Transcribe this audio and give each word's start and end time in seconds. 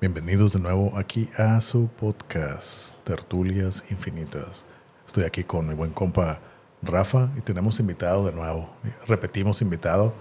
Bienvenidos 0.00 0.52
de 0.52 0.60
nuevo 0.60 0.96
aquí 0.96 1.28
a 1.36 1.60
su 1.60 1.88
podcast 1.88 2.94
Tertulias 3.02 3.84
Infinitas. 3.90 4.64
Estoy 5.04 5.24
aquí 5.24 5.42
con 5.42 5.66
mi 5.66 5.74
buen 5.74 5.90
compa 5.90 6.38
Rafa 6.82 7.30
y 7.36 7.40
tenemos 7.40 7.80
invitado 7.80 8.24
de 8.24 8.30
nuevo. 8.30 8.72
Repetimos 9.08 9.60
invitado 9.60 10.14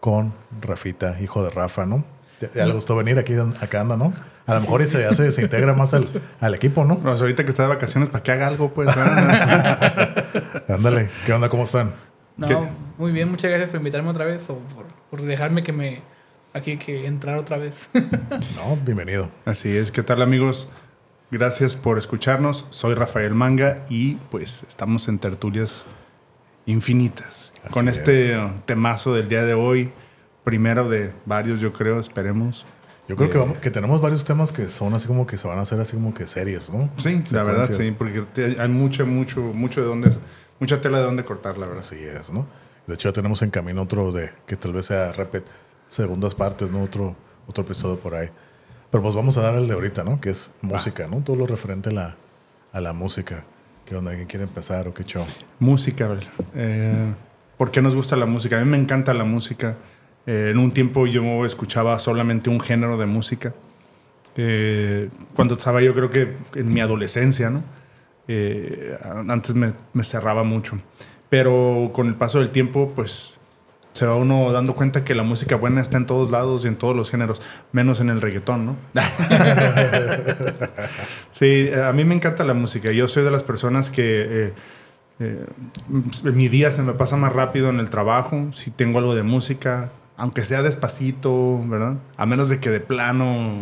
con 0.00 0.34
Rafita, 0.60 1.20
hijo 1.20 1.44
de 1.44 1.50
Rafa, 1.50 1.86
¿no? 1.86 2.04
Ya, 2.52 2.66
le 2.66 2.72
gustó 2.72 2.96
venir 2.96 3.16
aquí, 3.16 3.34
acá 3.60 3.82
anda, 3.82 3.96
¿no? 3.96 4.12
A 4.44 4.54
lo 4.54 4.62
mejor 4.62 4.82
y 4.82 4.86
se, 4.86 5.06
hace, 5.06 5.30
se 5.30 5.42
integra 5.42 5.72
más 5.72 5.94
al, 5.94 6.04
al 6.40 6.56
equipo, 6.56 6.84
¿no? 6.84 6.98
Pues 6.98 7.20
ahorita 7.20 7.44
que 7.44 7.50
está 7.50 7.62
de 7.62 7.68
vacaciones, 7.68 8.08
para 8.08 8.24
que 8.24 8.32
haga 8.32 8.48
algo, 8.48 8.74
pues. 8.74 8.88
Ándale, 10.68 11.10
¿qué 11.24 11.32
onda? 11.32 11.48
¿Cómo 11.48 11.62
están? 11.62 11.92
No, 12.36 12.70
muy 12.98 13.12
bien, 13.12 13.30
muchas 13.30 13.52
gracias 13.52 13.70
por 13.70 13.78
invitarme 13.78 14.10
otra 14.10 14.24
vez 14.24 14.50
o 14.50 14.58
por, 14.58 14.86
por 15.10 15.22
dejarme 15.22 15.62
que 15.62 15.72
me 15.72 16.02
aquí 16.54 16.76
que 16.76 17.06
entrar 17.06 17.38
otra 17.38 17.56
vez. 17.56 17.90
no, 18.56 18.76
bienvenido. 18.84 19.28
Así 19.44 19.76
es, 19.76 19.92
¿qué 19.92 20.02
tal 20.02 20.22
amigos? 20.22 20.68
Gracias 21.30 21.76
por 21.76 21.98
escucharnos. 21.98 22.66
Soy 22.70 22.94
Rafael 22.94 23.34
Manga 23.34 23.84
y 23.88 24.14
pues 24.30 24.64
estamos 24.68 25.08
en 25.08 25.18
tertulias 25.18 25.84
infinitas 26.66 27.52
con 27.70 27.88
este 27.88 28.38
temazo 28.66 29.14
del 29.14 29.28
día 29.28 29.44
de 29.44 29.54
hoy, 29.54 29.90
primero 30.44 30.88
de 30.88 31.12
varios 31.24 31.60
yo 31.60 31.72
creo, 31.72 31.98
esperemos. 31.98 32.66
Yo 33.08 33.16
creo 33.16 33.30
que, 33.30 33.38
vamos, 33.38 33.58
que 33.58 33.70
tenemos 33.70 34.00
varios 34.00 34.24
temas 34.24 34.52
que 34.52 34.66
son 34.68 34.94
así 34.94 35.08
como 35.08 35.26
que 35.26 35.36
se 35.36 35.48
van 35.48 35.58
a 35.58 35.62
hacer 35.62 35.80
así 35.80 35.94
como 35.96 36.14
que 36.14 36.26
series, 36.26 36.72
¿no? 36.72 36.88
Sí, 36.98 37.22
la 37.32 37.42
verdad 37.42 37.68
sí, 37.68 37.90
porque 37.90 38.24
hay 38.58 38.68
mucho, 38.68 39.04
mucho, 39.06 39.40
mucho 39.40 39.80
de 39.80 39.86
dónde, 39.86 40.12
mucha 40.60 40.80
tela 40.80 40.98
de 40.98 41.04
dónde 41.04 41.24
cortar, 41.24 41.58
la 41.58 41.66
verdad. 41.66 41.80
Así 41.80 41.96
es, 41.96 42.30
¿no? 42.32 42.46
De 42.86 42.94
hecho 42.94 43.08
ya 43.08 43.12
tenemos 43.12 43.42
en 43.42 43.50
camino 43.50 43.82
otro 43.82 44.12
de 44.12 44.30
que 44.46 44.56
tal 44.56 44.72
vez 44.72 44.86
sea 44.86 45.12
repet, 45.12 45.44
segundas 45.92 46.34
partes, 46.34 46.70
¿no? 46.72 46.82
Otro, 46.82 47.14
otro 47.46 47.64
episodio 47.64 47.98
por 47.98 48.14
ahí. 48.14 48.30
Pero 48.90 49.02
pues 49.02 49.14
vamos 49.14 49.36
a 49.36 49.42
dar 49.42 49.54
el 49.56 49.68
de 49.68 49.74
ahorita, 49.74 50.04
¿no? 50.04 50.20
Que 50.20 50.30
es 50.30 50.52
música, 50.62 51.06
¿no? 51.06 51.18
Todo 51.18 51.36
lo 51.36 51.46
referente 51.46 51.90
a 51.90 51.92
la, 51.92 52.16
a 52.72 52.80
la 52.80 52.92
música. 52.92 53.44
¿Qué 53.84 53.94
onda? 53.94 54.10
¿Alguien 54.10 54.26
quiere 54.26 54.44
empezar 54.44 54.88
o 54.88 54.94
qué 54.94 55.04
show? 55.04 55.24
Música, 55.58 56.18
eh, 56.54 57.12
¿Por 57.58 57.70
qué 57.70 57.82
nos 57.82 57.94
gusta 57.94 58.16
la 58.16 58.26
música? 58.26 58.58
A 58.58 58.64
mí 58.64 58.70
me 58.70 58.78
encanta 58.78 59.12
la 59.12 59.24
música. 59.24 59.76
Eh, 60.26 60.50
en 60.52 60.58
un 60.58 60.72
tiempo 60.72 61.06
yo 61.06 61.44
escuchaba 61.44 61.98
solamente 61.98 62.48
un 62.48 62.60
género 62.60 62.96
de 62.96 63.06
música. 63.06 63.52
Eh, 64.36 65.10
cuando 65.34 65.54
estaba 65.54 65.82
yo 65.82 65.94
creo 65.94 66.10
que 66.10 66.36
en 66.54 66.72
mi 66.72 66.80
adolescencia, 66.80 67.50
¿no? 67.50 67.62
Eh, 68.28 68.96
antes 69.28 69.54
me, 69.54 69.74
me 69.92 70.04
cerraba 70.04 70.42
mucho. 70.42 70.76
Pero 71.28 71.90
con 71.92 72.06
el 72.06 72.14
paso 72.14 72.38
del 72.38 72.50
tiempo, 72.50 72.92
pues 72.94 73.34
se 73.92 74.06
va 74.06 74.16
uno 74.16 74.50
dando 74.52 74.74
cuenta 74.74 75.04
que 75.04 75.14
la 75.14 75.22
música 75.22 75.56
buena 75.56 75.80
está 75.80 75.96
en 75.98 76.06
todos 76.06 76.30
lados 76.30 76.64
y 76.64 76.68
en 76.68 76.76
todos 76.76 76.96
los 76.96 77.10
géneros, 77.10 77.42
menos 77.72 78.00
en 78.00 78.10
el 78.10 78.20
reggaetón, 78.20 78.66
¿no? 78.66 78.76
sí, 81.30 81.70
a 81.72 81.92
mí 81.92 82.04
me 82.04 82.14
encanta 82.14 82.44
la 82.44 82.54
música. 82.54 82.90
Yo 82.90 83.08
soy 83.08 83.24
de 83.24 83.30
las 83.30 83.42
personas 83.42 83.90
que 83.90 84.46
eh, 84.46 84.52
eh, 85.20 85.46
mi 86.22 86.48
día 86.48 86.70
se 86.70 86.82
me 86.82 86.94
pasa 86.94 87.16
más 87.16 87.32
rápido 87.32 87.68
en 87.68 87.80
el 87.80 87.90
trabajo. 87.90 88.50
Si 88.54 88.70
tengo 88.70 88.98
algo 88.98 89.14
de 89.14 89.22
música, 89.22 89.90
aunque 90.22 90.44
sea 90.44 90.62
despacito, 90.62 91.60
¿verdad? 91.64 91.96
A 92.16 92.26
menos 92.26 92.48
de 92.48 92.60
que 92.60 92.70
de 92.70 92.78
plano 92.78 93.56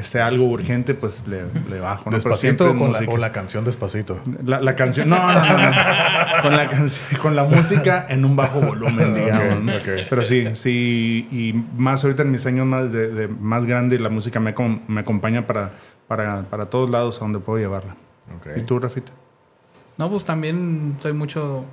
sea 0.00 0.28
algo 0.28 0.44
urgente, 0.44 0.94
pues 0.94 1.26
le, 1.26 1.42
bajo. 1.80 2.08
¿no? 2.08 2.14
¿Despacito 2.14 2.68
con 2.78 2.92
la, 2.92 3.00
o 3.08 3.16
la 3.16 3.32
canción 3.32 3.64
Despacito? 3.64 4.20
La, 4.44 4.76
canción, 4.76 5.08
no, 5.08 5.16
no, 5.16 5.32
no, 5.32 6.42
con, 6.42 6.56
la 6.56 6.70
con 7.20 7.34
la 7.34 7.42
música 7.42 8.06
en 8.08 8.24
un 8.24 8.36
bajo 8.36 8.60
volumen, 8.60 9.12
digamos. 9.12 9.72
Pero 10.08 10.22
sí, 10.22 10.46
sí, 10.54 11.26
y 11.32 11.52
más 11.76 12.04
ahorita 12.04 12.22
en 12.22 12.30
mis 12.30 12.46
años 12.46 12.64
más, 12.64 12.92
de, 12.92 13.26
más 13.26 13.66
grande, 13.66 13.98
la 13.98 14.08
música 14.08 14.38
me, 14.38 14.54
me 14.86 15.00
acompaña 15.00 15.48
para, 15.48 15.72
para, 16.06 16.42
para, 16.42 16.66
todos 16.66 16.90
lados 16.90 17.16
a 17.16 17.24
donde 17.24 17.40
puedo 17.40 17.58
llevarla. 17.58 17.96
¿Y 18.54 18.60
tú, 18.60 18.78
Rafita? 18.78 19.10
No, 19.98 20.08
pues 20.08 20.24
también 20.24 20.96
soy 21.00 21.12
mucho 21.12 21.64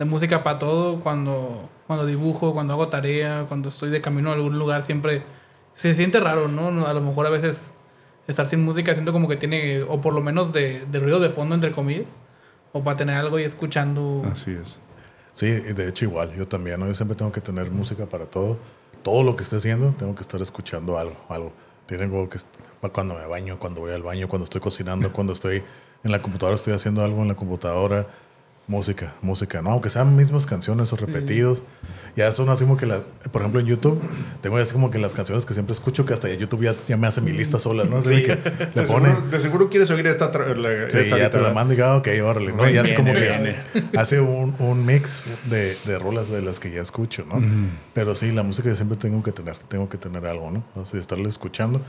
de 0.00 0.06
música 0.06 0.42
para 0.42 0.58
todo. 0.58 0.98
Cuando, 1.00 1.68
cuando 1.86 2.06
dibujo, 2.06 2.52
cuando 2.52 2.72
hago 2.72 2.88
tarea, 2.88 3.44
cuando 3.46 3.68
estoy 3.68 3.90
de 3.90 4.00
camino 4.00 4.30
a 4.30 4.32
algún 4.32 4.58
lugar, 4.58 4.82
siempre 4.82 5.22
se 5.74 5.94
siente 5.94 6.18
raro, 6.18 6.48
¿no? 6.48 6.86
A 6.86 6.94
lo 6.94 7.02
mejor 7.02 7.26
a 7.26 7.30
veces 7.30 7.74
estar 8.26 8.46
sin 8.46 8.64
música 8.64 8.94
siento 8.94 9.12
como 9.12 9.28
que 9.28 9.36
tiene, 9.36 9.82
o 9.82 10.00
por 10.00 10.14
lo 10.14 10.22
menos 10.22 10.52
de, 10.52 10.84
ruido 10.90 11.20
de 11.20 11.28
fondo, 11.28 11.54
entre 11.54 11.72
comillas, 11.72 12.16
o 12.72 12.82
para 12.82 12.96
tener 12.96 13.16
algo 13.16 13.38
y 13.38 13.42
escuchando. 13.42 14.22
Así 14.32 14.52
es. 14.52 14.80
Sí, 15.32 15.48
de 15.48 15.88
hecho 15.88 16.06
igual, 16.06 16.34
yo 16.34 16.48
también, 16.48 16.80
¿no? 16.80 16.86
Yo 16.86 16.94
siempre 16.94 17.16
tengo 17.16 17.30
que 17.30 17.42
tener 17.42 17.70
música 17.70 18.06
para 18.06 18.24
todo. 18.24 18.58
Todo 19.02 19.22
lo 19.22 19.36
que 19.36 19.42
esté 19.42 19.56
haciendo, 19.56 19.90
tengo 19.98 20.14
que 20.14 20.22
estar 20.22 20.40
escuchando 20.40 20.98
algo, 20.98 21.16
algo. 21.28 21.52
Tengo 21.86 22.28
que 22.28 22.38
cuando 22.92 23.14
me 23.14 23.26
baño, 23.26 23.58
cuando 23.58 23.82
voy 23.82 23.92
al 23.92 24.02
baño, 24.02 24.28
cuando 24.28 24.44
estoy 24.44 24.62
cocinando, 24.62 25.12
cuando 25.12 25.34
estoy 25.34 25.62
en 26.02 26.10
la 26.10 26.22
computadora, 26.22 26.56
estoy 26.56 26.72
haciendo 26.72 27.04
algo 27.04 27.20
en 27.20 27.28
la 27.28 27.34
computadora 27.34 28.06
Música, 28.70 29.14
música, 29.20 29.62
¿no? 29.62 29.72
Aunque 29.72 29.90
sean 29.90 30.14
mismas 30.14 30.46
canciones 30.46 30.92
o 30.92 30.96
repetidos. 30.96 31.64
Ya 32.14 32.30
son 32.30 32.48
así 32.50 32.62
como 32.62 32.76
que, 32.76 32.86
la, 32.86 33.00
por 33.32 33.42
ejemplo, 33.42 33.58
en 33.58 33.66
YouTube, 33.66 34.00
tengo 34.42 34.58
así 34.58 34.72
como 34.72 34.92
que 34.92 34.98
las 35.00 35.12
canciones 35.12 35.44
que 35.44 35.54
siempre 35.54 35.72
escucho, 35.72 36.06
que 36.06 36.14
hasta 36.14 36.32
YouTube 36.32 36.72
ya, 36.86 36.96
me 36.96 37.08
hace 37.08 37.20
mi 37.20 37.32
lista 37.32 37.58
sola, 37.58 37.82
¿no? 37.82 37.96
Así 37.96 38.22
que 38.22 38.36
le 38.36 38.42
de, 38.82 38.82
pone, 38.86 39.08
seguro, 39.08 39.28
de 39.28 39.40
seguro 39.40 39.70
quieres 39.70 39.90
oír 39.90 40.06
esta. 40.06 40.30
La, 40.54 40.88
sí, 40.88 41.08
ya 41.08 41.30
te 41.30 41.40
la 41.40 41.52
mando 41.52 41.72
y 41.72 41.76
digo, 41.78 41.88
ah, 41.88 41.96
ok, 41.96 42.08
órale, 42.22 42.52
¿no? 42.52 42.68
ya 42.68 42.82
es 42.82 42.92
como 42.92 43.12
que 43.12 43.56
hace 43.98 44.20
un, 44.20 44.54
un 44.60 44.86
mix 44.86 45.24
de, 45.46 45.76
de, 45.84 45.98
rolas 45.98 46.30
de 46.30 46.40
las 46.40 46.60
que 46.60 46.70
ya 46.70 46.80
escucho, 46.80 47.24
¿no? 47.26 47.44
Pero 47.92 48.14
sí, 48.14 48.30
la 48.30 48.44
música 48.44 48.72
siempre 48.76 48.96
tengo 48.96 49.20
que 49.24 49.32
tener, 49.32 49.56
tengo 49.56 49.88
que 49.88 49.98
tener 49.98 50.24
algo, 50.26 50.48
¿no? 50.48 50.84
Sea, 50.84 51.00
estarle 51.00 51.28
escuchando. 51.28 51.82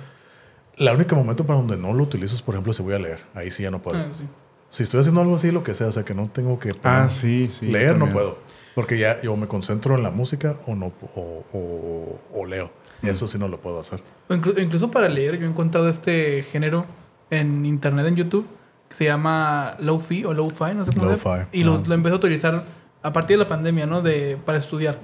La 0.77 0.93
única 0.93 1.15
momento 1.15 1.45
para 1.45 1.59
donde 1.59 1.77
no 1.77 1.93
lo 1.93 2.01
utilizo 2.01 2.33
es, 2.33 2.41
por 2.41 2.55
ejemplo, 2.55 2.73
si 2.73 2.81
voy 2.81 2.95
a 2.95 2.99
leer. 2.99 3.19
Ahí 3.35 3.51
sí 3.51 3.61
ya 3.61 3.69
no 3.69 3.83
puedo. 3.83 3.99
Ah, 3.99 4.07
sí 4.11 4.25
si 4.71 4.83
estoy 4.83 5.01
haciendo 5.01 5.21
algo 5.21 5.35
así, 5.35 5.51
lo 5.51 5.63
que 5.63 5.73
sea, 5.73 5.87
o 5.87 5.91
sea, 5.91 6.03
que 6.03 6.15
no 6.15 6.29
tengo 6.29 6.57
que 6.57 6.71
ah, 6.83 7.09
sí, 7.09 7.51
sí, 7.59 7.67
leer, 7.67 7.97
no 7.97 8.09
puedo. 8.09 8.37
Porque 8.73 8.97
ya 8.97 9.21
yo 9.21 9.35
me 9.35 9.45
concentro 9.47 9.95
en 9.95 10.03
la 10.03 10.11
música 10.11 10.55
o 10.65 10.75
no 10.75 10.93
o, 11.13 12.19
o, 12.33 12.45
leo. 12.45 12.71
Y 13.03 13.09
eso 13.09 13.27
sí 13.27 13.37
no 13.37 13.49
lo 13.49 13.59
puedo 13.59 13.81
hacer. 13.81 14.01
incluso 14.29 14.89
para 14.89 15.09
leer, 15.09 15.37
yo 15.37 15.45
he 15.45 15.49
encontrado 15.49 15.89
este 15.89 16.43
género 16.43 16.85
en 17.29 17.65
internet, 17.65 18.07
en 18.07 18.15
YouTube, 18.15 18.47
que 18.87 18.95
se 18.95 19.03
llama 19.03 19.75
Low-Fi 19.79 20.23
o 20.23 20.33
Low-Fi, 20.33 20.73
no 20.73 20.85
sé 20.85 20.93
cómo 20.93 21.11
Low-Fi. 21.11 21.47
Y 21.51 21.65
lo, 21.65 21.83
lo 21.85 21.93
empecé 21.93 22.13
a 22.13 22.17
utilizar 22.17 22.63
a 23.03 23.11
partir 23.11 23.37
de 23.37 23.43
la 23.43 23.49
pandemia, 23.49 23.85
¿no? 23.85 24.01
De, 24.01 24.37
para 24.37 24.57
estudiar. 24.57 24.99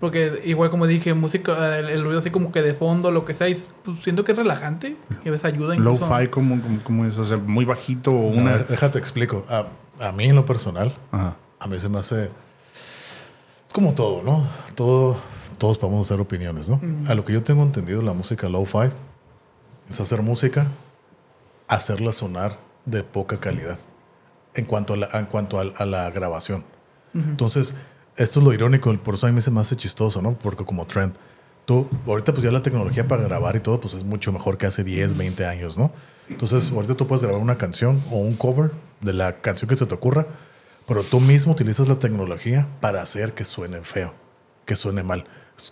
Porque 0.00 0.42
igual 0.44 0.68
como 0.68 0.86
dije, 0.86 1.14
música, 1.14 1.78
el, 1.78 2.04
ruido 2.04 2.18
así 2.18 2.30
como 2.30 2.52
que 2.52 2.60
de 2.60 2.74
fondo, 2.74 3.10
lo 3.10 3.24
que 3.24 3.32
sea, 3.32 3.54
pues, 3.82 4.00
siento 4.00 4.24
que 4.24 4.32
es 4.32 4.38
relajante 4.38 4.96
y 5.24 5.28
a 5.28 5.32
veces 5.32 5.46
ayuda 5.46 5.74
incluso. 5.74 6.06
Low-fi 6.06 6.28
como, 6.28 6.60
como, 6.84 7.06
eso, 7.06 7.22
o 7.22 7.24
sea, 7.24 7.38
muy 7.38 7.64
bajito 7.64 8.10
o 8.10 8.28
una... 8.28 8.58
déjate 8.58 8.98
explico. 8.98 9.46
A, 9.48 9.66
a, 10.00 10.12
mí 10.12 10.24
en 10.24 10.36
lo 10.36 10.44
personal, 10.44 10.94
a 11.12 11.66
mí 11.66 11.80
se 11.80 11.88
me 11.88 11.98
hace... 11.98 12.30
Es 13.66 13.72
como 13.72 13.94
todo, 13.94 14.22
¿no? 14.22 14.46
Todo, 14.74 15.16
todos 15.56 15.78
podemos 15.78 16.06
hacer 16.06 16.20
opiniones, 16.20 16.68
¿no? 16.68 16.78
A 17.08 17.14
lo 17.14 17.24
que 17.24 17.32
yo 17.32 17.42
tengo 17.42 17.62
entendido, 17.62 18.02
la 18.02 18.12
música 18.12 18.50
low-fi 18.50 18.90
es 19.88 19.98
hacer 19.98 20.20
música, 20.20 20.66
hacerla 21.68 22.12
sonar 22.12 22.58
de 22.84 23.02
poca 23.02 23.40
calidad 23.40 23.78
en 24.54 24.66
cuanto 24.66 24.94
a 24.94 24.96
la, 24.98 25.08
en 25.14 25.26
cuanto 25.26 25.58
a, 25.58 25.86
la 25.86 26.10
grabación. 26.10 26.64
Entonces 27.14 27.74
esto 28.16 28.40
es 28.40 28.46
lo 28.46 28.52
irónico, 28.52 28.94
por 28.98 29.14
eso 29.14 29.26
a 29.26 29.32
mí 29.32 29.40
se 29.40 29.50
me 29.50 29.60
hace 29.60 29.76
chistoso, 29.76 30.22
¿no? 30.22 30.32
Porque 30.32 30.64
como 30.64 30.86
trend, 30.86 31.14
tú, 31.64 31.88
ahorita 32.06 32.32
pues 32.32 32.42
ya 32.42 32.50
la 32.50 32.62
tecnología 32.62 33.06
para 33.06 33.22
grabar 33.22 33.56
y 33.56 33.60
todo, 33.60 33.80
pues 33.80 33.94
es 33.94 34.04
mucho 34.04 34.32
mejor 34.32 34.56
que 34.56 34.66
hace 34.66 34.84
10, 34.84 35.16
20 35.16 35.46
años, 35.46 35.76
¿no? 35.76 35.92
Entonces, 36.28 36.70
ahorita 36.72 36.94
tú 36.94 37.06
puedes 37.06 37.22
grabar 37.22 37.40
una 37.40 37.56
canción 37.56 38.02
o 38.10 38.16
un 38.16 38.34
cover 38.34 38.72
de 39.00 39.12
la 39.12 39.40
canción 39.40 39.68
que 39.68 39.76
se 39.76 39.86
te 39.86 39.94
ocurra, 39.94 40.26
pero 40.88 41.02
tú 41.02 41.20
mismo 41.20 41.52
utilizas 41.52 41.88
la 41.88 41.98
tecnología 41.98 42.66
para 42.80 43.02
hacer 43.02 43.34
que 43.34 43.44
suene 43.44 43.82
feo, 43.82 44.14
que 44.64 44.76
suene 44.76 45.02
mal, 45.02 45.24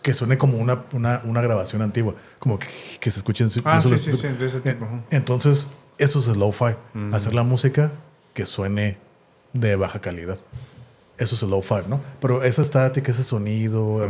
que 0.02 0.12
suene 0.12 0.38
como 0.38 0.58
una, 0.58 0.84
una, 0.92 1.22
una 1.24 1.40
grabación 1.40 1.82
antigua, 1.82 2.14
como 2.38 2.58
que, 2.58 2.66
que 3.00 3.10
se 3.10 3.18
escuchen... 3.18 3.48
Ah, 3.64 3.80
sí, 3.80 3.96
sí, 3.96 4.12
sí, 4.12 4.28
de 4.28 4.46
ese 4.46 4.60
tipo. 4.60 4.86
Entonces, 5.10 5.68
eso 5.98 6.18
es 6.18 6.28
el 6.28 6.38
lo-fi, 6.38 6.76
hacer 7.12 7.34
la 7.34 7.42
música 7.42 7.90
que 8.34 8.46
suene 8.46 8.98
de 9.52 9.76
baja 9.76 10.00
calidad 10.00 10.38
eso 11.18 11.34
es 11.34 11.42
el 11.42 11.50
low 11.50 11.62
fi 11.62 11.76
¿no? 11.88 12.00
Pero 12.20 12.42
esa 12.42 12.62
estática, 12.62 13.10
ese 13.10 13.22
sonido, 13.22 14.08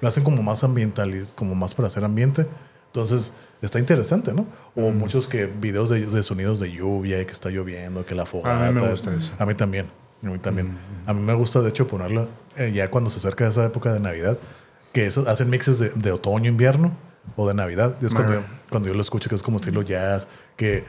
lo 0.00 0.08
hacen 0.08 0.24
como 0.24 0.42
más 0.42 0.64
ambiental, 0.64 1.26
como 1.34 1.54
más 1.54 1.74
para 1.74 1.88
hacer 1.88 2.04
ambiente. 2.04 2.46
Entonces, 2.86 3.32
está 3.60 3.80
interesante, 3.80 4.32
¿no? 4.32 4.46
O 4.76 4.90
muchos 4.90 5.26
que 5.26 5.46
videos 5.46 5.88
de, 5.88 6.22
sonidos 6.22 6.60
de 6.60 6.70
lluvia 6.70 7.20
y 7.20 7.26
que 7.26 7.32
está 7.32 7.50
lloviendo, 7.50 8.06
que 8.06 8.14
la 8.14 8.24
fogata. 8.24 8.68
A 8.68 8.72
mí 8.72 8.80
me 8.80 8.88
gusta 8.88 9.14
eso. 9.14 9.32
A 9.38 9.46
mí 9.46 9.54
también. 9.54 9.86
A 10.22 10.26
mí 10.26 10.38
también. 10.38 10.76
A 11.06 11.12
mí 11.12 11.20
me 11.20 11.34
gusta, 11.34 11.60
de 11.60 11.70
hecho, 11.70 11.88
ponerlo 11.88 12.28
eh, 12.56 12.70
ya 12.72 12.90
cuando 12.90 13.10
se 13.10 13.18
acerca 13.18 13.48
esa 13.48 13.64
época 13.64 13.92
de 13.92 13.98
Navidad, 13.98 14.38
que 14.92 15.06
eso, 15.06 15.28
hacen 15.28 15.50
mixes 15.50 15.80
de, 15.80 15.90
de 15.90 16.12
otoño, 16.12 16.48
invierno 16.48 16.96
o 17.36 17.48
de 17.48 17.54
Navidad. 17.54 17.96
es 18.02 18.14
cuando, 18.14 18.34
yo, 18.34 18.42
cuando 18.70 18.88
yo 18.88 18.94
lo 18.94 19.00
escucho, 19.00 19.28
que 19.28 19.34
es 19.34 19.42
como 19.42 19.56
estilo 19.56 19.82
jazz, 19.82 20.28
que 20.56 20.84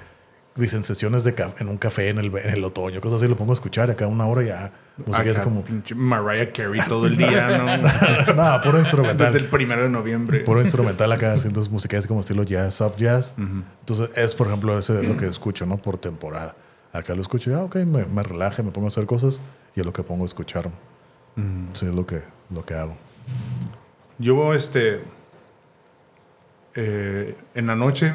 dicen 0.56 0.86
sesiones 0.86 1.26
de 1.26 1.36
en 1.60 1.68
un 1.68 1.78
café 1.78 2.10
en 2.10 2.18
el, 2.18 2.28
en 2.38 2.50
el 2.50 2.64
otoño, 2.64 3.02
cosas 3.02 3.22
así, 3.22 3.30
lo 3.30 3.36
pongo 3.36 3.52
a 3.52 3.56
escuchar 3.56 3.92
acá 3.92 4.08
una 4.08 4.26
hora 4.26 4.44
ya. 4.44 4.72
Música 5.06 5.30
es 5.30 5.40
como. 5.40 5.64
Mariah 5.96 6.52
Carey 6.52 6.82
todo 6.88 7.08
el 7.08 7.18
día, 7.18 7.58
¿no? 8.28 8.34
no, 8.34 8.62
puro 8.62 8.80
instrumental. 8.80 9.34
Desde 9.34 9.46
el 9.46 9.52
primero 9.52 9.84
de 9.84 9.90
noviembre. 9.90 10.40
Puro 10.42 10.62
instrumental 10.62 11.12
acá 11.12 11.34
haciendo 11.34 11.62
música 11.70 11.98
así 11.98 12.08
como 12.08 12.22
estilo 12.22 12.44
jazz, 12.44 12.76
soft 12.76 12.98
jazz. 12.98 13.36
Entonces, 13.38 14.18
es 14.18 14.34
por 14.34 14.48
ejemplo, 14.48 14.80
ese 14.80 15.00
es 15.00 15.08
lo 15.08 15.18
que 15.18 15.28
escucho, 15.28 15.66
¿no? 15.66 15.78
Por 15.78 15.98
temporada. 15.98 16.56
Acá 16.94 17.14
lo 17.14 17.22
escucho 17.22 17.52
y, 17.52 17.54
ah, 17.54 17.64
ok, 17.64 17.76
me, 17.78 18.06
me 18.06 18.24
relaje, 18.24 18.64
me 18.64 18.72
pongo 18.72 18.88
a 18.88 18.90
hacer 18.90 19.06
cosas 19.06 19.42
y 19.76 19.82
es 19.82 19.86
lo 19.86 19.92
que 19.92 20.04
pongo 20.04 20.24
a 20.24 20.26
escuchar. 20.26 20.70
Sí, 21.74 21.86
es 21.86 21.94
lo 21.94 22.06
que, 22.06 22.22
lo 22.50 22.64
que 22.64 22.76
hago. 22.76 22.96
Yo, 24.18 24.54
este. 24.54 25.02
Eh, 26.76 27.36
en 27.54 27.68
la 27.68 27.76
noche 27.76 28.14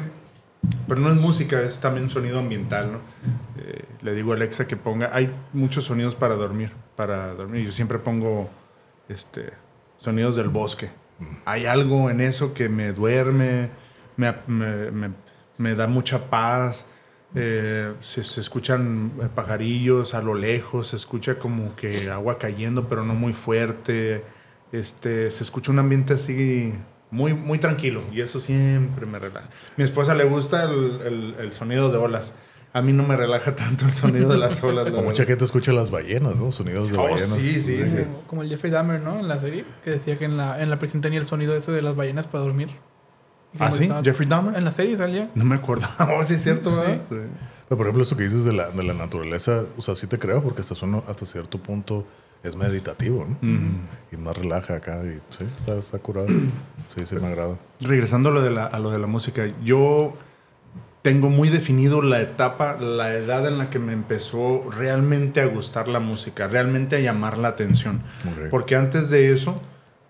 pero 0.87 1.01
no 1.01 1.09
es 1.09 1.15
música, 1.15 1.61
es 1.61 1.79
también 1.79 2.09
sonido 2.09 2.39
ambiental, 2.39 2.91
¿no? 2.91 2.99
Eh, 3.57 3.85
le 4.01 4.13
digo 4.13 4.31
a 4.31 4.35
Alexa 4.35 4.67
que 4.67 4.75
ponga, 4.75 5.09
hay 5.13 5.33
muchos 5.53 5.85
sonidos 5.85 6.15
para 6.15 6.35
dormir, 6.35 6.71
para 6.95 7.33
dormir. 7.33 7.65
Yo 7.65 7.71
siempre 7.71 7.97
pongo 7.97 8.49
este, 9.09 9.51
sonidos 9.97 10.35
del 10.35 10.49
bosque. 10.49 10.91
Hay 11.45 11.65
algo 11.65 12.09
en 12.09 12.21
eso 12.21 12.53
que 12.53 12.67
me 12.67 12.91
duerme, 12.93 13.69
me, 14.17 14.33
me, 15.57 15.75
da 15.75 15.87
mucha 15.87 16.29
paz. 16.29 16.87
Eh, 17.35 17.93
se, 18.01 18.23
se, 18.23 18.41
escuchan 18.41 19.11
pajarillos 19.33 20.13
a 20.13 20.21
lo 20.21 20.33
lejos, 20.33 20.87
se 20.89 20.95
escucha 20.97 21.37
como 21.37 21.75
que 21.75 22.09
agua 22.09 22.37
cayendo, 22.37 22.89
pero 22.89 23.03
no 23.05 23.13
muy 23.13 23.33
fuerte. 23.33 24.23
Este, 24.71 25.29
se 25.31 25.43
escucha 25.43 25.71
un 25.71 25.79
ambiente 25.79 26.13
así 26.13 26.73
muy, 27.11 27.33
muy 27.33 27.59
tranquilo 27.59 28.01
y 28.11 28.21
eso 28.21 28.39
siempre 28.39 29.05
me 29.05 29.19
relaja. 29.19 29.49
Mi 29.77 29.83
esposa 29.83 30.15
le 30.15 30.23
gusta 30.23 30.63
el, 30.63 31.35
el, 31.37 31.53
sonido 31.53 31.91
de 31.91 31.97
olas. 31.97 32.33
A 32.73 32.81
mí 32.81 32.93
no 32.93 33.03
me 33.03 33.17
relaja 33.17 33.53
tanto 33.55 33.85
el 33.85 33.91
sonido 33.91 34.29
de 34.29 34.37
las 34.37 34.63
olas. 34.63 34.89
Como 34.89 35.03
mucha 35.03 35.25
gente 35.25 35.43
escucha 35.43 35.73
las 35.73 35.91
ballenas, 35.91 36.37
¿no? 36.37 36.51
Sonidos 36.51 36.89
de 36.89 36.97
oh, 36.97 37.03
ballenas. 37.03 37.29
Sí, 37.29 37.61
sí, 37.61 37.85
sí. 37.85 38.05
Como, 38.27 38.43
el 38.43 38.49
Jeffrey 38.49 38.71
Dahmer, 38.71 39.01
¿no? 39.01 39.19
En 39.19 39.27
la 39.27 39.39
serie, 39.39 39.65
que 39.83 39.91
decía 39.91 40.17
que 40.17 40.25
en 40.25 40.37
la, 40.37 40.61
en 40.61 40.69
la 40.69 40.79
prisión 40.79 41.01
tenía 41.01 41.19
el 41.19 41.25
sonido 41.25 41.55
ese 41.55 41.71
de 41.73 41.81
las 41.81 41.95
ballenas 41.95 42.27
para 42.27 42.45
dormir. 42.45 42.69
¿Ah, 43.59 43.69
sí? 43.69 43.91
¿Jeffrey 44.03 44.27
Dahmer? 44.27 44.55
En 44.55 44.63
la 44.63 44.71
serie 44.71 44.95
salía. 44.95 45.29
No 45.35 45.43
me 45.43 45.55
acuerdo. 45.55 45.87
Oh, 45.99 46.23
sí, 46.23 46.35
es 46.35 46.43
cierto, 46.43 46.69
sí. 46.69 46.99
Pero, 47.09 47.77
por 47.77 47.81
ejemplo, 47.87 48.03
eso 48.03 48.15
que 48.15 48.23
dices 48.23 48.45
de 48.45 48.53
la, 48.53 48.69
de 48.71 48.83
la 48.83 48.93
naturaleza, 48.93 49.65
o 49.77 49.81
sea, 49.81 49.95
sí 49.95 50.07
te 50.07 50.17
creo 50.17 50.41
porque 50.41 50.61
hasta, 50.61 50.75
hasta 51.07 51.25
cierto 51.25 51.57
punto 51.57 52.05
es 52.43 52.55
meditativo, 52.55 53.25
¿no? 53.25 53.37
Y 54.11 54.17
más 54.17 54.37
relaja 54.37 54.75
acá 54.75 55.01
y 55.05 55.19
sí, 55.29 55.45
está, 55.67 55.99
curado. 55.99 56.27
Sí, 56.87 57.05
sí 57.05 57.15
me 57.15 57.27
agrada. 57.27 57.57
Regresando 57.79 58.29
a 58.29 58.31
lo, 58.33 58.41
de 58.41 58.51
la, 58.51 58.65
a 58.65 58.79
lo 58.79 58.89
de 58.89 58.99
la 58.99 59.07
música, 59.07 59.45
yo 59.63 60.13
tengo 61.01 61.29
muy 61.29 61.49
definido 61.49 62.01
la 62.01 62.21
etapa, 62.21 62.77
la 62.79 63.13
edad 63.13 63.47
en 63.47 63.57
la 63.57 63.69
que 63.69 63.79
me 63.79 63.93
empezó 63.93 64.69
realmente 64.69 65.41
a 65.41 65.45
gustar 65.45 65.87
la 65.87 65.99
música, 65.99 66.47
realmente 66.47 66.95
a 66.97 66.99
llamar 66.99 67.37
la 67.37 67.49
atención. 67.49 68.03
Porque 68.49 68.75
antes 68.75 69.09
de 69.09 69.31
eso, 69.31 69.61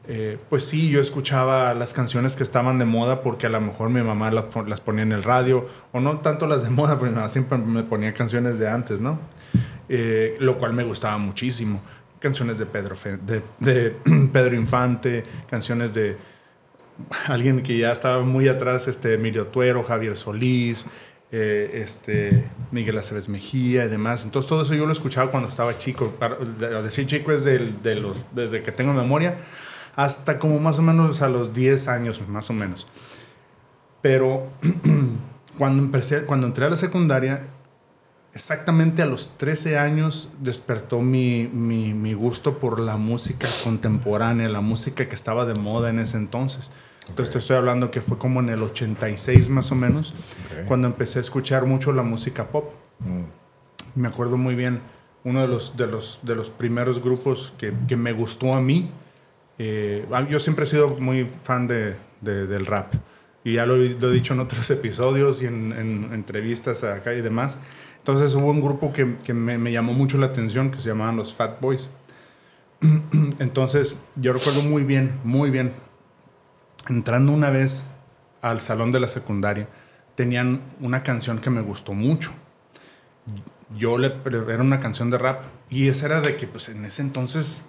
eh, 0.08 0.38
pues 0.50 0.66
sí, 0.66 0.90
yo 0.90 1.00
escuchaba 1.00 1.74
las 1.74 1.94
canciones 1.94 2.36
que 2.36 2.44
estaban 2.44 2.80
de 2.80 2.86
moda 2.86 3.22
porque 3.22 3.48
a 3.48 3.50
lo 3.50 3.62
mejor 3.62 3.90
mi 3.90 4.02
mamá 4.02 4.32
las, 4.32 4.46
las 4.68 4.82
ponía 4.82 5.04
en 5.04 5.12
el 5.12 5.24
radio, 5.24 5.68
o 5.92 6.00
no 6.00 6.20
tanto 6.20 6.48
las 6.48 6.64
de 6.64 6.70
moda, 6.70 6.96
porque 7.00 7.12
mi 7.12 7.16
mamá 7.16 7.30
siempre 7.30 7.58
me 7.58 7.84
ponía 7.84 8.14
canciones 8.14 8.58
de 8.58 8.70
antes, 8.70 9.00
¿no? 9.00 9.20
Eh, 9.88 10.38
lo 10.40 10.58
cual 10.58 10.74
me 10.74 10.84
gustaba 10.84 11.18
muchísimo 11.18 11.82
canciones 12.22 12.58
de 12.58 12.66
Pedro, 12.66 12.96
de, 13.60 13.96
Pedro 14.32 14.56
Infante, 14.56 15.24
canciones 15.50 15.94
de 15.94 16.16
alguien 17.28 17.64
que 17.64 17.78
ya 17.78 17.92
estaba 17.92 18.24
muy 18.24 18.48
atrás, 18.48 18.88
este, 18.88 19.16
Emilio 19.16 19.48
Tuero, 19.48 19.84
Javier 19.84 20.16
Solís, 20.16 20.86
eh, 21.32 21.82
este, 21.82 22.46
Miguel 22.72 22.98
Aceves 22.98 23.28
Mejía 23.28 23.86
y 23.86 23.90
demás. 23.90 24.24
Entonces 24.24 24.48
todo 24.48 24.62
eso 24.62 24.76
yo 24.76 24.86
lo 24.86 24.94
escuchaba 24.94 25.32
cuando 25.32 25.50
estaba 25.50 25.78
chico. 25.78 26.14
Decir 26.84 27.08
chico 27.08 27.32
es 27.32 27.44
desde 27.44 28.62
que 28.62 28.72
tengo 28.72 28.94
memoria 28.94 29.36
hasta 29.96 30.40
como 30.40 30.60
más 30.60 30.80
o 30.80 30.82
menos 30.82 31.22
a 31.22 31.30
los 31.30 31.54
10 31.54 31.88
años, 31.88 32.22
más 32.28 32.50
o 32.50 32.54
menos. 32.54 32.88
Pero 34.02 34.48
cuando, 35.58 35.82
empecé, 35.82 36.24
cuando 36.26 36.48
entré 36.48 36.66
a 36.66 36.70
la 36.70 36.76
secundaria, 36.76 37.44
exactamente 38.34 39.02
a 39.02 39.06
los 39.06 39.38
13 39.38 39.78
años 39.78 40.30
despertó 40.40 41.02
mi, 41.02 41.48
mi, 41.48 42.14
gusto 42.14 42.60
por 42.60 42.80
la 42.80 42.98
música 42.98 43.48
contemporánea, 43.64 44.48
la 44.50 44.62
música 44.62 45.08
que 45.08 45.16
estaba 45.16 45.46
de 45.46 45.56
moda 45.56 45.90
en 45.90 46.00
ese 46.00 46.18
entonces. 46.18 46.72
Entonces 47.10 47.34
te 47.34 47.40
estoy 47.40 47.58
hablando 47.58 47.92
que 47.92 48.02
fue 48.02 48.18
como 48.18 48.40
en 48.40 48.50
el 48.50 48.62
86 48.62 49.50
más 49.50 49.72
o 49.72 49.76
menos, 49.76 50.14
cuando 50.68 50.88
empecé 50.88 51.20
a 51.20 51.22
escuchar 51.22 51.66
mucho 51.66 51.92
la 51.92 52.04
música 52.04 52.48
pop. 52.48 52.72
Mm. 53.00 54.00
Me 54.00 54.08
acuerdo 54.08 54.38
muy 54.38 54.56
bien, 54.56 54.82
uno 55.24 55.42
de 55.42 55.48
los, 55.48 55.76
de 55.76 55.88
los, 55.88 56.20
de 56.22 56.36
los 56.36 56.50
primeros 56.50 57.02
grupos 57.02 57.54
que, 57.58 57.74
que 57.88 57.98
me 57.98 58.14
gustó 58.14 58.54
a 58.54 58.62
mí, 58.62 58.92
eh, 59.60 60.06
yo 60.30 60.40
siempre 60.40 60.64
he 60.64 60.68
sido 60.68 60.90
muy 61.00 61.28
fan 61.44 61.68
de, 61.68 61.96
del 62.22 62.66
rap. 62.66 62.94
Y 63.44 63.54
ya 63.54 63.66
lo, 63.66 63.76
lo, 63.76 63.84
he 63.84 64.14
dicho 64.14 64.34
en 64.34 64.40
otros 64.40 64.70
episodios 64.72 65.42
y 65.42 65.48
en, 65.48 65.74
en 65.74 66.14
entrevistas 66.14 66.84
acá 66.84 67.14
y 67.14 67.22
demás. 67.22 67.60
Entonces 68.02 68.34
hubo 68.34 68.50
un 68.50 68.62
grupo 68.62 68.92
que, 68.92 69.18
que 69.24 69.34
me, 69.34 69.60
me, 69.60 69.72
llamó 69.72 69.94
mucho 69.94 70.18
la 70.18 70.26
atención 70.26 70.72
que 70.72 70.80
se 70.80 70.90
llamaban 70.90 71.18
los 71.18 71.36
Fat 71.36 71.62
Boys. 71.62 71.88
Entonces 73.40 73.96
yo 74.16 74.34
recuerdo 74.34 74.64
muy 74.64 74.84
bien, 74.84 75.20
muy 75.24 75.52
bien, 75.52 75.72
entrando 76.90 77.32
una 77.32 77.52
vez 77.52 77.86
al 78.42 78.60
salón 78.60 78.92
de 78.92 79.00
la 79.00 79.08
secundaria, 79.08 79.68
tenían 80.16 80.62
una 80.80 81.04
canción 81.04 81.40
que 81.40 81.52
me 81.52 81.62
gustó 81.62 81.94
mucho. 81.94 82.32
Yo 83.78 84.00
le 84.00 84.16
era 84.26 84.64
una 84.64 84.80
canción 84.80 85.12
de 85.12 85.20
rap 85.20 85.44
y 85.70 85.88
esa 85.88 86.08
era 86.08 86.22
de 86.22 86.36
que 86.38 86.48
pues 86.48 86.70
en 86.70 86.84
ese 86.84 87.04
entonces 87.04 87.66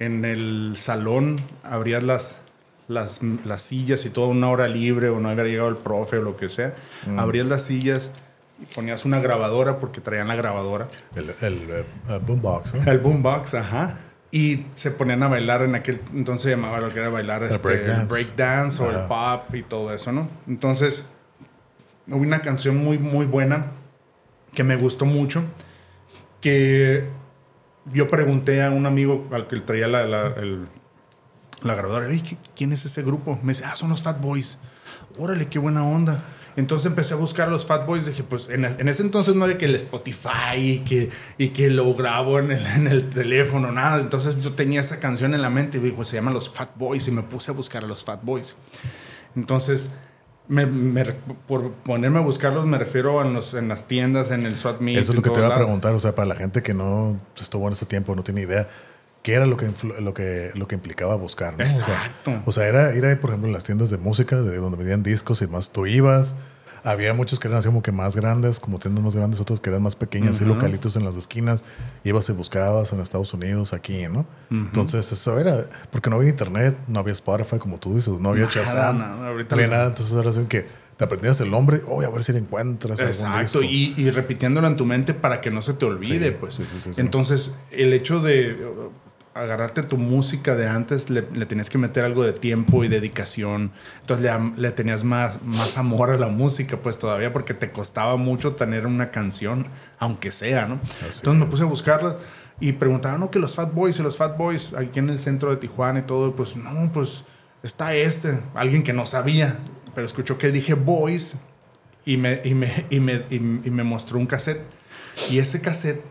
en 0.00 0.24
el 0.24 0.74
salón 0.78 1.40
abrías 1.62 2.02
las, 2.02 2.40
las, 2.88 3.20
las 3.22 3.62
sillas 3.62 4.04
y 4.04 4.10
toda 4.10 4.26
una 4.26 4.50
hora 4.50 4.66
libre 4.66 5.10
o 5.10 5.20
no 5.20 5.28
había 5.28 5.44
llegado 5.44 5.68
el 5.68 5.76
profe 5.76 6.18
o 6.18 6.22
lo 6.22 6.36
que 6.36 6.48
sea, 6.48 6.74
mm. 7.06 7.20
abrías 7.20 7.46
las 7.46 7.62
sillas 7.62 8.10
y 8.60 8.66
ponías 8.74 9.04
una 9.04 9.20
grabadora 9.20 9.78
porque 9.78 10.00
traían 10.00 10.28
la 10.28 10.36
grabadora. 10.36 10.86
El, 11.14 11.34
el, 11.40 11.70
eh, 11.70 12.20
boombox, 12.24 12.74
El 12.86 12.98
boombox, 12.98 13.54
ajá. 13.54 13.98
Y 14.30 14.66
se 14.74 14.92
ponían 14.92 15.22
a 15.22 15.28
bailar 15.28 15.62
en 15.62 15.74
aquel 15.74 16.00
entonces 16.14 16.44
se 16.44 16.50
llamaba 16.50 16.80
lo 16.80 16.92
que 16.92 17.00
era 17.00 17.08
bailar 17.08 17.42
el 17.42 17.50
este, 17.50 18.04
breakdance 18.08 18.80
o 18.80 18.88
el 18.90 19.06
pop 19.08 19.52
y 19.54 19.62
todo 19.62 19.92
eso, 19.92 20.12
¿no? 20.12 20.28
Entonces, 20.46 21.06
hubo 22.06 22.18
una 22.18 22.40
canción 22.40 22.76
muy, 22.76 22.98
muy 22.98 23.26
buena 23.26 23.72
que 24.54 24.62
me 24.62 24.76
gustó 24.76 25.04
mucho. 25.04 25.42
Que 26.40 27.08
yo 27.92 28.08
pregunté 28.08 28.62
a 28.62 28.70
un 28.70 28.86
amigo 28.86 29.28
al 29.32 29.48
que 29.48 29.58
traía 29.60 29.88
la, 29.88 30.06
la, 30.06 30.26
el, 30.36 30.66
la 31.62 31.74
grabadora, 31.74 32.08
¿quién 32.54 32.72
es 32.72 32.84
ese 32.84 33.02
grupo? 33.02 33.38
Me 33.42 33.52
dice, 33.52 33.64
ah, 33.66 33.76
son 33.76 33.90
los 33.90 34.02
Fat 34.02 34.20
Boys. 34.20 34.58
Órale, 35.18 35.48
qué 35.48 35.58
buena 35.58 35.84
onda. 35.84 36.22
Entonces 36.56 36.86
empecé 36.86 37.14
a 37.14 37.16
buscar 37.16 37.48
los 37.48 37.66
Fat 37.66 37.86
Boys. 37.86 38.06
Dije, 38.06 38.22
pues 38.22 38.48
en, 38.50 38.64
ese 38.64 39.02
entonces 39.02 39.34
no 39.34 39.44
había 39.44 39.58
que 39.58 39.66
el 39.66 39.74
Spotify 39.74 40.56
y 40.56 40.78
que, 40.80 41.08
y 41.38 41.50
que 41.50 41.70
lo 41.70 41.94
grabo 41.94 42.38
en 42.38 42.52
el, 42.52 42.66
en 42.66 42.86
el, 42.86 43.10
teléfono, 43.10 43.72
nada. 43.72 44.00
Entonces 44.00 44.40
yo 44.40 44.52
tenía 44.52 44.80
esa 44.80 45.00
canción 45.00 45.34
en 45.34 45.42
la 45.42 45.50
mente 45.50 45.78
y 45.78 45.80
dije, 45.80 46.04
se 46.04 46.16
llaman 46.16 46.34
los 46.34 46.50
Fat 46.50 46.70
Boys 46.76 47.08
y 47.08 47.10
me 47.10 47.22
puse 47.22 47.50
a 47.50 47.54
buscar 47.54 47.84
a 47.84 47.86
los 47.86 48.04
Fat 48.04 48.22
Boys. 48.22 48.56
Entonces, 49.36 49.92
me, 50.50 50.66
por 51.46 51.70
ponerme 51.72 52.18
a 52.18 52.22
buscarlos 52.22 52.66
me 52.66 52.76
refiero 52.76 53.22
en, 53.22 53.32
los, 53.32 53.54
en 53.54 53.68
las 53.68 53.86
tiendas, 53.86 54.32
en 54.32 54.44
el 54.44 54.56
SWAT 54.56 54.80
Meet. 54.80 54.98
Eso 54.98 55.12
es 55.12 55.16
lo 55.16 55.22
que 55.22 55.30
te 55.30 55.38
iba 55.38 55.48
a 55.48 55.54
preguntar, 55.54 55.94
o 55.94 56.00
sea, 56.00 56.14
para 56.14 56.26
la 56.26 56.34
gente 56.34 56.62
que 56.62 56.74
no 56.74 57.20
estuvo 57.40 57.68
en 57.68 57.74
ese 57.74 57.86
tiempo, 57.86 58.16
no 58.16 58.24
tiene 58.24 58.42
idea. 58.42 58.66
¿Qué 59.22 59.34
era 59.34 59.46
lo 59.46 59.56
que, 59.56 59.70
lo 60.00 60.12
que, 60.12 60.50
lo 60.54 60.66
que 60.66 60.74
implicaba 60.74 61.14
buscar? 61.14 61.56
¿no? 61.56 61.64
Exacto. 61.64 62.42
O 62.46 62.52
sea, 62.52 62.66
era 62.66 62.94
ir, 62.96 63.06
a, 63.06 63.20
por 63.20 63.30
ejemplo, 63.30 63.48
en 63.48 63.52
las 63.52 63.64
tiendas 63.64 63.90
de 63.90 63.98
música, 63.98 64.40
de 64.40 64.56
donde 64.56 64.76
vendían 64.76 65.02
discos 65.02 65.40
y 65.42 65.46
más, 65.46 65.70
tú 65.70 65.86
ibas, 65.86 66.34
había 66.84 67.14
muchos 67.14 67.38
que 67.38 67.48
eran 67.48 67.58
así 67.58 67.68
como 67.68 67.82
que 67.82 67.92
más 67.92 68.16
grandes, 68.16 68.60
como 68.60 68.78
tiendas 68.78 69.04
más 69.04 69.16
grandes, 69.16 69.40
otros 69.40 69.60
que 69.60 69.70
eran 69.70 69.82
más 69.82 69.96
pequeñas, 69.96 70.40
y 70.40 70.44
localitos 70.44 70.96
en 70.96 71.04
las 71.04 71.16
esquinas. 71.16 71.64
Ibas 72.04 72.28
y 72.28 72.32
buscabas 72.32 72.92
en 72.92 73.00
Estados 73.00 73.32
Unidos, 73.34 73.72
aquí, 73.72 74.06
¿no? 74.08 74.26
Entonces, 74.50 75.10
eso 75.12 75.38
era, 75.38 75.66
porque 75.90 76.10
no 76.10 76.16
había 76.16 76.30
internet, 76.30 76.76
no 76.88 77.00
había 77.00 77.12
Spotify, 77.12 77.58
como 77.58 77.78
tú 77.78 77.94
dices, 77.94 78.20
no 78.20 78.30
había 78.30 78.46
Shazam, 78.46 78.98
no, 78.98 79.04
había 79.26 79.66
nada. 79.68 79.86
Entonces, 79.86 80.12
era 80.12 80.30
así 80.30 80.40
que 80.48 80.66
te 80.96 81.04
aprendías 81.04 81.40
el 81.40 81.50
nombre, 81.50 81.80
oh, 81.88 82.02
a 82.02 82.10
ver 82.10 82.22
si 82.22 82.32
le 82.32 82.40
encuentras. 82.40 83.00
Exacto, 83.00 83.62
y, 83.62 83.94
y, 83.96 84.10
repitiéndolo 84.10 84.66
en 84.66 84.76
tu 84.76 84.84
mente 84.84 85.14
para 85.14 85.40
que 85.40 85.50
no 85.50 85.62
se 85.62 85.74
te 85.74 85.86
olvide, 85.86 86.32
pues. 86.32 86.60
Entonces, 86.98 87.52
el 87.70 87.92
hecho 87.92 88.20
de 88.20 88.90
agarrarte 89.34 89.82
tu 89.82 89.96
música 89.96 90.56
de 90.56 90.68
antes, 90.68 91.08
le, 91.08 91.22
tenías 91.22 91.70
que 91.70 91.78
meter 91.78 92.04
algo 92.04 92.24
de 92.24 92.32
tiempo 92.32 92.84
y 92.84 92.88
dedicación. 92.88 93.70
Entonces 94.00 94.30
le, 94.56 94.70
tenías 94.72 95.04
más, 95.04 95.42
más 95.42 95.78
amor 95.78 96.10
a 96.10 96.18
la 96.18 96.28
música, 96.28 96.78
pues 96.78 96.98
todavía, 96.98 97.32
porque 97.32 97.54
te 97.54 97.70
costaba 97.70 98.16
mucho 98.16 98.54
tener 98.54 98.86
una 98.86 99.10
canción, 99.10 99.68
aunque 99.98 100.32
sea, 100.32 100.66
¿no? 100.66 100.80
Entonces 101.02 101.34
me 101.34 101.46
puse 101.46 101.62
a 101.62 101.66
buscarla 101.66 102.16
y 102.58 102.72
preguntaban, 102.72 103.20
¿no? 103.20 103.30
Que 103.30 103.38
los 103.38 103.54
Fat 103.54 103.72
Boys 103.72 103.98
y 104.00 104.02
los 104.02 104.16
Fat 104.16 104.36
Boys 104.36 104.72
aquí 104.74 104.98
en 104.98 105.08
el 105.10 105.18
centro 105.18 105.50
de 105.50 105.56
Tijuana 105.56 106.00
y 106.00 106.02
todo, 106.02 106.34
pues 106.34 106.56
no, 106.56 106.92
pues 106.92 107.24
está 107.62 107.94
este, 107.94 108.40
alguien 108.54 108.82
que 108.82 108.92
no 108.92 109.06
sabía, 109.06 109.58
pero 109.94 110.06
escuchó 110.06 110.38
que 110.38 110.50
dije 110.50 110.74
Boys 110.74 111.38
y 112.04 112.16
me, 112.16 112.40
y 112.44 112.54
me, 112.54 112.86
y 112.90 112.98
me, 112.98 113.22
y 113.30 113.38
me 113.38 113.84
mostró 113.84 114.18
un 114.18 114.26
cassette. 114.26 114.62
Y 115.30 115.38
ese 115.38 115.60
cassette 115.60 116.02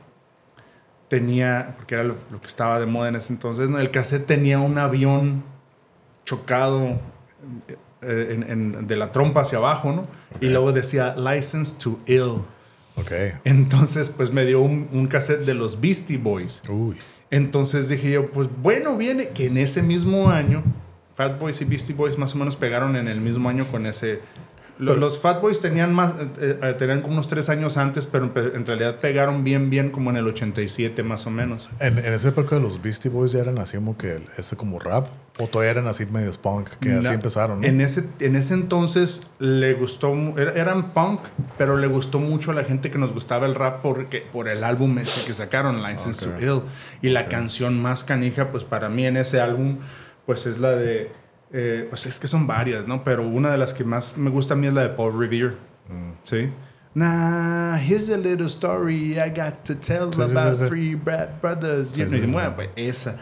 tenía, 1.10 1.74
porque 1.78 1.96
era 1.96 2.04
lo, 2.04 2.16
que 2.40 2.48
estaba 2.48 2.80
de 2.80 2.86
moda 2.86 3.10
en 3.10 3.16
ese 3.16 3.34
entonces, 3.34 3.70
el 3.70 3.92
cassette 3.92 4.26
tenía 4.26 4.60
un 4.60 4.78
avión 4.78 5.44
chocado 6.24 7.00
eh, 8.02 8.46
en, 8.48 8.88
de 8.88 8.96
la 8.96 9.12
trompa 9.12 9.42
hacia 9.42 9.58
abajo, 9.58 9.92
¿no? 9.92 10.04
Y 10.40 10.50
luego 10.50 10.72
decía 10.72 11.16
License 11.18 11.78
to 11.78 12.00
Ill. 12.06 12.44
Ok. 12.96 13.12
Entonces, 13.44 14.10
pues 14.10 14.32
me 14.32 14.46
dio 14.46 14.62
un, 14.62 14.88
un 14.92 15.08
cassette 15.08 15.42
de 15.42 15.56
los 15.56 15.82
Beastie 15.82 16.18
Boys. 16.18 16.62
Uy. 16.70 16.96
Entonces 17.32 17.90
dije 17.90 18.12
yo, 18.12 18.32
pues 18.32 18.48
bueno, 18.62 18.98
viene 18.98 19.30
que 19.30 19.48
en 19.48 19.58
ese 19.58 19.82
mismo 19.82 20.30
año, 20.30 20.64
Fat 21.16 21.40
Boys 21.40 21.62
y 21.62 21.66
Beastie 21.66 21.96
Boys 21.96 22.18
más 22.18 22.34
o 22.36 22.38
menos 22.38 22.56
pegaron 22.56 22.96
en 22.96 23.08
el 23.08 23.22
mismo 23.22 23.50
año 23.50 23.66
con 23.66 23.86
ese 23.86 24.20
los, 24.80 25.20
Fat 25.20 25.42
Boys 25.42 25.60
tenían 25.60 25.94
más, 25.94 26.16
eh, 26.40 26.58
eh, 26.62 26.76
tenían 26.78 27.02
como 27.02 27.14
unos 27.14 27.28
tres 27.28 27.50
años 27.50 27.78
antes, 27.78 28.08
pero 28.08 28.32
en 28.36 28.66
realidad 28.66 29.00
pegaron 29.00 29.44
bien, 29.44 29.70
bien 29.70 29.92
como 29.92 30.10
en 30.10 30.18
el 30.18 30.28
87 30.28 31.04
más 31.04 31.28
o 31.28 31.32
menos. 31.32 31.70
En, 31.80 32.00
en 32.00 32.14
esa 32.14 32.30
época 32.30 32.58
los 32.60 32.82
Beastie 32.82 33.12
Boys 33.12 33.34
ya 33.34 33.40
eran 33.40 33.60
así 33.60 33.76
como 33.76 33.98
que 33.98 34.22
ese 34.38 34.56
como 34.56 34.80
rap, 34.80 35.08
o 35.38 35.48
todavía 35.48 35.72
eran 35.72 35.88
así 35.88 36.06
medios 36.06 36.38
punk, 36.38 36.70
que 36.80 36.94
así 36.94 37.08
empezaron. 37.08 37.64
En, 37.64 37.82
ese, 37.82 38.06
en 38.20 38.36
ese 38.36 38.54
entonces 38.54 39.22
le 39.40 39.74
gustó, 39.74 40.14
eran 40.38 40.92
punk, 40.92 41.22
pero 41.58 41.78
le 41.78 41.88
gustó 41.88 42.20
mucho 42.20 42.52
a 42.52 42.54
la 42.54 42.64
gente 42.64 42.90
que 42.90 42.98
nos 42.98 43.14
gustaba 43.14 43.46
el 43.48 43.56
rap 43.56 43.82
porque, 43.82 44.26
por 44.32 44.48
el 44.48 44.64
álbum 44.64 44.98
ese 44.98 45.26
que 45.26 45.34
sacaron, 45.34 45.84
License 45.84 46.26
to 46.26 46.42
Ill. 46.42 46.62
Y 47.02 47.10
la 47.10 47.28
canción 47.28 47.82
más 47.82 48.04
canija, 48.04 48.52
pues 48.52 48.64
para 48.64 48.90
mí 48.90 49.06
en 49.06 49.18
ese 49.18 49.42
álbum, 49.42 49.78
pues 50.26 50.46
es 50.46 50.58
la 50.58 50.72
de 50.72 51.12
eh, 51.52 51.88
pues 51.90 52.06
es 52.06 52.20
que 52.20 52.28
son 52.28 52.48
varias, 52.48 52.88
¿no? 52.88 53.04
Pero 53.04 53.28
una 53.28 53.52
de 53.52 53.58
las 53.58 53.74
que 53.74 53.84
más 53.84 54.18
me 54.18 54.30
gusta 54.30 54.54
a 54.54 54.58
mí 54.58 54.68
es 54.68 54.74
la 54.74 54.84
de 54.84 54.90
Paul 54.90 55.20
Revere. 55.20 55.56
Mm. 55.90 56.12
¿Sí? 56.24 56.50
Nah, 56.96 57.78
here's 57.78 58.10
a 58.10 58.18
little 58.18 58.48
story 58.48 59.20
I 59.20 59.30
got 59.30 59.64
to 59.66 59.76
tell 59.76 60.10
about 60.22 60.58
three 60.68 60.96
brothers. 60.96 61.98
y 61.98 62.04
bueno, 62.04 62.56
pues 62.56 62.70
esa. 62.76 63.18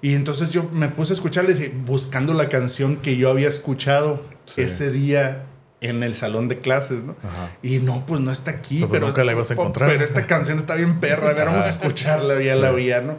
Y 0.00 0.14
entonces 0.14 0.50
yo 0.50 0.68
me 0.72 0.88
puse 0.88 1.12
a 1.12 1.14
escucharle, 1.14 1.72
buscando 1.86 2.34
la 2.34 2.48
canción 2.48 2.96
que 2.96 3.16
yo 3.16 3.30
había 3.30 3.48
escuchado 3.48 4.22
ese 4.56 4.90
día 4.90 5.46
en 5.82 6.04
el 6.04 6.14
salón 6.14 6.46
de 6.48 6.56
clases, 6.56 7.02
¿no? 7.02 7.16
Y 7.60 7.80
no, 7.80 8.06
pues 8.06 8.20
no 8.20 8.30
está 8.30 8.52
aquí. 8.52 8.78
Pues 8.78 8.90
pero, 8.92 9.08
nunca 9.08 9.24
la 9.24 9.32
ibas 9.32 9.50
a 9.50 9.54
encontrar. 9.54 9.90
Pero 9.90 10.04
esta 10.04 10.26
canción 10.26 10.58
está 10.58 10.76
bien 10.76 11.00
perra. 11.00 11.30
A 11.30 11.34
ver, 11.34 11.46
vamos 11.46 11.64
a 11.64 11.70
escucharla. 11.70 12.40
Ya 12.40 12.54
la 12.54 12.70
oía, 12.70 13.00
¿no? 13.00 13.16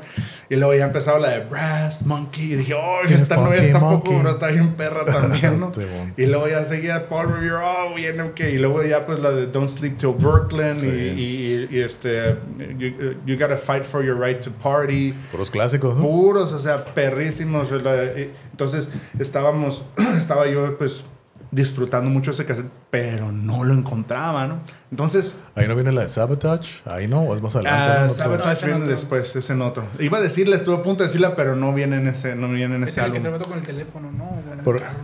Y 0.50 0.55
luego 0.55 0.74
ya 0.74 0.86
empezaba 0.86 1.20
la 1.20 1.29
de 1.29 1.41
Brass 1.41 2.05
Monkey. 2.05 2.53
Y 2.53 2.55
dije, 2.55 2.74
oh, 2.74 3.01
esta 3.08 3.36
no 3.36 3.53
es 3.53 3.72
tampoco, 3.72 4.15
pero 4.17 4.32
está 4.32 4.48
bien 4.48 4.75
perra 4.75 5.03
también, 5.20 5.60
¿no? 5.60 5.72
y 6.15 6.25
luego 6.25 6.48
ya 6.48 6.63
seguía 6.63 7.10
Paul 7.10 7.34
Revere, 7.34 7.55
oh, 7.55 7.93
bien, 7.96 8.22
ok. 8.22 8.39
Y 8.39 8.58
luego 8.58 8.82
ya 8.84 9.05
pues 9.05 9.20
la 9.20 9.32
de 9.32 9.48
Don't 9.48 9.70
Sleep 9.70 9.98
Till 9.98 10.13
Brooklyn. 10.13 10.77
Y, 10.79 11.67
y, 11.70 11.82
este, 11.82 12.38
you, 12.77 13.38
Gotta 13.38 13.58
Fight 13.58 13.84
for 13.84 14.05
Your 14.05 14.17
Right 14.17 14.39
to 14.39 14.51
Party. 14.51 15.13
Puros 15.32 15.51
clásicos, 15.51 15.98
¿no? 15.98 16.03
Puros, 16.03 16.53
o 16.53 16.60
sea, 16.60 16.86
perrísimos. 16.86 17.70
Entonces 18.51 18.88
estábamos, 19.20 19.84
estaba 20.17 20.48
yo 20.48 20.77
pues 20.77 21.03
disfrutando 21.53 22.10
mucho 22.10 22.31
ese 22.31 22.45
cassette, 22.45 22.72
pero 22.94 23.32
no 23.32 23.64
lo 23.64 23.74
encontraba, 23.74 24.46
¿no? 24.46 24.60
Entonces... 24.92 25.36
Ahí 25.56 25.68
no 25.68 25.74
viene 25.74 25.92
la 25.92 26.02
de 26.02 26.10
Sabotage, 26.10 26.84
ahí 26.86 27.08
no, 27.08 27.22
o 27.22 27.34
es 27.34 27.42
más 27.42 27.56
adelante. 27.56 27.90
Ah, 27.90 28.08
Sabotage 28.08 28.68
viene 28.68 28.86
después, 28.86 29.36
es 29.36 29.50
en 29.50 29.64
otro. 29.64 29.86
Iba 29.98 30.20
a 30.20 30.22
decirle, 30.22 30.56
estuve 30.56 30.76
a 30.76 30.84
punto 30.84 31.02
de 31.02 31.08
decirla, 31.08 31.36
pero 31.36 31.56
no 31.56 31.74
viene 31.74 31.96
en 31.96 32.08
ese, 32.08 32.36
no 32.36 32.50
viene 32.50 32.76
en 32.76 32.84
ese 32.84 33.02
álbum. 33.02 33.24
Que 33.24 33.32
se 33.40 33.46
con 33.46 33.58
el 33.58 33.66
teléfono, 33.66 34.12
¿no? 34.12 34.30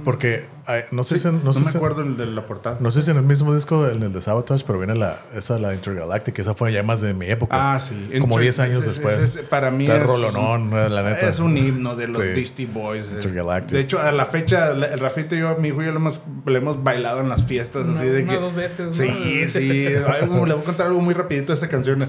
porque 0.04 0.46
no 0.92 1.04
sé 1.04 1.18
si... 1.18 1.28
No, 1.32 1.52
sé 1.52 1.62
me 1.62 1.72
acuerdo 1.72 2.04
el 2.04 2.16
de 2.16 2.28
la 2.28 2.46
portada. 2.46 2.78
No 2.80 2.92
sé 2.92 3.02
si 3.02 3.10
en 3.10 3.18
el 3.18 3.24
mismo 3.24 3.56
disco, 3.56 3.88
en 3.88 4.04
el 4.04 4.14
de 4.14 4.22
Sabotage, 4.22 4.64
pero 4.68 4.78
viene 4.78 4.94
la, 4.94 5.18
esa, 5.34 5.58
la 5.58 5.74
Intergalactic, 5.74 6.38
esa 6.38 6.54
fue 6.54 6.72
ya 6.72 6.84
más 6.84 7.02
de 7.02 7.16
mi 7.16 7.26
época. 7.26 7.74
Ah, 7.74 7.80
sí. 7.80 8.12
Como 8.20 8.38
10 8.38 8.60
años 8.60 8.86
después. 8.86 9.40
para 9.50 9.72
mí 9.72 9.88
es... 9.88 10.04
Rolonón, 10.04 10.70
la 10.72 11.02
neta. 11.02 11.28
Es 11.28 11.40
un 11.40 11.58
himno 11.58 11.96
de 11.96 12.08
los 12.10 12.20
Beastie 12.20 12.68
Boys. 12.68 13.10
Intergalactic. 13.12 13.72
De 13.72 13.80
hecho, 13.80 14.00
a 14.00 14.12
la 14.12 14.28
fecha, 14.28 14.70
el 14.70 15.00
Rafito 15.00 15.36
y 15.36 15.40
yo, 15.40 15.58
mi 15.58 15.70
hijo 15.70 15.82
y 15.82 15.86
yo 15.86 15.92
lo 15.92 15.98
hemos, 15.98 16.22
lo 16.46 16.56
hemos 16.56 16.84
bailado 16.84 17.22
en 17.22 17.30
las 17.30 17.44
fiestas, 17.46 17.79
así 17.88 18.06
de 18.06 18.26
que... 18.26 18.36
dos 18.36 18.56
veces, 18.56 18.96
Sí, 18.96 19.48
sí. 19.48 19.70
le 19.90 20.26
voy 20.26 20.52
a 20.52 20.56
contar 20.56 20.88
algo 20.88 21.02
muy 21.02 21.14
rapidito 21.14 21.48
de 21.48 21.54
esa 21.54 21.70
canción. 21.70 22.06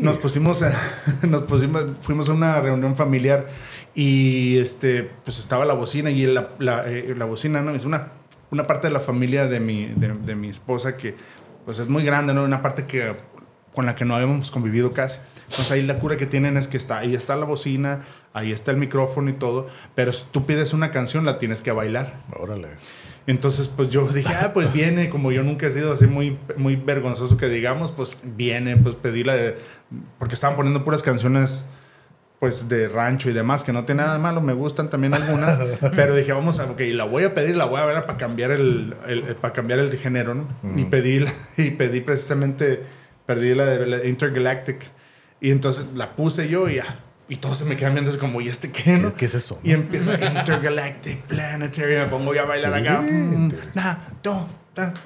Nos 0.00 0.18
pusimos, 0.18 0.62
nos 1.22 1.42
pusimos, 1.42 1.84
fuimos 2.02 2.28
a 2.28 2.32
una 2.32 2.60
reunión 2.60 2.94
familiar 2.94 3.48
y 3.94 4.58
este, 4.58 5.10
pues 5.24 5.38
estaba 5.38 5.64
la 5.64 5.74
bocina 5.74 6.10
y 6.10 6.26
la, 6.26 6.50
la, 6.58 6.84
eh, 6.84 7.14
la 7.16 7.24
bocina, 7.24 7.62
¿no? 7.62 7.72
Es 7.74 7.84
una, 7.84 8.08
una 8.50 8.66
parte 8.66 8.86
de 8.86 8.92
la 8.92 9.00
familia 9.00 9.46
de 9.46 9.60
mi, 9.60 9.86
de, 9.86 10.08
de, 10.14 10.34
mi 10.34 10.48
esposa 10.48 10.96
que 10.96 11.16
pues 11.64 11.78
es 11.78 11.88
muy 11.88 12.04
grande, 12.04 12.32
¿no? 12.34 12.44
Una 12.44 12.62
parte 12.62 12.86
que 12.86 13.14
con 13.74 13.86
la 13.86 13.94
que 13.94 14.04
no 14.04 14.16
habíamos 14.16 14.50
convivido 14.50 14.92
casi. 14.92 15.20
Entonces 15.50 15.70
ahí 15.70 15.82
la 15.82 15.98
cura 15.98 16.16
que 16.16 16.26
tienen 16.26 16.56
es 16.56 16.66
que 16.66 16.76
está, 16.76 16.98
ahí 16.98 17.14
está 17.14 17.36
la 17.36 17.44
bocina, 17.44 18.00
ahí 18.32 18.50
está 18.52 18.70
el 18.70 18.76
micrófono 18.76 19.30
y 19.30 19.34
todo, 19.34 19.68
pero 19.94 20.12
si 20.12 20.24
tú 20.32 20.46
pides 20.46 20.72
una 20.72 20.90
canción 20.90 21.24
la 21.24 21.36
tienes 21.36 21.62
que 21.62 21.70
bailar. 21.70 22.24
Órale. 22.38 22.68
Entonces, 23.28 23.68
pues 23.68 23.90
yo 23.90 24.08
dije, 24.08 24.32
ah, 24.32 24.52
pues 24.54 24.72
viene, 24.72 25.10
como 25.10 25.30
yo 25.30 25.42
nunca 25.42 25.66
he 25.66 25.70
sido 25.70 25.92
así 25.92 26.06
muy, 26.06 26.38
muy 26.56 26.76
vergonzoso 26.76 27.36
que 27.36 27.50
digamos, 27.50 27.92
pues 27.92 28.16
viene, 28.24 28.74
pues 28.78 28.96
pedí 28.96 29.22
la 29.22 29.34
de, 29.34 29.58
porque 30.18 30.34
estaban 30.34 30.56
poniendo 30.56 30.82
puras 30.82 31.02
canciones 31.02 31.62
pues 32.38 32.70
de 32.70 32.88
rancho 32.88 33.28
y 33.28 33.34
demás, 33.34 33.64
que 33.64 33.72
no 33.74 33.84
tiene 33.84 34.00
nada 34.00 34.14
de 34.14 34.18
malo, 34.20 34.40
me 34.40 34.54
gustan 34.54 34.88
también 34.88 35.12
algunas, 35.12 35.58
pero 35.94 36.14
dije, 36.14 36.32
vamos 36.32 36.58
a, 36.58 36.70
ok, 36.70 36.80
la 36.94 37.04
voy 37.04 37.24
a 37.24 37.34
pedir, 37.34 37.54
la 37.54 37.66
voy 37.66 37.82
a 37.82 37.84
ver 37.84 38.06
para 38.06 38.16
cambiar 38.16 38.50
el, 38.50 38.94
para 39.42 39.52
cambiar 39.52 39.80
el 39.80 39.94
género, 39.98 40.34
¿no? 40.34 40.48
Y 40.74 40.86
pedí, 40.86 41.22
y 41.58 41.72
pedí 41.72 42.00
precisamente, 42.00 42.82
pedí 43.26 43.54
la 43.54 43.66
de 43.66 43.86
la 43.86 44.06
Intergalactic, 44.06 44.86
y 45.38 45.50
entonces 45.50 45.84
la 45.94 46.16
puse 46.16 46.48
yo 46.48 46.66
y 46.70 46.76
ya, 46.76 47.00
y 47.28 47.36
todos 47.36 47.58
se 47.58 47.64
me 47.64 47.76
quedan 47.76 47.94
viendo 47.94 48.16
como, 48.18 48.40
¿y 48.40 48.48
este 48.48 48.70
qué, 48.70 48.96
no? 48.96 49.14
¿Qué, 49.14 49.26
es 49.26 49.34
eso? 49.34 49.60
Y 49.62 49.72
empieza 49.72 50.14
Intergalactic 50.14 51.22
Planetary. 51.22 51.96
Me 51.96 52.06
pongo 52.06 52.34
ya 52.34 52.42
a 52.42 52.46
bailar 52.46 52.74
acá. 52.74 53.02
Mm, 53.02 53.52
nah, 53.74 53.96
no, 54.24 54.48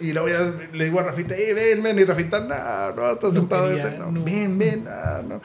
y 0.01 0.13
luego 0.13 0.29
ya 0.29 0.67
le 0.73 0.85
digo 0.85 1.01
a 1.01 1.03
Rafita, 1.03 1.35
hey, 1.37 1.53
ven, 1.55 1.83
ven. 1.83 1.99
Y 1.99 2.05
Rafita, 2.05 2.41
no, 2.41 2.95
no, 2.95 3.13
está 3.13 3.31
sentado. 3.31 3.69
no, 3.71 4.25
Ven, 4.25 4.59
ven, 4.59 4.85
no. 5.29 5.41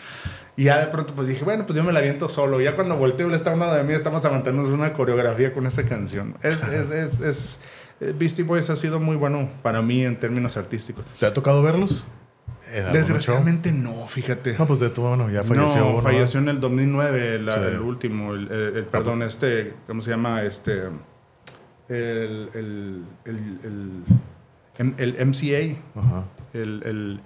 Y 0.56 0.66
ya 0.66 0.80
de 0.80 0.88
pronto 0.88 1.14
pues 1.14 1.28
dije, 1.28 1.44
bueno, 1.44 1.66
pues 1.66 1.78
yo 1.78 1.84
me 1.84 1.94
la 1.94 2.00
aviento 2.00 2.28
solo. 2.28 2.60
Ya 2.60 2.74
cuando 2.76 2.98
volteo, 2.98 3.28
él 3.28 3.36
está 3.36 3.54
uno 3.54 3.72
de 3.74 3.84
mí, 3.84 3.94
estamos 3.94 4.26
aguantándonos 4.26 4.72
una 4.72 4.92
coreografía 4.92 5.54
con 5.54 5.68
esa 5.68 5.84
canción. 5.84 6.36
Es, 6.42 6.64
es, 6.64 6.90
es, 6.90 7.20
es, 7.22 7.60
eh, 8.02 8.14
Beastie 8.18 8.44
Boys 8.44 8.70
ha 8.70 8.76
sido 8.76 9.00
muy 9.00 9.16
bueno 9.16 9.50
para 9.62 9.82
mí 9.82 10.04
en 10.04 10.20
términos 10.20 10.58
artísticos. 10.58 11.06
¿Te 11.20 11.28
ha 11.28 11.34
tocado 11.34 11.62
verlos? 11.62 12.08
Desgraciadamente 12.92 13.72
no, 13.72 14.08
fíjate. 14.08 14.58
No, 14.58 14.68
pues 14.68 14.80
de 14.80 14.90
tu 14.90 15.02
bueno, 15.02 15.30
ya 15.30 15.44
falleció. 15.44 15.94
No, 15.94 16.02
falleció 16.02 16.40
en 16.40 16.50
el 16.50 16.60
2009, 16.60 17.36
el 17.36 17.80
último, 17.80 18.34
el, 18.34 18.86
perdón, 18.92 19.24
este, 19.24 19.74
¿cómo 19.88 20.02
se 20.02 20.12
llama? 20.12 20.44
Este, 20.44 20.84
el, 21.90 22.50
el, 22.54 23.06
el, 23.26 24.04
el 24.98 25.28
MCA, 25.28 25.80
Ajá. 26.00 26.26
el, 26.54 27.22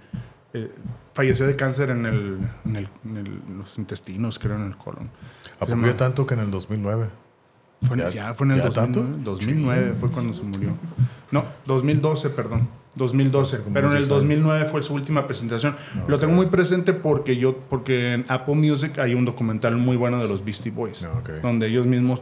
eh, 0.53 0.71
falleció 1.13 1.47
de 1.47 1.55
cáncer 1.55 1.89
en, 1.89 2.05
el, 2.05 2.37
en, 2.65 2.75
el, 2.75 2.87
en 3.05 3.57
los 3.57 3.77
intestinos, 3.77 4.37
creo, 4.37 4.55
en 4.55 4.67
el 4.67 4.77
colon. 4.77 5.09
¿A 5.59 5.65
tanto 5.95 6.25
que 6.25 6.33
en 6.33 6.41
el 6.41 6.51
2009? 6.51 7.09
Fue, 7.83 7.97
ya, 8.11 8.33
fue 8.35 8.45
en 8.45 8.51
el 8.53 8.61
2009 9.23 9.95
fue 9.99 10.11
cuando 10.11 10.33
se 10.33 10.43
murió. 10.43 10.77
No, 11.31 11.45
2012, 11.65 12.29
perdón. 12.31 12.80
2012, 12.95 13.61
pero 13.73 13.89
en 13.89 13.97
el 13.97 14.07
2009 14.07 14.65
fue 14.65 14.83
su 14.83 14.93
última 14.93 15.25
presentación. 15.25 15.75
Lo 16.07 16.19
tengo 16.19 16.33
muy 16.33 16.47
presente 16.47 16.93
porque 16.93 17.37
yo 17.37 17.57
porque 17.57 18.13
en 18.13 18.25
Apple 18.27 18.55
Music 18.55 18.99
hay 18.99 19.13
un 19.13 19.25
documental 19.25 19.77
muy 19.77 19.95
bueno 19.95 20.21
de 20.21 20.27
los 20.27 20.43
Beastie 20.43 20.71
Boys, 20.71 21.07
donde 21.41 21.67
ellos 21.67 21.85
mismos 21.85 22.21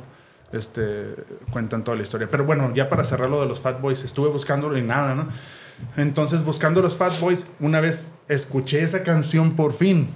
este, 0.52 1.16
cuentan 1.52 1.84
toda 1.84 1.98
la 1.98 2.04
historia. 2.04 2.28
Pero 2.30 2.46
bueno, 2.46 2.72
ya 2.74 2.90
para 2.90 3.04
cerrar 3.06 3.30
lo 3.30 3.42
de 3.42 3.48
los 3.48 3.62
Fat 3.62 3.82
Boys, 3.82 4.04
estuve 4.04 4.30
buscándolo 4.30 4.78
y 4.78 4.82
nada, 4.82 5.16
¿no? 5.16 5.28
Entonces, 5.96 6.44
buscando 6.44 6.82
los 6.82 6.98
Fat 6.98 7.20
Boys, 7.20 7.48
una 7.60 7.80
vez 7.80 8.16
escuché 8.28 8.82
esa 8.82 9.04
canción 9.04 9.52
por 9.54 9.74
fin 9.74 10.08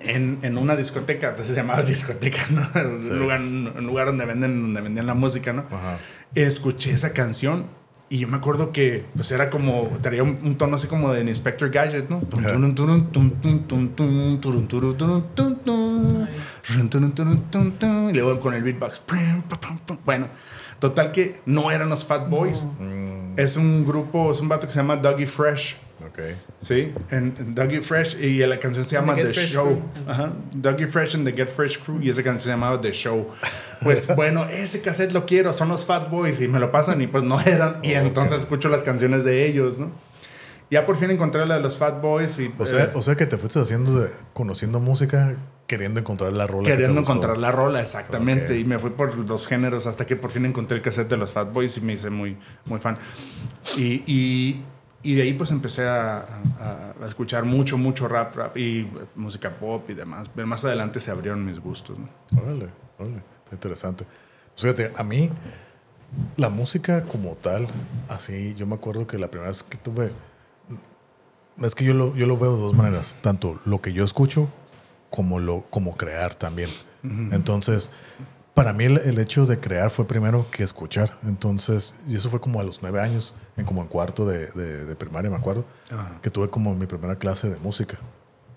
en, 0.00 0.38
en 0.42 0.58
una 0.58 0.76
discoteca, 0.76 1.34
pues 1.34 1.48
se 1.48 1.54
llamaba 1.54 1.82
discoteca, 1.82 2.46
¿no? 2.50 2.68
Un, 2.74 3.18
lugar, 3.18 3.40
un 3.40 3.86
lugar 3.86 4.06
donde, 4.06 4.24
venden, 4.24 4.60
donde 4.62 4.80
vendían 4.80 5.06
la 5.06 5.14
música, 5.14 5.52
¿no? 5.52 5.64
Escuché 6.34 6.92
esa 6.92 7.12
canción 7.12 7.66
y 8.10 8.18
yo 8.18 8.28
me 8.28 8.36
acuerdo 8.38 8.72
que 8.72 9.04
pues 9.14 9.30
era 9.32 9.50
como, 9.50 9.88
tenía 10.00 10.22
un, 10.22 10.56
tono 10.56 10.76
así 10.76 10.86
como 10.86 11.12
de 11.12 11.20
Inspector 11.22 11.70
Gadget, 11.70 12.08
¿no? 12.08 12.20
Y 18.10 18.14
luego 18.14 18.40
con 18.40 18.54
el 18.54 18.62
beatbox. 18.62 19.02
Bueno, 20.04 20.28
total 20.78 21.12
que 21.12 21.40
no 21.44 21.70
eran 21.70 21.90
los 21.90 22.06
Fat 22.06 22.30
Boys. 22.30 22.64
Es 23.36 23.56
un 23.56 23.86
grupo, 23.86 24.32
es 24.32 24.40
un 24.40 24.48
vato 24.48 24.66
que 24.66 24.72
se 24.72 24.78
llama 24.78 24.96
Dougie 24.96 25.26
Fresh. 25.26 25.76
Okay. 26.18 26.36
Sí, 26.60 26.92
en 27.10 27.54
Dougie 27.54 27.80
Fresh 27.80 28.20
y 28.20 28.44
la 28.44 28.58
canción 28.58 28.84
se 28.84 28.96
llama 28.96 29.14
The, 29.14 29.32
Show. 29.32 29.80
Ajá. 30.08 30.32
Dougie 30.52 30.88
Fresh 30.88 31.14
and 31.14 31.24
the 31.24 31.32
Get 31.32 31.48
Fresh 31.48 31.78
Crew 31.78 32.00
y 32.02 32.10
esa 32.10 32.24
canción 32.24 32.42
se 32.42 32.50
llamaba 32.50 32.80
The 32.80 32.90
Show. 32.90 33.28
Pues 33.82 34.08
bueno, 34.16 34.44
ese 34.46 34.82
cassette 34.82 35.12
lo 35.12 35.26
quiero, 35.26 35.52
son 35.52 35.68
los 35.68 35.86
Fat 35.86 36.10
Boys 36.10 36.40
y 36.40 36.48
me 36.48 36.58
lo 36.58 36.72
pasan 36.72 37.00
y 37.00 37.06
pues 37.06 37.22
no 37.22 37.40
eran 37.40 37.78
y 37.84 37.92
entonces 37.92 38.40
escucho 38.40 38.68
las 38.68 38.82
canciones 38.82 39.24
de 39.24 39.46
ellos, 39.46 39.78
¿no? 39.78 39.92
Ya 40.70 40.84
por 40.84 40.96
fin 40.96 41.10
encontré 41.10 41.46
la 41.46 41.54
de 41.54 41.60
los 41.60 41.76
Fat 41.76 42.02
Boys 42.02 42.38
y... 42.40 42.52
O 42.58 42.66
sea, 42.66 42.84
eh, 42.84 42.90
o 42.94 43.02
sea 43.02 43.14
que 43.14 43.26
te 43.26 43.38
fuiste 43.38 43.60
haciendo 43.60 44.00
de, 44.00 44.10
conociendo 44.34 44.80
música, 44.80 45.36
queriendo 45.66 46.00
encontrar 46.00 46.32
la 46.32 46.46
rola. 46.46 46.64
que 46.64 46.72
Queriendo 46.72 47.00
gustó. 47.00 47.12
encontrar 47.12 47.38
la 47.38 47.52
rola, 47.52 47.80
exactamente. 47.80 48.58
Y 48.58 48.64
me 48.64 48.78
fui 48.78 48.90
por 48.90 49.16
los 49.16 49.46
géneros 49.46 49.86
hasta 49.86 50.04
que 50.04 50.16
por 50.16 50.30
fin 50.30 50.44
encontré 50.44 50.76
el 50.76 50.82
cassette 50.82 51.08
de 51.08 51.16
los 51.16 51.30
Fat 51.30 51.52
Boys 51.52 51.78
y 51.78 51.80
me 51.80 51.94
hice 51.94 52.10
muy, 52.10 52.36
muy 52.66 52.80
fan. 52.80 52.94
Y, 53.76 54.02
y, 54.06 54.64
y 55.02 55.14
de 55.14 55.22
ahí 55.22 55.32
pues 55.32 55.50
empecé 55.50 55.86
a, 55.86 56.18
a- 56.58 56.94
a 57.00 57.06
escuchar 57.06 57.44
mucho, 57.44 57.78
mucho 57.78 58.08
rap, 58.08 58.34
rap 58.34 58.56
y 58.56 58.80
eh, 58.80 58.86
música 59.14 59.50
pop 59.58 59.88
y 59.90 59.94
demás. 59.94 60.30
Pero 60.34 60.46
más 60.46 60.64
adelante 60.64 61.00
se 61.00 61.10
abrieron 61.10 61.44
mis 61.44 61.58
gustos. 61.60 61.96
¿no? 61.98 62.08
Órale, 62.42 62.68
órale, 62.98 63.22
está 63.44 63.54
interesante. 63.54 64.04
Pues 64.54 64.62
fíjate, 64.76 64.92
a 64.96 65.02
mí, 65.04 65.30
la 66.36 66.48
música 66.48 67.04
como 67.04 67.34
tal, 67.36 67.68
así, 68.08 68.54
yo 68.56 68.66
me 68.66 68.74
acuerdo 68.74 69.06
que 69.06 69.18
la 69.18 69.28
primera 69.28 69.50
vez 69.50 69.62
que 69.62 69.76
tuve. 69.76 70.10
Es 71.62 71.74
que 71.74 71.84
yo 71.84 71.92
lo, 71.94 72.14
yo 72.14 72.26
lo 72.26 72.36
veo 72.38 72.54
de 72.54 72.60
dos 72.62 72.74
maneras: 72.74 73.16
tanto 73.20 73.60
lo 73.64 73.80
que 73.80 73.92
yo 73.92 74.04
escucho 74.04 74.48
como, 75.10 75.38
lo, 75.40 75.62
como 75.70 75.96
crear 75.96 76.34
también. 76.34 76.70
Entonces, 77.02 77.90
para 78.54 78.72
mí 78.72 78.84
el, 78.84 78.98
el 78.98 79.18
hecho 79.18 79.46
de 79.46 79.58
crear 79.60 79.90
fue 79.90 80.06
primero 80.06 80.46
que 80.50 80.62
escuchar. 80.64 81.16
Entonces, 81.24 81.94
y 82.06 82.16
eso 82.16 82.28
fue 82.30 82.40
como 82.40 82.60
a 82.60 82.64
los 82.64 82.82
nueve 82.82 83.00
años, 83.00 83.34
en 83.58 83.66
como 83.66 83.82
en 83.82 83.88
cuarto 83.88 84.24
de, 84.26 84.46
de- 84.52 84.84
de 84.86 84.96
primaria, 84.96 85.30
me 85.30 85.36
acuerdo, 85.36 85.64
Ajá. 85.90 86.18
que 86.22 86.30
tuve 86.30 86.48
como 86.48 86.74
mi 86.74 86.86
primera 86.86 87.16
clase 87.16 87.50
de 87.50 87.56
música. 87.58 87.98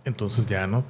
Entonces 0.06 0.46
ya, 0.46 0.66
¿no? 0.68 0.84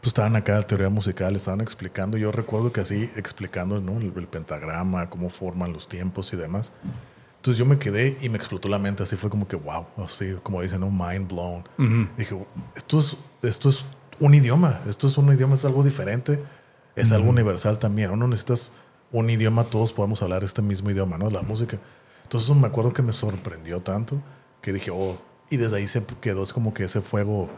Pues 0.00 0.08
estaban 0.08 0.34
acá 0.36 0.54
la 0.56 0.62
teoría 0.62 0.88
musical, 0.88 1.34
estaban 1.36 1.60
explicando. 1.60 2.16
Yo 2.18 2.32
recuerdo 2.32 2.72
que 2.72 2.80
así, 2.80 3.10
explicando, 3.16 3.80
¿no? 3.80 3.98
El, 3.98 4.12
el 4.16 4.26
pentagrama, 4.26 5.08
cómo 5.10 5.30
forman 5.30 5.72
los 5.72 5.88
tiempos 5.88 6.32
y 6.32 6.36
demás. 6.36 6.72
Entonces 7.36 7.58
yo 7.58 7.66
me 7.66 7.78
quedé 7.78 8.16
y 8.20 8.28
me 8.28 8.36
explotó 8.36 8.68
la 8.68 8.78
mente. 8.78 9.02
Así 9.04 9.16
fue 9.16 9.30
como 9.30 9.46
que, 9.48 9.56
wow, 9.56 9.86
así 10.04 10.36
como 10.42 10.60
dicen, 10.62 10.80
¿no? 10.80 10.90
Mind 10.90 11.28
blown. 11.28 11.64
Dije, 12.16 12.36
esto 12.76 12.98
es, 12.98 13.16
esto 13.42 13.68
es 13.68 13.84
un 14.18 14.34
idioma. 14.34 14.80
Esto 14.88 15.06
es 15.06 15.16
un 15.18 15.32
idioma, 15.32 15.54
es 15.54 15.64
algo 15.64 15.82
diferente. 15.84 16.42
Es 16.96 17.10
algo 17.12 17.30
universal 17.30 17.78
también. 17.78 18.16
No 18.18 18.26
necesitas 18.28 18.72
un 19.12 19.30
idioma, 19.30 19.64
todos 19.64 19.92
podemos 19.92 20.20
hablar 20.22 20.42
este 20.42 20.62
mismo 20.62 20.90
idioma, 20.90 21.16
¿no? 21.18 21.30
La 21.30 21.42
música. 21.42 21.78
Entonces 22.32 22.56
me 22.56 22.66
acuerdo 22.66 22.94
que 22.94 23.02
me 23.02 23.12
sorprendió 23.12 23.82
tanto 23.82 24.16
que 24.62 24.72
dije, 24.72 24.90
oh, 24.90 25.18
y 25.50 25.58
desde 25.58 25.76
ahí 25.76 25.86
se 25.86 26.02
quedó 26.22 26.42
es 26.42 26.54
como 26.54 26.72
que 26.72 26.84
ese 26.84 27.02
fuego 27.02 27.50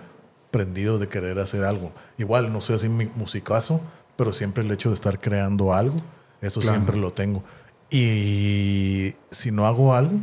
prendido 0.50 0.98
de 0.98 1.08
querer 1.08 1.38
hacer 1.38 1.62
algo. 1.62 1.92
Igual 2.18 2.52
no 2.52 2.60
soy 2.60 2.74
así 2.74 2.88
musicazo, 2.88 3.80
pero 4.16 4.32
siempre 4.32 4.64
el 4.64 4.70
hecho 4.72 4.88
de 4.88 4.96
estar 4.96 5.20
creando 5.20 5.72
algo, 5.72 5.94
eso 6.40 6.60
Claro. 6.60 6.74
siempre 6.74 6.96
lo 6.96 7.12
tengo. 7.12 7.44
Y 7.88 9.14
si 9.30 9.52
no 9.52 9.64
hago 9.68 9.94
algo, 9.94 10.18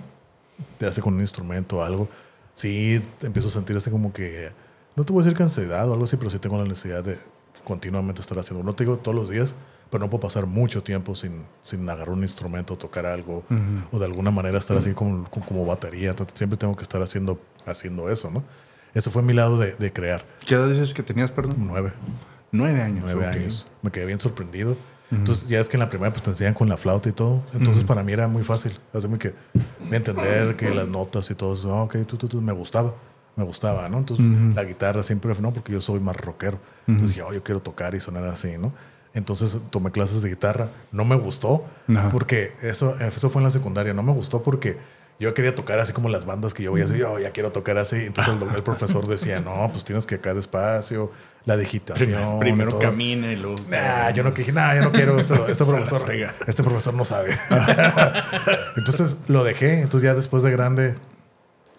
te 0.78 0.86
hace 0.86 1.02
con 1.02 1.14
un 1.14 1.22
instrumento 1.22 1.78
o 1.78 1.84
algo, 1.84 2.10
sí 2.54 3.02
empiezo 3.22 3.48
a 3.48 3.52
sentir 3.52 3.78
así 3.78 3.90
como 3.90 4.12
que, 4.12 4.52
no 4.98 5.06
te 5.06 5.14
voy 5.14 5.22
a 5.22 5.24
decir 5.24 5.38
que 5.38 5.44
ansiedad 5.44 5.88
o 5.88 5.94
algo 5.94 6.04
así, 6.04 6.18
pero 6.18 6.30
sí 6.30 6.40
tengo 6.40 6.58
la 6.58 6.66
necesidad 6.66 7.06
de 7.06 7.18
continuamente 7.64 8.20
estar 8.20 8.38
haciendo. 8.38 8.66
No 8.66 8.76
te 8.76 8.84
digo 8.84 8.98
todos 8.98 9.16
los 9.16 9.30
días, 9.30 9.56
pero 9.92 10.06
no 10.06 10.10
puedo 10.10 10.22
pasar 10.22 10.46
mucho 10.46 10.82
tiempo 10.82 11.14
sin, 11.16 11.44
sin 11.62 11.88
agarrar 11.90 12.16
un 12.16 12.24
instrumento, 12.24 12.78
tocar 12.78 13.06
algo, 13.06 13.44
o 13.92 14.00
de 14.00 14.06
alguna 14.06 14.32
manera 14.32 14.58
estar 14.58 14.78
así 14.78 14.94
como, 14.94 15.30
como, 15.30 15.66
batería. 15.66 16.16
Siempre 16.34 16.58
tengo 16.58 16.76
que 16.78 16.84
estar 16.84 17.02
haciendo, 17.02 17.40
haciendo 17.66 18.10
eso, 18.10 18.32
¿no? 18.32 18.44
Eso 18.94 19.12
fue 19.12 19.22
mi 19.22 19.34
lado 19.34 19.60
de, 19.60 19.76
de 19.76 19.92
crear. 19.92 20.26
¿Qué 20.48 20.56
edad 20.56 20.70
dices 20.70 20.94
que 20.94 21.04
tenías, 21.04 21.32
perdón? 21.32 21.56
Nueve, 21.60 21.92
Nueve 22.54 22.82
años. 22.82 23.02
nueve 23.04 23.28
ok. 23.28 23.34
años. 23.34 23.68
Me 23.82 23.92
quedé 23.92 24.06
bien 24.06 24.20
sorprendido. 24.20 24.78
Entonces, 25.12 25.50
ya 25.50 25.60
es 25.60 25.68
que 25.68 25.76
en 25.76 25.82
la 25.82 25.90
primera 25.90 26.10
pues 26.12 26.24
te 26.24 26.30
enseñan 26.30 26.54
con 26.54 26.70
la 26.70 26.78
flauta 26.78 27.10
y 27.10 27.12
todo. 27.12 27.44
Entonces, 27.54 27.84
para 27.84 28.02
mí 28.02 28.14
era 28.14 28.30
muy 28.30 28.44
fácil. 28.44 28.80
Hacerme 28.94 29.18
que 29.18 29.34
entender 29.92 30.56
que 30.56 30.74
las 30.74 30.88
notas 30.88 31.30
y 31.30 31.36
todo 31.36 31.54
eso, 31.54 31.74
ah, 31.76 31.84
ok, 31.84 31.98
tú, 32.08 32.16
tú, 32.16 32.30
tú, 32.30 32.42
me 32.42 32.54
gustaba. 32.54 32.96
Me 33.36 33.44
gustaba, 33.44 33.90
¿no? 33.90 33.98
Entonces, 33.98 34.26
la 34.56 34.64
guitarra 34.64 35.04
siempre, 35.04 35.34
no, 35.42 35.52
porque 35.52 35.74
yo 35.74 35.82
soy 35.82 36.00
más 36.00 36.16
rockero. 36.16 36.60
Entonces 36.88 37.16
dije, 37.16 37.24
oh, 37.24 37.34
yo 37.34 37.44
quiero 37.44 37.62
tocar 37.62 37.94
y 37.94 38.00
sonar 38.00 38.24
así, 38.26 38.58
¿no? 38.58 38.72
Entonces 39.14 39.58
tomé 39.70 39.92
clases 39.92 40.22
de 40.22 40.30
guitarra. 40.30 40.70
No 40.92 41.06
me 41.06 41.16
gustó 41.16 41.66
Ajá. 41.90 42.10
porque 42.12 42.54
eso, 42.62 42.96
eso 43.00 43.30
fue 43.30 43.42
en 43.42 43.46
la 43.46 43.50
secundaria. 43.50 43.94
No 43.94 44.04
me 44.04 44.14
gustó 44.14 44.42
porque 44.42 44.78
yo 45.20 45.34
quería 45.36 45.54
tocar 45.54 45.80
así 45.80 45.94
como 45.94 46.10
las 46.10 46.26
bandas 46.26 46.54
que 46.54 46.64
yo 46.64 46.74
veía. 46.74 46.86
Así, 46.86 46.98
yo 46.98 47.20
ya 47.20 47.32
quiero 47.32 47.52
tocar 47.52 47.78
así. 47.78 47.98
Entonces 47.98 48.34
el, 48.42 48.56
el 48.56 48.64
profesor 48.64 49.06
decía, 49.06 49.40
no, 49.40 49.70
pues 49.72 49.84
tienes 49.84 50.08
que 50.08 50.16
acá 50.16 50.34
despacio, 50.34 51.12
la 51.46 51.58
digitación. 51.58 52.40
Primero 52.40 52.80
camina 52.80 53.32
y 53.32 53.36
luego. 53.36 53.56
Nah, 53.70 54.10
yo 54.12 54.24
no 54.24 54.32
dije, 54.32 54.52
nah, 54.52 54.74
yo 54.76 54.82
no 54.82 54.92
quiero. 54.92 55.20
Este 55.20 55.34
la 55.36 55.46
profesor, 55.46 56.12
este 56.48 56.64
profesor 56.64 56.94
no 56.94 57.06
sabe. 57.06 57.38
Entonces 58.78 59.18
lo 59.28 59.44
dejé. 59.44 59.82
Entonces 59.82 60.04
ya 60.04 60.16
después 60.16 60.42
de 60.42 60.52
grande, 60.52 60.96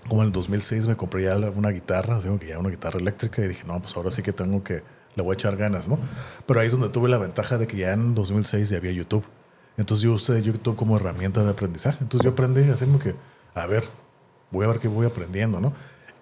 como 0.08 0.22
en 0.22 0.28
el 0.28 0.32
2006 0.32 0.86
me 0.86 0.96
compré 0.96 1.24
ya 1.24 1.36
una 1.36 1.70
guitarra, 1.70 2.16
así 2.16 2.28
que 2.38 2.46
ya 2.46 2.58
una 2.58 2.70
guitarra 2.70 2.98
eléctrica 2.98 3.42
y 3.42 3.48
dije, 3.48 3.64
no, 3.66 3.78
pues 3.80 3.96
ahora 3.96 4.10
sí 4.10 4.22
que 4.22 4.32
tengo 4.32 4.62
que, 4.62 4.82
le 5.14 5.22
voy 5.22 5.34
a 5.34 5.34
echar 5.34 5.56
ganas, 5.56 5.88
¿no? 5.88 5.98
Pero 6.46 6.60
ahí 6.60 6.66
es 6.66 6.72
donde 6.72 6.88
tuve 6.88 7.08
la 7.08 7.18
ventaja 7.18 7.58
de 7.58 7.66
que 7.66 7.76
ya 7.76 7.92
en 7.92 8.14
2006 8.14 8.68
ya 8.68 8.76
había 8.78 8.92
YouTube. 8.92 9.24
Entonces 9.76 10.02
yo 10.02 10.12
usé 10.12 10.42
YouTube 10.42 10.76
como 10.76 10.96
herramienta 10.96 11.42
de 11.42 11.50
aprendizaje. 11.50 11.98
Entonces 12.02 12.24
yo 12.24 12.32
aprendí 12.32 12.68
así 12.70 12.84
como 12.84 12.98
que, 12.98 13.14
a 13.54 13.66
ver, 13.66 13.84
voy 14.50 14.64
a 14.64 14.68
ver 14.68 14.78
qué 14.78 14.88
voy 14.88 15.06
aprendiendo, 15.06 15.60
¿no? 15.60 15.72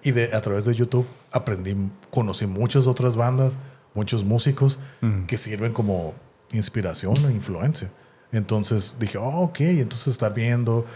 Y 0.03 0.13
de, 0.13 0.35
a 0.35 0.41
través 0.41 0.65
de 0.65 0.75
YouTube 0.75 1.07
aprendí, 1.31 1.77
conocí 2.11 2.47
muchas 2.47 2.87
otras 2.87 3.17
bandas, 3.17 3.59
muchos 3.95 4.25
músicos 4.25 4.79
que 5.27 5.37
sirven 5.37 5.73
como 5.73 6.15
inspiración 6.53 7.17
e 7.27 7.33
influencia. 7.33 7.91
Entonces 8.33 8.97
dije, 8.99 9.19
oh, 9.19 9.41
ok, 9.43 9.61
entonces 9.61 10.09
estar 10.09 10.33
viendo, 10.33 10.87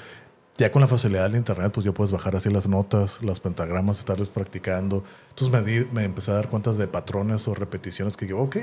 ya 0.56 0.70
con 0.70 0.80
la 0.82 0.88
facilidad 0.88 1.24
del 1.24 1.36
internet, 1.36 1.72
pues 1.72 1.84
ya 1.84 1.92
puedes 1.92 2.12
bajar 2.12 2.36
así 2.36 2.48
las 2.50 2.68
notas, 2.68 3.22
las 3.22 3.40
pentagramas, 3.40 3.98
estarles 3.98 4.28
practicando. 4.28 5.02
Entonces 5.30 5.52
me, 5.52 5.68
di- 5.68 5.86
me 5.92 6.04
empecé 6.04 6.30
a 6.30 6.34
dar 6.34 6.48
cuenta 6.48 6.72
de 6.72 6.86
patrones 6.86 7.48
o 7.48 7.54
repeticiones 7.54 8.16
que 8.16 8.26
digo, 8.26 8.40
ok, 8.42 8.56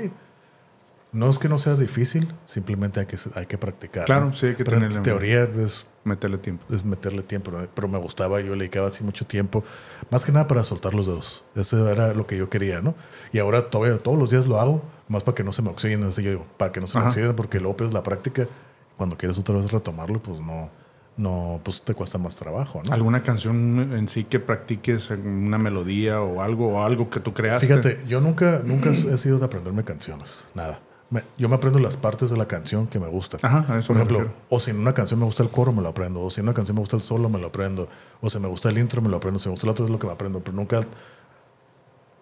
no 1.12 1.28
es 1.28 1.38
que 1.38 1.48
no 1.50 1.58
sea 1.58 1.74
difícil, 1.74 2.32
simplemente 2.46 3.00
hay 3.00 3.06
que, 3.06 3.16
hay 3.34 3.44
que 3.44 3.58
practicar. 3.58 4.06
Claro, 4.06 4.26
¿no? 4.26 4.34
sí, 4.34 4.46
hay 4.46 4.54
que 4.54 4.64
Pero 4.64 4.78
en 4.78 4.84
tenerle- 4.84 5.02
teoría 5.02 5.42
es 5.44 5.86
Meterle 6.04 6.38
tiempo. 6.38 6.64
es 6.74 6.84
meterle 6.84 7.22
tiempo, 7.22 7.50
¿no? 7.52 7.58
pero 7.74 7.86
me 7.86 7.98
gustaba, 7.98 8.40
yo 8.40 8.56
le 8.56 8.64
dedicaba 8.64 8.88
así 8.88 9.04
mucho 9.04 9.24
tiempo, 9.24 9.62
más 10.10 10.24
que 10.24 10.32
nada 10.32 10.48
para 10.48 10.64
soltar 10.64 10.94
los 10.94 11.06
dedos. 11.06 11.44
Eso 11.54 11.88
era 11.88 12.12
lo 12.14 12.26
que 12.26 12.36
yo 12.36 12.48
quería, 12.50 12.80
¿no? 12.80 12.94
Y 13.32 13.38
ahora 13.38 13.70
todavía 13.70 13.98
todos 13.98 14.18
los 14.18 14.30
días 14.30 14.46
lo 14.46 14.58
hago, 14.58 14.82
más 15.06 15.22
para 15.22 15.36
que 15.36 15.44
no 15.44 15.52
se 15.52 15.62
me 15.62 15.68
oxiden, 15.68 16.02
así 16.02 16.22
yo 16.24 16.30
digo, 16.30 16.46
para 16.56 16.72
que 16.72 16.80
no 16.80 16.88
se 16.88 16.96
me 16.98 17.02
Ajá. 17.02 17.10
oxiden, 17.10 17.36
porque 17.36 17.60
luego 17.60 17.76
pierdes 17.76 17.92
la 17.94 18.02
práctica. 18.02 18.48
Cuando 18.96 19.16
quieres 19.16 19.38
otra 19.38 19.54
vez 19.54 19.70
retomarlo, 19.70 20.18
pues 20.18 20.40
no, 20.40 20.70
no, 21.16 21.60
pues 21.62 21.82
te 21.82 21.94
cuesta 21.94 22.16
más 22.18 22.36
trabajo, 22.36 22.82
¿no? 22.84 22.92
¿Alguna 22.92 23.22
canción 23.22 23.92
en 23.96 24.08
sí 24.08 24.24
que 24.24 24.40
practiques, 24.40 25.10
una 25.10 25.58
melodía 25.58 26.20
o 26.22 26.40
algo, 26.40 26.68
o 26.78 26.82
algo 26.82 27.10
que 27.10 27.20
tú 27.20 27.34
creaste? 27.34 27.66
Fíjate, 27.66 28.00
yo 28.08 28.20
nunca, 28.20 28.62
nunca 28.64 28.90
he 28.90 28.94
sido 29.18 29.38
de 29.38 29.44
aprenderme 29.44 29.84
canciones, 29.84 30.46
nada. 30.54 30.80
Me- 31.10 31.22
yo 31.36 31.50
me 31.50 31.56
aprendo 31.56 31.78
las 31.78 31.98
partes 31.98 32.30
de 32.30 32.38
la 32.38 32.46
canción 32.46 32.86
que 32.86 32.98
me 32.98 33.06
gustan. 33.08 33.40
Ajá, 33.42 33.66
a 33.74 33.78
eso 33.78 33.88
Por 33.88 33.96
me 33.96 34.02
ejemplo, 34.02 34.18
refiero. 34.20 34.40
o 34.48 34.58
si 34.58 34.70
en 34.70 34.78
una 34.80 34.94
canción 34.94 35.20
me 35.20 35.26
gusta 35.26 35.42
el 35.42 35.50
coro, 35.50 35.70
me 35.70 35.82
lo 35.82 35.88
aprendo. 35.90 36.22
O 36.22 36.30
si 36.30 36.40
en 36.40 36.46
una 36.46 36.54
canción 36.54 36.74
me 36.76 36.80
gusta 36.80 36.96
el 36.96 37.02
solo, 37.02 37.28
me 37.28 37.38
lo 37.38 37.48
aprendo. 37.48 37.86
O 38.22 38.30
si 38.30 38.38
me 38.38 38.48
gusta 38.48 38.70
el 38.70 38.78
intro, 38.78 39.02
me 39.02 39.10
lo 39.10 39.18
aprendo. 39.18 39.38
Si 39.38 39.46
me 39.46 39.50
gusta 39.50 39.66
el 39.66 39.70
otro, 39.72 39.84
es 39.84 39.90
lo 39.90 39.98
que 39.98 40.06
me 40.06 40.14
aprendo. 40.14 40.40
Pero 40.40 40.56
nunca 40.56 40.80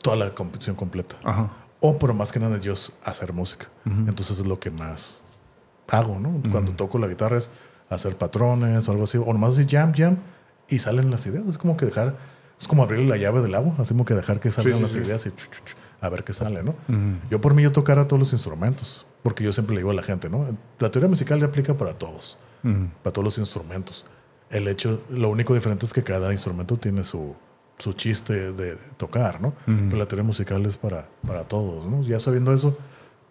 toda 0.02 0.16
la 0.16 0.34
composición 0.34 0.74
completa. 0.74 1.16
Ajá. 1.22 1.52
O, 1.80 1.98
pero 1.98 2.14
más 2.14 2.32
que 2.32 2.40
nada, 2.40 2.58
yo 2.58 2.72
es 2.72 2.92
hacer 3.04 3.32
música. 3.32 3.68
Entonces 3.86 4.40
es 4.40 4.46
lo 4.46 4.58
que 4.58 4.70
más 4.70 5.22
hago, 5.88 6.18
¿no? 6.18 6.40
Cuando 6.50 6.72
toco 6.72 6.98
la 6.98 7.06
guitarra 7.06 7.38
es 7.38 7.50
hacer 7.90 8.16
patrones 8.16 8.88
o 8.88 8.92
algo 8.92 9.04
así. 9.04 9.18
O 9.18 9.32
nomás 9.32 9.58
así 9.58 9.66
jam, 9.68 9.92
jam, 9.94 10.16
y 10.68 10.78
salen 10.78 11.10
las 11.10 11.26
ideas. 11.26 11.46
Es 11.46 11.58
como 11.58 11.76
que 11.76 11.86
dejar, 11.86 12.16
es 12.58 12.66
como 12.66 12.82
abrirle 12.82 13.08
la 13.08 13.16
llave 13.16 13.42
del 13.42 13.54
agua. 13.54 13.74
Así 13.78 13.92
como 13.92 14.04
que 14.04 14.14
dejar 14.14 14.40
que 14.40 14.50
salgan 14.50 14.76
sí, 14.76 14.82
las 14.82 14.92
sí. 14.92 14.98
ideas 14.98 15.26
y 15.26 15.30
chu, 15.30 15.46
chu, 15.50 15.64
chu, 15.64 15.76
a 16.00 16.08
ver 16.08 16.24
qué 16.24 16.32
sale, 16.32 16.62
¿no? 16.62 16.74
Yo 17.30 17.40
por 17.40 17.54
mí 17.54 17.62
yo 17.62 17.72
tocara 17.72 18.08
todos 18.08 18.20
los 18.20 18.32
instrumentos. 18.32 19.06
Porque 19.22 19.44
yo 19.44 19.52
siempre 19.52 19.74
le 19.74 19.80
digo 19.80 19.90
a 19.90 19.94
la 19.94 20.02
gente, 20.02 20.30
¿no? 20.30 20.46
La 20.78 20.90
teoría 20.90 21.08
musical 21.08 21.38
le 21.38 21.44
aplica 21.44 21.76
para 21.76 21.92
todos. 21.92 22.38
Para 22.62 23.12
todos 23.12 23.24
los 23.24 23.38
instrumentos. 23.38 24.06
El 24.48 24.66
hecho, 24.66 25.02
lo 25.10 25.28
único 25.28 25.54
diferente 25.54 25.86
es 25.86 25.92
que 25.92 26.02
cada 26.02 26.32
instrumento 26.32 26.76
tiene 26.76 27.04
su, 27.04 27.34
su 27.78 27.92
chiste 27.92 28.52
de 28.52 28.76
tocar, 28.96 29.40
¿no? 29.40 29.54
Pero 29.66 29.96
la 29.96 30.06
teoría 30.06 30.24
musical 30.24 30.64
es 30.66 30.78
para, 30.78 31.08
para 31.26 31.44
todos, 31.44 31.86
¿no? 31.90 32.02
Ya 32.02 32.18
sabiendo 32.18 32.52
eso, 32.52 32.76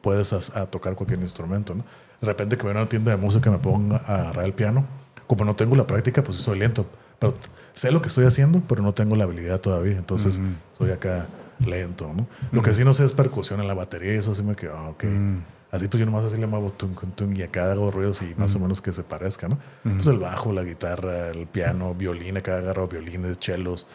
puedes 0.02 0.34
as- 0.34 0.56
a 0.56 0.66
tocar 0.66 0.96
cualquier 0.96 1.20
instrumento, 1.20 1.76
¿no? 1.76 1.84
De 2.22 2.28
repente 2.28 2.56
que 2.58 2.64
voy 2.64 2.72
a 2.72 2.76
una 2.76 2.90
tienda 2.90 3.12
de 3.12 3.18
música 3.18 3.50
y 3.50 3.54
me 3.54 3.60
ponga 3.60 3.98
a 4.06 4.16
agarrar 4.22 4.46
el 4.46 4.54
piano. 4.54 4.86
Como 5.28 5.46
no 5.46 5.56
tengo 5.56 5.76
la 5.76 5.86
práctica, 5.88 6.22
pues 6.24 6.38
soy 6.38 6.58
lento. 6.60 6.86
Pero 7.20 7.34
sé 7.74 7.92
lo 7.92 8.02
que 8.02 8.08
estoy 8.08 8.26
haciendo, 8.26 8.62
pero 8.68 8.82
no 8.82 8.94
tengo 8.94 9.16
la 9.16 9.26
habilidad 9.26 9.60
todavía. 9.60 9.98
Entonces 9.98 10.40
soy 10.78 10.92
acá 10.92 11.28
lento, 11.60 12.12
¿no? 12.16 12.28
Lo 12.52 12.62
que 12.62 12.74
sí 12.74 12.84
no 12.84 12.94
sé 12.94 13.06
es 13.06 13.12
percusión 13.14 13.60
en 13.60 13.68
la 13.68 13.74
batería 13.74 14.14
y 14.14 14.18
eso 14.18 14.34
sí 14.34 14.42
me 14.44 14.56
queda, 14.56 14.74
ah, 14.78 14.90
ok. 14.90 15.04
Así 15.72 15.88
pues 15.88 16.00
yo 16.00 16.06
nomás 16.08 16.26
así 16.26 16.38
le 16.38 16.48
muevo 16.48 16.72
tung, 16.72 16.96
tung, 17.16 17.38
y 17.38 17.44
acá 17.44 17.72
hago 17.72 17.92
ruidos 17.92 18.22
y 18.24 18.34
más 18.38 18.56
o 18.56 18.60
menos 18.60 18.82
que 18.82 18.92
se 18.92 19.04
parezca, 19.04 19.48
¿no? 19.48 19.60
Pues 19.84 20.08
el 20.08 20.18
bajo, 20.18 20.52
la 20.52 20.64
guitarra, 20.64 21.28
el 21.28 21.46
piano, 21.46 21.94
violín, 21.94 22.38
acá 22.38 22.58
agarro 22.58 22.88
violines, 22.88 23.38
chelos, 23.38 23.86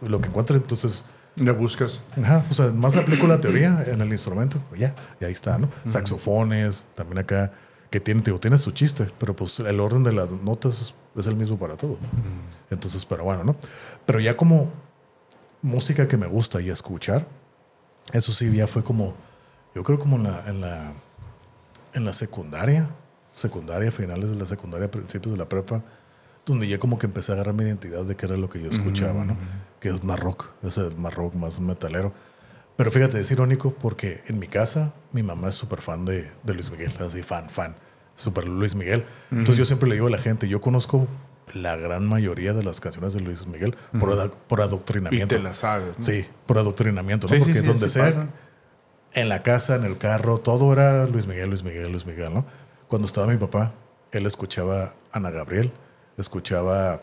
lo 0.00 0.20
que 0.22 0.28
encuentre. 0.28 0.56
Entonces, 0.56 1.04
Le 1.36 1.50
buscas. 1.52 2.00
Ajá, 2.16 2.44
o 2.50 2.54
sea, 2.54 2.70
más 2.70 2.96
aplico 2.96 3.26
la 3.26 3.40
teoría 3.40 3.84
en 3.86 4.00
el 4.00 4.10
instrumento, 4.10 4.58
pues 4.68 4.80
ya, 4.80 4.94
y 5.20 5.24
ahí 5.24 5.32
está, 5.32 5.58
¿no? 5.58 5.68
Saxofones, 5.86 6.86
también 6.94 7.18
acá, 7.18 7.52
que 7.90 8.00
tiene, 8.00 8.22
digo, 8.22 8.40
tiene 8.40 8.56
su 8.56 8.70
chiste, 8.70 9.06
pero 9.18 9.36
pues 9.36 9.60
el 9.60 9.80
orden 9.80 10.02
de 10.02 10.12
las 10.12 10.32
notas 10.32 10.94
es 11.14 11.26
el 11.26 11.36
mismo 11.36 11.58
para 11.58 11.76
todo. 11.76 11.98
Entonces, 12.70 13.04
pero 13.04 13.24
bueno, 13.24 13.44
¿no? 13.44 13.56
Pero 14.06 14.18
ya 14.18 14.36
como 14.36 14.70
música 15.62 16.06
que 16.06 16.16
me 16.16 16.26
gusta 16.26 16.60
y 16.60 16.70
escuchar, 16.70 17.26
eso 18.12 18.32
sí, 18.32 18.50
ya 18.54 18.66
fue 18.66 18.82
como, 18.82 19.14
yo 19.74 19.82
creo 19.82 19.98
como 19.98 20.16
en 20.16 20.22
la, 20.24 20.46
en 20.46 20.60
la, 20.60 20.92
en 21.92 22.04
la 22.04 22.12
secundaria, 22.12 22.88
secundaria, 23.32 23.92
finales 23.92 24.30
de 24.30 24.36
la 24.36 24.46
secundaria, 24.46 24.90
principios 24.90 25.32
de 25.32 25.38
la 25.38 25.48
prepa, 25.48 25.82
donde 26.46 26.68
ya 26.68 26.78
como 26.78 26.98
que 26.98 27.06
empecé 27.06 27.32
a 27.32 27.34
agarrar 27.34 27.54
mi 27.54 27.64
identidad 27.64 28.04
de 28.04 28.14
qué 28.14 28.26
era 28.26 28.36
lo 28.36 28.48
que 28.48 28.62
yo 28.62 28.70
escuchaba, 28.70 29.24
¿no? 29.24 29.36
Que 29.80 29.88
es 29.88 30.04
más 30.04 30.18
rock, 30.18 30.52
es 30.62 30.78
el 30.78 30.96
más 30.96 31.12
rock, 31.12 31.34
más 31.34 31.60
metalero. 31.60 32.12
Pero 32.76 32.90
fíjate, 32.90 33.18
es 33.18 33.30
irónico 33.30 33.74
porque 33.74 34.22
en 34.28 34.38
mi 34.38 34.46
casa 34.46 34.92
mi 35.12 35.22
mamá 35.22 35.48
es 35.48 35.56
súper 35.56 35.80
fan 35.80 36.04
de, 36.04 36.30
de, 36.44 36.54
Luis 36.54 36.70
Miguel, 36.70 36.94
así 37.00 37.22
fan, 37.22 37.50
fan, 37.50 37.74
súper 38.14 38.46
Luis 38.46 38.74
Miguel. 38.74 39.04
Entonces 39.30 39.56
yo 39.56 39.64
siempre 39.64 39.88
le 39.88 39.96
digo 39.96 40.06
a 40.06 40.10
la 40.10 40.18
gente, 40.18 40.48
yo 40.48 40.60
conozco 40.60 41.08
la 41.52 41.76
gran 41.76 42.06
mayoría 42.06 42.52
de 42.52 42.62
las 42.62 42.80
canciones 42.80 43.14
de 43.14 43.20
Luis 43.20 43.46
Miguel 43.46 43.76
por, 43.98 44.30
por, 44.30 44.60
adoctrinamiento. 44.60 45.34
Y 45.34 45.38
te 45.38 45.42
las 45.42 45.58
sabes. 45.58 45.96
¿no? 45.98 46.04
Sí, 46.04 46.26
por 46.46 46.58
adoctrinamiento, 46.58 47.26
¿no? 47.28 47.38
porque 47.38 47.62
donde 47.62 47.88
sea, 47.88 48.28
en 49.14 49.28
la 49.28 49.42
casa, 49.42 49.76
en 49.76 49.84
el 49.84 49.98
carro, 49.98 50.38
todo 50.38 50.72
era 50.72 51.06
Luis 51.06 51.26
Miguel, 51.26 51.48
Luis 51.48 51.64
Miguel, 51.64 51.90
Luis 51.90 52.06
Miguel, 52.06 52.34
¿no? 52.34 52.46
Cuando 52.88 53.06
estaba 53.06 53.26
mi 53.26 53.38
papá, 53.38 53.72
él 54.12 54.26
escuchaba 54.26 54.94
Ana 55.12 55.30
Gabriel, 55.30 55.72
escuchaba 56.16 57.00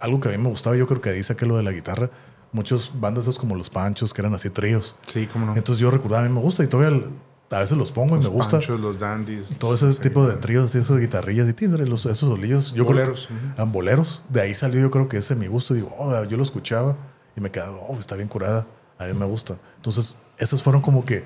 algo 0.00 0.20
que 0.20 0.28
a 0.28 0.32
mí 0.32 0.38
me 0.38 0.48
gustaba, 0.48 0.76
yo 0.76 0.86
creo 0.86 1.00
que 1.00 1.12
dice 1.12 1.36
que 1.36 1.46
lo 1.46 1.56
de 1.56 1.62
la 1.62 1.72
guitarra, 1.72 2.10
muchos 2.52 2.92
bandas 2.94 3.24
esos 3.24 3.38
como 3.38 3.54
los 3.54 3.70
Panchos, 3.70 4.14
que 4.14 4.22
eran 4.22 4.34
así 4.34 4.50
tríos. 4.50 4.96
Sí, 5.06 5.28
cómo 5.32 5.46
no. 5.46 5.56
Entonces 5.56 5.80
yo 5.80 5.90
recordaba, 5.90 6.24
a 6.24 6.28
mí 6.28 6.34
me 6.34 6.40
gusta 6.40 6.64
y 6.64 6.66
todavía 6.66 7.02
a 7.50 7.60
veces 7.60 7.76
los 7.76 7.92
pongo 7.92 8.16
y 8.16 8.20
me 8.20 8.28
gusta. 8.28 8.58
Panchos, 8.58 8.80
los 8.80 8.98
dandies. 8.98 9.48
Todo 9.58 9.74
ese 9.74 9.94
tipo 9.94 10.26
de 10.26 10.36
tríos, 10.36 10.74
y 10.74 10.78
esas 10.78 10.98
guitarrillas 10.98 11.48
y 11.48 11.52
tindre, 11.52 11.86
los, 11.86 12.06
esos 12.06 12.30
olillos. 12.30 12.72
Yo 12.72 12.84
boleros. 12.84 13.28
Creo 13.54 13.66
boleros. 13.66 14.22
De 14.28 14.40
ahí 14.40 14.54
salió 14.54 14.80
yo 14.80 14.90
creo 14.90 15.08
que 15.08 15.18
ese 15.18 15.34
mi 15.34 15.46
gusto. 15.46 15.74
Digo, 15.74 15.94
oh, 15.98 16.24
yo 16.24 16.36
lo 16.36 16.42
escuchaba 16.42 16.96
y 17.36 17.40
me 17.40 17.50
quedaba, 17.50 17.76
oh, 17.88 17.96
está 17.98 18.16
bien 18.16 18.28
curada. 18.28 18.66
A 18.98 19.04
mí 19.04 19.12
me 19.12 19.26
gusta. 19.26 19.58
Entonces, 19.76 20.16
esas 20.38 20.62
fueron 20.62 20.82
como 20.82 21.04
que 21.04 21.24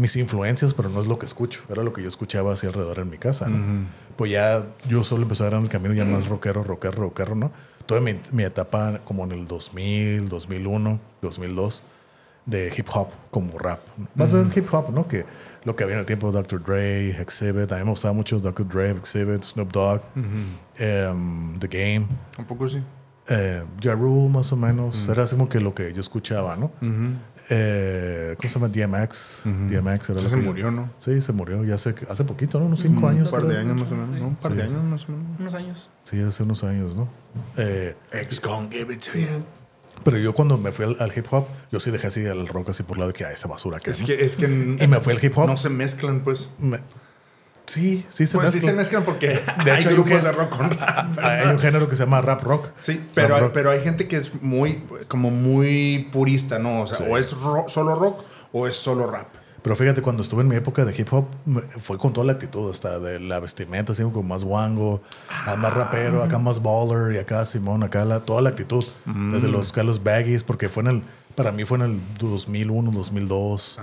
mis 0.00 0.16
influencias, 0.16 0.74
pero 0.74 0.88
no 0.88 0.98
es 0.98 1.06
lo 1.06 1.18
que 1.18 1.26
escucho. 1.26 1.62
Era 1.68 1.82
lo 1.82 1.92
que 1.92 2.02
yo 2.02 2.08
escuchaba 2.08 2.54
así 2.54 2.66
alrededor 2.66 2.98
en 2.98 3.10
mi 3.10 3.18
casa. 3.18 3.48
Pues 4.16 4.32
ya 4.32 4.66
yo 4.88 5.04
solo 5.04 5.22
empecé 5.22 5.42
a 5.42 5.50
ver 5.50 5.58
en 5.58 5.64
el 5.64 5.68
camino 5.68 5.94
ya 5.94 6.04
más 6.04 6.26
rockero, 6.26 6.64
rockero, 6.64 6.96
rockero, 7.02 7.34
¿no? 7.34 7.52
Toda 7.86 8.00
mi, 8.00 8.18
mi, 8.32 8.44
etapa 8.44 9.00
como 9.04 9.24
en 9.24 9.32
el 9.32 9.46
2000, 9.46 10.28
2001, 10.28 11.00
2002 11.20 11.82
de 12.46 12.72
hip 12.76 12.86
hop 12.92 13.08
como 13.30 13.58
rap. 13.58 13.80
Más 14.14 14.32
bien 14.32 14.50
hip 14.54 14.72
hop, 14.72 14.90
¿no? 14.90 15.06
Que 15.06 15.24
lo 15.64 15.76
que 15.76 15.84
había 15.84 15.94
en 15.96 16.00
el 16.00 16.06
tiempo 16.06 16.32
de 16.32 16.38
Dr. 16.38 16.62
Dre, 16.62 17.10
Exhibit. 17.20 17.70
A 17.72 17.76
mí 17.76 17.84
me 17.84 17.90
gustaba 17.90 18.14
mucho 18.14 18.38
Dr. 18.38 18.66
Dre, 18.66 18.90
Exhibit, 18.92 19.42
Snoop 19.42 19.70
Dogg, 19.72 20.00
um, 20.14 21.58
The 21.58 21.68
Game. 21.68 22.06
Un 22.38 22.44
poco 22.46 22.68
sí. 22.68 22.82
Eh, 23.30 23.62
ja 23.82 23.94
Rule, 23.94 24.28
más 24.28 24.52
o 24.52 24.56
menos. 24.56 25.08
Era 25.08 25.24
así 25.24 25.36
como 25.36 25.48
que 25.48 25.60
lo 25.60 25.74
que 25.74 25.92
yo 25.92 26.00
escuchaba, 26.00 26.56
¿no? 26.56 26.72
eh, 27.48 28.34
¿Cómo 28.36 28.48
se 28.48 28.58
llama? 28.58 28.68
DMX. 28.68 29.44
DMX 29.44 30.10
era 30.10 30.20
se 30.20 30.36
murió, 30.36 30.70
¿no? 30.70 30.90
Sí, 30.98 31.20
se 31.20 31.32
murió 31.32 31.64
ya 31.64 31.74
hace, 31.76 31.94
hace 32.08 32.24
poquito, 32.24 32.58
¿no? 32.58 32.66
Unos 32.66 32.80
cinco 32.80 33.08
años. 33.08 33.32
Un 33.32 33.38
par 33.38 33.48
de 33.48 33.58
años 33.58 33.76
más 33.76 33.90
o 33.90 33.94
menos. 33.94 34.20
¿no? 34.20 34.28
Un 34.28 34.36
par 34.36 34.52
de 34.52 34.62
años 34.62 34.82
más 34.84 35.08
o 35.08 35.12
menos. 35.12 35.40
Unos 35.40 35.54
años. 35.54 35.90
Sí, 36.02 36.20
hace 36.20 36.42
unos 36.42 36.64
años, 36.64 36.96
¿no? 36.96 37.08
Eh, 37.56 37.94
X 38.12 38.40
con 38.40 38.70
give 38.70 38.92
it 38.92 39.00
to 39.00 39.18
you. 39.18 39.44
Pero 40.02 40.18
yo 40.18 40.32
cuando 40.32 40.56
me 40.56 40.72
fui 40.72 40.96
al, 40.98 41.12
hip 41.14 41.26
hop, 41.30 41.46
yo 41.70 41.78
sí 41.78 41.90
dejé 41.90 42.06
así 42.06 42.20
el 42.20 42.48
rock 42.48 42.70
así 42.70 42.82
por 42.82 42.98
lado 42.98 43.08
de 43.08 43.14
que, 43.14 43.24
ah, 43.24 43.32
esa 43.32 43.48
basura 43.48 43.80
que 43.80 43.90
es. 43.90 44.00
¿no? 44.00 44.06
Que, 44.06 44.24
es 44.24 44.36
que 44.36 44.46
y 44.46 44.86
me 44.86 45.00
fui 45.00 45.12
al 45.12 45.24
hip 45.24 45.36
hop. 45.36 45.46
No 45.46 45.56
se 45.56 45.68
mezclan, 45.68 46.20
pues. 46.20 46.48
Me, 46.58 46.80
sí, 47.70 48.04
sí 48.08 48.26
se 48.26 48.36
pues 48.38 48.46
mezclan. 48.46 48.60
sí 48.60 48.60
se 48.60 48.72
mezclan 48.72 49.02
porque 49.04 49.40
De 49.64 49.70
hay 49.70 49.80
hecho, 49.80 49.90
grupos 49.92 50.12
hay 50.12 50.20
de 50.22 50.32
rock 50.32 50.48
con 50.56 50.70
rap. 50.70 51.18
Hay 51.22 51.46
un 51.48 51.58
género 51.58 51.88
que 51.88 51.96
se 51.96 52.04
llama 52.04 52.20
rap 52.20 52.42
rock. 52.42 52.68
Sí, 52.76 53.00
pero 53.14 53.34
hay, 53.36 53.40
rock. 53.42 53.52
pero 53.52 53.70
hay 53.70 53.80
gente 53.82 54.08
que 54.08 54.16
es 54.16 54.42
muy, 54.42 54.82
como 55.08 55.30
muy 55.30 56.08
purista, 56.12 56.58
¿no? 56.58 56.82
O 56.82 56.86
sea, 56.86 56.98
Sí. 56.98 57.04
o 57.08 57.16
es 57.18 57.32
ro- 57.32 57.64
solo 57.68 57.94
rock 57.94 58.24
o 58.52 58.66
es 58.66 58.76
solo 58.76 59.10
rap. 59.10 59.28
Pero 59.62 59.76
fíjate, 59.76 60.00
cuando 60.00 60.22
estuve 60.22 60.40
en 60.40 60.48
mi 60.48 60.56
época 60.56 60.86
de 60.86 60.94
hip 60.98 61.12
hop, 61.12 61.26
fue 61.82 61.98
con 61.98 62.14
toda 62.14 62.26
la 62.26 62.32
actitud, 62.32 62.70
hasta 62.70 62.98
de 62.98 63.20
la 63.20 63.40
vestimenta, 63.40 63.92
así 63.92 64.02
como 64.04 64.22
más 64.22 64.42
guango, 64.42 65.02
más 65.58 65.74
rapero, 65.74 66.22
acá 66.22 66.38
más 66.38 66.62
baller 66.62 67.14
y 67.14 67.18
acá 67.18 67.44
Simón, 67.44 67.82
acá 67.82 68.06
la, 68.06 68.20
toda 68.20 68.40
la 68.40 68.48
actitud. 68.48 68.82
Desde 69.04 69.48
los, 69.48 69.70
acá 69.72 69.82
los 69.82 70.02
baggies, 70.02 70.44
porque 70.44 70.70
fue 70.70 70.82
en 70.84 70.86
el, 70.88 71.02
para 71.34 71.52
mí 71.52 71.66
fue 71.66 71.76
en 71.76 71.84
el 71.84 72.00
2001, 72.18 72.90
2002, 72.90 73.78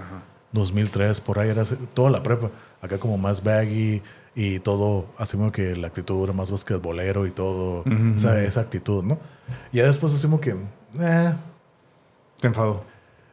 2003, 0.52 1.22
por 1.22 1.40
ahí 1.40 1.50
era 1.50 1.64
toda 1.94 2.10
la 2.10 2.24
prepa. 2.24 2.50
Acá 2.82 2.98
como 2.98 3.18
más 3.18 3.44
baggy 3.44 4.02
y 4.36 4.60
todo, 4.60 5.08
así 5.18 5.36
como 5.36 5.52
que 5.52 5.76
la 5.76 5.88
actitud 5.88 6.24
era 6.24 6.34
más 6.34 6.52
basquetbolero 6.52 7.26
y 7.26 7.32
todo, 7.32 7.84
esa, 8.16 8.42
esa 8.44 8.62
actitud, 8.62 9.04
¿no? 9.04 9.18
Y 9.72 9.78
ya 9.78 9.86
después 9.86 10.14
así 10.14 10.24
como 10.28 10.40
que, 10.40 10.56
eh, 11.00 11.34
Te 12.40 12.48
enfadó. 12.48 12.84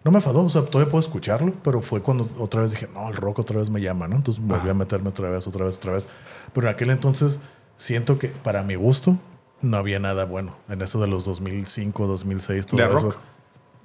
no 0.02 0.10
me 0.10 0.16
enfadó, 0.18 0.42
o 0.44 0.48
sea, 0.50 0.62
todavía 0.62 0.90
puedo 0.90 1.02
escucharlo, 1.04 1.52
pero 1.62 1.82
fue 1.82 2.00
cuando 2.00 2.26
otra 2.38 2.62
vez 2.62 2.70
dije, 2.70 2.88
no, 2.94 3.08
el 3.08 3.16
rock 3.16 3.40
otra 3.40 3.58
vez 3.58 3.68
me 3.68 3.80
llama, 3.82 4.08
¿no? 4.08 4.16
Entonces 4.16 4.42
volví 4.42 4.68
a 4.68 4.74
meterme 4.74 5.10
otra 5.10 5.28
vez, 5.28 5.46
otra 5.46 5.66
vez, 5.66 5.76
otra 5.76 5.92
vez. 5.92 6.08
Pero 6.54 6.68
en 6.68 6.74
aquel 6.74 6.88
entonces 6.90 7.38
siento 7.76 8.18
que 8.18 8.28
para 8.28 8.62
mi 8.62 8.74
gusto 8.74 9.18
no 9.60 9.76
había 9.76 9.98
nada 9.98 10.24
bueno. 10.24 10.54
En 10.70 10.80
eso 10.80 11.00
de 11.00 11.06
los 11.06 11.24
2005, 11.26 12.06
2006, 12.06 12.66
todo 12.66 12.80
¿De 12.80 12.86
eso. 12.86 13.10
rock? 13.10 13.16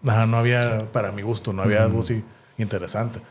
Ajá, 0.07 0.25
no 0.25 0.37
había, 0.37 0.89
para 0.93 1.11
mi 1.11 1.21
gusto, 1.21 1.51
no 1.51 1.63
había 1.63 1.83
algo 1.83 1.99
así 1.99 2.23
interesante. 2.59 3.21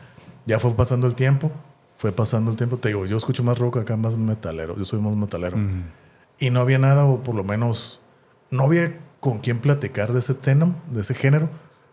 Ya 0.45 0.59
fue 0.59 0.73
pasando 0.73 1.07
el 1.07 1.15
tiempo, 1.15 1.51
fue 1.97 2.11
pasando 2.11 2.51
el 2.51 2.57
tiempo. 2.57 2.77
Te 2.77 2.89
digo, 2.89 3.05
yo 3.05 3.17
escucho 3.17 3.43
más 3.43 3.57
rock 3.59 3.77
acá, 3.77 3.95
más 3.95 4.17
metalero. 4.17 4.75
Yo 4.77 4.85
soy 4.85 4.99
más 4.99 5.15
metalero. 5.15 5.57
Y 6.39 6.49
no 6.49 6.61
había 6.61 6.79
nada, 6.79 7.05
o 7.05 7.21
por 7.21 7.35
lo 7.35 7.43
menos, 7.43 8.01
no 8.49 8.63
había 8.63 8.97
con 9.19 9.39
quién 9.39 9.59
platicar 9.59 10.13
de 10.13 10.19
ese 10.19 10.33
tema, 10.33 10.75
de 10.91 11.01
ese 11.01 11.13
género, 11.13 11.49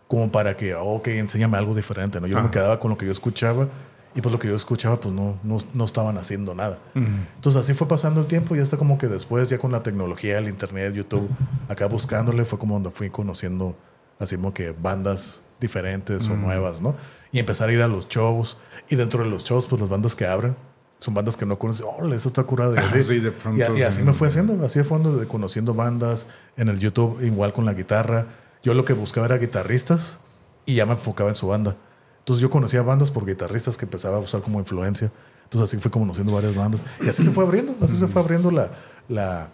como 0.07 0.31
para 0.31 0.55
que, 0.55 0.73
oh, 0.75 0.95
ok, 0.95 1.07
enséñame 1.09 1.57
algo 1.57 1.75
diferente. 1.75 2.21
¿no? 2.21 2.27
Yo 2.27 2.41
me 2.41 2.49
quedaba 2.49 2.79
con 2.79 2.89
lo 2.89 2.97
que 2.97 3.05
yo 3.05 3.11
escuchaba 3.11 3.67
y 4.15 4.21
pues 4.21 4.31
lo 4.31 4.39
que 4.39 4.47
yo 4.47 4.55
escuchaba, 4.55 4.99
pues 4.99 5.13
no, 5.13 5.37
no, 5.43 5.57
no 5.73 5.85
estaban 5.85 6.17
haciendo 6.17 6.55
nada. 6.55 6.79
Entonces 6.95 7.59
así 7.59 7.73
fue 7.73 7.87
pasando 7.87 8.21
el 8.21 8.27
tiempo 8.27 8.55
y 8.55 8.59
hasta 8.59 8.77
como 8.77 8.97
que 8.97 9.07
después, 9.07 9.49
ya 9.49 9.59
con 9.59 9.71
la 9.71 9.83
tecnología, 9.83 10.39
el 10.39 10.47
internet, 10.47 10.93
YouTube, 10.93 11.29
acá 11.67 11.85
buscándole, 11.87 12.45
fue 12.45 12.57
como 12.57 12.75
donde 12.75 12.89
fui 12.89 13.09
conociendo 13.09 13.75
así 14.19 14.35
como 14.35 14.53
que 14.53 14.71
bandas 14.71 15.41
diferentes 15.59 16.27
o 16.27 16.35
nuevas, 16.35 16.81
¿no? 16.81 16.95
Y 17.31 17.39
empezar 17.39 17.69
a 17.69 17.73
ir 17.73 17.81
a 17.81 17.87
los 17.87 18.07
shows 18.07 18.57
y 18.89 18.95
dentro 18.95 19.23
de 19.23 19.29
los 19.29 19.43
shows, 19.43 19.67
pues 19.67 19.81
las 19.81 19.89
bandas 19.89 20.15
que 20.15 20.25
abren. 20.27 20.55
Son 20.99 21.13
bandas 21.13 21.37
que 21.37 21.45
no 21.45 21.59
conoces. 21.59 21.85
¡Oh, 21.85 22.03
esa 22.11 22.27
está 22.27 22.43
curada! 22.43 22.73
Y 22.75 22.79
Ah, 22.79 22.87
así, 22.87 23.03
sí, 23.03 23.19
de 23.19 23.31
pronto, 23.31 23.75
y, 23.75 23.79
y 23.79 23.83
así 23.83 23.99
sí. 23.99 24.03
me 24.03 24.13
fue 24.13 24.29
haciendo. 24.29 24.65
Así 24.65 24.81
fue 24.83 24.97
andando 24.97 25.19
de 25.19 25.27
conociendo 25.27 25.75
bandas 25.75 26.27
en 26.55 26.69
el 26.69 26.79
YouTube, 26.79 27.21
igual 27.23 27.53
con 27.53 27.65
la 27.65 27.73
guitarra. 27.73 28.25
Yo 28.63 28.73
lo 28.73 28.83
que 28.83 28.93
buscaba 28.93 29.27
era 29.27 29.37
guitarristas 29.37 30.19
y 30.65 30.73
ya 30.75 30.85
me 30.87 30.93
enfocaba 30.93 31.29
en 31.29 31.35
su 31.35 31.47
banda. 31.47 31.75
Entonces 32.19 32.41
yo 32.41 32.49
conocía 32.49 32.81
bandas 32.81 33.11
por 33.11 33.25
guitarristas 33.27 33.77
que 33.77 33.85
empezaba 33.85 34.17
a 34.17 34.19
usar 34.19 34.41
como 34.41 34.59
influencia. 34.59 35.11
Entonces 35.43 35.69
así 35.69 35.77
fui 35.81 35.91
conociendo 35.91 36.31
varias 36.33 36.55
bandas. 36.55 36.83
Y 36.99 37.07
así 37.07 37.23
se 37.23 37.29
fue 37.31 37.43
abriendo, 37.45 37.75
así 37.81 37.95
se 37.95 38.07
fue 38.07 38.21
abriendo 38.21 38.49
la, 38.49 38.71
la 39.07 39.49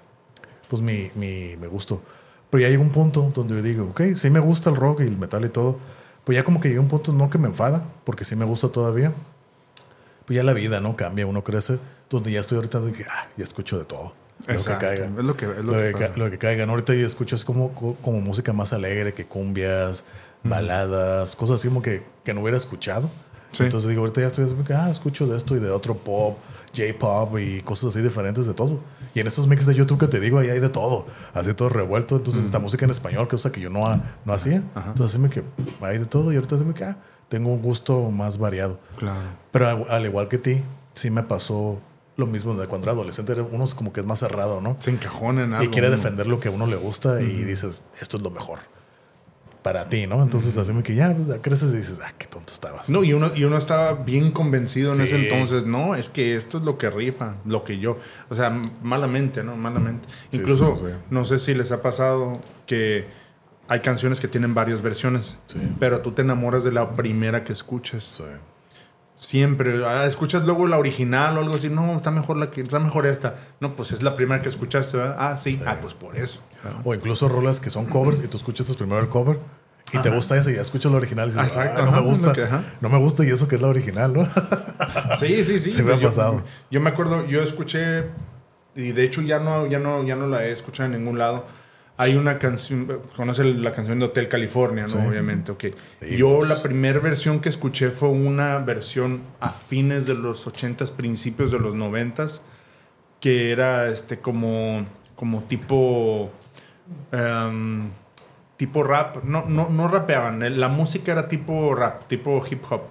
pues 0.70 0.82
mi, 0.82 1.12
mi, 1.16 1.56
mi 1.58 1.68
gusto. 1.68 2.02
Pero 2.54 2.62
ya 2.62 2.70
llegó 2.70 2.84
un 2.84 2.92
punto 2.92 3.32
donde 3.34 3.56
yo 3.56 3.62
digo, 3.64 3.86
ok, 3.90 4.02
sí 4.14 4.30
me 4.30 4.40
gusta 4.40 4.70
el 4.70 4.76
rock 4.76 5.00
y 5.00 5.06
el 5.08 5.18
metal 5.18 5.44
y 5.44 5.50
todo. 5.50 5.80
Pues 6.24 6.36
ya 6.36 6.44
como 6.44 6.62
que 6.62 6.70
llegó 6.70 6.84
un 6.84 6.88
punto 6.88 7.12
no 7.12 7.28
que 7.28 7.40
me 7.40 7.48
enfada, 7.48 7.84
porque 8.04 8.26
sí 8.26 8.36
me 8.36 8.46
gusta 8.46 8.70
todavía. 8.70 9.12
Pues 10.28 10.38
ya 10.38 10.44
la 10.44 10.54
vida, 10.54 10.80
¿no? 10.80 10.96
Cambia, 10.96 11.26
uno 11.26 11.44
crece. 11.44 11.80
Donde 12.12 12.32
ya 12.32 12.42
estoy 12.42 12.58
ahorita 12.58 12.80
de 12.82 12.92
que, 12.92 13.06
ah, 13.06 13.28
ya 13.38 13.44
escucho 13.44 13.80
de 13.80 13.86
todo. 13.86 14.14
Lo 14.48 14.54
que 14.64 14.78
caiga. 14.78 15.06
Es 15.18 15.24
lo 15.24 15.36
que, 15.36 15.46
es 15.46 15.58
lo 15.58 15.64
Lo 15.64 15.98
que 15.98 16.12
lo 16.16 16.30
que 16.30 16.38
caiga. 16.38 16.68
¿no? 16.68 16.74
Ahorita 16.74 16.94
yo 16.94 17.08
escucho 17.08 17.36
es 17.36 17.44
como, 17.44 17.74
co- 17.74 17.96
como 18.04 18.22
música 18.22 18.54
más 18.54 18.72
alegre, 18.72 19.16
que 19.16 19.26
cumbias, 19.26 20.06
baladas, 20.44 21.36
cosas 21.36 21.60
así 21.60 21.70
como 21.70 21.82
que, 21.82 22.04
que 22.24 22.36
no 22.36 22.42
hubiera 22.42 22.58
escuchado. 22.58 23.10
Sí. 23.54 23.64
Entonces 23.64 23.90
digo, 23.90 24.02
ahorita 24.02 24.22
ya 24.22 24.28
estoy 24.28 24.46
así 24.46 24.56
que, 24.56 24.74
ah, 24.74 24.90
escucho 24.90 25.28
de 25.28 25.38
esto 25.38 25.56
y 25.56 25.60
de 25.60 25.72
otro 25.72 25.96
pop, 25.96 26.38
J-pop 26.76 27.38
y 27.40 27.62
cosas 27.62 27.92
así 27.92 28.02
diferentes 28.02 28.46
de 28.46 28.54
todo. 28.54 28.80
Y 29.14 29.20
en 29.20 29.28
estos 29.28 29.48
mix 29.48 29.66
de 29.66 29.76
YouTube 29.76 30.00
que 30.00 30.08
te 30.08 30.20
digo, 30.20 30.40
ahí 30.40 30.50
hay 30.50 30.60
de 30.60 30.70
todo, 30.70 31.06
así 31.34 31.54
todo 31.54 31.70
revuelto. 31.70 32.18
Entonces, 32.18 32.44
esta 32.44 32.60
música 32.60 32.86
en 32.86 32.92
español, 32.92 33.28
cosa 33.28 33.52
que 33.52 33.62
yo 33.62 33.70
no, 33.70 33.82
no 34.26 34.34
hacía. 34.34 34.64
Entonces, 34.76 35.06
así 35.06 35.20
me 35.20 35.30
que 35.30 35.44
hay 35.82 36.00
de 36.00 36.06
todo 36.06 36.34
y 36.34 36.36
ahorita 36.36 36.56
así 36.56 36.66
me 36.66 36.74
que, 36.74 36.84
ah, 36.84 36.98
tengo 37.30 37.54
un 37.54 37.62
gusto 37.62 38.12
más 38.12 38.38
variado. 38.38 38.80
Claro. 38.98 39.30
Pero 39.52 39.70
al, 39.70 39.86
al 39.90 40.06
igual 40.06 40.28
que 40.28 40.40
ti, 40.40 40.62
sí 40.94 41.10
me 41.10 41.24
pasó 41.24 41.80
lo 42.16 42.26
mismo 42.26 42.54
de 42.56 42.68
cuando 42.68 42.86
era 42.86 42.94
adolescente. 42.94 43.34
Uno 43.34 43.64
es 43.64 43.76
como 43.76 43.94
que 43.94 44.02
es 44.02 44.06
más 44.06 44.20
cerrado, 44.20 44.62
¿no? 44.62 44.78
Se 44.80 44.92
encajona 44.92 45.44
en 45.44 45.54
algo. 45.54 45.64
y 45.64 45.68
quiere 45.70 45.90
defender 45.90 46.28
lo 46.28 46.40
que 46.40 46.50
a 46.50 46.52
uno 46.52 46.68
le 46.68 46.76
gusta 46.76 47.22
y 47.22 47.44
dices, 47.44 47.84
esto 48.02 48.18
es 48.18 48.24
lo 48.24 48.32
mejor 48.32 48.60
para 49.64 49.86
ti, 49.90 50.06
¿no? 50.06 50.22
Entonces, 50.22 50.58
así 50.58 50.74
me 50.74 50.84
que 50.84 50.94
ya 50.94 51.14
pues, 51.16 51.28
ya 51.28 51.42
creces 51.42 51.74
y 51.74 51.78
dices, 51.78 52.00
ah, 52.06 52.12
qué 52.18 52.28
tonto 52.28 52.52
estabas. 52.54 52.90
No, 52.90 53.04
y 53.04 53.14
uno, 53.14 53.32
y 53.34 53.46
uno 53.46 53.58
estaba 53.58 53.94
bien 53.94 54.30
convencido 54.32 54.90
en 54.92 54.98
Sí. 54.98 55.02
ese 55.04 55.16
entonces, 55.16 55.66
no, 55.66 55.96
es 55.96 56.10
que 56.10 56.36
esto 56.36 56.58
es 56.60 56.64
lo 56.66 56.78
que 56.78 56.90
rifa, 56.90 57.38
lo 57.46 57.64
que 57.64 57.80
yo, 57.80 57.98
o 58.30 58.36
sea, 58.36 58.50
malamente, 58.84 59.42
¿no? 59.44 59.56
Malamente. 59.56 60.08
Sí, 60.32 60.38
Incluso, 60.40 60.76
sí, 60.76 60.86
no 61.10 61.26
sé 61.26 61.40
si 61.40 61.56
les 61.56 61.72
ha 61.72 61.82
pasado 61.82 62.34
que 62.68 63.06
hay 63.70 63.80
canciones 63.80 64.20
que 64.20 64.28
tienen 64.28 64.54
varias 64.54 64.82
versiones, 64.82 65.38
Sí. 65.48 65.60
pero 65.80 66.02
tú 66.02 66.12
te 66.12 66.22
enamoras 66.22 66.64
de 66.66 66.72
la 66.74 66.88
primera 66.90 67.44
que 67.46 67.54
escuchas. 67.54 68.10
Sí. 68.12 68.24
Siempre. 69.24 69.86
Ah, 69.86 70.06
escuchas 70.06 70.44
luego 70.44 70.68
la 70.68 70.78
original 70.78 71.38
o 71.38 71.40
algo 71.40 71.56
así. 71.56 71.70
No, 71.70 71.96
está 71.96 72.12
mejor 72.12 72.36
la 72.36 72.52
que 72.52 72.60
está 72.60 72.80
mejor 72.80 73.08
esta. 73.08 73.36
No, 73.62 73.74
pues 73.74 73.94
es 73.94 74.04
la 74.04 74.18
primera 74.18 74.42
que 74.42 74.50
escuchaste, 74.50 74.98
¿verdad? 74.98 75.16
Ah, 75.18 75.38
sí. 75.38 75.62
Ah, 75.66 75.78
pues 75.82 75.94
por 75.94 76.18
eso. 76.18 76.42
O 76.84 76.94
incluso 76.94 77.30
rolas 77.30 77.62
que 77.62 77.70
son 77.70 77.86
covers 77.86 78.22
y 78.22 78.28
tú 78.28 78.36
escuchas 78.36 78.76
primero 78.76 79.00
el 79.00 79.08
cover 79.08 79.40
y 79.94 80.00
te 80.00 80.10
gusta 80.10 80.36
eso 80.36 80.50
y 80.50 80.56
ya 80.56 80.62
escuchas 80.62 80.92
la 80.92 80.98
original 80.98 81.30
y 81.30 81.32
dices, 81.32 81.46
Exacto, 81.56 81.84
ah, 81.84 81.86
no 81.86 81.92
me 81.94 82.02
gusta. 82.02 82.34
no 82.82 82.90
me 82.90 82.98
gusta 82.98 83.24
y 83.24 83.30
eso 83.30 83.48
que 83.48 83.56
es 83.56 83.62
la 83.62 83.70
original, 83.70 84.14
¿no? 84.14 84.28
sí, 85.20 85.44
sí, 85.46 85.58
sí. 85.58 85.72
Se 85.72 85.84
me 85.84 85.94
ha 85.94 86.00
pasado. 86.00 86.44
Yo 86.70 86.82
me 86.82 86.90
acuerdo, 86.90 87.26
yo 87.26 87.42
escuché 87.42 88.10
y 88.76 88.92
de 88.92 89.04
hecho 89.06 89.22
ya 89.22 89.40
no, 89.40 89.68
ya 89.68 89.80
no, 89.80 90.04
ya 90.04 90.18
no 90.18 90.28
la 90.28 90.44
he 90.44 90.52
escuchado 90.52 90.92
en 90.92 90.98
ningún 91.00 91.18
lado 91.18 91.46
hay 91.98 92.16
una 92.16 92.40
canción, 92.40 93.02
conoce 93.16 93.44
la 93.44 93.72
canción 93.72 94.00
de 94.00 94.06
Hotel 94.06 94.28
California, 94.28 94.86
¿no? 94.88 95.08
Obviamente, 95.08 95.52
ok. 95.52 95.66
Yo 96.18 96.40
pues. 96.40 96.50
la 96.50 96.62
primera 96.62 97.00
versión 97.00 97.40
que 97.40 97.50
escuché 97.50 97.92
fue 97.92 98.10
una 98.10 98.58
versión 98.60 99.22
a 99.40 99.54
fines 99.54 100.08
de 100.08 100.16
los 100.16 100.48
80s, 100.48 100.92
principios 100.92 101.52
de 101.52 101.60
los 101.60 101.76
90s, 101.76 102.42
que 103.20 103.52
era 103.52 103.90
este 103.90 104.20
como, 104.20 104.86
como 105.16 105.44
tipo... 105.44 106.32
Em, 107.12 107.90
tipo 108.58 108.84
rap, 108.84 109.24
no, 109.24 109.46
no, 109.46 109.70
no 109.70 109.88
rapeaban, 109.88 110.60
la 110.60 110.68
música 110.68 111.12
era 111.12 111.28
tipo 111.28 111.76
rap, 111.76 112.08
tipo 112.08 112.42
hip 112.50 112.64
hop, 112.70 112.84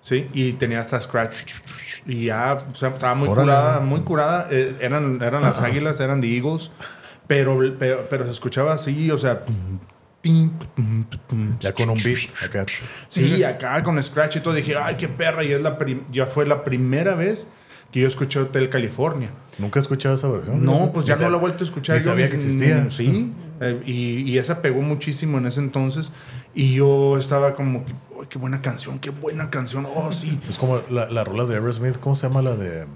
¿sí? 0.00 0.28
Y 0.32 0.52
tenía 0.52 0.80
hasta 0.80 1.00
scratch, 1.00 1.52
y 2.06 2.26
ya, 2.26 2.56
o 2.70 2.74
sea, 2.74 2.90
estaba 2.90 3.14
muy 3.14 3.28
curada, 3.28 3.80
muy 3.80 4.00
curada, 4.00 4.46
eh, 4.50 4.76
eran, 4.80 5.22
eran 5.22 5.42
las 5.42 5.58
águilas, 5.62 5.98
eran 6.00 6.20
the 6.20 6.28
Eagles, 6.28 6.70
pero, 7.26 7.58
pero, 7.78 8.24
se 8.24 8.30
escuchaba 8.30 8.74
así, 8.74 9.10
o 9.10 9.18
sea. 9.18 9.44
Ya 11.60 11.72
con 11.72 11.90
un 11.90 12.02
beat 12.02 12.30
acá. 12.44 12.66
Sí, 13.08 13.44
acá 13.44 13.82
con 13.82 14.02
scratch 14.02 14.36
y 14.36 14.40
todo. 14.40 14.54
Dije, 14.54 14.74
ay, 14.76 14.96
qué 14.96 15.08
perra. 15.08 15.44
Y 15.44 15.52
es 15.52 15.60
la 15.60 15.78
ya 16.10 16.26
fue 16.26 16.46
la 16.46 16.64
primera 16.64 17.14
vez 17.14 17.52
que 17.92 18.00
yo 18.00 18.08
escuché 18.08 18.40
Hotel 18.40 18.68
California. 18.68 19.30
¿Nunca 19.58 19.78
he 19.78 19.82
escuchado 19.82 20.16
esa 20.16 20.28
versión? 20.28 20.64
No, 20.64 20.90
pues 20.92 21.06
ya 21.06 21.16
no 21.16 21.30
la 21.30 21.36
he 21.36 21.40
vuelto 21.40 21.62
a 21.62 21.66
escuchar. 21.66 21.96
Ni 21.96 22.02
sabía 22.02 22.28
que 22.28 22.36
existía. 22.36 22.90
Sí, 22.90 23.32
eh, 23.60 23.80
y, 23.86 24.32
y, 24.32 24.38
esa 24.38 24.60
pegó 24.60 24.82
muchísimo 24.82 25.38
en 25.38 25.46
ese 25.46 25.60
entonces. 25.60 26.10
Y 26.54 26.74
yo 26.74 27.16
estaba 27.16 27.54
como, 27.54 27.84
¡ay, 28.20 28.26
qué 28.28 28.38
buena 28.38 28.60
canción! 28.60 28.98
¡Qué 28.98 29.10
buena 29.10 29.48
canción! 29.50 29.86
¡Oh, 29.94 30.12
sí! 30.12 30.40
Es 30.48 30.58
como 30.58 30.80
la, 30.90 31.10
la 31.10 31.24
rola 31.24 31.44
de 31.44 31.54
Aerosmith. 31.54 31.98
¿Cómo 31.98 32.14
se 32.14 32.26
llama 32.26 32.42
la 32.42 32.56
de...? 32.56 32.86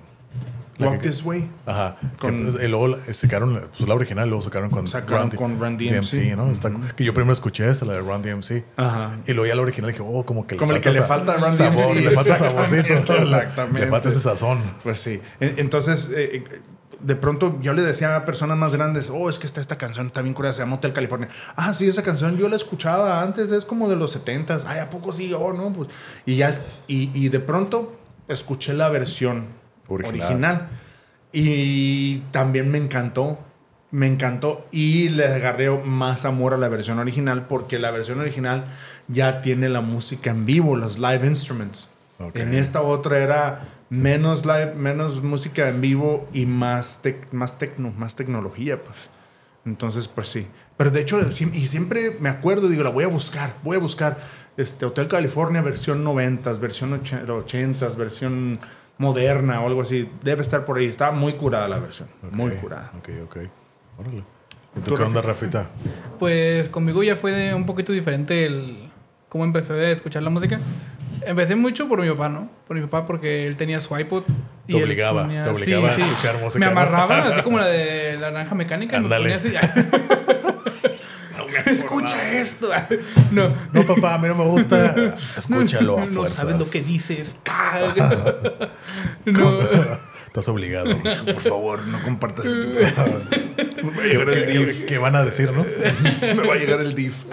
Walk 0.80 1.00
This 1.00 1.24
Way. 1.24 1.50
Ajá. 1.66 1.96
Con, 2.18 2.50
pues, 2.50 2.64
y 2.64 2.68
luego 2.68 2.96
sacaron 3.12 3.68
pues, 3.76 3.88
la 3.88 3.94
original, 3.94 4.28
luego 4.28 4.42
sacaron 4.42 4.70
con, 4.70 4.86
sacaron 4.86 5.30
con 5.30 5.58
Run 5.58 5.76
DMC. 5.76 6.36
¿no? 6.36 6.52
que 6.94 7.04
yo 7.04 7.14
primero 7.14 7.32
escuché 7.32 7.68
esa, 7.68 7.84
la 7.84 7.94
de 7.94 8.00
Run 8.00 8.22
DMC. 8.22 8.64
Ajá. 8.76 9.18
Y 9.26 9.32
luego 9.32 9.46
ya 9.46 9.54
la 9.54 9.62
original 9.62 9.90
dije, 9.90 10.02
oh, 10.06 10.24
como 10.24 10.46
que 10.46 10.56
como 10.56 10.72
le, 10.72 10.80
que 10.80 10.92
le 10.92 11.02
falta 11.02 11.36
Run 11.36 11.54
sabor, 11.54 11.94
DMC. 11.94 12.04
Le 12.04 12.10
falta 12.10 12.36
saborcito. 12.36 13.14
Exactamente. 13.14 13.80
Le 13.80 13.86
falta 13.90 14.08
ese 14.08 14.20
sazón. 14.20 14.58
Pues 14.82 15.00
sí. 15.00 15.20
Entonces, 15.40 16.10
eh, 16.14 16.44
eh, 16.50 16.60
de 17.02 17.16
pronto 17.16 17.58
yo 17.60 17.72
le 17.72 17.82
decía 17.82 18.16
a 18.16 18.24
personas 18.24 18.56
más 18.56 18.74
grandes, 18.74 19.10
oh, 19.10 19.30
es 19.30 19.38
que 19.38 19.46
está 19.46 19.60
esta 19.60 19.78
canción 19.78 20.10
también 20.10 20.34
curada, 20.34 20.52
se 20.52 20.60
llama 20.60 20.76
Hotel 20.76 20.92
California. 20.92 21.28
Ah, 21.56 21.72
sí, 21.74 21.88
esa 21.88 22.02
canción 22.02 22.36
yo 22.36 22.48
la 22.48 22.56
escuchaba 22.56 23.22
antes, 23.22 23.50
es 23.52 23.64
como 23.64 23.88
de 23.88 23.96
los 23.96 24.16
70s. 24.16 24.64
Ay, 24.66 24.80
¿a 24.80 24.90
poco 24.90 25.12
sí? 25.12 25.32
Oh, 25.32 25.52
no, 25.52 25.72
pues. 25.72 25.88
Y 26.26 26.36
ya, 26.36 26.52
y, 26.86 27.10
y 27.14 27.28
de 27.28 27.40
pronto 27.40 27.96
escuché 28.28 28.74
la 28.74 28.88
versión 28.88 29.59
original 29.90 30.68
y 31.32 32.18
también 32.30 32.70
me 32.70 32.78
encantó. 32.78 33.38
Me 33.92 34.06
encantó 34.06 34.68
y 34.70 35.08
le 35.08 35.26
agarré 35.26 35.68
más 35.68 36.24
amor 36.24 36.54
a 36.54 36.58
la 36.58 36.68
versión 36.68 37.00
original 37.00 37.46
porque 37.48 37.80
la 37.80 37.90
versión 37.90 38.20
original 38.20 38.64
ya 39.08 39.42
tiene 39.42 39.68
la 39.68 39.80
música 39.80 40.30
en 40.30 40.46
vivo, 40.46 40.76
los 40.76 41.00
live 41.00 41.26
instruments. 41.26 41.90
En 42.34 42.54
esta 42.54 42.82
otra 42.82 43.18
era 43.18 43.68
menos 43.88 44.46
live, 44.46 44.74
menos 44.76 45.22
música 45.22 45.68
en 45.68 45.80
vivo 45.80 46.28
y 46.32 46.46
más, 46.46 47.00
más, 47.32 47.58
tecno, 47.58 47.92
más 47.96 48.14
tecnología, 48.14 48.82
pues. 48.82 49.08
Entonces, 49.64 50.06
pues 50.06 50.28
sí. 50.28 50.46
Pero 50.76 50.90
de 50.90 51.00
hecho, 51.00 51.20
y 51.20 51.66
siempre 51.66 52.16
me 52.20 52.28
acuerdo, 52.28 52.68
digo, 52.68 52.84
la 52.84 52.90
voy 52.90 53.04
a 53.04 53.08
buscar, 53.08 53.54
voy 53.62 53.76
a 53.76 53.80
buscar. 53.80 54.18
Este, 54.56 54.84
Hotel 54.84 55.08
California, 55.08 55.62
versión 55.62 56.04
90, 56.04 56.52
versión 56.54 56.92
80, 56.92 57.88
versión 57.90 58.58
moderna 59.00 59.60
o 59.62 59.66
algo 59.66 59.82
así. 59.82 60.08
Debe 60.22 60.42
estar 60.42 60.64
por 60.64 60.78
ahí. 60.78 60.84
Está 60.84 61.10
muy 61.10 61.32
curada 61.32 61.66
la 61.68 61.78
versión. 61.78 62.08
muy 62.30 62.52
curada. 62.52 62.92
Ok, 62.98 63.08
ok. 63.24 63.36
Órale. 63.98 64.22
¿Y 64.76 64.80
tú 64.80 64.94
qué 64.94 65.02
onda, 65.02 65.22
Rafita? 65.22 65.68
Pues 66.18 66.68
conmigo 66.68 67.02
ya 67.02 67.16
fue 67.16 67.54
un 67.54 67.66
poquito 67.66 67.92
diferente 67.92 68.44
el 68.44 68.90
cómo 69.28 69.44
empecé 69.44 69.72
a 69.72 69.90
escuchar 69.90 70.22
la 70.22 70.30
música. 70.30 70.60
Empecé 71.22 71.56
mucho 71.56 71.88
por 71.88 72.00
mi 72.00 72.08
papá, 72.10 72.28
¿no? 72.28 72.48
Por 72.68 72.76
mi 72.76 72.82
papá 72.82 73.06
porque 73.06 73.46
él 73.46 73.56
tenía 73.56 73.80
su 73.80 73.98
iPod. 73.98 74.24
Y 74.68 74.74
te 74.74 74.84
obligaba, 74.84 75.28
te 75.28 75.48
obligaba 75.48 75.88
a 75.88 75.96
escuchar 75.96 76.38
música. 76.38 76.58
Me 76.60 76.66
amarraba, 76.70 77.18
así 77.18 77.42
como 77.42 77.58
la 77.58 77.66
de 77.68 78.16
la 78.20 78.30
naranja 78.30 78.54
mecánica. 78.54 78.98
Ándale. 78.98 79.30
Me 79.30 79.38
ponía 79.38 79.60
así. 79.60 79.80
Escucha 82.10 82.32
esto. 82.40 82.70
No. 83.30 83.52
No, 83.72 83.86
papá, 83.86 84.14
a 84.14 84.18
mí 84.18 84.28
no 84.28 84.34
me 84.34 84.44
gusta. 84.44 85.14
Escúchalo 85.36 85.98
a 86.00 86.06
No 86.06 86.26
sabes 86.26 86.58
lo 86.58 86.68
que 86.68 86.82
dices. 86.82 87.36
no. 89.24 89.60
Estás 90.26 90.48
obligado. 90.48 90.96
Por 91.24 91.40
favor, 91.40 91.86
no 91.88 92.00
compartas 92.02 92.46
Me 92.46 92.82
va 93.90 94.02
a 94.02 94.06
llegar 94.06 94.30
el 94.30 94.46
DIF. 94.46 94.84
¿Qué 94.84 94.98
van 94.98 95.16
a 95.16 95.24
decir, 95.24 95.52
no? 95.52 95.64
Me 95.64 96.46
va 96.46 96.54
a 96.54 96.56
llegar 96.56 96.80
el 96.80 96.94
DIF. 96.94 97.24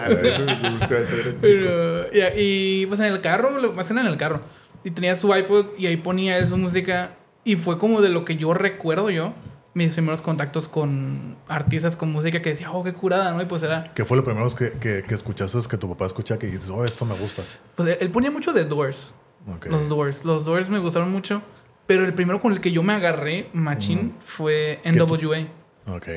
Pero, 1.40 2.06
y, 2.36 2.86
pues 2.86 2.98
en 2.98 3.06
el 3.06 3.20
carro, 3.20 3.72
más 3.72 3.88
en 3.92 3.98
el 3.98 4.16
carro. 4.16 4.40
Y 4.82 4.90
tenía 4.90 5.14
su 5.14 5.32
iPod 5.32 5.78
y 5.78 5.86
ahí 5.86 5.96
ponía 5.96 6.44
su 6.44 6.56
música. 6.56 7.12
Y 7.44 7.54
fue 7.54 7.78
como 7.78 8.00
de 8.00 8.08
lo 8.08 8.24
que 8.24 8.34
yo 8.34 8.52
recuerdo 8.52 9.10
yo 9.10 9.32
mis 9.74 9.92
primeros 9.92 10.22
contactos 10.22 10.68
con 10.68 11.36
artistas 11.46 11.96
con 11.96 12.10
música 12.10 12.42
que 12.42 12.50
decía, 12.50 12.70
oh, 12.70 12.82
qué 12.82 12.92
curada, 12.92 13.32
¿no? 13.32 13.42
Y 13.42 13.46
pues 13.46 13.62
era... 13.62 13.92
¿Qué 13.94 14.04
fue 14.04 14.16
lo 14.16 14.24
primero 14.24 14.52
que, 14.54 14.72
que, 14.72 15.02
que 15.02 15.14
escuchaste, 15.14 15.58
que 15.68 15.76
tu 15.76 15.88
papá 15.88 16.06
escucha, 16.06 16.38
que 16.38 16.46
dices, 16.46 16.70
oh, 16.70 16.84
esto 16.84 17.04
me 17.04 17.14
gusta? 17.14 17.42
Pues 17.74 17.96
él 18.00 18.10
ponía 18.10 18.30
mucho 18.30 18.52
de 18.52 18.64
Doors. 18.64 19.14
Los 19.70 19.88
Doors. 19.88 20.24
Los 20.24 20.44
Doors 20.44 20.68
me 20.68 20.78
gustaron 20.78 21.10
mucho. 21.10 21.42
Pero 21.86 22.04
el 22.04 22.12
primero 22.12 22.38
con 22.40 22.52
el 22.52 22.60
que 22.60 22.70
yo 22.70 22.82
me 22.82 22.92
agarré, 22.92 23.48
machín, 23.54 24.14
fue 24.20 24.80
NWA. 24.84 25.46
Ok. 25.94 26.08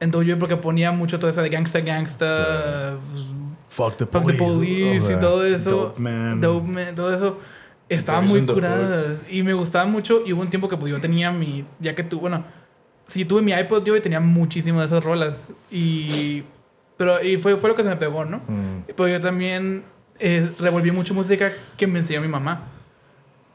NWA 0.00 0.38
porque 0.38 0.56
ponía 0.56 0.92
mucho 0.92 1.18
todo 1.18 1.30
eso 1.30 1.42
de 1.42 1.50
gangsta, 1.50 1.80
gangsta... 1.80 2.98
Pues, 3.10 3.26
Fuck 3.68 3.96
the 3.96 4.06
Police. 4.06 4.38
Fuck 4.38 4.38
the 4.38 4.44
police 4.44 5.12
y 5.12 5.20
todo 5.20 5.44
eso. 5.44 5.70
Dope 5.70 6.00
Man. 6.00 6.40
Dope 6.40 6.68
Man, 6.68 6.94
todo 6.94 7.12
eso. 7.12 7.40
Estaba 7.88 8.20
muy 8.20 8.46
curada. 8.46 9.16
Y 9.28 9.42
me 9.42 9.52
gustaba 9.52 9.84
mucho. 9.84 10.22
Y 10.24 10.32
hubo 10.32 10.42
un 10.42 10.48
tiempo 10.48 10.68
que 10.68 10.76
pues, 10.76 10.92
yo 10.92 11.00
tenía 11.00 11.32
mi... 11.32 11.66
Ya 11.80 11.94
que 11.94 12.04
tú, 12.04 12.20
bueno 12.20 12.44
sí 13.06 13.24
tuve 13.24 13.42
mi 13.42 13.52
iPod 13.52 13.84
yo 13.84 14.00
tenía 14.00 14.20
muchísimas 14.20 14.82
de 14.82 14.96
esas 14.96 15.04
rolas. 15.04 15.52
Y. 15.70 16.44
Pero 16.96 17.22
y 17.22 17.38
fue, 17.38 17.56
fue 17.56 17.70
lo 17.70 17.76
que 17.76 17.82
se 17.82 17.88
me 17.88 17.96
pegó, 17.96 18.24
¿no? 18.24 18.38
Mm. 18.46 18.84
Pero 18.96 19.08
yo 19.08 19.20
también 19.20 19.84
eh, 20.20 20.50
revolví 20.60 20.92
mucho 20.92 21.12
música 21.12 21.52
que 21.76 21.86
me 21.86 21.98
enseñó 21.98 22.20
mi 22.20 22.28
mamá. 22.28 22.68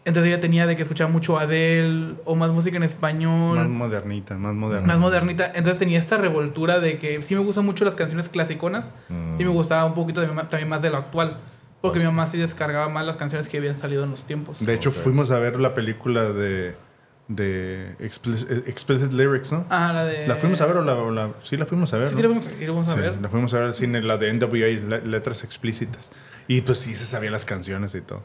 Entonces 0.05 0.31
ella 0.31 0.41
tenía 0.41 0.65
de 0.65 0.75
que 0.75 0.81
escuchaba 0.81 1.09
mucho 1.09 1.37
Adele 1.37 2.15
o 2.25 2.35
más 2.35 2.51
música 2.51 2.77
en 2.77 2.83
español. 2.83 3.57
Más 3.57 3.69
modernita, 3.69 4.35
más 4.35 4.55
modernita. 4.55 4.93
Más 4.93 4.99
modernita. 4.99 5.45
Entonces 5.47 5.77
tenía 5.77 5.99
esta 5.99 6.17
revoltura 6.17 6.79
de 6.79 6.97
que 6.97 7.21
sí 7.21 7.35
me 7.35 7.41
gustan 7.41 7.65
mucho 7.65 7.85
las 7.85 7.95
canciones 7.95 8.27
clasiconas 8.29 8.91
y 9.09 9.43
me 9.43 9.49
mm. 9.49 9.53
gustaba 9.53 9.85
un 9.85 9.93
poquito 9.93 10.21
también 10.21 10.69
más 10.69 10.81
de 10.81 10.89
lo 10.89 10.97
actual. 10.97 11.37
Porque 11.81 11.99
mi 11.99 12.05
mamá 12.05 12.25
sí 12.25 12.37
descargaba 12.37 12.89
más 12.89 13.05
las 13.05 13.15
canciones 13.15 13.47
que 13.47 13.57
habían 13.57 13.79
salido 13.79 14.03
en 14.03 14.11
los 14.11 14.23
tiempos. 14.25 14.65
De 14.65 14.73
hecho, 14.73 14.91
fuimos 14.91 15.31
a 15.31 15.39
ver 15.39 15.59
la 15.59 15.73
película 15.73 16.23
de 16.33 16.75
de 17.29 17.95
explicit, 17.99 19.13
Lyrics, 19.13 19.51
¿no? 19.51 19.65
Ah, 19.69 19.91
la 19.93 20.03
de... 20.03 20.27
¿La 20.27 20.35
fuimos 20.37 20.59
a 20.61 20.65
ver 20.65 20.77
o 20.77 21.11
la...? 21.11 21.29
sí, 21.43 21.57
la 21.57 21.67
fuimos 21.67 21.93
a 21.93 21.99
ver, 21.99 22.07
Sí, 22.07 22.15
¿no? 22.15 22.21
la, 22.21 22.27
fuimos, 22.27 22.47
la 22.47 22.65
fuimos 22.65 22.87
a 22.89 22.95
ver. 22.95 23.21
la 23.21 23.29
fuimos 23.29 23.53
a 23.53 23.57
ver 23.57 23.65
al 23.67 23.75
cine, 23.75 24.01
la 24.01 24.17
de 24.17 24.33
NWA, 24.33 24.99
letras 25.05 25.43
explícitas. 25.43 26.11
Y 26.47 26.61
pues 26.61 26.79
sí 26.79 26.95
se 26.95 27.05
sabían 27.05 27.31
las 27.31 27.45
canciones 27.45 27.93
y 27.93 28.01
todo. 28.01 28.23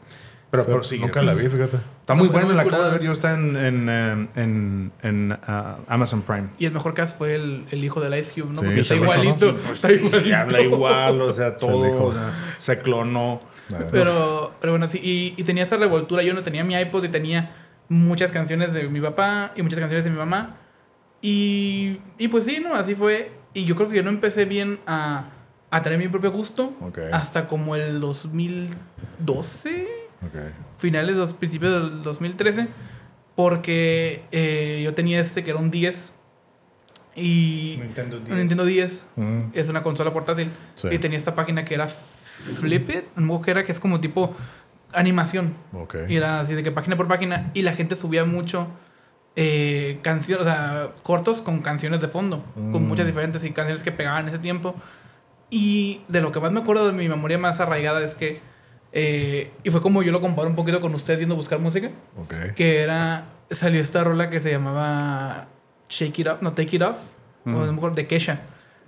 Pero, 0.49 0.65
por 0.65 0.85
sí. 0.85 0.97
Nunca 0.97 1.21
la 1.21 1.33
vi, 1.33 1.47
fíjate. 1.47 1.77
Está 1.99 2.15
muy 2.15 2.29
buena, 2.29 2.53
la 2.53 2.63
acabo 2.63 2.83
de 2.83 2.91
ver. 2.91 3.01
Yo 3.03 3.11
está 3.11 3.33
en, 3.33 3.55
en, 3.55 3.89
em, 3.89 4.27
en, 4.35 4.91
en 5.03 5.31
uh, 5.33 5.83
Amazon 5.87 6.21
Prime. 6.21 6.47
Y 6.57 6.65
el 6.65 6.71
mejor 6.71 6.93
cast 6.93 7.17
fue 7.17 7.35
el, 7.35 7.65
el 7.71 7.83
hijo 7.83 7.99
del 7.99 8.17
Ice 8.17 8.33
Cube, 8.33 8.53
¿no? 8.53 8.61
Porque 8.61 8.79
está 8.79 8.95
igualito. 8.95 9.55
Pues 9.55 9.83
está 9.83 9.91
igualito. 9.91 10.27
Y 10.27 10.31
habla 10.31 10.61
igual, 10.61 11.21
o 11.21 11.31
sea, 11.31 11.57
todo. 11.57 12.13
Se, 12.57 12.79
clonó. 12.79 13.41
Pero, 13.91 14.53
pero 14.61 14.73
bueno, 14.73 14.87
sí. 14.87 14.99
Y, 15.03 15.39
y 15.39 15.43
tenía 15.43 15.63
esta 15.63 15.77
revoltura. 15.77 16.23
Yo 16.23 16.33
no 16.33 16.41
tenía 16.41 16.63
mi 16.63 16.75
iPod 16.75 17.03
y 17.03 17.09
tenía 17.09 17.64
muchas 17.89 18.31
canciones 18.31 18.73
de 18.73 18.87
mi 18.89 19.01
papá 19.01 19.51
y 19.55 19.61
muchas 19.61 19.79
canciones 19.79 20.03
de 20.03 20.11
mi 20.11 20.17
mamá. 20.17 20.57
Y, 21.21 21.99
y 22.17 22.27
pues 22.27 22.45
sí, 22.45 22.59
¿no? 22.61 22.73
Así 22.75 22.95
fue. 22.95 23.31
Y 23.53 23.65
yo 23.65 23.75
creo 23.75 23.89
que 23.89 23.95
yo 23.95 24.03
no 24.03 24.09
empecé 24.09 24.45
bien 24.45 24.79
a, 24.85 25.29
a 25.71 25.81
tener 25.81 25.97
mi 25.97 26.07
propio 26.07 26.31
gusto 26.31 26.73
hasta 27.11 27.47
como 27.47 27.75
el 27.75 27.99
2012. 27.99 29.87
Okay. 30.27 30.51
Finales, 30.77 31.15
dos, 31.15 31.33
principios 31.33 31.91
del 31.91 32.03
2013. 32.03 32.67
Porque 33.35 34.23
eh, 34.31 34.81
yo 34.83 34.93
tenía 34.93 35.19
este 35.19 35.43
que 35.43 35.51
era 35.51 35.59
un 35.59 35.71
10. 35.71 36.13
Y 37.17 37.77
Nintendo 37.81 38.19
10. 38.19 38.37
Nintendo 38.37 38.65
10 38.65 39.09
mm. 39.15 39.41
es 39.53 39.69
una 39.69 39.83
consola 39.83 40.11
portátil. 40.13 40.51
Y 40.91 40.97
tenía 40.99 41.17
esta 41.17 41.33
página 41.33 41.65
que 41.65 41.73
era 41.73 41.87
Flip 41.87 42.89
It, 42.89 43.05
que 43.43 43.51
era 43.51 43.63
que 43.63 43.71
es 43.71 43.79
como 43.79 44.01
tipo 44.01 44.35
animación. 44.95 45.53
Ok. 45.73 45.95
Y 46.09 46.15
era 46.17 46.39
así 46.39 46.53
de 46.53 46.63
que 46.63 46.71
página 46.71 46.95
por 46.97 47.07
página. 47.07 47.51
Y 47.53 47.61
la 47.63 47.73
gente 47.73 47.95
subía 47.95 48.25
mucho 48.25 48.67
eh, 49.35 49.99
canciones, 50.01 50.45
o 50.45 50.49
sea, 50.49 50.91
cortos 51.03 51.41
con 51.41 51.61
canciones 51.61 51.99
de 52.01 52.07
fondo. 52.07 52.43
Con 52.55 52.83
Mm. 52.85 52.87
muchas 52.87 53.05
diferentes 53.05 53.43
y 53.43 53.51
canciones 53.51 53.83
que 53.83 53.91
pegaban 53.91 54.23
en 54.23 54.29
ese 54.29 54.39
tiempo. 54.39 54.75
Y 55.49 56.01
de 56.07 56.21
lo 56.21 56.31
que 56.31 56.39
más 56.39 56.51
me 56.51 56.59
acuerdo 56.61 56.87
de 56.87 56.93
mi 56.93 57.07
memoria 57.09 57.37
más 57.37 57.59
arraigada 57.59 58.03
es 58.03 58.15
que. 58.15 58.39
eh, 58.97 59.51
y 59.63 59.71
fue 59.71 59.81
como 59.81 60.03
yo 60.03 60.13
lo 60.13 60.21
comparo 60.21 60.47
un 60.47 60.55
poquito 60.55 60.79
con 60.79 60.95
ustedes 60.95 61.19
yendo 61.19 61.35
a 61.35 61.37
buscar 61.37 61.59
música. 61.59 61.89
Ok. 62.17 62.33
Que 62.55 62.81
era. 62.81 63.25
Salió 63.51 63.81
esta 63.81 64.03
rola 64.05 64.29
que 64.29 64.39
se 64.39 64.49
llamaba 64.51 65.47
Shake 65.89 66.19
It 66.19 66.27
Up, 66.27 66.37
no 66.41 66.53
Take 66.53 66.77
It 66.77 66.81
Off. 66.81 66.97
O 67.45 67.61
a 67.61 67.65
lo 67.65 67.73
mejor 67.73 67.93
de 67.93 68.07
Kesha. 68.07 68.39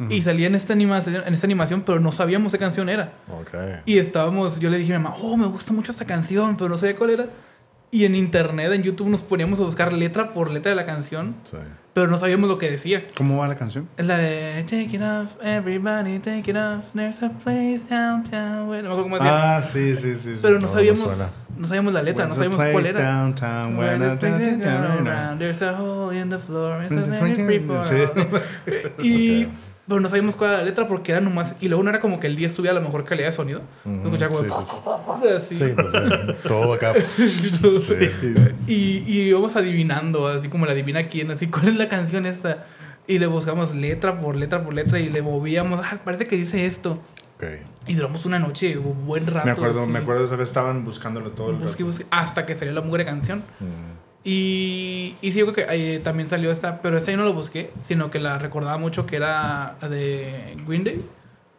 Y 0.10 0.22
salía 0.22 0.46
en 0.48 0.54
esta, 0.56 0.74
animación, 0.74 1.24
en 1.26 1.34
esta 1.34 1.48
animación, 1.48 1.82
pero 1.82 2.00
no 2.00 2.12
sabíamos 2.12 2.52
qué 2.52 2.60
canción 2.60 2.88
era. 2.88 3.14
Ok. 3.30 3.56
Y 3.86 3.98
estábamos, 3.98 4.60
yo 4.60 4.70
le 4.70 4.78
dije 4.78 4.94
a 4.94 5.00
mi 5.00 5.04
mamá, 5.04 5.16
oh, 5.22 5.36
me 5.38 5.48
gusta 5.48 5.74
mucho 5.74 5.92
esta 5.92 6.06
canción, 6.06 6.56
pero 6.56 6.70
no 6.70 6.78
sabía 6.78 6.96
cuál 6.96 7.10
era. 7.12 7.26
Y 7.90 8.04
en 8.06 8.16
internet, 8.16 8.72
en 8.74 8.84
YouTube, 8.84 9.08
nos 9.08 9.22
poníamos 9.22 9.60
a 9.60 9.64
buscar 9.64 9.94
letra 9.94 10.34
por 10.34 10.52
letra 10.52 10.70
de 10.72 10.76
la 10.76 10.86
canción, 10.86 11.36
Sí. 11.44 11.56
pero 11.94 12.08
no 12.08 12.18
sabíamos 12.18 12.50
lo 12.50 12.58
que 12.58 12.70
decía. 12.70 13.08
¿Cómo 13.16 13.38
va 13.38 13.48
la 13.48 13.56
canción? 13.56 13.88
Es 13.96 14.06
la 14.06 14.18
de 14.18 14.62
Take 14.64 14.98
it 14.98 15.02
off, 15.02 15.32
everybody 15.42 16.20
take 16.20 16.52
it 16.52 16.58
off, 16.58 16.84
there's 16.94 17.24
a 17.24 17.30
place 17.30 17.82
downtown. 17.90 18.68
Bueno, 18.68 18.90
no 18.90 18.96
me 18.98 19.02
acuerdo 19.02 19.04
cómo 19.04 19.16
decía. 19.16 19.58
Ah, 19.58 19.64
sí, 19.64 19.96
sí, 19.96 20.16
sí. 20.16 20.36
sí. 20.36 20.40
pero 20.42 20.60
no, 20.60 20.68
sabíamos, 20.68 21.48
no 21.58 21.66
sabíamos 21.66 21.94
la 21.94 22.04
letra, 22.04 22.28
no 22.28 22.34
Where's 22.36 22.56
sabíamos 22.58 22.72
cuál 22.74 22.86
era. 22.86 23.02
Downtown, 23.02 23.78
Where 23.78 23.98
the 24.18 25.36
There's 25.40 25.62
a 25.62 25.72
hole 25.82 26.16
in 26.16 26.30
the 26.30 26.40
floor, 26.40 26.84
it's 26.84 26.92
a 26.92 27.04
Sí. 27.06 27.10
very 27.10 27.36
free 27.36 27.60
for 27.62 27.78
all. 27.78 28.42
Y. 29.04 29.48
pero 29.88 30.02
no 30.02 30.10
sabíamos 30.10 30.36
cuál 30.36 30.52
era 30.52 30.60
la 30.60 30.66
letra 30.66 30.88
porque 30.88 31.14
era 31.14 31.22
nomás. 31.22 31.56
Y 31.62 31.70
luego 31.70 31.84
no 31.84 31.90
era 31.90 32.00
como 32.00 32.20
que 32.20 32.28
el 32.28 32.36
10 32.36 32.54
subía 32.54 32.72
a 32.72 32.74
la 32.74 32.82
mejor 32.82 33.06
calidad 33.06 33.28
de 33.28 33.32
sonido. 33.32 33.62
Escuchaba 34.04 34.36
como. 34.36 34.44
sí, 34.44 34.50
sí, 35.22 35.28
así. 35.36 35.56
Sí, 35.56 35.74
pues, 35.74 35.88
eh, 35.94 36.36
todo 36.48 36.74
acá. 36.74 36.94
Sí. 37.82 37.94
Y, 38.68 38.74
y 39.08 39.22
íbamos 39.30 39.56
adivinando, 39.56 40.28
así 40.28 40.50
como 40.50 40.66
la 40.66 40.74
adivina 40.74 41.08
quién, 41.08 41.32
así, 41.32 41.48
¿cuál 41.48 41.70
es 41.70 41.76
la 41.76 41.88
canción 41.88 42.26
esta? 42.26 42.66
Y 43.08 43.20
le 43.20 43.28
buscamos 43.28 43.74
letra 43.74 44.20
por 44.20 44.36
letra 44.36 44.64
por 44.64 44.74
letra 44.74 45.00
y 45.00 45.08
le 45.10 45.22
movíamos, 45.22 45.80
ah, 45.84 45.98
parece 46.04 46.26
que 46.26 46.36
dice 46.36 46.66
esto. 46.66 47.00
Ok. 47.38 47.46
Y 47.88 47.94
duramos 47.94 48.26
una 48.26 48.40
noche, 48.40 48.78
un 48.78 49.06
buen 49.06 49.28
rato. 49.28 49.46
Me 49.46 49.52
acuerdo, 49.52 49.84
así, 49.84 49.92
me 49.92 50.00
acuerdo 50.00 50.26
esa 50.26 50.36
vez 50.36 50.48
estaban 50.48 50.84
buscándolo 50.84 51.32
todo 51.32 51.52
el 51.52 51.62
rato. 51.62 51.86
busque, 51.86 52.06
hasta 52.10 52.46
que 52.46 52.56
salió 52.56 52.74
la 52.74 52.82
mugre 52.82 53.06
canción. 53.06 53.44
Mm, 53.60 54.07
Y, 54.24 55.16
y 55.22 55.32
sí, 55.32 55.40
yo 55.40 55.52
creo 55.54 55.68
que 55.68 55.96
eh, 55.96 56.00
también 56.00 56.28
salió 56.28 56.52
esta, 56.52 56.82
pero 56.82 56.98
esta 56.98 57.12
yo 57.12 57.18
no 57.18 57.24
lo 57.26 57.34
busqué, 57.34 57.72
sino 57.82 58.10
que 58.12 58.20
la 58.20 58.38
recordaba 58.38 58.78
mucho 58.78 59.06
que 59.06 59.16
era 59.16 59.78
la 59.82 59.90
de 59.90 60.58
Green 60.68 60.84
Day, 60.84 61.06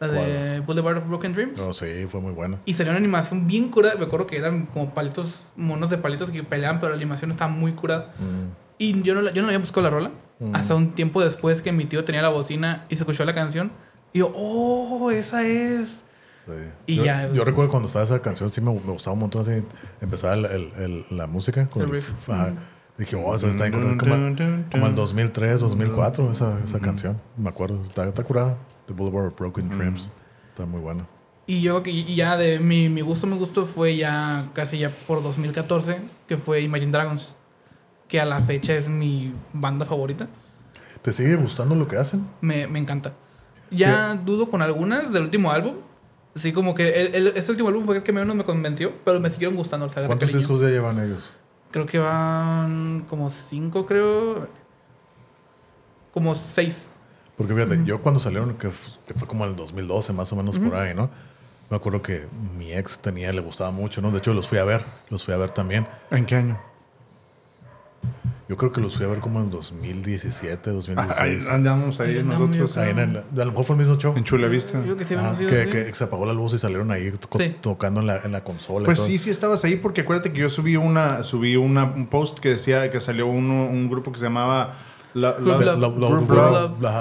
la 0.01 0.09
de 0.09 0.61
Boulevard 0.61 0.99
of 0.99 1.09
Broken 1.09 1.33
Dreams. 1.35 1.57
No, 1.59 1.73
sí, 1.73 1.87
fue 2.11 2.21
muy 2.21 2.33
buena. 2.33 2.59
Y 2.67 2.75
salió 2.75 2.91
una 2.93 2.99
animación 2.99 3.47
bien 3.47 3.71
curada. 3.71 3.95
Me 3.97 4.05
acuerdo 4.05 4.27
que 4.27 4.37
eran 4.37 4.67
como 4.67 4.91
palitos, 4.93 5.45
monos 5.57 5.89
de 5.91 5.99
palitos 5.99 6.31
que 6.31 6.43
peleaban, 6.45 6.79
pero 6.79 6.91
la 6.91 6.97
animación 6.97 7.31
estaba 7.31 7.51
muy 7.51 7.73
curada. 7.73 8.13
Mm, 8.19 8.53
Y 8.81 9.03
yo 9.03 9.15
no, 9.15 9.23
la- 9.23 9.33
yo 9.33 9.43
no 9.43 9.49
había 9.49 9.59
buscado 9.59 9.83
la 9.83 9.91
rola. 9.91 10.11
Mm. 10.39 10.55
Hasta 10.55 10.75
un 10.77 10.91
tiempo 10.93 11.21
después 11.23 11.63
que 11.63 11.73
mi 11.73 11.85
tío 11.87 12.05
tenía 12.05 12.23
la 12.23 12.29
bocina 12.29 12.85
y 12.89 12.95
se 12.97 13.03
escuchó 13.03 13.25
la 13.25 13.35
canción. 13.35 13.73
Y 14.13 14.19
yo, 14.21 14.33
oh, 14.37 15.11
esa 15.11 15.45
es. 15.47 16.03
Sí. 16.57 16.65
Y 16.87 16.97
yo, 16.97 17.05
ya, 17.05 17.29
yo 17.33 17.45
recuerdo 17.45 17.71
cuando 17.71 17.87
estaba 17.87 18.05
esa 18.05 18.21
canción, 18.23 18.51
sí 18.51 18.61
me, 18.61 18.73
me 18.73 18.79
gustaba 18.93 19.15
un 19.15 19.21
montón. 19.21 19.43
Así, 19.43 19.63
empezaba 20.01 20.35
el, 20.35 20.45
el- 20.47 20.73
el- 20.79 21.07
la 21.17 21.27
música 21.27 21.67
con 21.69 21.83
El 21.83 21.91
riff. 21.91 22.11
ajá. 22.29 22.53
Dije, 22.97 23.15
oh, 23.15 23.33
eso 23.35 23.49
está 23.49 23.71
como, 23.71 23.97
como 23.97 24.87
el 24.89 24.95
2003, 24.97 25.61
2004, 25.61 26.33
esa, 26.33 26.59
esa 26.65 26.81
canción. 26.81 27.21
Me 27.37 27.49
acuerdo, 27.49 27.81
está, 27.83 28.05
está 28.09 28.25
curada. 28.25 28.57
The 28.87 28.93
Boulevard 28.95 29.27
of 29.29 29.37
Broken 29.39 29.69
Dreams. 29.69 30.11
Está 30.49 30.67
muy 30.67 30.81
buena. 30.81 31.07
Y 31.47 31.61
yo 31.63 31.83
que 31.85 32.05
ya 32.15 32.37
de 32.37 32.59
mi, 32.59 32.89
mi 32.89 33.01
gusto, 33.03 33.27
mi 33.29 33.37
gusto 33.39 33.67
fue 33.67 33.97
ya 33.97 34.49
casi 34.53 34.79
ya 34.79 34.91
por 35.07 35.23
2014, 35.23 35.99
que 36.27 36.37
fue 36.37 36.61
Imagine 36.63 36.91
Dragons. 36.91 37.37
Que 38.09 38.21
a 38.21 38.25
la 38.25 38.41
fecha 38.43 38.75
es 38.75 38.89
mi 38.89 39.33
banda 39.53 39.87
favorita. 39.87 40.27
¿Te 41.01 41.13
sigue 41.13 41.37
gustando 41.37 41.77
lo 41.77 41.87
que 41.87 41.97
hacen? 41.99 42.27
Me, 42.41 42.67
me 42.67 42.81
encanta. 42.81 43.13
Ya 43.71 44.15
dudo 44.15 44.49
con 44.49 44.61
algunas 44.61 45.13
del 45.13 45.23
último 45.25 45.53
álbum. 45.53 45.75
Así 46.39 46.53
como 46.53 46.75
que 46.75 46.89
el, 46.89 47.15
el- 47.15 47.27
ese 47.37 47.51
último 47.51 47.69
álbum 47.69 47.85
fue 47.85 47.97
el 47.97 48.03
que 48.03 48.13
menos 48.13 48.35
me 48.37 48.45
convenció, 48.45 48.93
pero 49.05 49.19
me 49.21 49.29
siguieron 49.31 49.57
gustando. 49.57 49.87
o 49.87 49.91
sea, 49.91 50.07
¿Cuántos 50.07 50.29
cariño. 50.29 50.39
discos 50.39 50.61
ya 50.61 50.69
llevan 50.69 50.99
ellos? 51.05 51.23
Creo 51.73 51.85
que 51.85 51.99
van 51.99 53.05
como 53.09 53.29
cinco, 53.29 53.85
creo. 53.87 54.47
Como 56.15 56.35
seis. 56.35 56.91
Porque 57.37 57.55
fíjate, 57.55 57.85
yo 57.85 58.01
cuando 58.01 58.19
salieron, 58.21 58.55
que 58.55 58.71
fue 58.71 59.29
como 59.29 59.45
en 59.45 59.51
el 59.51 59.57
2012, 59.57 60.13
más 60.13 60.33
o 60.33 60.37
menos 60.37 60.59
por 60.59 60.75
ahí, 60.75 60.95
¿no? 60.95 61.11
Me 61.71 61.77
acuerdo 61.77 62.03
que 62.03 62.27
mi 62.57 62.73
ex 62.73 62.99
tenía, 62.99 63.33
le 63.33 63.41
gustaba 63.41 63.71
mucho, 63.71 64.01
¿no? 64.01 64.11
De 64.11 64.19
hecho, 64.19 64.33
los 64.35 64.49
fui 64.49 64.59
a 64.59 64.65
ver, 64.65 64.85
los 65.11 65.25
fui 65.25 65.35
a 65.35 65.37
ver 65.37 65.51
también. 65.51 65.87
¿En 66.11 66.25
qué 66.27 66.37
año? 66.37 66.59
Yo 68.49 68.57
creo 68.57 68.73
que 68.73 68.81
los 68.81 68.97
fui 68.97 69.05
a 69.05 69.09
ver 69.09 69.19
como 69.21 69.41
en 69.41 69.51
2017, 69.51 70.71
Ahí 70.71 70.77
2016. 70.77 71.49
andamos 71.49 72.01
ahí 72.01 72.13
Ahí 72.13 72.19
andamos, 72.21 72.49
nosotros. 72.49 72.75
yo 72.77 72.81
ahí 72.81 72.91
en 72.91 72.99
el, 72.99 73.17
a 73.19 73.23
lo 73.45 73.51
mejor 73.51 73.65
fue 73.67 73.77
el 73.77 73.81
mismo 73.83 73.97
show. 73.99 74.15
En 74.17 74.25
Chula 74.25 74.49
Vista. 74.49 74.83
Yo 74.87 74.97
que 74.97 75.05
sí 75.05 75.15
Ah, 75.19 75.35
ido, 75.39 75.51
que, 75.51 75.65
sí. 75.65 75.71
que 75.71 75.93
se 75.95 76.05
apagó 76.05 76.25
la 76.25 76.33
luz 76.33 76.55
y 76.55 76.59
salieron 76.59 76.91
ahí 76.91 77.11
to- 77.13 77.39
Sí. 77.39 77.57
tocando 77.61 78.01
en 78.01 78.07
la, 78.07 78.21
en 78.25 78.33
la 78.33 78.43
consola. 78.45 78.85
y 78.85 78.87
Pues 78.87 78.99
todo. 78.99 79.07
sí, 79.07 79.19
sí 79.19 79.29
estabas 79.29 79.65
ahí 79.65 79.77
porque 79.77 80.01
acuérdate 80.01 80.33
que 80.33 80.41
yo 80.41 80.49
subí 80.49 80.77
una 80.77 81.25
subí 81.25 81.57
una, 81.57 81.85
un 81.85 82.07
post 82.07 82.39
que 82.39 82.49
decía 82.51 82.91
que 82.91 83.01
salió 83.03 83.27
uno, 83.27 83.67
un 83.67 83.91
grupo 83.91 84.13
que 84.13 84.19
se 84.19 84.25
llamaba 84.25 84.75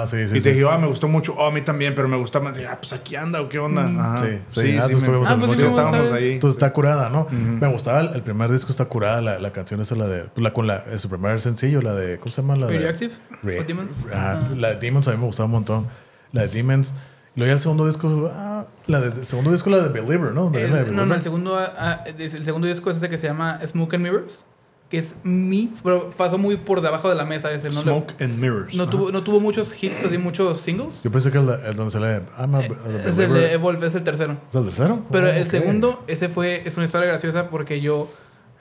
Sí, 0.06 0.16
sí, 0.28 0.36
y 0.36 0.40
sí. 0.40 0.44
te 0.44 0.52
dije, 0.52 0.66
ah, 0.70 0.78
me 0.78 0.86
gustó 0.86 1.08
mucho. 1.08 1.34
Oh, 1.36 1.46
a 1.48 1.52
mí 1.52 1.60
también, 1.62 1.94
pero 1.94 2.08
me 2.08 2.16
gusta 2.16 2.40
más. 2.40 2.56
Ah, 2.68 2.76
pues 2.80 2.92
aquí 2.92 3.16
anda 3.16 3.40
o 3.40 3.48
qué 3.48 3.58
onda. 3.58 3.84
Ajá. 3.84 4.16
Sí, 4.18 4.38
sí, 4.48 4.76
ah, 4.78 4.86
sí, 4.86 4.92
nosotros 4.92 4.92
me- 4.92 4.98
estuvimos 4.98 5.28
Ah, 5.28 5.32
en 5.34 5.40
pues 5.40 5.50
el 5.52 5.58
sí, 5.58 5.64
estábamos 5.66 6.12
ahí. 6.12 6.32
Entonces 6.32 6.56
está 6.56 6.72
curada, 6.72 7.08
¿no? 7.10 7.26
Me 7.30 7.68
gustaba 7.68 8.00
el, 8.00 8.14
el 8.14 8.22
primer 8.22 8.50
disco, 8.50 8.70
está 8.70 8.84
curada 8.86 9.20
la, 9.20 9.38
la 9.38 9.52
canción 9.52 9.80
esa, 9.80 9.94
la 9.94 10.06
de. 10.06 10.24
pues, 10.24 10.42
La, 10.42 10.52
con 10.52 10.66
la, 10.66 10.84
es 10.92 11.00
su 11.00 11.08
primer 11.08 11.38
sencillo, 11.40 11.80
la 11.80 11.94
de. 11.94 12.18
¿Cómo 12.18 12.30
se 12.30 12.42
llama? 12.42 12.56
La 12.56 12.66
de. 12.66 12.74
Radioactive? 12.74 13.12
Re- 13.42 13.60
¿O 13.60 13.64
Demons? 13.64 13.96
Ajá, 14.12 14.32
Ajá. 14.32 14.48
La 14.56 14.68
de 14.70 14.76
Demons 14.76 15.08
a 15.08 15.12
mí 15.12 15.16
me 15.18 15.26
gustaba 15.26 15.46
un 15.46 15.52
montón. 15.52 15.86
La 16.32 16.42
de 16.42 16.48
Demons. 16.48 16.94
Y 17.34 17.40
luego 17.40 17.48
ya 17.50 17.54
el 17.54 17.60
segundo 17.60 17.86
disco. 17.86 18.30
ah, 18.34 18.64
la 18.86 19.00
de, 19.00 19.08
el 19.08 19.24
segundo 19.24 19.52
disco, 19.52 19.70
la 19.70 19.78
de 19.78 19.88
Believer, 19.90 20.32
¿no? 20.32 20.50
¿De 20.50 20.64
El- 20.64 20.72
de 20.72 20.78
no, 20.78 20.84
no, 20.84 20.86
Believer? 20.92 21.16
el 21.18 21.22
segundo, 21.22 21.56
ah, 21.58 22.04
es- 22.18 22.34
el 22.34 22.44
segundo 22.44 22.66
disco 22.66 22.90
es 22.90 22.96
ese 22.96 23.08
que 23.08 23.16
se 23.18 23.26
llama 23.28 23.60
Smoke 23.66 23.94
and 23.94 24.02
Mirrors, 24.02 24.44
que 24.88 24.98
es 24.98 25.10
mi, 25.22 25.74
pero 25.84 26.08
pasó 26.10 26.38
muy 26.38 26.56
por 26.56 26.80
debajo 26.80 27.08
de 27.10 27.14
la 27.14 27.24
mesa 27.26 27.52
ese, 27.52 27.68
no, 27.68 27.74
le- 27.76 27.82
Smoke 27.82 28.14
and 28.22 28.38
Mirrors. 28.38 28.74
no, 28.74 28.84
Ajá. 28.84 28.90
tuvo, 28.90 29.12
no 29.12 29.22
tuvo 29.22 29.38
muchos 29.38 29.82
hits, 29.82 30.02
así 30.04 30.16
muchos 30.16 30.60
singles. 30.60 31.02
Yo 31.02 31.10
pensé 31.12 31.30
que 31.30 31.36
el, 31.38 31.48
el 31.50 31.76
donde 31.76 31.90
sale. 31.90 32.22
I'm 32.38 32.54
a, 32.54 32.58
a 32.60 32.64
Es 33.06 33.18
el 33.18 33.34
de 33.34 33.52
Evolve, 33.52 33.86
es 33.86 33.94
el 33.94 34.02
tercero. 34.02 34.38
¿Es 34.48 34.54
el 34.56 34.64
tercero? 34.64 35.04
Pero 35.10 35.26
Oh, 35.26 35.30
el 35.30 35.42
ok. 35.42 35.48
segundo, 35.50 36.04
ese 36.06 36.28
fue, 36.30 36.62
es 36.66 36.76
una 36.78 36.86
historia 36.86 37.06
graciosa 37.08 37.50
porque 37.50 37.80
yo, 37.82 38.10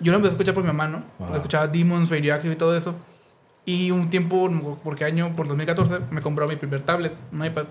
yo 0.02 0.12
lo 0.12 0.18
empecé 0.18 0.32
a 0.32 0.36
escuchar 0.36 0.54
por 0.54 0.64
mi 0.64 0.68
mamá, 0.68 0.88
¿no? 0.90 1.04
Ajá. 1.26 1.38
Escuchaba 1.38 1.68
Demons, 1.68 2.10
Radioactive 2.10 2.54
y 2.54 2.58
todo 2.58 2.76
eso. 2.76 2.94
Y 3.66 3.92
un 3.92 4.10
tiempo, 4.10 4.48
no 4.50 4.56
me 4.56 4.58
acuerdo 4.60 4.80
por 4.84 4.96
qué 4.96 5.06
año, 5.06 5.32
por 5.34 5.48
2014, 5.48 6.00
me 6.12 6.22
compró 6.22 6.48
mi 6.48 6.56
primer 6.58 6.82
tablet, 6.82 7.14
un 7.32 7.46
iPad. 7.46 7.66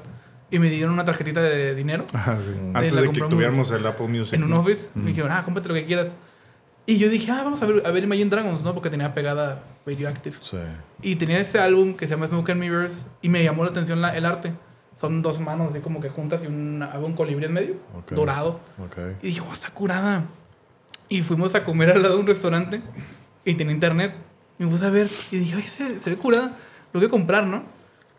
Y 0.50 0.58
me 0.60 0.70
dieron 0.70 0.92
una 0.94 1.04
tarjetita 1.04 1.42
de 1.42 1.74
dinero 1.74 2.06
Ajá, 2.14 2.38
sí. 2.40 2.52
Antes 2.72 2.94
de 2.94 3.10
que 3.10 3.20
tuviéramos 3.20 3.68
el 3.72 3.84
Apple 3.86 4.06
Music. 4.06 4.34
en 4.34 4.44
un 4.44 4.50
¿no? 4.50 4.60
office. 4.60 4.88
Me 4.94 5.08
dijeron, 5.08 5.32
ah, 5.32 5.42
cómprate 5.44 5.68
lo 5.68 5.74
que 5.74 5.84
quieras. 5.84 6.08
Y 6.86 6.98
yo 6.98 7.08
dije, 7.08 7.30
ah, 7.32 7.42
vamos 7.42 7.60
a 7.62 7.66
ver, 7.66 7.82
a 7.84 7.90
ver 7.90 8.04
Imagine 8.04 8.30
Dragons, 8.30 8.62
¿no? 8.62 8.72
Porque 8.72 8.90
tenía 8.90 9.12
pegada 9.12 9.62
Radioactive. 9.84 10.36
Sí. 10.40 10.56
Y 11.02 11.16
tenía 11.16 11.38
ese 11.40 11.58
álbum 11.58 11.94
que 11.94 12.06
se 12.06 12.12
llama 12.14 12.28
Smoke 12.28 12.50
and 12.50 12.60
Mirrors 12.60 13.08
y 13.22 13.28
me 13.28 13.42
llamó 13.42 13.64
la 13.64 13.70
atención 13.70 14.00
la- 14.00 14.16
el 14.16 14.24
arte. 14.24 14.52
Son 14.96 15.20
dos 15.20 15.40
manos 15.40 15.72
así 15.72 15.80
como 15.80 16.00
que 16.00 16.08
juntas 16.08 16.42
y 16.44 16.46
un, 16.46 16.82
un 16.82 17.12
colibrí 17.14 17.44
en 17.44 17.52
medio, 17.52 17.74
Ok. 17.98 18.12
dorado. 18.12 18.60
Ok. 18.82 18.96
Y 19.22 19.26
dije, 19.28 19.40
oh, 19.46 19.52
está 19.52 19.70
curada. 19.70 20.26
Y 21.08 21.22
fuimos 21.22 21.54
a 21.54 21.64
comer 21.64 21.90
al 21.90 22.02
lado 22.02 22.14
de 22.14 22.20
un 22.20 22.26
restaurante 22.26 22.80
y 23.44 23.54
tenía 23.54 23.74
internet. 23.74 24.14
Y 24.58 24.64
me 24.64 24.70
puse 24.70 24.86
a 24.86 24.90
ver 24.90 25.08
y 25.32 25.38
dije, 25.38 25.56
oye, 25.56 25.66
se, 25.66 26.00
se 26.00 26.10
ve 26.10 26.16
curada. 26.16 26.56
Lo 26.92 27.00
voy 27.00 27.08
a 27.08 27.10
comprar, 27.10 27.44
¿no? 27.46 27.62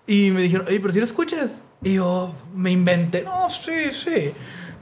Y 0.05 0.29
me 0.31 0.41
dijeron, 0.41 0.67
oye, 0.67 0.79
pero 0.79 0.93
si 0.93 0.99
lo 0.99 1.05
escuchas. 1.05 1.61
Y 1.81 1.95
yo 1.95 2.33
me 2.53 2.71
inventé, 2.71 3.23
no, 3.23 3.49
sí, 3.49 3.91
sí. 3.91 4.31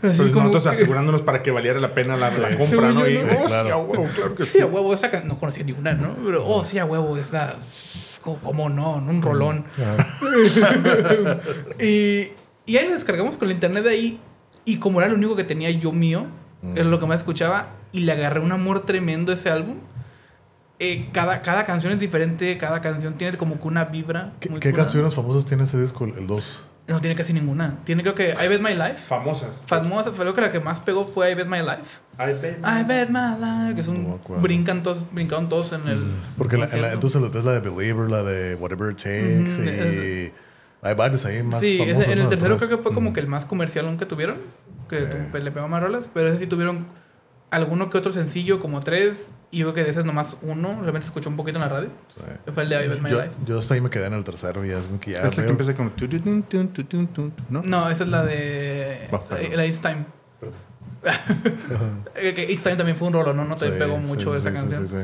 Así 0.01 0.17
Pues 0.17 0.29
como 0.31 0.47
nosotros 0.47 0.63
que- 0.63 0.69
asegurándonos 0.69 1.21
para 1.21 1.41
que 1.41 1.51
valiera 1.51 1.79
la 1.79 1.93
pena 1.93 2.15
la, 2.17 2.29
la 2.29 2.33
Sí. 2.33 2.41
compra, 2.57 2.65
Según 2.67 2.95
¿no? 2.95 3.07
yo, 3.07 3.19
oh, 3.19 3.45
claro. 3.47 3.65
sí, 3.65 3.71
a 3.71 3.77
huevo, 3.77 4.03
claro 4.15 4.35
que 4.35 4.45
Sí, 4.45 4.51
sí. 4.57 4.61
a 4.61 4.65
huevo, 4.65 4.93
esa 4.93 5.09
no 5.23 5.37
conocía 5.39 5.63
ninguna, 5.63 5.93
¿no? 5.93 6.15
Pero, 6.23 6.45
oh, 6.47 6.65
sí, 6.65 6.77
a 6.79 6.85
huevo, 6.85 7.17
esta. 7.17 7.57
co- 8.21 8.39
¿Cómo 8.43 8.69
no? 8.69 8.95
Un 8.97 9.21
rolón. 9.21 9.65
y, 11.79 12.31
y 12.65 12.77
ahí 12.77 12.87
lo 12.87 12.93
descargamos 12.93 13.37
con 13.37 13.49
el 13.49 13.55
internet 13.55 13.83
de 13.83 13.89
ahí. 13.89 14.19
Y 14.65 14.77
como 14.77 14.99
era 14.99 15.09
lo 15.09 15.15
único 15.15 15.35
que 15.35 15.43
tenía 15.43 15.69
yo 15.71 15.91
mío, 15.91 16.25
Mm. 16.61 16.77
era 16.77 16.85
lo 16.85 16.99
que 16.99 17.05
más 17.05 17.19
escuchaba. 17.19 17.73
Y 17.91 17.99
le 18.01 18.11
agarré 18.13 18.39
un 18.39 18.51
amor 18.51 18.85
tremendo 18.85 19.31
a 19.31 19.35
ese 19.35 19.49
álbum. 19.51 19.77
Eh, 20.79 21.07
cada, 21.13 21.41
cada 21.41 21.63
canción 21.63 21.93
es 21.93 21.99
diferente, 21.99 22.57
cada 22.57 22.81
canción 22.81 23.13
tiene 23.13 23.37
como 23.37 23.59
que 23.59 23.67
una 23.67 23.85
vibra. 23.85 24.31
¿Qué, 24.39 24.49
qué 24.59 24.73
canciones 24.73 25.13
famosas 25.13 25.45
tiene 25.45 25.63
ese 25.63 25.79
disco, 25.79 26.05
el 26.05 26.25
2? 26.27 26.59
No 26.87 27.01
tiene 27.01 27.15
casi 27.15 27.33
ninguna. 27.33 27.79
Tiene 27.83 28.03
creo 28.03 28.13
que 28.13 28.29
I 28.33 28.47
Bet 28.47 28.61
My 28.61 28.75
Life. 28.75 28.97
Famosas. 29.07 29.49
Famosa, 29.65 30.11
creo 30.11 30.33
que 30.35 30.41
la 30.41 30.51
que 30.51 30.59
más 30.59 30.79
pegó 30.81 31.03
fue 31.03 31.31
I 31.31 31.33
Bet 31.35 31.47
My 31.47 31.57
Life. 31.59 31.99
I 32.19 32.33
bet. 32.39 32.59
I 32.59 32.83
Bet 32.87 33.09
My 33.09 33.35
Life, 33.39 33.73
que 33.75 33.81
es 33.81 33.87
un. 33.87 34.19
brincan 34.39 34.83
todos, 34.83 35.03
brincaron 35.11 35.49
todos 35.49 35.73
en 35.73 35.87
el. 35.87 36.11
Porque 36.37 36.57
la- 36.57 36.65
en 36.65 36.69
la- 36.69 36.91
concierto. 36.91 36.93
entonces 36.93 37.21
la- 37.21 37.39
es 37.39 37.45
la 37.45 37.59
de 37.59 37.69
Believer, 37.69 38.09
la 38.09 38.21
de 38.23 38.53
Whatever 38.55 38.91
It 38.91 38.97
Takes 38.97 39.65
y 39.65 40.33
hay 40.87 40.93
varios 40.93 41.25
ahí 41.25 41.41
más 41.41 41.59
Sí, 41.61 41.79
famosos. 41.79 42.01
ese- 42.03 42.11
en 42.11 42.17
el 42.19 42.23
¿no? 42.25 42.29
tercero 42.29 42.57
creo 42.57 42.69
que 42.69 42.77
fue 42.77 42.93
como 42.93 43.11
que 43.13 43.19
el 43.19 43.27
más 43.27 43.45
comercial 43.45 43.97
que 43.97 44.05
tuvieron, 44.05 44.37
que 44.87 45.01
Ok. 45.03 45.31
tu- 45.31 45.37
le 45.39 45.51
pegó 45.51 45.67
más 45.67 45.81
rolas, 45.81 46.07
pero 46.13 46.27
ese 46.29 46.37
sí 46.37 46.45
tuvieron 46.47 46.85
alguno 47.55 47.89
que 47.89 47.97
otro 47.97 48.11
sencillo, 48.11 48.59
como 48.59 48.81
tres, 48.81 49.27
y 49.51 49.59
yo 49.59 49.65
creo 49.67 49.73
que 49.75 49.83
de 49.83 49.91
ese 49.91 50.01
es 50.01 50.05
nomás 50.05 50.37
uno, 50.41 50.69
realmente 50.81 51.05
escuchó 51.05 51.29
un 51.29 51.35
poquito 51.37 51.57
en 51.57 51.61
la 51.63 51.69
radio. 51.69 51.89
Sí. 52.13 52.51
Fue 52.53 52.63
el 52.63 52.69
de 52.69 52.85
I 52.85 52.87
Bet 52.89 53.01
My 53.01 53.09
Yo, 53.09 53.21
Life. 53.21 53.33
yo 53.45 53.57
hasta 53.59 53.73
ahí 53.75 53.81
me 53.81 53.89
quedé 53.89 54.07
en 54.07 54.13
el 54.13 54.23
tercero 54.23 54.65
y 54.65 54.69
es 54.71 54.87
que 54.99 55.11
ya. 55.11 55.23
Es 55.27 55.37
la 55.37 55.43
que 55.45 55.49
empieza 55.49 55.73
tun, 57.13 57.33
¿No? 57.49 57.61
No, 57.63 57.89
esa 57.89 58.03
es 58.03 58.09
la 58.09 58.23
de 58.23 59.07
Oh, 59.11 59.23
la 59.55 59.65
It's 59.65 59.79
Time. 59.81 60.05
Eh, 62.15 62.33
que 62.33 62.51
It's 62.51 62.63
Time 62.63 62.75
también 62.77 62.97
fue 62.97 63.07
un 63.07 63.13
rolo, 63.13 63.33
¿no? 63.33 63.45
No 63.45 63.55
te 63.55 63.71
Sí, 63.71 63.75
pegó 63.77 63.97
mucho 63.97 64.31
sí, 64.33 64.39
esa 64.39 64.49
sí, 64.49 64.55
canción. 64.55 64.87
Sí, 64.87 64.95
sí, 64.97 65.03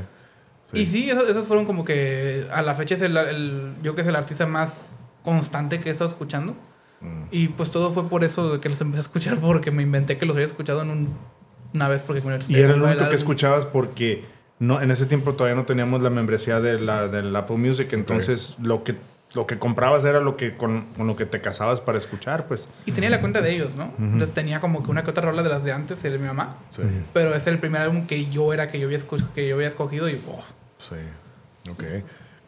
sí. 0.64 0.82
Y 0.82 0.86
sí, 0.86 1.10
esos, 1.10 1.30
esos 1.30 1.46
fueron 1.46 1.66
como 1.66 1.86
que 1.86 2.48
a 2.52 2.62
la 2.62 2.74
fecha 2.76 2.96
es 2.96 3.02
el, 3.02 3.16
el- 3.18 3.74
yo 3.84 3.94
que 3.96 4.02
es 4.02 4.08
el 4.08 4.16
artista 4.16 4.46
más 4.48 4.96
constante 5.24 5.80
que 5.80 5.90
he 5.90 5.92
estado 5.92 6.10
escuchando. 6.10 6.54
Mm. 7.02 7.24
Y 7.32 7.48
pues 7.50 7.72
todo 7.72 7.92
fue 7.94 8.10
por 8.10 8.24
eso 8.24 8.60
que 8.62 8.70
los 8.70 8.80
empecé 8.82 9.00
a 9.00 9.02
escuchar 9.02 9.38
porque 9.40 9.70
me 9.72 9.84
inventé 9.84 10.18
que 10.18 10.26
los 10.26 10.36
había 10.36 10.46
escuchado 10.46 10.82
en 10.82 10.90
un- 10.90 11.14
una 11.74 11.88
vez 11.88 12.04
porque 12.04 12.22
con 12.22 12.34
el 12.34 12.42
Y 12.48 12.56
era 12.60 12.74
el 12.74 12.82
único 12.82 13.10
que 13.10 13.16
escuchabas 13.16 13.66
porque 13.66 14.24
no, 14.60 14.82
en 14.82 14.92
ese 14.92 15.06
tiempo 15.06 15.34
todavía 15.34 15.56
no 15.56 15.66
teníamos 15.66 16.02
la 16.02 16.10
membresía 16.10 16.60
de 16.60 16.80
la, 16.80 17.08
del 17.08 17.36
Apple 17.36 17.58
Music, 17.58 17.94
entonces 17.94 18.56
lo 18.62 18.84
que 18.84 18.96
lo 19.34 19.48
que 19.48 19.58
comprabas 19.58 20.04
era 20.04 20.20
lo 20.20 20.36
que 20.36 20.58
con, 20.58 20.88
con 20.98 21.08
lo 21.08 21.16
que 21.16 21.26
te 21.26 21.40
casabas 21.40 21.80
para 21.80 21.98
escuchar, 21.98 22.48
pues. 22.48 22.68
Y 22.86 22.92
tenía 22.92 23.10
la 23.10 23.22
cuenta 23.22 23.40
de 23.40 23.54
ellos, 23.56 23.78
¿no? 23.78 23.94
Entonces 23.98 24.34
tenía 24.34 24.60
como 24.60 24.84
que 24.84 24.92
una 24.92 25.06
que 25.06 25.10
otra 25.12 25.24
rola 25.24 25.42
de 25.42 25.48
las 25.48 25.64
de 25.64 25.72
antes, 25.72 26.04
el 26.04 26.12
de 26.12 26.20
mi 26.20 26.28
mamá. 26.28 26.58
Sí, 26.70 26.82
Pero 27.14 27.34
es 27.34 27.48
el 27.48 27.58
primer 27.58 27.82
álbum 27.84 28.08
que 28.08 28.26
yo 28.30 28.52
era, 28.52 28.70
que 28.70 28.78
yo 28.78 28.88
había, 28.88 29.00
escu- 29.00 29.26
que 29.34 29.48
yo 29.48 29.56
había 29.56 29.70
escogido 29.70 30.10
y 30.10 30.22
oh, 30.28 30.44
sí. 30.78 30.96
Ok. 31.72 31.84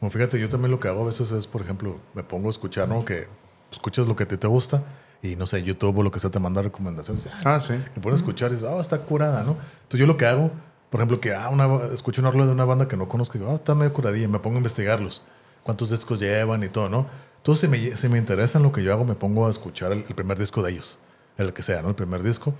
Como 0.02 0.10
fíjate, 0.12 0.38
yo 0.42 0.50
también 0.50 0.72
lo 0.72 0.82
que 0.82 0.90
hago 0.90 1.04
a 1.04 1.06
veces 1.06 1.32
es, 1.32 1.48
por 1.48 1.62
ejemplo, 1.62 2.00
me 2.16 2.24
pongo 2.24 2.48
a 2.48 2.52
escuchar, 2.52 2.90
¿no? 2.90 3.06
Que 3.06 3.28
escuchas 3.72 4.06
lo 4.06 4.18
que 4.18 4.26
ti 4.26 4.36
te 4.36 4.48
gusta 4.48 4.84
y 5.24 5.36
no 5.36 5.48
sé, 5.48 5.64
YouTube 5.64 5.98
o 5.98 6.04
lo 6.04 6.12
que 6.12 6.20
sea 6.20 6.30
te 6.30 6.38
manda 6.40 6.62
recomendaciones. 6.62 7.28
Ah, 7.46 7.60
sí. 7.66 7.74
Me 7.96 8.02
pones 8.02 8.18
a 8.20 8.22
escuchar 8.22 8.52
y 8.52 8.56
dices, 8.56 8.70
ah, 8.70 8.80
está 8.80 9.00
curada, 9.00 9.44
¿no? 9.44 9.52
Entonces 9.84 10.00
yo 10.02 10.06
lo 10.06 10.18
que 10.18 10.26
hago, 10.28 10.52
por 10.92 11.00
ejemplo, 11.00 11.20
que 11.20 11.34
ah, 11.34 11.50
una, 11.50 11.68
escucho 11.94 12.22
una 12.22 12.30
rola 12.30 12.46
de 12.46 12.52
una 12.52 12.66
banda 12.66 12.88
que 12.88 12.98
no 12.98 13.08
conozco 13.08 13.38
y 13.38 13.40
digo, 13.40 13.52
ah, 13.52 13.56
está 13.56 13.74
medio 13.74 13.94
curadilla, 13.94 14.28
me 14.28 14.40
pongo 14.40 14.58
a 14.58 14.60
investigarlos, 14.60 15.24
cuántos 15.64 15.90
discos 15.90 16.20
llevan 16.20 16.62
y 16.64 16.68
todo, 16.70 16.90
¿no? 16.90 17.08
Entonces 17.38 17.62
si 17.62 17.68
me, 17.68 17.96
si 17.96 18.10
me 18.10 18.18
interesa 18.18 18.58
en 18.60 18.64
lo 18.64 18.72
que 18.72 18.84
yo 18.84 18.94
hago, 18.94 19.04
me 19.06 19.16
pongo 19.16 19.48
a 19.48 19.50
escuchar 19.50 19.92
el, 19.94 20.06
el 20.08 20.16
primer 20.16 20.38
disco 20.38 20.62
de 20.62 20.72
ellos, 20.74 21.00
el 21.38 21.54
que 21.54 21.64
sea, 21.64 21.82
¿no? 21.82 21.90
El 21.90 21.96
primer 21.96 22.22
disco. 22.22 22.54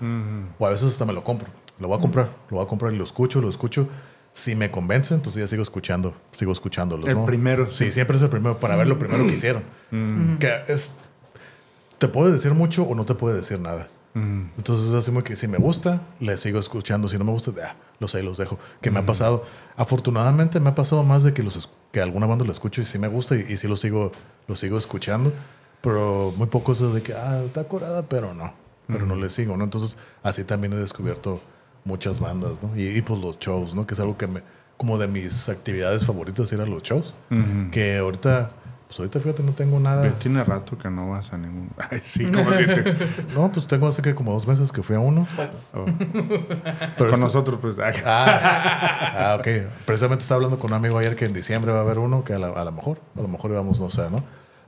O 0.58 0.66
a 0.66 0.70
veces 0.70 0.90
hasta 0.92 1.04
me 1.04 1.12
lo 1.12 1.22
compro, 1.22 1.48
lo 1.78 1.88
voy 1.88 1.98
a 1.98 2.00
comprar, 2.00 2.30
lo 2.50 2.56
voy 2.56 2.64
a 2.64 2.68
comprar 2.68 2.92
y 2.92 2.96
lo 2.96 3.04
escucho, 3.04 3.40
lo 3.40 3.48
escucho. 3.48 3.88
Si 4.32 4.56
me 4.56 4.70
convence, 4.70 5.14
entonces 5.14 5.40
ya 5.40 5.46
sigo 5.46 5.62
escuchando, 5.62 6.12
sigo 6.32 6.50
escuchándolo. 6.50 7.06
El 7.06 7.18
primero, 7.24 7.70
Sí, 7.70 7.84
sí. 7.86 7.92
siempre 7.92 8.16
es 8.16 8.22
el 8.22 8.30
primero, 8.30 8.58
para 8.58 8.74
ver 8.74 8.88
lo 8.88 8.98
primero 8.98 9.22
que 9.24 9.32
hicieron. 9.32 9.62
Que 10.40 10.64
es, 10.66 10.90
te 11.98 12.08
puede 12.08 12.32
decir 12.32 12.52
mucho 12.54 12.84
o 12.84 12.94
no 12.94 13.04
te 13.04 13.14
puede 13.14 13.36
decir 13.36 13.60
nada. 13.60 13.88
Entonces 14.14 14.88
es 14.88 14.94
así 14.94 15.10
muy 15.10 15.24
que 15.24 15.34
si 15.34 15.48
me 15.48 15.58
gusta, 15.58 16.00
le 16.20 16.36
sigo 16.36 16.60
escuchando. 16.60 17.08
Si 17.08 17.18
no 17.18 17.24
me 17.24 17.32
gusta, 17.32 17.50
ah, 17.64 17.74
los 17.98 18.14
ahí 18.14 18.22
los 18.22 18.38
dejo. 18.38 18.60
Que 18.80 18.92
me 18.92 19.00
ha 19.00 19.06
pasado. 19.06 19.42
Afortunadamente 19.76 20.60
me 20.60 20.70
ha 20.70 20.74
pasado 20.76 21.02
más 21.02 21.24
de 21.24 21.34
que 21.34 21.42
los 21.42 21.68
que 21.90 22.00
alguna 22.00 22.26
banda 22.26 22.44
la 22.44 22.52
escucho 22.52 22.80
y 22.80 22.84
sí 22.84 22.96
me 22.96 23.08
gusta 23.08 23.34
y, 23.34 23.40
y 23.40 23.56
sí 23.56 23.66
lo 23.66 23.74
sigo, 23.74 24.12
lo 24.46 24.54
sigo 24.54 24.78
escuchando. 24.78 25.32
Pero 25.80 26.32
muy 26.36 26.46
poco 26.46 26.72
eso 26.72 26.92
de 26.92 27.02
que, 27.02 27.12
ah, 27.12 27.42
está 27.44 27.64
curada, 27.64 28.02
pero 28.02 28.34
no. 28.34 28.54
Pero 28.86 29.04
no 29.04 29.16
le 29.16 29.30
sigo, 29.30 29.56
¿no? 29.56 29.64
Entonces 29.64 29.96
así 30.22 30.44
también 30.44 30.74
he 30.74 30.76
descubierto 30.76 31.40
muchas 31.84 32.20
bandas, 32.20 32.62
¿no? 32.62 32.70
Y, 32.76 32.86
y, 32.86 33.02
pues 33.02 33.20
los 33.20 33.38
shows, 33.38 33.74
¿no? 33.74 33.86
Que 33.86 33.94
es 33.94 34.00
algo 34.00 34.16
que 34.16 34.26
me, 34.26 34.42
como 34.76 34.98
de 34.98 35.08
mis 35.08 35.48
actividades 35.48 36.04
favoritas 36.04 36.52
ir 36.52 36.60
a 36.60 36.66
los 36.66 36.82
shows. 36.82 37.14
Que 37.70 37.98
ahorita, 37.98 38.50
pues 38.96 39.00
ahorita 39.00 39.18
fíjate, 39.18 39.42
no 39.42 39.52
tengo 39.52 39.80
nada. 39.80 40.02
Pero 40.02 40.14
tiene 40.14 40.44
rato 40.44 40.78
que 40.78 40.88
no 40.88 41.10
vas 41.10 41.32
a 41.32 41.36
ningún. 41.38 41.68
Ay, 41.90 42.00
sí, 42.04 42.26
como 42.30 42.48
si 42.52 42.64
te- 42.64 42.94
No, 43.34 43.50
pues 43.50 43.66
tengo 43.66 43.88
hace 43.88 44.02
que 44.02 44.14
como 44.14 44.32
dos 44.32 44.46
meses 44.46 44.70
que 44.70 44.84
fui 44.84 44.94
a 44.94 45.00
uno. 45.00 45.26
oh. 45.74 45.84
Pero 45.98 46.94
Con 46.96 47.08
esto- 47.10 47.16
nosotros, 47.18 47.58
pues. 47.60 47.78
ah, 47.80 47.92
Ah, 49.16 49.36
ok. 49.40 49.48
Precisamente 49.84 50.22
estaba 50.22 50.36
hablando 50.36 50.58
con 50.58 50.70
un 50.70 50.76
amigo 50.76 50.96
ayer 50.98 51.16
que 51.16 51.24
en 51.24 51.32
diciembre 51.32 51.72
va 51.72 51.78
a 51.78 51.82
haber 51.82 51.98
uno 51.98 52.22
que 52.24 52.34
a, 52.34 52.38
la- 52.38 52.48
a 52.48 52.64
lo 52.64 52.72
mejor, 52.72 52.98
a 53.16 53.22
lo 53.22 53.28
mejor 53.28 53.50
íbamos, 53.50 53.80
no 53.80 53.90
sé, 53.90 54.08
¿no? 54.10 54.22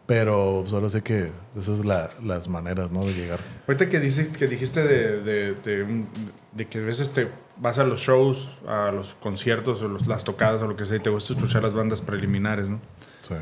Pero 0.06 0.60
pues 0.62 0.72
ahora 0.74 0.88
sé 0.88 1.02
que 1.02 1.30
esas 1.56 1.78
son 1.78 1.88
la- 1.88 2.10
las 2.22 2.48
maneras, 2.48 2.90
¿no? 2.90 3.04
De 3.04 3.12
llegar. 3.14 3.38
Ahorita 3.68 3.88
que, 3.88 4.00
dices, 4.00 4.28
que 4.28 4.46
dijiste 4.46 4.82
de, 4.82 5.20
de, 5.22 5.54
de 5.54 6.04
de 6.52 6.66
que 6.68 6.78
a 6.78 6.82
veces 6.82 7.12
te 7.12 7.28
vas 7.58 7.78
a 7.78 7.84
los 7.84 8.00
shows, 8.00 8.50
a 8.68 8.90
los 8.92 9.14
conciertos 9.20 9.82
o 9.82 9.88
los- 9.88 10.06
las 10.06 10.24
tocadas 10.24 10.62
o 10.62 10.66
lo 10.68 10.76
que 10.76 10.84
sea 10.84 10.96
y 10.96 11.00
te 11.00 11.10
gusta 11.10 11.34
escuchar 11.34 11.62
las 11.62 11.74
bandas 11.74 12.00
preliminares, 12.02 12.68
¿no? 12.68 12.80
Sí. 13.22 13.34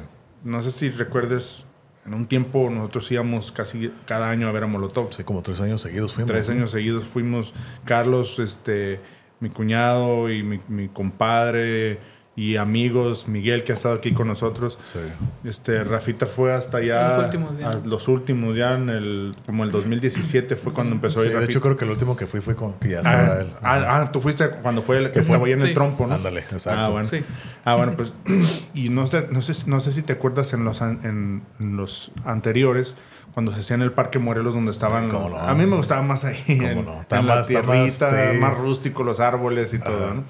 No 0.44 0.62
sé 0.62 0.70
si 0.70 0.90
recuerdes, 0.90 1.64
en 2.06 2.14
un 2.14 2.26
tiempo 2.26 2.68
nosotros 2.70 3.10
íbamos 3.10 3.50
casi 3.50 3.90
cada 4.06 4.30
año 4.30 4.48
a 4.48 4.52
ver 4.52 4.64
a 4.64 4.66
Molotov. 4.66 5.12
Sí, 5.12 5.24
como 5.24 5.42
tres 5.42 5.60
años 5.60 5.80
seguidos 5.80 6.12
fuimos. 6.12 6.30
Tres 6.30 6.50
años 6.50 6.70
seguidos 6.70 7.04
fuimos 7.04 7.54
Carlos, 7.84 8.38
este, 8.38 8.98
mi 9.40 9.48
cuñado 9.48 10.30
y 10.30 10.42
mi, 10.42 10.60
mi 10.68 10.88
compadre 10.88 11.98
y 12.36 12.56
amigos, 12.56 13.28
Miguel 13.28 13.62
que 13.62 13.70
ha 13.70 13.76
estado 13.76 13.94
aquí 13.94 14.12
con 14.12 14.26
nosotros. 14.26 14.76
Sí. 14.82 14.98
Este, 15.44 15.84
Rafita 15.84 16.26
fue 16.26 16.52
hasta 16.52 16.78
allá. 16.78 17.16
Los 17.16 17.24
últimos 17.26 17.58
ya. 17.58 17.70
a- 17.70 17.74
los 17.86 18.08
últimos 18.08 18.56
ya 18.56 18.74
en 18.74 18.88
el, 18.90 19.36
como 19.46 19.62
el 19.62 19.70
2017 19.70 20.56
fue 20.56 20.72
cuando 20.72 20.94
empezó 20.96 21.20
a 21.20 21.22
Sí, 21.22 21.28
ir 21.28 21.32
de 21.34 21.40
Rafita. 21.40 21.52
hecho, 21.52 21.60
creo 21.60 21.76
que 21.76 21.84
el 21.84 21.92
último 21.92 22.16
que 22.16 22.26
fui 22.26 22.40
fue 22.40 22.56
con 22.56 22.72
que 22.74 22.88
ya 22.88 22.96
estaba 22.98 23.34
Ah, 23.34 23.40
él. 23.40 23.46
ah, 23.62 23.84
ah, 24.00 24.10
tú 24.12 24.20
fuiste 24.20 24.48
cuando 24.62 24.82
fue 24.82 24.98
el 24.98 25.04
que 25.06 25.10
Que 25.12 25.18
fue- 25.20 25.34
estaba 25.34 25.46
ahí 25.46 25.52
en 25.52 25.60
el 25.60 25.68
Sí. 25.68 25.74
trompo, 25.74 26.06
¿no? 26.08 26.14
Ándale, 26.16 26.40
exacto. 26.40 26.80
Ah, 26.80 26.90
bueno. 26.90 27.08
Sí. 27.08 27.22
Ah, 27.64 27.76
bueno, 27.76 27.94
pues. 27.96 28.12
Y 28.74 28.88
no 28.88 29.06
sé, 29.06 29.28
no 29.30 29.40
sé, 29.40 29.52
no 29.68 29.78
sé 29.80 29.92
si 29.92 30.02
te 30.02 30.14
acuerdas 30.14 30.52
en 30.54 30.64
los, 30.64 30.80
en, 30.80 31.42
en 31.60 31.76
los 31.76 32.10
anteriores, 32.24 32.96
cuando 33.32 33.52
se 33.52 33.60
hacía 33.60 33.76
en 33.76 33.82
el 33.82 33.92
Parque 33.92 34.18
Morelos, 34.18 34.54
donde 34.54 34.72
estaban. 34.72 35.08
cómo 35.08 35.28
no. 35.28 35.38
A 35.38 35.54
mí 35.54 35.66
me 35.66 35.76
gustaba 35.76 36.02
más 36.02 36.24
ahí. 36.24 36.42
Cómo 36.58 36.68
en, 36.68 36.84
no. 36.84 37.00
Está 37.00 37.20
en 37.20 37.26
más- 37.26 37.36
la 37.36 37.40
está 37.42 37.62
más, 37.68 37.98
tierrita, 37.98 38.32
sí. 38.32 38.38
más 38.40 38.58
rústico, 38.58 39.04
los 39.04 39.20
árboles 39.20 39.72
y 39.72 39.78
todo. 39.78 40.14
¿no? 40.14 40.24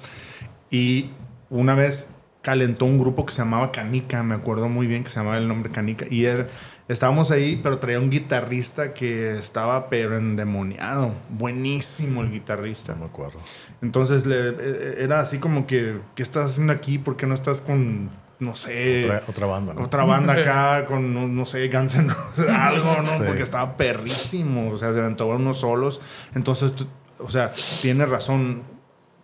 Y 0.69 1.09
una 1.49 1.75
vez 1.75 2.15
calentó 2.41 2.85
un 2.85 2.99
grupo 2.99 3.25
que 3.25 3.33
se 3.33 3.39
llamaba 3.41 3.71
Canica, 3.71 4.21
me 4.21 4.35
acuerdo 4.35 4.69
muy 4.69 4.85
bien 4.85 5.03
que 5.03 5.09
se 5.09 5.17
llamaba 5.17 5.37
el 5.37 5.47
nombre 5.47 5.71
Canica. 5.71 6.05
Y 6.09 6.25
era- 6.25 6.47
estábamos 6.87 7.31
ahí, 7.31 7.59
pero 7.63 7.79
traía 7.79 7.99
un 7.99 8.11
guitarrista 8.11 8.93
que 8.93 9.37
estaba 9.39 9.89
pero 9.89 10.15
endemoniado. 10.17 11.13
Buenísimo 11.29 12.21
el 12.21 12.31
guitarrista. 12.31 12.93
No 12.93 12.99
me 12.99 13.05
acuerdo. 13.05 13.39
Entonces 13.81 14.27
le, 14.27 14.49
eh, 14.49 14.95
era 14.99 15.19
así 15.21 15.39
como 15.39 15.65
que, 15.65 15.99
¿qué 16.15 16.21
estás 16.21 16.51
haciendo 16.51 16.71
aquí? 16.73 16.99
¿Por 16.99 17.17
qué 17.17 17.25
no 17.25 17.33
estás 17.33 17.61
con, 17.61 18.11
no 18.39 18.55
sé, 18.55 19.05
Otra, 19.05 19.17
otra, 19.17 19.29
otra 19.31 19.47
banda, 19.47 19.73
¿no? 19.73 20.07
banda 20.07 20.33
acá, 20.33 20.85
con, 20.85 21.15
no, 21.15 21.27
no 21.27 21.45
sé, 21.47 21.67
Guns 21.69 21.95
N' 21.95 22.13
Roses, 22.13 22.47
algo, 22.55 23.01
¿no? 23.01 23.17
Sí. 23.17 23.23
Porque 23.25 23.41
estaba 23.41 23.75
perrísimo, 23.75 24.69
o 24.71 24.77
sea, 24.77 24.93
se 24.93 24.99
aventó 24.99 25.25
unos 25.25 25.57
solos. 25.61 25.99
Entonces, 26.35 26.73
tú- 26.73 26.87
o 27.17 27.29
sea, 27.31 27.51
tienes 27.81 28.07
razón. 28.07 28.61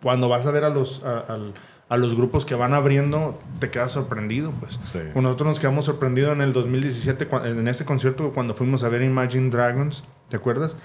Cuando 0.01 0.28
vas 0.28 0.47
a 0.47 0.51
ver 0.51 0.63
a 0.63 0.69
los, 0.69 1.03
a, 1.03 1.19
al- 1.19 1.53
a 1.92 1.98
los 1.98 2.16
grupos 2.16 2.46
que 2.46 2.56
van 2.56 2.74
abriendo, 2.74 3.38
te 3.60 3.70
quedas 3.70 3.92
sorprendido, 3.92 4.52
pues. 4.62 4.80
Sí. 4.86 5.00
Nosotros 5.14 5.50
nos 5.50 5.60
quedamos 5.60 5.86
sorprendidos 5.86 6.32
en 6.34 6.39
el 6.42 6.54
2017, 6.54 7.30
cua- 7.30 7.46
en 7.46 7.68
ese 7.68 7.84
concierto, 7.84 8.32
cuando 8.32 8.56
fuimos 8.56 8.84
a 8.84 8.89
ver 8.89 9.02
Imagine 9.02 9.50
Dragons, 9.50 10.06
¿te 10.30 10.38
acuerdas? 10.38 10.78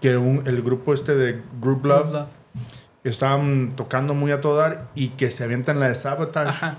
Que 0.00 0.16
un- 0.16 0.44
el 0.46 0.62
grupo 0.62 0.94
este 0.94 1.16
de 1.16 1.42
Group 1.60 1.84
Love, 1.84 2.04
Love, 2.04 2.12
Love. 2.12 2.28
estaban 3.04 3.72
tocando 3.74 4.14
muy 4.14 4.30
a 4.30 4.40
todo 4.40 4.56
dar 4.56 4.88
y 4.94 5.08
que 5.10 5.30
se 5.32 5.44
avientan 5.44 5.80
la 5.80 5.88
de 5.88 5.94
Sabotage. 5.96 6.48
Ajá. 6.50 6.78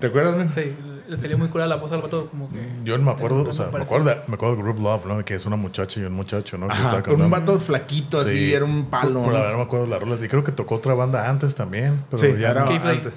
¿Te 0.00 0.08
acuerdas, 0.08 0.36
men? 0.36 0.50
Sí, 0.50 0.74
le 1.08 1.16
salió 1.16 1.38
muy 1.38 1.46
curada 1.48 1.68
la 1.68 1.76
voz 1.76 1.92
al 1.92 2.02
vato, 2.02 2.28
como 2.28 2.50
que. 2.50 2.58
Yo 2.84 2.98
no 2.98 3.04
me 3.04 3.10
acuerdo, 3.12 3.48
o 3.48 3.52
sea, 3.52 3.68
me 3.72 3.82
acuerdo, 3.84 4.08
de, 4.10 4.16
me 4.26 4.34
acuerdo 4.34 4.56
de 4.56 4.62
Group 4.62 4.80
Love, 4.80 5.06
¿no? 5.06 5.24
Que 5.24 5.34
es 5.34 5.46
una 5.46 5.54
muchacha 5.54 6.00
y 6.00 6.02
un 6.02 6.12
muchacho, 6.12 6.58
¿no? 6.58 6.66
Que 6.66 6.72
Ajá, 6.74 7.02
con 7.04 7.20
un 7.20 7.30
vato 7.30 7.58
flaquito 7.60 8.18
así, 8.18 8.46
Sí. 8.48 8.52
era 8.52 8.64
un 8.64 8.86
palo. 8.86 9.22
Por 9.22 9.32
la 9.32 9.38
¿no? 9.38 9.44
verdad 9.44 9.50
no 9.52 9.56
me 9.58 9.62
acuerdo 9.64 9.86
las 9.86 10.00
rolas. 10.00 10.22
Y 10.24 10.28
creo 10.28 10.42
que 10.42 10.50
tocó 10.50 10.74
otra 10.74 10.94
banda 10.94 11.30
antes 11.30 11.54
también. 11.54 12.04
Pero 12.10 12.18
Sí, 12.20 12.40
ya 12.40 12.50
era- 12.50 12.64
no. 12.64 12.70
Antes. 12.72 13.12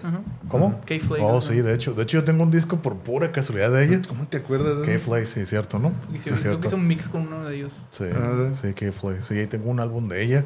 ¿Cómo? 0.48 0.80
K-Flay. 0.86 1.22
Oh, 1.24 1.42
sí, 1.42 1.60
de 1.62 1.74
hecho. 1.74 1.94
De 1.94 2.04
hecho, 2.04 2.20
yo 2.20 2.24
tengo 2.24 2.44
un 2.44 2.52
disco 2.52 2.78
por 2.78 2.96
pura 2.98 3.32
casualidad 3.32 3.72
de 3.72 3.86
ella. 3.86 4.02
¿Cómo 4.08 4.28
te 4.28 4.38
acuerdas? 4.38 4.78
de 4.78 4.84
eso? 4.84 4.92
K-Flay, 4.92 5.26
sí, 5.26 5.46
cierto, 5.48 5.80
¿no? 5.80 5.94
Hicieron- 6.14 6.38
Sí, 6.38 6.44
creo 6.46 6.60
que 6.62 6.68
hizo 6.68 6.76
un 6.76 6.88
mix 6.88 7.08
con 7.08 7.22
uno 7.22 7.46
de 7.48 7.56
ellos. 7.56 7.74
Sí, 7.90 8.06
Ah, 8.16 8.50
sí, 8.54 8.74
K-Flay. 8.74 9.18
Sí, 9.22 9.34
ahí 9.40 9.48
tengo 9.48 9.72
un 9.72 9.80
álbum 9.80 10.08
de 10.08 10.22
ella. 10.24 10.46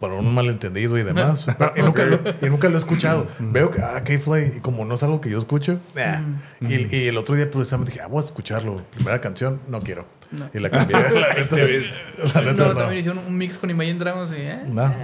Para 0.00 0.14
un 0.14 0.34
malentendido 0.34 0.96
y 0.98 1.02
demás. 1.02 1.46
Pero- 1.58 1.72
y, 1.76 1.82
nunca 1.82 2.04
lo, 2.06 2.18
y 2.40 2.48
nunca 2.48 2.68
lo 2.70 2.76
he 2.76 2.78
escuchado. 2.78 3.26
Veo 3.38 3.70
que, 3.70 3.82
ah, 3.82 4.02
K-Flay, 4.02 4.54
y 4.56 4.60
como 4.60 4.84
no 4.86 4.94
es 4.94 5.02
algo 5.02 5.20
que 5.20 5.28
yo 5.28 5.38
escucho, 5.38 5.78
nah. 5.94 6.20
y, 6.60 6.96
y 6.96 7.08
el 7.08 7.18
otro 7.18 7.34
día 7.34 7.50
precisamente 7.50 7.92
dije, 7.92 8.02
ah, 8.02 8.08
voy 8.08 8.22
a 8.22 8.24
escucharlo. 8.24 8.82
Primera 8.94 9.20
canción, 9.20 9.60
no 9.68 9.82
quiero. 9.82 10.06
No. 10.30 10.48
Y 10.54 10.58
la 10.60 10.70
cambié. 10.70 10.96
la 11.00 11.34
neta, 11.34 11.56
la 11.56 12.40
neta, 12.40 12.52
No, 12.52 12.68
no. 12.68 12.74
también 12.76 12.98
hicieron 13.00 13.18
un 13.26 13.36
mix 13.36 13.58
con 13.58 13.68
Imagine 13.68 13.98
Dragons 13.98 14.30
y. 14.32 14.36
¿eh? 14.36 14.60
No. 14.68 14.94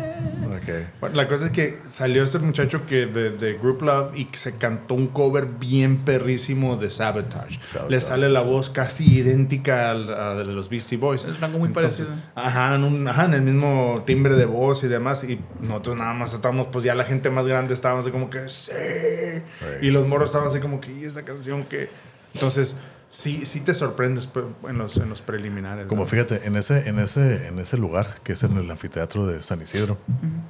Bueno, 1.00 1.16
la 1.16 1.28
cosa 1.28 1.46
es 1.46 1.50
que 1.52 1.78
salió 1.88 2.22
este 2.24 2.38
muchacho 2.38 2.86
que 2.86 3.06
de, 3.06 3.30
de 3.30 3.54
Group 3.54 3.82
Love 3.82 4.16
y 4.16 4.24
que 4.26 4.38
se 4.38 4.56
cantó 4.56 4.94
un 4.94 5.08
cover 5.08 5.46
bien 5.46 5.98
perrísimo 6.04 6.76
de 6.76 6.90
Sabotage. 6.90 7.58
Sabotage. 7.62 7.90
Le 7.90 8.00
sale 8.00 8.28
la 8.28 8.40
voz 8.40 8.70
casi 8.70 9.18
idéntica 9.18 9.90
al- 9.90 10.12
a, 10.12 10.34
la 10.34 10.44
de 10.44 10.52
los 10.52 10.68
Beastie 10.68 10.98
Boys. 10.98 11.24
Es 11.24 11.40
rango 11.40 11.58
muy 11.58 11.68
Entonces, 11.68 12.06
parecido. 12.06 12.30
Ajá 12.34 12.74
en, 12.74 12.84
un- 12.84 13.08
ajá, 13.08 13.24
en 13.26 13.34
el 13.34 13.42
mismo 13.42 14.02
timbre 14.06 14.34
de 14.36 14.44
voz 14.46 14.82
y 14.84 14.88
demás. 14.88 15.24
Y 15.24 15.40
nosotros 15.60 15.96
nada 15.96 16.12
más 16.12 16.32
estábamos, 16.34 16.68
pues 16.72 16.84
ya 16.84 16.94
la 16.94 17.04
gente 17.04 17.30
más 17.30 17.46
grande 17.46 17.74
estábamos 17.74 18.04
así 18.04 18.12
como 18.12 18.30
que, 18.30 18.48
sí. 18.48 18.72
Y 19.82 19.90
los 19.90 20.06
moros 20.08 20.30
estaban 20.30 20.48
así 20.48 20.60
como 20.60 20.80
que, 20.80 20.92
¿y 20.92 21.04
esa 21.04 21.24
canción 21.24 21.64
que 21.64 21.88
Entonces, 22.34 22.76
sí, 23.16 23.46
sí 23.46 23.60
te 23.60 23.72
sorprendes 23.72 24.26
pues, 24.26 24.44
en 24.68 24.78
los, 24.78 24.96
en 24.98 25.08
los 25.08 25.22
preliminares. 25.22 25.86
Como 25.86 26.02
¿no? 26.02 26.06
fíjate, 26.06 26.46
en 26.46 26.56
ese, 26.56 26.88
en 26.88 26.98
ese, 26.98 27.46
en 27.46 27.58
ese 27.58 27.78
lugar, 27.78 28.20
que 28.22 28.34
es 28.34 28.42
en 28.42 28.56
el 28.56 28.70
anfiteatro 28.70 29.26
de 29.26 29.42
San 29.42 29.62
Isidro, 29.62 29.96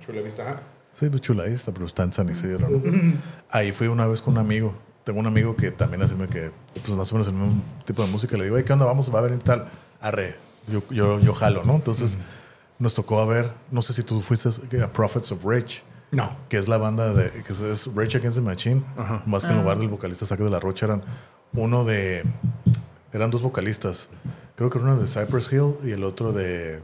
Chula 0.04 0.22
vista. 0.22 0.62
Sí, 0.94 1.10
pues 1.10 1.20
chula 1.20 1.44
está, 1.44 1.72
pero 1.72 1.84
está 1.84 2.04
en 2.04 2.12
San 2.12 2.28
Isidro, 2.28 2.70
¿no? 2.70 2.80
Ahí 3.50 3.72
fui 3.72 3.86
una 3.86 4.06
vez 4.06 4.22
con 4.22 4.34
un 4.34 4.40
amigo. 4.40 4.74
Tengo 5.04 5.20
un 5.20 5.26
amigo 5.26 5.54
que 5.54 5.70
también 5.70 6.02
hace 6.02 6.16
que, 6.28 6.50
pues 6.82 6.96
más 6.96 7.12
o 7.12 7.14
menos 7.14 7.28
el 7.28 7.34
mismo 7.34 7.62
tipo 7.84 8.02
de 8.02 8.10
música. 8.10 8.36
Le 8.36 8.44
digo, 8.44 8.56
¿qué 8.64 8.72
onda? 8.72 8.86
Vamos, 8.86 9.14
va 9.14 9.18
a 9.18 9.22
venir 9.22 9.38
tal. 9.40 9.68
Arre, 10.00 10.36
yo, 10.66 10.82
yo, 10.90 11.20
yo 11.20 11.34
jalo, 11.34 11.64
¿no? 11.64 11.74
Entonces 11.74 12.16
nos 12.78 12.94
tocó 12.94 13.20
a 13.20 13.26
ver, 13.26 13.52
no 13.70 13.82
sé 13.82 13.92
si 13.92 14.02
tú 14.02 14.22
fuiste 14.22 14.48
a 14.82 14.92
Prophets 14.92 15.32
of 15.32 15.44
Rage. 15.44 15.82
No. 16.12 16.34
Que 16.48 16.56
es 16.56 16.66
la 16.66 16.78
banda 16.78 17.12
de, 17.12 17.30
que 17.42 17.52
es 17.52 17.90
Rage 17.94 18.16
Against 18.16 18.38
the 18.38 18.42
Machine. 18.42 18.82
Más 19.26 19.44
que 19.44 19.52
en 19.52 19.58
lugar 19.58 19.78
del 19.78 19.88
vocalista 19.88 20.24
Saque 20.24 20.44
de 20.44 20.50
la 20.50 20.60
Rocha 20.60 20.86
eran 20.86 21.02
uno 21.53 21.84
de, 21.84 22.24
eran 23.12 23.30
dos 23.30 23.42
vocalistas. 23.42 24.09
Creo 24.57 24.70
que 24.70 24.78
uno 24.78 24.97
de 24.97 25.07
Cypress 25.07 25.53
Hill 25.53 25.74
y 25.84 25.90
el 25.90 26.05
otro 26.05 26.32
de 26.32 26.82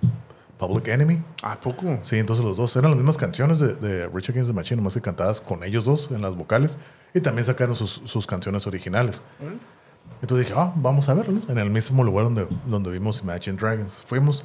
Public 0.58 0.88
Enemy. 0.88 1.22
¿A 1.42 1.58
poco? 1.58 1.98
Sí, 2.02 2.18
entonces 2.18 2.44
los 2.44 2.56
dos 2.56 2.76
eran 2.76 2.92
las 2.92 2.98
mismas 2.98 3.16
canciones 3.16 3.58
de, 3.58 3.74
de 3.74 4.06
Rage 4.06 4.30
Against 4.30 4.50
the 4.50 4.54
Machine, 4.54 4.76
nomás 4.76 4.94
que 4.94 5.00
cantadas 5.00 5.40
con 5.40 5.64
ellos 5.64 5.84
dos 5.84 6.10
en 6.10 6.22
las 6.22 6.36
vocales. 6.36 6.78
Y 7.14 7.20
también 7.20 7.44
sacaron 7.44 7.74
sus, 7.74 8.02
sus 8.04 8.26
canciones 8.26 8.66
originales. 8.66 9.22
Entonces 10.20 10.46
dije, 10.46 10.58
ah, 10.58 10.72
vamos 10.76 11.08
a 11.08 11.14
verlo. 11.14 11.40
En 11.48 11.58
el 11.58 11.68
mismo 11.68 12.04
lugar 12.04 12.24
donde, 12.24 12.46
donde 12.66 12.90
vimos 12.90 13.22
Imagine 13.22 13.56
Dragons. 13.56 14.02
Fuimos. 14.06 14.44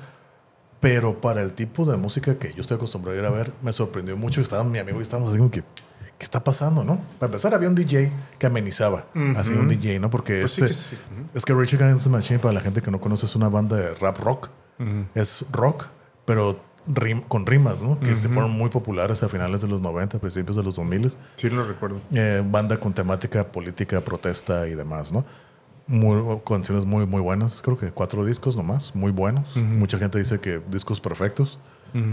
Pero 0.80 1.22
para 1.22 1.42
el 1.42 1.54
tipo 1.54 1.86
de 1.86 1.98
música 1.98 2.38
que 2.38 2.54
yo 2.54 2.62
estoy 2.62 2.78
acostumbrado 2.78 3.18
a 3.18 3.20
ir 3.20 3.26
a 3.26 3.32
ver, 3.32 3.52
me 3.62 3.72
sorprendió 3.72 4.18
mucho. 4.18 4.42
Estaba 4.42 4.64
mi 4.64 4.80
amigo 4.80 5.00
y 5.00 5.02
estábamos 5.02 5.30
así 5.30 5.38
como 5.38 5.52
que, 5.52 5.64
¿qué 6.18 6.24
está 6.24 6.44
pasando, 6.44 6.84
no? 6.84 7.00
Para 7.20 7.28
empezar, 7.28 7.54
había 7.54 7.70
un 7.70 7.76
DJ 7.76 8.12
que 8.40 8.48
amenizaba. 8.48 9.06
Así 9.36 9.54
un 9.54 9.68
DJ, 9.68 10.00
¿no? 10.00 10.10
Porque 10.10 10.42
pues 10.42 10.58
este. 10.58 10.98
Es 11.34 11.46
que 11.46 11.54
Rage 11.54 11.76
Against 11.76 12.06
the 12.06 12.10
Machine, 12.10 12.40
para 12.40 12.54
la 12.54 12.62
gente 12.62 12.82
que 12.82 12.92
no 12.92 13.00
conoce, 13.00 13.26
es 13.26 13.36
una 13.36 13.50
banda 13.50 13.78
de 13.78 13.94
rap 13.96 14.18
rock. 14.20 14.50
Es 15.16 15.46
rock, 15.52 15.86
pero 16.26 16.60
con 17.28 17.46
rimas, 17.46 17.82
¿no? 17.82 18.00
Que 18.00 18.16
se 18.16 18.30
fueron 18.30 18.52
muy 18.52 18.70
populares 18.70 19.22
a 19.24 19.30
finales 19.30 19.62
de 19.62 19.68
los 19.68 19.82
90, 19.82 20.20
principios 20.20 20.56
de 20.56 20.64
los 20.64 20.76
2000. 20.76 21.14
Sí, 21.36 21.50
lo 21.50 21.66
recuerdo. 21.66 22.00
Eh, 22.12 22.44
banda 22.46 22.78
con 22.78 22.94
temática 22.94 23.46
política, 23.52 24.02
protesta 24.02 24.68
y 24.68 24.76
demás, 24.76 25.12
¿no? 25.12 25.26
Muy, 25.88 26.40
canciones 26.46 26.86
muy, 26.86 27.06
muy 27.06 27.22
buenas. 27.22 27.62
Creo 27.62 27.78
que 27.78 27.92
cuatro 27.92 28.26
discos 28.26 28.56
nomás, 28.56 28.94
muy 28.96 29.12
buenos. 29.12 29.56
Mucha 29.56 29.98
gente 29.98 30.18
dice 30.18 30.40
que 30.40 30.62
discos 30.70 31.02
perfectos, 31.02 31.60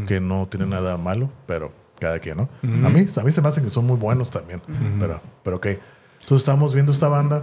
que 0.07 0.21
no 0.21 0.47
tienen 0.47 0.71
nada 0.71 0.97
malo, 0.97 1.31
pero 1.47 1.73
cada 1.99 2.19
quien, 2.19 2.37
¿no? 2.37 2.49
a, 2.63 2.89
mí, 2.91 3.07
a 3.17 3.23
mí 3.23 3.33
se 3.33 3.43
me 3.43 3.49
hacen 3.49 3.65
que 3.65 3.71
son 3.71 3.87
muy 3.87 3.97
buenos 3.97 4.31
también, 4.31 4.61
pero, 4.99 5.21
pero 5.43 5.57
ok. 5.57 5.67
Entonces 5.67 6.43
estamos 6.43 6.73
viendo 6.73 6.91
esta 6.91 7.09
banda 7.09 7.43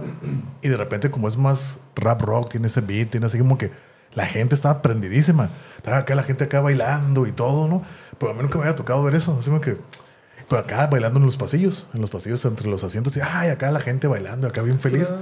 y 0.60 0.68
de 0.68 0.76
repente 0.76 1.10
como 1.10 1.28
es 1.28 1.36
más 1.36 1.78
rap 1.94 2.20
rock, 2.22 2.50
tiene 2.50 2.66
ese 2.66 2.80
beat, 2.80 3.10
tiene 3.10 3.26
así 3.26 3.38
como 3.38 3.56
que 3.56 3.70
la 4.14 4.26
gente 4.26 4.54
estaba 4.54 4.82
prendidísima. 4.82 5.50
Estaba 5.76 5.98
acá 5.98 6.14
la 6.14 6.22
gente 6.22 6.44
acá 6.44 6.60
bailando 6.60 7.26
y 7.26 7.32
todo, 7.32 7.68
¿no? 7.68 7.82
Pero 8.18 8.32
a 8.32 8.34
mí 8.34 8.42
nunca 8.42 8.58
me 8.58 8.64
había 8.64 8.76
tocado 8.76 9.02
ver 9.02 9.14
eso. 9.14 9.36
Así 9.38 9.48
como 9.48 9.60
que. 9.60 9.78
Pero 10.48 10.60
acá 10.60 10.86
bailando 10.86 11.18
en 11.18 11.24
los 11.24 11.36
pasillos, 11.36 11.86
en 11.94 12.00
los 12.00 12.10
pasillos 12.10 12.44
entre 12.44 12.68
los 12.68 12.84
asientos. 12.84 13.16
Y 13.16 13.20
ay, 13.20 13.48
acá 13.50 13.70
la 13.70 13.80
gente 13.80 14.06
bailando, 14.06 14.46
acá 14.46 14.62
bien 14.62 14.80
feliz. 14.80 15.14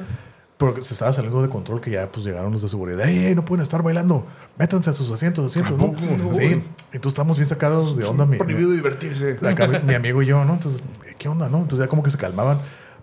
Porque 0.60 0.82
se 0.82 0.92
estaba 0.92 1.10
saliendo 1.10 1.40
de 1.40 1.48
control 1.48 1.80
que 1.80 1.90
ya 1.90 2.12
pues 2.12 2.26
llegaron 2.26 2.52
los 2.52 2.60
de 2.60 2.68
seguridad. 2.68 3.08
¡Ey, 3.08 3.34
no 3.34 3.46
pueden 3.46 3.62
estar 3.62 3.82
bailando! 3.82 4.26
Métanse 4.58 4.90
a 4.90 4.92
sus 4.92 5.10
asientos, 5.10 5.46
asientos, 5.46 5.78
¿no? 5.78 5.94
Sí. 6.34 6.62
Entonces 6.92 7.06
estamos 7.06 7.38
bien 7.38 7.48
sacados 7.48 7.96
de 7.96 8.04
onda. 8.04 8.26
Prohibido 8.26 8.70
divertirse. 8.72 9.38
Acá 9.48 9.66
mi 9.66 9.94
amigo 9.94 10.20
y 10.20 10.26
yo, 10.26 10.44
¿no? 10.44 10.52
Entonces, 10.52 10.82
¿qué 11.16 11.30
onda, 11.30 11.48
no? 11.48 11.60
Entonces 11.60 11.78
ya 11.78 11.88
como 11.88 12.02
que 12.02 12.10
se 12.10 12.18
calmaban 12.18 12.60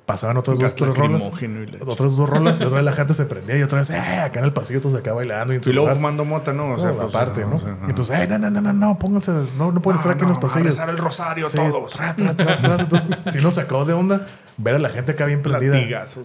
pasaban 0.08 0.38
otras 0.38 0.58
dos 0.58 0.74
tres 0.74 0.96
rolas. 0.96 1.30
Otras 1.86 2.16
dos 2.16 2.30
rolas 2.30 2.60
y 2.62 2.64
otra 2.64 2.78
vez 2.78 2.86
la 2.86 2.94
gente 2.94 3.14
se 3.14 3.26
prendía 3.26 3.58
y 3.58 3.62
otra 3.62 3.80
vez, 3.80 3.90
eh, 3.90 4.00
acá 4.00 4.40
en 4.40 4.46
el 4.46 4.54
pasillo 4.54 4.80
todos 4.80 4.96
acá 4.96 5.12
bailando. 5.12 5.54
Y, 5.54 5.60
y 5.64 5.74
luego 5.74 5.94
fumando 5.94 6.24
mota, 6.24 6.54
¿no? 6.54 6.72
O 6.72 6.80
sea, 6.80 6.94
pues, 6.94 7.10
aparte, 7.10 7.46
¿no? 7.46 7.62
y 7.86 7.90
entonces, 7.90 8.18
eh, 8.18 8.26
no, 8.28 8.40
no, 8.40 8.50
no, 8.50 8.62
no, 8.62 8.74
no, 8.74 8.98
pónganse, 8.98 9.34
no, 9.58 9.72
no 9.74 9.82
pueden 9.82 10.00
estar 10.00 10.14
aquí 10.14 10.24
en 10.24 10.30
los 10.30 10.38
pasillos. 10.38 10.80
A 10.80 10.90
el 10.90 10.98
rosario 10.98 11.50
todos. 11.50 11.94
entonces, 12.80 13.10
si 13.32 13.40
nos 13.40 13.56
sacó 13.56 13.84
de 13.84 13.94
onda 13.94 14.26
ver 14.56 14.76
a 14.76 14.80
la 14.80 14.90
gente 14.90 15.12
acá 15.12 15.26
bien 15.26 15.42
prendida. 15.42 15.78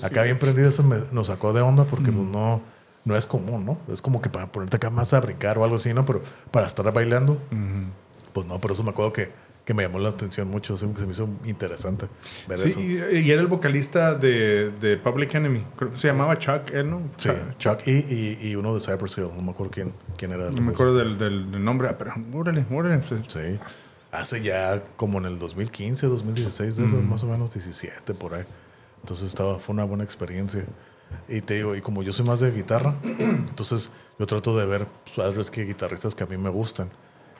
acá 0.02 0.22
bien 0.22 0.38
prendida, 0.38 0.68
eso 0.68 0.84
nos 1.10 1.26
sacó 1.26 1.52
de 1.52 1.60
onda 1.60 1.84
porque 1.84 2.12
pues, 2.12 2.24
no, 2.28 2.62
no 3.04 3.16
es 3.16 3.26
común, 3.26 3.66
¿no? 3.66 3.78
Es 3.92 4.00
como 4.00 4.22
que 4.22 4.30
para 4.30 4.46
ponerte 4.46 4.76
acá 4.76 4.90
más 4.90 5.12
a 5.12 5.18
brincar 5.18 5.58
o 5.58 5.64
algo 5.64 5.74
así, 5.74 5.92
¿no? 5.92 6.06
Pero 6.06 6.22
para 6.52 6.66
estar 6.66 6.90
bailando, 6.92 7.36
pues 8.32 8.46
no, 8.46 8.60
por 8.60 8.70
eso 8.70 8.84
me 8.84 8.90
acuerdo 8.90 9.12
que 9.12 9.32
que 9.64 9.74
me 9.74 9.84
llamó 9.84 9.98
la 9.98 10.08
atención 10.08 10.48
mucho, 10.48 10.76
se 10.76 10.86
me 10.86 11.12
hizo 11.12 11.28
interesante 11.44 12.08
ver 12.48 12.58
sí, 12.58 12.98
y 13.12 13.30
era 13.30 13.40
el 13.40 13.46
vocalista 13.46 14.14
de, 14.14 14.70
de, 14.70 14.96
Public 14.96 15.34
Enemy. 15.34 15.64
Se 15.96 16.08
llamaba 16.08 16.38
Chuck, 16.38 16.70
él, 16.72 16.90
¿no? 16.90 17.02
Sí, 17.16 17.30
Chuck 17.58 17.86
y, 17.86 18.38
y, 18.40 18.56
uno 18.56 18.74
de 18.74 18.80
Cypress 18.80 19.18
Hill, 19.18 19.28
no 19.36 19.42
me 19.42 19.52
acuerdo 19.52 19.70
quién, 19.70 19.92
quién 20.16 20.32
era. 20.32 20.50
No 20.50 20.62
me 20.62 20.72
acuerdo 20.72 20.96
del, 20.96 21.16
del, 21.16 21.64
nombre, 21.64 21.88
ah, 21.88 21.96
pero 21.96 22.12
órale, 22.34 22.66
órale. 22.72 23.02
Sí, 23.28 23.58
hace 24.10 24.42
ya 24.42 24.82
como 24.96 25.18
en 25.18 25.26
el 25.26 25.38
2015, 25.38 26.06
2016, 26.06 26.76
de 26.76 26.84
eso, 26.84 26.96
más 26.96 27.22
o 27.22 27.26
menos 27.26 27.52
17 27.52 28.14
por 28.14 28.34
ahí. 28.34 28.44
Entonces 29.00 29.28
estaba, 29.28 29.58
fue 29.58 29.74
una 29.74 29.84
buena 29.84 30.04
experiencia. 30.04 30.64
Y 31.28 31.40
te 31.40 31.54
digo, 31.54 31.76
y 31.76 31.80
como 31.80 32.02
yo 32.02 32.12
soy 32.12 32.26
más 32.26 32.40
de 32.40 32.50
guitarra, 32.50 32.94
entonces 33.18 33.90
yo 34.18 34.26
trato 34.26 34.56
de 34.56 34.66
ver, 34.66 34.86
pues, 35.14 35.50
que 35.50 35.64
guitarristas 35.64 36.14
que 36.14 36.24
a 36.24 36.26
mí 36.26 36.36
me 36.36 36.50
gustan. 36.50 36.90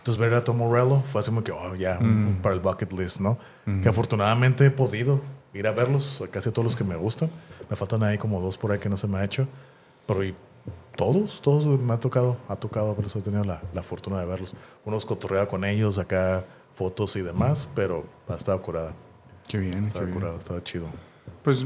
Entonces 0.02 0.20
ver 0.20 0.34
a 0.34 0.42
Tom 0.42 0.56
Morello 0.58 1.00
fue 1.12 1.20
así 1.20 1.30
como 1.30 1.44
que, 1.44 1.52
oh, 1.52 1.76
ya, 1.76 1.96
mm. 2.00 2.40
para 2.42 2.56
el 2.56 2.60
bucket 2.60 2.92
list, 2.92 3.20
¿no? 3.20 3.38
Que 3.84 3.88
afortunadamente 3.88 4.66
he 4.66 4.70
podido 4.72 5.20
ir 5.54 5.68
a 5.68 5.70
verlos, 5.70 6.20
casi 6.32 6.50
todos 6.50 6.64
los 6.64 6.74
que 6.74 6.82
me 6.82 6.96
gustan. 6.96 7.30
Me 7.70 7.76
faltan 7.76 8.02
ahí 8.02 8.18
como 8.18 8.40
dos 8.40 8.58
por 8.58 8.72
ahí 8.72 8.80
que 8.80 8.88
no 8.88 8.96
se 8.96 9.06
me 9.06 9.18
ha 9.18 9.24
hecho. 9.24 9.46
Pero 10.08 10.24
y 10.24 10.34
todos, 10.96 11.40
todos 11.40 11.78
me 11.78 11.92
ha 11.92 12.00
tocado, 12.00 12.36
ha 12.48 12.56
tocado, 12.56 12.96
por 12.96 13.04
eso 13.04 13.20
he 13.20 13.22
tenido 13.22 13.44
la, 13.44 13.62
la 13.72 13.84
fortuna 13.84 14.18
de 14.18 14.26
verlos. 14.26 14.56
Unos 14.84 15.06
cotorrea 15.06 15.46
con 15.46 15.64
ellos, 15.64 15.98
acá 15.98 16.42
fotos 16.74 17.14
y 17.14 17.22
demás, 17.22 17.68
pero 17.72 18.04
ha 18.28 18.34
estado 18.34 18.60
curada. 18.60 18.92
Qué 19.46 19.58
bien. 19.58 19.84
Estaba 19.84 20.06
curada, 20.08 20.36
estaba 20.36 20.60
chido. 20.64 20.86
Pues 21.44 21.64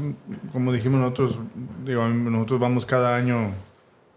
como 0.53 0.71
dijimos 0.71 0.99
nosotros, 0.99 1.39
digo, 1.83 2.07
nosotros 2.07 2.59
vamos 2.59 2.85
cada 2.85 3.15
año 3.15 3.51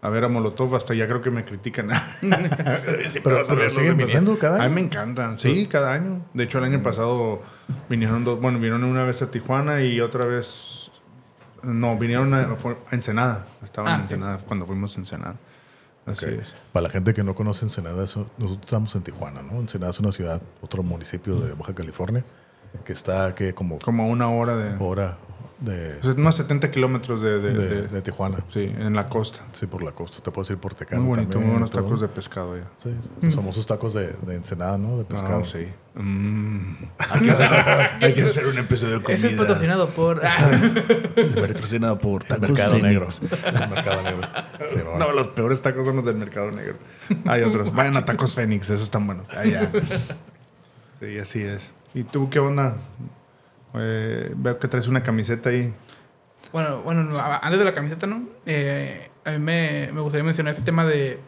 a 0.01 0.09
ver 0.09 0.25
a 0.25 0.27
Molotov, 0.27 0.75
hasta 0.75 0.95
ya 0.95 1.07
creo 1.07 1.21
que 1.21 1.29
me 1.29 1.45
critican. 1.45 1.87
pero, 3.23 3.69
siguen 3.69 3.97
viniendo 3.97 4.37
cada 4.37 4.55
año. 4.55 4.65
A 4.65 4.69
mí 4.69 4.75
me 4.75 4.81
encantan, 4.81 5.37
sí, 5.37 5.67
cada 5.67 5.93
año. 5.93 6.25
De 6.33 6.45
hecho, 6.45 6.57
el 6.57 6.63
año 6.63 6.81
pasado 6.81 7.41
vinieron 7.87 8.23
dos, 8.23 8.41
bueno, 8.41 8.57
vinieron 8.57 8.83
una 8.83 9.03
vez 9.03 9.21
a 9.21 9.29
Tijuana 9.29 9.83
y 9.83 10.01
otra 10.01 10.25
vez, 10.25 10.91
no, 11.61 11.97
vinieron 11.99 12.33
a, 12.33 12.57
Ensenada. 12.89 13.45
Estaban 13.63 13.91
ah, 13.91 13.95
en 13.95 14.01
Ensenada 14.01 14.37
cuando 14.39 14.65
fuimos 14.65 14.95
a 14.97 14.99
Ensenada. 14.99 15.35
Así 16.07 16.25
es. 16.25 16.55
Para 16.73 16.87
la 16.87 16.89
gente 16.89 17.13
que 17.13 17.23
no 17.23 17.35
conoce 17.35 17.65
Ensenada, 17.65 18.03
eso, 18.03 18.31
nosotros 18.39 18.65
estamos 18.65 18.95
en 18.95 19.03
Tijuana, 19.03 19.43
¿no? 19.43 19.59
Ensenada 19.59 19.91
es 19.91 19.99
una 19.99 20.11
ciudad, 20.11 20.41
otro 20.61 20.81
municipio 20.81 21.39
de 21.39 21.53
Baja 21.53 21.75
California, 21.75 22.25
que 22.83 22.93
está 22.93 23.35
que 23.35 23.53
como... 23.53 23.77
Como 23.77 24.09
una 24.09 24.29
hora 24.29 24.57
de... 24.57 24.83
Hora, 24.83 25.19
de, 25.61 25.97
pues 26.01 26.15
unos 26.15 26.35
70 26.35 26.71
kilómetros 26.71 27.21
de 27.21 27.39
de, 27.39 28.01
Tijuana. 28.01 28.43
Sí, 28.51 28.63
en 28.63 28.93
la 28.93 29.07
costa. 29.07 29.45
Sí, 29.51 29.67
por 29.67 29.83
la 29.83 29.91
costa. 29.91 30.21
Te 30.21 30.31
puedes 30.31 30.49
ir 30.49 30.57
por 30.57 30.73
Tecate. 30.73 30.97
Muy 30.97 31.15
bonito, 31.15 31.39
muy 31.39 31.51
buenos 31.51 31.71
tacos 31.71 32.01
de 32.01 32.07
pescado 32.07 32.57
ya. 32.57 32.65
Sí, 32.77 32.95
sí. 32.99 33.09
Los 33.21 33.35
famosos 33.35 33.65
tacos 33.65 33.93
de, 33.93 34.07
de 34.07 34.35
ensenada, 34.35 34.77
¿no? 34.77 34.97
De 34.97 35.05
pescado. 35.05 35.45
sí. 35.45 35.67
Mm. 35.93 36.75
Hay, 37.11 38.13
que 38.13 38.21
hacer, 38.21 38.47
un 38.47 38.57
episodio 38.57 38.99
de 38.99 39.03
comida. 39.03 39.15
Ese 39.15 39.27
es 39.27 39.33
patrocinado 39.33 39.89
por... 39.89 40.21
patrocinado 41.35 41.99
por 41.99 42.23
tacos 42.23 42.49
Mercado 42.49 42.79
Negro. 42.79 43.07
El 43.45 43.69
Mercado 43.69 44.01
Negro. 44.01 44.97
No, 44.97 45.11
los 45.11 45.27
peores 45.29 45.61
tacos 45.61 45.85
son 45.85 45.97
los 45.97 46.05
del 46.05 46.15
Mercado 46.15 46.51
Negro. 46.51 46.77
Hay 47.25 47.43
otros. 47.43 47.73
Vayan 47.73 47.97
a 47.97 48.05
Tacos 48.05 48.35
Fénix, 48.35 48.69
esos 48.69 48.83
están 48.83 49.05
buenos. 49.05 49.27
Ah, 49.35 49.45
ya. 49.45 49.71
Sí, 51.01 51.17
así 51.17 51.41
es. 51.41 51.73
¿Y 51.95 52.03
tú 52.03 52.29
qué 52.29 52.37
onda? 52.37 52.75
Eh, 53.75 54.33
veo 54.35 54.59
que 54.59 54.67
traes 54.67 54.87
una 54.87 55.03
camiseta 55.03 55.49
ahí. 55.49 55.73
Bueno, 56.51 56.81
bueno, 56.81 57.17
antes 57.19 57.59
de 57.59 57.65
la 57.65 57.73
camiseta, 57.73 58.07
¿no? 58.07 58.27
Eh, 58.45 59.09
a 59.23 59.31
mí 59.31 59.39
me, 59.39 59.89
me, 59.93 60.01
gustaría 60.01 60.23
mencionar 60.23 60.53
ese 60.53 60.61
tema 60.61 60.85
de... 60.85 61.19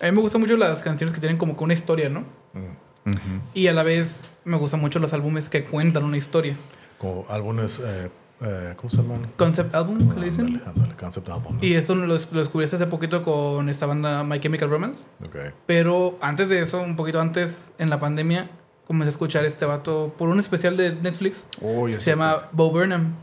A 0.00 0.06
mí 0.06 0.12
me 0.12 0.20
gustan 0.20 0.40
mucho 0.40 0.56
las 0.56 0.82
canciones 0.82 1.14
que 1.14 1.20
tienen 1.20 1.38
como 1.38 1.56
que 1.56 1.64
una 1.64 1.74
historia, 1.74 2.08
¿no? 2.08 2.20
Mm. 2.52 3.40
Y 3.54 3.68
a 3.68 3.72
la 3.72 3.84
vez 3.84 4.20
me 4.44 4.56
gustan 4.56 4.80
mucho 4.80 4.98
los 4.98 5.12
álbumes 5.12 5.48
que 5.48 5.64
cuentan 5.64 6.04
una 6.04 6.16
historia. 6.16 6.56
Como 6.98 7.24
álbumes... 7.28 7.80
Eh, 7.84 8.10
eh, 8.42 8.74
¿Cómo 8.76 8.90
se 8.90 8.98
llaman? 8.98 9.32
Concept 9.38 9.74
album, 9.74 10.12
¿qué 10.12 10.20
le 10.20 10.26
dicen? 10.26 10.62
Ándale, 10.66 10.94
concept 10.94 11.28
album. 11.30 11.58
Y 11.62 11.72
eso 11.72 11.94
lo, 11.94 12.06
lo, 12.06 12.14
descubrí 12.14 12.66
hace 12.66 12.86
poquito 12.86 13.22
con 13.22 13.70
esta 13.70 13.86
banda 13.86 14.24
My 14.24 14.38
Chemical 14.40 14.68
Romance. 14.68 15.06
Okay. 15.26 15.52
Pero 15.64 16.18
antes 16.20 16.48
de 16.50 16.60
eso, 16.60 16.82
un 16.82 16.96
poquito 16.96 17.18
antes, 17.18 17.70
en 17.78 17.88
la 17.88 17.98
pandemia, 17.98 18.50
comencé 18.86 19.08
a 19.08 19.10
escuchar 19.10 19.44
este 19.44 19.64
vato 19.64 20.14
por 20.16 20.28
un 20.28 20.38
especial 20.38 20.76
de 20.76 20.94
Netflix. 20.94 21.46
Oh, 21.60 21.88
se 21.90 22.10
llama 22.10 22.48
Bo 22.52 22.70
Burnham. 22.70 23.14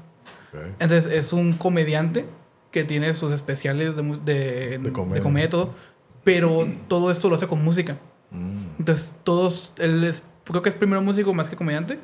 Entonces 0.79 1.11
es 1.11 1.33
un 1.33 1.53
comediante 1.53 2.25
que 2.71 2.83
tiene 2.83 3.13
sus 3.13 3.31
especiales 3.33 3.95
de, 3.95 4.03
de, 4.23 4.77
de, 4.77 4.91
comedia. 4.91 5.45
y 5.45 5.49
todo. 5.49 5.73
Pero 6.23 6.65
todo 6.87 7.11
esto 7.11 7.29
lo 7.29 7.35
hace 7.35 7.47
con 7.47 7.63
música. 7.63 7.97
Mm. 8.31 8.79
Entonces 8.79 9.13
todos, 9.23 9.71
él 9.77 10.03
es, 10.03 10.23
creo 10.43 10.61
que 10.61 10.69
es 10.69 10.75
primero 10.75 11.01
músico 11.01 11.33
más 11.33 11.49
que 11.49 11.55
comediante. 11.55 11.99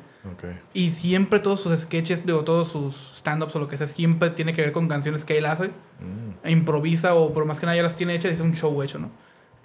Y 0.74 0.90
siempre 0.90 1.38
todos 1.38 1.60
sus 1.60 1.78
sketches, 1.78 2.26
digo, 2.26 2.44
todos 2.44 2.68
sus 2.68 3.16
stand-ups 3.18 3.56
o 3.56 3.58
lo 3.58 3.68
que 3.68 3.78
sea, 3.78 3.86
siempre 3.86 4.28
tiene 4.30 4.52
que 4.52 4.60
ver 4.60 4.72
con 4.72 4.86
canciones 4.86 5.24
que 5.24 5.38
él 5.38 5.46
hace. 5.46 5.68
Mm. 5.68 6.44
E 6.44 6.50
improvisa 6.50 7.14
o 7.14 7.32
por 7.32 7.44
más 7.44 7.58
que 7.58 7.66
nada 7.66 7.76
ya 7.76 7.82
las 7.82 7.96
tiene 7.96 8.14
hechas 8.14 8.32
es 8.32 8.40
un 8.40 8.54
show 8.54 8.82
hecho, 8.82 8.98
¿no? 8.98 9.10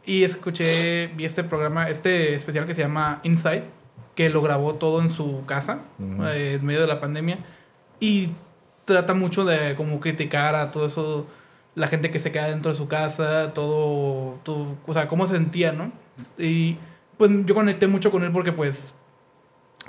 Y 0.05 0.23
escuché, 0.23 1.07
vi 1.15 1.25
este 1.25 1.43
programa, 1.43 1.89
este 1.89 2.33
especial 2.35 2.65
que 2.65 2.75
se 2.75 2.81
llama 2.81 3.21
Inside 3.23 3.63
que 4.15 4.29
lo 4.29 4.41
grabó 4.41 4.75
todo 4.75 5.01
en 5.01 5.09
su 5.09 5.45
casa, 5.45 5.81
eh, 5.99 6.57
en 6.59 6.65
medio 6.65 6.81
de 6.81 6.87
la 6.87 7.01
pandemia. 7.01 7.39
Y 7.99 8.31
trata 8.85 9.13
mucho 9.13 9.45
de 9.45 9.75
como 9.75 9.99
criticar 9.99 10.55
a 10.55 10.71
todo 10.71 10.85
eso, 10.85 11.27
la 11.75 11.87
gente 11.87 12.11
que 12.11 12.19
se 12.19 12.31
queda 12.31 12.47
dentro 12.47 12.71
de 12.71 12.77
su 12.77 12.87
casa, 12.87 13.53
todo, 13.53 14.39
todo 14.43 14.77
o 14.85 14.93
sea, 14.93 15.07
cómo 15.07 15.27
se 15.27 15.33
sentía, 15.33 15.73
¿no? 15.73 15.91
Y 16.37 16.77
pues 17.17 17.31
yo 17.45 17.53
conecté 17.53 17.87
mucho 17.87 18.11
con 18.11 18.23
él 18.23 18.31
porque 18.31 18.51
pues, 18.51 18.93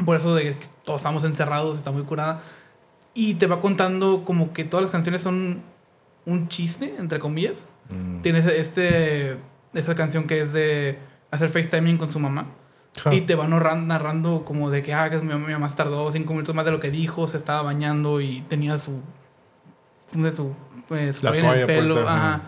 por 0.05 0.17
eso 0.17 0.35
de 0.35 0.57
que 0.57 0.67
todos 0.85 1.01
estamos 1.01 1.25
encerrados, 1.25 1.79
está 1.79 1.91
muy 1.91 2.03
curada. 2.03 2.43
Y 3.15 3.35
te 3.35 3.47
va 3.47 3.61
contando 3.61 4.25
como 4.25 4.53
que 4.53 4.65
todas 4.65 4.83
las 4.83 4.91
canciones 4.91 5.23
son 5.23 5.63
un 6.27 6.49
chiste, 6.49 6.97
entre 6.99 7.19
comillas. 7.19 7.59
Mm. 7.89 8.21
Tienes 8.21 8.47
este, 8.47 9.39
esa 9.73 9.95
canción 9.95 10.27
que 10.27 10.41
es 10.41 10.53
de 10.53 10.99
hacer 11.31 11.49
FaceTiming 11.49 11.97
con 11.97 12.13
su 12.13 12.19
mamá. 12.19 12.49
Ja. 13.03 13.13
Y 13.15 13.21
te 13.23 13.35
va 13.35 13.47
narran- 13.47 13.87
narrando 13.87 14.45
como 14.45 14.71
de 14.71 14.83
que, 14.83 14.95
ah, 14.95 15.11
que 15.11 15.19
mi 15.19 15.35
mamá, 15.35 15.69
se 15.69 15.77
tardó 15.77 16.11
cinco 16.11 16.33
minutos 16.33 16.55
más 16.55 16.65
de 16.65 16.71
lo 16.73 16.81
que 16.81 16.91
dijo, 16.91 17.29
se 17.29 17.37
estaba 17.37 17.63
bañando 17.63 18.21
y 18.21 18.41
tenía 18.43 18.79
su... 18.79 19.01
de 20.13 20.31
su, 20.31 20.55
pues, 20.89 21.17
su 21.17 21.25
La 21.27 21.33
toalla 21.33 21.53
en 21.55 21.59
el 21.61 21.67
pues, 21.67 21.79
pelo. 21.79 22.09
ajá. 22.09 22.29
ajá. 22.35 22.43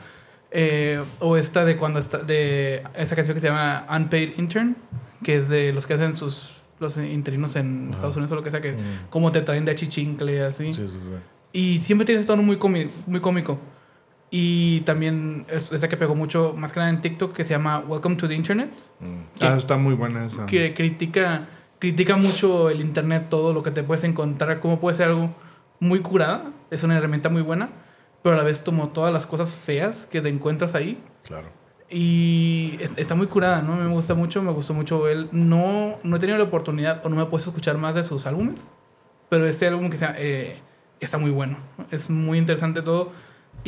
Eh, 0.50 1.02
o 1.20 1.36
esta 1.36 1.64
de 1.64 1.76
cuando 1.76 1.98
está... 1.98 2.18
De 2.18 2.82
esa 2.94 3.14
canción 3.14 3.34
que 3.34 3.40
se 3.40 3.48
llama 3.48 3.86
Unpaid 3.94 4.38
Intern, 4.38 4.76
que 5.22 5.36
es 5.36 5.48
de 5.48 5.72
los 5.72 5.86
que 5.86 5.94
hacen 5.94 6.16
sus... 6.16 6.54
Los 6.80 6.96
interinos 6.96 7.56
en 7.56 7.90
Estados 7.90 8.14
Unidos 8.14 8.30
o 8.30 8.36
lo 8.36 8.44
que 8.44 8.52
sea, 8.52 8.60
que 8.60 8.70
Mm. 8.72 9.10
como 9.10 9.32
te 9.32 9.40
traen 9.42 9.64
de 9.64 9.72
achichincle, 9.72 10.42
así. 10.44 10.72
Sí, 10.72 10.86
sí, 10.88 10.98
sí. 11.08 11.14
Y 11.52 11.78
siempre 11.78 12.04
tiene 12.06 12.20
ese 12.20 12.26
tono 12.28 12.42
muy, 12.44 12.56
cómi- 12.56 12.88
muy 13.08 13.18
cómico. 13.18 13.58
Y 14.30 14.80
también 14.82 15.46
es 15.50 15.70
que 15.70 15.96
pegó 15.96 16.14
mucho, 16.14 16.54
más 16.56 16.72
que 16.72 16.80
nada 16.80 16.90
en 16.90 17.00
TikTok, 17.00 17.32
que 17.32 17.44
se 17.44 17.50
llama 17.50 17.78
Welcome 17.86 18.16
to 18.16 18.28
the 18.28 18.34
Internet, 18.34 18.70
Mm. 19.00 19.38
¿Qué? 19.38 19.46
Ah, 19.46 19.56
está 19.56 19.76
muy 19.76 19.94
buena 19.94 20.26
esa. 20.26 20.44
que 20.46 20.74
critica, 20.74 21.46
critica 21.78 22.16
mucho 22.16 22.68
el 22.68 22.80
Internet, 22.80 23.28
todo 23.30 23.52
lo 23.54 23.62
que 23.62 23.70
te 23.70 23.82
puedes 23.84 24.02
encontrar, 24.04 24.58
cómo 24.60 24.80
puede 24.80 24.96
ser 24.96 25.08
algo 25.08 25.30
muy 25.80 26.00
curada, 26.00 26.50
es 26.70 26.82
una 26.82 26.98
herramienta 26.98 27.28
muy 27.28 27.42
buena, 27.42 27.68
pero 28.22 28.34
a 28.34 28.38
la 28.38 28.44
vez 28.44 28.58
como 28.58 28.88
todas 28.88 29.12
las 29.12 29.24
cosas 29.24 29.56
feas 29.58 30.04
que 30.06 30.20
te 30.20 30.28
encuentras 30.28 30.74
ahí. 30.74 30.98
Claro. 31.24 31.46
Y 31.88 32.76
es- 32.80 32.92
está 32.96 33.14
muy 33.14 33.28
curada, 33.28 33.62
¿no? 33.62 33.76
Me 33.76 33.86
gusta 33.86 34.14
mucho, 34.14 34.42
me 34.42 34.50
gustó 34.52 34.74
mucho 34.74 35.08
él. 35.08 35.28
No, 35.32 35.98
no 36.02 36.16
he 36.16 36.18
tenido 36.18 36.36
la 36.36 36.44
oportunidad 36.44 37.00
o 37.06 37.08
no 37.08 37.16
me 37.16 37.22
he 37.22 37.26
puesto 37.26 37.48
a 37.48 37.52
escuchar 37.52 37.78
más 37.78 37.94
de 37.94 38.04
sus 38.04 38.26
álbumes, 38.26 38.70
pero 39.30 39.46
este 39.46 39.66
álbum 39.68 39.88
que 39.88 39.96
sea, 39.96 40.14
eh, 40.18 40.58
está 41.00 41.16
muy 41.18 41.30
bueno. 41.30 41.56
Es 41.90 42.10
muy 42.10 42.36
interesante 42.38 42.82
todo. 42.82 43.12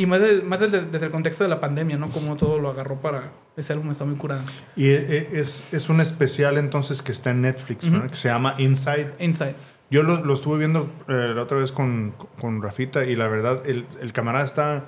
Y 0.01 0.07
más, 0.07 0.20
del- 0.20 0.44
más 0.44 0.61
del- 0.61 0.90
desde 0.90 1.07
el 1.07 1.12
contexto 1.12 1.44
de 1.44 1.51
la 1.51 1.61
pandemia, 1.61 1.96
¿no? 1.98 2.09
Como 2.11 2.36
todo 2.36 2.59
lo 2.59 2.70
agarró 2.70 2.96
para... 3.01 3.32
Ese 3.57 3.72
álbum 3.72 3.90
está 3.90 4.05
muy 4.05 4.16
curado. 4.16 4.42
Y 4.76 4.86
e- 4.88 5.28
e- 5.34 5.40
es, 5.40 5.66
es 5.72 5.88
un 5.88 6.01
especial 6.01 6.57
entonces 6.57 7.03
que 7.03 7.12
está 7.12 7.30
en 7.30 7.42
Netflix. 7.42 7.90
¿verdad? 7.90 8.09
que 8.11 8.16
se 8.16 8.28
llama 8.28 8.55
Inside. 8.59 9.14
Inside. 9.18 9.55
Yo 9.90 10.03
lo, 10.03 10.24
lo 10.24 10.34
estuve 10.34 10.59
viendo 10.59 10.88
eh, 11.09 11.32
la 11.34 11.42
otra 11.42 11.59
vez 11.59 11.72
con, 11.72 12.14
con 12.40 12.62
Rafita 12.62 13.05
y 13.05 13.16
la 13.16 13.26
verdad, 13.28 13.61
el, 13.66 13.86
el 14.01 14.12
camarada 14.12 14.44
está, 14.44 14.84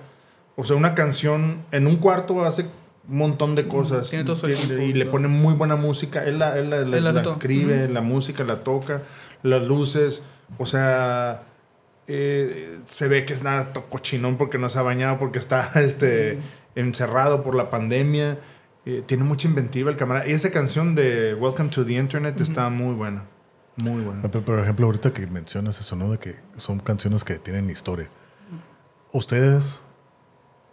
o 0.56 0.64
sea, 0.64 0.76
una 0.76 0.94
canción 0.94 1.62
en 1.72 1.86
un 1.88 1.96
cuarto 1.96 2.44
hace 2.44 2.62
un 3.08 3.18
montón 3.18 3.56
de 3.56 3.66
cosas 3.66 4.08
Tiene 4.10 4.24
todo 4.24 4.36
su 4.36 4.46
equipo 4.46 4.74
y 4.80 4.90
y 4.90 4.92
le 4.92 5.06
pone 5.06 5.26
muy 5.26 5.54
buena 5.54 5.74
música. 5.74 6.24
Él 6.24 6.38
la, 6.38 6.56
él 6.56 6.70
la- 6.70 6.78
Él 6.78 7.06
escribe, 7.30 7.88
la 7.88 8.00
música 8.00 8.44
la 8.44 8.60
toca, 8.60 9.02
las 9.42 9.66
luces, 9.66 10.22
o 10.56 10.66
sea, 10.66 11.42
eh, 12.06 12.80
se 12.86 13.08
ve 13.08 13.24
que 13.24 13.32
es 13.32 13.42
nada 13.42 13.72
cochinón 13.88 14.36
porque 14.36 14.58
no 14.58 14.68
se 14.68 14.78
ha 14.78 14.82
bañado, 14.82 15.18
porque 15.18 15.38
está 15.38 15.70
este, 15.76 16.38
encerrado 16.74 17.42
por 17.42 17.54
la 17.54 17.70
pandemia. 17.70 18.38
Eh, 18.84 19.02
tiene 19.06 19.24
mucha 19.24 19.46
inventiva 19.46 19.90
el 19.90 19.96
camarada. 19.96 20.28
Y 20.28 20.32
esa 20.32 20.50
canción 20.50 20.94
de 20.94 21.34
Welcome 21.34 21.70
to 21.70 21.84
the 21.84 21.92
Internet 21.92 22.40
está 22.40 22.68
muy 22.68 22.94
buena. 22.94 23.26
Muy 23.82 24.02
buena. 24.02 24.22
Pero, 24.22 24.44
por 24.44 24.58
ejemplo, 24.58 24.86
ahorita 24.86 25.12
que 25.12 25.26
mencionas 25.26 25.80
eso, 25.80 25.96
¿no? 25.96 26.10
De 26.10 26.18
que 26.18 26.36
son 26.56 26.80
canciones 26.80 27.24
que 27.24 27.38
tienen 27.38 27.70
historia. 27.70 28.08
Ustedes, 29.12 29.82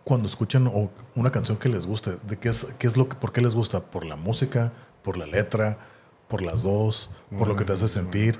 cuando 0.03 0.27
escuchan 0.27 0.67
o 0.67 0.91
una 1.15 1.31
canción 1.31 1.57
que 1.57 1.69
les 1.69 1.85
guste, 1.85 2.17
¿de 2.23 2.37
qué 2.37 2.49
es, 2.49 2.73
qué 2.79 2.87
es 2.87 2.97
lo 2.97 3.07
que, 3.07 3.15
por 3.15 3.31
qué 3.31 3.41
les 3.41 3.53
gusta? 3.53 3.91
¿Por 3.91 4.05
la 4.05 4.15
música? 4.15 4.73
¿Por 5.03 5.17
la 5.17 5.27
letra? 5.27 5.77
¿Por 6.27 6.41
las 6.41 6.63
dos? 6.63 7.09
¿Por 7.37 7.47
lo 7.47 7.55
que 7.55 7.63
te 7.63 7.73
hace 7.73 7.87
sentir? 7.87 8.39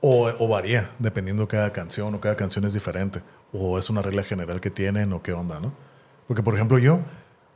O, 0.00 0.28
o 0.38 0.48
varía, 0.48 0.90
dependiendo 0.98 1.48
cada 1.48 1.72
canción, 1.72 2.14
o 2.14 2.20
cada 2.20 2.36
canción 2.36 2.64
es 2.64 2.72
diferente. 2.72 3.22
O 3.52 3.78
es 3.78 3.90
una 3.90 4.02
regla 4.02 4.22
general 4.22 4.60
que 4.60 4.70
tienen, 4.70 5.12
o 5.12 5.22
qué 5.22 5.32
onda, 5.32 5.58
¿no? 5.60 5.72
Porque, 6.26 6.42
por 6.42 6.54
ejemplo, 6.54 6.78
yo, 6.78 7.00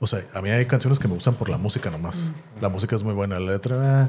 o 0.00 0.06
sea, 0.06 0.20
a 0.34 0.42
mí 0.42 0.50
hay 0.50 0.66
canciones 0.66 0.98
que 0.98 1.06
me 1.06 1.14
gustan 1.14 1.34
por 1.34 1.48
la 1.48 1.58
música 1.58 1.90
nomás. 1.90 2.32
La 2.60 2.68
música 2.68 2.96
es 2.96 3.04
muy 3.04 3.14
buena, 3.14 3.38
la 3.38 3.52
letra, 3.52 4.04
eh. 4.04 4.08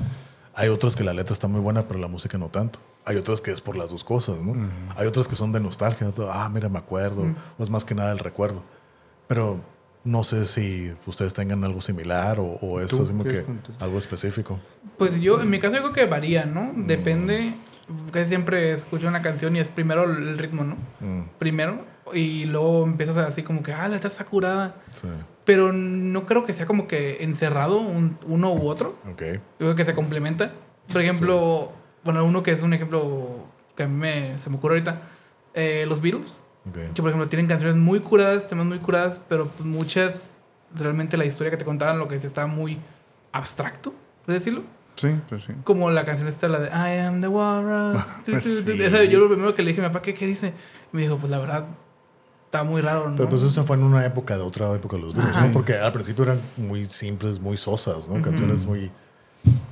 hay 0.56 0.70
otras 0.70 0.96
que 0.96 1.04
la 1.04 1.14
letra 1.14 1.34
está 1.34 1.48
muy 1.48 1.62
buena, 1.62 1.88
pero 1.88 2.00
la 2.00 2.08
música 2.08 2.38
no 2.38 2.50
tanto. 2.50 2.80
Hay 3.06 3.18
otras 3.18 3.42
que 3.42 3.52
es 3.52 3.62
por 3.62 3.76
las 3.76 3.90
dos 3.90 4.04
cosas, 4.04 4.42
¿no? 4.42 4.56
Hay 4.96 5.06
otras 5.06 5.28
que 5.28 5.36
son 5.36 5.52
de 5.52 5.60
nostalgia, 5.60 6.08
¿no? 6.08 6.32
ah, 6.32 6.50
mira, 6.50 6.70
me 6.70 6.80
acuerdo, 6.80 7.26
o 7.58 7.64
es 7.64 7.70
más 7.70 7.86
que 7.86 7.94
nada 7.94 8.12
el 8.12 8.20
recuerdo. 8.20 8.64
Pero 9.28 9.60
no 10.04 10.24
sé 10.24 10.46
si 10.46 10.94
ustedes 11.06 11.34
tengan 11.34 11.64
algo 11.64 11.82
similar 11.82 12.40
o, 12.40 12.58
o 12.62 12.80
es 12.80 12.90
¿Tú 12.90 13.04
así 13.04 13.12
como 13.12 13.24
que 13.26 13.46
algo 13.80 13.98
específico. 13.98 14.60
Pues 14.98 15.20
yo, 15.20 15.42
en 15.42 15.50
mi 15.50 15.60
caso, 15.60 15.78
creo 15.78 15.94
que 15.94 16.06
varía, 16.06 16.46
¿no? 16.46 16.72
Depende. 16.76 17.54
Casi 18.12 18.30
siempre 18.30 18.72
escucho 18.74 19.08
una 19.08 19.22
canción 19.22 19.56
y 19.56 19.60
es 19.60 19.68
primero 19.68 20.04
el 20.06 20.38
ritmo, 20.38 20.64
¿no? 20.64 20.76
Mm, 21.00 21.24
Primero. 21.40 21.78
Y 22.14 22.46
luego 22.46 22.84
empiezas 22.84 23.18
así 23.18 23.44
como 23.44 23.64
que, 23.64 23.74
ah, 23.74 23.88
la 23.88 23.96
está 23.98 24.26
curada. 24.26 24.76
sí, 24.92 25.08
Pero 25.46 25.74
no 25.74 26.26
creo 26.26 26.46
que 26.46 26.54
sea 26.54 26.66
como 26.66 26.88
que 26.88 27.24
encerrado 27.24 27.80
un- 27.82 28.18
uno 28.28 28.54
u 28.54 28.68
otro. 28.68 28.98
ok. 29.12 29.22
Yo 29.22 29.40
creo 29.58 29.76
que 29.76 29.86
se 29.86 29.94
complementa. 29.94 30.52
Por 30.92 31.02
ejemplo, 31.02 31.72
bueno, 32.04 32.24
uno 32.26 32.44
que 32.44 32.52
es 32.52 32.62
un 32.62 32.74
ejemplo 32.74 33.46
que 33.76 33.84
a 33.84 33.88
mí 33.88 33.96
me, 33.96 34.38
se 34.40 34.50
me 34.50 34.56
ocurre 34.58 34.76
ahorita. 34.76 35.02
eh, 35.56 35.86
los 35.88 36.02
Beatles. 36.02 36.40
ok. 36.68 36.94
Que 36.94 37.02
por 37.02 37.10
ejemplo 37.10 37.28
tienen 37.30 37.48
canciones 37.48 37.76
muy 37.78 38.00
curadas, 38.00 38.48
temas 38.48 38.66
muy 38.66 38.80
curadas, 38.80 39.20
pero 39.30 39.48
pues, 39.50 39.66
muchas, 39.66 40.38
realmente 40.74 41.16
la 41.18 41.26
historia 41.26 41.52
que 41.52 41.58
te 41.58 41.66
contaban, 41.66 42.00
lo 42.00 42.08
que 42.08 42.16
decía, 42.16 42.28
estaba 42.28 42.48
muy 42.48 42.80
abstracto, 43.32 43.94
¿puedes 44.26 44.42
decirlo? 44.42 44.64
Sí, 44.96 45.10
pues 45.28 45.44
sí. 45.44 45.54
Como 45.64 45.90
la 45.92 46.06
canción 46.06 46.28
esta, 46.28 46.48
la 46.48 46.60
de 46.60 46.68
I 46.70 47.00
am 47.06 47.20
the 47.22 47.28
walrus. 47.28 48.04
Sí. 48.26 48.34
Esa, 48.82 49.04
yo 49.06 49.20
lo 49.20 49.28
primero 49.28 49.56
que 49.56 49.64
le 49.64 49.70
dije 49.72 49.82
a 49.82 49.88
mi 49.88 49.90
papá, 49.94 50.02
¿qué, 50.04 50.14
qué 50.14 50.26
dice? 50.28 50.54
Y 50.92 50.96
me 50.96 51.02
dijo, 51.02 51.18
pues 51.18 51.32
la 51.32 51.40
verdad, 51.40 51.66
está 52.46 52.64
muy 52.64 52.82
raro, 52.82 53.10
¿no? 53.10 53.16
Pero 53.18 53.30
pues 53.30 53.42
eso 53.44 53.64
fue 53.66 53.76
en 53.78 53.84
una 53.84 54.06
época 54.06 54.36
de 54.38 54.44
otra 54.44 54.72
época 54.76 54.96
de 54.98 55.04
los 55.04 55.16
Beatles, 55.16 55.36
Ajá. 55.36 55.48
¿no? 55.48 55.52
Porque 55.54 55.74
al 55.76 55.92
principio 55.92 56.24
eran 56.26 56.40
muy 56.58 56.86
simples, 56.86 57.40
muy 57.40 57.58
sosas, 57.58 58.08
¿no? 58.08 58.22
Canciones 58.22 58.66
muy... 58.66 58.92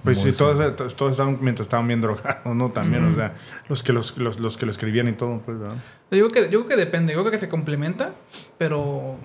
Pues 0.04 0.18
muy 0.18 0.32
sí, 0.32 0.38
todos, 0.38 0.76
todos, 0.76 0.96
todos 0.98 1.12
estaban 1.12 1.38
mientras 1.40 1.66
estaban 1.68 1.88
bien 1.88 2.02
drogados, 2.02 2.54
¿no? 2.56 2.70
También, 2.72 3.06
o 3.06 3.16
sea, 3.16 3.36
los 3.70 3.84
que, 3.84 3.94
los, 3.94 4.18
los, 4.18 4.38
los 4.40 4.58
que 4.58 4.66
lo 4.66 4.72
escribían 4.72 5.08
y 5.08 5.14
todo, 5.14 5.40
pues, 5.46 5.60
¿verdad? 5.60 5.76
Yo 6.10 6.28
creo 6.28 6.46
que, 6.48 6.52
yo 6.52 6.66
creo 6.66 6.68
que 6.68 6.76
depende, 6.76 7.14
yo 7.14 7.20
creo 7.22 7.32
que 7.32 7.38
se 7.38 7.48
complementa, 7.48 8.12
pero 8.58 9.16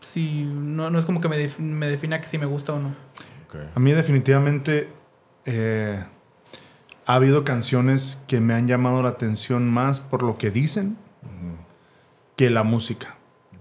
sí, 0.00 0.44
no, 0.44 0.90
no 0.90 0.98
es 0.98 1.06
como 1.06 1.20
que 1.22 1.28
me, 1.28 1.38
def- 1.38 1.58
me 1.58 1.86
defina 1.88 2.20
que 2.20 2.26
si 2.26 2.36
me 2.36 2.44
gusta 2.46 2.74
o 2.74 2.78
no. 2.80 2.88
ok. 3.48 3.56
A 3.74 3.80
mí 3.80 3.92
definitivamente 3.92 4.88
eh, 5.46 6.04
ha 7.06 7.14
habido 7.14 7.44
canciones 7.44 8.18
que 8.26 8.40
me 8.40 8.54
han 8.54 8.66
llamado 8.66 9.02
la 9.02 9.10
atención 9.10 9.68
más 9.68 10.00
por 10.00 10.22
lo 10.22 10.38
que 10.38 10.50
dicen 10.50 10.96
que 12.36 12.50
la 12.50 12.62
música. 12.62 13.16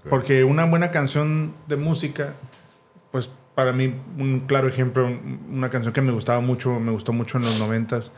Porque 0.09 0.43
una 0.43 0.65
buena 0.65 0.91
canción 0.91 1.53
de 1.67 1.77
música, 1.77 2.33
pues 3.11 3.31
para 3.55 3.71
mí 3.71 3.93
un 4.17 4.41
claro 4.41 4.67
ejemplo, 4.67 5.09
una 5.49 5.69
canción 5.69 5.93
que 5.93 6.01
me 6.01 6.11
gustaba 6.11 6.41
mucho, 6.41 6.79
me 6.79 6.91
gustó 6.91 7.13
mucho 7.13 7.37
en 7.37 7.45
los 7.45 7.59
noventas, 7.59 8.13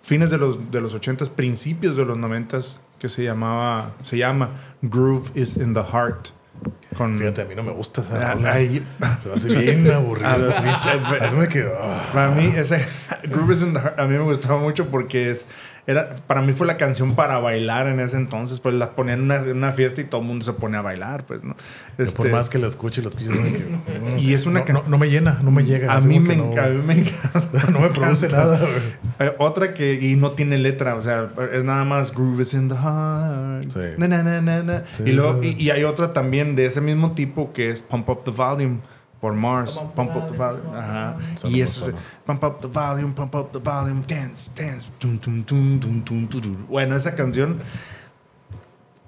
fines 0.00 0.30
de 0.30 0.38
los, 0.38 0.70
de 0.70 0.80
los 0.80 0.94
ochentas, 0.94 1.28
principios 1.28 1.96
de 1.96 2.04
los 2.04 2.16
noventas, 2.16 2.80
que 2.98 3.08
se 3.08 3.24
llamaba, 3.24 3.92
se 4.02 4.16
llama 4.16 4.50
Groove 4.80 5.30
is 5.34 5.56
in 5.56 5.74
the 5.74 5.82
Heart. 5.82 6.28
Con, 6.96 7.18
Fíjate, 7.18 7.42
a 7.42 7.44
mí 7.44 7.54
no 7.54 7.62
me 7.62 7.72
gusta 7.72 8.02
esa 8.02 8.30
Ah, 8.30 8.34
rola. 8.34 8.52
ahí- 8.52 8.82
Se 9.22 9.28
me 9.28 9.34
hace 9.34 9.48
bien 9.54 9.90
aburrida. 9.92 10.36
Ah, 10.36 11.24
hazme 11.24 11.48
que... 11.48 11.68
ah, 11.76 12.10
Para 12.12 12.30
mí, 12.30 12.52
ese 12.56 12.84
Groove 13.24 13.52
is 13.54 13.62
in 13.62 13.72
the 13.74 13.80
Heart, 13.80 13.98
a 14.00 14.06
mí 14.06 14.16
me 14.16 14.22
gustaba 14.24 14.58
mucho 14.60 14.86
porque 14.88 15.30
es, 15.30 15.46
era, 15.86 16.14
para 16.26 16.40
mí 16.40 16.52
fue 16.52 16.66
la 16.66 16.78
canción 16.78 17.14
para 17.14 17.38
bailar 17.40 17.86
en 17.88 18.00
ese 18.00 18.16
entonces, 18.16 18.58
pues 18.60 18.74
la 18.74 18.92
ponían 18.92 19.18
en 19.18 19.24
una, 19.24 19.40
una 19.42 19.72
fiesta 19.72 20.00
y 20.00 20.04
todo 20.04 20.22
el 20.22 20.26
mundo 20.26 20.44
se 20.44 20.54
pone 20.54 20.78
a 20.78 20.82
bailar, 20.82 21.24
pues, 21.26 21.44
¿no? 21.44 21.54
Por 21.96 22.06
Este, 22.06 22.28
más 22.30 22.48
que 22.48 22.58
la 22.58 22.68
escuche, 22.68 23.02
la 23.02 23.08
escuche... 23.08 23.28
mm, 23.28 24.18
Y 24.18 24.32
es 24.32 24.46
una 24.46 24.60
no, 24.64 24.72
no, 24.74 24.82
no 24.88 24.98
me 24.98 25.10
llena, 25.10 25.40
no 25.42 25.50
me 25.50 25.62
llega. 25.64 25.92
a 25.92 26.00
mí, 26.00 26.20
me, 26.20 26.34
a 26.34 26.68
mí 26.68 26.82
me 26.82 26.98
encanta. 27.00 27.64
no, 27.66 27.70
no 27.72 27.80
me 27.80 27.88
produce 27.90 28.28
nada. 28.32 28.60
Eh, 29.18 29.32
otra 29.38 29.74
que, 29.74 29.94
y 30.00 30.16
no 30.16 30.30
tiene 30.30 30.56
letra, 30.56 30.94
o 30.94 31.02
sea, 31.02 31.28
es 31.52 31.64
nada 31.64 31.84
más 31.84 32.14
Groove 32.14 32.40
is 32.40 32.54
in 32.54 32.68
the 32.68 32.76
Heart. 32.76 33.70
Sí. 33.70 33.80
Na, 33.98 34.08
na, 34.08 34.22
na, 34.22 34.40
na, 34.40 34.62
na. 34.62 34.84
Sí, 34.90 35.02
y, 35.06 35.12
luego, 35.12 35.42
sí. 35.42 35.54
y, 35.58 35.64
y 35.64 35.70
hay 35.70 35.84
otra 35.84 36.12
también 36.14 36.56
de 36.56 36.64
ese 36.66 36.80
mismo 36.80 37.12
tipo 37.12 37.52
que 37.52 37.70
es 37.70 37.82
Pump 37.82 38.08
Up 38.08 38.24
the 38.24 38.30
Volume 38.30 38.78
por 39.24 39.32
Mars. 39.32 39.80
Pump 39.94 40.14
up 40.14 40.30
the 40.30 40.36
volume. 40.36 40.76
Ajá. 40.76 41.16
Y 41.44 41.62
eso 41.62 41.88
es. 41.88 41.94
Pump 42.26 42.44
Up 42.44 42.60
the 42.60 42.66
Volume, 42.66 43.14
Pump 43.14 43.34
Up 43.34 43.52
the 43.52 43.58
Volume, 43.58 44.02
Dance, 44.06 44.50
Dance. 44.54 44.92
Bueno, 46.68 46.94
esa 46.94 47.14
canción 47.14 47.62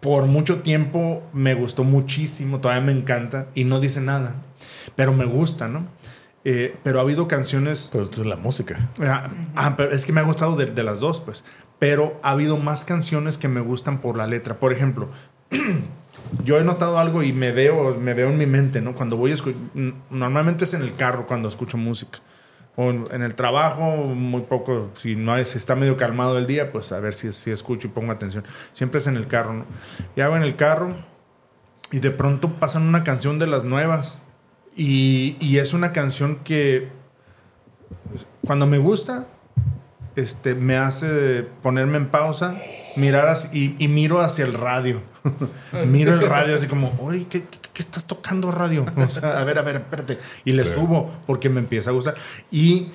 por 0.00 0.24
mucho 0.24 0.62
tiempo 0.62 1.22
me 1.34 1.52
gustó 1.52 1.84
muchísimo, 1.84 2.60
todavía 2.60 2.82
me 2.82 2.92
encanta 2.92 3.48
y 3.54 3.64
no 3.64 3.78
dice 3.78 4.00
nada, 4.00 4.36
pero 4.94 5.12
me 5.12 5.26
gusta, 5.26 5.68
¿no? 5.68 5.86
Eh, 6.44 6.74
pero 6.82 6.98
ha 6.98 7.02
habido 7.02 7.28
canciones. 7.28 7.90
Pero 7.92 8.04
esto 8.04 8.22
es 8.22 8.26
la 8.26 8.36
música. 8.36 8.88
Ah, 9.02 9.28
ah, 9.54 9.74
pero 9.76 9.92
es 9.92 10.06
que 10.06 10.14
me 10.14 10.20
ha 10.20 10.24
gustado 10.24 10.56
de, 10.56 10.64
de 10.64 10.82
las 10.82 10.98
dos, 10.98 11.20
pues. 11.20 11.44
Pero 11.78 12.18
ha 12.22 12.30
habido 12.30 12.56
más 12.56 12.86
canciones 12.86 13.36
que 13.36 13.48
me 13.48 13.60
gustan 13.60 14.00
por 14.00 14.16
la 14.16 14.26
letra. 14.26 14.58
Por 14.58 14.72
ejemplo, 14.72 15.10
yo 16.44 16.58
he 16.58 16.64
notado 16.64 16.98
algo 16.98 17.22
y 17.22 17.32
me 17.32 17.52
veo, 17.52 17.94
me 17.98 18.14
veo 18.14 18.28
en 18.28 18.38
mi 18.38 18.46
mente, 18.46 18.80
¿no? 18.80 18.94
Cuando 18.94 19.16
voy 19.16 19.30
a 19.30 19.34
escuchar. 19.34 19.60
Normalmente 20.10 20.64
es 20.64 20.74
en 20.74 20.82
el 20.82 20.94
carro 20.94 21.26
cuando 21.26 21.48
escucho 21.48 21.76
música. 21.76 22.20
O 22.76 22.90
en 22.90 23.22
el 23.22 23.34
trabajo, 23.34 23.82
muy 23.84 24.42
poco. 24.42 24.90
Si 24.94 25.16
no 25.16 25.42
si 25.44 25.58
está 25.58 25.74
medio 25.76 25.96
calmado 25.96 26.38
el 26.38 26.46
día, 26.46 26.72
pues 26.72 26.92
a 26.92 27.00
ver 27.00 27.14
si, 27.14 27.32
si 27.32 27.50
escucho 27.50 27.88
y 27.88 27.90
pongo 27.90 28.12
atención. 28.12 28.44
Siempre 28.72 28.98
es 28.98 29.06
en 29.06 29.16
el 29.16 29.26
carro, 29.26 29.54
¿no? 29.54 29.64
Y 30.14 30.20
hago 30.20 30.36
en 30.36 30.42
el 30.42 30.56
carro 30.56 30.90
y 31.90 32.00
de 32.00 32.10
pronto 32.10 32.50
pasan 32.54 32.82
una 32.82 33.02
canción 33.02 33.38
de 33.38 33.46
las 33.46 33.64
nuevas. 33.64 34.20
Y, 34.76 35.36
y 35.40 35.58
es 35.58 35.72
una 35.72 35.92
canción 35.92 36.36
que 36.44 36.88
cuando 38.46 38.66
me 38.66 38.78
gusta, 38.78 39.26
este, 40.16 40.54
me 40.54 40.76
hace 40.76 41.46
ponerme 41.62 41.98
en 41.98 42.06
pausa, 42.08 42.56
mirar 42.96 43.28
así, 43.28 43.76
y, 43.78 43.84
y 43.84 43.88
miro 43.88 44.20
hacia 44.20 44.44
el 44.44 44.54
radio. 44.54 45.00
miro 45.86 46.14
el 46.14 46.26
radio 46.28 46.54
así 46.56 46.66
como, 46.66 46.98
oye, 47.00 47.26
¿qué, 47.28 47.42
qué, 47.42 47.58
qué 47.72 47.82
estás 47.82 48.06
tocando 48.06 48.50
radio? 48.50 48.86
O 48.96 49.08
sea, 49.10 49.40
a 49.40 49.44
ver, 49.44 49.58
a 49.58 49.62
ver, 49.62 49.76
espérate. 49.76 50.18
Y 50.44 50.52
le 50.52 50.64
Sí. 50.64 50.72
subo 50.74 51.10
porque 51.26 51.48
me 51.48 51.60
empieza 51.60 51.90
a 51.90 51.92
gustar. 51.92 52.14
Y, 52.50 52.88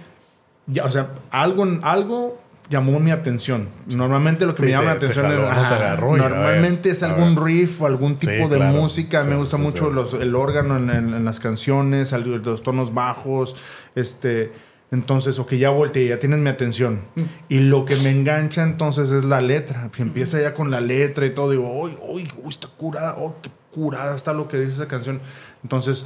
ya, 0.67 0.84
o 0.86 0.91
sea, 0.91 1.09
algo, 1.30 1.65
algo 1.84 2.41
llamó 2.69 2.99
mi 3.01 3.11
atención. 3.11 3.67
Normalmente 3.88 4.45
lo 4.45 4.53
que 4.53 4.59
Sí, 4.59 4.65
me 4.65 4.72
llama 4.72 4.86
la 4.86 4.93
te- 4.93 4.99
te 5.01 5.05
atención 5.11 5.26
jaló, 5.26 5.49
es... 5.51 5.55
¿no? 5.57 5.67
Te 5.67 5.74
agarró 5.76 6.09
a 6.09 6.13
ver, 6.13 6.22
normalmente 6.22 6.89
es 6.91 7.03
algún 7.03 7.36
riff 7.45 7.82
o 7.82 7.86
algún 7.86 8.15
tipo 8.15 8.32
Sí, 8.32 8.49
de 8.49 8.55
claro. 8.55 8.74
música. 8.82 9.24
Sí, 9.24 9.30
me 9.30 9.36
gusta 9.36 9.57
mucho 9.57 9.89
los- 9.91 10.13
el 10.13 10.34
órgano 10.36 10.78
en, 10.78 10.89
en- 10.89 11.13
en 11.13 11.26
las 11.26 11.39
canciones, 11.41 12.13
los 12.13 12.63
tonos 12.63 12.93
bajos, 12.93 13.55
este... 13.93 14.70
Entonces, 14.91 15.39
o 15.39 15.45
que 15.45 15.57
ya 15.57 15.69
volteé, 15.69 16.09
ya 16.09 16.19
tienes 16.19 16.39
mi 16.39 16.49
atención. 16.49 17.01
Y 17.47 17.59
lo 17.59 17.85
que 17.85 17.95
me 17.97 18.09
engancha 18.11 18.61
entonces 18.63 19.09
es 19.11 19.23
la 19.23 19.39
letra. 19.39 19.89
Si 19.93 20.01
empieza 20.01 20.39
ya 20.41 20.53
con 20.53 20.69
la 20.69 20.81
letra 20.81 21.25
y 21.25 21.29
todo, 21.33 21.49
digo, 21.51 21.71
uy, 21.81 21.97
uy, 22.01 22.27
uy, 22.43 22.49
está 22.49 22.67
curada, 22.67 23.15
oh, 23.17 23.35
qué 23.41 23.49
curada 23.71 24.13
está 24.15 24.33
lo 24.33 24.49
que 24.49 24.57
dice 24.59 24.73
esa 24.73 24.87
canción. 24.89 25.21
Entonces, 25.63 26.05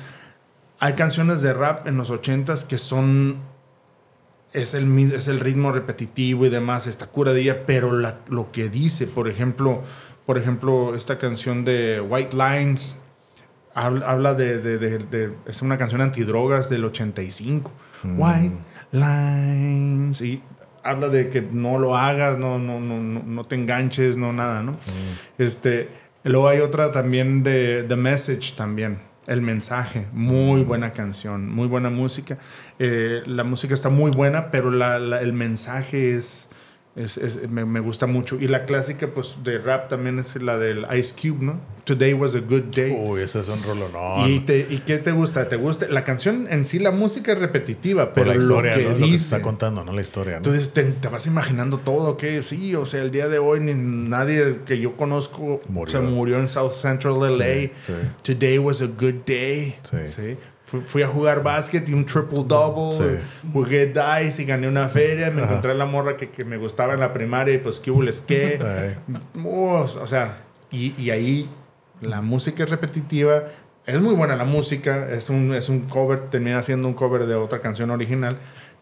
hay 0.79 0.93
canciones 0.93 1.41
de 1.41 1.53
rap 1.53 1.87
en 1.87 1.97
los 1.97 2.11
ochentas 2.11 2.63
que 2.63 2.77
son 2.77 3.37
es 4.53 4.73
el, 4.73 4.97
es 5.11 5.27
el 5.27 5.39
ritmo 5.41 5.71
repetitivo 5.73 6.45
y 6.45 6.49
demás, 6.49 6.87
está 6.87 7.07
curadilla, 7.07 7.65
pero 7.65 7.91
la- 7.91 8.19
lo 8.29 8.51
que 8.53 8.69
dice, 8.69 9.05
por 9.07 9.27
ejemplo, 9.27 9.81
por 10.25 10.37
ejemplo, 10.37 10.95
esta 10.95 11.17
canción 11.17 11.65
de 11.65 11.99
White 11.99 12.37
Lines, 12.37 12.97
habla, 13.73 14.05
habla 14.09 14.33
de, 14.33 14.59
de- 14.59 14.77
de- 14.77 14.97
de- 14.99 15.33
es 15.47 15.61
una 15.61 15.77
canción 15.77 15.99
antidrogas 16.01 16.69
del 16.69 16.85
85. 16.85 17.71
White 18.17 18.55
Lines, 18.91 20.21
y 20.21 20.41
habla 20.83 21.09
de 21.09 21.29
que 21.29 21.41
no 21.41 21.79
lo 21.79 21.95
hagas, 21.97 22.37
no, 22.37 22.59
no, 22.59 22.79
no, 22.79 22.99
no, 23.23 23.43
te 23.43 23.55
enganches, 23.55 24.17
no 24.17 24.33
nada, 24.33 24.61
¿no? 24.63 24.77
Este, 25.37 25.89
luego 26.23 26.47
hay 26.47 26.59
otra 26.59 26.91
también 26.91 27.43
de 27.43 27.83
The 27.87 27.95
Message 27.95 28.53
también. 28.55 28.99
El 29.27 29.41
mensaje, 29.41 30.05
muy 30.13 30.61
buena 30.63 30.91
canción, 30.91 31.49
muy 31.49 31.67
buena 31.67 31.89
música. 31.89 32.37
Eh, 32.77 33.23
la 33.25 33.43
música 33.43 33.73
está 33.73 33.89
muy 33.89 34.11
buena, 34.11 34.51
pero 34.51 34.69
la- 34.69 34.99
la- 34.99 35.19
el 35.21 35.33
mensaje 35.33 36.15
es, 36.15 36.47
es- 36.95 37.17
es- 37.17 37.49
me, 37.49 37.65
me 37.65 37.79
gusta 37.79 38.07
mucho. 38.07 38.37
Y 38.39 38.47
la 38.47 38.65
clásica 38.65 39.07
pues, 39.13 39.35
de 39.43 39.57
rap 39.57 39.89
también 39.89 40.19
es 40.19 40.35
la 40.41 40.57
del 40.57 40.85
Ice 40.97 41.13
Cube, 41.13 41.43
¿no? 41.43 41.59
Today 41.83 42.13
was 42.13 42.35
a 42.35 42.39
good 42.39 42.63
day. 42.75 42.95
Uy, 42.97 43.21
ese 43.21 43.39
es 43.41 43.47
un 43.49 43.61
rolonón. 43.61 44.27
¿Y, 44.29 44.39
te, 44.39 44.65
¿Y 44.69 44.79
qué 44.79 44.97
te 44.97 45.11
gusta? 45.11 45.47
¿Te 45.47 45.55
gusta? 45.55 45.87
La 45.89 46.03
canción 46.03 46.47
en 46.49 46.65
sí, 46.65 46.79
la 46.79 46.89
música 46.91 47.33
es 47.33 47.39
repetitiva, 47.39 48.13
pero 48.13 48.27
la 48.33 48.35
historia, 48.37 48.71
lo 48.75 48.77
que 48.77 48.83
¿no? 48.85 48.89
Lo 48.91 48.95
que 48.97 49.01
se 49.05 49.11
dice. 49.11 49.23
está 49.25 49.41
contando, 49.41 49.83
¿no? 49.85 49.91
La 49.93 50.01
historia, 50.01 50.31
¿no? 50.33 50.37
Entonces 50.37 50.73
te, 50.73 50.83
te 50.83 51.07
vas 51.09 51.27
imaginando 51.27 51.77
todo, 51.77 52.17
que 52.17 52.41
sí, 52.41 52.73
o 52.75 52.85
sea, 52.87 53.01
el 53.03 53.11
día 53.11 53.27
de 53.27 53.37
hoy 53.37 53.59
ni 53.59 53.73
nadie 53.75 54.61
que 54.65 54.79
yo 54.79 54.95
conozco 54.97 55.59
Murió. 55.69 55.91
se 55.91 55.99
murió 55.99 56.39
en 56.39 56.49
South 56.49 56.71
Central 56.73 57.19
LA. 57.19 57.45
Sí, 57.45 57.71
sí. 57.81 57.93
Today 58.23 58.57
was 58.57 58.81
a 58.81 58.87
good 58.87 59.23
day. 59.27 59.75
Sí. 59.83 59.97
Fui, 60.15 60.37
fui 60.85 61.03
a 61.03 61.07
jugar 61.07 61.43
básquet 61.43 61.87
y 61.89 61.93
un 61.93 62.05
triple 62.05 62.43
double. 62.45 62.93
Sí. 62.97 63.49
Jugué 63.53 63.93
dice 64.21 64.41
y 64.43 64.45
gané 64.45 64.67
una 64.67 64.87
feria. 64.89 65.29
Me 65.31 65.41
Ajá. 65.41 65.51
encontré 65.51 65.75
la 65.75 65.85
morra 65.85 66.17
que, 66.17 66.29
que 66.29 66.43
me 66.45 66.57
gustaba 66.57 66.93
en 66.93 66.99
la 66.99 67.13
primaria 67.13 67.53
y 67.53 67.57
pues 67.59 67.79
qué 67.79 67.91
hubo 67.91 68.01
les 68.03 68.21
qué. 68.21 68.59
Oh, 69.45 69.85
o 70.01 70.07
sea, 70.07 70.37
y, 70.71 70.93
y 71.01 71.09
ahí 71.11 71.49
la 72.01 72.21
música 72.21 72.63
es 72.63 72.69
repetitiva. 72.69 73.43
Es 73.85 74.01
muy 74.01 74.15
buena 74.15 74.35
la 74.35 74.45
música. 74.45 75.07
Es 75.09 75.29
un, 75.29 75.53
es 75.53 75.69
un 75.69 75.81
cover, 75.81 76.29
termina 76.29 76.61
siendo 76.63 76.87
un 76.87 76.93
cover 76.95 77.25
de 77.27 77.35
otra 77.35 77.59
canción 77.61 77.91
original. 77.91 78.37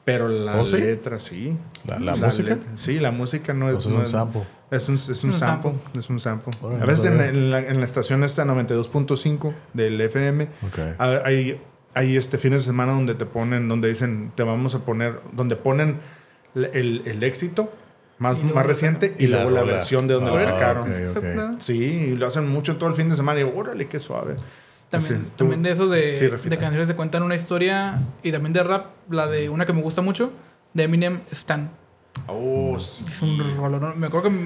Pero 0.06 0.28
la 0.28 0.60
¿Oh, 0.60 0.66
sí? 0.66 0.78
letra, 0.80 1.18
sí. 1.20 1.58
¿La- 1.88 1.98
la 1.98 2.16
música? 2.18 2.56
letra- 2.56 2.72
sí, 2.76 3.00
la 3.00 3.12
música 3.12 3.54
no 3.54 3.70
es. 3.70 3.78
O 3.78 3.82
sea, 3.82 3.90
es 3.92 3.96
no 3.96 4.02
un 4.02 4.08
sample. 4.08 4.42
Es 4.70 4.90
un, 4.90 4.96
es 4.96 5.24
un 5.24 5.30
Un 5.30 5.36
sample, 5.38 5.72
sample. 5.72 6.00
Es 6.00 6.10
un 6.10 6.20
sample. 6.20 6.52
Órale, 6.62 6.78
a 6.78 6.86
no 6.86 6.88
veces 6.88 7.06
en, 7.06 7.22
en 7.22 7.52
la, 7.52 7.60
en 7.60 7.78
la 7.80 7.86
estación 7.86 8.24
esta 8.26 8.44
92.5 8.44 9.54
del 9.74 10.02
FM 10.02 10.44
Ok. 10.68 10.80
Ah, 11.00 11.22
Hay, 11.24 11.62
hay 11.94 12.18
este 12.18 12.38
fines 12.38 12.62
de 12.64 12.68
semana 12.68 12.94
donde 12.94 13.16
te 13.16 13.26
ponen, 13.26 13.68
donde 13.68 13.90
dicen, 13.90 14.32
te 14.36 14.44
vamos 14.44 14.76
a 14.76 14.80
poner, 14.80 15.20
donde 15.34 15.56
ponen 15.56 15.98
el, 16.56 16.66
el- 16.74 17.02
el 17.06 17.24
éxito 17.24 17.72
más, 18.20 18.38
luego 18.38 18.56
más 18.56 18.64
lo 18.64 18.68
reciente 18.68 19.16
y, 19.20 19.26
Y 19.26 19.28
la 19.28 19.38
luego 19.38 19.52
la, 19.52 19.60
rola. 19.62 19.74
versión 19.74 20.08
de 20.08 20.14
donde 20.14 20.32
lo 20.32 20.38
Ah, 20.38 20.42
sacaron. 20.42 20.92
Eso, 20.92 21.20
claro. 21.22 21.56
Sí, 21.60 21.84
y 21.84 22.16
lo 22.16 22.28
hacen 22.28 22.48
mucho 22.50 22.78
todo 22.78 22.90
el 22.90 22.96
fin 22.96 23.10
de 23.10 23.16
semana 23.16 23.40
y 23.40 23.44
órale, 23.44 23.88
qué 23.88 24.00
suave. 24.00 24.36
También, 24.90 25.14
Así, 25.16 25.24
tú- 25.36 25.38
también 25.46 25.64
de 25.64 25.72
eso 25.72 25.88
de, 25.88 26.18
Sí, 26.42 26.50
de 26.50 26.58
canciones 26.58 26.88
de 26.88 26.96
cuentan 26.96 27.24
una 27.24 27.36
historia 27.36 28.02
y 28.22 28.32
también 28.32 28.54
de 28.54 28.62
rap, 28.64 28.88
la 29.10 29.26
de 29.28 29.50
una 29.50 29.66
que 29.66 29.74
me 29.74 29.82
gusta 29.82 30.02
mucho, 30.02 30.32
de 30.74 30.84
Eminem, 30.84 31.20
Stan. 31.32 31.72
Oh, 32.28 32.78
sí. 32.80 33.06
Es 33.12 33.22
un 33.22 33.38
rollo. 33.58 33.94
Me 33.96 34.08
acuerdo 34.08 34.30
que 34.30 34.38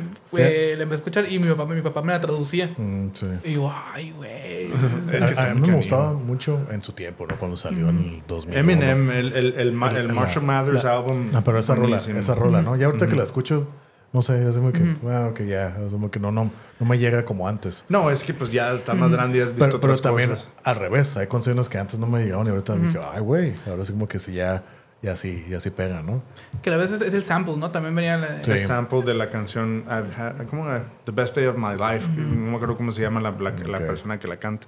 eh, 0.74 0.76
la 0.78 0.84
empecé 0.84 0.94
a 0.94 0.96
escuchar 1.04 1.32
y 1.32 1.38
mi 1.38 1.48
papá, 1.48 1.66
mi 1.66 1.82
papá 1.82 2.02
me 2.02 2.14
la 2.14 2.20
traducía. 2.22 2.74
Mm, 2.78 3.10
sí. 3.14 3.28
Y 3.44 3.54
yo, 3.54 3.72
ay, 3.94 4.12
güey. 4.12 4.66
Es 5.14 5.24
que 5.34 5.40
A- 5.40 5.54
mí 5.54 5.68
me 5.68 5.76
gustaba 5.76 6.14
mucho 6.14 6.60
en 6.72 6.82
su 6.82 6.94
tiempo, 6.94 7.28
¿no? 7.28 7.36
Cuando 7.36 7.56
salió 7.58 7.90
en 7.90 7.98
el 7.98 8.24
2000. 8.28 8.58
Eminem, 8.58 9.12
el, 9.12 9.34
el, 9.34 9.54
el, 9.60 9.68
La- 9.80 10.14
Marshall 10.14 10.44
Mathers 10.46 10.84
la- 10.84 10.94
album. 10.94 11.32
No, 11.32 11.44
pero 11.44 11.60
esa 11.60 11.76
rola, 11.76 11.98
esa 11.98 12.36
rola, 12.36 12.62
¿no? 12.62 12.76
Ya 12.76 12.88
ahorita 12.88 13.08
que 13.08 13.16
la 13.16 13.24
escucho, 13.24 13.68
no 14.14 14.22
sé, 14.22 14.48
es 14.50 14.56
como 14.58 14.72
que, 14.72 14.96
bueno, 15.02 15.34
que 15.34 15.46
ya, 15.46 15.78
es 15.86 15.94
como 15.94 16.10
que 16.10 16.20
no, 16.20 16.32
no, 16.32 16.50
no 16.80 16.86
me 16.86 16.98
llega 16.98 17.26
como 17.26 17.48
antes. 17.48 17.86
No, 17.90 18.10
es 18.10 18.24
que 18.24 18.34
pues 18.34 18.52
ya 18.52 18.72
está 18.74 18.94
más 18.96 19.12
grande 19.12 19.38
y 19.38 19.42
has 19.42 19.50
visto 19.52 19.66
Pero, 19.66 19.80
pero 19.82 19.94
otras 19.94 20.02
también 20.02 20.30
cosas. 20.32 20.48
al 20.64 20.78
revés, 20.78 21.16
hay 21.18 21.28
canciones 21.28 21.70
que 21.70 21.78
antes 21.78 22.00
no 22.00 22.08
me 22.08 22.24
llegaban 22.24 22.48
y 22.48 22.50
ahorita 22.50 22.76
dije, 22.78 22.98
ay, 23.14 23.20
güey, 23.22 23.56
ahora 23.68 23.84
sí 23.86 23.92
como 23.92 24.08
que 24.08 24.18
sí 24.20 24.34
ya, 24.34 24.64
ya 25.02 25.16
sí, 25.16 25.46
ya 25.50 25.60
sí 25.60 25.70
pega, 25.70 26.02
¿no? 26.02 26.24
Que 26.62 26.72
a 26.74 26.78
veces 26.78 27.02
es 27.02 27.14
el 27.14 27.24
sample, 27.24 27.58
¿no? 27.58 27.72
También 27.72 27.96
venía 27.96 28.18
la. 28.18 28.44
Sí. 28.44 28.52
El 28.52 28.60
sample 28.60 29.02
de 29.04 29.14
la 29.14 29.30
canción 29.30 29.84
I've 29.88 30.12
had- 30.18 30.46
¿cómo 30.50 30.66
era? 30.68 30.84
The 31.06 31.12
Best 31.12 31.36
Day 31.36 31.46
of 31.46 31.58
My 31.58 31.74
Life. 31.76 32.08
No 32.18 32.52
me 32.52 32.56
acuerdo 32.56 32.78
cómo 32.78 32.92
se 32.92 33.02
llama 33.02 33.20
la, 33.22 33.32
la, 33.32 33.52
la 33.52 33.78
Ok. 33.78 33.86
persona 33.86 34.20
que 34.20 34.28
la 34.28 34.38
canta. 34.38 34.68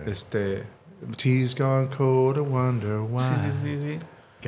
Ok. 0.00 0.08
Este. 0.08 0.64
She's 1.18 1.54
gone 1.54 1.88
cold, 1.96 2.36
I 2.38 2.40
wonder 2.40 2.98
why. 3.00 3.20
Sí, 3.20 3.34
sí, 3.42 3.50
sí, 3.62 3.80
sí. 3.82 3.98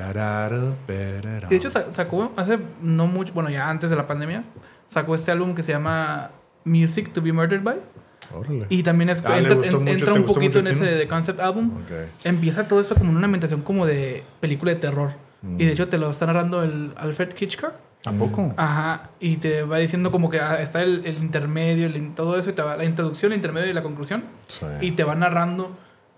Got 0.01 0.17
out 0.17 0.53
of 0.53 0.75
bed 0.87 1.25
at 1.27 1.43
all. 1.45 1.49
De 1.51 1.57
hecho, 1.57 1.71
sa- 1.71 1.93
sacó 1.95 2.33
hace 2.37 2.59
no 2.83 3.07
mucho, 3.07 3.33
bueno, 3.33 3.51
ya 3.51 3.69
antes 3.69 3.89
de 3.91 3.97
la 3.97 4.07
pandemia, 4.07 4.45
sacó 4.87 5.15
este 5.15 5.33
álbum 5.33 5.55
que 5.55 5.63
se 5.63 5.73
llama 5.73 6.31
Music 6.65 7.13
to 7.13 7.21
be 7.23 7.33
Murdered 7.33 7.63
by. 7.63 7.77
Órale. 8.35 8.67
Y 8.69 8.83
también 8.83 9.11
es, 9.11 9.23
Ah, 9.25 9.39
entra, 9.39 9.55
mucho, 9.55 9.79
entra 9.87 10.13
¿te 10.13 10.19
un 10.19 10.25
poquito 10.25 10.59
en 10.59 10.67
a 10.67 10.71
ese 10.71 10.85
de 10.85 11.09
concept 11.09 11.41
album. 11.41 11.71
Ok. 11.79 12.25
Empieza 12.25 12.67
todo 12.69 12.81
esto 12.81 12.95
como 12.95 13.11
en 13.11 13.17
una 13.17 13.27
ambientación 13.27 13.63
como 13.63 13.87
de 13.87 14.23
película 14.41 14.73
de 14.73 14.81
terror. 14.81 15.13
Mm. 15.43 15.61
Y 15.61 15.65
de 15.65 15.73
hecho 15.73 15.89
te 15.89 15.99
lo 15.99 16.11
está 16.11 16.27
narrando 16.27 16.63
el 16.63 16.93
Alfred 16.97 17.31
Hitchcock. 17.39 17.73
¿Tampoco? 18.03 18.55
Ajá. 18.57 19.11
Y 19.19 19.39
te 19.39 19.63
va 19.63 19.79
diciendo 19.79 20.13
como 20.13 20.31
que 20.31 20.41
ah, 20.41 20.61
está 20.63 20.83
el, 20.83 21.05
el 21.07 21.19
intermedio, 21.19 21.87
el 21.87 22.15
todo 22.15 22.39
eso, 22.39 22.51
y 22.51 22.53
te 22.53 22.63
va 22.63 22.77
la 22.77 22.85
introducción, 22.85 23.33
el 23.33 23.37
intermedio 23.37 23.69
y 23.69 23.73
la 23.73 23.83
conclusión. 23.83 24.25
Sí. 24.47 24.67
Y 24.81 24.91
te 24.93 25.03
va 25.05 25.15
narrando. 25.17 25.77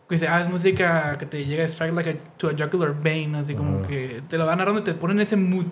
Que 0.09 0.15
dice, 0.15 0.29
ah, 0.29 0.41
es 0.41 0.49
música 0.49 1.17
que 1.19 1.27
te 1.27 1.45
llega 1.45 1.65
a 1.65 1.67
strike 1.67 1.95
like 1.95 2.11
a, 2.11 2.15
to 2.39 2.49
a 2.49 2.69
jugular 2.71 2.95
vein. 3.03 3.35
Así 3.35 3.55
como 3.55 3.79
Ajá. 3.79 3.89
que 3.89 4.23
te 4.29 4.39
lo 4.39 4.47
va 4.47 4.57
narrando 4.57 4.81
y 4.81 4.85
te 4.85 4.95
pone 4.95 5.15
en 5.15 5.21
ese 5.21 5.37
mood. 5.37 5.67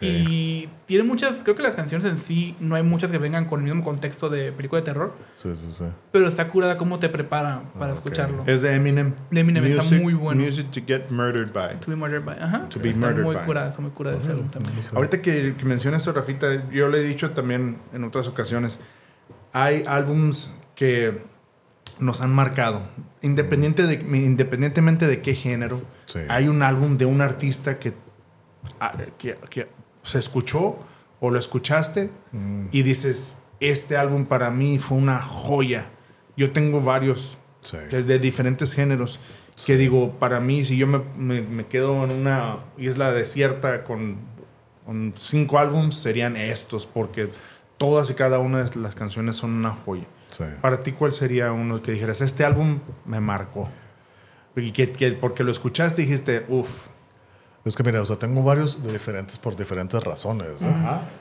Y 0.00 0.68
tiene 0.86 1.04
muchas, 1.04 1.42
creo 1.44 1.54
que 1.54 1.62
las 1.62 1.76
canciones 1.76 2.04
en 2.06 2.18
sí, 2.18 2.56
no 2.58 2.74
hay 2.74 2.82
muchas 2.82 3.10
que 3.12 3.18
vengan 3.18 3.44
con 3.44 3.60
el 3.60 3.66
mismo 3.66 3.84
contexto 3.84 4.28
de 4.28 4.50
película 4.50 4.80
de 4.80 4.84
terror, 4.84 5.14
Sí, 5.36 5.48
sí, 5.54 5.70
sí. 5.70 5.84
pero 6.10 6.26
está 6.26 6.48
curada 6.48 6.76
cómo 6.76 6.98
te 6.98 7.08
prepara 7.08 7.62
para 7.78 7.86
Ah, 7.86 7.94
ok. 7.94 7.94
escucharlo. 7.94 8.42
Es 8.46 8.62
de 8.62 8.74
Eminem. 8.74 9.14
De 9.30 9.40
Eminem, 9.40 9.64
está 9.64 9.94
muy 9.96 10.14
bueno. 10.14 10.42
Music 10.44 10.70
to 10.72 10.80
get 10.86 11.08
murdered 11.10 11.52
by. 11.52 11.78
To 11.80 11.90
be 11.90 11.96
murdered 11.96 12.24
by. 12.24 12.36
Ajá. 12.36 12.68
To 12.68 12.80
be 12.80 12.88
está 12.90 13.06
murdered 13.06 13.24
muy 13.24 13.36
by. 13.36 13.44
curada, 13.46 13.68
está 13.68 13.80
muy 13.80 13.92
curada 13.92 14.18
ese 14.18 14.30
álbum 14.32 14.48
también. 14.48 14.74
Ahorita 14.92 15.22
que, 15.22 15.54
que 15.56 15.64
mencionas 15.64 16.02
eso, 16.02 16.12
Rafita, 16.12 16.68
yo 16.70 16.88
le 16.88 16.98
he 16.98 17.04
dicho 17.04 17.30
también 17.30 17.78
en 17.92 18.02
otras 18.02 18.26
ocasiones, 18.26 18.80
hay 19.52 19.84
álbums 19.86 20.58
que 20.74 21.22
nos 22.00 22.20
han 22.20 22.34
marcado, 22.34 22.82
independiente 23.22 23.86
de, 23.86 23.94
independientemente 23.94 25.06
de 25.06 25.22
qué 25.22 25.34
género. 25.34 25.80
Sí. 26.06 26.18
Hay 26.28 26.48
un 26.48 26.62
álbum 26.62 26.98
de 26.98 27.06
un 27.06 27.20
artista 27.22 27.78
que, 27.78 27.94
ah, 28.80 28.92
que, 29.16 29.36
que 29.48 29.68
se 30.06 30.18
escuchó 30.18 30.76
o 31.20 31.30
lo 31.30 31.38
escuchaste 31.38 32.10
Mm, 32.32 32.66
y 32.72 32.82
dices, 32.82 33.38
este 33.60 33.96
álbum 33.96 34.24
para 34.26 34.50
mí 34.50 34.78
fue 34.78 34.98
una 34.98 35.20
joya. 35.22 35.86
Yo 36.36 36.52
tengo 36.52 36.80
varios 36.80 37.38
Sí. 37.60 37.78
que 37.90 37.98
es 37.98 38.06
de 38.06 38.18
diferentes 38.18 38.74
géneros. 38.74 39.18
Que 39.64 39.76
digo, 39.76 40.12
para 40.18 40.38
mí, 40.38 40.62
si 40.64 40.76
yo 40.76 40.86
me, 40.86 41.00
me- 41.16 41.40
me 41.42 41.66
quedo 41.66 42.04
en 42.04 42.10
una 42.10 42.58
isla 42.76 43.10
desierta 43.12 43.84
con, 43.84 44.18
con 44.84 45.14
cinco 45.16 45.58
álbums, 45.58 45.94
serían 45.96 46.36
estos, 46.36 46.86
porque 46.86 47.30
todas 47.78 48.10
y 48.10 48.14
cada 48.14 48.38
una 48.38 48.62
de 48.62 48.78
las 48.80 48.94
canciones 48.94 49.36
son 49.36 49.52
una 49.52 49.70
joya. 49.70 50.04
Sí. 50.28 50.44
Para 50.60 50.80
ti, 50.80 50.92
¿cuál 50.92 51.12
sería 51.14 51.52
uno 51.52 51.80
que 51.80 51.92
dijeras, 51.92 52.20
este 52.20 52.44
álbum 52.44 52.80
me 53.06 53.20
marcó? 53.20 53.68
Y 54.54 54.72
que, 54.72 54.92
que 54.92 55.12
porque 55.12 55.42
lo 55.42 55.50
escuchaste 55.50 56.02
dijiste, 56.02 56.44
uff. 56.48 56.88
Es 57.66 57.76
que 57.76 57.82
mira, 57.82 58.00
o 58.00 58.06
sea, 58.06 58.16
tengo 58.16 58.42
varios 58.42 58.82
de 58.82 58.92
diferentes 58.92 59.38
por 59.38 59.56
diferentes 59.56 60.02
razones. 60.02 60.62
¿no? 60.62 60.68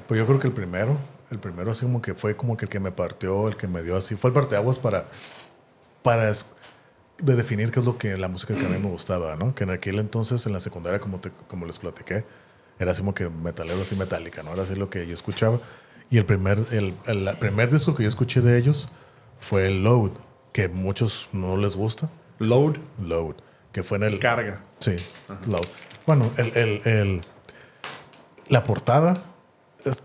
Pero 0.08 0.20
yo 0.22 0.28
creo 0.28 0.40
que 0.40 0.48
el 0.48 0.54
primero, 0.54 0.96
el 1.32 1.40
primero 1.40 1.72
así 1.72 1.86
como 1.86 2.02
que 2.02 2.14
fue 2.14 2.36
como 2.38 2.56
que 2.56 2.66
el 2.66 2.70
que 2.70 2.80
me 2.80 2.92
partió, 2.92 3.48
el 3.48 3.58
que 3.58 3.68
me 3.68 3.82
dio 3.84 3.98
así, 3.98 4.16
fue 4.16 4.30
el 4.30 4.34
parteaguas 4.36 4.78
para, 4.80 5.06
para 6.04 6.32
de 6.32 7.36
definir 7.36 7.72
qué 7.72 7.80
es 7.80 7.86
lo 7.86 7.98
que 7.98 8.16
la 8.18 8.28
música 8.28 8.54
que 8.54 8.66
a 8.66 8.70
mí 8.70 8.78
me 8.78 8.90
gustaba, 8.90 9.36
¿no? 9.36 9.56
Que 9.56 9.64
en 9.64 9.72
aquel 9.72 9.98
entonces, 10.00 10.46
en 10.46 10.54
la 10.54 10.60
secundaria, 10.60 11.00
como, 11.00 11.20
te- 11.20 11.32
como 11.48 11.66
les 11.66 11.80
platiqué, 11.80 12.24
era 12.78 12.92
así 12.92 13.02
como 13.02 13.14
que 13.16 13.28
metalero, 13.30 13.82
así 13.82 13.96
metálica, 13.96 14.44
¿no? 14.44 14.54
Era 14.54 14.64
así 14.64 14.76
lo 14.76 14.90
que 14.90 15.08
yo 15.08 15.14
escuchaba. 15.16 15.60
Y 16.12 16.18
el 16.20 16.26
primer, 16.26 16.60
el, 16.72 16.94
el- 17.08 17.28
el 17.28 17.38
primer 17.38 17.72
disco 17.72 17.96
que 17.96 18.04
yo 18.04 18.10
escuché 18.10 18.42
de 18.42 18.58
ellos 18.58 18.90
fue 19.40 19.68
el 19.68 19.84
Load, 19.84 20.12
que 20.54 20.68
muchos 20.68 21.28
no 21.34 21.58
les 21.58 21.76
gusta. 21.76 22.10
Load. 22.38 22.76
Load, 23.02 23.36
que 23.72 23.82
fue 23.84 23.98
en 23.98 24.04
el... 24.04 24.20
Carga. 24.20 24.62
Sí, 24.80 24.98
Load. 25.48 25.66
Bueno, 26.06 26.32
el, 26.38 26.56
el- 26.58 26.82
el- 26.88 27.22
la 28.48 28.64
portada 28.64 29.16
es, 29.84 30.04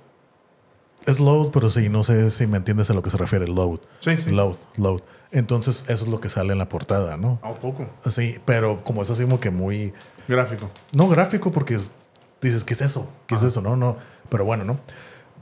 es 1.06 1.20
Load, 1.20 1.50
pero 1.50 1.70
sí, 1.70 1.88
no 1.88 2.04
sé 2.04 2.30
si 2.30 2.46
me 2.46 2.56
entiendes 2.56 2.90
a 2.90 2.94
lo 2.94 3.02
que 3.02 3.10
se 3.10 3.16
refiere 3.16 3.46
Load. 3.46 3.80
Sí, 4.00 4.16
sí. 4.16 4.30
Load, 4.30 4.56
Load. 4.76 5.00
Entonces, 5.32 5.84
eso 5.88 6.04
es 6.04 6.10
lo 6.10 6.20
que 6.20 6.28
sale 6.28 6.52
en 6.52 6.58
la 6.58 6.68
portada, 6.68 7.16
¿no? 7.16 7.38
¿A 7.42 7.54
poco? 7.54 7.88
Sí, 8.08 8.38
pero 8.44 8.82
como 8.82 9.02
es 9.02 9.10
así 9.10 9.22
como 9.22 9.38
que 9.40 9.50
muy... 9.50 9.92
Gráfico. 10.26 10.70
No 10.92 11.08
gráfico, 11.08 11.50
porque 11.52 11.74
es- 11.74 11.92
dices, 12.40 12.64
¿qué 12.64 12.72
es 12.74 12.80
eso? 12.80 13.10
¿Qué 13.26 13.34
es 13.36 13.42
eso? 13.42 13.60
No, 13.60 13.76
no. 13.76 13.96
Pero 14.28 14.44
bueno, 14.44 14.64
¿no? 14.64 14.80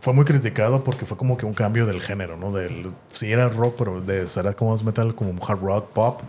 Fue 0.01 0.13
muy 0.13 0.25
criticado 0.25 0.85
porque 0.85 1.07
fue 1.07 1.17
como 1.17 1.37
que 1.37 1.47
un 1.47 1.55
cambio 1.55 1.87
del 1.87 2.01
género, 2.01 2.37
¿no? 2.37 2.53
Del, 2.53 2.93
sí 3.09 3.33
era 3.33 3.49
rock, 3.49 3.75
pero 3.79 4.01
de, 4.01 4.27
era 4.37 4.53
como 4.55 4.75
es 4.75 4.83
metal, 4.85 5.15
como 5.15 5.33
hard 5.45 5.61
rock, 5.61 5.89
pop. 5.91 6.23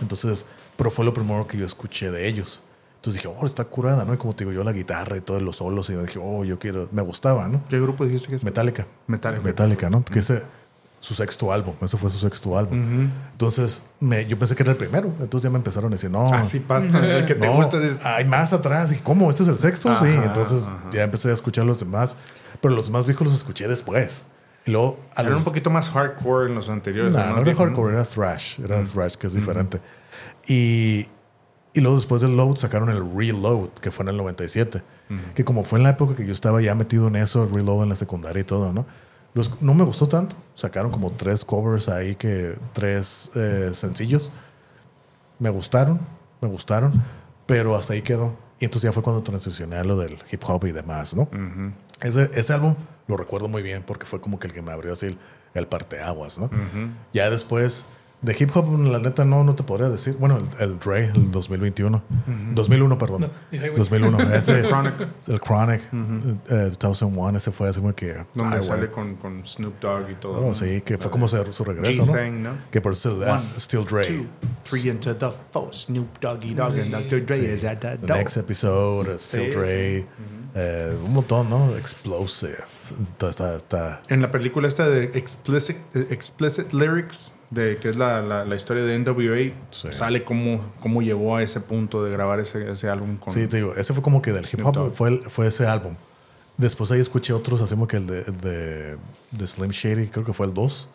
Entonces, 0.00 0.46
pero 0.76 0.90
fue 0.90 1.04
lo 1.04 1.12
primero 1.14 1.46
que 1.46 1.56
yo 1.58 1.66
escuché 1.66 2.10
de 2.10 2.26
ellos. 2.26 2.62
Entonces 3.02 3.20
dije, 3.20 3.34
oh, 3.36 3.44
está 3.44 3.64
curada, 3.64 4.04
¿no? 4.04 4.14
Y 4.14 4.16
como 4.16 4.32
te 4.32 4.44
digo 4.44 4.52
yo, 4.54 4.62
la 4.62 4.70
guitarra 4.70 5.16
y 5.16 5.20
todos 5.22 5.42
los 5.42 5.56
solos. 5.56 5.90
Y 5.90 5.96
dije, 5.96 6.20
oh, 6.22 6.44
yo 6.44 6.60
quiero, 6.60 6.88
me 6.92 7.02
gustaba, 7.02 7.48
¿no? 7.48 7.60
¿Qué 7.68 7.80
grupo 7.80 8.04
dijiste 8.06 8.28
que 8.28 8.36
es? 8.36 8.44
Metallica. 8.44 8.86
Metallica. 9.08 9.42
Metallica, 9.42 9.90
¿no? 9.90 10.04
Que 10.04 10.20
ese, 10.20 10.44
su 11.00 11.12
sexto 11.14 11.52
álbum, 11.52 11.74
ese 11.82 11.96
fue 11.96 12.08
su 12.10 12.18
sexto 12.20 12.56
álbum. 12.56 13.10
Entonces, 13.32 13.82
me, 13.98 14.24
yo 14.26 14.38
pensé 14.38 14.54
que 14.54 14.62
era 14.62 14.70
el 14.70 14.78
primero. 14.78 15.08
Entonces 15.18 15.42
ya 15.42 15.50
me 15.50 15.56
empezaron 15.56 15.90
a 15.92 15.96
decir, 15.96 16.12
no. 16.12 16.26
Así 16.32 16.60
pasa. 16.60 16.86
El 17.18 17.24
que 17.26 17.34
te 17.34 17.44
No, 17.44 17.54
gusta 17.54 17.78
es... 17.78 18.06
Hay 18.06 18.24
más 18.24 18.52
atrás. 18.52 18.90
Y 18.90 18.92
dije, 18.92 19.02
¿cómo? 19.04 19.28
¿Este 19.30 19.42
es 19.42 19.48
el 19.48 19.58
sexto? 19.58 19.88
sí. 19.98 20.06
Ajá, 20.06 20.24
Entonces 20.26 20.62
ajá. 20.62 20.78
ya 20.92 21.02
empecé 21.02 21.30
a 21.30 21.32
escuchar 21.32 21.66
los 21.66 21.80
demás. 21.80 22.16
Pero 22.60 22.72
los 22.76 22.88
más 22.88 23.04
viejos 23.06 23.26
los 23.26 23.34
escuché 23.36 23.66
después. 23.66 24.26
Y 24.64 24.70
luego 24.70 25.00
a 25.16 25.22
Era 25.22 25.30
los- 25.30 25.38
un 25.40 25.44
poquito 25.44 25.70
más 25.70 25.90
hardcore 25.90 26.50
en 26.50 26.54
los 26.54 26.68
anteriores. 26.70 27.12
no, 27.12 27.18
¿no? 27.26 27.34
no 27.34 27.42
era 27.42 27.52
hardcore, 27.56 27.94
era 27.94 28.04
thrash. 28.04 28.60
Era 28.60 28.84
thrash, 28.84 29.16
que 29.16 29.26
es 29.26 29.34
diferente. 29.34 29.80
Y, 30.46 31.08
y 31.74 31.80
luego 31.80 31.96
después 31.96 32.20
del 32.20 32.36
Load 32.36 32.56
sacaron 32.56 32.90
el 32.90 33.02
Reload, 33.14 33.70
que 33.80 33.90
fue 33.90 34.04
en 34.04 34.10
el 34.10 34.16
97. 34.16 34.82
Que 35.34 35.44
como 35.44 35.62
fue 35.62 35.78
en 35.78 35.82
la 35.82 35.90
época 35.90 36.14
que 36.14 36.26
yo 36.26 36.32
estaba 36.32 36.62
ya 36.62 36.74
metido 36.74 37.08
en 37.08 37.16
eso, 37.16 37.44
el 37.44 37.52
Reload 37.52 37.82
en 37.84 37.88
la 37.90 37.96
secundaria 37.96 38.40
y 38.40 38.44
todo, 38.44 38.72
¿no? 38.72 38.86
Los, 39.34 39.60
no 39.62 39.74
me 39.74 39.84
gustó 39.84 40.08
tanto. 40.08 40.36
Sacaron 40.54 40.90
como 40.90 41.10
tres 41.12 41.44
covers 41.44 41.88
ahí, 41.88 42.14
que 42.14 42.54
tres 42.72 43.30
eh, 43.34 43.70
sencillos. 43.72 44.32
Me 45.38 45.50
gustaron, 45.50 46.00
me 46.40 46.48
gustaron, 46.48 47.02
pero 47.46 47.74
hasta 47.76 47.94
ahí 47.94 48.02
quedó. 48.02 48.36
Y 48.58 48.66
entonces 48.66 48.88
ya 48.88 48.92
fue 48.92 49.02
cuando 49.02 49.22
transicioné 49.22 49.76
a 49.76 49.84
lo 49.84 49.98
del 49.98 50.18
hip 50.30 50.42
hop 50.46 50.66
y 50.66 50.72
demás, 50.72 51.16
¿no? 51.16 51.28
ese, 52.00 52.30
ese 52.34 52.52
álbum 52.52 52.74
lo 53.06 53.16
recuerdo 53.16 53.48
muy 53.48 53.62
bien 53.62 53.82
porque 53.84 54.06
fue 54.06 54.20
como 54.20 54.38
que 54.38 54.46
el 54.46 54.52
que 54.52 54.62
me 54.62 54.72
abrió 54.72 54.92
así 54.92 55.06
el, 55.06 55.18
el 55.54 55.66
parteaguas, 55.66 56.38
¿no? 56.38 56.50
Ya 57.12 57.28
después 57.30 57.86
de 58.22 58.36
hip 58.38 58.50
hop, 58.54 58.78
la 58.86 59.00
neta, 59.00 59.24
no, 59.24 59.42
no 59.42 59.54
te 59.54 59.64
podría 59.64 59.88
decir. 59.88 60.16
Bueno, 60.18 60.38
el, 60.38 60.70
el 60.70 60.78
Dre, 60.78 61.06
el 61.06 61.30
2021. 61.30 62.02
2001, 62.54 62.98
perdón. 62.98 63.20
No, 63.22 63.30
dije, 63.50 63.68
güey. 63.68 63.78
2001. 63.78 64.20
Ese, 64.34 64.62
Chronic. 64.62 64.94
El 65.26 65.40
Chronic, 65.40 65.80
eh, 66.50 66.70
2001, 66.78 67.38
ese 67.38 67.50
fue 67.50 67.68
así 67.68 67.80
como 67.80 67.92
que... 67.94 68.24
Donde 68.34 68.56
ay, 68.58 68.64
sale 68.64 68.90
con, 68.90 69.16
con 69.16 69.44
Snoop 69.44 69.80
Dogg 69.80 70.10
y 70.10 70.14
todo. 70.14 70.38
Oh, 70.38 70.48
¿no? 70.48 70.54
sí, 70.54 70.80
que 70.82 70.98
fue 70.98 71.06
de 71.06 71.10
como 71.10 71.26
su, 71.26 71.52
su 71.52 71.64
regreso, 71.64 72.06
¿no? 72.06 72.30
¿no? 72.30 72.50
Que 72.70 72.80
por 72.80 72.92
eso 72.92 73.18
ah, 73.26 73.42
Still 73.58 73.84
Dre. 73.84 74.04
Two, 74.04 74.26
three 74.62 74.88
into 74.88 75.14
the 75.16 75.30
four. 75.50 75.74
Snoop 75.74 76.20
Doggy 76.20 76.54
Dogg 76.54 76.78
and 76.78 76.92
Dr. 76.92 77.24
Dre 77.26 77.36
Sí. 77.36 77.44
is 77.46 77.64
at 77.64 77.80
the 77.80 77.96
The 77.98 78.06
next 78.06 78.36
episode, 78.36 79.18
Still 79.18 79.46
Sí, 79.46 79.50
Dre, 79.50 80.06
eh, 80.54 80.96
un 81.04 81.12
montón, 81.12 81.50
¿no? 81.50 81.76
Explosive. 81.76 82.64
Está, 83.02 83.28
está, 83.30 83.56
está- 83.56 84.02
En 84.08 84.20
la 84.22 84.30
película 84.30 84.68
esta 84.68 84.88
de 84.88 85.04
Explicit, 85.14 85.76
Explicit 86.10 86.72
Lyrics, 86.72 87.34
de, 87.50 87.76
que 87.76 87.88
es 87.90 87.96
la, 87.96 88.22
la, 88.22 88.44
la 88.44 88.54
historia 88.56 88.82
de 88.84 88.98
NWA, 88.98 89.54
Sí. 89.70 89.88
sale 89.92 90.24
cómo, 90.24 90.60
cómo 90.80 91.02
llegó 91.02 91.36
a 91.36 91.42
ese 91.42 91.60
punto 91.60 92.02
de 92.04 92.10
grabar 92.10 92.40
ese, 92.40 92.70
ese 92.70 92.88
álbum 92.88 93.16
con... 93.16 93.32
Sí, 93.32 93.46
te 93.48 93.56
digo, 93.58 93.74
ese 93.74 93.92
fue 93.94 94.02
como 94.02 94.22
que 94.22 94.32
del 94.32 94.46
hip 94.50 94.64
hop, 94.64 94.92
fue, 94.94 95.08
el- 95.10 95.30
fue 95.30 95.46
ese 95.48 95.66
álbum. 95.66 95.94
Después 96.56 96.90
ahí 96.92 97.00
escuché 97.00 97.32
otros, 97.32 97.60
así 97.62 97.74
como 97.74 97.88
que 97.88 97.96
el 97.96 98.06
de, 98.06 98.20
el 98.22 98.40
de, 98.40 98.98
de 99.30 99.46
Slim 99.46 99.70
Shady, 99.70 100.08
creo 100.08 100.24
que 100.24 100.32
fue 100.32 100.46
el 100.46 100.54
2. 100.54 100.88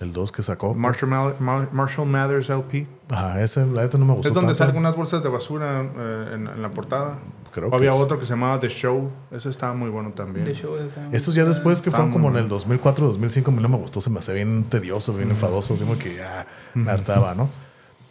El 0.00 0.12
2 0.12 0.30
que 0.30 0.44
sacó. 0.44 0.74
Marshall, 0.74 1.10
Mal- 1.10 1.36
Mar- 1.40 1.68
Marshall 1.72 2.06
Mathers 2.06 2.48
LP. 2.50 2.86
Ajá, 3.10 3.42
ese, 3.42 3.66
la 3.66 3.82
neta 3.82 3.98
no 3.98 4.04
me 4.04 4.12
gustó 4.12 4.28
Es 4.28 4.34
donde 4.34 4.48
tanto. 4.50 4.58
salen 4.58 4.76
unas 4.76 4.94
bolsas 4.94 5.24
de 5.24 5.28
basura 5.28 5.82
eh, 5.82 6.30
en, 6.34 6.46
en 6.46 6.62
la 6.62 6.70
portada. 6.70 7.18
Creo 7.50 7.70
que 7.70 7.76
Había 7.76 7.90
es. 7.90 7.96
otro 7.96 8.18
que 8.18 8.24
se 8.26 8.30
llamaba 8.30 8.58
The 8.60 8.68
Show. 8.68 9.10
Ese 9.30 9.48
estaba 9.50 9.74
muy 9.74 9.90
bueno 9.90 10.10
también. 10.12 10.44
De 10.44 10.54
show 10.54 10.76
ese- 10.76 11.00
Esos 11.12 11.34
ya 11.34 11.44
después 11.44 11.80
que 11.82 11.90
fueron 11.90 12.10
como 12.10 12.28
en 12.28 12.36
el 12.36 12.48
2004, 12.48 13.06
2005, 13.06 13.50
a 13.50 13.54
mí 13.54 13.62
no 13.62 13.68
me 13.68 13.76
gustó, 13.78 14.00
se 14.00 14.10
me 14.10 14.18
hacía 14.18 14.34
bien 14.34 14.64
tedioso, 14.64 15.12
bien 15.14 15.30
enfadoso, 15.30 15.74
así 15.74 15.84
como 15.84 15.98
que 15.98 16.16
ya 16.16 16.46
me 16.74 16.90
hartaba, 16.90 17.34
¿no? 17.34 17.48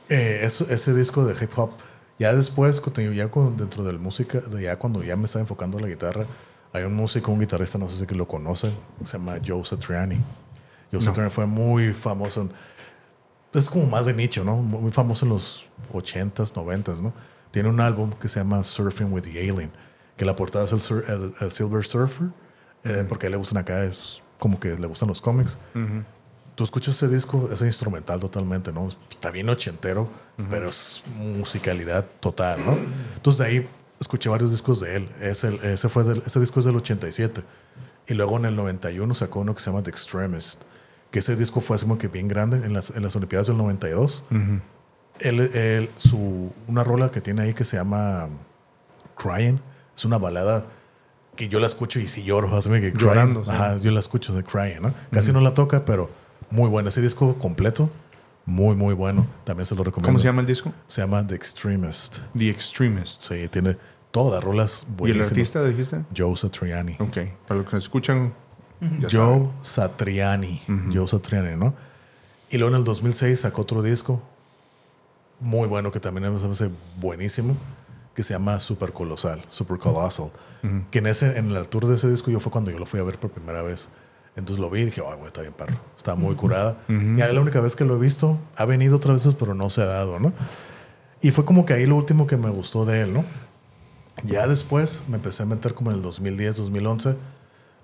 Eh, 0.10 0.40
eso- 0.44 0.66
ese 0.70 0.94
disco 0.94 1.26
de 1.26 1.34
hip 1.44 1.52
hop, 1.58 1.72
ya 2.20 2.34
después, 2.34 2.82
ya 3.16 3.30
con- 3.30 3.58
dentro 3.58 3.84
de 3.84 3.94
la 3.94 4.00
música, 4.00 4.40
de 4.40 4.64
ya 4.64 4.78
cuando 4.78 5.04
ya 5.04 5.16
me 5.16 5.26
estaba 5.26 5.42
enfocando 5.42 5.78
en 5.78 5.84
la 5.84 5.90
guitarra, 5.90 6.26
hay 6.74 6.84
un 6.84 6.96
músico, 6.96 7.32
un 7.32 7.40
guitarrista, 7.40 7.78
no 7.78 7.90
sé 7.90 7.98
si 7.98 8.06
que 8.08 8.16
lo 8.16 8.28
conocen, 8.28 8.72
se 9.04 9.18
llama 9.18 9.38
Joe 9.46 9.64
Satriani. 9.64 10.20
Joe 10.92 11.02
Satriani 11.02 11.30
fue 11.30 11.46
muy 11.46 11.94
famoso, 11.94 12.42
en- 12.42 12.52
es 13.54 13.70
como 13.70 13.86
más 13.86 14.06
de 14.06 14.14
nicho, 14.14 14.44
¿no? 14.44 14.58
Muy 14.58 14.82
muy 14.82 14.92
famoso 14.92 15.26
en 15.26 15.30
los 15.32 15.66
80s, 15.94 16.54
90s, 16.56 17.02
¿no? 17.02 17.14
Tiene 17.58 17.70
un 17.70 17.80
álbum 17.80 18.12
que 18.12 18.28
se 18.28 18.40
llama 18.40 18.62
Surfing 18.62 19.12
with 19.12 19.24
the 19.24 19.32
Alien, 19.32 19.72
que 20.16 20.26
la 20.26 20.36
portada 20.36 20.66
es 20.66 20.72
el, 20.74 20.80
sur- 20.80 21.04
el- 21.08 21.34
el 21.42 21.52
Silver 21.52 21.84
Surfer, 21.84 22.28
eh, 22.84 23.04
porque 23.10 23.26
a 23.26 23.28
él 23.30 23.32
le 23.32 23.38
gustan 23.40 23.58
acá, 23.58 23.84
es 23.84 24.22
como 24.38 24.60
que 24.60 24.78
le 24.78 24.86
gustan 24.86 25.10
los 25.10 25.22
cómics. 25.22 25.58
Tú 26.54 26.64
escuchas 26.64 26.94
ese 26.94 27.08
disco, 27.08 27.50
es 27.52 27.60
instrumental 27.62 28.20
totalmente, 28.20 28.72
¿no? 28.72 28.88
Está 29.10 29.32
bien 29.32 29.50
ochentero, 29.50 30.08
pero 30.52 30.70
es 30.70 31.02
musicalidad 31.18 32.06
total, 32.20 32.64
¿no? 32.64 32.78
Entonces 33.16 33.40
de 33.40 33.46
ahí 33.46 33.70
escuché 34.00 34.30
varios 34.30 34.52
discos 34.52 34.80
de 34.80 34.98
él. 34.98 35.10
Ese, 35.20 35.60
ese, 35.64 35.90
fue 35.90 36.04
del- 36.04 36.22
ese 36.28 36.40
disco 36.40 36.60
es 36.60 36.66
del 36.68 36.76
87. 36.76 37.42
Y 38.08 38.14
luego 38.14 38.38
en 38.38 38.46
el 38.46 38.56
91 38.56 39.16
sacó 39.16 39.40
uno 39.40 39.56
que 39.56 39.62
se 39.62 39.72
llama 39.72 39.82
The 39.82 39.90
Extremist, 39.90 40.62
que 41.10 41.18
ese 41.20 41.36
disco 41.36 41.60
fue 41.62 41.76
así 41.76 41.86
como 41.86 41.98
que 41.98 42.08
bien 42.08 42.28
grande 42.28 42.58
en 42.58 42.74
las, 42.74 42.92
en 42.92 43.02
las 43.02 43.16
Olimpiadas 43.16 43.48
del 43.48 43.58
92. 43.58 44.24
Él, 45.22 45.40
él- 45.40 45.90
su, 45.96 46.52
una 46.68 46.84
rola 46.84 47.10
que 47.10 47.22
tiene 47.22 47.42
ahí 47.44 47.54
que 47.54 47.64
se 47.64 47.78
llama 47.78 48.28
Crying, 49.18 49.60
es 49.96 50.06
una 50.06 50.18
balada 50.18 50.66
que 51.36 51.50
yo 51.50 51.60
la 51.60 51.68
escucho 51.68 52.00
y 52.00 52.08
si 52.08 52.24
lloro, 52.24 52.56
así 52.56 52.70
que 52.70 52.80
crying. 52.94 52.98
Llorando, 52.98 53.44
sí. 53.46 53.52
Ajá, 53.52 53.78
yo 53.78 53.92
la 53.92 54.00
escucho 54.00 54.34
de 54.34 54.44
Crying, 54.44 54.82
¿no? 54.82 54.94
Casi 55.12 55.32
no 55.32 55.40
la 55.42 55.54
toca, 55.54 55.86
pero 55.86 56.10
muy 56.50 56.68
buena. 56.70 56.90
Ese 56.90 57.00
disco 57.02 57.36
completo, 57.38 57.92
muy, 58.46 58.76
muy 58.76 58.96
bueno. 58.96 59.28
También 59.44 59.66
se 59.68 59.76
lo 59.76 59.84
recomiendo. 59.84 60.08
¿Cómo 60.08 60.18
se 60.20 60.26
llama 60.26 60.42
el 60.42 60.48
disco? 60.48 60.74
Se 60.88 61.02
llama 61.02 61.26
The 61.28 61.36
Extremist. 61.36 62.20
The 62.36 62.50
Extremist. 62.50 63.22
Sí, 63.22 63.48
tiene 63.50 63.78
todas 64.10 64.44
rolas 64.44 64.84
¿Y 64.88 64.90
el 64.92 64.96
buenísimas. 64.98 65.28
artista 65.32 65.64
dijiste? 65.64 66.02
Joe 66.16 66.36
Satriani. 66.36 66.96
Ok. 67.00 67.18
Para 67.48 67.60
los 67.62 67.70
que 67.70 67.78
escuchan, 67.78 68.34
ya 68.82 69.08
Joe 69.12 69.12
saben. 69.12 69.52
Satriani. 69.62 70.62
Joe 70.92 71.08
Satriani, 71.08 71.56
¿no? 71.56 71.76
Y 72.50 72.58
luego 72.58 72.74
en 72.74 72.80
el 72.80 72.84
2006 72.86 73.42
sacó 73.42 73.62
otro 73.62 73.84
disco 73.84 74.24
muy 75.40 75.68
bueno 75.68 75.92
que 75.92 76.00
también 76.00 76.34
me 76.34 76.40
parece 76.40 76.70
buenísimo 77.00 77.56
que 78.14 78.24
se 78.24 78.34
llama 78.34 78.60
Super 78.60 78.94
Colosal, 78.94 79.44
Super 79.48 79.78
Colossal. 79.78 80.32
Que 80.92 81.00
en, 81.00 81.08
ese, 81.08 81.38
en 81.38 81.52
el 81.52 81.68
tour 81.68 81.86
de 81.86 81.96
ese 81.96 82.10
disco 82.10 82.32
yo 82.32 82.40
fue 82.40 82.52
cuando 82.52 82.72
yo 82.72 82.80
lo 82.80 82.86
fui 82.86 83.00
a 83.00 83.04
ver 83.04 83.20
por 83.20 83.30
primera 83.30 83.62
vez. 83.62 83.90
Entonces 84.36 84.60
lo 84.60 84.70
vi 84.70 84.82
y 84.82 84.86
dije, 84.86 85.02
ay, 85.08 85.14
güey, 85.16 85.28
está 85.28 85.42
bien 85.42 85.54
perro. 85.54 85.78
Está 85.96 86.16
muy 86.16 86.36
curada. 86.36 86.78
Y 86.90 87.22
ahora 87.22 87.34
la 87.34 87.42
única 87.42 87.60
vez 87.62 87.76
que 87.76 87.86
lo 87.86 87.96
he 87.96 88.00
visto, 88.00 88.38
ha 88.56 88.66
venido 88.66 88.96
otras 88.98 89.24
veces, 89.24 89.36
pero 89.40 89.54
no 89.54 89.70
se 89.70 89.82
ha 89.84 89.86
dado, 89.86 90.20
¿no? 90.20 90.34
Y 91.22 91.32
fue 91.32 91.46
como 91.46 91.66
que 91.66 91.74
ahí 91.74 91.86
lo 91.86 91.96
último 91.96 92.28
que 92.28 92.38
me 92.38 92.50
gustó 92.50 92.86
de 92.86 93.02
él, 93.02 93.14
¿no? 93.14 93.24
Ya 94.24 94.48
después 94.48 95.04
me 95.08 95.18
empecé 95.18 95.44
a 95.44 95.46
meter 95.46 95.74
como 95.76 95.92
en 95.92 95.98
el 95.98 96.04
2010, 96.04 96.58
2011 96.58 97.16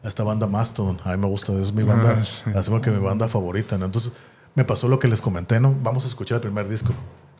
a 0.03 0.07
esta 0.07 0.23
banda 0.23 0.47
Mastodon. 0.47 0.99
A 1.03 1.11
mí 1.11 1.17
me 1.17 1.27
gusta, 1.27 1.53
es 1.53 1.71
mi 1.73 1.83
banda, 1.83 2.17
Ah, 2.19 2.25
sí. 2.25 2.43
así 2.55 2.69
como 2.69 2.81
que 2.81 2.89
mi 2.91 2.99
banda 2.99 3.27
favorita, 3.27 3.77
¿no? 3.77 3.85
Entonces 3.85 4.11
Me 4.55 4.63
pasó 4.65 4.87
lo 4.87 4.99
que 4.99 5.07
les 5.07 5.21
comenté, 5.21 5.59
¿no? 5.59 5.75
Vamos 5.81 6.05
a 6.05 6.07
escuchar 6.07 6.35
el 6.35 6.41
primer 6.41 6.67
disco. 6.69 6.91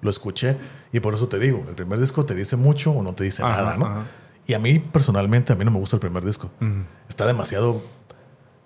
Lo 0.04 0.10
escuché 0.10 0.58
y 0.92 1.00
por 1.00 1.14
eso 1.16 1.28
te 1.28 1.40
digo, 1.40 1.66
el 1.68 1.74
primer 1.76 2.00
disco 2.00 2.26
te 2.26 2.36
dice 2.36 2.56
mucho 2.58 2.92
o 2.92 3.02
no 3.02 3.14
te 3.14 3.24
dice 3.24 3.42
Ajá, 3.42 3.56
nada, 3.64 3.78
¿no? 3.78 3.86
ajá. 3.86 4.04
Y 4.46 4.54
a 4.54 4.60
mí 4.60 4.78
personalmente, 4.78 5.54
a 5.54 5.56
mí 5.56 5.64
no 5.66 5.72
me 5.72 5.80
gusta 5.80 5.96
el 5.96 6.02
primer 6.02 6.24
disco. 6.26 6.52
Está 7.08 7.26
demasiado 7.26 7.82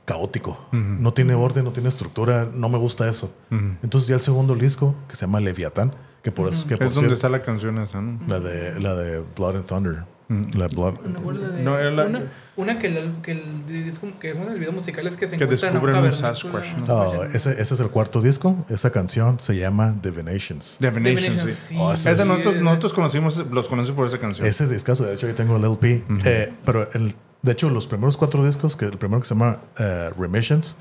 caótico. 0.06 0.58
No 0.72 1.14
tiene 1.14 1.36
orden, 1.36 1.66
no 1.66 1.72
tiene 1.72 1.90
estructura, 1.90 2.50
no 2.52 2.68
me 2.70 2.78
gusta 2.78 3.08
eso. 3.08 3.34
Entonces 3.52 4.08
ya 4.08 4.16
el 4.16 4.22
segundo 4.22 4.56
disco, 4.56 4.96
que 5.08 5.16
se 5.16 5.22
llama 5.22 5.40
Leviatán, 5.40 5.94
que 6.24 6.32
por 6.32 6.50
eso, 6.50 6.68
que 6.68 6.78
por 6.78 6.88
Es 6.88 6.94
donde 6.94 7.10
cierto, 7.10 7.14
está 7.16 7.30
la 7.30 7.42
canción 7.44 7.78
esa, 7.78 8.02
¿no? 8.02 8.20
la 8.28 8.40
de, 8.40 8.80
la 8.82 8.96
de 8.96 9.24
Blood 9.36 9.58
and 9.58 9.66
Thunder. 9.68 10.04
La 10.30 10.68
Blood- 10.68 11.02
No, 11.06 11.22
¿cuál 11.22 11.38
es 11.38 11.42
la 11.44 11.50
de- 11.50 11.64
No, 11.64 11.78
era 11.80 11.90
la- 11.92 12.06
una, 12.06 12.22
una 12.58 12.80
que, 12.80 12.88
el, 12.88 13.14
que 13.22 13.32
el 13.32 13.66
disco, 13.86 14.08
que 14.20 14.34
bueno, 14.34 14.52
el 14.52 14.60
video 14.60 14.74
musical 14.74 15.08
es 15.08 15.16
que 15.16 15.28
se 15.30 15.38
Que 15.38 15.46
descubren 15.46 15.78
un 15.78 15.92
cavernícola. 15.94 16.36
Sasquatch, 16.36 16.74
¿no? 16.86 16.94
Oh, 16.94 17.24
ese, 17.24 17.52
ese 17.62 17.74
es 17.74 17.80
el 17.80 17.90
cuarto 17.90 18.22
disco. 18.22 18.66
Esa 18.70 18.92
canción 18.92 19.40
se 19.40 19.56
llama 19.56 19.96
Divinations. 20.04 20.78
Divination, 20.80 21.16
Divination, 21.16 21.50
sí. 21.50 21.56
sí. 21.70 21.76
Oh, 21.80 21.94
ese 21.94 22.12
Esa 22.12 22.24
Sí, 22.24 22.30
nosotros, 22.30 22.56
nosotros 22.62 22.94
conocimos, 22.94 23.38
los 23.52 23.70
conocimos 23.70 23.96
por 23.96 24.08
esa 24.08 24.18
canción. 24.20 24.46
Ese 24.48 24.68
discazo, 24.68 25.06
de 25.06 25.14
hecho, 25.14 25.28
ahí 25.28 25.34
tengo 25.34 25.56
el 25.56 25.64
LP. 25.64 26.04
Eh, 26.26 26.54
pero 26.66 26.90
el, 26.94 27.16
de 27.42 27.52
hecho, 27.54 27.70
los 27.70 27.88
primeros 27.88 28.18
cuatro 28.18 28.44
discos, 28.46 28.76
que 28.76 28.86
el 28.86 28.98
primero 28.98 29.22
que 29.22 29.28
se 29.28 29.34
llama 29.36 29.60
eh, 29.80 30.10
Remissions, 30.20 30.76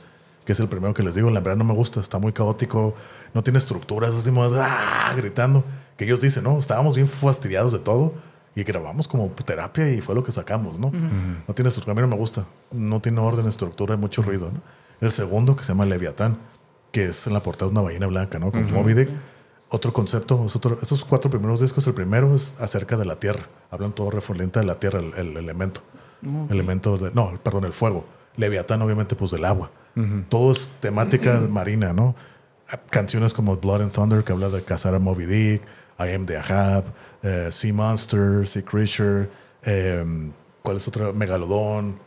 que 0.45 0.53
es 0.55 0.61
el 0.61 0.69
primero 0.69 0.93
que 0.95 1.03
les 1.05 1.15
digo, 1.15 1.31
la 1.31 1.41
verdad 1.41 1.57
no 1.57 1.65
me 1.65 1.75
gusta, 1.75 2.01
está 2.01 2.19
muy 2.19 2.33
caótico, 2.33 2.95
no 3.35 3.43
tiene 3.45 3.59
estructuras, 3.59 4.15
así 4.15 4.31
más 4.33 4.53
¡ah! 4.57 5.13
gritando. 5.17 5.65
Que 5.97 6.05
ellos 6.05 6.21
dicen, 6.21 6.45
¿no? 6.45 6.59
Estábamos 6.59 6.95
bien 6.97 7.09
fastidiados 7.09 7.73
de 7.73 7.79
todo 7.81 8.15
y 8.57 8.65
grabamos 8.65 9.07
como 9.07 9.29
terapia 9.45 9.89
y 9.93 10.01
fue 10.01 10.15
lo 10.17 10.25
que 10.25 10.33
sacamos, 10.33 10.79
¿no? 10.81 10.91
No 10.91 11.55
tiene 11.55 11.69
estructura, 11.69 11.93
a 11.93 11.95
mí 11.95 12.01
no 12.01 12.09
me 12.09 12.17
gusta, 12.17 12.47
no 12.73 13.01
tiene 13.01 13.21
orden, 13.21 13.47
estructura, 13.47 13.95
hay 13.95 14.01
mucho 14.01 14.23
ruido, 14.23 14.51
¿no? 14.51 14.61
El 15.01 15.13
segundo, 15.13 15.55
que 15.55 15.63
se 15.63 15.69
llama 15.69 15.85
Leviatán, 15.87 16.39
que 16.91 17.07
es 17.11 17.27
en 17.29 17.35
la 17.35 17.43
portada 17.43 17.71
de 17.71 17.73
una 17.73 17.83
ballena 17.83 18.07
blanca, 18.09 18.39
¿no? 18.41 18.51
Como 18.51 18.65
Moby 18.71 18.95
Dick. 18.95 19.11
Otro 19.69 19.93
concepto, 19.93 20.45
es 20.47 20.57
otro- 20.57 20.79
estos 20.81 21.05
cuatro 21.05 21.29
primeros 21.31 21.61
discos, 21.61 21.87
el 21.87 21.93
primero 21.95 22.35
es 22.35 22.55
acerca 22.61 22.97
de 22.97 23.05
la 23.05 23.17
tierra. 23.21 23.49
Hablan 23.71 23.93
todo 23.93 24.11
referente 24.11 24.59
a 24.59 24.63
la 24.63 24.79
tierra, 24.81 25.01
el, 25.01 25.13
el 25.15 25.37
elemento. 25.37 25.83
Elemento 26.49 26.97
de, 26.99 27.11
no, 27.13 27.35
perdón, 27.43 27.65
el 27.67 27.73
fuego. 27.73 28.07
Leviatán, 28.37 28.81
obviamente, 28.83 29.17
pues 29.17 29.33
del 29.33 29.45
agua. 29.45 29.71
Todo 30.29 30.53
es 30.53 30.71
temática 30.81 31.41
marina, 31.51 31.93
¿no? 31.93 32.15
Canciones 32.91 33.33
como 33.35 33.57
Blood 33.57 33.83
and 33.83 33.93
Thunder, 33.93 34.25
que 34.25 34.33
habla 34.33 34.49
de 34.49 34.63
cazar 34.63 34.95
a 34.95 34.99
Moby 34.99 35.27
Dick, 35.27 35.63
I 35.99 36.11
Am 36.15 36.27
the 36.27 36.37
Ahab, 36.37 36.85
eh, 37.23 37.49
Sea 37.51 37.73
Monster, 37.73 38.47
Sea 38.47 38.63
Creature, 38.65 39.29
eh, 39.65 40.33
¿cuál 40.63 40.77
es 40.77 40.87
otra? 40.89 41.13
Megalodón. 41.13 41.99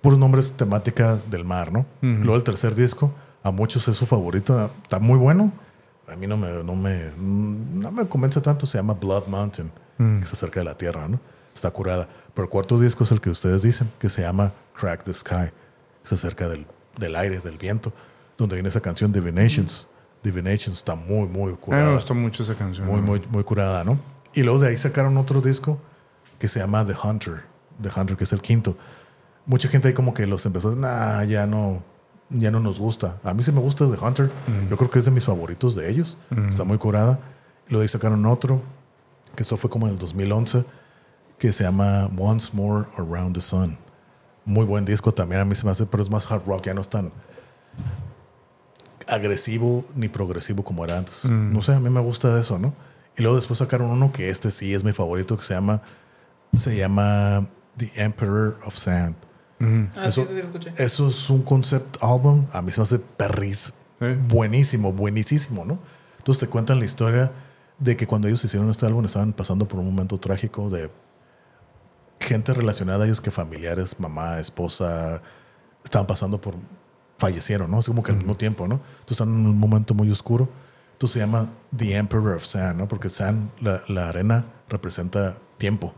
Puros 0.00 0.18
nombres 0.18 0.52
temática 0.52 1.18
del 1.30 1.44
mar, 1.44 1.72
¿no? 1.72 1.84
Luego 2.00 2.36
el 2.36 2.44
tercer 2.44 2.74
disco, 2.76 3.12
a 3.42 3.50
muchos 3.50 3.88
es 3.88 3.96
su 3.96 4.06
favorito, 4.06 4.70
está 4.82 5.00
muy 5.00 5.18
bueno. 5.18 5.52
A 6.06 6.14
mí 6.14 6.28
no 6.28 6.36
me, 6.36 6.62
no 6.62 6.76
me, 6.76 7.10
no 7.16 7.90
me 7.90 8.06
convence 8.06 8.40
tanto, 8.40 8.66
se 8.66 8.78
llama 8.78 8.94
Blood 8.94 9.26
Mountain, 9.26 9.72
que 9.98 10.20
es 10.22 10.32
acerca 10.32 10.60
de 10.60 10.64
la 10.64 10.76
tierra, 10.76 11.08
¿no? 11.08 11.18
Está 11.52 11.70
curada. 11.72 12.08
Pero 12.34 12.44
el 12.44 12.50
cuarto 12.50 12.78
disco 12.78 13.02
es 13.02 13.10
el 13.10 13.20
que 13.20 13.30
ustedes 13.30 13.62
dicen, 13.62 13.90
que 13.98 14.08
se 14.08 14.22
llama 14.22 14.52
Crack 14.78 15.02
the 15.02 15.12
Sky, 15.12 15.50
es 16.04 16.12
acerca 16.12 16.48
del, 16.48 16.66
del 16.98 17.16
aire, 17.16 17.40
del 17.40 17.58
viento, 17.58 17.92
donde 18.38 18.54
viene 18.54 18.68
esa 18.68 18.80
canción 18.80 19.10
Divinations. 19.10 19.88
Divinations 20.22 20.76
está 20.76 20.94
muy, 20.94 21.26
muy 21.26 21.48
A 21.48 21.54
mí 21.54 21.56
curada. 21.60 21.86
me 21.86 21.94
gustó 21.94 22.14
mucho 22.14 22.44
esa 22.44 22.54
canción. 22.54 22.86
Muy, 22.86 23.00
muy, 23.00 23.20
muy 23.28 23.42
curada, 23.42 23.82
¿no? 23.82 23.98
Y 24.36 24.42
luego 24.42 24.60
de 24.60 24.68
ahí 24.68 24.76
sacaron 24.76 25.16
otro 25.16 25.40
disco 25.40 25.80
que 26.38 26.46
se 26.46 26.60
llama 26.60 26.84
The 26.84 26.94
Hunter. 27.02 27.42
The 27.80 27.88
Hunter, 27.98 28.16
que 28.18 28.24
es 28.24 28.32
el 28.34 28.42
quinto. 28.42 28.76
Mucha 29.46 29.68
gente 29.68 29.88
ahí 29.88 29.94
como 29.94 30.12
que 30.12 30.26
los 30.26 30.44
empezó 30.44 30.68
a 30.68 30.70
decir, 30.72 30.82
nah, 30.82 31.24
ya 31.24 31.46
no, 31.46 31.82
ya 32.28 32.50
no 32.50 32.60
nos 32.60 32.78
gusta. 32.78 33.18
A 33.24 33.32
mí 33.32 33.42
sí 33.42 33.50
me 33.50 33.60
gusta 33.60 33.90
The 33.90 33.98
Hunter. 33.98 34.30
Yo 34.68 34.76
creo 34.76 34.90
que 34.90 34.98
es 34.98 35.06
de 35.06 35.10
mis 35.10 35.24
favoritos 35.24 35.74
de 35.74 35.90
ellos. 35.90 36.18
Está 36.48 36.64
muy 36.64 36.76
curada. 36.76 37.18
Y 37.66 37.70
luego 37.70 37.80
de 37.80 37.84
ahí 37.84 37.88
sacaron 37.88 38.26
otro, 38.26 38.60
que 39.34 39.42
eso 39.42 39.56
fue 39.56 39.70
como 39.70 39.86
en 39.86 39.94
el 39.94 39.98
2011, 39.98 40.66
que 41.38 41.50
se 41.52 41.64
llama 41.64 42.10
Once 42.18 42.50
More 42.52 42.86
Around 42.98 43.36
the 43.36 43.40
Sun. 43.40 43.78
Muy 44.44 44.66
buen 44.66 44.84
disco 44.84 45.12
también, 45.12 45.40
a 45.40 45.44
mí 45.46 45.54
se 45.54 45.64
me 45.64 45.70
hace, 45.70 45.86
pero 45.86 46.02
es 46.02 46.10
más 46.10 46.30
hard 46.30 46.46
rock, 46.46 46.66
ya 46.66 46.74
no 46.74 46.82
es 46.82 46.88
tan 46.88 47.10
agresivo 49.08 49.84
ni 49.94 50.08
progresivo 50.08 50.62
como 50.62 50.84
era 50.84 50.98
antes. 50.98 51.28
No 51.28 51.62
sé, 51.62 51.72
a 51.72 51.80
mí 51.80 51.88
me 51.88 52.00
gusta 52.00 52.38
eso, 52.38 52.58
¿no? 52.58 52.74
Y 53.18 53.22
luego 53.22 53.36
después 53.36 53.58
sacaron 53.58 53.90
uno 53.90 54.12
que 54.12 54.30
este 54.30 54.50
sí 54.50 54.74
es 54.74 54.84
mi 54.84 54.92
favorito, 54.92 55.36
que 55.36 55.42
se 55.44 55.54
llama, 55.54 55.82
se 56.54 56.76
llama 56.76 57.46
The 57.76 57.90
Emperor 57.96 58.58
of 58.64 58.76
Sand. 58.76 59.16
Ah, 59.60 60.06
Eso- 60.06 60.22
sí, 60.22 60.28
sí, 60.28 60.34
sí, 60.34 60.38
lo 60.40 60.44
escuché. 60.44 60.74
Eso 60.76 61.08
es 61.08 61.30
un 61.30 61.42
concept 61.42 61.96
album, 62.02 62.46
a 62.52 62.60
mí 62.60 62.70
se 62.72 62.80
me 62.80 62.82
hace 62.82 62.98
perris, 62.98 63.72
buenísimo, 64.28 64.92
buenísimo, 64.92 65.64
¿no? 65.64 65.78
Entonces 66.18 66.40
te 66.40 66.46
cuentan 66.48 66.78
la 66.78 66.84
historia 66.84 67.32
de 67.78 67.96
que 67.96 68.06
cuando 68.06 68.28
ellos 68.28 68.44
hicieron 68.44 68.68
este 68.68 68.84
álbum 68.86 69.04
estaban 69.06 69.32
pasando 69.32 69.66
por 69.66 69.80
un 69.80 69.86
momento 69.86 70.18
trágico 70.18 70.68
de 70.68 70.90
gente 72.20 72.52
relacionada 72.54 73.04
a 73.04 73.06
ellos 73.06 73.20
que 73.20 73.30
familiares, 73.30 73.98
mamá, 74.00 74.40
esposa, 74.40 75.22
estaban 75.84 76.06
pasando 76.06 76.40
por, 76.40 76.54
fallecieron, 77.18 77.70
¿no? 77.70 77.78
Es 77.78 77.86
como 77.86 78.02
que 78.02 78.10
al 78.12 78.18
mismo 78.18 78.36
tiempo, 78.36 78.66
¿no? 78.68 78.74
Entonces 79.00 79.12
están 79.12 79.28
en 79.28 79.46
un 79.46 79.58
momento 79.58 79.94
muy 79.94 80.10
oscuro. 80.10 80.48
Entonces 80.96 81.12
se 81.12 81.18
llama 81.20 81.50
The 81.76 81.94
Emperor 81.96 82.36
of 82.36 82.44
Sand, 82.44 82.78
¿no? 82.78 82.88
Porque 82.88 83.10
Sand, 83.10 83.50
la, 83.60 83.82
la 83.88 84.08
arena, 84.08 84.46
representa 84.68 85.36
tiempo. 85.58 85.94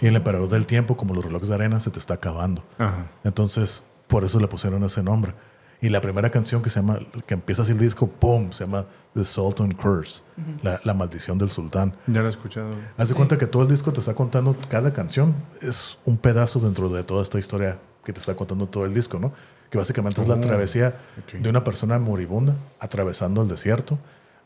Y 0.00 0.06
el 0.06 0.14
emperador 0.16 0.48
del 0.48 0.64
tiempo, 0.66 0.96
como 0.96 1.12
los 1.14 1.24
relojes 1.24 1.48
de 1.48 1.54
arena, 1.56 1.80
se 1.80 1.90
te 1.90 1.98
está 1.98 2.14
acabando. 2.14 2.62
Ajá. 2.78 3.06
Entonces, 3.24 3.82
por 4.06 4.24
eso 4.24 4.38
le 4.40 4.46
pusieron 4.48 4.82
ese 4.84 5.02
nombre. 5.02 5.34
Y 5.80 5.88
la 5.90 6.00
primera 6.00 6.30
canción 6.30 6.60
que 6.62 6.70
se 6.70 6.80
llama, 6.80 6.98
que 7.26 7.34
empieza 7.34 7.62
así 7.62 7.70
el 7.72 7.78
disco, 7.78 8.08
¡pum! 8.08 8.50
Se 8.52 8.64
llama 8.64 8.86
The 9.14 9.24
Sultan 9.24 9.72
Curse, 9.72 10.22
la, 10.62 10.80
la 10.84 10.94
maldición 10.94 11.38
del 11.38 11.50
sultán. 11.50 11.94
Ya 12.08 12.20
lo 12.20 12.26
he 12.26 12.30
escuchado. 12.30 12.70
Haz 12.96 13.08
de 13.08 13.14
cuenta 13.14 13.38
que 13.38 13.46
todo 13.46 13.62
el 13.62 13.68
disco 13.68 13.92
te 13.92 14.00
está 14.00 14.14
contando, 14.14 14.56
cada 14.68 14.92
canción 14.92 15.34
es 15.62 15.98
un 16.04 16.16
pedazo 16.16 16.58
dentro 16.58 16.88
de 16.88 17.04
toda 17.04 17.22
esta 17.22 17.38
historia 17.38 17.78
que 18.04 18.12
te 18.12 18.18
está 18.18 18.34
contando 18.34 18.66
todo 18.66 18.84
el 18.86 18.94
disco, 18.94 19.18
¿no? 19.20 19.32
Que 19.70 19.78
básicamente 19.78 20.20
es 20.22 20.26
la 20.28 20.34
Oh, 20.34 20.40
travesía 20.40 20.96
ok. 21.24 21.34
de 21.42 21.48
una 21.50 21.62
persona 21.62 21.98
moribunda 22.00 22.56
atravesando 22.80 23.42
el 23.42 23.48
desierto. 23.48 23.98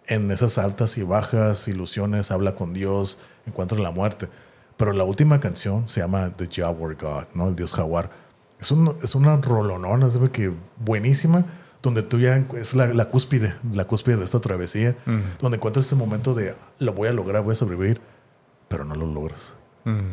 En 0.06 0.30
esas 0.30 0.58
altas 0.58 0.98
y 0.98 1.02
bajas 1.02 1.68
ilusiones, 1.68 2.30
habla 2.30 2.54
con 2.54 2.72
Dios, 2.74 3.18
encuentra 3.46 3.78
la 3.78 3.90
muerte. 3.90 4.28
Pero 4.76 4.92
la 4.92 5.04
última 5.04 5.40
canción 5.40 5.88
se 5.88 6.00
llama 6.00 6.30
The 6.36 6.48
Jaguar 6.50 6.96
God, 6.96 7.24
¿no? 7.34 7.48
El 7.48 7.56
dios 7.56 7.72
jaguar. 7.72 8.10
Es, 8.60 8.70
un, 8.70 8.96
es 9.02 9.14
una 9.14 9.36
rolonona, 9.36 10.06
es 10.06 10.20
de 10.20 10.30
que 10.30 10.52
buenísima, 10.78 11.44
donde 11.82 12.02
tú 12.02 12.18
ya 12.18 12.36
es 12.56 12.74
la, 12.74 12.86
la 12.94 13.06
cúspide, 13.06 13.54
la 13.72 13.84
cúspide 13.84 14.16
de 14.16 14.24
esta 14.24 14.40
travesía, 14.40 14.96
donde 15.40 15.56
encuentras 15.56 15.86
ese 15.86 15.96
momento 15.96 16.32
de 16.32 16.54
lo 16.78 16.92
voy 16.92 17.08
a 17.08 17.12
lograr, 17.12 17.42
voy 17.42 17.52
a 17.52 17.56
sobrevivir, 17.56 18.00
pero 18.68 18.84
no 18.84 18.94
lo 18.94 19.06
logras 19.06 19.56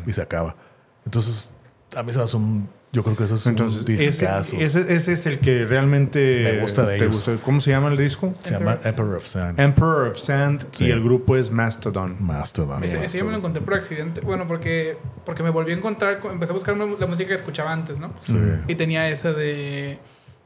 y 0.06 0.12
se 0.12 0.20
acaba. 0.20 0.56
Entonces, 1.04 1.52
a 1.96 2.02
mí 2.02 2.12
se 2.12 2.18
me 2.18 2.24
hace 2.24 2.36
un. 2.36 2.68
Yo 2.92 3.04
creo 3.04 3.16
que 3.16 3.22
eso 3.24 3.36
es 3.36 3.46
Entonces, 3.46 3.82
un 3.82 3.90
ese, 3.92 4.06
discazo. 4.08 4.56
ese, 4.58 4.92
ese 4.92 5.12
es 5.12 5.26
el 5.26 5.38
que 5.38 5.64
realmente 5.64 6.40
Me 6.42 6.60
gusta 6.60 6.84
de 6.84 6.98
te 6.98 7.04
ellos. 7.04 7.30
¿Cómo 7.44 7.60
se 7.60 7.70
llama 7.70 7.88
el 7.88 7.96
disco? 7.96 8.34
Se 8.40 8.54
llama 8.54 8.78
Emperor 8.82 9.14
of 9.14 9.24
Sand. 9.24 9.60
Emperor 9.60 10.08
of 10.08 10.18
Sand 10.18 10.66
Sí. 10.72 10.86
y 10.86 10.90
el 10.90 11.00
grupo 11.02 11.36
es 11.36 11.52
Mastodon. 11.52 12.16
Mastodon. 12.18 12.82
Ese, 12.82 13.04
ese 13.04 13.18
yo 13.18 13.24
me 13.24 13.30
lo 13.30 13.36
encontré 13.38 13.62
por 13.62 13.74
accidente. 13.74 14.20
Bueno, 14.22 14.48
porque, 14.48 14.96
porque 15.24 15.44
me 15.44 15.50
volví 15.50 15.70
a 15.70 15.76
encontrar, 15.76 16.18
con- 16.18 16.32
empecé 16.32 16.50
a 16.52 16.54
buscar 16.54 16.76
la 16.76 17.06
música 17.06 17.28
que 17.28 17.34
escuchaba 17.34 17.72
antes, 17.72 18.00
¿no? 18.00 18.12
Sí. 18.18 18.34
Y 18.66 18.74
tenía 18.74 19.08
esa 19.08 19.32
de 19.32 19.98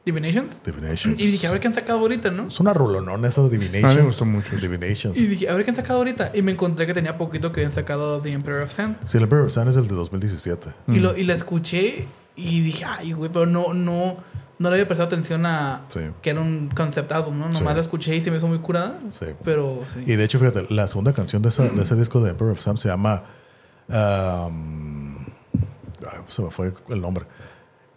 Divinations. 0.05 0.53
Divinations. 0.63 1.19
Y 1.19 1.27
dije, 1.31 1.47
a 1.47 1.51
ver 1.51 1.61
qué 1.61 1.69
han 1.69 1.75
sacado 1.75 1.99
ahorita, 2.01 2.31
¿no? 2.31 2.49
Es 2.49 2.61
una 2.61 2.75
rolonona 2.75 3.27
esa 3.27 3.41
de 3.45 3.49
Divinations. 3.57 3.85
A 3.85 3.89
mí 3.89 3.97
me 3.97 4.03
gustó 4.03 4.27
mucho. 4.27 4.55
Divinations. 4.57 5.17
Y 5.19 5.27
dije, 5.29 5.49
a 5.49 5.55
ver 5.55 5.65
qué 5.65 5.71
han 5.71 5.77
sacado 5.77 5.99
ahorita. 6.01 6.33
Y 6.35 6.43
me 6.43 6.53
encontré 6.53 6.87
que 6.87 6.93
tenía 6.93 7.17
poquito 7.17 7.53
que 7.53 7.61
habían 7.61 7.73
sacado 7.73 8.21
The 8.21 8.33
Emperor 8.33 8.61
of 8.61 8.71
Sand. 8.71 8.99
Sí, 9.07 9.17
el 9.17 9.23
Emperor 9.23 9.47
of 9.47 9.53
Sand 9.55 9.71
es 9.71 9.77
el 9.77 9.89
de 9.89 9.95
2017. 9.95 10.69
Y, 10.89 10.99
lo, 10.99 11.17
y 11.17 11.25
la 11.25 11.33
escuché 11.33 12.05
y 12.37 12.61
dije, 12.63 12.85
ay, 12.85 13.13
güey, 13.13 13.31
pero 13.33 13.47
no, 13.47 13.73
no, 13.75 14.17
no 14.59 14.69
le 14.69 14.75
había 14.75 14.87
prestado 14.87 15.07
atención 15.09 15.45
a 15.47 15.85
Sí. 15.89 16.01
que 16.23 16.31
era 16.31 16.41
un 16.41 16.69
concept 16.75 17.11
album, 17.13 17.39
¿no? 17.39 17.47
Nomás 17.47 17.59
Sí. 17.73 17.75
la 17.75 17.81
escuché 17.81 18.17
y 18.17 18.23
se 18.23 18.31
me 18.31 18.37
hizo 18.39 18.47
muy 18.49 18.59
curada. 18.59 18.99
Sí. 19.11 19.27
Pero 19.45 19.81
sí. 19.93 20.03
Y 20.07 20.17
de 20.17 20.25
hecho, 20.25 20.39
fíjate, 20.39 20.67
la 20.71 20.87
segunda 20.89 21.13
canción 21.13 21.43
de, 21.43 21.49
esa- 21.51 21.65
de 21.69 21.83
ese 21.83 21.95
disco 21.97 22.21
de 22.21 22.31
Emperor 22.31 22.53
of 22.53 22.61
Sam 22.61 22.77
se 22.77 22.89
llama. 22.89 23.23
um, 23.89 25.17
ay, 25.19 26.19
se 26.27 26.43
me 26.43 26.51
fue 26.51 26.73
el 26.89 27.01
nombre. 27.01 27.25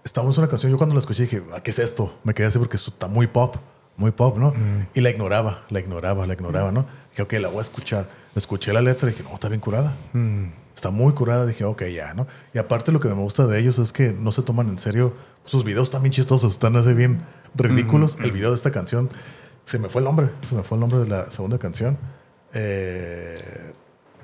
Estábamos 0.04 0.38
en 0.38 0.44
una 0.44 0.50
canción, 0.50 0.72
yo 0.72 0.78
cuando 0.78 0.96
la 0.96 1.00
escuché 1.00 1.24
dije, 1.24 1.44
"Ah, 1.56 1.60
¿qué 1.62 1.72
es 1.72 1.80
esto? 1.80 2.18
Me 2.24 2.34
quedé 2.34 2.48
así 2.48 2.60
porque 2.60 2.78
está 2.78 3.08
muy 3.08 3.28
pop, 3.28 3.56
muy 3.98 4.12
pop, 4.12 4.38
¿no? 4.38 4.54
Y 4.94 5.02
la 5.02 5.10
ignoraba, 5.10 5.64
la 5.70 5.80
ignoraba, 5.80 6.28
la 6.28 6.34
ignoraba, 6.34 6.72
¿no? 6.72 6.86
Dije, 7.12 7.24
ok, 7.24 7.34
la 7.42 7.48
voy 7.50 7.60
a 7.60 7.62
escuchar. 7.62 8.08
Escuché 8.36 8.72
la 8.74 8.82
letra 8.82 9.10
y 9.10 9.12
dije, 9.12 9.24
no, 9.24 9.34
está 9.34 9.50
bien 9.50 9.60
curada. 9.62 9.94
Está 10.78 10.92
muy 10.92 11.14
curada. 11.14 11.48
Dije, 11.48 11.66
ok, 11.66 11.86
ya, 11.86 12.14
¿no? 12.14 12.28
Y 12.54 12.60
aparte 12.60 12.92
lo 12.92 13.00
que 13.00 13.08
me 13.08 13.16
gusta 13.16 13.48
de 13.48 13.60
ellos 13.60 13.80
es 13.80 13.92
que 13.92 14.14
no 14.14 14.32
se 14.32 14.44
toman 14.44 14.68
en 14.70 14.78
serio. 14.78 15.12
Sus 15.44 15.64
videos 15.64 15.88
están 15.88 16.04
bien 16.04 16.12
chistosos, 16.12 16.54
están 16.54 16.76
así 16.76 16.94
bien 16.94 17.24
ridículos. 17.56 18.20
El 18.22 18.32
video 18.32 18.52
de 18.52 18.56
esta 18.58 18.70
canción, 18.70 19.10
se 19.66 19.80
me 19.80 19.90
fue 19.90 20.02
el 20.02 20.06
nombre, 20.06 20.30
se 20.48 20.54
me 20.54 20.62
fue 20.62 20.76
el 20.76 20.82
nombre 20.82 21.00
de 21.00 21.08
la 21.08 21.32
segunda 21.32 21.58
canción. 21.58 21.98
Eh, 22.54 23.74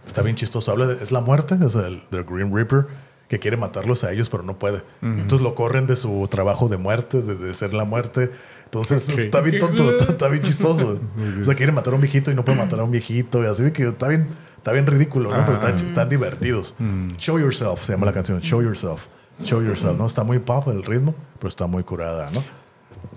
está 0.05 0.21
bien 0.21 0.35
chistoso. 0.35 0.71
Habla 0.71 0.85
de, 0.85 1.03
es 1.03 1.11
la 1.11 1.21
muerte, 1.21 1.57
es 1.59 1.73
el 1.73 2.03
The 2.11 2.21
Green 2.21 2.55
Reaper, 2.55 2.85
que 3.27 3.39
quiere 3.39 3.57
matarlos 3.57 4.03
a 4.03 4.11
ellos, 4.11 4.29
pero 4.29 4.43
no 4.43 4.59
puede. 4.59 4.83
Entonces 5.01 5.41
lo 5.41 5.55
corren 5.55 5.87
de 5.87 5.95
su 5.95 6.27
trabajo 6.29 6.67
de 6.67 6.77
muerte, 6.77 7.23
de, 7.23 7.51
ser 7.55 7.73
la 7.73 7.83
muerte. 7.83 8.29
Entonces 8.65 9.09
está 9.09 9.41
bien 9.41 9.57
tonto, 9.57 9.89
está, 9.97 10.27
bien 10.27 10.43
chistoso. 10.43 10.99
o 11.41 11.43
sea, 11.43 11.55
quiere 11.55 11.71
matar 11.71 11.93
a 11.93 11.95
un 11.95 12.01
viejito 12.03 12.29
y 12.29 12.35
no 12.35 12.45
puede 12.45 12.59
matar 12.59 12.79
a 12.79 12.83
un 12.83 12.91
viejito. 12.91 13.41
Y 13.43 13.47
así 13.47 13.71
que 13.71 13.87
está 13.87 14.07
bien, 14.07 14.27
está 14.63 14.71
bien 14.71 14.87
ridículo, 14.87 15.29
¿no? 15.29 15.45
Pero 15.45 15.53
están, 15.55 15.75
están 15.75 16.07
divertidos. 16.07 16.73
Show 17.17 17.37
Yourself 17.37 17.83
se 17.83 17.91
llama 17.91 18.05
la 18.05 18.13
canción. 18.13 18.39
Show 18.39 18.61
Yourself. 18.61 19.07
Show 19.43 19.61
Yourself, 19.61 19.97
¿no? 19.97 20.05
Está 20.05 20.23
muy 20.23 20.39
pop 20.39 20.69
el 20.69 20.83
ritmo, 20.83 21.13
pero 21.37 21.49
está 21.49 21.67
muy 21.67 21.83
curada, 21.83 22.29
¿no? 22.31 22.41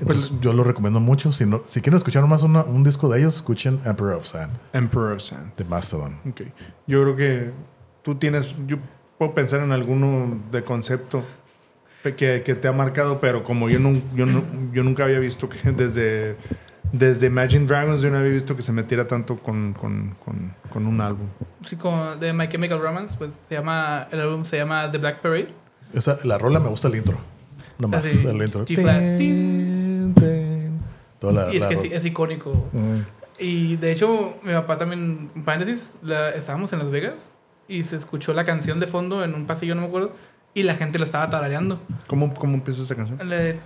Entonces, 0.00 0.32
yo 0.40 0.52
lo 0.52 0.64
recomiendo 0.64 0.98
mucho. 0.98 1.30
Si, 1.30 1.46
no, 1.46 1.62
si 1.64 1.80
quieren 1.80 1.98
escuchar 1.98 2.26
más 2.26 2.42
un 2.42 2.82
disco 2.82 3.08
de 3.08 3.20
ellos, 3.20 3.36
escuchen 3.36 3.80
Emperor 3.84 4.14
of 4.14 4.26
Sand. 4.26 4.58
Emperor 4.72 5.12
of 5.12 5.22
Sand. 5.22 5.54
De 5.54 5.64
Mastodon. 5.64 6.18
Okay. 6.30 6.52
Yo 6.88 7.02
creo 7.02 7.16
que 7.16 7.52
tú 8.02 8.16
tienes. 8.16 8.56
Yo 8.66 8.78
puedo 9.16 9.32
pensar 9.32 9.60
en 9.60 9.70
alguno 9.70 10.40
de 10.50 10.64
concepto 10.64 11.22
que, 12.02 12.42
que 12.44 12.54
te 12.56 12.66
ha 12.66 12.72
marcado, 12.72 13.20
pero 13.20 13.44
como 13.44 13.68
yo, 13.68 13.78
no, 13.78 14.00
yo, 14.14 14.26
no, 14.26 14.42
yo 14.72 14.82
nunca 14.82 15.04
había 15.04 15.20
visto 15.20 15.48
que 15.48 15.70
desde. 15.72 16.36
Desde 16.92 17.26
Imagine 17.26 17.66
Dragons 17.66 18.00
yo 18.02 18.10
no 18.10 18.18
había 18.18 18.32
visto 18.32 18.56
que 18.56 18.62
se 18.62 18.72
metiera 18.72 19.06
tanto 19.06 19.36
con, 19.36 19.74
con, 19.74 20.14
con, 20.24 20.54
con 20.70 20.86
un 20.86 21.00
álbum. 21.00 21.26
Sí, 21.64 21.76
como 21.76 22.16
de 22.16 22.32
My 22.32 22.48
Chemical 22.48 22.80
Romance, 22.80 23.16
pues 23.18 23.32
se 23.48 23.54
llama, 23.56 24.06
el 24.10 24.20
álbum 24.20 24.44
se 24.44 24.56
llama 24.56 24.90
The 24.90 24.98
Black 24.98 25.20
Parade. 25.20 25.48
Esa, 25.92 26.18
la 26.24 26.38
rola 26.38 26.60
me 26.60 26.68
gusta 26.68 26.88
el 26.88 26.96
intro. 26.96 27.18
Nomás 27.78 28.04
más 28.04 28.24
el 28.24 28.42
intro. 28.42 28.64
y 28.68 28.74
es 31.56 31.66
que 31.66 31.96
es, 31.96 32.04
icónico. 32.06 32.68
Mm. 32.72 33.00
Y 33.38 33.76
de 33.76 33.92
hecho, 33.92 34.38
mi 34.42 34.52
papá 34.52 34.76
también, 34.76 35.30
en 35.34 35.44
paréntesis, 35.44 35.98
estábamos 36.34 36.72
en 36.72 36.78
Las 36.78 36.90
Vegas 36.90 37.32
y 37.68 37.82
se 37.82 37.96
escuchó 37.96 38.32
la 38.32 38.44
canción 38.44 38.80
de 38.80 38.86
fondo 38.86 39.24
en 39.24 39.34
un 39.34 39.46
pasillo, 39.46 39.74
no 39.74 39.82
me 39.82 39.88
acuerdo, 39.88 40.12
y 40.54 40.62
la 40.62 40.74
gente 40.74 40.98
la 40.98 41.04
estaba 41.04 41.28
tarareando. 41.28 41.82
¿Cómo, 42.06 42.32
cómo 42.32 42.54
empieza 42.54 42.82
esa 42.82 42.94
canción? 42.94 43.18
La 43.28 43.36
de... 43.36 43.58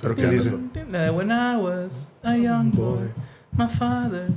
¿Pero 0.00 0.14
qué 0.14 0.26
dice? 0.28 0.52
La 0.90 1.02
de 1.02 1.10
When 1.10 1.30
I 1.30 1.56
was 1.56 2.12
a 2.22 2.36
young 2.36 2.70
boy, 2.72 3.10
my 3.56 3.68
father... 3.68 4.28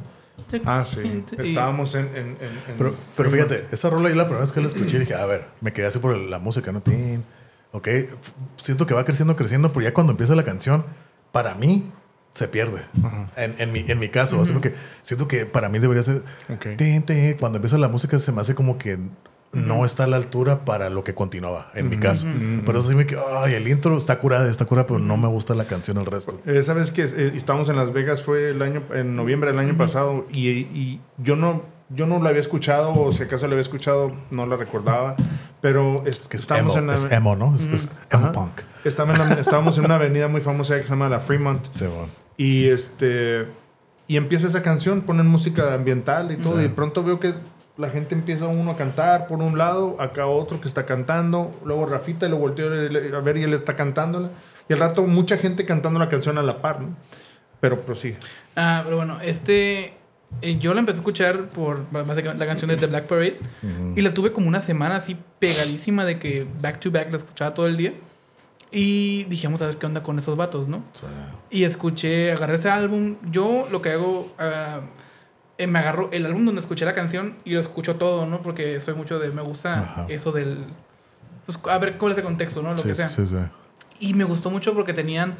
Ah, 0.65 0.83
sí. 0.85 1.23
Estábamos 1.39 1.95
en... 1.95 2.05
en, 2.15 2.37
pero, 2.77 2.95
pero 3.17 3.31
fíjate, 3.31 3.65
esa 3.71 3.89
rola 3.89 4.09
yo 4.09 4.15
la 4.15 4.25
primera 4.25 4.41
vez 4.41 4.51
que 4.51 4.61
la 4.61 4.67
escuché 4.67 4.99
dije, 4.99 5.15
a 5.15 5.25
ver, 5.25 5.47
me 5.61 5.73
quedé 5.73 5.87
así 5.87 5.99
por 5.99 6.15
la 6.15 6.39
música, 6.39 6.71
¿no? 6.71 6.83
Ok, 7.71 7.87
siento 8.57 8.85
que 8.85 8.93
va 8.93 9.03
creciendo, 9.03 9.35
creciendo, 9.35 9.73
pero 9.73 9.83
ya 9.83 9.93
cuando 9.93 10.11
empieza 10.11 10.35
la 10.35 10.43
canción, 10.43 10.85
para 11.31 11.55
mí, 11.55 11.91
se 12.33 12.47
pierde. 12.47 12.81
en, 13.37 13.55
en, 13.57 13.71
mi, 13.71 13.79
en 13.87 13.97
mi 13.97 14.09
caso, 14.09 14.39
así 14.39 14.53
que 14.55 14.75
siento 15.01 15.27
que 15.27 15.45
para 15.45 15.67
mí 15.69 15.79
debería 15.79 16.03
ser. 16.03 16.23
cuando 17.39 17.57
empieza 17.57 17.77
la 17.77 17.87
música 17.87 18.19
se 18.19 18.31
me 18.31 18.41
hace 18.41 18.55
como 18.55 18.77
que 18.77 18.99
no 19.55 19.85
está 19.85 20.03
a 20.03 20.07
la 20.07 20.17
altura 20.17 20.65
para 20.65 20.89
lo 20.89 21.03
que 21.03 21.15
continuaba, 21.15 21.71
en 21.73 21.89
mi 21.89 21.97
caso. 21.97 22.27
Por 22.65 22.75
eso 22.75 22.89
sí 22.89 22.95
me 22.95 23.05
que, 23.05 23.17
ay, 23.41 23.53
el 23.53 23.67
intro 23.67 23.97
está 23.97 24.19
curada, 24.19 24.49
está 24.49 24.65
curada, 24.65 24.87
pero 24.87 24.99
no 24.99 25.17
me 25.17 25.27
gusta 25.27 25.55
la 25.55 25.65
canción 25.65 25.97
el 25.97 26.05
resto. 26.05 26.39
Esa 26.45 26.73
vez 26.73 26.91
que 26.91 27.03
eh, 27.03 27.31
estábamos 27.35 27.69
en 27.69 27.75
Las 27.75 27.93
Vegas 27.93 28.21
fue 28.21 28.49
el 28.49 28.61
año, 28.61 28.83
en 28.93 29.15
noviembre 29.15 29.51
del 29.51 29.59
año 29.59 29.77
pasado 29.77 30.25
y, 30.31 30.49
y, 30.49 31.01
yo 31.17 31.35
no, 31.35 31.63
yo 31.89 32.05
no 32.05 32.21
la 32.21 32.29
había 32.29 32.41
escuchado 32.41 32.93
o 32.93 33.11
si 33.11 33.23
acaso 33.23 33.47
la 33.47 33.53
había 33.53 33.61
escuchado, 33.61 34.11
no 34.31 34.45
la 34.45 34.57
recordaba, 34.57 35.15
pero 35.61 36.03
es, 36.05 36.27
que 36.27 36.37
estamos 36.37 36.75
en 36.75 36.87
la, 36.87 36.93
es 36.93 37.11
emo, 37.11 37.35
¿no? 37.35 37.55
Es, 37.55 37.87
emo 38.11 38.31
punk. 38.31 38.61
estábamos 38.83 39.77
en 39.77 39.85
una 39.85 39.95
avenida 39.95 40.27
muy 40.27 40.41
famosa 40.41 40.77
que 40.77 40.83
se 40.83 40.89
llama 40.89 41.09
la 41.09 41.19
Fremont. 41.19 41.65
Sí, 41.73 41.85
bueno 41.85 42.25
y 42.37 42.65
este 42.65 43.45
y 44.07 44.17
empieza 44.17 44.47
esa 44.47 44.61
canción, 44.61 45.01
ponen 45.01 45.25
música 45.25 45.73
ambiental 45.73 46.31
y 46.31 46.37
todo, 46.37 46.59
y 46.59 46.63
de 46.63 46.69
pronto 46.69 47.03
veo 47.03 47.19
que 47.19 47.33
la 47.77 47.89
gente 47.89 48.15
empieza 48.15 48.47
uno 48.47 48.71
a 48.71 48.77
cantar 48.77 49.27
por 49.27 49.39
un 49.39 49.57
lado, 49.57 49.97
acá 49.99 50.27
otro 50.27 50.61
que 50.61 50.67
está 50.67 50.85
cantando, 50.85 51.53
luego 51.65 51.85
Rafita 51.85 52.27
lo 52.29 52.37
volteó 52.37 52.67
a 52.67 53.19
ver 53.21 53.37
y 53.37 53.43
él 53.43 53.53
está 53.53 53.75
cantándola. 53.75 54.31
Y 54.69 54.73
al 54.73 54.79
rato 54.79 55.03
mucha 55.03 55.37
gente 55.37 55.65
cantando 55.65 55.99
la 55.99 56.09
canción 56.09 56.37
a 56.37 56.43
la 56.43 56.61
par, 56.61 56.81
¿no? 56.81 56.95
Pero 57.59 57.81
prosigue. 57.81 58.17
Ah, 58.55 58.81
pero 58.83 58.97
bueno, 58.97 59.19
este 59.21 59.93
eh, 60.41 60.57
yo 60.59 60.73
la 60.73 60.79
empecé 60.79 60.97
a 60.97 60.99
escuchar 60.99 61.47
por 61.47 61.89
básicamente 61.91 62.43
la 62.43 62.47
canción 62.47 62.69
de 62.69 62.77
The 62.77 62.87
Black 62.87 63.05
Parade 63.05 63.39
y 63.95 64.01
la 64.01 64.13
tuve 64.13 64.31
como 64.31 64.47
una 64.47 64.59
semana 64.59 64.97
así 64.97 65.17
pegadísima 65.39 66.05
de 66.05 66.19
que 66.19 66.45
back 66.61 66.79
to 66.79 66.91
back 66.91 67.09
la 67.11 67.17
escuchaba 67.17 67.53
todo 67.53 67.67
el 67.67 67.77
día. 67.77 67.93
Y 68.71 69.23
dijimos 69.25 69.61
a 69.61 69.67
ver 69.67 69.77
qué 69.77 69.85
onda 69.85 70.03
con 70.03 70.19
esos 70.19 70.35
vatos, 70.35 70.67
¿no? 70.67 70.83
Y 71.49 71.63
escuché, 71.63 72.33
agarré 72.33 72.55
ese 72.55 72.69
álbum. 72.69 73.15
Yo 73.31 73.67
lo 73.71 73.81
que 73.81 73.91
hago, 73.91 74.33
uh, 74.37 74.81
me 75.57 75.79
agarro 75.79 76.09
el 76.11 76.25
álbum 76.25 76.45
donde 76.45 76.61
escuché 76.61 76.85
la 76.85 76.93
canción 76.93 77.37
y 77.45 77.53
lo 77.53 77.59
escucho 77.59 77.95
todo, 77.95 78.25
¿no? 78.25 78.41
Porque 78.41 78.79
soy 78.79 78.93
mucho 78.93 79.19
de, 79.19 79.29
me 79.31 79.41
gusta 79.41 80.05
eso 80.09 80.31
del... 80.31 80.65
Pues, 81.45 81.59
a 81.69 81.77
ver 81.77 81.97
cuál 81.97 82.11
es 82.11 82.17
el 82.17 82.23
contexto, 82.23 82.61
¿no? 82.61 82.73
Lo 82.73 82.81
que 82.81 82.95
sea. 82.95 83.07
Sí, 83.07 83.25
sí. 83.27 83.37
Y 83.99 84.13
me 84.13 84.23
gustó 84.23 84.49
mucho 84.49 84.73
porque 84.73 84.93
tenían... 84.93 85.37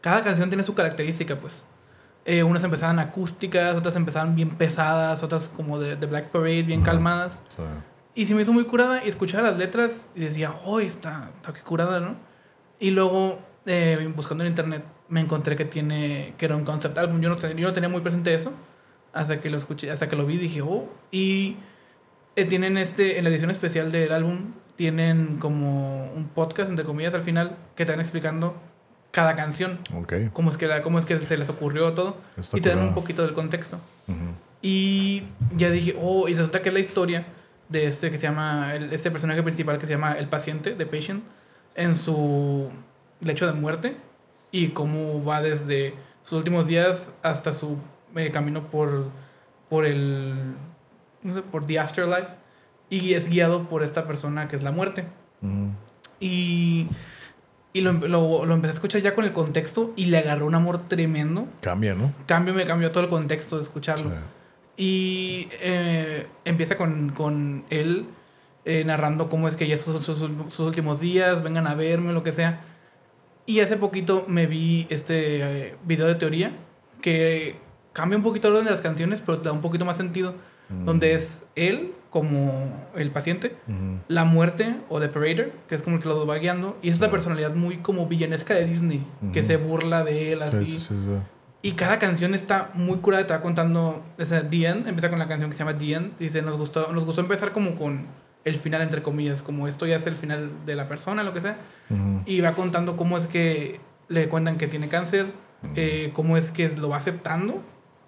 Cada 0.00 0.22
canción 0.22 0.48
tiene 0.48 0.62
su 0.62 0.74
característica, 0.74 1.36
pues. 1.36 1.64
Eh, 2.24 2.42
unas 2.42 2.62
empezaban 2.64 2.98
acústicas, 2.98 3.76
otras 3.76 3.96
empezaban 3.96 4.34
bien 4.34 4.50
pesadas, 4.50 5.22
otras 5.22 5.48
como 5.48 5.78
de, 5.78 5.96
de 5.96 6.06
Black 6.06 6.30
Parade, 6.30 6.62
bien 6.62 6.82
calmadas. 6.82 7.40
Y 8.14 8.26
se 8.26 8.34
me 8.34 8.42
hizo 8.42 8.52
muy 8.52 8.64
curada 8.64 9.04
y 9.04 9.08
escuchaba 9.08 9.50
las 9.50 9.58
letras 9.58 10.08
y 10.14 10.20
decía, 10.20 10.54
oh, 10.64 10.80
está, 10.80 11.30
está 11.36 11.52
que 11.52 11.60
curada, 11.60 12.00
¿no? 12.00 12.16
Y 12.78 12.90
luego, 12.90 13.38
eh, 13.66 14.12
buscando 14.14 14.44
en 14.44 14.50
internet, 14.50 14.84
me 15.08 15.20
encontré 15.20 15.54
que 15.54 15.64
tiene 15.64 16.34
que 16.36 16.46
era 16.46 16.56
un 16.56 16.64
concept 16.64 16.98
album. 16.98 17.20
Yo 17.20 17.28
no, 17.28 17.36
yo 17.36 17.66
no 17.66 17.72
tenía 17.72 17.88
muy 17.88 18.00
presente 18.00 18.34
eso. 18.34 18.52
Hasta 19.16 19.40
que 19.40 19.50
lo 19.50 19.56
escuché, 19.56 19.90
hasta 19.90 20.08
que 20.08 20.16
lo 20.16 20.26
vi, 20.26 20.36
dije, 20.36 20.62
oh. 20.62 20.88
Y 21.10 21.56
eh, 22.36 22.44
tienen 22.44 22.76
este, 22.78 23.18
en 23.18 23.24
la 23.24 23.30
edición 23.30 23.50
especial 23.50 23.90
del 23.90 24.12
álbum, 24.12 24.52
tienen 24.76 25.38
como 25.38 26.10
un 26.12 26.28
podcast, 26.28 26.70
entre 26.70 26.84
comillas, 26.84 27.14
al 27.14 27.22
final, 27.22 27.56
que 27.74 27.84
te 27.84 27.92
van 27.92 28.00
explicando 28.00 28.54
cada 29.10 29.34
canción. 29.34 29.78
Okay. 30.02 30.30
Cómo 30.32 30.50
es 30.50 30.56
que, 30.56 30.66
la, 30.66 30.82
cómo 30.82 30.98
es 30.98 31.06
que 31.06 31.16
se 31.16 31.36
les 31.36 31.48
ocurrió 31.48 31.94
todo. 31.94 32.18
y 32.52 32.60
te 32.60 32.68
dan 32.68 32.80
un 32.80 32.94
poquito 32.94 33.22
del 33.22 33.32
contexto. 33.32 33.80
Y 34.62 35.22
ya 35.56 35.70
dije, 35.70 35.96
oh, 36.00 36.28
y 36.28 36.34
resulta 36.34 36.60
que 36.60 36.68
es 36.68 36.74
la 36.74 36.80
historia 36.80 37.26
de 37.68 37.86
este 37.86 38.10
que 38.10 38.18
se 38.18 38.24
llama, 38.24 38.74
este 38.74 39.10
personaje 39.10 39.42
principal 39.42 39.78
que 39.78 39.86
se 39.86 39.92
llama 39.92 40.12
El 40.12 40.28
Paciente, 40.28 40.72
The 40.72 40.86
Patient 40.86 41.24
en 41.74 41.94
su 41.94 42.70
lecho 43.20 43.46
de 43.46 43.52
muerte 43.52 43.96
y 44.50 44.68
cómo 44.68 45.24
va 45.24 45.42
desde 45.42 45.94
sus 46.22 46.38
últimos 46.38 46.66
días 46.66 47.10
hasta 47.22 47.52
su 47.52 47.78
eh, 48.16 48.30
camino 48.30 48.68
por, 48.68 49.10
por 49.68 49.84
el, 49.84 50.54
no 51.22 51.34
sé, 51.34 51.42
por 51.42 51.66
the 51.66 51.78
afterlife 51.78 52.28
y 52.90 53.14
es 53.14 53.28
guiado 53.28 53.68
por 53.68 53.82
esta 53.82 54.06
persona 54.06 54.48
que 54.48 54.56
es 54.56 54.62
la 54.62 54.72
muerte. 54.72 55.04
Y, 56.18 56.88
y 57.72 57.80
lo, 57.82 57.92
lo, 57.92 58.54
empecé 58.54 58.72
a 58.72 58.74
escuchar 58.74 59.02
ya 59.02 59.14
con 59.14 59.24
el 59.24 59.32
contexto 59.32 59.92
y 59.96 60.06
le 60.06 60.18
agarró 60.18 60.46
un 60.46 60.54
amor 60.54 60.88
tremendo. 60.88 61.46
Cambia, 61.60 61.94
¿no? 61.94 62.12
Cambio, 62.26 62.54
me 62.54 62.66
cambió 62.66 62.90
todo 62.90 63.04
el 63.04 63.10
contexto 63.10 63.56
de 63.56 63.62
escucharlo. 63.62 64.10
Y 64.76 65.48
eh, 65.60 66.26
empieza 66.44 66.76
con, 66.76 67.10
con 67.10 67.64
él 67.70 68.06
eh, 68.64 68.82
narrando 68.84 69.28
cómo 69.28 69.46
es 69.46 69.54
que 69.54 69.68
ya 69.68 69.76
son 69.76 70.02
sus, 70.02 70.58
últimos 70.58 71.00
días, 71.00 71.42
vengan 71.42 71.66
a 71.66 71.74
verme, 71.74 72.12
lo 72.12 72.22
que 72.22 72.32
sea. 72.32 72.62
Y 73.46 73.60
hace 73.60 73.76
poquito 73.76 74.24
me 74.26 74.46
vi 74.46 74.86
este 74.90 75.68
eh, 75.68 75.76
video 75.84 76.06
de 76.06 76.16
teoría 76.16 76.52
que 77.00 77.60
cambia 77.96 78.18
un 78.18 78.22
poquito 78.22 78.48
el 78.48 78.54
orden 78.54 78.66
de 78.66 78.72
las 78.72 78.82
canciones, 78.82 79.22
pero 79.24 79.38
da 79.38 79.52
un 79.52 79.62
poquito 79.62 79.86
más 79.86 79.96
sentido. 79.96 80.34
Mm. 80.68 80.84
Donde 80.84 81.14
es 81.14 81.44
él 81.54 81.94
como 82.10 82.74
el 82.96 83.10
paciente, 83.10 83.56
la 84.08 84.24
muerte 84.24 84.76
o 84.88 85.00
The 85.00 85.08
Parader, 85.08 85.52
que 85.68 85.74
es 85.74 85.82
como 85.82 85.96
el 85.96 86.02
que 86.02 86.08
lo 86.08 86.26
va 86.26 86.38
guiando, 86.38 86.76
y 86.82 86.88
es 86.88 86.98
la 87.00 87.10
personalidad 87.10 87.54
muy 87.54 87.78
como 87.78 88.06
villanesca 88.06 88.54
de 88.54 88.64
Disney, 88.64 89.06
que 89.32 89.42
se 89.42 89.58
burla 89.58 90.02
de 90.02 90.32
él 90.32 90.42
así. 90.42 90.78
y 91.62 91.72
cada 91.72 91.98
canción 91.98 92.34
está 92.34 92.70
muy 92.74 92.98
curada, 92.98 93.26
te 93.26 93.34
va 93.34 93.42
contando, 93.42 94.02
esa 94.18 94.48
The 94.48 94.66
End, 94.66 94.88
empieza 94.88 95.10
con 95.10 95.18
la 95.18 95.28
canción 95.28 95.50
que 95.50 95.56
se 95.56 95.64
llama 95.64 95.76
The 95.76 95.92
End, 95.92 96.18
dice, 96.18 96.42
nos 96.42 96.56
gustó, 96.56 96.90
nos 96.90 97.04
gustó 97.04 97.20
empezar 97.20 97.52
como 97.52 97.76
con 97.76 98.06
el 98.44 98.56
final, 98.56 98.80
entre 98.80 99.02
comillas, 99.02 99.42
como 99.42 99.68
esto 99.68 99.86
ya 99.86 99.96
es 99.96 100.06
el 100.06 100.16
final 100.16 100.50
de 100.64 100.74
la 100.74 100.88
persona, 100.88 101.22
lo 101.22 101.34
que 101.34 101.42
sea. 101.42 101.58
Y 102.24 102.40
va 102.40 102.52
contando 102.52 102.96
cómo 102.96 103.18
es 103.18 103.26
que 103.26 103.78
le 104.08 104.28
cuentan 104.28 104.56
que 104.56 104.68
tiene 104.68 104.88
cáncer, 104.88 105.26
eh, 105.74 106.10
cómo 106.14 106.38
es 106.38 106.50
que 106.50 106.68
lo 106.76 106.88
va 106.88 106.96
aceptando 106.96 107.62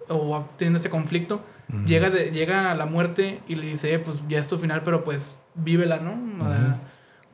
o 0.09 0.45
teniendo 0.57 0.79
ese 0.79 0.89
conflicto. 0.89 1.41
llega, 1.85 2.09
de, 2.09 2.31
llega 2.31 2.71
a 2.71 2.75
la 2.75 2.85
muerte 2.85 3.39
y 3.47 3.55
le 3.55 3.67
dice, 3.67 3.93
eh, 3.93 3.99
pues 3.99 4.21
ya 4.27 4.39
es 4.39 4.47
tu 4.47 4.57
final, 4.57 4.81
pero 4.83 5.03
pues 5.03 5.35
vívela, 5.55 5.99
¿no? 5.99 6.17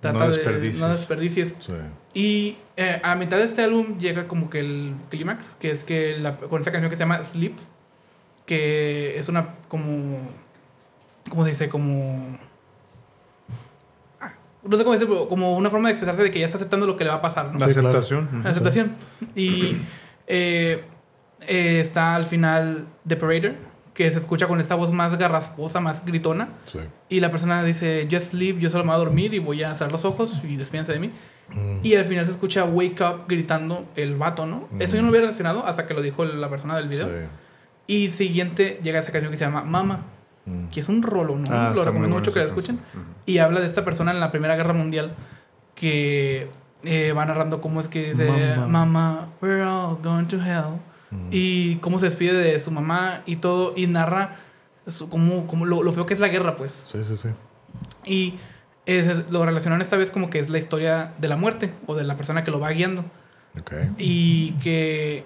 trata 0.01 0.19
no 0.19 0.31
de 0.31 0.73
no 0.73 0.89
desperdicies. 0.89 1.55
Y 2.13 2.57
eh, 2.77 2.99
a 3.03 3.15
mitad 3.15 3.37
de 3.37 3.45
este 3.45 3.63
álbum 3.63 3.97
llega 3.97 4.27
como 4.27 4.49
que 4.49 4.59
el 4.59 4.95
clímax, 5.09 5.55
que 5.55 5.71
es 5.71 5.83
que 5.83 6.17
la, 6.19 6.37
con 6.37 6.59
esta 6.59 6.71
canción 6.71 6.89
que 6.89 6.95
se 6.95 7.03
llama 7.03 7.23
Sleep, 7.23 7.55
que 8.45 9.17
es 9.17 9.29
una 9.29 9.55
como... 9.67 10.19
¿Cómo 11.29 11.43
se 11.43 11.49
dice? 11.49 11.69
Como 11.69 12.37
no 14.65 14.77
sé 14.77 14.83
cómo 14.83 14.93
decirlo, 14.93 15.29
como 15.29 15.55
una 15.55 15.69
forma 15.69 15.89
de 15.89 15.93
expresarse 15.93 16.23
de 16.23 16.31
que 16.31 16.39
ya 16.39 16.45
está 16.45 16.57
aceptando 16.57 16.87
lo 16.87 16.97
que 16.97 17.03
le 17.03 17.11
va 17.11 17.17
a 17.17 17.21
pasar. 17.21 17.51
La 17.57 17.65
aceptación. 17.65 18.27
La 18.43 18.49
aceptación. 18.49 18.93
Y 19.35 19.77
eh, 20.27 20.83
eh, 21.47 21.79
está 21.79 22.15
al 22.15 22.25
final 22.25 22.85
The 23.07 23.15
Parader, 23.15 23.55
que 23.93 24.09
se 24.11 24.19
escucha 24.19 24.47
con 24.47 24.59
esta 24.59 24.75
voz 24.75 24.91
más 24.91 25.17
garrasposa, 25.17 25.79
más 25.79 26.05
gritona. 26.05 26.49
Sí. 26.65 26.79
Y 27.09 27.19
la 27.19 27.31
persona 27.31 27.63
dice, 27.63 28.07
just 28.11 28.31
sleep, 28.31 28.59
yo 28.59 28.69
solo 28.69 28.83
me 28.83 28.89
voy 28.89 28.95
a 28.95 28.99
dormir 29.05 29.33
y 29.33 29.39
voy 29.39 29.63
a 29.63 29.73
cerrar 29.73 29.91
los 29.91 30.03
ojos 30.05 30.41
y 30.43 30.55
despídense 30.57 30.91
de 30.93 30.99
mí. 30.99 31.11
Mm. 31.49 31.79
Y 31.83 31.95
al 31.95 32.05
final 32.05 32.25
se 32.25 32.31
escucha 32.31 32.65
wake 32.65 33.01
up 33.01 33.25
gritando 33.27 33.85
el 33.95 34.15
vato, 34.17 34.45
¿no? 34.45 34.67
Eso 34.79 34.95
yo 34.95 35.01
no 35.01 35.07
lo 35.07 35.09
había 35.09 35.21
relacionado 35.21 35.65
hasta 35.65 35.85
que 35.87 35.93
lo 35.93 36.01
dijo 36.01 36.25
la 36.25 36.49
persona 36.49 36.75
del 36.77 36.89
video. 36.89 37.07
Sí. 37.07 37.25
Y 37.87 38.07
siguiente 38.09 38.79
llega 38.83 38.99
esa 38.99 39.11
canción 39.11 39.31
que 39.31 39.37
se 39.37 39.45
llama 39.45 39.63
Mama, 39.63 40.05
Mm. 40.45 40.67
que 40.69 40.79
es 40.79 40.89
un 40.89 41.01
rolo, 41.01 41.35
¿no? 41.37 41.47
Ah, 41.49 41.71
lo 41.75 41.83
recomiendo 41.83 42.15
mucho 42.17 42.31
que 42.31 42.37
la 42.39 42.45
escuchen. 42.45 42.79
Y 43.25 43.39
habla 43.39 43.61
de 43.61 43.65
esta 43.65 43.83
persona 43.83 44.11
en 44.11 44.19
la 44.19 44.29
Primera 44.31 44.55
Guerra 44.55 44.73
Mundial 44.73 45.15
que 45.73 46.47
eh, 46.83 47.13
va 47.13 47.25
narrando 47.25 47.61
cómo 47.61 47.79
es 47.79 47.87
que 47.87 48.11
dice, 48.11 48.29
Mama. 48.57 48.67
Mama, 48.67 49.29
we're 49.41 49.63
all 49.63 49.97
going 50.03 50.25
to 50.25 50.37
hell. 50.37 50.79
Mm. 51.15 51.29
Y 51.31 51.75
cómo 51.77 51.97
se 51.99 52.05
despide 52.07 52.33
de 52.33 52.59
su 52.59 52.71
mamá 52.71 53.21
y 53.25 53.37
todo. 53.37 53.73
Y 53.75 53.87
narra 53.87 54.37
su- 54.87 55.09
cómo, 55.09 55.47
cómo 55.47 55.65
lo, 55.65 55.81
lo 55.83 55.91
feo 55.91 56.05
que 56.05 56.13
es 56.13 56.19
la 56.19 56.27
guerra, 56.27 56.55
pues. 56.57 56.85
Sí, 56.91 57.03
sí, 57.03 57.15
sí. 57.15 57.29
Y 58.05 58.35
es- 58.85 59.31
lo 59.31 59.45
relacionaron 59.45 59.81
esta 59.81 59.97
vez 59.97 60.11
como 60.11 60.29
que 60.29 60.39
es 60.39 60.49
la 60.49 60.57
historia 60.59 61.13
de 61.17 61.27
la 61.27 61.37
muerte 61.37 61.71
o 61.87 61.95
de 61.95 62.03
la 62.03 62.15
persona 62.17 62.43
que 62.43 62.51
lo 62.51 62.59
va 62.59 62.69
guiando. 62.71 63.03
Ok. 63.59 63.73
Y 63.97 64.51
que 64.63 65.23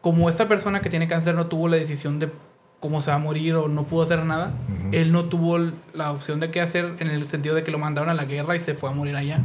como 0.00 0.28
esta 0.28 0.48
persona 0.48 0.80
que 0.80 0.90
tiene 0.90 1.08
cáncer 1.08 1.34
no 1.34 1.46
tuvo 1.46 1.68
la 1.68 1.76
decisión 1.76 2.18
de 2.18 2.30
cómo 2.78 3.02
se 3.02 3.10
va 3.10 3.16
a 3.16 3.18
morir 3.18 3.54
o 3.56 3.68
no 3.68 3.84
pudo 3.84 4.02
hacer 4.04 4.24
nada, 4.24 4.54
Ujú. 4.68 4.88
él 4.92 5.12
no 5.12 5.24
tuvo 5.24 5.58
la 5.92 6.10
opción 6.12 6.40
de 6.40 6.50
qué 6.50 6.60
hacer 6.62 6.94
en 7.00 7.08
el 7.08 7.26
sentido 7.26 7.54
de 7.54 7.62
que 7.64 7.70
lo 7.70 7.78
mandaron 7.78 8.08
a 8.10 8.14
la 8.14 8.24
guerra 8.24 8.56
y 8.56 8.60
se 8.60 8.74
fue 8.74 8.88
a 8.88 8.92
morir 8.92 9.16
allá. 9.16 9.40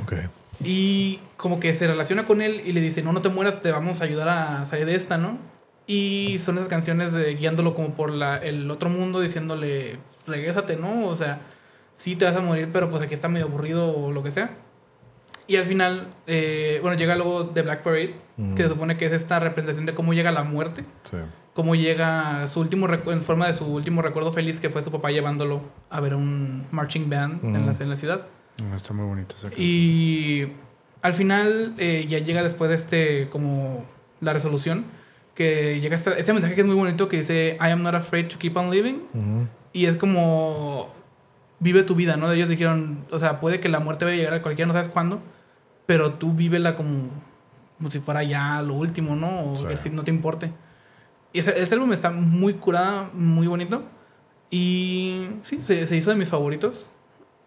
Ok. 0.00 0.12
Y 0.62 1.20
como 1.36 1.60
que 1.60 1.72
se 1.74 1.86
relaciona 1.86 2.24
con 2.26 2.40
él 2.42 2.62
y 2.64 2.72
le 2.72 2.80
dice, 2.80 3.02
no, 3.02 3.12
no 3.12 3.20
te 3.22 3.28
mueras, 3.28 3.60
te 3.60 3.70
vamos 3.72 4.00
a 4.00 4.04
ayudar 4.04 4.28
a 4.28 4.66
salir 4.66 4.86
de 4.86 4.94
esta, 4.94 5.18
¿no? 5.18 5.38
Y 5.86 6.38
son 6.42 6.56
esas 6.56 6.68
canciones 6.68 7.12
de 7.12 7.34
guiándolo 7.34 7.74
como 7.74 7.94
por 7.94 8.10
la, 8.10 8.38
el 8.38 8.70
otro 8.70 8.88
mundo, 8.88 9.20
diciéndole, 9.20 9.98
regrésate, 10.26 10.76
¿no? 10.76 11.06
O 11.06 11.16
sea, 11.16 11.40
sí 11.94 12.16
te 12.16 12.24
vas 12.24 12.36
a 12.36 12.40
morir, 12.40 12.70
pero 12.72 12.88
pues 12.90 13.02
aquí 13.02 13.14
está 13.14 13.28
medio 13.28 13.46
aburrido 13.46 13.94
o 13.94 14.10
lo 14.10 14.22
que 14.22 14.30
sea. 14.30 14.50
Y 15.46 15.56
al 15.56 15.64
final, 15.64 16.08
eh, 16.26 16.78
bueno, 16.80 16.96
llega 16.96 17.14
luego 17.16 17.46
The 17.48 17.62
Black 17.62 17.82
Parade, 17.82 18.14
Mm. 18.36 18.54
que 18.54 18.62
se 18.64 18.68
supone 18.70 18.96
que 18.96 19.04
es 19.06 19.12
esta 19.12 19.38
representación 19.38 19.86
de 19.86 19.94
cómo 19.94 20.12
llega 20.14 20.32
la 20.32 20.42
muerte, 20.42 20.84
Sí. 21.04 21.18
cómo 21.52 21.74
llega 21.76 22.48
su 22.48 22.58
último 22.60 22.88
en 22.92 23.20
forma 23.20 23.46
de 23.46 23.52
su 23.52 23.66
último 23.66 24.00
recuerdo 24.02 24.32
feliz, 24.32 24.58
que 24.58 24.70
fue 24.70 24.82
su 24.82 24.90
papá 24.90 25.10
llevándolo 25.12 25.60
a 25.90 26.00
ver 26.00 26.14
un 26.16 26.66
marching 26.72 27.08
band 27.10 27.44
en, 27.44 27.56
Ujú. 27.56 27.66
la, 27.66 27.72
en 27.78 27.90
la 27.90 27.96
ciudad. 27.96 28.22
Está 28.76 28.92
muy 28.94 29.04
bonito 29.06 29.34
canción. 29.40 29.52
Y 29.56 30.46
al 31.02 31.12
final 31.14 31.74
eh, 31.78 32.06
ya 32.08 32.18
llega 32.18 32.42
después 32.42 32.70
de 32.70 32.76
este, 32.76 33.28
como 33.30 33.84
la 34.20 34.32
resolución, 34.32 34.84
que 35.34 35.80
llega 35.80 35.96
esta, 35.96 36.12
este 36.12 36.32
mensaje 36.32 36.54
que 36.54 36.60
es 36.60 36.66
muy 36.66 36.76
bonito 36.76 37.08
que 37.08 37.18
dice, 37.18 37.56
I 37.60 37.66
am 37.70 37.82
not 37.82 37.94
afraid 37.94 38.28
to 38.28 38.38
keep 38.38 38.56
on 38.56 38.70
living. 38.70 39.02
Ujú. 39.12 39.48
Y 39.72 39.86
es 39.86 39.96
como, 39.96 40.92
vive 41.58 41.82
tu 41.82 41.94
vida, 41.96 42.16
¿no? 42.16 42.30
Ellos 42.30 42.48
dijeron, 42.48 43.04
o 43.10 43.18
sea, 43.18 43.40
puede 43.40 43.58
que 43.58 43.68
la 43.68 43.80
muerte 43.80 44.04
vaya 44.04 44.14
a 44.14 44.18
llegar 44.18 44.34
a 44.34 44.42
cualquiera, 44.42 44.66
no 44.68 44.72
sabes 44.72 44.88
cuándo, 44.88 45.20
pero 45.86 46.12
tú 46.14 46.32
vívela 46.34 46.74
como, 46.76 47.08
como 47.76 47.90
si 47.90 47.98
fuera 47.98 48.22
ya 48.22 48.62
lo 48.62 48.74
último, 48.74 49.16
¿no? 49.16 49.50
O 49.52 49.56
Sí. 49.56 49.64
que 49.66 49.76
si 49.76 49.90
no 49.90 50.04
te 50.04 50.10
importe. 50.12 50.52
Y 51.32 51.40
ese, 51.40 51.60
ese 51.60 51.74
álbum 51.74 51.92
está 51.92 52.10
muy 52.10 52.54
curada, 52.54 53.10
muy 53.12 53.48
bonito. 53.48 53.82
Y 54.50 55.26
sí, 55.42 55.58
se, 55.62 55.84
se 55.88 55.96
hizo 55.96 56.10
de 56.10 56.16
mis 56.16 56.28
favoritos. 56.28 56.88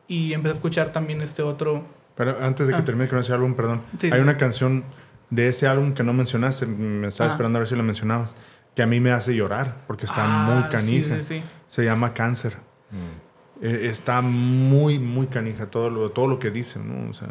Y 0.08 0.34
empecé 0.34 0.52
a 0.52 0.56
escuchar 0.56 0.92
también 0.92 1.22
este 1.22 1.42
otro. 1.42 1.86
Pero 2.16 2.38
antes 2.42 2.68
de 2.68 2.74
que 2.74 2.80
Ah. 2.80 2.86
termine 2.86 3.08
con 3.10 3.20
ese 3.20 3.34
álbum, 3.34 3.54
perdón. 3.56 3.82
Sí, 4.00 4.08
hay 4.08 4.14
sí. 4.20 4.24
una 4.24 4.38
canción 4.38 4.84
de 5.30 5.48
ese 5.50 5.68
álbum 5.68 5.94
que 5.94 6.04
no 6.04 6.14
mencionaste. 6.14 6.66
Me 6.66 7.08
estaba 7.08 7.30
Ah. 7.30 7.34
esperando 7.34 7.58
a 7.58 7.62
ver 7.62 7.68
si 7.68 7.76
la 7.76 7.84
mencionabas. 7.84 8.36
Que 8.76 8.84
a 8.84 8.88
mí 8.88 9.00
me 9.00 9.12
hace 9.12 9.36
llorar 9.36 9.84
porque 9.88 10.06
está 10.06 10.24
Ah, 10.24 10.50
muy 10.54 10.64
sí, 10.64 10.70
canija. 10.70 11.16
Sí, 11.22 11.36
sí, 11.40 11.44
Se 11.68 11.84
llama 11.84 12.14
Cáncer. 12.14 12.58
Mm. 12.92 13.64
Eh, 13.66 13.88
está 13.88 14.22
muy, 14.22 15.00
muy 15.00 15.28
canija 15.28 15.66
todo 15.66 15.90
lo, 15.90 16.10
todo 16.12 16.28
lo 16.28 16.38
que 16.40 16.52
dice, 16.52 16.80
¿no? 16.80 17.10
O 17.10 17.14
sea, 17.14 17.30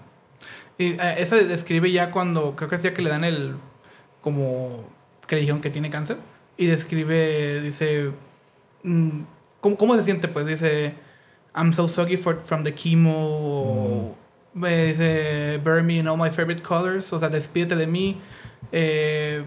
Y, 0.78 0.88
eh, 1.00 1.14
esa 1.18 1.36
describe 1.36 1.90
ya 1.90 2.10
cuando, 2.10 2.54
creo 2.56 2.68
que 2.68 2.74
es 2.76 2.82
ya 2.82 2.92
que 2.92 3.00
le 3.00 3.08
dan 3.10 3.24
el, 3.24 3.54
como, 4.20 4.84
que 5.26 5.36
le 5.36 5.40
dijeron 5.42 5.60
que 5.62 5.70
tiene 5.70 5.88
cáncer. 5.88 6.18
Y 6.58 6.66
describe, 6.66 7.60
dice, 7.62 8.10
mm, 8.82 9.20
¿cómo, 9.60 9.76
cómo 9.76 9.96
se 9.96 10.02
siente? 10.02 10.28
Pues 10.28 10.46
dice, 10.46 10.94
I'm 11.56 11.72
so 11.72 11.86
sorry 11.86 12.16
for, 12.16 12.36
from 12.44 12.64
the 12.64 12.72
chemo. 12.72 13.06
o, 13.08 14.14
eh, 14.64 14.86
dice, 14.92 15.58
bury 15.64 15.82
me 15.82 15.98
in 15.98 16.06
all 16.06 16.16
my 16.16 16.30
favorite 16.30 16.62
colors. 16.62 17.12
O 17.12 17.18
sea, 17.18 17.28
despídete 17.28 17.76
de 17.76 17.86
mí. 17.86 18.16
Eh, 18.72 19.42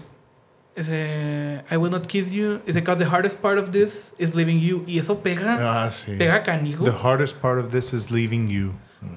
dice, 0.76 1.64
I 1.72 1.77
will 1.77 1.91
not 1.91 2.07
kiss 2.07 2.30
you. 2.31 2.60
Dice, 2.65 2.76
because 2.76 2.98
the 2.99 3.06
hardest 3.10 3.41
part 3.41 3.57
of 3.57 3.72
this 3.72 4.14
is 4.18 4.34
leaving 4.36 4.60
you. 4.60 4.84
Y 4.88 4.98
eso 4.99 5.15
pega, 5.22 5.57
ah, 5.60 5.90
sí. 5.90 6.18
pega 6.18 6.44
canijo. 6.44 6.84
The 6.86 6.91
hardest 6.91 7.41
part 7.41 7.60
of 7.60 7.72
this 7.72 7.94
is 7.94 8.11
leaving 8.11 8.48
you. 8.48 8.73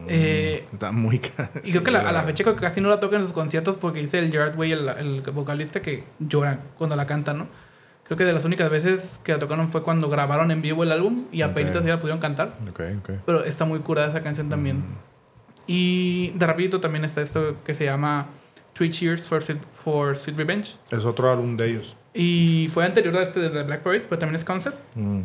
Eh, 0.09 0.65
Está 0.73 0.93
muy 0.93 1.19
ca- 1.19 1.51
Y 1.65 1.73
creo 1.73 1.83
que 1.83 1.91
la- 1.91 2.09
a 2.09 2.13
la 2.13 2.23
fecha 2.27 2.45
creo 2.45 2.55
que 2.55 2.61
casi 2.63 2.81
no 2.81 2.89
la 2.89 3.01
tocan 3.01 3.19
en 3.21 3.25
sus 3.25 3.33
conciertos 3.33 3.77
porque 3.77 4.01
dice 4.01 4.19
el 4.21 4.31
Gerard 4.31 4.57
Way, 4.57 4.73
el, 4.73 4.89
el 4.89 5.21
vocalista, 5.33 5.83
que 5.83 6.05
llora 6.21 6.59
cuando 6.79 6.95
la 6.95 7.07
canta, 7.07 7.33
¿no? 7.35 7.49
Creo 8.05 8.19
que 8.19 8.25
de 8.25 8.33
las 8.33 8.45
únicas 8.45 8.69
veces 8.69 9.21
que 9.25 9.33
la 9.33 9.39
tocaron 9.39 9.69
fue 9.69 9.83
cuando 9.83 10.09
grabaron 10.11 10.51
en 10.51 10.61
vivo 10.61 10.83
el 10.83 10.93
álbum 10.93 11.25
y 11.33 11.43
apenas 11.43 11.75
Ok. 11.77 11.83
ya 11.85 11.91
la 11.95 12.01
pudieron 12.01 12.21
cantar. 12.21 12.55
Ok, 12.69 12.81
ok. 12.99 13.11
Pero 13.25 13.45
está 13.45 13.65
muy 13.65 13.79
curada 13.81 14.09
esa 14.09 14.21
canción 14.23 14.49
también. 14.49 14.79
Mm. 14.79 14.97
Y 15.67 16.31
de 16.31 16.47
rapidito 16.47 16.81
también 16.81 17.05
está 17.05 17.21
esto 17.21 17.57
que 17.65 17.75
se 17.75 17.85
llama 17.85 18.27
Three 18.75 18.91
Cheers 18.91 19.23
for 19.23 19.43
Sweet, 19.43 19.61
for 19.63 20.17
Sweet 20.17 20.37
Revenge. 20.37 20.77
Es 20.91 21.05
otro 21.05 21.31
álbum 21.31 21.57
de 21.57 21.71
ellos. 21.71 21.97
Y 22.15 22.69
fue 22.73 22.85
anterior 22.85 23.17
a 23.17 23.23
este 23.23 23.41
de 23.41 23.49
The 23.49 23.63
Black 23.63 23.83
Parade, 23.83 24.05
pero 24.09 24.19
también 24.19 24.37
es 24.37 24.45
concept. 24.45 24.77
Mm. 24.97 25.21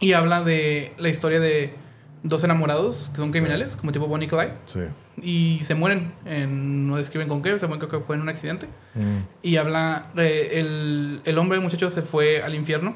Y 0.00 0.12
habla 0.12 0.42
de 0.42 0.92
la 0.98 1.08
historia 1.08 1.40
de 1.40 1.74
dos 2.22 2.42
enamorados 2.44 3.10
que 3.12 3.18
son 3.18 3.30
criminales, 3.32 3.76
como 3.76 3.92
tipo 3.92 4.06
Bonnie 4.06 4.26
y 4.26 4.30
Clyde. 4.30 4.52
Sí. 4.66 4.80
Y 5.22 5.60
se 5.62 5.74
mueren, 5.74 6.12
en- 6.24 6.86
no 6.88 6.96
describen 6.96 7.28
con 7.28 7.40
qué, 7.42 7.58
se 7.58 7.66
mueren 7.66 7.86
creo 7.86 8.00
que 8.00 8.06
fue 8.06 8.16
en 8.16 8.22
un 8.22 8.28
accidente. 8.28 8.66
Mm. 8.94 9.18
Y 9.42 9.56
habla, 9.56 10.10
eh, 10.16 10.50
el, 10.54 11.20
el 11.24 11.38
hombre, 11.38 11.56
el 11.58 11.62
muchacho, 11.62 11.90
se 11.90 12.02
fue 12.02 12.42
al 12.42 12.54
infierno, 12.54 12.94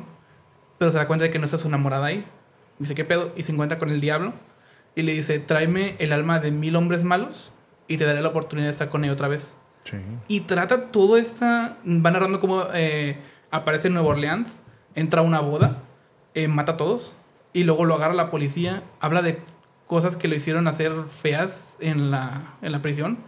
pero 0.79 0.91
se 0.91 0.99
da 0.99 1.07
cuenta 1.07 1.25
de 1.25 1.31
que 1.31 1.39
no 1.39 1.45
está 1.45 1.59
su 1.59 1.69
enamorada 1.69 2.07
ahí. 2.07 2.25
Dice, 2.79 2.95
¿qué 2.95 3.05
pedo? 3.05 3.33
Y 3.37 3.43
se 3.45 3.53
encuentra 3.53 3.79
con 3.79 3.89
el 3.91 4.01
diablo 4.01 4.33
y 4.95 5.03
le 5.03 5.13
dice, 5.13 5.39
tráeme 5.39 5.97
el 5.99 6.13
alma 6.13 6.41
de 6.41 6.51
mil 6.51 6.75
hombres 6.77 7.05
malos 7.05 7.53
y 7.89 7.97
te 7.97 8.05
daré 8.05 8.21
la 8.23 8.29
oportunidad 8.29 8.67
de 8.69 8.73
estar 8.73 8.89
con 8.89 9.05
ella 9.05 9.13
otra 9.13 9.29
vez. 9.29 9.55
Sí. 9.85 9.97
Y 10.29 10.41
trata 10.41 10.91
todo 10.91 11.17
esta, 11.17 11.79
va 11.85 12.11
narrando 12.11 12.41
cómo 12.41 12.65
eh, 12.75 13.17
aparece 13.51 13.89
en 13.89 13.95
Nueva 13.95 14.11
Orleans, 14.11 14.49
entra 14.95 15.21
a 15.21 15.25
una 15.25 15.41
boda, 15.41 15.83
eh, 16.35 16.47
mata 16.49 16.73
a 16.73 16.77
todos 16.77 17.15
y 17.53 17.65
luego 17.65 17.85
lo 17.85 17.95
agarra 17.95 18.15
la 18.15 18.31
policía, 18.31 18.83
habla 19.01 19.23
de 19.23 19.41
cosas 19.89 20.15
que 20.17 20.29
lo 20.29 20.37
hicieron 20.37 20.69
hacer 20.69 20.93
feas 21.23 21.77
en 21.81 22.11
la, 22.13 22.55
en 22.63 22.71
la 22.73 22.81
prisión. 22.83 23.19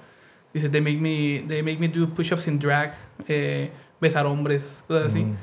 Dice, 0.55 0.69
they 0.69 0.81
make 0.81 0.99
me, 0.99 1.45
they 1.49 1.63
make 1.63 1.79
me 1.79 1.89
do 1.89 2.09
push-ups 2.09 2.47
in 2.47 2.59
drag, 2.61 2.95
eh, 3.29 3.71
besar 4.01 4.27
hombres, 4.27 4.85
cosas 4.87 5.11
así. 5.11 5.25
Mm. 5.25 5.37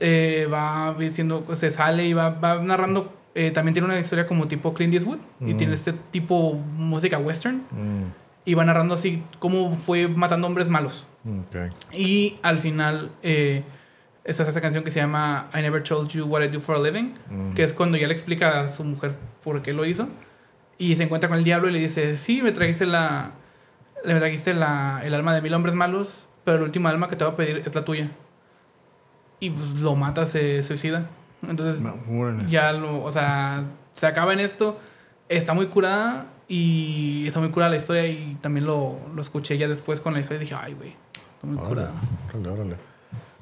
Eh, 0.00 0.48
va 0.52 0.94
diciendo, 0.98 1.44
se 1.54 1.70
sale 1.70 2.06
y 2.06 2.12
va, 2.14 2.30
va 2.30 2.60
narrando. 2.62 3.12
eh, 3.34 3.50
también 3.50 3.72
tiene 3.72 3.86
una 3.88 3.98
historia 3.98 4.26
como 4.26 4.46
tipo 4.46 4.74
Clint 4.74 4.92
Eastwood 4.92 5.16
y 5.40 5.54
Mm. 5.54 5.56
tiene 5.56 5.72
este 5.74 5.94
tipo 6.10 6.52
música 6.76 7.16
western 7.18 7.62
Mm. 7.70 8.12
y 8.44 8.52
va 8.54 8.62
narrando 8.66 8.92
así 8.92 9.22
cómo 9.38 9.74
fue 9.74 10.06
matando 10.06 10.46
hombres 10.46 10.68
malos. 10.68 11.06
Ok. 11.24 11.72
Y 11.94 12.36
al 12.42 12.58
final 12.58 13.10
eh, 13.22 13.62
está 14.24 14.46
esa 14.46 14.60
canción 14.60 14.84
que 14.84 14.90
se 14.90 15.00
llama 15.00 15.48
I 15.54 15.62
Never 15.62 15.82
Told 15.82 16.08
You 16.10 16.26
What 16.26 16.42
I 16.42 16.48
Do 16.48 16.60
for 16.60 16.76
a 16.76 16.78
Living, 16.80 17.14
que 17.54 17.62
es 17.62 17.72
cuando 17.72 17.96
ya 17.96 18.06
le 18.06 18.12
explica 18.12 18.60
a 18.60 18.68
su 18.68 18.84
mujer 18.84 19.14
por 19.42 19.62
qué 19.62 19.72
lo 19.72 19.86
hizo. 19.86 20.08
Y 20.78 20.96
se 20.96 21.04
encuentra 21.04 21.28
con 21.28 21.38
el 21.38 21.44
diablo 21.44 21.68
y 21.68 21.72
le 21.72 21.78
dice, 21.78 22.16
sí, 22.16 22.42
me 22.42 22.52
trajiste 22.52 22.86
la, 22.86 23.32
me 24.04 24.14
trajiste 24.14 24.54
la, 24.54 25.00
el 25.04 25.14
alma 25.14 25.34
de 25.34 25.40
mil 25.42 25.54
hombres 25.54 25.74
malos, 25.74 26.26
pero 26.44 26.56
el 26.58 26.62
último 26.64 26.88
alma 26.88 27.08
que 27.08 27.16
te 27.16 27.24
voy 27.24 27.32
a 27.32 27.36
pedir 27.36 27.62
es 27.64 27.74
la 27.74 27.84
tuya. 27.84 28.10
Y 29.40 29.50
pues 29.50 29.80
lo 29.80 29.94
mata, 29.96 30.24
se 30.24 30.62
suicida. 30.62 31.08
Entonces 31.46 31.80
No, 31.80 32.48
ya 32.48 32.72
lo, 32.72 33.02
o 33.02 33.10
sea, 33.12 33.64
se 33.94 34.06
acaba 34.06 34.32
en 34.32 34.40
esto. 34.40 34.78
Está 35.28 35.54
muy 35.54 35.66
curada 35.66 36.26
y 36.48 37.26
está 37.26 37.40
muy 37.40 37.50
curada 37.50 37.70
la 37.70 37.76
historia 37.78 38.06
y 38.06 38.36
también 38.40 38.66
lo, 38.66 38.98
lo 39.14 39.22
escuché 39.22 39.56
ya 39.58 39.66
después 39.68 40.00
con 40.00 40.14
la 40.14 40.20
historia 40.20 40.38
y 40.38 40.40
dije, 40.40 40.54
ay, 40.60 40.74
güey, 40.74 40.94
está 41.14 41.46
muy 41.46 41.56
Órale, 41.56 41.68
curada. 41.68 41.94
órale, 42.34 42.48
órale. 42.48 42.76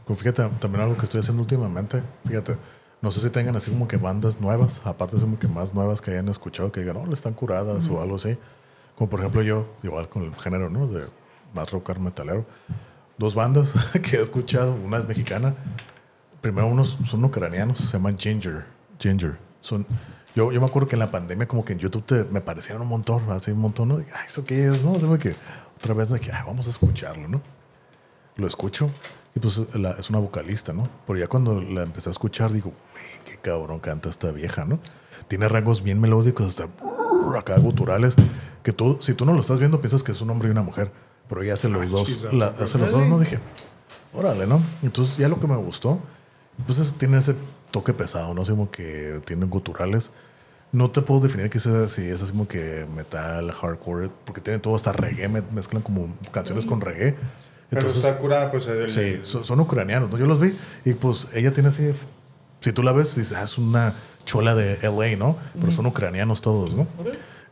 Pues 0.06 0.18
fíjate, 0.18 0.48
también 0.58 0.82
algo 0.82 0.96
que 0.96 1.04
estoy 1.04 1.20
haciendo 1.20 1.42
últimamente, 1.42 2.02
fíjate, 2.26 2.56
no 3.02 3.10
sé 3.10 3.20
si 3.20 3.30
tengan 3.30 3.56
así 3.56 3.70
como 3.70 3.88
que 3.88 3.96
bandas 3.96 4.40
nuevas, 4.40 4.82
aparte 4.84 5.16
como 5.16 5.38
que 5.38 5.48
más 5.48 5.74
nuevas 5.74 6.00
que 6.00 6.10
hayan 6.10 6.28
escuchado, 6.28 6.70
que 6.70 6.80
digan, 6.80 7.02
no, 7.02 7.12
están 7.12 7.32
curadas 7.32 7.88
o 7.88 8.00
algo 8.00 8.16
así. 8.16 8.36
Como 8.94 9.08
por 9.08 9.20
ejemplo 9.20 9.42
yo, 9.42 9.66
igual 9.82 10.08
con 10.08 10.24
el 10.24 10.34
género, 10.36 10.68
¿no? 10.68 10.86
De 10.86 11.06
más 11.54 11.70
rock 11.70 11.96
metalero. 11.98 12.44
Dos 13.16 13.34
bandas 13.34 13.74
que 14.02 14.16
he 14.16 14.20
escuchado, 14.20 14.74
una 14.74 14.98
es 14.98 15.06
mexicana, 15.06 15.54
primero 16.40 16.66
unos 16.66 16.98
son 17.06 17.24
ucranianos, 17.24 17.78
se 17.78 17.92
llaman 17.92 18.18
Ginger. 18.18 18.64
Ginger. 18.98 19.38
Son, 19.60 19.86
yo, 20.34 20.52
yo 20.52 20.60
me 20.60 20.66
acuerdo 20.66 20.88
que 20.88 20.96
en 20.96 21.00
la 21.00 21.10
pandemia 21.10 21.48
como 21.48 21.64
que 21.64 21.72
en 21.72 21.78
YouTube 21.78 22.04
te, 22.04 22.24
me 22.24 22.40
parecieron 22.40 22.82
un 22.82 22.88
montón, 22.88 23.30
así 23.30 23.50
un 23.50 23.60
montón, 23.60 23.88
¿no? 23.88 23.98
Dije, 23.98 24.12
¿eso 24.26 24.44
qué 24.44 24.66
es? 24.66 24.82
¿No? 24.82 24.92
Como 24.98 25.18
que 25.18 25.34
otra 25.76 25.94
vez 25.94 26.10
me 26.10 26.18
dije, 26.18 26.32
"Ay, 26.32 26.42
vamos 26.46 26.66
a 26.66 26.70
escucharlo, 26.70 27.28
¿no? 27.28 27.40
lo 28.36 28.46
escucho 28.46 28.90
y 29.34 29.40
pues 29.40 29.74
la- 29.76 29.92
es 29.92 30.10
una 30.10 30.18
vocalista, 30.18 30.72
¿no? 30.72 30.88
Pero 31.06 31.18
ya 31.18 31.28
cuando 31.28 31.60
la 31.60 31.82
empecé 31.82 32.08
a 32.10 32.12
escuchar, 32.12 32.52
digo, 32.52 32.72
güey, 32.92 33.04
qué 33.26 33.36
cabrón 33.40 33.78
canta 33.80 34.08
esta 34.08 34.30
vieja, 34.32 34.64
¿no? 34.64 34.78
Tiene 35.28 35.48
rangos 35.48 35.82
bien 35.82 36.00
melódicos, 36.00 36.46
hasta 36.46 36.66
brrr, 36.66 37.36
acá 37.38 37.56
guturales, 37.58 38.16
que 38.62 38.72
tú, 38.72 38.98
si 39.00 39.14
tú 39.14 39.24
no 39.24 39.32
lo 39.32 39.40
estás 39.40 39.58
viendo, 39.58 39.80
piensas 39.80 40.02
que 40.02 40.12
es 40.12 40.20
un 40.20 40.30
hombre 40.30 40.48
y 40.48 40.50
una 40.50 40.62
mujer, 40.62 40.90
pero 41.28 41.42
ella 41.42 41.52
hace 41.54 41.68
los 41.68 41.88
dos, 41.90 42.08
Jesus. 42.08 42.32
la- 42.32 42.46
hace 42.46 42.78
los 42.78 42.90
dos, 42.90 43.06
¿no? 43.06 43.18
Dije, 43.20 43.38
órale, 44.12 44.46
¿no? 44.46 44.60
Entonces 44.82 45.16
ya 45.16 45.28
lo 45.28 45.38
que 45.38 45.46
me 45.46 45.56
gustó, 45.56 46.00
pues 46.66 46.78
es- 46.78 46.94
tiene 46.94 47.18
ese 47.18 47.34
toque 47.70 47.92
pesado, 47.94 48.34
¿no? 48.34 48.42
Así 48.42 48.50
como 48.50 48.70
que 48.70 49.20
tiene 49.24 49.46
guturales. 49.46 50.10
No 50.72 50.90
te 50.90 51.02
puedo 51.02 51.20
definir 51.20 51.50
que 51.50 51.58
sea 51.60 51.88
si 51.88 52.02
es 52.08 52.22
así 52.22 52.32
como 52.32 52.46
que 52.48 52.86
metal, 52.94 53.50
hardcore, 53.52 54.10
porque 54.24 54.40
tiene 54.40 54.58
todo 54.58 54.74
hasta 54.74 54.92
reggae, 54.92 55.28
me- 55.28 55.42
mezclan 55.52 55.82
como 55.82 56.08
canciones 56.32 56.66
con 56.66 56.80
reggae. 56.80 57.16
Pero 57.70 57.82
Entonces, 57.86 58.04
está 58.04 58.18
curada, 58.18 58.50
pues. 58.50 58.66
El, 58.66 58.90
Sí, 58.90 59.20
son, 59.22 59.44
son 59.44 59.60
ucranianos, 59.60 60.10
¿no? 60.10 60.18
Yo 60.18 60.26
los 60.26 60.40
vi 60.40 60.52
y 60.84 60.94
pues 60.94 61.28
ella 61.34 61.52
tiene 61.52 61.68
así, 61.68 61.92
si 62.60 62.72
tú 62.72 62.82
la 62.82 62.92
ves, 62.92 63.14
dices, 63.16 63.36
ah, 63.38 63.44
es 63.44 63.56
una 63.58 63.94
chola 64.24 64.54
de 64.54 64.76
LA, 64.82 65.16
¿no? 65.16 65.36
Pero 65.58 65.72
son 65.72 65.86
ucranianos 65.86 66.40
todos, 66.42 66.74
¿no? 66.74 66.86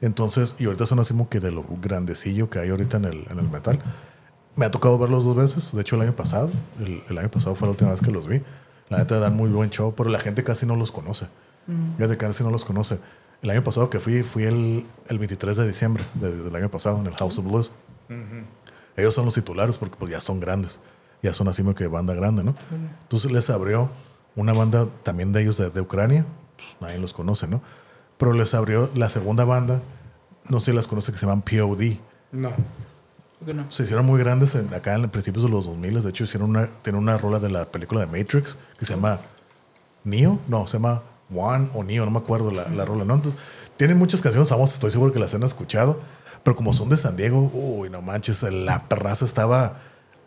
Entonces, 0.01 0.55
y 0.59 0.67
ahorita 0.67 0.87
son 0.87 0.99
así 1.01 1.13
como 1.13 1.29
que 1.29 1.41
de 1.41 1.51
lo 1.51 1.65
grandecillo 1.83 2.51
que 2.51 2.59
hay 2.59 2.71
ahorita 2.71 2.99
en 2.99 3.05
el, 3.07 3.27
en 3.31 3.39
el 3.39 3.49
metal. 3.49 3.81
Me 4.57 4.67
ha 4.67 4.71
tocado 4.71 4.99
verlos 4.99 5.25
dos 5.25 5.37
veces, 5.37 5.73
de 5.75 5.81
hecho 5.81 5.97
el 5.97 6.03
año 6.03 6.15
pasado, 6.17 6.51
el, 6.81 7.01
el 7.09 7.19
año 7.19 7.31
pasado 7.31 7.55
fue 7.55 7.67
la 7.67 7.71
última 7.71 7.91
vez 7.91 8.01
que 8.01 8.11
los 8.11 8.27
vi. 8.27 8.43
La 8.89 8.99
neta 8.99 9.19
dan 9.19 9.37
muy 9.37 9.51
buen 9.51 9.71
show, 9.71 9.95
pero 9.97 10.09
la 10.11 10.19
gente 10.19 10.43
casi 10.45 10.67
no 10.67 10.75
los 10.77 10.91
conoce. 10.93 11.27
Fíjate 11.97 12.17
que 12.17 12.27
casi 12.27 12.43
no 12.43 12.51
los 12.51 12.65
conoce. 12.65 12.99
El 13.43 13.51
año 13.51 13.63
pasado 13.63 13.89
que 13.91 14.01
fui, 14.01 14.23
fui 14.23 14.45
el, 14.45 14.85
el 15.09 15.19
23 15.19 15.57
de 15.59 15.67
diciembre 15.67 16.03
de- 16.15 16.37
del 16.45 16.57
año 16.57 16.71
pasado 16.71 16.99
en 16.99 17.07
el 17.07 17.15
House 17.15 17.39
of 17.39 17.45
Blues. 17.45 17.71
Ellos 18.99 19.15
son 19.15 19.25
los 19.25 19.35
titulares 19.35 19.79
porque 19.79 19.97
pues 19.99 20.11
ya 20.13 20.21
son 20.21 20.41
grandes. 20.41 20.81
Ya 21.23 21.33
son 21.35 21.49
así 21.49 21.63
como 21.63 21.75
que 21.75 21.87
banda 21.87 22.15
grande, 22.15 22.45
¿no? 22.45 22.55
Entonces 23.03 23.31
les 23.33 23.49
abrió 23.51 23.91
una 24.37 24.53
banda 24.53 24.87
también 25.03 25.33
de 25.33 25.43
ellos 25.43 25.57
de, 25.57 25.71
de 25.71 25.81
Ucrania. 25.81 26.25
Pues, 26.57 26.69
nadie 26.81 26.99
los 26.99 27.13
conoce, 27.13 27.47
¿no? 27.49 27.61
Pero 28.19 28.33
les 28.33 28.55
abrió 28.55 28.91
la 28.95 29.09
segunda 29.09 29.45
banda. 29.45 29.81
No 30.49 30.61
sé 30.61 30.67
si 30.73 30.77
las 30.77 30.87
conoce 30.87 31.13
que 31.13 31.19
se 31.19 31.27
llaman 31.27 31.43
POD. 31.43 31.97
No. 32.33 32.51
¿Por 32.51 33.47
qué 33.47 33.55
no? 33.55 33.71
Se 33.71 33.85
hicieron 33.85 34.05
muy 34.07 34.19
grandes 34.19 34.55
en- 34.55 34.73
acá 34.75 34.95
en 34.95 35.09
principios 35.11 35.45
de 35.45 35.51
los 35.51 35.67
2000. 35.67 36.03
De 36.03 36.11
hecho, 36.11 36.25
hicieron 36.25 36.51
una, 36.51 36.67
tienen 36.83 37.01
una 37.03 37.17
rola 37.19 37.39
de 37.39 37.51
la 37.51 37.65
película 37.71 38.01
de 38.01 38.07
Matrix 38.07 38.59
que 38.79 38.85
se 38.85 38.95
llama 38.95 39.21
Neo. 40.05 40.39
No, 40.49 40.67
se 40.67 40.75
llama 40.79 41.03
One 41.35 41.69
o 41.75 41.85
Neo, 41.85 42.05
no 42.05 42.11
me 42.11 42.19
acuerdo 42.19 42.51
la, 42.51 42.69
la 42.69 42.85
rola, 42.85 43.05
¿no? 43.05 43.15
Entonces, 43.15 43.41
tienen 43.77 43.97
muchas 43.99 44.21
canciones 44.23 44.49
famosas, 44.49 44.75
estoy 44.75 44.91
seguro 44.91 45.13
que 45.13 45.19
las 45.19 45.35
han 45.35 45.43
escuchado. 45.43 46.01
Pero 46.49 46.57
como 46.57 46.73
son 46.73 46.89
de 46.89 46.97
San 46.97 47.15
Diego, 47.15 47.51
uy, 47.53 47.91
no 47.91 48.01
manches, 48.01 48.43
la 48.43 48.89
perraza 48.89 49.27
estaba 49.27 49.81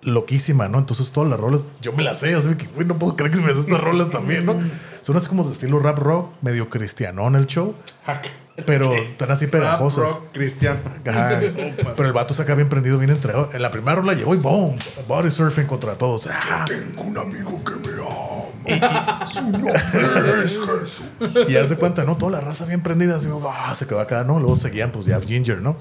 loquísima, 0.04 0.68
¿no? 0.68 0.78
Entonces 0.78 1.10
todas 1.10 1.28
las 1.28 1.40
rolas, 1.40 1.62
yo 1.82 1.94
me 1.94 2.04
las 2.04 2.20
sé, 2.20 2.36
así 2.36 2.48
que, 2.54 2.70
uy, 2.78 2.86
no 2.86 3.00
puedo 3.00 3.16
creer 3.16 3.32
que 3.32 3.38
se 3.38 3.44
me 3.44 3.50
hacen 3.50 3.62
estas 3.62 3.82
rolas 3.82 4.12
también, 4.12 4.46
¿no? 4.46 4.56
Son 5.02 5.18
así 5.18 5.28
como 5.28 5.44
de 5.44 5.52
estilo 5.54 5.80
rap 5.80 5.98
rock, 6.00 6.30
medio 6.42 6.70
cristianón 6.70 7.36
el 7.36 7.48
show, 7.48 7.74
pero 8.66 8.94
están 8.94 9.32
así 9.32 9.48
pegajosas. 9.48 10.04
Rap, 10.04 10.12
rock, 10.14 10.24
cristiano. 10.34 10.80
Ajá. 11.08 11.40
Pero 11.96 12.08
el 12.08 12.14
vato 12.14 12.34
saca 12.34 12.56
bien 12.56 12.70
prendido, 12.70 12.98
bien 12.98 13.12
entregado. 13.12 13.50
En 13.54 13.62
la 13.62 13.72
primera 13.72 13.96
rola 13.96 14.14
llegó 14.14 14.36
y 14.36 14.38
boom, 14.38 14.78
body 15.08 15.32
surfing 15.32 15.66
contra 15.66 15.98
todos. 15.98 16.28
Ah, 16.28 16.66
Tengo 16.68 17.04
un 17.04 17.18
amigo 17.18 17.64
que 17.64 17.72
me 17.76 17.94
ama. 18.02 19.26
Su 19.28 19.42
nombre 19.42 19.74
es 20.44 20.60
Jesús. 20.60 21.04
y 21.48 21.56
haz 21.56 21.70
de 21.70 21.78
cuenta, 21.78 22.04
¿no? 22.04 22.16
Toda 22.18 22.34
la 22.34 22.42
raza 22.42 22.66
bien 22.66 22.82
prendida, 22.82 23.16
así, 23.16 23.28
ah, 23.50 23.74
se 23.76 23.88
quedó 23.88 24.00
acá, 24.00 24.24
¿no? 24.24 24.40
Luego 24.40 24.56
seguían, 24.56 24.92
pues 24.92 25.06
ya 25.06 25.20
Ginger, 25.20 25.62
¿no? 25.62 25.78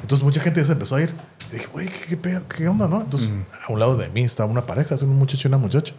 Entonces 0.00 0.24
mucha 0.24 0.40
gente 0.40 0.64
se 0.64 0.72
empezó 0.72 0.96
a 0.96 1.02
ir. 1.02 1.14
Y 1.50 1.56
dije, 1.56 1.66
güey, 1.72 1.88
¿qué, 1.88 2.18
qué? 2.18 2.40
¿qué 2.48 2.68
onda, 2.68 2.88
no? 2.88 3.02
Entonces, 3.02 3.28
a 3.68 3.70
un 3.70 3.78
lado 3.78 3.96
de 3.96 4.08
mí 4.08 4.22
estaba 4.22 4.50
una 4.50 4.64
pareja, 4.64 4.94
así, 4.94 5.04
un 5.04 5.18
muchacho 5.18 5.48
y 5.48 5.50
una 5.50 5.58
muchacha. 5.58 5.94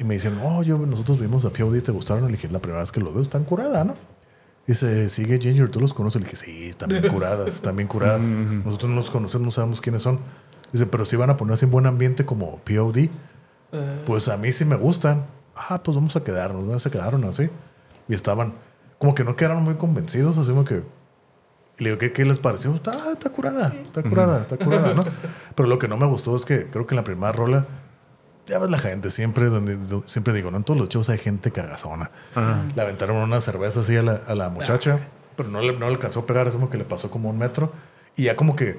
Y 0.00 0.04
me 0.04 0.14
dicen, 0.14 0.40
oh, 0.42 0.62
yo, 0.62 0.78
nosotros 0.78 1.20
vimos 1.20 1.44
a 1.44 1.50
POD, 1.50 1.82
¿te 1.82 1.92
gustaron? 1.92 2.24
Le 2.24 2.32
dije, 2.32 2.48
la 2.48 2.58
primera 2.58 2.80
vez 2.80 2.90
que 2.90 3.00
los 3.00 3.12
veo, 3.12 3.20
están 3.20 3.44
curadas, 3.44 3.84
¿no? 3.84 3.96
Dice, 4.66 5.10
sigue 5.10 5.38
Ginger, 5.38 5.68
¿tú 5.68 5.78
los 5.78 5.92
conoces? 5.92 6.22
Le 6.22 6.26
dije, 6.26 6.36
sí, 6.42 6.68
están 6.70 6.88
bien 6.88 7.06
curadas, 7.06 7.48
están 7.48 7.76
bien 7.76 7.86
curadas. 7.86 8.18
Nosotros 8.64 8.88
no 8.88 8.96
los 8.96 9.10
conocemos, 9.10 9.44
no 9.44 9.52
sabemos 9.52 9.82
quiénes 9.82 10.00
son. 10.00 10.18
Dice, 10.72 10.86
pero 10.86 11.04
si 11.04 11.16
van 11.16 11.28
a 11.28 11.36
ponerse 11.36 11.66
en 11.66 11.70
buen 11.70 11.84
ambiente 11.84 12.24
como 12.24 12.60
POD, 12.60 13.10
pues 14.06 14.28
a 14.28 14.38
mí 14.38 14.52
sí 14.52 14.64
me 14.64 14.76
gustan. 14.76 15.26
Ah, 15.54 15.82
pues 15.82 15.94
vamos 15.94 16.16
a 16.16 16.24
quedarnos, 16.24 16.64
¿no? 16.64 16.78
Se 16.78 16.90
quedaron 16.90 17.22
así. 17.24 17.50
Y 18.08 18.14
estaban, 18.14 18.54
como 18.96 19.14
que 19.14 19.22
no 19.22 19.36
quedaron 19.36 19.62
muy 19.64 19.74
convencidos, 19.74 20.38
así 20.38 20.48
como 20.48 20.64
que... 20.64 20.82
Y 21.78 21.84
le 21.84 21.90
digo, 21.90 21.98
¿qué, 21.98 22.12
qué 22.12 22.24
les 22.24 22.38
pareció? 22.38 22.74
Está, 22.74 23.12
está 23.12 23.28
curada, 23.28 23.74
está 23.82 24.02
curada, 24.02 24.40
está 24.40 24.56
curada, 24.56 24.94
¿no? 24.94 25.04
Pero 25.54 25.68
lo 25.68 25.78
que 25.78 25.88
no 25.88 25.98
me 25.98 26.06
gustó 26.06 26.36
es 26.36 26.46
que 26.46 26.70
creo 26.70 26.86
que 26.86 26.94
en 26.94 26.96
la 26.96 27.04
primera 27.04 27.32
rola, 27.32 27.66
ya 28.50 28.58
ves 28.58 28.68
la 28.70 28.78
gente, 28.78 29.10
siempre, 29.10 29.46
donde, 29.48 29.76
do- 29.76 30.02
siempre 30.06 30.32
digo, 30.34 30.50
¿no? 30.50 30.56
En 30.58 30.64
todos 30.64 30.78
los 30.78 30.88
shows 30.88 31.08
hay 31.08 31.18
gente 31.18 31.50
cagazona. 31.52 32.10
Le 32.74 32.82
aventaron 32.82 33.16
una 33.16 33.40
cerveza 33.40 33.80
así 33.80 33.96
a 33.96 34.02
la, 34.02 34.20
a 34.26 34.34
la 34.34 34.48
muchacha, 34.50 35.08
pero 35.36 35.48
no 35.48 35.60
le, 35.62 35.72
no 35.72 35.86
le 35.86 35.92
alcanzó 35.94 36.20
a 36.20 36.26
pegar, 36.26 36.46
es 36.48 36.54
como 36.54 36.68
que 36.68 36.76
le 36.78 36.84
pasó 36.84 37.10
como 37.10 37.30
un 37.30 37.38
metro. 37.38 37.72
Y 38.16 38.24
ya 38.24 38.36
como 38.36 38.56
que 38.56 38.78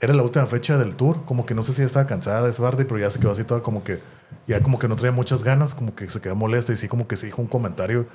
era 0.00 0.12
la 0.14 0.22
última 0.22 0.46
fecha 0.46 0.76
del 0.78 0.96
tour, 0.96 1.24
como 1.24 1.46
que 1.46 1.54
no 1.54 1.62
sé 1.62 1.72
si 1.72 1.78
ya 1.80 1.86
estaba 1.86 2.06
cansada 2.06 2.42
de 2.42 2.50
ese 2.50 2.60
Bardi, 2.62 2.84
pero 2.84 2.98
ya 2.98 3.10
se 3.10 3.20
quedó 3.20 3.30
así 3.32 3.44
toda 3.44 3.62
como 3.62 3.84
que, 3.84 4.00
ya 4.46 4.60
como 4.60 4.78
que 4.78 4.88
no 4.88 4.96
traía 4.96 5.12
muchas 5.12 5.42
ganas, 5.44 5.74
como 5.74 5.94
que 5.94 6.08
se 6.10 6.20
quedó 6.20 6.34
molesta 6.34 6.72
y 6.72 6.76
sí 6.76 6.88
como 6.88 7.06
que 7.06 7.16
se 7.16 7.26
dijo 7.26 7.40
un 7.42 7.48
comentario, 7.48 8.06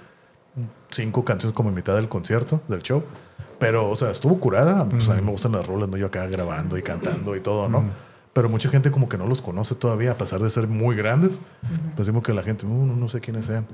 cinco 0.89 1.23
canciones 1.23 1.55
como 1.55 1.69
en 1.69 1.75
mitad 1.75 1.95
del 1.95 2.09
concierto, 2.09 2.61
del 2.67 2.81
show. 2.81 3.03
Pero, 3.59 3.89
o 3.89 3.95
sea, 3.95 4.09
estuvo 4.09 4.39
curada. 4.39 4.85
Pues 4.85 5.09
a 5.09 5.13
mí 5.15 5.21
me 5.21 5.31
gustan 5.31 5.51
las 5.51 5.65
rolas, 5.67 5.89
¿no? 5.89 5.97
Yo 5.97 6.07
acá 6.07 6.25
grabando 6.27 6.77
y 6.77 6.81
cantando 6.81 7.35
y 7.35 7.41
todo, 7.41 7.67
¿no? 7.69 7.83
Pero 8.39 8.47
mucha 8.47 8.69
gente 8.69 8.89
como 8.89 9.09
que 9.09 9.17
no 9.17 9.27
los 9.27 9.41
conoce 9.41 9.75
todavía, 9.75 10.11
a 10.11 10.17
pesar 10.17 10.39
de 10.39 10.49
ser 10.49 10.65
muy 10.65 10.95
grandes. 10.95 11.41
Pues 11.97 12.07
decimos 12.07 12.23
que 12.23 12.33
la 12.33 12.41
gente, 12.41 12.65
"Uh, 12.65 12.85
no, 12.85 12.95
no 12.95 13.09
sé 13.09 13.19
quiénes 13.19 13.47
sean. 13.47 13.67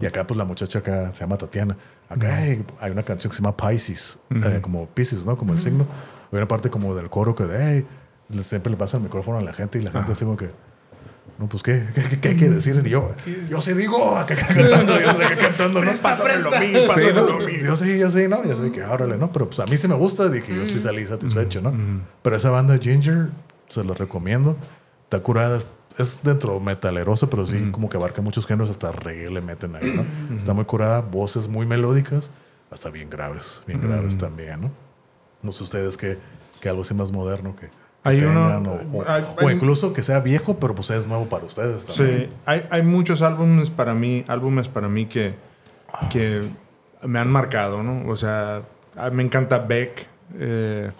Y 0.00 0.06
acá, 0.06 0.26
pues 0.26 0.36
la 0.36 0.44
muchacha 0.44 0.80
acá 0.80 1.12
se 1.12 1.20
llama 1.20 1.36
Tatiana. 1.36 1.76
Acá 2.08 2.38
hay, 2.38 2.64
hay 2.80 2.90
una 2.90 3.04
canción 3.04 3.30
que 3.30 3.36
se 3.36 3.42
llama 3.44 3.56
Pisces, 3.56 4.18
eh, 4.34 4.58
como 4.60 4.86
Pisces, 4.88 5.24
¿no? 5.24 5.36
Como 5.36 5.52
el 5.52 5.60
signo. 5.60 5.86
Hay 6.32 6.38
una 6.38 6.48
parte 6.48 6.68
como 6.68 6.96
del 6.96 7.10
coro 7.10 7.36
que 7.36 7.44
de, 7.44 7.84
"Hey", 8.28 8.40
siempre 8.42 8.72
le 8.72 8.76
pasa 8.76 8.96
el 8.96 9.04
micrófono 9.04 9.38
a 9.38 9.40
la 9.40 9.52
gente 9.52 9.78
y 9.78 9.82
la 9.82 9.92
gente 9.92 10.10
así 10.10 10.24
como 10.24 10.36
que, 10.36 10.50
no, 11.38 11.48
pues, 11.48 11.62
¿qué, 11.62 11.84
qué, 11.94 12.02
qué- 12.02 12.18
qué 12.20 12.28
hay 12.30 12.36
que 12.36 12.48
decir? 12.50 12.82
Y 12.84 12.90
yo, 12.90 13.08
yo 13.48 13.62
sí 13.62 13.72
digo, 13.74 14.16
acá, 14.16 14.34
acá 14.34 14.46
cantando, 14.52 15.00
yo 15.00 15.14
sé, 15.14 15.24
acá 15.26 15.36
cantando, 15.38 15.80
¿no? 15.84 15.92
Pásamelo 16.02 16.52
a 16.52 16.58
mí, 16.58 16.66
Sí, 16.66 16.78
pásamelo 16.88 17.26
¿no? 17.28 17.34
a 17.34 17.38
mí. 17.38 17.52
Yo 17.62 17.76
sí, 17.76 17.96
yo 18.00 18.10
sí, 18.10 18.26
¿no? 18.26 18.42
Ya 18.44 18.56
sé 18.56 18.72
que 18.72 18.82
órale, 18.82 19.16
¿no? 19.16 19.30
Pero 19.30 19.46
pues 19.46 19.60
a 19.60 19.66
mí 19.66 19.76
sí 19.76 19.86
me 19.86 19.94
gusta, 19.94 20.28
dije, 20.28 20.52
yo 20.56 20.66
sí 20.66 20.80
salí 20.80 21.06
satisfecho, 21.06 21.60
¿no? 21.62 21.72
Pero 22.22 22.34
esa 22.34 22.50
banda 22.50 22.76
Ginger, 22.78 23.28
se 23.72 23.84
los 23.84 23.98
recomiendo. 23.98 24.56
Está 25.04 25.20
curada, 25.20 25.58
es- 25.98 26.20
dentro 26.22 26.58
metaleroso, 26.60 27.28
pero 27.28 27.46
sí 27.46 27.70
como 27.70 27.88
que 27.88 27.96
abarca 27.98 28.22
muchos 28.22 28.46
géneros, 28.46 28.70
hasta 28.70 28.92
reggae 28.92 29.30
le 29.30 29.40
meten 29.42 29.76
ahí, 29.76 29.92
¿no? 30.30 30.36
Está 30.36 30.54
muy 30.54 30.64
curada, 30.64 31.00
voces 31.00 31.48
muy 31.48 31.66
melódicas, 31.66 32.30
hasta 32.70 32.88
bien 32.90 33.10
graves, 33.10 33.62
bien 33.66 33.80
graves 33.82 34.16
también, 34.16 34.62
¿no? 34.62 34.70
No 35.42 35.52
sé 35.52 35.64
ustedes 35.64 35.96
qué, 35.98 36.18
que 36.60 36.68
algo 36.70 36.80
así 36.82 36.94
más 36.94 37.12
moderno 37.12 37.54
que, 37.56 37.66
que 37.66 37.72
Hay 38.04 38.22
uno- 38.22 38.48
tengan, 38.48 38.66
o, 38.66 38.98
o- 38.98 39.04
hay- 39.06 39.22
o 39.36 39.46
hay- 39.48 39.54
incluso 39.54 39.92
que 39.92 40.02
sea 40.02 40.20
viejo, 40.20 40.58
pero 40.58 40.74
pues 40.74 40.88
es 40.90 41.06
nuevo 41.06 41.26
para 41.28 41.44
ustedes 41.44 41.84
también. 41.84 42.30
Sí, 42.30 42.36
hay, 42.46 42.66
hay 42.70 42.82
muchos 42.82 43.20
álbumes 43.20 43.68
para 43.68 43.92
mí, 43.94 44.24
álbumes 44.28 44.68
para 44.68 44.88
mí 44.88 45.06
que, 45.06 45.34
que 46.10 46.42
me 47.02 47.18
han 47.18 47.28
marcado, 47.30 47.82
¿no? 47.82 48.08
O 48.10 48.16
sea, 48.16 48.62
me 49.12 49.22
encanta 49.22 49.58
Beck, 49.58 50.06
eh, 50.38 50.90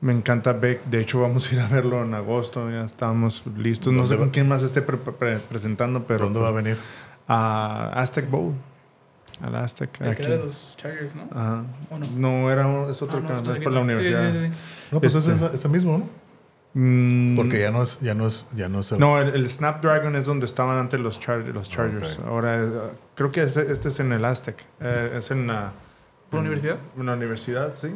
me 0.00 0.12
encanta 0.12 0.52
Beck. 0.52 0.84
De 0.84 1.00
hecho, 1.00 1.20
vamos 1.20 1.50
a 1.50 1.54
ir 1.54 1.60
a 1.60 1.66
verlo 1.68 2.04
en 2.04 2.14
agosto, 2.14 2.70
ya 2.70 2.84
estamos 2.84 3.42
listos. 3.56 3.92
No 3.92 4.00
¿Dónde 4.00 4.14
sé 4.14 4.16
va? 4.16 4.24
con 4.24 4.30
quién 4.30 4.48
más 4.48 4.62
esté 4.62 4.82
pre- 4.82 4.96
pre- 4.98 5.38
presentando, 5.38 6.04
pero 6.06 6.24
¿Dónde 6.24 6.40
va 6.40 6.48
a 6.48 6.52
venir? 6.52 6.76
a 7.26 7.90
Aztec 7.94 8.30
Bowl, 8.30 8.54
al 9.42 9.54
Aztec. 9.56 9.90
El 10.00 10.06
que 10.06 10.10
aquí. 10.12 10.22
era 10.22 10.36
de 10.38 10.44
los 10.44 10.76
Chargers, 10.76 11.14
¿no? 11.14 11.28
Ajá. 11.32 11.64
¿O 11.90 11.98
no? 11.98 12.06
No, 12.16 12.50
era 12.50 12.90
es 12.90 13.02
otro 13.02 13.18
Ah, 13.18 13.40
no, 13.44 13.52
es 13.52 13.58
por 13.60 13.72
la 13.72 13.80
aquí- 13.80 13.84
universidad. 13.84 14.32
sí, 14.32 14.38
sí, 14.38 14.44
sí. 14.46 14.52
No, 14.92 15.00
pues 15.00 15.14
Este- 15.14 15.32
es 15.32 15.42
ese, 15.42 15.54
ese 15.54 15.68
mismo, 15.68 15.98
¿no? 15.98 16.08
Mm, 16.74 17.34
Porque 17.36 17.60
ya 17.60 17.70
no 17.70 17.82
es, 17.82 17.98
ya 18.00 18.14
no 18.14 18.26
es, 18.26 18.46
ya 18.54 18.68
no 18.68 18.80
es 18.80 18.92
el- 18.92 18.98
No, 19.00 19.18
el, 19.18 19.34
el 19.34 19.48
Snapdragon 19.50 20.14
es 20.16 20.26
donde 20.26 20.44
estaban 20.46 20.76
antes 20.76 21.00
los, 21.00 21.18
Char- 21.20 21.44
los 21.52 21.68
Chargers. 21.70 22.18
Ahora 22.26 22.62
eh, 22.62 22.70
creo 23.14 23.30
que 23.32 23.42
este 23.42 23.72
es 23.72 24.00
en 24.00 24.12
el 24.12 24.24
Aztec. 24.24 24.56
Eh, 24.80 25.14
es 25.18 25.30
en 25.30 25.46
la, 25.48 25.72
¿Por 26.30 26.40
universidad? 26.40 26.76
en 26.96 27.06
la 27.06 27.14
universidad, 27.14 27.74
sí. 27.74 27.88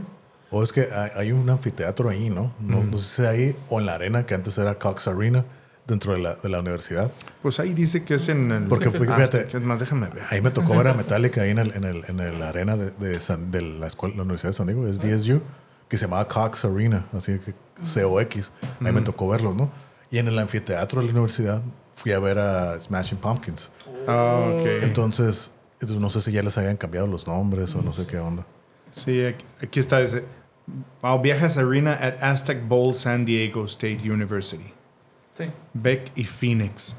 O 0.53 0.63
es 0.63 0.73
que 0.73 0.89
hay, 1.17 1.33
un 1.33 1.49
anfiteatro 1.51 2.09
ahí, 2.11 2.31
¿no? 2.31 2.53
No, 2.61 2.85
no 2.85 2.99
sé 2.99 3.23
si 3.23 3.29
ahí 3.29 3.57
o 3.69 3.81
en 3.81 3.87
la 3.87 3.95
arena, 3.95 4.27
que 4.27 4.35
antes 4.35 4.57
era 4.59 4.79
Cox 4.79 5.09
Arena, 5.09 5.45
dentro 5.87 6.13
de 6.13 6.21
la, 6.21 6.35
de 6.37 6.49
la 6.49 6.61
universidad. 6.61 7.11
Pues 7.43 7.59
ahí 7.59 7.73
dice 7.73 8.05
que 8.05 8.15
es 8.15 8.29
en 8.29 8.51
el 8.51 8.65
Porque, 8.65 8.91
fíjate, 8.91 9.59
más, 9.61 9.81
déjame 9.81 10.09
ver. 10.09 10.23
Ahí 10.31 10.41
me 10.41 10.51
tocó 10.51 10.77
ver 10.77 10.89
a 10.89 10.95
Metallica 11.03 11.43
ahí 11.43 11.51
en, 11.51 11.59
el, 11.59 11.75
en, 11.75 11.85
el, 11.85 12.05
en 12.07 12.21
el 12.21 12.43
arena 12.43 12.77
de, 12.77 12.91
de, 12.93 13.19
San- 13.21 13.51
de 13.51 13.63
la, 13.63 13.87
escuela, 13.87 14.17
la 14.17 14.23
Universidad 14.23 14.51
de 14.51 14.55
San 14.55 14.67
Diego, 14.67 14.87
es 14.87 15.01
DSU, 15.01 15.41
que 15.89 15.97
se 15.97 16.05
llamaba 16.05 16.29
Cox 16.29 16.65
Arena, 16.65 17.07
así 17.13 17.39
que 17.39 17.55
COX. 18.03 18.53
Ahí 18.85 18.93
me 18.93 19.01
tocó 19.01 19.29
verlos, 19.29 19.57
¿no? 19.57 19.71
Y 20.11 20.19
en 20.19 20.29
el 20.29 20.39
anfiteatro 20.39 21.01
de 21.01 21.07
la 21.07 21.13
universidad 21.13 21.63
fui 21.95 22.13
a 22.13 22.19
ver 22.19 22.39
a 22.39 22.79
Smashing 22.79 23.19
Pumpkins. 23.19 23.71
Ah, 24.07 24.51
ok. 24.53 24.83
Entonces, 24.83 25.51
entonces, 25.75 26.01
no 26.01 26.11
sé 26.11 26.21
si 26.23 26.33
ya 26.33 26.43
les 26.43 26.57
habían 26.59 26.77
cambiado 26.77 27.07
los 27.07 27.27
nombres 27.27 27.75
o 27.75 27.83
no 27.83 27.93
sé 27.93 28.07
qué 28.07 28.19
onda. 28.19 28.45
Sí, 28.95 29.23
aquí, 29.61 29.81
está. 29.81 29.99
Dice, 30.01 30.23
wow, 31.03 31.21
Viejas 31.21 31.57
Arena 31.59 31.93
at 32.01 32.23
Aztec 32.23 32.67
Bowl, 32.69 32.95
San 32.95 33.25
Diego 33.25 33.65
State 33.67 34.01
University. 34.11 34.73
Sí, 35.35 35.45
Beck 35.75 36.11
y 36.15 36.25
Phoenix. 36.25 36.97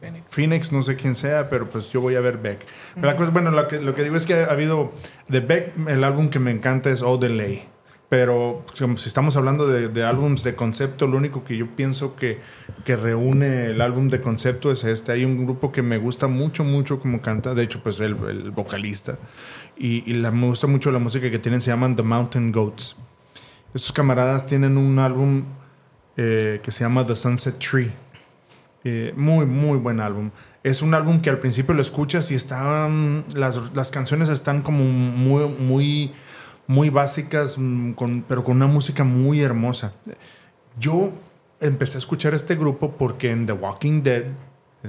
Phoenix. 0.00 0.24
Phoenix 0.30 0.72
no 0.72 0.82
sé 0.82 0.96
quién 0.96 1.14
sea, 1.14 1.48
pero 1.50 1.68
pues 1.68 1.90
yo 1.90 2.00
voy 2.00 2.14
a 2.14 2.20
ver 2.20 2.38
Beck. 2.38 2.64
Pero 2.94 3.06
la 3.06 3.16
cosa- 3.16 3.30
bueno, 3.30 3.50
lo 3.50 3.68
que, 3.68 3.80
lo 3.80 3.94
que 3.94 4.02
digo 4.02 4.16
es 4.16 4.24
que 4.26 4.34
ha 4.34 4.46
habido 4.50 4.92
de 5.28 5.40
Beck, 5.40 5.72
el 5.88 6.02
álbum 6.04 6.30
que 6.30 6.38
me 6.38 6.50
encanta 6.50 6.90
es 6.90 7.02
All 7.02 7.20
Delay. 7.20 7.68
Pero 8.08 8.64
como 8.76 8.96
si 8.96 9.06
estamos 9.06 9.36
hablando 9.36 9.68
de, 9.68 9.86
de 9.88 10.02
álbums 10.02 10.42
de 10.42 10.56
concepto, 10.56 11.06
lo 11.06 11.16
único 11.16 11.44
que 11.44 11.56
yo 11.56 11.68
pienso 11.76 12.16
que, 12.16 12.40
que 12.84 12.96
reúne 12.96 13.66
el 13.66 13.80
álbum 13.80 14.08
de 14.08 14.20
concepto 14.20 14.72
es 14.72 14.82
este. 14.82 15.12
Hay 15.12 15.24
un 15.24 15.44
grupo 15.44 15.70
que 15.70 15.82
me 15.82 15.96
gusta 15.96 16.26
mucho, 16.26 16.64
mucho 16.64 16.98
como 16.98 17.20
canta. 17.20 17.54
De 17.54 17.62
hecho, 17.62 17.80
pues 17.84 18.00
el, 18.00 18.16
el 18.28 18.50
vocalista. 18.50 19.16
Y, 19.82 20.12
me 20.12 20.46
gusta 20.46 20.66
mucho 20.66 20.90
la 20.92 20.98
música 20.98 21.30
que 21.30 21.38
tienen. 21.38 21.62
Se 21.62 21.70
llaman 21.70 21.96
The 21.96 22.02
Mountain 22.02 22.52
Goats. 22.52 22.96
Estos 23.72 23.92
camaradas 23.92 24.46
tienen 24.46 24.76
un 24.76 24.98
álbum 24.98 25.44
eh, 26.18 26.60
que 26.62 26.70
se 26.70 26.84
llama 26.84 27.06
The 27.06 27.16
Sunset 27.16 27.58
Tree. 27.58 27.90
Eh, 28.84 29.14
muy, 29.16 29.46
muy 29.46 29.78
buen 29.78 30.00
álbum. 30.00 30.30
Es 30.62 30.82
un 30.82 30.92
álbum 30.92 31.22
que 31.22 31.30
al 31.30 31.38
principio 31.38 31.74
lo 31.74 31.80
escuchas 31.80 32.30
y 32.30 32.34
están. 32.34 33.24
Las, 33.34 33.74
las 33.74 33.90
canciones 33.90 34.28
están 34.28 34.60
como 34.60 34.84
muy, 34.84 35.48
muy, 35.48 36.12
muy 36.66 36.90
básicas, 36.90 37.56
mm, 37.56 37.92
con- 37.92 38.22
pero 38.28 38.44
con 38.44 38.56
una 38.56 38.66
música 38.66 39.02
muy 39.02 39.40
hermosa. 39.40 39.94
Yo 40.78 41.10
empecé 41.58 41.96
a 41.96 42.00
escuchar 42.00 42.34
este 42.34 42.54
grupo 42.54 42.92
porque 42.98 43.30
en 43.30 43.46
The 43.46 43.54
Walking 43.54 44.02
Dead. 44.02 44.24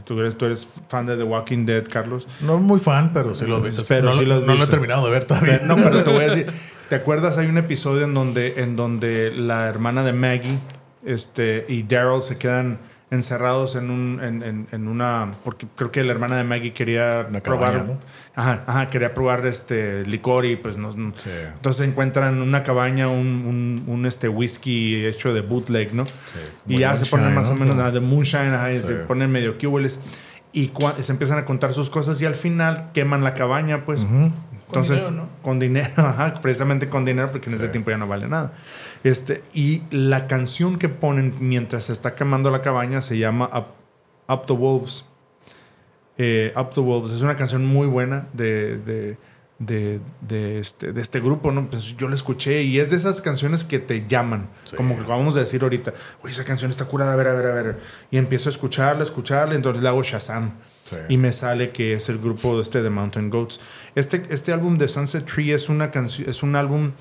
Tú 0.06 0.20
eres, 0.22 0.38
tú 0.38 0.46
eres 0.46 0.68
fan 0.88 1.06
de 1.06 1.18
The 1.18 1.24
Walking 1.24 1.66
Dead, 1.66 1.84
Carlos. 1.88 2.28
No 2.42 2.58
muy 2.60 2.80
fan, 2.80 3.12
pero 3.14 3.36
sí 3.36 3.46
lo 3.46 3.62
vi. 3.62 3.72
Pero 3.90 4.12
no, 4.12 4.18
sí 4.18 4.26
lo- 4.26 4.40
no 4.40 4.54
he 4.54 4.56
visto. 4.56 4.70
terminado 4.72 5.06
de 5.06 5.12
ver 5.12 5.26
todavía. 5.26 5.60
No, 5.66 5.76
pero 5.76 6.04
te 6.04 6.12
voy 6.12 6.24
a 6.24 6.28
decir, 6.30 6.48
¿te 6.90 6.96
acuerdas? 6.96 7.38
Hay 7.38 7.48
un 7.48 7.58
episodio 7.58 8.06
en 8.06 8.14
donde, 8.14 8.62
en 8.62 8.78
donde 8.78 9.32
la 9.36 9.68
hermana 9.68 10.04
de 10.04 10.14
Maggie 10.14 10.60
este, 11.06 11.66
y 11.68 11.84
Daryl 11.84 12.22
se 12.22 12.38
quedan 12.38 12.80
encerrados 13.12 13.76
en, 13.76 13.90
un, 13.92 14.20
en, 14.24 14.42
en- 14.42 14.68
en 14.72 14.88
una... 14.88 15.32
Porque 15.44 15.68
creo 15.76 15.92
que 15.92 16.04
la 16.04 16.12
hermana 16.14 16.38
de 16.38 16.44
Maggie 16.46 16.74
quería 16.74 17.26
Una 17.30 17.42
probar... 17.42 17.74
cabaña, 17.74 17.94
¿no? 17.94 18.00
Ajá, 18.36 18.64
ajá, 18.66 18.90
quería 18.90 19.14
probar 19.14 19.46
este 19.46 20.06
licor 20.06 20.46
y 20.46 20.56
pues 20.56 20.78
no... 20.78 20.94
no- 20.94 21.12
Sí. 21.16 21.30
Entonces 21.54 21.88
encuentran 21.88 22.42
una 22.42 22.64
cabaña, 22.64 23.10
un, 23.10 23.28
un, 23.46 23.84
un, 23.86 24.06
este 24.06 24.30
whisky 24.30 25.06
hecho 25.06 25.34
de 25.34 25.42
bootleg, 25.42 25.94
¿no? 25.94 26.06
Sí, 26.08 26.14
y 26.68 26.78
ya 26.80 26.96
se 26.96 27.06
ponen 27.06 27.34
moonshine, 27.34 27.42
más 27.42 27.50
o 27.50 27.54
¿no? 27.54 27.60
menos 27.60 27.76
Como- 27.76 27.88
ah, 27.88 27.92
de 27.92 28.00
moonshine, 28.00 28.54
ajá, 28.54 28.72
y 28.72 28.78
Sí. 28.78 28.84
se 28.84 28.94
ponen 28.96 29.30
medio 29.30 29.58
cubules 29.58 30.00
y 30.54 30.72
se 31.02 31.12
empiezan 31.12 31.38
a 31.38 31.46
contar 31.46 31.74
sus 31.74 31.90
cosas 31.90 32.22
y 32.22 32.26
al 32.26 32.36
final 32.36 32.92
queman 32.94 33.24
la 33.24 33.36
cabaña, 33.36 33.86
pues. 33.86 34.04
Ujú. 34.06 34.32
Entonces, 34.68 35.06
dinero, 35.06 35.26
¿no? 35.26 35.42
con 35.42 35.60
dinero, 35.60 35.90
ajá, 35.98 36.36
precisamente 36.42 36.88
con 36.88 37.04
dinero, 37.04 37.30
porque 37.30 37.50
en 37.50 37.56
ese 37.56 37.68
tiempo 37.68 37.92
ya 37.92 37.98
no 37.98 38.08
vale 38.08 38.30
nada. 38.30 38.54
Este, 39.04 39.44
y 39.54 39.82
la 39.92 40.28
canción 40.28 40.78
que 40.78 40.90
ponen 40.90 41.34
mientras 41.40 41.86
se 41.86 41.94
está 41.94 42.14
quemando 42.16 42.52
la 42.52 42.62
cabaña 42.62 43.02
se 43.02 43.18
llama 43.18 43.50
Up, 43.54 44.32
Up 44.34 44.46
the 44.46 44.54
Wolves. 44.54 45.06
Eh, 46.18 46.54
Up 46.56 46.70
the 46.72 46.82
Wolves 46.82 47.12
es 47.12 47.22
una 47.22 47.36
canción 47.36 47.66
muy 47.66 47.88
buena 47.88 48.28
de, 48.34 48.78
de, 48.78 49.18
de, 49.58 50.00
de 50.22 50.60
este, 50.60 50.94
de 50.94 51.02
este 51.02 51.20
grupo, 51.20 51.52
¿no? 51.52 51.68
Pues 51.70 51.96
yo 51.96 52.08
la 52.10 52.16
escuché 52.16 52.62
y 52.62 52.78
es 52.80 52.90
de 52.92 52.98
esas 52.98 53.22
canciones 53.22 53.64
que 53.64 53.80
te 53.80 54.06
llaman, 54.08 54.50
Sí. 54.66 54.76
como 54.76 54.96
que 54.96 55.04
vamos 55.04 55.36
a 55.36 55.40
decir 55.40 55.64
ahorita, 55.64 55.94
uy, 56.24 56.30
esa 56.32 56.44
canción 56.44 56.70
está 56.70 56.86
curada, 56.86 57.14
a 57.14 57.16
ver, 57.16 57.28
a 57.28 57.34
ver, 57.34 57.46
a 57.48 57.52
ver. 57.54 57.80
Y 58.12 58.18
empiezo 58.18 58.50
a 58.50 58.52
escucharla, 58.52 59.04
escucharla, 59.04 59.56
entonces 59.56 59.82
le 59.82 59.90
hago 59.90 60.04
Shazam 60.04 60.54
Sí. 60.84 60.96
y 61.10 61.18
me 61.18 61.32
sale 61.32 61.72
que 61.72 61.94
es 61.94 62.08
el 62.10 62.20
grupo 62.20 62.60
este 62.62 62.82
de 62.84 62.90
Mountain 62.92 63.30
Goats. 63.32 63.60
Este, 63.96 64.24
este 64.30 64.52
álbum 64.54 64.78
de 64.78 64.88
Sunset 64.88 65.26
Tree 65.26 65.54
es, 65.54 65.70
una 65.70 65.90
canción, 65.92 66.30
es 66.30 66.44
un 66.44 66.56
álbum 66.56 66.92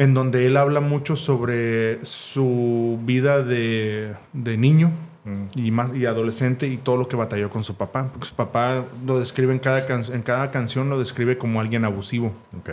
en 0.00 0.14
donde 0.14 0.46
él 0.46 0.56
habla 0.56 0.80
mucho 0.80 1.14
sobre 1.14 2.04
su 2.06 2.98
vida 3.04 3.42
de, 3.42 4.14
de 4.32 4.56
niño 4.56 4.90
Mm. 5.22 5.48
y, 5.54 5.70
más, 5.70 5.94
y 5.94 6.06
adolescente 6.06 6.66
y 6.66 6.78
todo 6.78 6.96
lo 6.96 7.06
que 7.06 7.14
batalló 7.14 7.50
con 7.50 7.62
su 7.62 7.74
papá. 7.76 8.08
Porque 8.10 8.26
su 8.26 8.34
papá 8.34 8.86
lo 9.04 9.18
describe 9.18 9.52
en 9.52 9.58
cada, 9.58 9.86
can- 9.86 10.02
en 10.14 10.22
cada 10.22 10.50
canción, 10.50 10.88
lo 10.88 10.98
describe 10.98 11.36
como 11.36 11.60
alguien 11.60 11.84
abusivo, 11.84 12.32
Ok. 12.58 12.70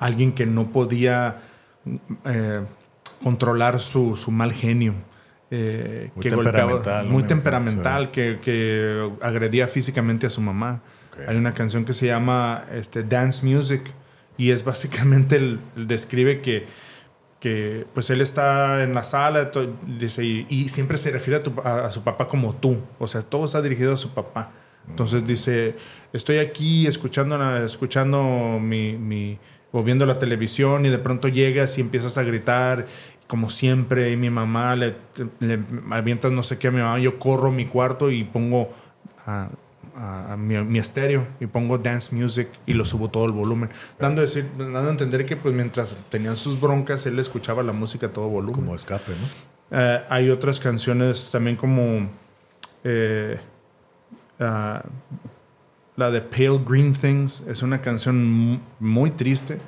alguien 0.00 0.32
que 0.32 0.46
no 0.46 0.72
podía 0.72 1.42
eh, 2.24 2.60
controlar 3.22 3.78
su, 3.78 4.16
su 4.16 4.32
mal 4.32 4.52
genio. 4.52 4.94
eh, 5.52 6.10
Muy 6.16 6.22
que 6.24 6.30
temperamental, 6.30 7.06
muy 7.06 7.22
Me 7.22 7.28
temperamental, 7.28 8.10
que, 8.10 8.40
que 8.42 9.08
agredía 9.22 9.68
físicamente 9.68 10.26
a 10.26 10.30
su 10.30 10.40
mamá. 10.40 10.80
Hay 11.28 11.36
una 11.36 11.54
canción 11.54 11.84
que 11.84 11.92
se 11.92 12.06
llama 12.06 12.64
este, 12.74 13.04
Dance 13.04 13.46
Music 13.46 13.82
y 14.38 14.50
es 14.50 14.64
básicamente 14.64 15.36
el, 15.36 15.60
el 15.76 15.86
describe 15.86 16.40
que, 16.40 16.66
que 17.40 17.86
pues 17.94 18.10
él 18.10 18.20
está 18.20 18.82
en 18.82 18.94
la 18.94 19.04
sala 19.04 19.50
dice, 19.98 20.24
y, 20.24 20.46
y 20.48 20.68
siempre 20.68 20.96
se 20.98 21.10
refiere 21.10 21.40
a, 21.40 21.42
tu- 21.42 21.60
a- 21.62 21.86
a 21.86 21.90
su 21.90 22.02
papá 22.02 22.26
como 22.28 22.54
tú, 22.54 22.78
o 22.98 23.06
sea, 23.06 23.22
todo 23.22 23.44
está 23.44 23.60
dirigido 23.62 23.92
a 23.94 23.96
su 23.96 24.10
papá. 24.10 24.52
Entonces 24.88 25.26
dice, 25.26 25.76
estoy 26.12 26.38
aquí 26.38 26.86
escuchando, 26.86 27.56
escuchando 27.64 28.58
mi, 28.60 28.92
mi, 28.98 29.38
o 29.72 29.82
viendo 29.82 30.04
la 30.06 30.18
televisión 30.18 30.84
y 30.84 30.90
de 30.90 30.98
pronto 30.98 31.28
llegas 31.28 31.78
y 31.78 31.80
empiezas 31.80 32.18
a 32.18 32.22
gritar 32.22 32.86
como 33.26 33.48
siempre 33.48 34.10
y 34.12 34.16
mi 34.16 34.28
mamá 34.28 34.76
le, 34.76 34.94
le 35.40 35.58
avientas 35.90 36.32
no 36.32 36.42
sé 36.42 36.58
qué 36.58 36.68
a 36.68 36.70
mi 36.70 36.80
mamá, 36.82 36.98
yo 36.98 37.18
corro 37.18 37.48
a 37.48 37.52
mi 37.52 37.64
cuarto 37.64 38.10
y 38.10 38.24
pongo 38.24 38.74
a, 39.26 39.48
a- 39.96 40.32
a 40.32 40.36
mi, 40.36 40.56
mi 40.64 40.78
estéreo 40.78 41.26
y 41.40 41.46
pongo 41.46 41.78
dance 41.78 42.14
music 42.14 42.48
y 42.66 42.72
lo 42.72 42.84
subo 42.84 43.08
todo 43.08 43.26
el 43.26 43.32
volumen, 43.32 43.70
dando 43.98 44.20
a, 44.20 44.24
decir, 44.24 44.48
dando 44.58 44.78
a 44.78 44.88
entender 44.90 45.24
que 45.26 45.36
pues 45.36 45.54
mientras 45.54 45.94
tenían 46.10 46.36
sus 46.36 46.60
broncas 46.60 47.06
él 47.06 47.18
escuchaba 47.18 47.62
la 47.62 47.72
música 47.72 48.06
a 48.06 48.10
todo 48.10 48.28
volumen. 48.28 48.54
Como 48.54 48.74
escape, 48.74 49.12
¿no? 49.12 49.78
Eh, 49.78 50.00
hay 50.08 50.30
otras 50.30 50.60
canciones 50.60 51.30
también 51.32 51.56
como 51.56 52.08
eh, 52.84 53.38
ah, 54.40 54.82
la 55.96 56.10
de 56.10 56.20
Pale 56.20 56.60
Green 56.66 56.92
Things. 56.92 57.40
Es 57.48 57.62
una 57.62 57.80
canción 57.80 58.24
mu- 58.24 58.58
muy 58.80 59.10
triste. 59.10 59.58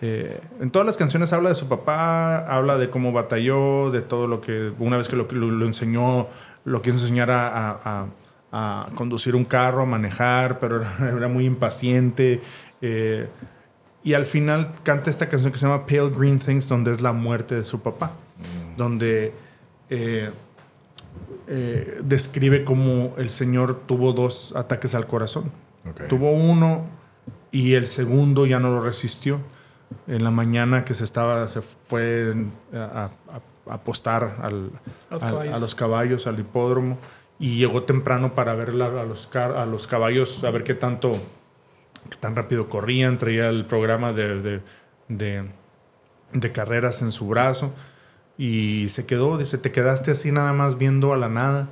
Eh, 0.00 0.40
en 0.60 0.70
todas 0.70 0.84
las 0.86 0.96
canciones 0.96 1.32
habla 1.32 1.48
de 1.48 1.54
su 1.54 1.68
papá, 1.68 2.38
habla 2.40 2.76
de 2.76 2.90
cómo 2.90 3.12
batalló, 3.12 3.90
de 3.90 4.02
todo 4.02 4.26
lo 4.26 4.40
que 4.40 4.72
una 4.78 4.98
vez 4.98 5.08
que 5.08 5.16
lo, 5.16 5.26
lo, 5.30 5.50
lo 5.50 5.66
enseñó, 5.66 6.28
lo 6.64 6.82
quiso 6.82 6.96
enseñar 6.98 7.30
a, 7.30 7.70
a- 7.70 8.06
a- 8.54 8.88
conducir 8.94 9.34
un 9.34 9.44
carro, 9.44 9.82
a 9.82 9.86
manejar, 9.86 10.58
pero 10.60 10.80
era, 10.80 10.96
era 11.16 11.28
muy 11.28 11.44
impaciente. 11.46 12.40
eh, 12.80 13.26
y 14.02 14.12
al 14.14 14.26
final 14.26 14.72
canta 14.82 15.08
esta 15.10 15.28
canción 15.30 15.50
que 15.52 15.58
se 15.58 15.66
llama 15.66 15.86
Pale 15.86 16.10
Green 16.10 16.38
Things, 16.38 16.68
donde 16.68 16.92
es 16.92 17.00
la 17.00 17.12
muerte 17.12 17.54
de 17.54 17.64
su 17.64 17.80
papá 17.80 18.12
donde 18.76 19.32
eh, 19.88 20.30
eh, 21.46 22.00
describe 22.04 22.64
cómo 22.64 23.14
el 23.18 23.30
Señor 23.30 23.82
tuvo 23.86 24.12
dos 24.12 24.52
ataques 24.56 24.94
al 24.94 25.06
corazón. 25.06 25.50
Tuvo 26.08 26.32
uno 26.32 26.84
y 27.50 27.74
el 27.74 27.86
segundo 27.86 28.46
ya 28.46 28.58
no 28.58 28.70
lo 28.70 28.80
resistió. 28.82 29.38
En 30.08 30.24
la 30.24 30.30
mañana 30.30 30.84
que 30.84 30.94
se 30.94 31.04
estaba, 31.04 31.46
se 31.48 31.60
fue 31.62 32.34
a, 32.74 32.78
a- 32.78 33.10
a 33.70 33.74
apostar 33.74 34.36
al- 34.42 34.70
los 35.10 35.22
a 35.54 35.58
los 35.60 35.74
caballos, 35.74 36.26
al 36.26 36.38
hipódromo, 36.40 36.98
y 37.38 37.56
llegó 37.58 37.82
temprano 37.82 38.34
para 38.34 38.54
ver 38.54 38.70
a, 38.70 39.04
los, 39.04 39.28
a 39.34 39.66
los 39.66 39.86
caballos, 39.86 40.42
a 40.44 40.50
ver 40.50 40.62
qué 40.64 40.74
tanto, 40.74 41.12
qué 42.10 42.16
tan 42.20 42.36
rápido 42.36 42.68
corrían, 42.68 43.18
traía 43.18 43.48
el 43.48 43.66
programa 43.66 44.12
de- 44.12 44.62
de 46.32 46.52
carreras 46.52 47.02
en 47.02 47.12
su 47.12 47.26
brazo, 47.28 47.72
y 48.36 48.88
se 48.88 49.06
quedó, 49.06 49.38
dice, 49.38 49.58
te 49.58 49.70
quedaste 49.70 50.10
así 50.10 50.32
nada 50.32 50.52
más 50.52 50.76
viendo 50.78 51.12
a 51.12 51.16
la 51.16 51.28
nada, 51.28 51.68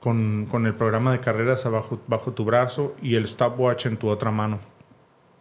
con, 0.00 0.46
con 0.50 0.66
el 0.66 0.74
programa 0.74 1.10
de 1.12 1.20
carreras 1.20 1.64
abajo 1.66 2.00
bajo 2.06 2.32
tu 2.32 2.44
brazo 2.44 2.94
y 3.02 3.16
el 3.16 3.26
stopwatch 3.26 3.86
en 3.86 3.96
tu 3.96 4.08
otra 4.08 4.30
mano. 4.30 4.60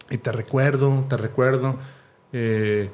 Y 0.09 0.17
te 0.17 0.31
recuerdo, 0.31 1.05
te 1.09 1.17
recuerdo. 1.17 1.75
eh, 2.31 2.89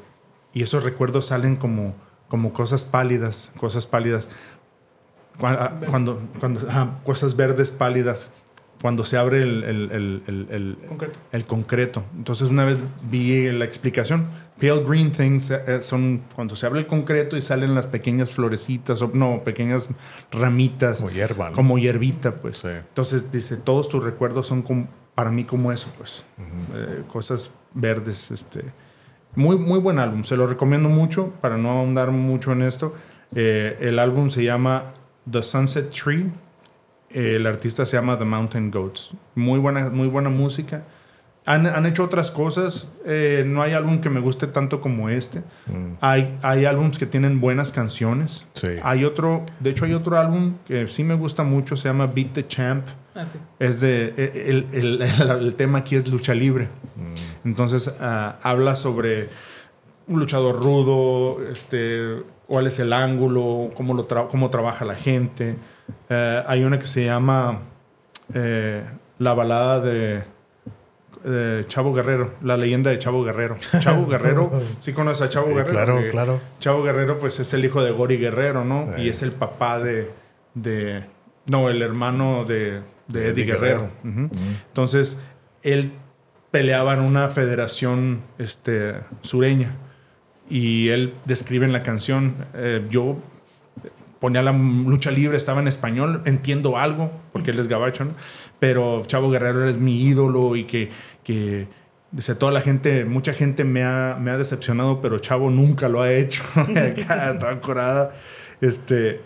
y 0.54 0.64
esos 0.64 0.84
recuerdos 0.84 1.28
salen 1.28 1.56
como, 1.56 1.96
como 2.28 2.52
cosas 2.52 2.84
pálidas, 2.84 3.54
cosas 3.58 3.86
pálidas. 3.88 4.28
Cua- 5.40 5.58
ah, 5.60 5.80
Cuando, 5.90 6.22
cuando, 6.40 6.68
ajá, 6.70 7.00
cosas 7.04 7.36
verdes 7.36 7.72
pálidas. 7.72 8.32
Cuando 8.82 9.06
se 9.06 9.16
abre 9.16 9.44
el, 9.44 9.64
el- 9.64 9.92
el- 9.92 10.24
el- 10.28 10.48
el- 10.50 10.78
Concreto. 10.88 11.20
el 11.32 11.46
concreto. 11.46 12.04
Entonces 12.18 12.50
una 12.50 12.66
vez 12.66 12.80
vi 13.12 13.52
la 13.52 13.64
explicación. 13.64 14.26
Pale 14.60 14.84
green 14.84 15.12
things 15.12 15.52
eh, 15.52 15.62
eh, 15.68 15.82
son 15.84 16.24
cuando 16.34 16.56
se 16.56 16.66
abre 16.66 16.80
el 16.80 16.88
concreto 16.88 17.38
y 17.38 17.42
salen 17.44 17.76
las 17.76 17.86
pequeñas 17.86 18.34
florecitas, 18.34 19.00
o 19.04 19.12
no, 19.14 19.44
pequeñas 19.44 19.90
ramitas. 20.32 21.00
Como 21.02 21.12
hierba, 21.12 21.50
¿no? 21.52 21.56
Como 21.56 21.78
hierbita, 21.78 22.36
pues. 22.38 22.58
Sí. 22.58 22.68
Entonces 22.70 23.32
dice, 23.32 23.58
todos 23.58 23.88
tus 23.88 24.04
recuerdos 24.04 24.48
son 24.48 24.64
como- 24.64 24.88
para 25.14 25.30
mí 25.30 25.44
como 25.44 25.72
eso, 25.72 25.88
pues. 25.98 26.26
Eh, 26.76 27.04
cosas 27.08 27.52
verdes, 27.76 28.32
este. 28.32 28.64
Muy, 29.36 29.58
muy 29.58 29.80
buen 29.80 30.00
álbum, 30.00 30.24
se 30.24 30.36
lo 30.36 30.48
recomiendo 30.48 30.90
mucho 30.90 31.32
para 31.40 31.56
no 31.58 31.70
ahondar 31.70 32.10
mucho 32.12 32.52
en 32.52 32.64
esto. 32.64 32.96
Eh, 33.36 33.78
el 33.82 34.00
álbum 34.00 34.30
se 34.32 34.44
llama 34.44 34.86
The 35.32 35.42
Sunset 35.44 35.90
Tree. 35.92 36.30
El 37.10 37.46
artista 37.46 37.86
se 37.86 37.98
llama 37.98 38.18
The 38.18 38.26
Mountain 38.26 38.72
Goats. 38.72 39.12
Muy 39.36 39.60
buena, 39.60 39.90
muy 39.90 40.08
buena 40.08 40.30
música. 40.30 40.84
Han, 41.46 41.66
han 41.66 41.86
hecho 41.86 42.04
otras 42.04 42.32
cosas. 42.32 42.88
eh, 43.06 43.44
no 43.46 43.62
hay 43.64 43.74
álbum 43.74 44.00
que 44.00 44.10
me 44.10 44.20
guste 44.20 44.48
tanto 44.48 44.80
como 44.80 45.10
este. 45.10 45.40
Mm. 45.68 45.94
Hay, 46.00 46.38
hay 46.42 46.66
álbums 46.66 46.98
que 47.00 47.08
tienen 47.08 47.42
buenas 47.42 47.72
canciones. 47.72 48.46
Sí. 48.54 48.68
Hay 48.84 49.04
otro, 49.04 49.46
de 49.60 49.72
hecho 49.72 49.86
hay 49.86 49.94
otro 49.94 50.18
álbum 50.20 50.54
que 50.66 50.88
sí 50.88 51.04
me 51.04 51.16
gusta 51.16 51.44
mucho, 51.44 51.76
se 51.76 51.90
llama 51.90 52.08
Beat 52.08 52.34
the 52.34 52.48
Champ. 52.48 52.88
Ah, 53.16 53.26
sí. 53.26 53.40
Es 53.60 53.82
de, 53.82 54.14
e, 54.16 54.50
el, 54.50 54.68
el- 54.72 55.02
el- 55.02 55.32
el 55.48 55.56
tema 55.56 55.80
aquí 55.80 55.96
es 55.96 56.08
lucha 56.08 56.34
libre. 56.34 56.70
Mm. 56.96 57.48
Entonces 57.50 57.92
ah, 58.00 58.38
habla 58.44 58.76
sobre 58.76 59.28
un 60.12 60.20
luchador 60.20 60.62
rudo, 60.62 61.40
este, 61.52 62.24
cuál 62.48 62.68
es 62.68 62.80
el 62.80 62.94
ángulo, 62.94 63.70
cómo, 63.76 63.94
lo 63.94 64.08
tra- 64.08 64.28
cómo 64.28 64.50
trabaja 64.50 64.86
la 64.86 64.96
gente. 64.96 65.56
Eh, 66.10 66.44
hay 66.48 66.64
una 66.64 66.80
que 66.80 66.88
se 66.88 67.06
llama 67.06 67.60
eh, 68.34 68.84
La 69.20 69.34
balada 69.34 69.80
de, 69.80 70.24
de 71.24 71.66
Chavo 71.68 71.94
Guerrero, 71.94 72.34
la 72.42 72.58
leyenda 72.58 72.90
de 72.92 73.00
Chavo 73.00 73.24
Guerrero. 73.24 73.58
Chavo 73.80 74.08
Guerrero, 74.08 74.52
¿sí 74.82 74.94
conoces 74.94 75.22
a 75.28 75.30
Chavo 75.30 75.48
Sí, 75.48 75.54
Guerrero? 75.54 75.72
claro, 75.74 76.00
Eh, 76.00 76.08
claro. 76.10 76.40
Chavo 76.60 76.84
Guerrero, 76.84 77.18
pues 77.20 77.40
es 77.40 77.54
el 77.54 77.64
hijo 77.66 77.84
de 77.84 77.92
Gori 77.92 78.18
Guerrero, 78.18 78.66
¿no? 78.66 78.94
Eh. 78.96 79.04
Y 79.04 79.10
es 79.10 79.22
el 79.24 79.32
papá 79.32 79.80
de, 79.80 80.12
de- 80.54 81.04
No, 81.48 81.70
el 81.70 81.82
hermano 81.82 82.44
de, 82.46 82.82
Eddie 83.10 83.28
Eddie 83.30 83.46
Guerrero. 83.46 83.90
Entonces, 84.04 85.18
él 85.64 85.94
peleaba 86.50 86.94
en 86.94 87.00
una 87.02 87.30
federación 87.30 88.22
este, 88.38 88.96
sureña. 89.22 89.76
Y 90.52 90.90
él 90.90 91.14
describe 91.24 91.66
en 91.66 91.72
la 91.72 91.82
canción, 91.82 92.36
eh, 92.54 92.86
yo 92.90 93.18
ponía 94.20 94.42
la 94.42 94.52
lucha 94.52 95.10
libre, 95.10 95.38
estaba 95.38 95.62
en 95.62 95.70
español, 95.70 96.22
entiendo 96.26 96.78
algo, 96.78 97.10
porque 97.32 97.52
él 97.52 97.60
es 97.60 97.70
gabacho, 97.70 98.04
¿no? 98.04 98.12
Pero 98.60 99.06
Chavo 99.08 99.32
Guerrero 99.32 99.70
es 99.70 99.78
mi 99.78 100.04
ídolo 100.04 100.58
y 100.58 100.66
que, 100.66 100.90
que 101.24 101.68
dice, 102.12 102.36
toda 102.36 102.52
la 102.52 102.60
gente, 102.60 103.06
mucha 103.06 103.34
gente 103.34 103.64
me 103.64 103.84
ha, 103.84 104.18
me 104.20 104.30
ha 104.30 104.38
decepcionado, 104.38 105.02
pero 105.02 105.20
Chavo 105.20 105.50
nunca 105.50 105.88
lo 105.88 106.02
ha 106.02 106.12
hecho. 106.12 106.44
Estaba 106.68 107.62
curada. 107.62 108.14
Este, 108.60 109.22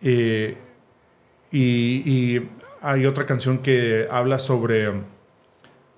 eh, 0.00 0.56
y, 1.50 1.58
y 1.58 2.50
hay 2.82 3.04
otra 3.04 3.26
canción 3.26 3.58
que 3.58 4.06
habla 4.08 4.38
sobre, 4.38 4.92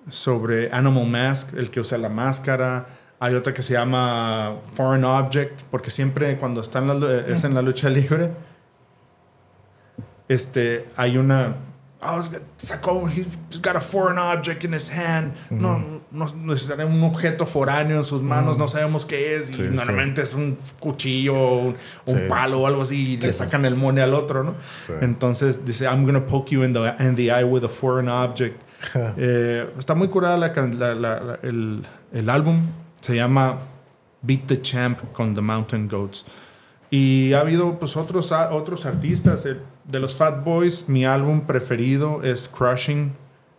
sobre 0.09 0.71
Animal 0.73 1.05
Mask, 1.05 1.53
el 1.55 1.69
que 1.69 1.81
usa 1.81 1.99
la 1.99 2.09
máscara. 2.09 2.87
Hay 3.23 3.35
otra 3.35 3.53
que 3.53 3.63
se 3.63 3.71
llama 3.73 4.57
Foreign 4.75 5.05
Object, 5.05 5.61
porque 5.71 5.89
siempre 5.89 6.35
cuando 6.37 6.59
está 6.59 6.79
en 6.79 6.87
la, 6.87 6.93
lu- 6.93 7.07
es 7.09 7.43
en 7.45 7.53
la 7.53 7.61
lucha 7.61 7.89
libre, 7.89 8.31
este, 10.27 10.87
hay 10.97 11.17
una... 11.17 11.55
Oh, 12.05 12.21
sacó, 12.57 13.07
he's 13.07 13.37
got 13.61 13.77
a 13.77 13.79
foreign 13.79 14.17
object 14.17 14.65
in 14.65 14.73
his 14.73 14.89
hand. 14.91 15.31
No, 15.49 16.01
no, 16.11 16.25
un 16.33 17.03
objeto 17.05 17.45
foráneo 17.45 17.97
en 17.99 18.03
sus 18.03 18.21
manos, 18.21 18.57
no 18.57 18.67
sabemos 18.67 19.05
qué 19.05 19.37
es. 19.37 19.51
Y 19.51 19.53
Sí, 19.53 19.63
sí. 19.69 19.73
normalmente 19.73 20.21
es 20.21 20.33
un 20.33 20.57
cuchillo, 20.81 21.33
un, 21.59 21.77
un 22.05 22.17
Sí. 22.17 22.25
palo 22.27 22.59
o 22.59 22.67
algo 22.67 22.81
así, 22.81 23.13
y 23.13 23.17
le 23.17 23.31
sacan 23.31 23.63
el 23.63 23.75
money 23.77 24.03
al 24.03 24.13
otro, 24.13 24.43
¿no? 24.43 24.55
Sí. 24.85 24.91
Entonces 24.99 25.63
dice, 25.63 25.85
I'm 25.85 26.03
gonna 26.05 26.25
poke 26.25 26.49
you 26.51 26.63
in 26.65 26.73
the, 26.73 26.93
in 26.99 27.15
the 27.15 27.27
eye 27.31 27.45
with 27.45 27.63
a 27.63 27.69
foreign 27.69 28.09
object. 28.09 28.61
Eh, 29.17 29.65
está 29.79 29.95
muy 29.95 30.09
curada 30.09 30.35
la- 30.35 30.49
la- 30.53 30.93
la- 31.21 31.39
el, 31.41 31.87
el 32.11 32.29
álbum. 32.29 32.63
Se 33.03 33.17
llama 33.17 33.57
Beat 34.21 34.47
the 34.47 34.61
Champ 34.61 35.11
con 35.11 35.35
The 35.35 35.41
Mountain 35.41 35.89
Goats. 35.89 36.23
Y 36.89 37.33
ha 37.33 37.41
habido 37.41 37.77
pues 37.77 37.97
otros, 37.97 38.31
otros 38.31 38.85
artistas. 38.85 39.45
eh, 39.45 39.57
de 39.83 39.99
los 39.99 40.15
Fat 40.15 40.41
Boys, 40.45 40.87
mi 40.87 41.03
álbum 41.03 41.41
preferido 41.41 42.23
es 42.23 42.47
Crushing. 42.47 43.11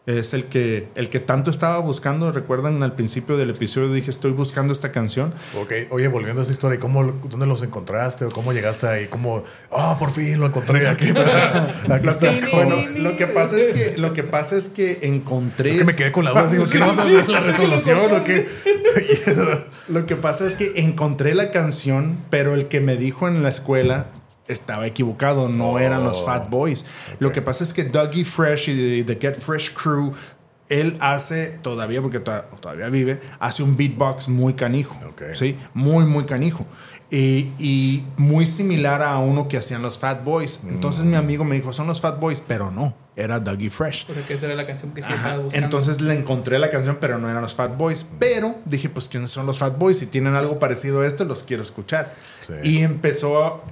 Es 0.07 0.35
el 0.35 0.45
que, 0.45 0.89
el 0.97 1.09
que 1.09 1.19
tanto 1.19 1.51
estaba 1.51 1.79
buscando. 1.79 2.31
Recuerdan 2.31 2.83
al 2.83 2.95
principio 2.95 3.39
del 3.39 3.49
episodio 3.49 3.91
dije 3.91 4.11
estoy 4.11 4.33
buscando 4.33 4.73
esta 4.73 4.93
canción. 4.93 5.33
Ok, 5.59 5.73
oye, 5.89 6.09
volviendo 6.09 6.43
a 6.43 6.45
esa 6.45 6.53
historia, 6.53 6.79
¿cómo, 6.79 7.05
¿dónde 7.05 7.47
los 7.47 7.63
encontraste 7.63 8.27
o 8.27 8.29
cómo 8.29 8.53
llegaste 8.53 8.87
ahí? 8.87 9.07
¿Cómo, 9.07 9.45
ah, 9.73 9.97
por 9.99 10.11
fin 10.11 10.39
lo 10.39 10.47
encontré, 10.47 10.87
aquí 10.89 11.07
está, 11.07 11.65
aquí 11.89 12.05
Lo 12.05 12.11
está. 12.11 12.39
que, 12.39 12.55
bueno, 12.55 12.77
lo 12.97 13.17
que 13.17 13.27
pasa 13.27 13.57
es 13.57 13.69
que 13.69 13.97
lo 13.97 14.13
que 14.13 14.25
pasa 14.25 14.57
es 14.57 14.69
que 14.69 14.99
encontré 15.03 15.71
Es 15.71 15.77
que 15.79 15.85
me 15.85 15.97
quedé 15.97 16.13
con 16.13 16.25
la 16.25 16.33
duda, 16.33 16.49
digo, 16.49 16.69
¿qué 16.69 16.79
no 16.81 16.89
vas 16.89 16.99
a 16.99 17.03
hacer 17.05 17.31
la 17.31 17.41
resolución 17.41 18.13
o 18.13 18.25
qué? 18.25 18.47
Lo 19.89 20.07
que 20.07 20.17
pasa 20.17 20.47
es 20.47 20.55
que 20.55 20.73
encontré 20.77 21.35
la 21.35 21.51
canción, 21.51 22.19
pero 22.31 22.55
el 22.55 22.69
que 22.69 22.81
me 22.81 22.97
dijo 22.97 23.29
en 23.29 23.43
la 23.43 23.49
escuela 23.49 24.07
estaba 24.49 24.87
equivocado, 24.87 25.49
no 25.49 25.73
Oh, 25.73 25.79
eran 25.79 26.05
los 26.05 26.25
Fat 26.25 26.51
Boys. 26.51 26.85
Lo 27.19 27.33
que 27.33 27.43
pasa 27.43 27.65
es 27.65 27.73
que 27.73 27.85
Dougie 27.85 28.25
Fresh 28.25 28.69
y 28.71 29.03
The 29.05 29.17
Get 29.21 29.41
Fresh 29.41 29.73
Crew, 29.75 30.13
él 30.69 30.97
hace 31.01 31.59
todavía, 31.63 32.01
porque 32.03 32.21
to- 32.21 32.45
todavía 32.61 32.89
vive, 32.89 33.21
hace 33.39 33.63
un 33.63 33.77
beatbox 33.77 34.29
muy 34.29 34.55
canijo. 34.55 34.99
Ok. 35.09 35.23
Sí, 35.35 35.57
muy, 35.73 36.05
muy 36.05 36.25
canijo. 36.25 36.67
Y, 37.11 37.53
y 37.59 38.05
muy 38.17 38.45
similar 38.47 39.01
a 39.03 39.19
uno 39.19 39.47
que 39.47 39.57
hacían 39.59 39.83
los 39.83 39.99
Fat 39.99 40.25
Boys. 40.25 40.61
Entonces 40.67 41.05
mi 41.05 41.17
amigo 41.17 41.45
me 41.45 41.55
dijo, 41.55 41.73
son 41.73 41.87
los 41.87 42.01
Fat 42.01 42.19
Boys, 42.19 42.43
pero 42.45 42.71
no, 42.73 42.97
era 43.15 43.39
Dougie 43.39 43.71
Fresh. 43.71 44.07
O 44.11 44.15
sea, 44.15 44.27
que 44.27 44.35
esa 44.35 44.47
era 44.47 44.55
la 44.57 44.67
canción 44.67 44.93
que 44.93 45.01
sí 45.03 45.07
Ajá. 45.09 45.17
estaba 45.17 45.37
buscando. 45.43 45.65
Entonces 45.67 46.01
le 46.01 46.15
encontré 46.15 46.59
la 46.59 46.71
canción, 46.71 46.99
pero 47.01 47.19
no 47.19 47.31
eran 47.31 47.43
los 47.43 47.55
Fat 47.55 47.77
Boys. 47.77 48.05
Pero 48.19 48.57
dije, 48.65 48.89
pues, 48.89 49.09
¿quiénes 49.09 49.31
son 49.31 49.47
los 49.47 49.59
Fat 49.59 49.79
Boys? 49.79 49.99
Si 49.99 50.07
tienen 50.07 50.35
algo 50.35 50.59
parecido 50.59 51.03
a 51.03 51.07
este, 51.07 51.25
los 51.25 51.45
quiero 51.45 51.63
escuchar. 51.63 52.15
Sí. 52.41 52.55
Y 52.65 52.79
empezó, 52.83 53.45
a, 53.45 53.63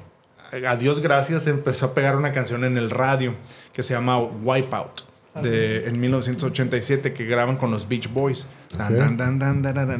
a 0.53 0.77
Dios 0.77 1.01
gracias, 1.01 1.47
empezó 1.47 1.87
a 1.87 1.95
pegar 1.95 2.17
una 2.17 2.33
canción 2.33 2.65
en 2.65 2.77
el 2.77 2.91
radio 2.91 3.35
que 3.73 3.83
se 3.83 3.95
llama 3.95 4.19
Wipeout. 4.21 5.03
De, 5.43 5.89
en 5.89 5.99
1987 5.99 7.15
que 7.15 7.25
graban 7.25 7.57
con 7.57 7.71
los 7.71 7.89
Beach 7.89 8.13
Boys. 8.13 8.49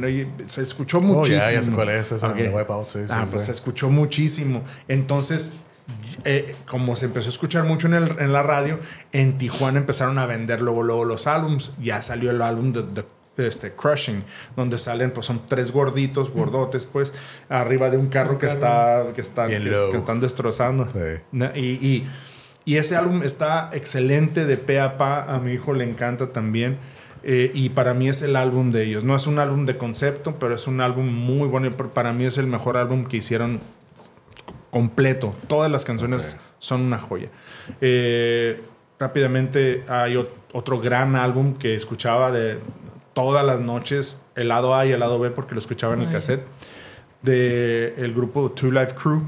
Y 0.07 0.27
se 0.47 0.61
escuchó 0.61 0.97
Oh, 0.99 1.01
muchísimo. 1.01 1.39
ya, 1.41 1.51
ya 1.53 1.63
sé 1.63 1.71
cuál 1.71 1.89
es 1.89 2.11
esa, 2.11 2.27
Ok. 2.29 2.35
de 2.35 2.49
Wipeout, 2.49 2.89
sí, 2.89 2.99
sí, 2.99 3.05
Ah, 3.09 3.23
sí. 3.25 3.29
pues 3.33 3.45
se 3.47 3.51
escuchó 3.51 3.89
muchísimo. 3.89 4.63
Entonces, 4.87 5.53
eh, 6.23 6.55
como 6.67 6.95
se 6.95 7.05
empezó 7.07 7.29
a 7.29 7.31
escuchar 7.31 7.63
mucho 7.63 7.87
en, 7.87 7.95
el- 7.95 8.15
en 8.19 8.31
la 8.31 8.43
radio, 8.43 8.79
en 9.11 9.37
Tijuana 9.37 9.79
empezaron 9.79 10.17
a 10.19 10.25
vender 10.27 10.61
luego, 10.61 10.83
luego 10.83 11.03
los 11.05 11.25
álbums. 11.27 11.71
Ya 11.81 12.01
salió 12.01 12.29
el 12.31 12.41
álbum 12.41 12.71
de, 12.73 12.83
de- 12.83 13.05
este, 13.37 13.71
Crushing, 13.73 14.23
donde 14.55 14.77
salen, 14.77 15.11
pues 15.11 15.25
son 15.25 15.45
tres 15.47 15.71
gorditos, 15.71 16.31
gordotes, 16.31 16.85
pues, 16.85 17.13
arriba 17.49 17.89
de 17.89 17.97
un 17.97 18.07
carro 18.07 18.37
que 18.37 18.47
está, 18.47 19.05
que, 19.15 19.21
está, 19.21 19.47
Bien 19.47 19.63
que, 19.63 19.97
están 19.97 20.19
destrozando. 20.19 20.87
Sí. 20.93 21.39
Y, 21.55 21.59
y, 21.87 22.07
y 22.65 22.77
ese 22.77 22.95
álbum 22.95 23.23
está 23.23 23.69
excelente 23.73 24.45
de 24.45 24.57
pe 24.57 24.79
a 24.79 24.97
pa. 24.97 25.23
A 25.23 25.39
mi 25.39 25.53
hijo 25.53 25.73
le 25.73 25.83
encanta 25.83 26.31
también. 26.31 26.77
Eh, 27.25 27.51
y 27.53 27.69
para 27.69 27.93
mí 27.93 28.09
es 28.09 28.21
el 28.21 28.35
álbum 28.35 28.71
de 28.71 28.83
ellos. 28.83 29.03
No 29.05 29.15
es 29.15 29.27
un 29.27 29.39
álbum 29.39 29.65
de 29.65 29.77
concepto, 29.77 30.37
pero 30.39 30.55
es 30.55 30.67
un 30.67 30.81
álbum 30.81 31.05
muy 31.07 31.47
bueno. 31.47 31.67
y 31.67 31.69
Para 31.69 32.11
mí 32.13 32.25
es 32.25 32.37
el 32.37 32.47
mejor 32.47 32.75
álbum 32.77 33.05
que 33.05 33.17
hicieron 33.17 33.61
completo. 34.69 35.33
Todas 35.47 35.71
las 35.71 35.85
canciones 35.85 36.33
Ok. 36.35 36.41
son 36.59 36.81
una 36.81 36.97
joya. 36.99 37.29
Eh, 37.81 38.61
rápidamente 38.99 39.83
hay 39.87 40.15
ot- 40.15 40.27
otro 40.53 40.79
gran 40.79 41.15
álbum 41.15 41.55
que 41.55 41.75
escuchaba 41.75 42.31
de 42.31 42.59
todas 43.13 43.45
las 43.45 43.61
noches, 43.61 44.17
el 44.35 44.47
lado 44.49 44.75
A 44.75 44.85
y 44.85 44.91
el 44.91 44.99
lado 44.99 45.19
B, 45.19 45.29
porque 45.31 45.53
lo 45.55 45.59
escuchaba 45.59 45.93
en 45.93 46.01
el 46.01 46.07
Ay. 46.07 46.13
cassette, 46.13 46.45
de 47.21 47.93
el 47.97 48.13
grupo 48.13 48.51
Two 48.51 48.71
Life 48.71 48.93
Crew, 48.95 49.21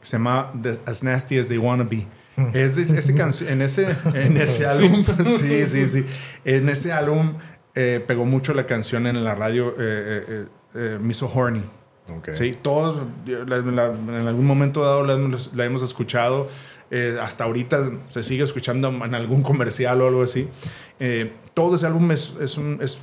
que 0.00 0.06
se 0.06 0.12
llama 0.12 0.52
The- 0.60 0.80
As 0.86 1.02
Nasty 1.02 1.38
as 1.38 1.48
They 1.48 1.58
Wanna 1.58 1.84
Be. 1.84 2.06
Es 2.54 2.76
de- 2.76 2.82
ese 2.98 3.12
en 3.52 3.62
ese, 3.62 3.86
en 4.14 4.36
ese 4.36 4.66
álbum, 4.66 5.04
sí, 5.40 5.66
sí, 5.66 5.86
sí. 5.88 6.06
En 6.44 6.68
ese 6.68 6.92
álbum 6.92 7.34
eh, 7.74 8.02
pegó 8.06 8.24
mucho 8.24 8.54
la 8.54 8.66
canción 8.66 9.06
en 9.06 9.22
la 9.24 9.34
radio 9.34 9.70
eh, 9.70 9.74
eh, 9.78 10.24
eh, 10.28 10.44
eh, 10.74 10.98
Me 11.00 11.12
So 11.14 11.30
Horny. 11.32 11.62
Ok. 12.08 12.30
Sí, 12.34 12.56
todos 12.60 13.02
la- 13.26 13.58
la- 13.58 13.86
en 13.86 14.26
algún 14.26 14.46
momento 14.46 14.82
dado 14.82 15.04
la, 15.04 15.12
hemos- 15.14 15.52
la 15.54 15.64
hemos 15.64 15.82
escuchado. 15.82 16.48
eh, 16.92 17.16
hasta 17.22 17.44
ahorita 17.44 17.88
se 18.08 18.24
sigue 18.24 18.42
escuchando 18.42 18.88
en 18.88 19.14
algún 19.14 19.42
comercial 19.44 20.00
o 20.00 20.08
algo 20.08 20.24
así. 20.24 20.48
Eh, 20.98 21.32
todo 21.54 21.76
ese 21.76 21.86
álbum 21.86 22.10
es, 22.10 22.34
es, 22.40 22.56
un- 22.56 22.80
es- 22.82 22.98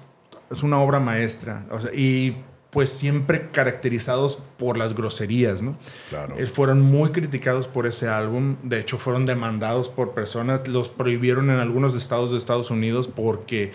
es 0.52 0.64
una 0.64 0.80
obra 0.80 1.00
maestra. 1.00 1.66
O 1.72 1.80
sea, 1.80 1.92
y 1.94 2.38
pues 2.70 2.90
siempre 2.90 3.50
caracterizados 3.52 4.40
por 4.58 4.78
las 4.78 4.94
groserías, 4.94 5.62
¿no? 5.62 5.76
Claro. 6.10 6.36
Eh, 6.38 6.46
fueron 6.48 6.82
muy 6.82 7.12
criticados 7.12 7.68
por 7.68 7.88
ese 7.88 8.08
álbum. 8.08 8.58
De 8.64 8.80
hecho, 8.80 8.98
fueron 8.98 9.26
demandados 9.26 9.90
por 9.90 10.12
personas. 10.12 10.68
Los 10.68 10.90
prohibieron 10.90 11.50
en 11.50 11.58
algunos 11.58 11.96
estados 11.96 12.32
de 12.32 12.38
Estados 12.38 12.70
Unidos 12.70 13.08
porque 13.08 13.72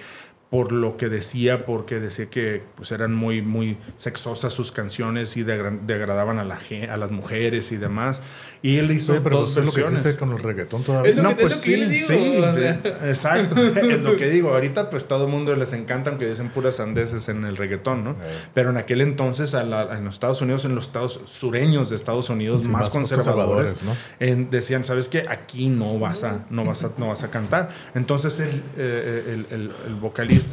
por 0.52 0.70
lo 0.70 0.98
que 0.98 1.08
decía, 1.08 1.64
porque 1.64 1.98
decía 1.98 2.26
que 2.28 2.62
pues 2.76 2.92
eran 2.92 3.14
muy, 3.14 3.40
muy 3.40 3.78
sexosas 3.96 4.52
sus 4.52 4.70
canciones 4.70 5.34
y 5.38 5.44
degra- 5.44 5.80
degradaban 5.86 6.38
a, 6.38 6.44
la, 6.44 6.60
a 6.90 6.96
las 6.98 7.10
mujeres 7.10 7.72
y 7.72 7.78
demás. 7.78 8.22
Y 8.60 8.76
él 8.76 8.90
hizo 8.90 9.12
Oye, 9.12 9.22
pero 9.22 9.38
dos 9.38 9.56
es 9.56 9.64
lo 9.64 9.72
que 9.72 9.80
existe 9.80 10.14
con 10.14 10.30
el 10.32 10.38
reggaetón 10.40 10.84
todavía. 10.84 11.10
Es 11.10 11.16
lo 11.16 11.22
No, 11.22 11.36
que- 11.36 11.42
es 11.44 11.48
pues 11.48 11.56
lo 11.56 11.62
que 11.62 11.76
sí, 11.76 11.84
digo, 11.90 12.06
sí, 12.06 12.36
o 12.38 12.52
sea. 12.52 12.80
exacto. 13.08 13.56
es 13.60 14.00
lo 14.02 14.16
que 14.18 14.28
digo. 14.28 14.50
Ahorita, 14.50 14.90
pues 14.90 15.08
todo 15.08 15.24
el 15.24 15.30
mundo 15.30 15.56
les 15.56 15.72
encanta, 15.72 16.10
aunque 16.10 16.28
dicen 16.28 16.50
puras 16.50 16.76
sandeces 16.76 17.30
en 17.30 17.44
el 17.46 17.56
reggaetón, 17.56 18.04
¿no? 18.04 18.10
Eh. 18.10 18.14
Pero 18.52 18.68
en 18.70 18.76
aquel 18.76 19.00
entonces, 19.00 19.54
a 19.54 19.64
la- 19.64 19.96
en 19.96 20.04
los 20.04 20.16
Estados 20.16 20.42
Unidos, 20.42 20.66
en 20.66 20.74
los 20.74 20.84
estados 20.84 21.18
sureños 21.24 21.88
de 21.88 21.96
Estados 21.96 22.28
Unidos, 22.28 22.60
Sí, 22.62 22.68
más, 22.68 22.82
más 22.82 22.90
conservadores, 22.92 23.72
conservadores, 23.72 24.06
en- 24.20 24.50
decían, 24.50 24.84
¿sabes 24.84 25.08
qué? 25.08 25.24
Aquí 25.28 25.68
no 25.70 25.98
vas 25.98 26.24
a, 26.24 26.44
no 26.50 26.66
vas 26.66 26.84
a, 26.84 26.90
no 26.98 27.08
vas 27.08 27.22
a 27.22 27.30
cantar. 27.30 27.70
Entonces, 27.94 28.38
el, 28.40 28.62
eh, 28.76 29.24
el, 29.28 29.46
el- 29.50 29.72
el 29.86 29.94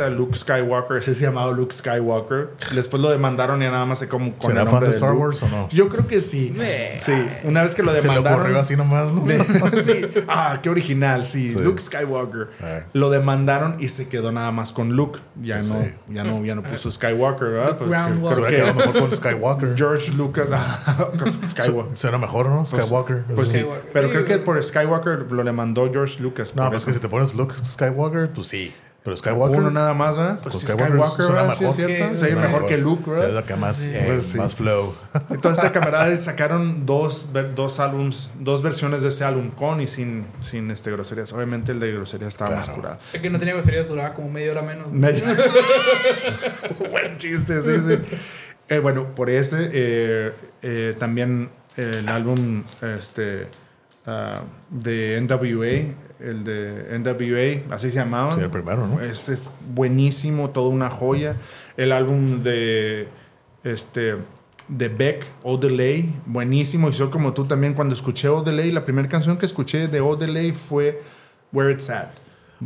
Luke 0.10 0.36
Skywalker, 0.38 0.98
ese 0.98 1.14
se 1.14 1.24
llamaba 1.24 1.52
Luke 1.52 1.74
Skywalker. 1.74 2.52
Después 2.74 3.02
lo 3.02 3.10
demandaron 3.10 3.62
y 3.62 3.66
nada 3.66 3.86
más 3.86 4.00
se 4.00 4.08
como 4.08 4.34
con 4.34 4.50
¿Será 4.52 4.62
el 4.62 4.68
fan 4.68 4.74
nombre 4.76 4.90
de 4.90 4.96
Star 4.96 5.10
Luke. 5.12 5.22
Wars 5.22 5.44
o 5.44 5.50
no? 5.50 5.70
Yo 5.70 5.90
creo 5.90 6.08
que 6.08 6.22
sí. 6.22 6.54
Eh. 6.60 6.98
Sí, 7.02 7.14
una 7.44 7.64
vez 7.64 7.76
que 7.76 7.84
lo 7.84 7.92
Se 7.92 7.98
le 7.98 8.02
demandaron. 8.04 8.40
ocurrió 8.42 8.60
así 8.60 8.76
nomás, 8.76 9.12
¿no? 9.12 9.26
sí. 9.84 10.06
Ah, 10.28 10.60
qué 10.62 10.70
original, 10.70 11.26
sí. 11.26 11.52
Sí. 11.52 11.60
Luke 11.60 11.82
Skywalker. 11.82 12.50
Ah. 12.62 12.80
Lo 12.94 13.10
demandaron 13.10 13.78
y 13.80 13.90
se 13.90 14.08
quedó 14.10 14.32
nada 14.32 14.52
más 14.52 14.72
con 14.72 14.94
Luke. 14.94 15.20
Ya 15.42 15.56
Pues 15.56 15.72
no, 15.72 15.82
sí. 15.82 15.94
ya 16.10 16.24
no, 16.24 16.44
ya 16.46 16.56
no 16.56 16.64
puso 16.64 16.92
Skywalker, 16.92 17.50
¿verdad? 17.50 17.78
Creo 17.78 18.46
que 18.46 18.56
quedado 18.56 18.74
mejor 18.76 19.00
con 19.00 19.16
Skywalker. 19.16 19.76
George 19.76 20.12
Lucas, 20.14 20.50
ah, 20.54 21.10
Skywalker. 21.52 21.98
Será 21.98 22.18
mejor, 22.18 22.48
¿no? 22.50 22.66
Skywalker. 22.66 23.24
Pues 23.36 23.50
sí, 23.50 23.60
Skywalker. 23.60 23.90
pero 23.94 24.10
creo 24.10 24.26
que 24.26 24.38
por 24.40 24.62
Skywalker 24.62 25.32
lo 25.32 25.44
le 25.44 25.52
mandó 25.52 25.90
George 25.92 26.22
Lucas. 26.22 26.56
No, 26.56 26.68
pues 26.70 26.78
eso. 26.84 26.88
que 26.88 26.94
si 26.94 27.00
te 27.00 27.10
pones 27.10 27.36
Luke 27.36 27.56
Skywalker, 27.64 28.30
pues 28.32 28.48
sí. 28.48 28.74
Pero 29.10 29.18
Skywalker. 29.18 29.60
Uno 29.60 29.72
nada 29.72 29.94
más, 29.94 30.18
¿verdad? 30.18 30.40
Pues 30.42 30.54
Pues 30.56 30.62
sí, 30.62 30.68
Skywalker 30.68 30.90
Skywalker, 30.92 31.26
suena 31.26 31.42
¿verdad? 31.42 31.56
Sí, 31.58 31.66
es 31.66 31.76
cierto. 31.76 32.16
Se 32.18 32.26
Suena 32.32 32.42
mejor 32.48 32.68
que 32.68 32.78
Luke, 32.78 33.04
Se 33.06 33.12
ve 33.12 33.20
¿verdad? 33.20 33.38
acá 33.40 33.56
más, 33.56 33.82
eh, 33.84 34.04
Pues 34.08 34.26
sí. 34.28 34.38
más 34.38 34.56
flow. 34.56 34.94
Entonces, 35.30 35.64
este 35.64 35.80
camarada 35.80 36.16
sacaron 36.18 36.86
dos, 36.86 37.28
dos 37.56 37.80
álbums, 37.80 38.30
dos 38.40 38.62
versiones 38.62 39.02
de 39.02 39.08
ese 39.10 39.24
álbum 39.24 39.50
con 39.52 39.82
y 39.82 39.88
sin, 39.88 40.26
sin 40.42 40.70
este, 40.72 40.92
groserías. 40.92 41.34
Obviamente 41.34 41.72
el 41.72 41.80
de 41.80 41.92
groserías 41.94 42.30
estaba 42.30 42.56
más 42.56 42.70
curado. 42.70 43.00
Es 43.14 43.22
que 43.22 43.30
no 43.30 43.40
tenía 43.40 43.54
groserías, 43.56 43.88
duraba 43.88 44.14
como 44.14 44.30
media 44.30 44.52
hora 44.52 44.62
menos. 44.62 44.92
Medio- 44.92 45.26
Buen 46.92 47.18
chiste, 47.18 47.62
sí, 47.62 47.72
sí. 47.88 48.18
Eh, 48.70 48.80
bueno, 48.80 49.16
por 49.16 49.30
ese 49.30 49.70
eh, 49.74 50.34
eh, 50.62 50.96
también 50.98 51.50
el 51.76 52.08
álbum 52.10 52.64
este, 52.82 53.48
ah, 54.06 54.42
de 54.70 55.20
NWA, 55.22 55.96
el 56.20 56.44
de 56.44 56.98
NWA, 57.00 57.74
así 57.76 57.90
se 57.90 57.98
llamaba. 57.98 58.34
Sí, 58.34 58.42
el 58.42 58.50
primero, 58.50 58.88
¿no? 58.88 59.02
Es, 59.02 59.30
es 59.30 59.54
buenísimo, 59.74 60.50
toda 60.50 60.70
una 60.70 60.90
joya. 60.90 61.36
El 61.78 61.92
álbum 61.92 62.44
de 62.44 63.08
este 63.64 64.16
de 64.68 64.88
Beck, 64.88 65.26
Odelay, 65.44 66.14
buenísimo. 66.26 66.90
Y 66.90 66.94
soy 66.94 67.10
como 67.10 67.34
tú 67.34 67.46
también, 67.46 67.74
cuando 67.74 67.96
escuché 67.96 68.30
Odelay, 68.30 68.72
la 68.72 68.86
primera 68.86 69.08
canción 69.08 69.38
que 69.38 69.46
escuché 69.46 69.88
de 69.88 70.00
Odelay 70.00 70.52
fue 70.52 71.02
Where 71.52 71.72
It's 71.72 71.90
At. 71.90 72.10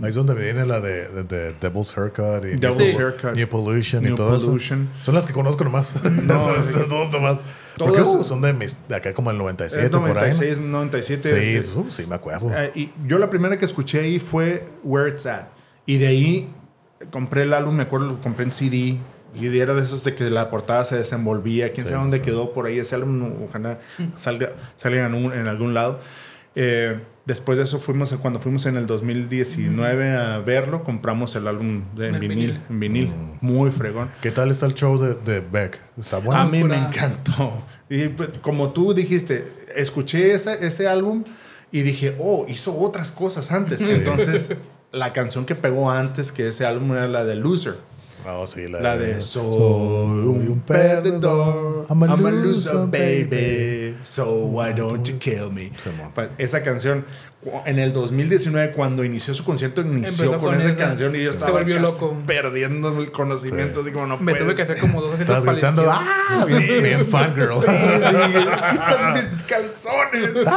Ahí 0.02 0.10
es 0.10 0.16
donde 0.16 0.34
viene 0.34 0.66
la 0.66 0.82
de, 0.82 1.08
de, 1.10 1.24
de 1.24 1.54
Devil's 1.54 1.96
Haircut 1.96 2.44
y 2.44 2.58
Devil's 2.58 2.78
New, 2.96 3.00
Haircut. 3.00 3.36
New 3.36 3.48
Pollution 3.48 4.04
New 4.04 4.14
y 4.14 4.16
todo 4.16 4.38
Pollution. 4.40 4.90
eso. 4.96 5.06
Son 5.06 5.14
las 5.16 5.26
que 5.26 5.34
conozco 5.34 5.64
nomás. 5.64 5.94
No, 6.04 6.56
esas 6.58 6.90
dos 6.90 7.12
nomás. 7.12 7.40
Porque 7.78 8.02
uh, 8.02 8.24
son 8.24 8.42
de, 8.42 8.54
mis, 8.54 8.78
de 8.88 8.96
acá 8.96 9.14
como 9.14 9.32
el 9.32 9.38
97 9.38 9.86
Es 9.86 9.90
por 9.92 10.02
ahí. 10.02 10.14
¿no? 10.14 10.14
96, 10.20 10.58
97. 10.60 11.64
Sí, 11.64 11.70
uh, 11.78 11.86
sí, 11.92 12.06
me 12.08 12.16
acuerdo. 12.16 12.52
Eh, 12.56 12.72
y 12.76 12.92
yo 13.08 13.18
la 13.20 13.30
primera 13.30 13.58
que 13.58 13.66
escuché 13.66 14.00
ahí 14.02 14.20
fue 14.20 14.66
Where 14.84 15.10
It's 15.10 15.26
At. 15.26 15.46
Y 15.86 15.98
de 15.98 16.08
ahí 16.08 16.54
compré 17.12 17.44
el 17.44 17.54
álbum, 17.54 17.76
me 17.76 17.84
acuerdo, 17.84 18.08
lo 18.08 18.22
compré 18.22 18.46
en 18.46 18.52
CD. 18.52 18.98
Y 19.36 19.58
era 19.58 19.74
de 19.74 19.82
esos 19.84 20.04
de 20.04 20.14
que 20.14 20.26
la 20.30 20.50
portada 20.52 20.86
se 20.86 20.96
desenvolvía. 20.98 21.72
Quién 21.72 21.86
Sí, 21.88 21.92
sabe 21.92 22.04
dónde 22.04 22.18
sí. 22.20 22.24
quedó 22.24 22.54
por 22.54 22.68
ahí 22.68 22.78
ese 22.78 22.94
álbum. 22.96 23.44
Ojalá 23.48 23.80
salga, 24.20 24.52
salga 24.78 25.08
en, 25.08 25.14
un- 25.16 25.34
en 25.34 25.48
algún 25.48 25.74
lado. 25.74 26.00
Eh, 26.56 27.00
después 27.26 27.58
de 27.58 27.64
eso 27.64 27.80
fuimos, 27.80 28.12
cuando 28.14 28.40
fuimos 28.40 28.66
en 28.66 28.78
el 28.78 28.88
2019 28.88 30.16
a 30.16 30.40
verlo, 30.40 30.84
compramos 30.84 31.36
el 31.36 31.48
álbum 31.48 31.84
de, 31.96 32.10
en 32.10 32.16
En 32.16 32.22
vinil, 32.22 32.38
vinil. 32.38 32.62
en 32.70 32.80
vinil. 32.80 33.14
Muy 33.42 33.72
fregón. 33.72 34.10
¿Qué 34.22 34.32
tal 34.32 34.52
está 34.52 34.66
el 34.66 34.74
show 34.74 34.98
de, 35.00 35.16
de 35.16 35.40
Beck? 35.42 35.80
¿Está 35.98 36.18
bueno? 36.20 36.42
A 36.42 36.46
mí 36.46 36.64
me 36.64 36.78
encantó. 36.78 37.64
Y 37.90 38.08
pues, 38.10 38.30
como 38.42 38.72
tú 38.72 38.94
dijiste, 38.94 39.48
escuché 39.76 40.34
ese, 40.34 40.66
ese 40.66 40.88
álbum 40.88 41.24
y 41.72 41.82
dije, 41.82 42.16
oh, 42.20 42.46
hizo 42.48 42.78
otras 42.80 43.12
cosas 43.12 43.52
antes. 43.52 43.82
Entonces, 43.82 44.58
la 44.92 45.14
canción 45.14 45.46
que 45.46 45.56
pegó 45.56 45.92
antes 45.92 46.32
que 46.32 46.48
ese 46.48 46.66
álbum 46.66 46.94
era 46.94 47.08
la 47.08 47.24
de 47.26 47.36
Loser. 47.36 47.76
No, 48.26 48.48
sí, 48.48 48.68
la, 48.70 48.80
La 48.80 48.98
de 48.98 49.20
Soy 49.22 49.44
un 49.44 50.62
perdedor, 50.66 51.86
I'm 51.90 52.04
a, 52.04 52.16
loser, 52.32 52.88
baby. 52.88 53.96
So 54.02 54.46
why 54.46 54.74
don't 54.74 55.06
you 55.08 55.18
kill 55.20 55.52
me? 55.52 55.72
Esa 56.38 56.64
canción, 56.64 57.06
en 57.66 57.80
el 57.80 57.92
2019, 57.92 58.72
cuando 58.72 59.04
inició 59.04 59.34
su 59.34 59.44
concierto, 59.44 59.82
inició 59.82 60.32
con, 60.32 60.40
con 60.40 60.56
esa, 60.56 60.70
esa. 60.70 60.78
canción 60.78 61.14
y 61.16 61.24
yo 61.24 61.28
Se 61.34 61.34
estaba 61.40 61.52
volvió 61.60 61.76
casi 61.82 61.92
loco. 62.02 62.18
perdiendo 62.26 62.98
el 63.02 63.12
conocimiento. 63.12 63.82
Así 63.82 63.92
como 63.92 64.08
no 64.08 64.18
Me 64.18 64.34
tuve 64.34 64.54
que 64.56 64.62
hacer 64.62 64.80
como 64.80 65.02
dos 65.02 65.20
Estás 65.20 65.44
gritando. 65.44 65.86
¡ah! 65.92 66.46
Bien, 66.48 66.82
bien 66.84 67.06
fangirl. 67.06 67.50
Sí, 67.50 67.56
sí, 67.68 68.16
aquí 68.62 68.76
están 68.76 69.14
mis 69.14 69.26
calzones. 69.48 70.48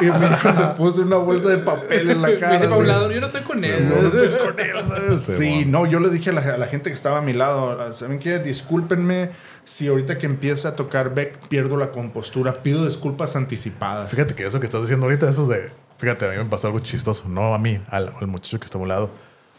Y 0.00 0.04
mi 0.04 0.26
hijo 0.26 0.52
se 0.52 0.62
puso 0.76 1.02
una 1.02 1.16
bolsa 1.16 1.48
de 1.48 1.58
papel 1.58 2.10
en 2.10 2.22
la 2.22 2.38
cara. 2.38 2.52
Vete 2.52 2.64
para 2.68 2.76
un 2.76 2.82
así. 2.82 2.88
lado, 2.92 3.10
yo 3.10 3.20
no 3.20 3.26
estoy 3.26 3.42
con 3.42 3.64
él. 3.64 3.88
No, 3.88 3.96
no 4.02 4.08
estoy 4.08 4.28
con 4.46 4.60
él, 4.60 4.76
¿sabes? 4.86 5.22
Sí, 5.22 5.36
Sí, 5.36 5.64
no, 5.66 5.86
yo 5.86 5.98
le 5.98 6.08
dije 6.10 6.30
a 6.30 6.34
la, 6.34 6.40
a 6.42 6.56
la 6.56 6.66
gente 6.68 6.90
que 6.90 6.94
estaba 6.94 7.07
a 7.16 7.22
mi 7.22 7.32
lado, 7.32 7.94
¿saben 7.94 8.18
qué? 8.18 8.38
Discúlpenme 8.38 9.30
si 9.64 9.88
ahorita 9.88 10.18
que 10.18 10.26
empieza 10.26 10.70
a 10.70 10.76
tocar 10.76 11.14
Beck 11.14 11.38
pierdo 11.48 11.76
la 11.76 11.90
compostura, 11.90 12.62
pido 12.62 12.84
disculpas 12.86 13.36
anticipadas. 13.36 14.10
Fíjate 14.10 14.34
que 14.34 14.46
eso 14.46 14.60
que 14.60 14.66
estás 14.66 14.82
diciendo 14.82 15.06
ahorita, 15.06 15.28
eso 15.28 15.46
de. 15.46 15.70
Fíjate, 15.98 16.26
a 16.26 16.30
mí 16.30 16.36
me 16.36 16.44
pasó 16.44 16.68
algo 16.68 16.80
chistoso. 16.80 17.28
No 17.28 17.54
a 17.54 17.58
mí, 17.58 17.80
al, 17.88 18.12
al 18.20 18.26
muchacho 18.26 18.60
que 18.60 18.66
está 18.66 18.78
a 18.78 18.80
un 18.80 18.88
lado. 18.88 19.10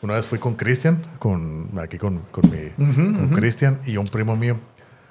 Una 0.01 0.13
vez 0.13 0.25
fui 0.27 0.39
con 0.39 0.55
Cristian, 0.55 1.03
con, 1.19 1.69
aquí 1.81 1.97
con, 1.97 2.19
con 2.31 2.49
mi 2.49 2.69
con 2.77 3.29
Cristian 3.35 3.79
y 3.85 3.97
un 3.97 4.05
primo 4.07 4.37
mío. 4.37 4.57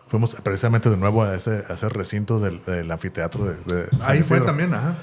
Fuimos 0.06 0.34
precisamente 0.36 0.88
de 0.88 0.96
nuevo 0.96 1.22
a 1.22 1.34
ese, 1.34 1.62
a 1.68 1.74
ese 1.74 1.90
recinto 1.90 2.38
del, 2.40 2.62
del 2.62 2.90
anfiteatro 2.90 3.44
de, 3.44 3.54
de 3.66 3.86
San 3.90 4.00
Ahí 4.10 4.22
fue 4.22 4.38
Isidro. 4.38 4.44
también, 4.46 4.72
ajá. 4.72 4.94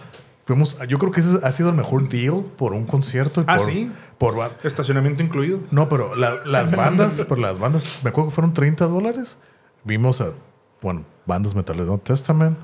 Fuimos, 0.46 0.78
yo 0.88 1.00
creo 1.00 1.12
que 1.12 1.22
ese 1.22 1.40
ha 1.44 1.52
sido 1.52 1.70
el 1.70 1.76
mejor 1.76 2.08
deal 2.08 2.44
por 2.56 2.74
un 2.74 2.86
concierto. 2.86 3.42
y 3.42 3.46
Ah, 3.48 3.58
por, 3.58 3.72
¿sí? 3.72 3.92
Por, 4.20 4.36
Estacionamiento 4.64 5.24
incluido. 5.24 5.60
no, 5.72 5.90
pero 5.90 6.16
la- 6.16 6.36
las 6.46 6.72
bandas, 6.76 7.16
por 7.26 7.40
las 7.40 7.58
bandas, 7.60 7.84
me 8.04 8.10
acuerdo 8.12 8.30
que 8.30 8.36
fueron 8.36 8.54
30 8.54 8.86
dólares. 8.86 9.38
Vimos 9.84 10.22
a, 10.22 10.34
bueno, 10.82 11.04
bandas 11.26 11.56
metaleras, 11.56 11.88
¿no? 11.88 11.98
Testament, 11.98 12.58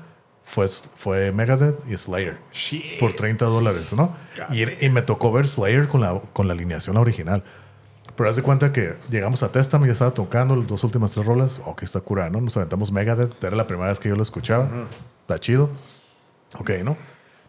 fue, 0.44 0.68
fue 0.68 1.32
Megadeth 1.32 1.80
y 1.90 1.96
Slayer. 1.98 2.38
Por 3.00 3.12
30 3.14 3.46
dólares, 3.46 3.92
¿no? 3.94 4.14
Y, 4.52 4.62
y 4.84 4.88
me 4.90 5.02
tocó 5.02 5.32
ver 5.32 5.46
Slayer 5.48 5.88
con 5.88 6.00
la, 6.00 6.20
con 6.32 6.46
la 6.46 6.52
alineación 6.54 6.96
original. 6.96 7.42
Pero 8.14 8.28
haz 8.28 8.36
de 8.36 8.42
cuenta 8.42 8.72
que 8.72 8.94
llegamos 9.10 9.42
a 9.42 9.50
Testament, 9.50 9.86
ya 9.88 9.92
estaba 9.94 10.10
tocando 10.12 10.54
las 10.54 10.66
dos 10.66 10.84
últimas 10.84 11.12
tres 11.12 11.24
rolas. 11.26 11.60
Ok, 11.64 11.82
está 11.82 12.00
curada, 12.00 12.28
¿no? 12.30 12.40
Nos 12.40 12.56
aventamos 12.56 12.92
Megadeth, 12.92 13.42
era 13.42 13.56
la 13.56 13.66
primera 13.66 13.88
vez 13.88 13.98
que 13.98 14.08
yo 14.08 14.14
lo 14.16 14.22
escuchaba. 14.22 14.68
Está 15.22 15.38
chido. 15.40 15.70
Ok, 16.58 16.70
¿no? 16.84 16.96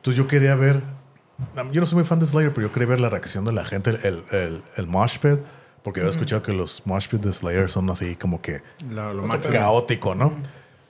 Entonces 0.04 0.18
yo 0.18 0.28
quería 0.28 0.56
ver. 0.56 0.82
Yo 1.72 1.80
no 1.80 1.88
soy 1.88 1.96
muy 1.96 2.04
fan 2.04 2.20
de 2.20 2.26
Slayer, 2.26 2.54
pero 2.54 2.68
yo 2.68 2.74
quería 2.74 2.90
ver 2.90 3.00
la 3.00 3.10
reacción 3.10 3.46
de 3.46 3.54
la 3.54 3.64
gente, 3.64 3.92
el, 4.04 4.22
el, 4.32 4.62
el 4.76 4.86
mosh 4.88 5.18
pit, 5.18 5.40
porque 5.82 6.02
yo 6.02 6.08
he 6.08 6.10
escuchado 6.10 6.44
que 6.44 6.52
los 6.52 6.82
mosh 6.86 7.08
pit 7.08 7.22
de 7.22 7.32
Slayer 7.32 7.70
son 7.70 7.90
así 7.90 8.18
como 8.18 8.42
que 8.42 8.62
Lo, 8.90 9.26
caótico, 9.50 10.14
¿no? 10.14 10.34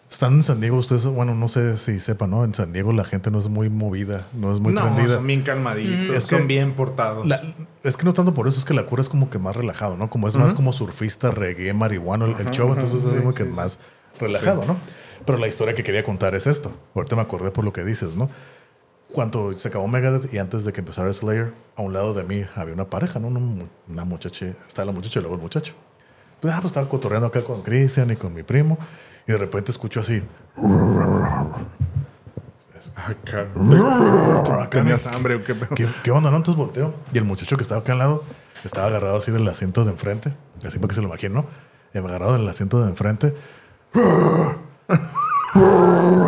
Están 0.09 0.33
en 0.33 0.43
San 0.43 0.59
Diego, 0.61 0.77
ustedes, 0.77 1.05
bueno, 1.05 1.35
no 1.35 1.47
sé 1.47 1.77
si 1.77 1.99
sepan, 1.99 2.31
¿no? 2.31 2.43
En 2.43 2.55
San 2.55 2.73
Diego 2.73 2.91
la 2.91 3.03
gente 3.03 3.29
no 3.29 3.37
es 3.37 3.49
muy 3.49 3.69
movida, 3.69 4.27
no 4.33 4.51
es 4.51 4.59
muy 4.59 4.73
No, 4.73 4.81
prendida. 4.81 5.15
son 5.17 5.27
bien 5.27 5.43
calmaditos, 5.43 6.15
Es 6.15 6.25
que- 6.25 6.37
son 6.37 6.47
bien 6.47 6.73
portados. 6.73 7.27
La- 7.27 7.39
es 7.83 7.95
que 7.95 8.05
no 8.05 8.13
tanto 8.13 8.33
por 8.33 8.47
eso, 8.47 8.57
es 8.57 8.65
que 8.65 8.73
la 8.73 8.87
cura 8.87 9.03
es 9.03 9.09
como 9.09 9.29
que 9.29 9.37
más 9.37 9.55
relajado, 9.55 9.95
¿no? 9.95 10.09
Como 10.09 10.27
es 10.27 10.35
más 10.35 10.55
como 10.55 10.73
surfista, 10.73 11.29
reggae, 11.29 11.71
marihuano 11.73 12.25
el, 12.25 12.35
el 12.39 12.49
show, 12.49 12.73
entonces 12.73 13.05
es 13.05 13.19
como 13.19 13.33
que 13.35 13.43
más 13.43 13.77
relajado, 14.19 14.65
¿no? 14.65 14.77
Pero 15.25 15.37
la 15.37 15.47
historia 15.47 15.73
que 15.75 15.83
quería 15.83 16.03
contar 16.03 16.33
es 16.35 16.47
esto. 16.47 16.71
Ahorita 16.95 17.15
me 17.15 17.21
acordé 17.21 17.51
por 17.51 17.63
lo 17.63 17.71
que 17.73 17.83
dices, 17.83 18.15
¿no? 18.15 18.29
Cuando 19.13 19.53
se 19.53 19.67
acabó 19.67 19.87
Megadeth 19.87 20.33
y 20.33 20.39
antes 20.39 20.65
de 20.65 20.73
que 20.73 20.81
empezara 20.81 21.13
Slayer, 21.13 21.53
a 21.75 21.81
un 21.83 21.93
lado 21.93 22.13
de 22.15 22.23
mí 22.23 22.45
había 22.55 22.73
una 22.73 22.85
pareja, 22.85 23.19
¿no? 23.19 23.27
Una, 23.27 23.39
mu- 23.39 23.67
una 23.87 24.03
muchacha, 24.05 24.47
está 24.67 24.83
la 24.83 24.91
muchacha 24.91 25.19
y 25.19 25.21
luego 25.21 25.35
el 25.35 25.41
muchacho. 25.41 25.75
Pues, 26.41 26.51
ah, 26.53 26.57
pues 26.59 26.71
estaba 26.71 26.89
cotorreando 26.89 27.27
acá 27.27 27.43
con 27.43 27.61
Cristian 27.61 28.09
y 28.11 28.15
con 28.15 28.33
mi 28.33 28.41
primo 28.43 28.77
y 29.27 29.31
de 29.31 29.37
repente 29.37 29.71
escucho 29.71 29.99
así. 30.01 30.21
Acá. 32.95 33.47
¿Tenías 34.69 35.05
hambre 35.07 35.35
o 35.35 35.43
qué? 35.43 35.55
¿Qué, 35.75 35.87
qué 36.03 36.11
onda? 36.11 36.31
No, 36.31 36.37
entonces 36.37 36.57
volteo. 36.57 36.93
Y 37.13 37.17
el 37.17 37.23
muchacho 37.23 37.55
que 37.55 37.63
estaba 37.63 37.81
acá 37.81 37.93
al 37.93 37.99
lado 37.99 38.23
estaba 38.63 38.87
agarrado 38.87 39.17
así 39.17 39.31
del 39.31 39.47
asiento 39.47 39.85
de 39.85 39.91
enfrente. 39.91 40.33
Así 40.65 40.79
para 40.79 40.89
que 40.89 40.95
se 40.95 41.01
lo 41.01 41.07
imaginen, 41.07 41.33
¿no? 41.35 41.45
Y 41.93 41.97
agarrado 41.99 42.33
del 42.33 42.47
asiento 42.49 42.81
de 42.81 42.89
enfrente. 42.89 43.33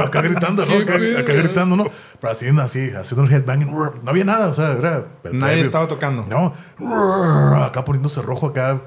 Acá 0.02 0.22
gritando, 0.22 0.66
¿no? 0.66 0.76
Acá, 0.76 0.96
acá 0.96 1.34
gritando, 1.34 1.76
¿no? 1.76 1.86
Pero 2.20 2.32
haciendo 2.32 2.62
así, 2.62 2.92
haciendo 2.92 3.24
un 3.24 3.32
headbanging. 3.32 3.72
No 3.72 3.92
había 4.06 4.26
nada, 4.26 4.48
o 4.48 4.54
sea, 4.54 4.74
era. 4.74 5.06
el 5.24 5.40
Nadie 5.40 5.62
estaba 5.62 5.88
tocando. 5.88 6.26
No. 6.28 6.54
Acá 7.64 7.84
poniéndose 7.86 8.22
rojo 8.22 8.48
acá. 8.48 8.82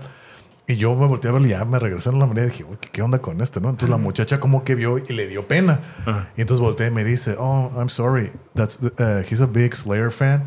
Y 0.71 0.77
yo 0.77 0.95
me 0.95 1.07
volteé 1.07 1.31
a 1.31 1.33
ver 1.33 1.43
y 1.43 1.49
ya 1.49 1.65
me 1.65 1.79
regresé 1.79 2.11
a 2.11 2.13
la 2.13 2.27
manera 2.27 2.47
y 2.47 2.51
dije, 2.51 2.63
"Uy, 2.65 2.77
¿qué, 2.93 3.01
onda 3.01 3.21
con 3.21 3.41
este? 3.41 3.59
¿no? 3.59 3.71
Entonces 3.71 3.89
la 3.89 3.97
muchacha 3.97 4.39
como 4.39 4.65
que 4.65 4.75
vio 4.75 4.99
y 4.99 5.15
le 5.15 5.27
dio 5.27 5.49
pena. 5.49 5.81
Y 6.37 6.43
entonces 6.43 6.61
volteé 6.61 6.89
y 6.89 6.91
me 6.91 7.05
dice, 7.05 7.37
oh, 7.39 7.73
I'm 7.75 7.89
sorry. 7.89 8.31
That's 8.55 8.77
the- 8.77 9.03
uh, 9.03 9.23
he's 9.23 9.41
a 9.41 9.47
big 9.47 9.75
Slayer 9.75 10.11
fan, 10.11 10.45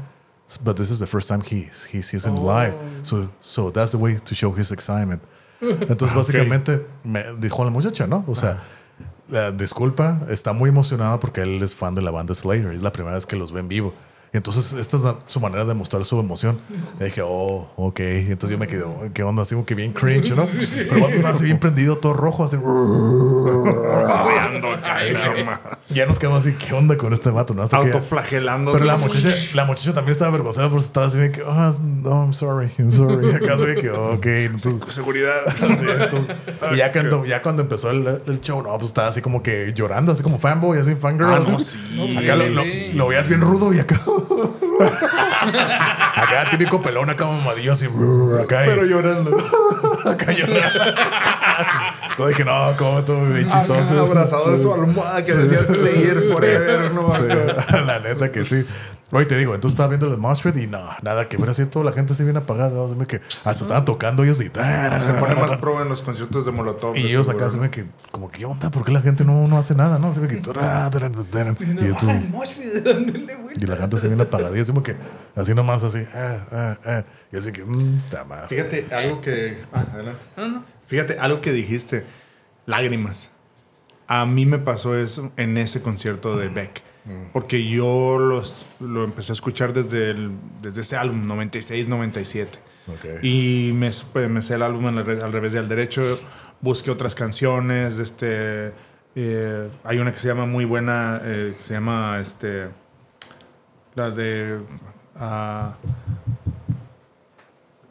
but 0.64 0.78
this 0.78 0.92
is 0.92 1.00
the 1.00 1.08
first 1.08 1.28
time 1.28 1.42
he, 1.42 1.70
he 1.92 2.04
sees 2.04 2.24
him 2.24 2.36
live. 2.36 2.76
So, 3.02 3.30
so 3.40 3.72
that's 3.72 3.92
the 3.94 3.98
way 3.98 4.16
to 4.24 4.36
show 4.36 4.52
his 4.56 4.72
excitement. 4.72 5.24
Entonces 5.62 6.14
básicamente 6.16 6.86
me 7.04 7.24
dijo 7.40 7.64
a 7.64 7.66
la 7.66 7.72
muchacha, 7.72 8.06
¿no? 8.06 8.24
O 8.28 8.36
sea, 8.36 8.60
eh, 9.32 9.54
disculpa, 9.56 10.20
está 10.30 10.54
muy 10.54 10.70
emocionada 10.70 11.20
porque 11.20 11.42
él 11.42 11.62
es 11.62 11.76
fan 11.76 11.96
de 11.96 12.02
la 12.02 12.12
banda 12.12 12.34
Slayer. 12.36 12.72
Es 12.72 12.82
la 12.82 12.92
primera 12.92 13.16
vez 13.16 13.26
que 13.26 13.36
los 13.36 13.52
ve 13.52 13.60
en 13.60 13.68
vivo. 13.68 13.94
Y 14.34 14.38
entonces 14.38 14.72
esta 14.74 14.96
es 14.96 15.04
su 15.26 15.42
manera 15.42 15.66
de 15.66 15.74
mostrar 15.74 16.06
su 16.06 16.18
emoción. 16.18 16.58
Y 17.02 17.04
dije, 17.04 17.22
oh, 17.22 17.68
ok. 17.76 18.00
Y 18.00 18.32
entonces 18.32 18.52
yo 18.52 18.58
me 18.58 18.66
quedé, 18.66 18.84
oh, 18.84 19.04
¿qué 19.14 19.24
onda? 19.24 19.42
Así 19.42 19.56
como 19.56 19.66
que 19.66 19.76
bien 19.76 19.92
cringe, 19.92 20.32
¿no? 20.34 20.46
Pero 20.46 21.08
el 21.08 21.14
estaba 21.16 21.34
así 21.34 21.44
bien 21.44 21.60
prendido, 21.60 21.98
todo 21.98 22.14
rojo, 22.14 22.46
así. 22.46 22.56
ya 25.90 26.06
nos 26.06 26.18
quedamos 26.18 26.46
así, 26.46 26.56
¿qué 26.56 26.74
onda 26.74 26.98
con 26.98 27.12
este 27.14 27.30
vato? 27.30 27.54
¿no? 27.54 27.64
Hasta 27.64 27.82
que- 27.82 27.88
Autoflagelándose. 27.92 28.74
pero 28.80 28.86
la 28.86 28.98
muchacha, 28.98 29.36
la 29.54 29.66
muchacha 29.66 29.94
también 29.94 30.14
estaba 30.14 30.30
avergonzada 30.30 30.70
porque 30.70 30.86
estaba 30.86 31.08
así 31.08 31.18
que, 31.32 31.44
ah, 31.46 31.74
no, 31.82 32.24
I'm 32.24 32.34
sorry, 32.34 32.72
I'm 32.78 32.94
sorry. 32.94 33.32
Y 33.32 33.36
acá 33.36 33.58
se 33.58 33.66
ve 33.66 33.76
que, 33.76 33.90
ok. 33.90 34.26
Entonces, 34.26 34.78
Seguridad. 34.96 35.40
Sí, 35.82 35.86
entonces, 35.88 36.36
y 36.74 36.78
ya 36.78 36.92
cuando, 36.92 37.26
ya 37.26 37.42
cuando 37.42 37.62
empezó 37.64 37.92
el, 37.92 38.22
el 38.26 38.42
show, 38.42 38.62
no, 38.62 38.70
pues 38.78 38.88
estaba 38.92 39.08
así 39.08 39.22
como 39.22 39.42
que 39.42 39.74
llorando, 39.76 40.12
así 40.12 40.22
como 40.24 40.38
fanboy, 40.40 40.78
así 40.80 40.96
fangirl. 40.96 41.32
Ah, 41.34 41.38
así. 41.38 41.52
no, 41.52 41.60
sí. 41.60 42.18
acá 42.18 42.36
lo, 42.36 42.48
lo, 42.50 42.62
lo 42.94 43.08
veías 43.08 43.28
bien 43.28 43.42
rudo 43.42 43.74
y 43.74 43.80
acá. 43.80 44.00
acá 46.16 46.50
típico 46.50 46.82
pelón, 46.82 47.10
acá 47.10 47.26
mamadillo 47.26 47.74
así. 47.74 47.88
Acá, 48.42 48.62
Pero 48.66 48.86
llorando. 48.86 49.38
acá 50.06 50.32
llorando. 50.32 50.70
Todo 52.18 52.28
dije, 52.28 52.44
no, 52.46 52.74
como 52.78 53.00
estuvo 53.00 53.26
bien 53.26 53.48
Acá 53.50 53.60
chistoso. 53.60 54.02
abrazado 54.02 54.52
de 54.52 54.58
su 54.60 54.74
almohada 54.74 55.24
que 55.24 55.34
decía 55.34 55.64
Slayer 55.64 56.22
Forever, 56.32 56.92
¿no? 56.94 57.14
Sí, 57.14 57.24
la 57.86 58.00
neta 58.00 58.32
que 58.32 58.44
sí. 58.46 58.66
Oye, 59.14 59.26
te 59.26 59.38
digo, 59.38 59.54
entonces 59.54 59.74
estaba 59.74 59.90
viendo 59.90 60.08
el 60.08 60.18
Mosh 60.18 60.42
Pit 60.42 60.56
y 60.56 60.68
no, 60.68 60.80
nada 61.02 61.28
que 61.28 61.36
ver 61.36 61.50
así, 61.50 61.66
toda 61.66 61.84
la 61.84 61.92
gente 61.92 62.14
así 62.14 62.24
bien 62.24 62.38
apagada. 62.38 62.88
Se 62.88 62.96
me 62.96 63.06
que 63.06 63.20
hasta 63.44 63.64
estaban 63.64 63.84
tocando 63.84 64.24
ellos 64.24 64.40
y 64.42 64.46
Se 64.46 65.14
pone 65.20 65.36
más 65.36 65.54
pro 65.56 65.82
en 65.82 65.90
los 65.90 66.02
conciertos 66.02 66.46
de 66.46 66.52
Molotov. 66.52 66.96
Y 66.96 67.08
ellos 67.08 67.28
acá 67.28 67.50
se 67.50 67.58
ve 67.58 67.70
que, 67.70 67.86
como, 68.12 68.32
¿qué 68.32 68.46
onda? 68.46 68.72
¿Por 68.72 68.86
qué 68.86 68.92
la 68.94 69.02
gente 69.02 69.26
no, 69.26 69.48
no 69.48 69.58
hace 69.58 69.76
nada? 69.76 70.00
No, 70.00 70.14
se 70.14 70.22
ve 70.22 70.28
que. 70.30 70.42
Y, 71.60 71.88
yo, 71.88 71.96
tú- 72.00 72.08
y 73.60 73.66
la 73.66 73.76
gente 73.76 73.98
se 73.98 74.08
viene 74.08 74.24
apagada. 74.24 74.56
Y 74.58 74.62
así 74.62 74.72
como 74.72 74.82
que, 74.84 74.96
así 75.36 75.54
nomás, 75.54 75.84
así. 75.84 76.06
Ah, 76.14 76.38
ah, 76.52 76.78
ah. 76.86 77.04
Y 77.34 77.38
así 77.38 77.52
que, 77.52 77.64
mmm. 77.66 78.02
Fíjate, 78.48 78.88
algo 78.96 79.22
que. 79.22 79.58
Ah, 79.74 79.86
adelante. 79.94 80.22
No, 80.38 80.48
no. 80.48 80.64
Fíjate, 80.88 81.20
algo 81.20 81.42
que 81.42 81.52
dijiste. 81.52 82.06
Lágrimas. 82.66 83.32
A 84.08 84.26
mí 84.26 84.46
me 84.46 84.58
pasó 84.60 84.96
eso 84.98 85.32
en 85.38 85.58
ese 85.58 85.82
concierto 85.82 86.38
de 86.38 86.48
Beck. 86.50 86.82
Porque 87.34 87.68
yo 87.68 88.20
los, 88.20 88.66
lo 88.80 89.04
empecé 89.04 89.32
a 89.32 89.34
escuchar 89.34 89.74
desde, 89.74 90.12
el- 90.12 90.32
desde 90.62 90.82
ese 90.82 90.96
álbum, 90.98 91.26
96, 91.28 91.88
97. 91.88 92.60
Ok. 92.88 93.24
Y 93.24 93.72
me, 93.74 93.92
pues, 94.14 94.30
me 94.30 94.42
sé 94.42 94.54
el 94.56 94.62
álbum 94.62 94.86
al 94.88 94.98
revés, 94.98 95.24
al 95.24 95.32
revés 95.34 95.54
y 95.56 95.58
al 95.58 95.68
derecho. 95.68 96.04
Busqué 96.62 96.92
otras 96.92 97.16
canciones. 97.16 97.98
Este, 97.98 98.72
eh, 99.16 99.70
hay 99.84 99.98
una 99.98 100.14
que 100.14 100.20
se 100.20 100.28
llama 100.28 100.46
muy 100.46 100.64
buena, 100.66 101.20
eh, 101.24 101.56
que 101.58 101.64
se 101.64 101.74
llama 101.74 102.20
este, 102.22 102.68
la 103.96 104.12
de... 104.12 104.60
ah, 105.16 105.76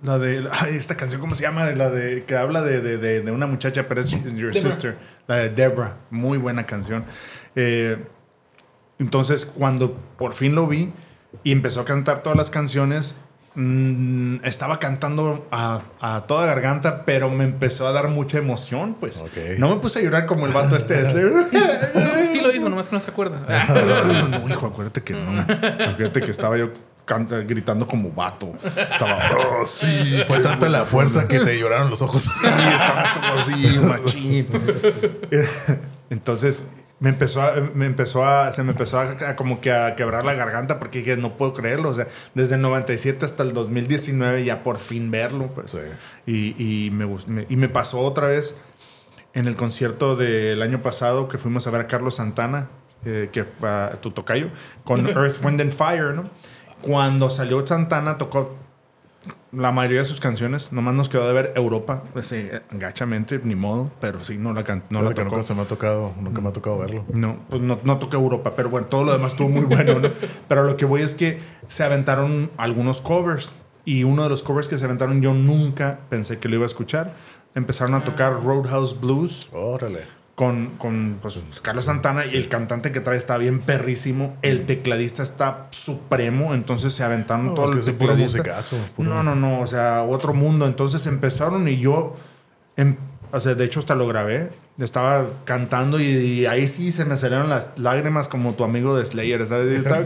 la 0.02 0.18
de... 0.18 0.48
ay, 0.52 0.76
esta 0.76 0.96
canción, 0.96 1.20
¿cómo 1.20 1.34
se 1.34 1.42
llama? 1.42 1.68
La 1.72 1.90
de... 1.90 2.24
Que 2.24 2.36
habla 2.36 2.62
de, 2.62 2.80
de, 2.80 2.96
de, 2.98 3.20
de 3.22 3.30
una 3.32 3.46
muchacha, 3.46 3.86
pero 3.88 4.00
es 4.00 4.10
Your. 4.10 4.54
Sister. 4.54 4.96
La 5.26 5.36
de 5.36 5.48
Debra. 5.50 5.96
Muy 6.10 6.38
buena 6.38 6.64
canción. 6.64 7.04
Eh, 7.54 7.98
entonces, 9.00 9.44
cuando 9.46 9.96
por 10.18 10.34
fin 10.34 10.54
lo 10.54 10.66
vi 10.68 10.92
y 11.42 11.50
empezó 11.52 11.80
a 11.80 11.84
cantar 11.84 12.22
todas 12.22 12.36
las 12.38 12.50
canciones, 12.50 13.16
mm, 13.54 14.44
estaba 14.44 14.78
cantando 14.78 15.48
a, 15.50 15.80
a 16.00 16.26
toda 16.26 16.46
garganta, 16.46 17.04
pero 17.06 17.30
me 17.30 17.44
empezó 17.44 17.88
a 17.88 17.92
dar 17.92 18.08
mucha 18.08 18.38
emoción, 18.38 18.94
pues. 19.00 19.18
Ok. 19.18 19.58
No 19.58 19.70
me 19.70 19.76
puse 19.76 20.00
a 20.00 20.02
llorar 20.02 20.26
como 20.26 20.46
el 20.46 20.52
vato 20.52 20.76
este 20.76 20.94
de 21.02 21.06
Slayer. 21.06 21.32
Sí 22.32 22.40
lo 22.40 22.52
hizo, 22.52 22.68
nomás 22.68 22.88
que 22.88 22.96
no 22.96 23.02
se 23.02 23.10
acuerda. 23.10 23.40
no, 23.68 24.28
no, 24.38 24.48
hijo, 24.48 24.66
acuérdate 24.66 25.02
que 25.02 25.14
no. 25.14 25.40
Acuérdate 25.40 26.20
que 26.20 26.30
estaba 26.30 26.56
yo 26.56 26.70
canta- 27.04 27.40
gritando 27.40 27.86
como 27.86 28.10
vato. 28.12 28.52
Estaba, 28.64 29.18
oh, 29.36 29.66
sí. 29.66 30.22
Fue 30.26 30.38
tanta 30.40 30.68
la 30.68 30.84
fuerza 30.84 31.26
que 31.26 31.40
te 31.40 31.58
lloraron 31.58 31.90
los 31.90 32.02
ojos. 32.02 32.22
Sí, 32.22 32.46
estaba 32.46 33.12
todo 33.14 33.40
así, 33.40 33.78
machín. 33.78 34.46
Entonces 36.10 36.68
me 37.00 37.08
empezó 37.10 37.42
a, 37.42 37.54
me 37.74 37.86
empezó 37.86 38.24
a, 38.26 38.52
se 38.52 38.62
me 38.62 38.72
empezó 38.72 38.98
a, 39.00 39.04
a 39.28 39.36
como 39.36 39.60
que 39.60 39.72
a 39.72 39.96
quebrar 39.96 40.24
la 40.24 40.34
garganta 40.34 40.78
porque 40.78 40.98
dije, 41.00 41.16
no 41.16 41.36
puedo 41.36 41.52
creerlo. 41.54 41.88
O 41.88 41.94
sea, 41.94 42.06
desde 42.34 42.54
el 42.56 42.60
97 42.60 43.24
hasta 43.24 43.42
el 43.42 43.52
2019 43.54 44.44
ya 44.44 44.62
por 44.62 44.78
fin 44.78 45.10
verlo. 45.10 45.48
Pues. 45.48 45.72
Sí. 45.72 45.78
Y, 46.26 46.86
y 46.86 46.90
me, 46.90 47.06
me- 47.26 47.46
y 47.48 47.56
me 47.56 47.68
pasó 47.68 48.00
otra 48.00 48.26
vez 48.28 48.60
en 49.32 49.46
el 49.46 49.56
concierto 49.56 50.14
del 50.16 50.60
año 50.62 50.82
pasado 50.82 51.28
que 51.28 51.38
fuimos 51.38 51.66
a 51.66 51.70
ver 51.70 51.80
a 51.82 51.86
Carlos 51.86 52.16
Santana, 52.16 52.68
eh, 53.04 53.30
que 53.32 53.44
fue 53.44 53.68
a 53.70 53.92
tu 54.00 54.10
tocayo, 54.10 54.48
con 54.84 55.06
Earth, 55.08 55.42
Wind 55.42 55.60
and 55.60 55.72
Fire, 55.72 56.12
¿no? 56.14 56.28
Cuando 56.82 57.30
salió 57.30 57.66
Santana 57.66 58.18
tocó 58.18 58.56
la 59.52 59.72
mayoría 59.72 60.00
de 60.00 60.04
sus 60.04 60.20
canciones, 60.20 60.72
nomás 60.72 60.94
nos 60.94 61.08
quedó 61.08 61.26
de 61.26 61.32
ver 61.32 61.52
Europa, 61.56 62.04
pues, 62.12 62.28
sí, 62.28 62.48
gachamente, 62.70 63.40
ni 63.42 63.54
modo, 63.54 63.90
pero 64.00 64.22
sí, 64.22 64.36
no 64.38 64.52
la, 64.52 64.62
can- 64.64 64.84
no 64.90 65.02
la 65.02 65.08
que 65.10 65.16
tocó. 65.22 65.30
nunca 65.36 65.42
se 65.46 65.54
me 65.54 65.62
ha 65.62 65.64
tocado, 65.64 66.14
nunca 66.20 66.40
me 66.40 66.48
ha 66.50 66.52
tocado 66.52 66.78
verlo. 66.78 67.04
No, 67.12 67.38
pues 67.48 67.60
no, 67.60 67.78
no 67.82 67.98
toqué 67.98 68.16
Europa, 68.16 68.54
pero 68.54 68.70
bueno, 68.70 68.86
todo 68.86 69.04
lo 69.04 69.12
demás 69.12 69.32
estuvo 69.32 69.48
muy 69.48 69.64
bueno, 69.64 69.98
¿no? 69.98 70.08
Pero 70.48 70.64
lo 70.64 70.76
que 70.76 70.84
voy 70.84 71.02
es 71.02 71.14
que 71.14 71.40
se 71.68 71.82
aventaron 71.84 72.50
algunos 72.56 73.00
covers 73.00 73.50
y 73.84 74.04
uno 74.04 74.22
de 74.22 74.28
los 74.28 74.42
covers 74.42 74.68
que 74.68 74.78
se 74.78 74.84
aventaron 74.84 75.20
yo 75.22 75.34
nunca 75.34 76.00
pensé 76.10 76.38
que 76.38 76.48
lo 76.48 76.54
iba 76.56 76.64
a 76.64 76.66
escuchar. 76.66 77.14
Empezaron 77.54 77.94
a 77.96 78.00
tocar 78.04 78.44
Roadhouse 78.44 79.00
Blues 79.00 79.48
Órale. 79.52 80.19
Con, 80.34 80.70
con 80.78 81.18
pues, 81.20 81.38
Carlos 81.60 81.84
Santana 81.84 82.24
y 82.24 82.34
el 82.36 82.48
cantante 82.48 82.92
que 82.92 83.00
trae 83.00 83.16
está 83.18 83.36
bien 83.36 83.60
perrísimo, 83.60 84.36
el 84.40 84.64
tecladista 84.64 85.22
está 85.22 85.66
supremo, 85.70 86.54
entonces 86.54 86.94
se 86.94 87.04
aventaron 87.04 87.46
No, 87.48 87.54
todo 87.54 87.66
es 87.66 87.70
que 87.72 87.76
el 87.82 87.88
es 87.88 87.92
puro 87.94 88.16
musicazo. 88.16 88.76
puro- 88.96 89.08
No, 89.10 89.22
no, 89.22 89.34
no, 89.34 89.60
o 89.60 89.66
sea, 89.66 90.02
otro 90.02 90.32
mundo. 90.32 90.66
Entonces 90.66 91.06
empezaron 91.06 91.68
y 91.68 91.76
yo, 91.78 92.16
em- 92.76 92.96
o 93.32 93.38
sea, 93.40 93.54
de 93.54 93.64
hecho 93.64 93.80
hasta 93.80 93.94
lo 93.94 94.06
grabé. 94.08 94.48
Estaba 94.78 95.26
cantando 95.44 96.00
y, 96.00 96.04
y 96.06 96.46
ahí 96.46 96.66
sí 96.66 96.90
se 96.90 97.04
me 97.04 97.18
salieron 97.18 97.50
las 97.50 97.72
lágrimas 97.76 98.28
como 98.28 98.54
tu 98.54 98.64
amigo 98.64 98.96
de 98.96 99.04
Slayer, 99.04 99.46
¿sabes? 99.46 99.72
Y 99.72 99.74
estaba 99.76 100.00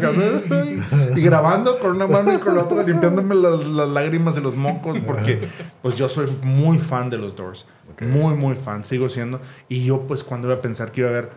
y 1.14 1.20
grabando 1.20 1.78
con 1.78 1.92
una 1.92 2.08
mano 2.08 2.34
y 2.34 2.38
con 2.38 2.56
la 2.56 2.64
otra, 2.64 2.82
limpiándome 2.82 3.36
las, 3.36 3.64
las 3.66 3.88
lágrimas 3.88 4.34
de 4.34 4.40
los 4.40 4.56
mocos, 4.56 4.98
porque 5.06 5.48
pues 5.80 5.94
yo 5.94 6.08
soy 6.08 6.26
muy 6.42 6.78
fan 6.78 7.08
de 7.08 7.18
los 7.18 7.36
Doors. 7.36 7.66
Muy, 8.00 8.34
muy 8.34 8.56
fan, 8.56 8.84
sigo 8.84 9.08
siendo. 9.08 9.40
Y 9.68 9.84
yo 9.84 10.02
pues 10.06 10.24
cuando 10.24 10.48
iba 10.48 10.56
a 10.56 10.60
pensar 10.60 10.90
que 10.92 11.00
iba 11.02 11.10
a 11.10 11.12
ver 11.12 11.30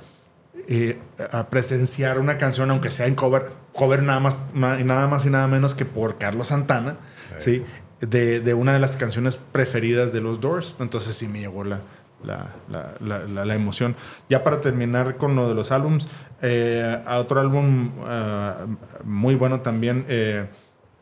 eh, 0.67 0.99
a 1.31 1.47
presenciar 1.49 2.19
una 2.19 2.37
canción, 2.37 2.69
aunque 2.71 2.91
sea 2.91 3.07
en 3.07 3.15
cover, 3.15 3.51
cover 3.73 4.03
nada 4.03 4.19
más, 4.19 4.35
na- 4.53 4.77
nada 4.77 5.07
más 5.07 5.25
y 5.25 5.29
nada 5.29 5.47
menos 5.47 5.75
que 5.75 5.85
por 5.85 6.17
Carlos 6.17 6.47
Santana, 6.49 6.97
¿sí? 7.39 7.63
De, 8.01 8.39
de 8.41 8.53
una 8.53 8.73
de 8.73 8.79
las 8.79 8.97
canciones 8.97 9.37
preferidas 9.37 10.11
de 10.13 10.21
los 10.21 10.41
Doors. 10.41 10.75
Entonces 10.79 11.15
sí 11.15 11.27
me 11.27 11.39
llegó 11.39 11.63
la, 11.63 11.79
la, 12.23 12.53
la, 12.99 13.45
la, 13.45 13.55
emoción. 13.55 13.95
Ya 14.29 14.43
para 14.43 14.59
terminar 14.61 15.17
con 15.17 15.35
lo 15.35 15.47
de 15.47 15.55
los 15.55 15.71
álbums, 15.71 16.07
eh, 16.41 17.01
a 17.05 17.17
otro 17.19 17.39
álbum 17.39 17.91
ah, 18.05 18.65
muy 19.03 19.35
bueno 19.35 19.61
también, 19.61 20.05
eh, 20.09 20.47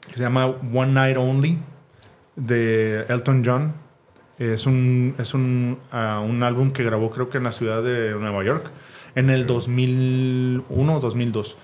que 0.07 0.14
se 0.15 0.19
llama 0.22 0.45
One 0.48 0.94
Night 0.94 1.18
Only, 1.18 1.57
de 2.36 3.06
Elton 3.10 3.44
John. 3.45 3.73
Es 4.39 4.65
un, 4.65 5.15
es 5.17 5.33
un, 5.33 5.77
ah, 5.91 6.21
un 6.27 6.43
álbum 6.43 6.71
que 6.71 6.83
grabó 6.83 7.09
creo 7.11 7.29
que 7.29 7.37
en 7.37 7.45
la 7.45 7.51
ciudad 7.53 7.81
de 7.83 8.11
Nueva 8.15 8.43
York 8.43 8.69
en 9.15 9.29
el 9.29 9.45
2001 9.47 10.95
o 10.95 10.99
2002. 10.99 11.55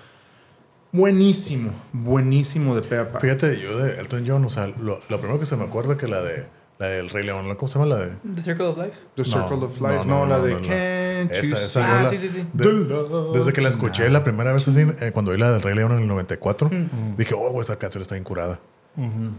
Buenísimo, 0.92 1.72
buenísimo 1.92 2.74
de 2.74 2.82
pe 2.82 2.98
a 2.98 3.12
pa. 3.12 3.20
Fíjate, 3.20 3.58
yo 3.60 3.78
de 3.78 3.98
Elton 4.00 4.24
John, 4.26 4.44
o 4.44 4.50
sea, 4.50 4.66
lo, 4.66 5.00
lo 5.08 5.18
primero 5.18 5.38
que 5.40 5.46
se 5.46 5.56
me 5.56 5.64
acuerda 5.64 5.96
que 5.96 6.06
la 6.06 6.20
de 6.22 6.46
la 6.78 6.88
del 6.88 7.08
Rey 7.10 7.24
León, 7.24 7.48
¿no? 7.48 7.56
¿cómo 7.56 7.68
se 7.68 7.78
llama 7.78 7.94
la 7.94 7.96
de? 7.98 8.12
The 8.34 8.42
Circle 8.42 8.66
of 8.66 8.76
Life. 8.78 8.92
The 9.16 9.24
Circle 9.24 9.56
No, 9.58 9.64
of 9.66 9.80
Life, 9.80 9.94
no, 10.04 10.04
no, 10.04 10.20
no, 10.20 10.26
la 10.26 10.38
no, 10.38 10.44
de. 10.44 10.52
Can't 10.60 11.32
Esa- 11.32 11.62
esa? 11.62 11.84
Ah, 11.84 11.96
rola. 11.98 12.08
sí, 12.10 12.18
sí, 12.18 12.28
sí. 12.28 12.46
De- 12.52 12.64
The 12.64 12.72
love 12.72 13.32
desde 13.36 13.52
que 13.52 13.60
la 13.62 13.68
escuché 13.70 14.10
la 14.10 14.22
primera 14.24 14.52
vez 14.52 14.66
así, 14.68 14.80
eh, 15.00 15.10
cuando 15.12 15.30
oí 15.30 15.38
la 15.38 15.52
del 15.52 15.62
Rey 15.62 15.74
León 15.74 15.92
en 15.92 15.98
el 16.00 16.08
94, 16.08 16.68
Mm. 16.68 17.16
dije, 17.16 17.34
oh, 17.38 17.58
esta 17.60 17.76
canción 17.76 18.02
está 18.02 18.18
incurada. 18.18 18.60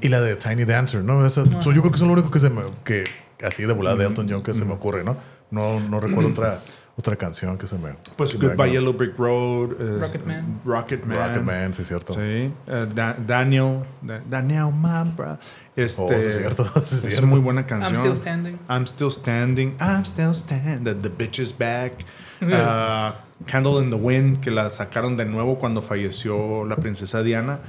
Y 0.02 0.10
la 0.10 0.20
de 0.20 0.36
Tiny 0.36 0.66
Dancer, 0.66 1.04
¿no? 1.04 1.26
Esa- 1.26 1.44
so, 1.62 1.72
yo 1.72 1.82
creo 1.82 1.92
que 1.92 1.98
es 1.98 2.02
lo 2.02 2.12
único 2.14 2.32
que 2.32 2.40
se 2.40 2.50
me, 2.50 2.62
que 2.84 3.04
así 3.46 3.64
de 3.64 3.74
volada 3.74 3.96
de 3.98 4.06
Elton 4.06 4.28
John 4.30 4.42
que 4.44 4.54
se 4.54 4.66
me 4.66 4.74
ocurre, 4.74 5.04
¿no? 5.04 5.16
No, 5.52 5.80
no 5.80 6.00
recuerdo 6.00 6.30
otra, 6.32 6.62
otra 6.98 7.16
canción 7.16 7.58
que 7.60 7.68
se 7.68 7.78
me... 7.78 7.96
Pues 8.18 8.34
Goodbye 8.40 8.72
Yellow 8.72 8.94
Brick 8.94 9.16
Road. 9.18 9.74
eh, 9.80 10.00
Rocketman. 10.00 10.62
Rocketman. 10.66 11.18
Rocketman, 11.18 11.74
sí, 11.76 11.84
es 11.84 11.88
cierto. 11.88 12.14
Sí. 12.14 12.20
eh, 12.20 12.52
Da- 12.96 13.16
Daniel. 13.26 13.84
Da- 14.02 14.24
Daniel, 14.28 14.72
my 14.74 15.12
bro. 15.16 15.38
Este, 15.76 16.02
Oh, 16.02 16.08
sí, 16.10 16.16
es 16.16 16.38
cierto. 16.38 16.66
sí, 16.86 16.96
es 16.96 17.02
cierto. 17.02 17.28
muy 17.28 17.40
buena 17.40 17.62
I'm 17.62 17.68
canción. 17.68 17.96
still 17.98 18.16
standing. 18.16 18.60
I'm 18.70 18.86
still 18.88 19.12
standing. 19.12 19.76
I'm 19.80 20.04
still 20.06 20.34
standing. 20.34 20.84
The, 20.84 20.96
the 20.96 21.10
bitch 21.10 21.40
is 21.40 21.56
back. 21.56 21.94
Uh, 22.44 23.14
Candle 23.46 23.82
in 23.82 23.90
the 23.90 23.96
Wind, 23.96 24.42
que 24.42 24.52
la 24.52 24.70
sacaron 24.70 25.16
de 25.16 25.24
nuevo 25.24 25.58
cuando 25.60 25.82
falleció 25.82 26.66
la 26.66 26.76
princesa 26.76 27.24
Diana. 27.24 27.60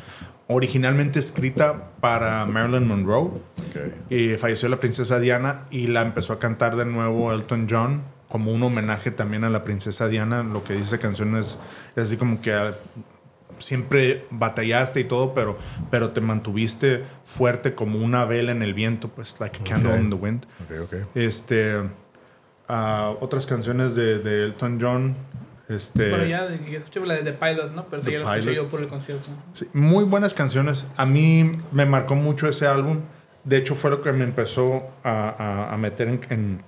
Originalmente 0.47 1.19
escrita 1.19 1.93
para 2.01 2.45
Marilyn 2.45 2.87
Monroe. 2.87 3.29
Ok. 3.29 4.11
Y 4.11 4.37
falleció 4.37 4.69
la 4.69 4.79
princesa 4.79 5.19
Diana 5.19 5.67
y 5.71 5.87
la 5.87 6.03
empezó 6.03 6.35
a 6.35 6.39
cantar 6.39 6.77
de 6.77 6.85
nuevo 6.85 7.33
Elton 7.33 7.67
John 7.69 8.03
como 8.29 8.53
un 8.53 8.63
homenaje 8.63 9.11
también 9.11 9.45
a 9.45 9.51
la 9.51 9.65
princesa 9.65 10.09
Diana. 10.09 10.43
Lo 10.43 10.65
que 10.65 10.75
dice 10.75 10.99
canción 10.99 11.37
es, 11.37 11.59
es 11.97 12.05
así 12.05 12.17
como 12.17 12.41
que 12.41 12.53
ah, 12.53 12.75
siempre 13.59 14.27
batallaste 14.31 15.01
y 15.01 15.05
todo, 15.05 15.35
pero, 15.35 15.57
pero 15.91 16.11
te 16.11 16.21
mantuviste 16.21 17.05
fuerte 17.25 17.75
como 17.75 17.99
una 17.99 18.25
vela 18.25 18.53
en 18.53 18.63
el 18.63 18.75
viento, 18.75 19.09
pues, 19.09 19.37
like 19.41 19.61
a 19.61 19.65
candle 19.65 19.99
in 19.99 20.11
the 20.11 20.17
wind. 20.17 20.47
Ok, 20.65 20.85
ok. 20.85 20.95
Este, 21.15 21.81
ah, 22.69 23.15
otras 23.21 23.47
canciones 23.47 23.95
de, 23.95 24.19
de 24.19 24.45
Elton 24.45 24.79
John, 24.81 25.15
este, 25.69 26.11
Bueno, 26.11 26.25
ya 26.25 26.47
escuché 26.77 27.01
la 27.07 27.15
de 27.15 27.23
The 27.23 27.33
Pilot, 27.33 27.73
¿no? 27.73 27.87
Pero 27.89 28.03
sí, 28.03 28.13
ya 28.13 28.19
la 28.21 28.37
escuché 28.37 28.55
yo 28.55 28.69
por 28.69 28.81
el 28.81 28.89
concierto. 28.89 29.27
sí, 29.55 29.67
muy 29.73 30.05
buenas 30.05 30.35
canciones. 30.35 30.87
A 30.97 31.07
mí 31.07 31.53
me 31.73 31.87
marcó 31.87 32.15
mucho 32.15 32.49
ese 32.49 32.67
álbum. 32.67 33.01
De 33.45 33.57
hecho, 33.59 33.75
fue 33.75 33.91
lo 33.91 34.01
que 34.03 34.13
me 34.13 34.25
empezó 34.25 34.85
a, 35.03 35.29
a- 35.69 35.75
a 35.75 35.77
meter 35.77 36.09
en, 36.09 36.21
en- 36.31 36.63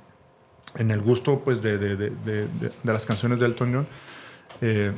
en 0.77 0.91
el 0.91 1.01
gusto, 1.01 1.41
pues, 1.45 1.63
de, 1.63 1.79
de- 1.79 1.97
de- 1.97 2.11
de- 2.11 2.47
de- 2.49 2.73
de 2.83 2.93
las 2.93 3.07
canciones 3.07 3.41
de 3.41 3.47
Elton 3.47 3.73
John. 3.75 3.87
Eh, 4.61 4.93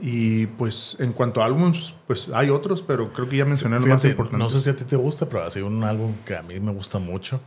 y 0.00 0.46
pues 0.46 0.96
en 1.00 1.12
cuanto 1.12 1.42
a 1.42 1.46
álbums, 1.46 1.94
pues 2.06 2.28
hay 2.32 2.48
otros, 2.50 2.82
pero 2.82 3.12
creo 3.12 3.28
que 3.28 3.36
ya 3.36 3.44
mencioné 3.44 3.76
lo 3.76 3.82
más 3.82 3.88
Fíjate, 4.00 4.08
importante. 4.08 4.38
no 4.42 4.48
sé 4.50 4.60
si 4.60 4.70
a 4.70 4.74
ti 4.76 4.84
te 4.84 4.96
gusta, 4.96 5.26
pero 5.28 5.42
ha 5.44 5.50
sido 5.50 5.66
un 5.66 5.84
álbum 5.84 6.14
que 6.26 6.34
a 6.36 6.42
mí 6.42 6.58
me 6.60 6.72
gusta 6.72 6.98
mucho. 6.98 7.40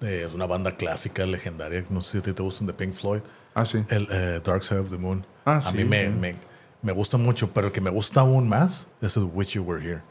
De 0.00 0.26
una 0.26 0.46
banda 0.46 0.76
clásica, 0.76 1.24
legendaria. 1.24 1.84
No 1.90 2.00
sé 2.00 2.12
si 2.12 2.18
a 2.18 2.22
ti 2.22 2.32
te 2.32 2.42
gustan 2.42 2.66
de 2.66 2.72
Pink 2.72 2.92
Floyd. 2.94 3.20
Ah, 3.54 3.64
sí. 3.64 3.84
El 3.88 4.08
eh, 4.10 4.40
Dark 4.44 4.64
Side 4.64 4.80
of 4.80 4.90
the 4.90 4.98
Moon. 4.98 5.24
Ah, 5.44 5.58
a 5.58 5.62
sí, 5.62 5.76
mí 5.78 5.84
me, 5.84 6.08
me, 6.08 6.36
me 6.82 6.92
gusta 6.92 7.16
mucho, 7.18 7.50
pero 7.52 7.68
el 7.68 7.72
que 7.72 7.80
me 7.80 7.90
gusta 7.90 8.20
aún 8.22 8.48
más 8.48 8.88
es 9.00 9.16
el 9.16 9.24
Wish 9.32 9.50
You 9.54 9.62
Were 9.62 9.84
Here. 9.84 10.02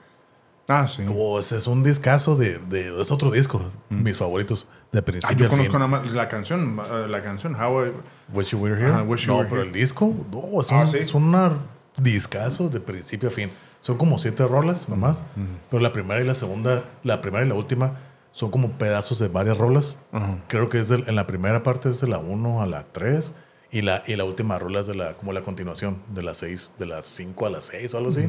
Ah, 0.70 0.88
sí. 0.88 1.04
Oh, 1.14 1.40
ese 1.40 1.58
es 1.58 1.68
un 1.68 1.84
discazo 1.84 2.38
de, 2.38 2.58
de- 2.58 3.02
Es 3.02 3.12
otro 3.12 3.32
disco. 3.32 3.62
Mis 3.90 4.16
favoritos 4.18 4.66
de 4.94 5.00
Ah, 5.00 5.02
principio 5.02 5.38
yo 5.40 5.46
a 5.48 5.50
conozco 5.50 5.72
fin. 5.74 5.80
nada 5.80 5.88
más 6.04 6.12
la 6.14 6.30
canción, 6.30 6.80
eh, 6.90 7.08
la 7.10 7.22
canción 7.22 7.54
How 7.56 7.86
I- 7.88 7.92
Wish 8.34 8.52
You 8.52 8.60
Were 8.60 8.76
Here. 8.80 8.92
Ajá, 8.94 9.04
Wish 9.04 9.26
You 9.26 9.34
no, 9.34 9.38
Were 9.40 9.50
pero 9.50 9.62
Here. 9.62 9.70
el 9.72 9.76
disco, 9.76 10.14
no, 10.32 10.62
es, 10.62 10.72
Ah, 10.72 10.82
un, 10.82 10.88
¿sí? 10.88 10.98
es 11.00 11.14
una 11.14 11.52
discazo 11.98 12.70
de 12.70 12.80
principio 12.80 13.28
a 13.28 13.32
fin. 13.32 13.52
Son 13.82 13.98
como 13.98 14.18
siete 14.18 14.48
rolas 14.48 14.88
nomás. 14.88 15.26
Pero 15.70 15.84
la 15.84 15.92
primera 15.92 16.22
y 16.22 16.26
la 16.26 16.34
segunda, 16.34 16.86
la 17.04 17.20
primera 17.22 17.46
y 17.46 17.50
la 17.50 17.56
última 17.56 17.96
son 18.34 18.52
como 18.52 18.72
pedazos 18.74 19.20
de 19.20 19.30
varias 19.30 19.58
rolas. 19.58 19.98
Ajá. 20.12 20.38
Creo 20.50 20.68
que 20.68 20.80
es 20.80 20.90
del- 20.90 21.08
en 21.08 21.16
la 21.16 21.26
primera 21.28 21.64
parte 21.64 21.90
es 21.90 22.02
de 22.02 22.08
la 22.10 22.18
1 22.18 22.62
a 22.62 22.66
la 22.66 22.84
3 22.84 23.34
y 23.72 23.82
la, 23.82 24.04
y 24.06 24.16
la 24.18 24.26
última 24.26 24.60
rola 24.60 24.82
es 24.82 24.88
de 24.88 24.96
la, 24.96 25.14
como 25.14 25.32
la 25.34 25.42
continuación, 25.42 25.98
de 26.14 26.24
las 26.24 26.38
6, 26.38 26.74
de 26.78 26.86
las 26.88 27.06
5 27.06 27.46
a 27.46 27.50
las 27.50 27.66
6 27.66 27.94
o 27.94 27.98
algo 28.00 28.10
así. 28.10 28.28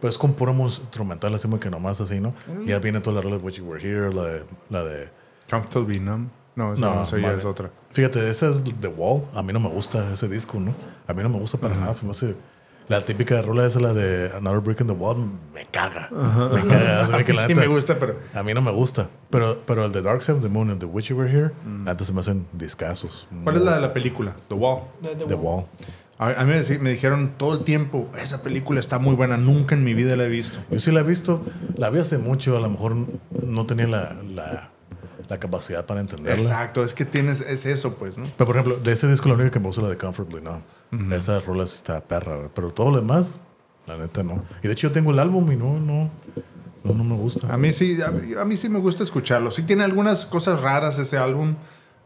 Pero 0.00 0.08
es 0.10 0.16
con 0.18 0.34
puro 0.34 0.52
instrumental, 0.52 1.34
así 1.34 1.42
como 1.48 1.58
que 1.58 1.70
nomás 1.70 2.00
así, 2.00 2.20
¿no? 2.20 2.32
Y 2.64 2.68
Ya 2.68 2.78
viene 2.78 3.00
toda 3.00 3.16
la 3.16 3.20
rola 3.22 3.36
de 3.38 3.42
Wish 3.42 3.56
You 3.56 3.64
Were 3.66 3.82
Here, 3.84 4.14
la 4.14 4.22
de... 4.22 4.44
La 4.70 4.84
de 4.84 5.08
Comfortable 5.50 5.98
Numb. 5.98 6.28
No, 6.54 6.74
esa 6.74 6.80
no, 6.80 7.02
esa 7.02 7.18
ya 7.18 7.32
es 7.32 7.44
otra. 7.44 7.70
Fíjate, 7.92 8.28
esa 8.30 8.48
es 8.50 8.62
The 8.80 8.88
Wall. 8.88 9.22
A 9.34 9.42
mí 9.42 9.52
no 9.52 9.60
me 9.60 9.68
gusta 9.68 10.12
ese 10.12 10.28
disco, 10.28 10.58
¿no? 10.60 10.74
A 11.06 11.12
mí 11.14 11.22
no 11.22 11.28
me 11.28 11.38
gusta 11.38 11.58
para 11.58 11.74
nada. 11.74 11.94
Se 11.94 12.04
me 12.04 12.10
hace... 12.10 12.34
La 12.88 13.02
típica 13.02 13.42
rola 13.42 13.66
esa, 13.66 13.80
la 13.80 13.92
de 13.92 14.30
Another 14.36 14.60
Brick 14.60 14.80
in 14.80 14.86
the 14.86 14.92
Wall, 14.94 15.16
me 15.54 15.66
caga. 15.70 16.08
Me 16.10 16.62
caga. 16.66 17.06
Se 17.06 17.12
ve 17.12 17.24
que 17.24 17.32
la 17.34 17.42
Sí 17.46 17.52
neta- 17.54 17.60
me 17.60 17.66
gusta, 17.66 17.98
pero 17.98 18.16
A 18.34 18.42
mí 18.42 18.54
no 18.54 18.62
me 18.62 18.70
gusta. 18.70 19.08
Pero, 19.30 19.60
pero 19.66 19.84
el 19.84 19.92
de 19.92 20.00
Dark 20.00 20.22
Side 20.22 20.36
of 20.38 20.42
the 20.42 20.48
Moon 20.48 20.68
y 20.68 20.72
el 20.72 20.78
de 20.78 20.86
Wish 20.86 21.08
You 21.08 21.16
Were 21.18 21.30
Here, 21.30 21.50
la 21.84 21.92
neta 21.92 22.04
se 22.04 22.12
me 22.14 22.20
hacen 22.20 22.46
discazos. 22.52 23.28
¿cuál 23.44 23.56
es 23.56 23.62
la 23.62 23.74
de 23.74 23.80
la 23.82 23.92
película? 23.92 24.34
The 24.48 24.54
Wall. 24.54 24.82
The- 25.02 25.08
The 25.16 25.24
The 25.26 25.34
Wall. 25.34 25.56
Wall. 25.56 25.64
A, 26.18 26.30
a 26.40 26.44
mí 26.44 26.52
me, 26.52 26.78
me 26.78 26.90
dijeron 26.90 27.34
todo 27.36 27.52
el 27.54 27.60
tiempo, 27.60 28.08
esa 28.20 28.42
película 28.42 28.80
está 28.80 28.98
muy 28.98 29.14
buena, 29.14 29.36
nunca 29.36 29.74
en 29.76 29.84
mi 29.84 29.94
vida 29.94 30.16
la 30.16 30.24
he 30.24 30.28
visto. 30.28 30.58
Yo 30.70 30.80
sí 30.80 30.90
la 30.90 31.00
he 31.00 31.04
visto. 31.04 31.42
La 31.76 31.90
vi 31.90 32.00
hace 32.00 32.18
mucho. 32.18 32.56
A 32.56 32.60
lo 32.60 32.68
mejor 32.70 32.96
no 33.44 33.66
tenía 33.66 33.86
la, 33.86 34.16
la, 34.34 34.70
la 35.28 35.38
capacidad 35.38 35.84
para 35.86 36.00
entenderla. 36.00 36.34
Exacto, 36.42 36.82
es 36.82 36.92
que 36.94 37.04
tienes, 37.04 37.40
es 37.42 37.66
eso, 37.66 37.94
pues, 37.94 38.18
¿no? 38.18 38.24
Pero 38.36 38.46
por 38.46 38.56
ejemplo, 38.56 38.78
de 38.78 38.92
ese 38.92 39.06
disco 39.08 39.28
la 39.28 39.34
única 39.36 39.50
que 39.50 39.60
me 39.60 39.66
gusta 39.66 39.82
es 39.82 39.84
la 39.84 39.90
de 39.90 39.96
Comfortably 39.98 40.42
No. 40.42 40.62
Esa 41.12 41.40
rola 41.40 41.64
está 41.64 42.00
perra, 42.00 42.36
güey. 42.36 42.48
pero 42.54 42.70
todo 42.70 42.90
lo 42.90 42.96
demás, 42.98 43.38
la 43.86 43.96
neta 43.98 44.22
no. 44.22 44.42
Y 44.62 44.66
de 44.68 44.72
hecho 44.72 44.88
yo 44.88 44.92
tengo 44.92 45.10
el 45.10 45.18
álbum 45.18 45.50
y 45.52 45.56
no, 45.56 45.78
no, 45.78 46.10
no, 46.84 46.94
no 46.94 47.04
me 47.04 47.14
gusta. 47.16 47.52
A 47.52 47.58
mí 47.58 47.72
sí, 47.72 47.98
a, 48.00 48.10
mí- 48.10 48.34
a 48.34 48.44
mí 48.44 48.56
sí 48.56 48.68
me 48.68 48.78
gusta 48.78 49.02
escucharlo. 49.02 49.50
Sí 49.50 49.62
tiene 49.64 49.84
algunas 49.84 50.24
cosas 50.26 50.60
raras 50.60 50.98
ese 50.98 51.18
álbum, 51.18 51.54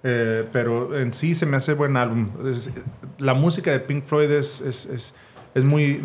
eh, 0.03 0.49
pero 0.53 0.99
en 0.99 1.15
sí 1.15 1.35
se 1.35 1.47
me 1.47 1.57
hace 1.57 1.75
buen 1.75 1.97
álbum. 1.97 2.29
Es- 2.49 2.73
la 3.19 3.35
música 3.35 3.71
de 3.71 3.81
Pink 3.81 4.05
Floyd 4.05 4.31
es, 4.31 4.61
es, 4.61 4.87
es, 4.87 5.15
es 5.55 5.65
muy, 5.65 6.01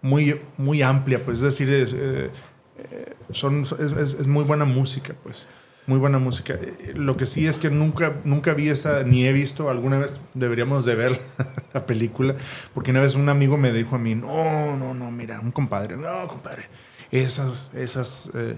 muy, 0.00 0.40
muy 0.58 0.82
amplia, 0.82 1.18
pues 1.24 1.38
es 1.38 1.42
decir, 1.44 1.68
es, 1.72 1.92
eh, 1.92 2.30
eh, 2.78 3.14
son, 3.32 3.66
es 3.80 4.26
muy 4.28 4.44
buena 4.44 4.64
música, 4.64 5.14
pues. 5.22 5.46
Muy 5.86 5.98
buena 5.98 6.18
música. 6.18 6.54
Eh, 6.54 6.92
Lo 6.94 7.16
que 7.16 7.26
sí 7.26 7.46
es 7.46 7.58
que 7.58 7.70
nunca, 7.70 8.14
nunca 8.24 8.54
vi 8.54 8.68
esa, 8.68 9.02
ni 9.02 9.26
he 9.26 9.32
visto, 9.32 9.68
alguna 9.68 9.98
vez 9.98 10.14
deberíamos 10.34 10.84
de 10.84 10.94
ver 10.94 11.20
la 11.74 11.86
película, 11.86 12.36
porque 12.72 12.92
una 12.92 13.00
vez 13.00 13.14
un 13.14 13.28
amigo 13.28 13.56
me 13.56 13.72
dijo 13.72 13.96
a 13.96 13.98
mí, 13.98 14.14
no, 14.14 14.76
no, 14.76 14.94
no, 14.94 15.10
mira, 15.10 15.40
un 15.40 15.50
compadre, 15.50 15.96
no, 15.96 16.28
compadre, 16.28 16.68
esas, 17.10 17.68
esas, 17.74 18.30
eh, 18.34 18.56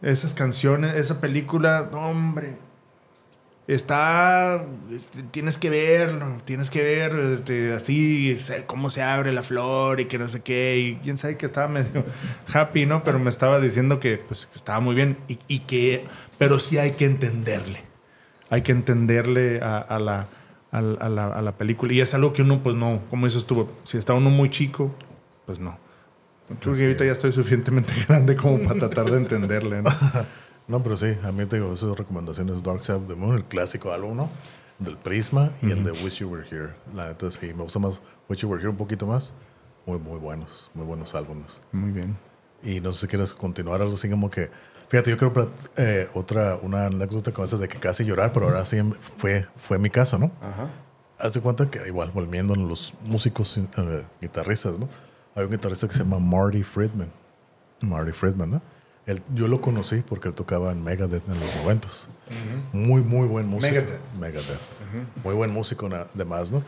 esas 0.00 0.34
canciones, 0.34 0.94
esa 0.96 1.20
película, 1.20 1.90
hombre, 1.92 2.56
está, 3.74 4.64
este, 4.92 5.22
tienes 5.24 5.58
que 5.58 5.70
verlo, 5.70 6.38
tienes 6.44 6.70
que 6.70 6.82
ver 6.82 7.14
este, 7.34 7.72
así, 7.72 8.36
cómo 8.66 8.90
se 8.90 9.02
abre 9.02 9.32
la 9.32 9.42
flor 9.42 10.00
y 10.00 10.06
que 10.06 10.18
no 10.18 10.28
sé 10.28 10.40
qué, 10.42 10.78
y 10.78 10.94
quién 11.02 11.16
sabe 11.16 11.36
que 11.36 11.46
estaba 11.46 11.68
medio 11.72 12.04
happy, 12.52 12.86
¿no? 12.86 13.04
Pero 13.04 13.18
me 13.18 13.30
estaba 13.30 13.60
diciendo 13.60 14.00
que, 14.00 14.18
pues, 14.18 14.48
estaba 14.54 14.80
muy 14.80 14.94
bien 14.94 15.16
y, 15.28 15.38
y 15.48 15.60
que, 15.60 16.06
pero 16.38 16.58
sí 16.58 16.78
hay 16.78 16.92
que 16.92 17.04
entenderle, 17.04 17.82
hay 18.50 18.62
que 18.62 18.72
entenderle 18.72 19.60
a, 19.62 19.78
a, 19.78 19.98
la- 19.98 20.28
a 20.70 20.80
la, 20.80 21.26
a 21.26 21.42
la 21.42 21.52
película 21.52 21.92
y 21.92 22.00
es 22.00 22.14
algo 22.14 22.32
que 22.32 22.42
uno, 22.42 22.62
pues, 22.62 22.74
no, 22.76 23.02
como 23.10 23.26
dices 23.26 23.44
tú, 23.44 23.68
si 23.84 23.98
está 23.98 24.14
uno 24.14 24.30
muy 24.30 24.48
chico, 24.50 24.94
pues 25.46 25.58
no. 25.58 25.78
Creo 26.60 26.74
que 26.74 26.82
ahorita 26.82 27.04
ya 27.04 27.12
estoy 27.12 27.32
suficientemente 27.32 27.92
grande 28.08 28.36
como 28.36 28.58
para 28.62 28.78
tratar 28.78 29.10
de 29.10 29.16
entenderle, 29.18 29.82
¿no? 29.82 29.90
No, 30.72 30.82
pero 30.82 30.96
sí, 30.96 31.18
a 31.22 31.30
mí 31.32 31.44
te 31.44 31.56
digo, 31.56 31.70
esas 31.70 31.94
recomendaciones 31.98 32.62
Dark 32.62 32.82
Side 32.82 32.96
of 32.96 33.06
the 33.06 33.14
Moon, 33.14 33.36
el 33.36 33.44
clásico 33.44 33.92
álbum, 33.92 34.16
¿no? 34.16 34.30
Del 34.78 34.96
Prisma 34.96 35.50
y 35.60 35.70
el 35.70 35.84
de 35.84 35.90
Wish 35.90 36.20
You 36.20 36.30
Were 36.30 36.48
Here. 36.50 36.72
La 36.94 37.08
neta 37.08 37.30
sí, 37.30 37.52
me 37.52 37.62
gusta 37.62 37.78
más 37.78 38.00
Wish 38.30 38.40
You 38.40 38.48
Were 38.48 38.58
Here 38.58 38.70
un 38.70 38.78
poquito 38.78 39.06
más. 39.06 39.34
Muy, 39.84 39.98
muy 39.98 40.18
buenos, 40.18 40.70
muy 40.72 40.86
buenos 40.86 41.14
álbumes. 41.14 41.60
Muy 41.72 41.90
bien. 41.90 42.16
Y 42.62 42.80
no 42.80 42.90
sé 42.94 43.02
si 43.02 43.06
quieres 43.06 43.34
continuar 43.34 43.82
algo 43.82 43.92
así 43.92 44.08
como 44.08 44.30
que... 44.30 44.50
Fíjate, 44.88 45.10
yo 45.10 45.18
creo 45.18 45.52
eh, 45.76 46.08
otra, 46.14 46.58
una 46.62 46.86
anécdota 46.86 47.32
con 47.32 47.44
esas 47.44 47.60
de 47.60 47.68
que 47.68 47.78
casi 47.78 48.06
llorar, 48.06 48.32
pero 48.32 48.46
ahora 48.46 48.64
sí 48.64 48.78
fue, 49.18 49.46
fue 49.58 49.78
mi 49.78 49.90
caso, 49.90 50.18
¿no? 50.18 50.32
Ajá. 50.40 50.70
Haz 51.18 51.34
de 51.34 51.42
cuenta 51.42 51.70
que 51.70 51.86
igual, 51.86 52.10
volviendo 52.12 52.54
a 52.54 52.56
los 52.56 52.94
músicos 53.02 53.58
eh, 53.58 54.04
guitarristas, 54.22 54.78
¿no? 54.78 54.88
Hay 55.34 55.44
un 55.44 55.50
guitarrista 55.50 55.86
que 55.86 55.92
se 55.92 56.02
llama 56.02 56.18
Marty 56.18 56.62
Friedman. 56.62 57.12
Marty 57.82 58.12
Friedman, 58.12 58.52
¿no? 58.52 58.62
Él, 59.06 59.22
yo 59.34 59.48
lo 59.48 59.60
conocí 59.60 60.02
porque 60.06 60.28
él 60.28 60.34
tocaba 60.34 60.70
en 60.70 60.82
Megadeth 60.84 61.28
en 61.28 61.40
los 61.40 61.56
noventos. 61.56 62.08
Muy, 62.72 63.02
muy 63.02 63.26
buen 63.26 63.46
músico. 63.46 63.74
Megadeth. 63.74 64.14
Megadeth. 64.18 64.60
Muy 65.24 65.34
buen 65.34 65.50
músico, 65.50 65.88
además, 66.14 66.52
¿no? 66.52 66.62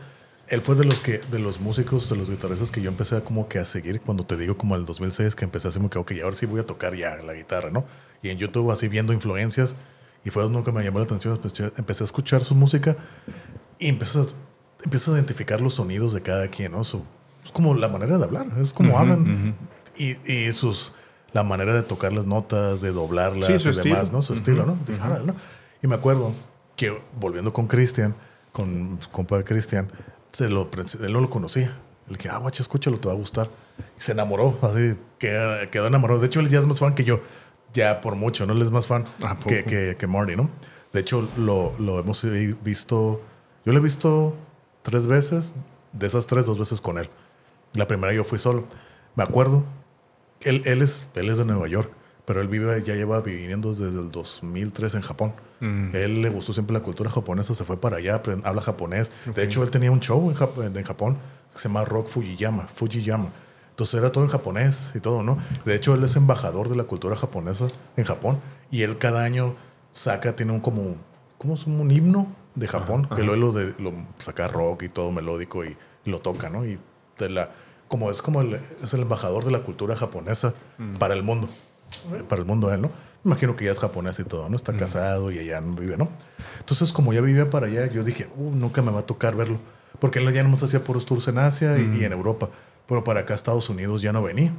Él 0.48 0.60
fue 0.60 0.74
de 0.74 0.84
los 0.84 1.00
que, 1.00 1.18
de 1.18 1.38
los 1.38 1.60
músicos, 1.60 2.10
de 2.10 2.16
los 2.16 2.28
guitarristas 2.28 2.70
que 2.70 2.82
yo 2.82 2.90
empecé 2.90 3.16
a 3.16 3.20
como 3.22 3.48
que 3.48 3.58
a 3.58 3.64
seguir 3.64 4.00
cuando 4.00 4.26
te 4.26 4.36
digo 4.36 4.58
como 4.58 4.76
el 4.76 4.84
2006 4.84 5.34
que 5.36 5.44
empecé 5.44 5.68
así 5.68 5.78
como 5.78 5.88
que, 5.88 5.98
ok, 5.98 6.12
ahora 6.22 6.36
sí 6.36 6.44
voy 6.44 6.60
a 6.60 6.66
tocar 6.66 6.94
ya 6.94 7.16
la 7.16 7.32
guitarra, 7.32 7.70
¿no? 7.70 7.84
Y 8.22 8.28
en 8.28 8.36
YouTube 8.36 8.70
así 8.70 8.88
viendo 8.88 9.12
influencias 9.12 9.74
y 10.22 10.30
fue 10.30 10.42
algo 10.42 10.62
que 10.62 10.72
me 10.72 10.84
llamó 10.84 10.98
la 10.98 11.06
atención, 11.06 11.38
empecé, 11.76 12.02
a 12.02 12.04
escuchar 12.04 12.42
su 12.44 12.54
música 12.54 12.96
y 13.78 13.88
empecé 13.88 14.20
a, 14.20 14.24
empecé 14.84 15.10
a 15.10 15.14
identificar 15.14 15.62
los 15.62 15.74
sonidos 15.74 16.12
de 16.12 16.20
cada 16.20 16.48
quien, 16.48 16.72
¿no? 16.72 16.84
Su, 16.84 17.04
es 17.42 17.50
como 17.50 17.74
la 17.74 17.88
manera 17.88 18.18
de 18.18 18.24
hablar, 18.24 18.46
es 18.58 18.74
como 18.74 18.98
hablan 18.98 19.54
y, 19.96 20.30
y 20.30 20.52
sus, 20.52 20.94
la 21.34 21.42
manera 21.42 21.74
de 21.74 21.82
tocar 21.82 22.12
las 22.12 22.24
notas, 22.26 22.80
de 22.80 22.92
doblarlas 22.92 23.44
Sí, 23.46 23.58
su 23.58 23.70
y 23.70 23.84
demás. 23.84 24.10
¿no? 24.12 24.22
Su 24.22 24.32
estilo, 24.32 24.64
¿no? 24.64 24.78
Dije, 24.86 25.00
"Órale", 25.02 25.26
¿no? 25.26 25.34
Y 25.82 25.86
me 25.86 25.96
acuerdo 25.96 26.32
que 26.76 26.96
volviendo 27.20 27.52
con 27.52 27.66
Cristian, 27.66 28.14
con 28.52 28.96
compa 29.12 29.36
de 29.36 29.44
Cristian, 29.44 29.90
se 30.30 30.48
lo, 30.48 30.70
él 31.02 31.12
no 31.12 31.20
lo 31.20 31.28
conocía. 31.28 31.76
Le 32.08 32.16
dije, 32.16 32.28
ah, 32.28 32.38
guacha, 32.38 32.62
escúchalo, 32.62 32.98
te 32.98 33.08
va 33.08 33.14
a 33.14 33.16
gustar. 33.16 33.48
Y 33.98 34.00
se 34.00 34.12
enamoró, 34.12 34.58
así, 34.62 34.96
quedó, 35.18 35.70
quedó 35.70 35.86
enamorado. 35.88 36.20
De 36.20 36.26
hecho, 36.26 36.40
él 36.40 36.48
ya 36.48 36.58
es 36.60 36.66
más 36.66 36.78
fan 36.78 36.94
que 36.94 37.04
yo, 37.04 37.20
ya 37.72 38.00
por 38.00 38.14
mucho, 38.14 38.46
¿no? 38.46 38.52
Él 38.52 38.62
es 38.62 38.70
más 38.70 38.86
fan 38.86 39.04
que, 39.46 39.64
que, 39.64 39.96
que 39.98 40.06
Marty, 40.06 40.36
¿no? 40.36 40.50
De 40.92 41.00
hecho, 41.00 41.28
lo, 41.36 41.72
lo 41.78 41.98
hemos 41.98 42.24
visto, 42.62 43.20
yo 43.64 43.72
lo 43.72 43.78
he 43.78 43.82
visto 43.82 44.36
tres 44.82 45.06
veces, 45.08 45.54
de 45.92 46.06
esas 46.06 46.26
tres, 46.26 46.46
dos 46.46 46.58
veces 46.58 46.80
con 46.80 46.98
él. 46.98 47.08
La 47.72 47.88
primera 47.88 48.12
yo 48.12 48.22
fui 48.22 48.38
solo. 48.38 48.64
Me 49.16 49.24
acuerdo, 49.24 49.64
él, 50.44 50.62
él, 50.64 50.82
es, 50.82 51.06
él 51.14 51.28
es 51.28 51.38
de 51.38 51.44
Nueva 51.44 51.66
York, 51.68 51.90
pero 52.24 52.40
él 52.40 52.48
vive, 52.48 52.82
ya 52.82 52.94
lleva 52.94 53.20
viviendo 53.20 53.74
desde 53.74 53.98
el 53.98 54.10
2003 54.10 54.94
en 54.94 55.02
Japón. 55.02 55.32
Él 55.60 56.20
le 56.20 56.28
gustó 56.28 56.52
siempre 56.52 56.74
la 56.74 56.80
cultura 56.82 57.08
japonesa, 57.10 57.54
se 57.54 57.64
fue 57.64 57.78
para 57.80 57.96
allá, 57.96 58.20
habla 58.44 58.60
japonés. 58.60 59.10
De 59.34 59.42
hecho, 59.44 59.62
él 59.62 59.70
tenía 59.70 59.90
un 59.90 60.00
show 60.00 60.28
en, 60.30 60.36
Jap- 60.36 60.76
en 60.76 60.84
Japón 60.84 61.16
que 61.52 61.58
se 61.58 61.68
llama 61.68 61.84
Rock 61.86 62.08
Fujiyama, 62.08 62.68
Fujiyama. 62.68 63.30
Entonces 63.70 63.94
era 63.98 64.12
todo 64.12 64.24
en 64.24 64.30
japonés 64.30 64.92
y 64.94 65.00
todo, 65.00 65.22
¿no? 65.22 65.38
De 65.64 65.74
hecho, 65.74 65.94
él 65.94 66.04
es 66.04 66.16
embajador 66.16 66.68
de 66.68 66.76
la 66.76 66.84
cultura 66.84 67.16
japonesa 67.16 67.68
en 67.96 68.04
Japón 68.04 68.40
y 68.70 68.82
él 68.82 68.98
cada 68.98 69.24
año 69.24 69.54
saca, 69.90 70.36
tiene 70.36 70.52
un 70.52 70.60
como, 70.60 70.96
¿cómo 71.38 71.54
es? 71.54 71.66
Un 71.66 71.90
himno 71.90 72.26
de 72.54 72.68
Japón, 72.68 73.08
que 73.16 73.22
luego 73.22 73.40
lo, 73.46 73.52
de, 73.52 73.74
lo 73.78 73.92
saca 74.18 74.48
rock 74.48 74.82
y 74.82 74.88
todo 74.90 75.10
melódico 75.10 75.64
y, 75.64 75.76
lo 76.04 76.20
toca, 76.20 76.50
¿no? 76.50 76.66
Y 76.66 76.78
de 77.18 77.30
la, 77.30 77.50
como 77.88 78.10
es 78.10 78.22
como 78.22 78.40
el, 78.40 78.54
es 78.54 78.94
el 78.94 79.02
embajador 79.02 79.44
de 79.44 79.50
la 79.50 79.60
cultura 79.60 79.94
japonesa 79.96 80.54
para 80.98 81.14
el 81.14 81.22
mundo. 81.22 81.48
Eh, 82.12 82.22
Para 82.28 82.40
el 82.42 82.46
mundo 82.48 82.72
él, 82.72 82.82
¿no? 82.82 82.90
Imagino 83.24 83.54
que 83.56 83.66
ya 83.66 83.70
es 83.72 83.78
japonés 83.78 84.18
y 84.18 84.24
todo, 84.24 84.48
¿no? 84.48 84.56
Está 84.56 84.76
casado 84.76 85.30
y 85.30 85.38
allá 85.38 85.60
no 85.60 85.74
vive, 85.74 85.96
¿no? 85.96 86.08
Entonces, 86.58 86.92
como 86.92 87.12
ya 87.12 87.20
vivía 87.20 87.48
para 87.50 87.66
allá, 87.66 87.86
yo 87.86 88.02
dije, 88.02 88.28
"Uh, 88.36 88.50
nunca 88.54 88.82
me 88.82 88.90
va 88.90 89.00
a 89.00 89.06
tocar 89.06 89.36
verlo. 89.36 89.58
Porque 90.00 90.18
él 90.18 90.32
ya 90.34 90.42
nomás 90.42 90.62
hacía 90.62 90.82
puros 90.82 91.06
tours 91.06 91.28
en 91.28 91.38
Asia 91.38 91.78
y, 91.78 92.00
y 92.00 92.04
en 92.04 92.12
Europa. 92.12 92.48
Pero 92.88 93.04
para 93.04 93.20
acá, 93.20 93.34
Estados 93.34 93.68
Unidos, 93.70 94.02
ya 94.02 94.12
no 94.12 94.22
venía. 94.22 94.52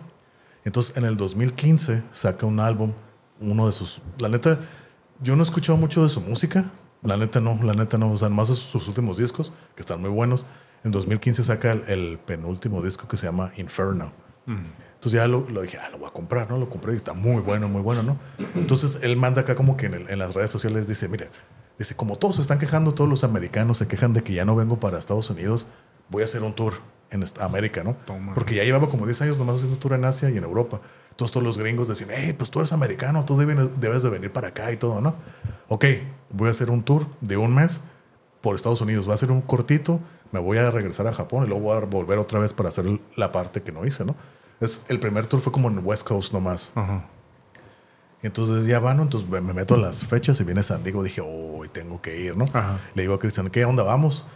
Entonces, 0.64 0.95
en 0.97 1.03
el 1.06 1.18
2015 1.18 2.03
saca 2.11 2.45
un 2.45 2.60
álbum, 2.60 2.93
uno 3.41 3.65
de 3.65 3.72
sus... 3.73 4.02
La 4.18 4.30
neta, 4.30 4.60
yo 5.22 5.35
no 5.35 5.43
he 5.43 5.45
escuchado 5.45 5.77
mucho 5.77 6.02
de 6.03 6.10
su 6.10 6.22
música. 6.22 6.65
La 7.03 7.18
neta 7.18 7.39
no, 7.41 7.60
la 7.61 7.73
neta 7.73 7.97
no. 7.97 8.11
O 8.11 8.18
sea, 8.18 8.30
más 8.30 8.47
sus 8.47 8.88
últimos 8.88 9.18
discos, 9.18 9.52
que 9.76 9.81
están 9.81 9.99
muy 10.02 10.10
buenos. 10.10 10.45
En 10.86 10.91
2015 10.91 11.44
saca 11.44 11.72
el, 11.74 11.82
el 11.90 12.20
penúltimo 12.26 12.82
disco 12.82 13.07
que 13.07 13.18
se 13.18 13.26
llama 13.26 13.52
Inferno. 13.57 14.12
Entonces 14.48 15.12
ya 15.20 15.28
lo, 15.28 15.49
lo 15.49 15.62
dije, 15.64 15.78
ah, 15.80 15.90
lo 15.90 15.98
voy 15.98 16.07
a 16.07 16.12
comprar, 16.14 16.49
¿no? 16.49 16.57
Lo 16.57 16.70
compré 16.70 16.94
y 16.94 16.95
está 16.95 17.14
muy 17.14 17.41
bueno, 17.41 17.68
muy 17.68 17.82
bueno, 17.82 18.03
¿no? 18.03 18.18
Entonces 18.56 18.99
él 19.02 19.18
manda 19.18 19.41
acá 19.41 19.56
como 19.56 19.76
que 19.78 19.88
en, 19.88 19.95
el- 19.95 20.10
en 20.10 20.20
las 20.20 20.34
redes 20.34 20.52
sociales 20.52 20.88
dice, 20.88 21.07
mira, 21.10 21.28
dice, 21.78 21.95
como 21.95 22.18
todos 22.18 22.36
se 22.38 22.41
están 22.44 22.60
quejando, 22.60 22.94
todos 22.94 23.10
los 23.10 23.24
americanos 23.24 23.78
se 23.80 23.88
quejan 23.88 24.14
de 24.14 24.24
que 24.24 24.34
ya 24.34 24.45
no 24.45 24.56
vengo 24.56 24.80
para 24.80 24.98
Estados 24.99 25.30
Unidos, 25.30 25.68
voy 26.10 26.22
a 26.22 26.26
hacer 26.26 26.44
un 26.44 26.53
tour 26.53 26.76
en 27.12 27.24
América, 27.41 27.84
¿no? 27.84 27.95
Toma. 28.06 28.34
Porque 28.36 28.56
ya 28.56 28.64
llevaba 28.64 28.90
como 28.90 29.06
10 29.06 29.22
años 29.24 29.38
nomás 29.38 29.56
haciendo 29.57 29.78
tour 29.78 29.94
en 29.94 30.06
Asia 30.06 30.30
y 30.30 30.38
en 30.38 30.44
Europa. 30.44 30.82
Entonces 31.12 31.32
todos 31.32 31.44
los 31.45 31.57
gringos 31.57 31.88
decían, 31.88 32.10
hey, 32.14 32.34
pues 32.38 32.49
tú 32.52 32.60
eres 32.60 32.74
americano, 32.74 33.26
tú 33.26 33.38
debes, 33.38 33.80
debes 33.80 34.03
de 34.03 34.10
venir 34.10 34.32
para 34.32 34.49
acá 34.49 34.72
y 34.72 34.78
todo, 34.78 35.02
¿no? 35.02 35.16
Ok, 35.68 35.86
voy 36.32 36.48
a 36.48 36.52
hacer 36.52 36.70
un 36.70 36.84
tour 36.84 37.07
de 37.22 37.38
un 37.38 37.53
mes 37.56 37.82
por 38.45 38.55
Estados 38.55 38.80
Unidos. 38.80 39.09
Va 39.09 39.15
a 39.15 39.17
ser 39.17 39.31
un 39.31 39.41
cortito, 39.41 39.99
me 40.31 40.39
voy 40.39 40.59
a 40.59 40.69
regresar 40.69 41.07
a 41.07 41.13
Japón 41.13 41.45
y 41.45 41.47
luego 41.47 41.63
voy 41.63 41.77
a 41.77 41.80
volver 41.80 42.19
otra 42.19 42.38
vez 42.38 42.53
para 42.53 42.69
hacer 42.69 42.85
la 43.15 43.31
parte 43.31 43.63
que 43.63 43.72
no 43.72 43.84
hice, 43.88 44.05
¿no? 44.05 44.15
Es, 44.59 44.85
el 44.88 44.99
primer 44.99 45.26
tour 45.26 45.41
fue 45.41 45.51
como 45.51 45.67
en 45.67 45.84
West 45.84 46.07
Coast 46.07 46.31
nomás. 46.31 46.72
Ajá. 46.76 47.07
Entonces 48.22 48.67
ya 48.67 48.80
van, 48.80 48.99
entonces 48.99 49.27
me 49.27 49.41
me 49.41 49.51
meto 49.51 49.73
a 49.73 49.77
las 49.80 50.05
fechas 50.05 50.39
y 50.41 50.43
viene 50.43 50.61
San 50.61 50.84
Diego. 50.84 51.01
Dije, 51.01 51.22
hoy 51.22 51.69
tengo 51.69 51.99
que 52.03 52.22
ir, 52.22 52.38
¿no? 52.38 52.45
Ajá. 52.53 52.80
Le 52.93 53.01
digo 53.01 53.15
a 53.15 53.19
Cristian, 53.19 53.49
¿qué 53.49 53.65
onda 53.65 53.81
vamos? 53.81 54.27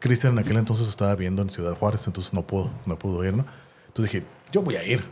Cristian 0.00 0.32
en 0.32 0.40
aquel 0.40 0.56
entonces 0.56 0.88
estaba 0.88 1.14
viendo 1.14 1.40
en 1.40 1.48
Ciudad 1.48 1.76
Juárez, 1.78 2.04
entonces 2.08 2.34
no 2.34 2.44
puedo, 2.44 2.72
no 2.84 2.98
pudo 2.98 3.24
ir, 3.24 3.34
¿no? 3.36 3.46
Entonces 3.86 4.12
dije, 4.12 4.26
yo 4.50 4.62
voy 4.62 4.74
a 4.74 4.82
ir. 4.82 5.04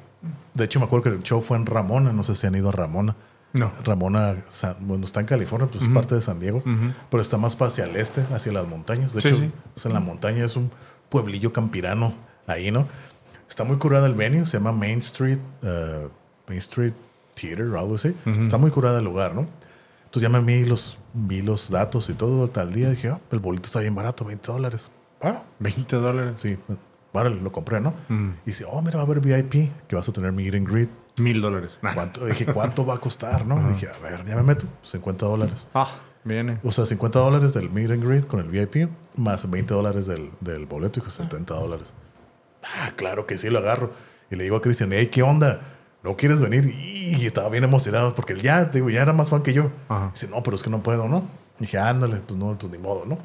De 0.54 0.64
hecho, 0.64 0.80
me 0.80 0.86
acuerdo 0.86 1.04
que 1.04 1.10
el 1.10 1.22
show 1.22 1.40
fue 1.40 1.56
en 1.56 1.66
Ramona, 1.66 2.12
no 2.12 2.24
sé 2.24 2.34
si 2.34 2.48
han 2.48 2.56
ido 2.56 2.70
a 2.70 2.72
Ramona. 2.72 3.14
No. 3.54 3.72
Ramona, 3.84 4.36
bueno, 4.80 5.04
está 5.06 5.20
en 5.20 5.26
California, 5.26 5.68
pues 5.70 5.84
es 5.84 5.88
parte 5.88 6.14
de 6.14 6.20
San 6.20 6.38
Diego, 6.40 6.62
pero 7.10 7.22
está 7.22 7.38
más 7.38 7.56
para 7.56 7.68
hacia 7.68 7.84
el 7.84 7.96
este, 7.96 8.22
hacia 8.34 8.52
las 8.52 8.66
montañas. 8.68 9.14
De 9.14 9.20
Sí, 9.22 9.28
hecho, 9.28 9.38
sí. 9.38 9.50
es 9.74 9.86
en 9.86 9.92
la 9.94 10.00
montaña, 10.00 10.44
es 10.44 10.56
un 10.56 10.70
pueblillo 11.08 11.52
campirano 11.52 12.12
ahí, 12.46 12.70
¿no? 12.70 12.86
Está 13.48 13.64
muy 13.64 13.76
curada 13.78 14.06
el 14.08 14.14
venue, 14.14 14.44
se 14.46 14.58
llama 14.58 14.72
Main 14.72 14.98
Street, 14.98 15.38
eh, 15.62 16.08
Main 16.48 16.58
Street 16.58 16.94
Theater 17.34 17.66
o 17.68 17.78
algo 17.78 17.94
así. 17.94 18.14
Está 18.42 18.58
muy 18.58 18.70
curada 18.70 18.98
el 18.98 19.04
lugar, 19.04 19.34
¿no? 19.34 19.46
Entonces 20.06 20.22
ya 20.22 20.28
me 20.28 20.40
vi 20.44 20.64
los, 20.66 20.98
vi 21.12 21.42
los 21.42 21.70
datos 21.70 22.08
y 22.10 22.14
todo 22.14 22.48
tal 22.48 22.72
día. 22.72 22.90
Dije, 22.90 23.08
ah, 23.08 23.20
el 23.30 23.38
boleto 23.40 23.66
está 23.66 23.80
bien 23.80 23.94
barato, 23.94 24.24
20 24.24 24.50
dólares. 24.52 24.90
Ah, 25.22 25.42
20 25.60 25.96
dólares. 25.96 26.40
sí, 26.40 26.56
vale, 27.12 27.30
lo 27.30 27.52
compré, 27.52 27.80
¿no? 27.80 27.94
Y 28.08 28.46
dice, 28.46 28.64
oh, 28.68 28.82
mira, 28.82 28.96
va 28.96 29.02
a 29.02 29.06
haber 29.06 29.20
VIP, 29.20 29.70
que 29.88 29.94
vas 29.96 30.08
a 30.08 30.12
tener 30.12 30.32
meet 30.32 30.54
and 30.54 30.68
greet. 30.68 30.90
Mil 31.18 31.40
dólares. 31.40 31.78
Nah. 31.82 31.94
¿Cuánto? 31.94 32.24
Dije, 32.26 32.46
¿cuánto 32.46 32.84
va 32.84 32.94
a 32.94 32.98
costar? 32.98 33.46
¿no? 33.46 33.70
Dije, 33.70 33.88
a 33.88 33.98
ver, 33.98 34.24
ya 34.24 34.36
me 34.36 34.42
meto, 34.42 34.66
50 34.82 35.26
dólares. 35.26 35.68
Ah, 35.74 35.88
viene. 36.24 36.58
O 36.64 36.72
sea, 36.72 36.86
50 36.86 37.18
dólares 37.18 37.54
del 37.54 37.70
meet 37.70 37.90
and 37.90 38.04
greet 38.04 38.26
con 38.26 38.40
el 38.40 38.48
VIP, 38.48 38.88
más 39.16 39.48
20 39.48 39.74
dólares 39.74 40.06
del, 40.06 40.30
del 40.40 40.66
boleto, 40.66 41.00
y 41.06 41.10
70 41.10 41.54
dólares. 41.54 41.92
Ah, 42.62 42.92
claro 42.96 43.26
que 43.26 43.38
sí, 43.38 43.48
lo 43.48 43.58
agarro. 43.58 43.92
Y 44.30 44.36
le 44.36 44.44
digo 44.44 44.56
a 44.56 44.62
Cristian, 44.62 44.90
hey, 44.92 45.08
¿qué 45.12 45.22
onda? 45.22 45.60
¿No 46.02 46.16
quieres 46.16 46.40
venir? 46.40 46.66
Y 46.66 47.24
estaba 47.24 47.48
bien 47.48 47.64
emocionado 47.64 48.14
porque 48.14 48.32
él 48.32 48.42
ya, 48.42 48.64
digo, 48.64 48.90
ya 48.90 49.02
era 49.02 49.12
más 49.12 49.30
fan 49.30 49.42
que 49.42 49.52
yo. 49.52 49.70
Ajá. 49.88 50.10
Dice, 50.12 50.28
no, 50.28 50.42
pero 50.42 50.56
es 50.56 50.62
que 50.62 50.70
no 50.70 50.82
puedo, 50.82 51.08
¿no? 51.08 51.44
dije, 51.58 51.78
ándale, 51.78 52.16
pues 52.16 52.38
no, 52.38 52.56
pues 52.58 52.72
ni 52.72 52.78
modo, 52.78 53.04
¿no? 53.04 53.18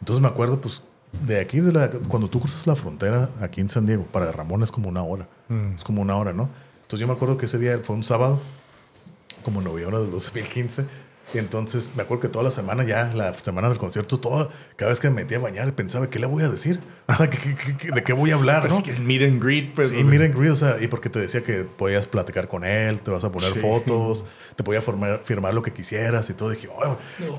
Entonces 0.00 0.22
me 0.22 0.28
acuerdo, 0.28 0.60
pues, 0.60 0.82
de 1.26 1.40
aquí, 1.40 1.60
de 1.60 1.72
la, 1.72 1.90
cuando 2.08 2.28
tú 2.28 2.40
cruzas 2.40 2.66
la 2.66 2.76
frontera 2.76 3.30
aquí 3.40 3.60
en 3.60 3.68
San 3.68 3.86
Diego, 3.86 4.04
para 4.04 4.30
Ramón 4.30 4.62
es 4.62 4.70
como 4.70 4.88
una 4.88 5.02
hora. 5.02 5.26
Es 5.74 5.82
como 5.82 6.02
una 6.02 6.16
hora, 6.16 6.32
¿no? 6.32 6.50
Entonces 6.88 7.02
yo 7.02 7.06
me 7.06 7.12
acuerdo 7.12 7.36
que 7.36 7.44
ese 7.44 7.58
día 7.58 7.78
fue 7.84 7.96
un 7.96 8.02
sábado, 8.02 8.40
como 9.44 9.60
noviembre 9.60 9.98
del 9.98 10.10
2015. 10.10 10.86
Y 11.34 11.38
entonces 11.38 11.92
me 11.94 12.02
acuerdo 12.04 12.22
que 12.22 12.28
toda 12.28 12.42
la 12.42 12.50
semana, 12.50 12.84
ya 12.84 13.10
la 13.14 13.34
semana 13.38 13.68
del 13.68 13.76
concierto, 13.76 14.18
todo, 14.18 14.50
cada 14.76 14.88
vez 14.90 14.98
que 14.98 15.10
me 15.10 15.16
metía 15.16 15.36
a 15.36 15.40
bañar 15.40 15.74
pensaba, 15.74 16.08
¿qué 16.08 16.18
le 16.18 16.26
voy 16.26 16.42
a 16.42 16.48
decir? 16.48 16.80
O 17.06 17.14
sea, 17.14 17.28
¿qué- 17.28 17.36
qué- 17.38 17.54
qué- 17.54 17.76
qué- 17.76 17.90
¿de 17.90 18.02
qué 18.02 18.12
voy 18.14 18.30
a 18.30 18.34
hablar? 18.34 18.60
Pues 18.62 18.72
¿no? 18.72 18.78
es 18.78 18.84
que 18.84 18.98
meet 18.98 19.22
and 19.22 19.42
greet, 19.42 19.74
pues. 19.74 19.90
Sí, 19.90 19.96
sea, 19.96 20.04
miren, 20.04 20.32
Greed, 20.34 20.52
o 20.52 20.56
sea, 20.56 20.76
y 20.80 20.88
porque 20.88 21.10
te 21.10 21.18
decía 21.18 21.42
que 21.44 21.64
podías 21.64 22.06
platicar 22.06 22.48
con 22.48 22.64
él, 22.64 23.00
te 23.02 23.10
vas 23.10 23.24
a 23.24 23.30
poner 23.32 23.52
Sí. 23.52 23.60
fotos, 23.60 24.24
te 24.56 24.64
podía 24.64 24.80
formar- 24.80 25.20
firmar 25.24 25.52
lo 25.52 25.62
que 25.62 25.70
quisieras 25.72 26.28
y 26.30 26.34
todo. 26.34 26.48
Dije, 26.50 26.68
"Ay, 26.82 26.92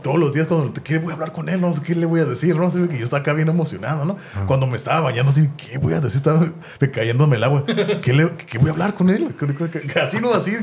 todos 0.04 0.20
los 0.20 0.34
días 0.34 0.46
cuando 0.48 0.72
¿qué 0.84 1.00
voy 1.00 1.10
a 1.12 1.14
hablar 1.16 1.32
con 1.32 1.50
él? 1.50 1.60
No 1.60 1.74
sé 1.74 1.82
qué 1.82 1.96
le 1.96 2.06
voy 2.06 2.20
a 2.20 2.26
decir, 2.26 2.56
¿no? 2.56 2.68
Así 2.68 2.80
que 2.88 2.98
yo 2.98 3.04
estaba 3.04 3.22
acá 3.22 3.34
bien 3.34 3.50
emocionado, 3.50 4.06
¿no? 4.06 4.18
Cuando 4.46 4.68
me 4.68 4.76
estaba 4.76 5.02
bañando, 5.02 5.32
así, 5.32 5.50
¿qué 5.58 5.80
voy 5.80 5.94
a 5.94 6.00
decir? 6.00 6.18
Estaba 6.18 6.48
me 6.80 6.92
cayéndome 6.92 7.38
el 7.38 7.44
agua. 7.44 7.66
¿Qué, 8.02 8.14
le- 8.14 8.36
qué 8.36 8.60
voy 8.60 8.70
a 8.70 8.74
hablar 8.74 8.94
con 8.94 9.10
él? 9.10 9.36
Así 10.02 10.20
no, 10.22 10.34
así, 10.34 10.56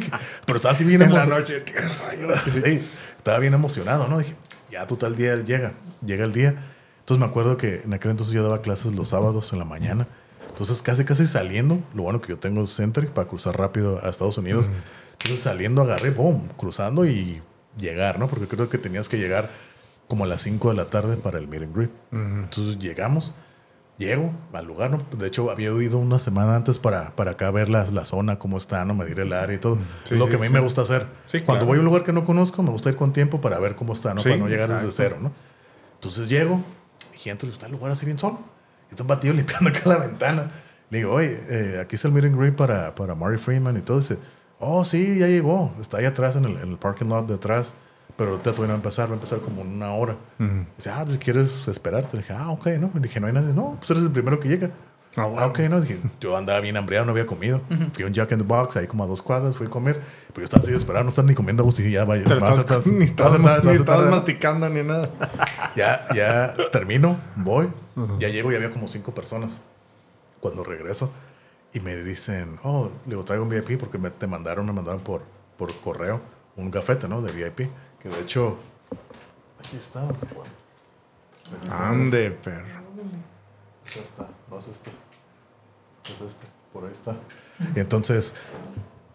pero 0.47 0.57
estaba 0.57 0.73
así 0.73 0.85
bien 0.85 1.03
En 1.03 1.13
la 1.13 1.27
noche. 1.27 1.63
¿qué 1.65 1.81
rayos? 1.81 2.41
Sí, 2.53 2.83
estaba 3.27 3.41
bien 3.41 3.55
emocionado, 3.55 4.07
¿no? 4.07 4.19
Dije, 4.21 4.37
ya 4.71 4.87
total 4.87 5.17
día 5.17 5.35
llega, 5.43 5.73
llega 6.01 6.25
el 6.25 6.33
día. 6.33 6.63
Entonces 7.01 7.19
me 7.19 7.27
acuerdo 7.27 7.57
que 7.57 7.81
en 7.81 7.93
aquel 7.93 8.13
entonces 8.13 8.33
yo 8.33 8.45
daba 8.45 8.63
clases 8.63 8.95
los 8.95 9.09
sábados 9.09 9.53
en 9.53 9.59
la 9.59 9.65
mañana. 9.65 10.07
Entonces 10.49 10.81
casi 10.81 11.05
casi 11.05 11.27
saliendo, 11.27 11.83
lo 11.93 12.05
bueno 12.05 12.21
que 12.21 12.29
yo 12.29 12.39
tengo 12.39 12.65
Centric 12.69 13.11
para 13.11 13.27
cruzar 13.27 13.59
rápido 13.59 13.99
a 14.01 14.11
Estados 14.11 14.39
Unidos. 14.39 14.71
Entonces 15.15 15.41
saliendo 15.41 15.83
agarré, 15.83 16.11
boom, 16.11 16.51
cruzando 16.57 17.05
y 17.05 17.43
llegar, 17.77 18.21
¿no? 18.21 18.29
Porque 18.29 18.47
creo 18.47 18.69
que 18.69 18.79
tenías 18.79 19.09
que 19.09 19.19
llegar 19.19 19.51
como 20.07 20.23
a 20.23 20.29
las 20.29 20.43
5 20.43 20.69
de 20.69 20.77
la 20.77 20.85
tarde 20.85 21.17
para 21.17 21.41
el 21.41 21.49
meet 21.49 21.65
and 21.65 21.75
greet. 21.75 21.91
Entonces 22.13 22.79
llegamos, 22.79 23.35
llego 23.99 24.33
al 24.53 24.67
lugar, 24.67 24.91
¿no? 24.91 24.99
De 25.17 25.27
hecho, 25.27 25.51
había 25.51 25.71
ido 25.71 25.99
una 25.99 26.19
semana 26.19 26.57
antes 26.57 26.79
para, 26.79 27.15
para 27.17 27.33
acá 27.33 27.51
ver 27.51 27.69
la, 27.69 27.85
la 27.87 28.05
zona, 28.05 28.39
cómo 28.39 28.57
está, 28.57 28.85
¿no? 28.85 28.95
Medir 28.95 29.21
el 29.21 29.33
área 29.33 29.57
y 29.57 29.59
todo. 29.59 29.79
Sí, 30.05 30.15
es 30.15 30.19
lo 30.19 30.27
sí, 30.27 30.31
que 30.31 30.37
a 30.37 30.41
mí 30.41 30.47
sí. 30.49 30.53
me 30.53 30.61
gusta 30.61 30.83
hacer. 30.83 31.07
Cuando 31.31 31.45
claro. 31.45 31.67
voy 31.67 31.77
a 31.77 31.81
un 31.81 31.87
lugar 31.87 32.05
que 32.05 32.13
no 32.13 32.25
conozco, 32.25 32.63
me 32.63 32.71
gusta 32.71 32.91
ir 32.91 32.97
con 32.97 33.13
tiempo 33.13 33.41
para 33.41 33.59
ver 33.59 33.77
cómo 33.77 33.93
está, 33.93 34.15
¿no? 34.15 34.23
Para 34.23 34.37
no 34.37 34.49
llegar 34.49 34.69
desde 34.69 34.87
exacto. 34.87 34.97
cero, 34.97 35.17
¿no? 35.21 35.33
Entonces 35.95 36.29
llego 36.29 36.63
y 37.25 37.31
entro 37.31 37.49
y 37.49 37.53
está 37.53 37.67
el 37.67 37.73
lugar 37.73 37.93
así 37.93 38.07
bien 38.07 38.19
solo. 38.19 38.39
Y 38.89 38.91
está 38.91 39.03
un 39.03 39.09
batido 39.09 39.35
limpiando 39.35 39.71
acá 39.71 39.89
la 39.89 39.97
ventana. 39.97 40.51
Le 40.91 40.99
digo, 40.99 41.13
oye, 41.13 41.41
eh, 41.49 41.81
aquí 41.81 41.97
está 41.97 42.09
el 42.09 42.15
meet 42.15 42.27
and 42.27 42.39
greet 42.39 42.55
para, 42.55 42.95
para 42.95 43.15
Mari 43.15 43.39
Freeman 43.39 43.77
y 43.77 43.81
todo. 43.81 43.99
dice, 43.99 44.19
oh, 44.61 44.85
sí, 44.85 45.19
ya 45.19 45.27
llegó. 45.27 45.73
Está 45.81 45.99
ahí 45.99 46.05
atrás 46.05 46.37
en 46.37 46.45
el, 46.45 46.57
en 46.59 46.71
el 46.71 46.79
parking 46.79 47.07
lot 47.07 47.27
de 47.27 47.35
atrás. 47.35 47.75
Pero 48.17 48.31
ahorita 48.33 48.53
todavía 48.53 48.69
no 48.69 48.73
va 48.73 48.75
a 48.75 48.77
empezar, 48.77 49.09
va 49.09 49.13
a 49.13 49.15
empezar 49.17 49.41
como 49.41 49.61
en 49.63 49.69
una 49.75 49.93
hora. 49.93 50.17
Dice, 50.77 50.91
ah, 50.91 51.03
pues 51.05 51.19
quieres 51.19 51.67
esperarte. 51.69 52.17
Le 52.17 52.23
dije, 52.23 52.33
ah, 52.33 52.51
ok, 52.51 52.67
¿no? 52.81 52.91
Le 52.95 53.01
dije, 53.01 53.21
no 53.21 53.27
hay 53.27 53.33
nadie. 53.35 53.53
No, 53.53 53.77
pues 53.79 53.91
eres 53.91 54.03
el 54.05 54.11
primero 54.11 54.41
que 54.41 54.49
llega. 54.49 54.69
Ah, 55.19 55.23
Ah, 55.23 55.27
bueno. 55.27 55.47
ok, 55.47 55.59
no. 55.71 55.81
Dije, 55.81 55.99
yo 56.21 56.37
andaba 56.37 56.61
bien 56.61 56.77
hambriado, 56.77 57.05
no 57.07 57.13
había 57.13 57.27
comido. 57.27 57.61
Fui 57.95 58.05
a 58.05 58.07
un 58.07 58.13
Jack 58.15 58.33
in 58.33 58.39
the 58.39 58.45
Box, 58.45 58.77
ahí 58.77 58.87
como 58.87 59.03
a 59.05 59.07
dos 59.07 59.23
cuadras, 59.23 59.57
fui 59.57 59.67
a 59.67 59.71
comer. 59.71 60.01
Pero 60.29 60.39
yo 60.41 60.45
estaba 60.45 60.61
así 60.63 60.71
desesperado, 60.73 61.05
no 61.05 61.09
estar 61.11 61.25
ni 61.25 61.35
comiendo. 61.35 61.63
Y 61.67 61.71
dije, 61.73 61.91
ya 61.91 62.05
vaya, 62.05 62.25
Pero 62.27 62.39
estás- 62.39 62.67
vas- 63.43 63.67
ni 63.71 63.75
estabas 63.81 64.11
masticando 64.11 64.69
ni 64.69 64.83
nada. 64.83 65.09
Ya, 65.77 66.05
ya 66.15 66.55
termino, 66.73 67.19
voy, 67.37 67.69
ya 68.19 68.29
llego 68.31 68.51
y 68.51 68.55
había 68.55 68.71
como 68.71 68.89
cinco 68.89 69.13
personas. 69.15 69.61
Cuando 70.41 70.65
regreso 70.65 71.13
y 71.75 71.81
me 71.81 71.97
dicen, 71.97 72.59
oh, 72.63 72.89
le 73.05 73.11
digo, 73.11 73.25
traigo 73.25 73.45
un 73.45 73.51
VIP 73.51 73.79
porque 73.79 73.99
me, 73.99 74.09
te 74.11 74.27
mandaron, 74.27 74.65
me 74.65 74.73
mandaron 74.73 75.01
por, 75.01 75.21
por 75.59 75.75
correo 75.81 76.21
un 76.57 76.71
gafete, 76.71 77.09
¿no? 77.09 77.21
De 77.21 77.31
VIP. 77.33 77.69
Que 78.07 78.15
de 78.15 78.21
hecho, 78.23 78.57
aquí 79.59 79.77
está. 79.77 80.07
Ande, 81.71 82.31
perro. 82.31 82.65
Es 83.85 83.97
esta, 83.97 84.29
no 84.49 84.59
es 84.59 84.69
este. 84.69 84.91
Es 86.05 86.21
este, 86.21 86.47
por 86.73 86.85
ahí 86.85 86.93
está. 86.93 87.17
Y 87.75 87.81
entonces, 87.81 88.33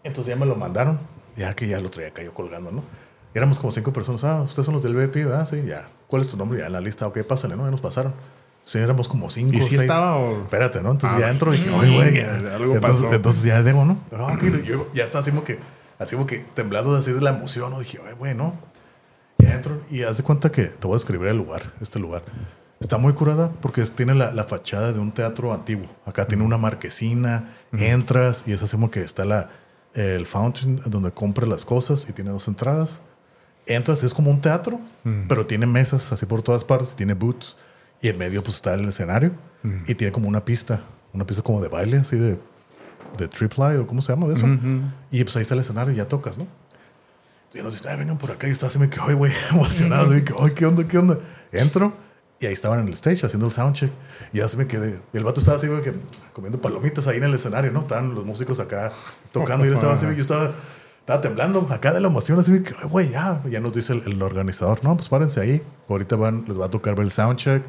entonces 0.04 0.34
ya 0.34 0.38
me 0.38 0.44
lo 0.44 0.56
mandaron, 0.56 0.98
ya 1.36 1.54
que 1.54 1.66
ya 1.68 1.80
lo 1.80 1.88
traía 1.88 2.12
yo 2.22 2.34
colgando, 2.34 2.70
¿no? 2.70 2.82
Y 3.34 3.38
éramos 3.38 3.58
como 3.58 3.72
cinco 3.72 3.94
personas. 3.94 4.24
Ah, 4.24 4.42
ustedes 4.42 4.66
son 4.66 4.74
los 4.74 4.82
del 4.82 4.94
VIP, 4.94 5.14
¿verdad? 5.24 5.46
Sí, 5.46 5.62
ya. 5.64 5.88
¿Cuál 6.06 6.20
es 6.20 6.28
tu 6.28 6.36
nombre? 6.36 6.58
Ya 6.58 6.66
en 6.66 6.72
la 6.72 6.80
lista, 6.82 7.06
ok, 7.06 7.22
pásale, 7.22 7.56
¿no? 7.56 7.64
Ya 7.64 7.70
nos 7.70 7.80
pasaron. 7.80 8.12
Sí, 8.60 8.78
éramos 8.78 9.08
como 9.08 9.30
cinco. 9.30 9.56
¿Y 9.56 9.62
si 9.62 9.68
seis. 9.70 9.82
estaba 9.82 10.16
o...? 10.18 10.42
Espérate, 10.42 10.82
¿no? 10.82 10.90
Entonces 10.90 11.16
Ah, 11.16 11.20
ya 11.20 11.30
entro 11.30 11.52
y 11.52 11.56
dije, 11.56 11.70
oye, 11.70 11.94
güey. 11.96 12.16
ya, 12.18 12.34
algo 12.56 12.74
entonces, 12.74 13.04
pasó. 13.04 13.14
entonces 13.14 13.42
ya 13.42 13.62
digo, 13.62 13.84
¿no? 13.86 13.96
Ah, 14.14 14.34
ok, 14.34 14.62
yo 14.64 14.88
ya 14.92 15.04
está 15.04 15.20
así 15.20 15.30
como 15.30 15.44
que, 15.44 15.58
así 15.98 16.14
como 16.14 16.26
que 16.26 16.40
temblando 16.54 16.94
así 16.94 17.10
de 17.10 17.20
la 17.22 17.30
emoción, 17.30 17.70
¿no? 17.70 17.80
Dije, 17.80 17.98
oye, 17.98 18.12
güey, 18.12 18.34
¿no? 18.34 18.54
Ya 19.42 19.54
entro 19.54 19.80
y 19.90 20.02
haz 20.02 20.16
de 20.16 20.22
cuenta 20.22 20.50
que 20.50 20.64
te 20.64 20.86
voy 20.86 20.94
a 20.94 20.96
describir 20.96 21.28
el 21.28 21.36
lugar, 21.36 21.72
este 21.80 21.98
lugar. 21.98 22.22
Está 22.80 22.98
muy 22.98 23.12
curada 23.12 23.52
porque 23.60 23.82
tiene 23.82 24.14
la, 24.14 24.32
la 24.32 24.44
fachada 24.44 24.92
de 24.92 24.98
un 24.98 25.12
teatro 25.12 25.52
antiguo. 25.52 25.88
Acá 26.04 26.24
tiene 26.26 26.44
una 26.44 26.58
marquesina, 26.58 27.54
entras 27.72 28.48
y 28.48 28.52
es 28.52 28.62
así 28.62 28.76
como 28.76 28.90
que 28.90 29.02
está 29.02 29.24
la, 29.24 29.50
el 29.94 30.26
fountain 30.26 30.80
donde 30.86 31.12
compras 31.12 31.48
las 31.48 31.64
cosas 31.64 32.06
y 32.08 32.12
tiene 32.12 32.30
dos 32.30 32.48
entradas. 32.48 33.02
Entras, 33.66 34.02
es 34.02 34.12
como 34.12 34.30
un 34.30 34.40
teatro, 34.40 34.80
pero 35.28 35.46
tiene 35.46 35.66
mesas 35.66 36.12
así 36.12 36.26
por 36.26 36.42
todas 36.42 36.64
partes, 36.64 36.96
tiene 36.96 37.14
booths 37.14 37.56
y 38.00 38.08
en 38.08 38.18
medio 38.18 38.42
pues 38.42 38.56
está 38.56 38.74
el 38.74 38.88
escenario 38.88 39.32
y 39.86 39.94
tiene 39.94 40.12
como 40.12 40.28
una 40.28 40.44
pista 40.44 40.80
una 41.12 41.26
pieza 41.26 41.42
como 41.42 41.60
de 41.60 41.68
baile, 41.68 41.98
así 41.98 42.16
de, 42.16 42.38
de 43.18 43.28
triple 43.28 43.78
o 43.78 43.86
cómo 43.86 44.02
se 44.02 44.12
llama 44.12 44.26
de 44.28 44.34
eso. 44.34 44.46
Y 45.10 45.22
pues 45.24 45.36
ahí 45.36 45.42
está 45.42 45.54
el 45.54 45.60
escenario 45.60 45.92
y 45.92 45.96
ya 45.96 46.06
tocas, 46.06 46.38
¿no? 46.38 46.46
Y 47.54 47.60
nos 47.62 47.72
dice, 47.74 47.88
"Ay, 47.88 47.98
vengan 47.98 48.18
por 48.18 48.30
acá. 48.30 48.48
Y 48.48 48.50
estaba 48.50 48.68
así, 48.68 48.78
me 48.78 48.88
quedé, 48.88 49.02
"Ay, 49.06 49.14
güey, 49.14 49.32
emocionado. 49.50 50.12
Así 50.12 50.24
que, 50.24 50.34
ay, 50.38 50.50
¿qué 50.52 50.66
onda, 50.66 50.86
qué 50.86 50.98
onda? 50.98 51.18
Entro 51.52 51.92
y 52.40 52.46
ahí 52.46 52.52
estaban 52.52 52.80
en 52.80 52.88
el 52.88 52.94
stage 52.94 53.24
haciendo 53.24 53.46
el 53.46 53.52
soundcheck. 53.52 53.92
Y 54.32 54.38
ya 54.38 54.48
se 54.48 54.56
me 54.56 54.66
quedé. 54.66 55.00
Y 55.12 55.16
el 55.16 55.24
vato 55.24 55.40
estaba 55.40 55.56
así, 55.58 55.68
güey, 55.68 55.80
que 55.82 55.94
comiendo 56.32 56.60
palomitas 56.60 57.06
ahí 57.06 57.18
en 57.18 57.24
el 57.24 57.34
escenario, 57.34 57.70
¿no? 57.70 57.80
Estaban 57.80 58.14
los 58.14 58.24
músicos 58.24 58.58
acá 58.58 58.92
tocando 59.30 59.64
y 59.64 59.68
él 59.68 59.74
estaba 59.74 59.92
así, 59.94 60.06
yo 60.06 60.12
estaba, 60.22 60.52
estaba 60.98 61.20
temblando 61.20 61.68
acá 61.70 61.92
de 61.92 62.00
la 62.00 62.08
emoción, 62.08 62.40
así 62.40 62.62
que, 62.62 62.74
"Ay, 62.82 62.88
güey, 62.88 63.10
ya. 63.10 63.40
Ya 63.48 63.60
nos 63.60 63.72
dice 63.72 63.92
el, 63.92 64.02
el 64.10 64.22
organizador, 64.22 64.82
no, 64.82 64.96
pues 64.96 65.08
párense 65.08 65.40
ahí. 65.40 65.62
Ahorita 65.88 66.16
van, 66.16 66.44
les 66.48 66.58
va 66.60 66.66
a 66.66 66.70
tocar 66.70 66.94
ver 66.96 67.04
el 67.04 67.10
soundcheck. 67.12 67.62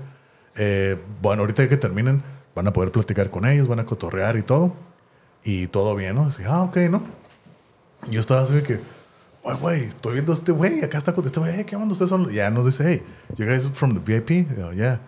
Eh, 0.56 0.98
bueno, 1.22 1.42
ahorita 1.44 1.68
que 1.70 1.78
terminen, 1.78 2.24
van 2.56 2.68
a 2.68 2.74
poder 2.74 2.92
platicar 2.92 3.30
con 3.30 3.46
ellos, 3.46 3.68
van 3.68 3.80
a 3.80 3.86
cotorrear 3.86 4.38
y 4.38 4.44
todo. 4.44 4.74
Y 5.44 5.68
todo 5.68 5.94
bien, 5.96 6.16
¿no? 6.16 6.26
Así, 6.28 6.42
ah, 6.48 6.62
ok, 6.64 6.78
¿no? 6.90 7.04
Y 8.10 8.12
yo 8.14 8.22
estaba 8.22 8.42
así 8.42 8.62
que, 8.64 8.80
güey, 9.44 9.58
güey, 9.58 9.84
estoy 9.84 10.14
viendo 10.14 10.32
a 10.32 10.36
este 10.36 10.52
güey, 10.52 10.84
acá 10.84 10.98
está 10.98 11.14
con 11.14 11.26
este 11.26 11.40
güey, 11.40 11.54
"Hey, 11.56 11.64
¿qué 11.66 11.76
onda? 11.76 11.92
Ustedes 11.92 12.10
son. 12.10 12.30
Ya 12.30 12.50
nos 12.50 12.66
dice, 12.66 12.84
hey, 12.86 13.04
you 13.38 13.46
guys 13.46 13.70
from 13.74 13.94
the 13.94 14.00
VIP? 14.00 14.48
Yeah. 14.76 15.00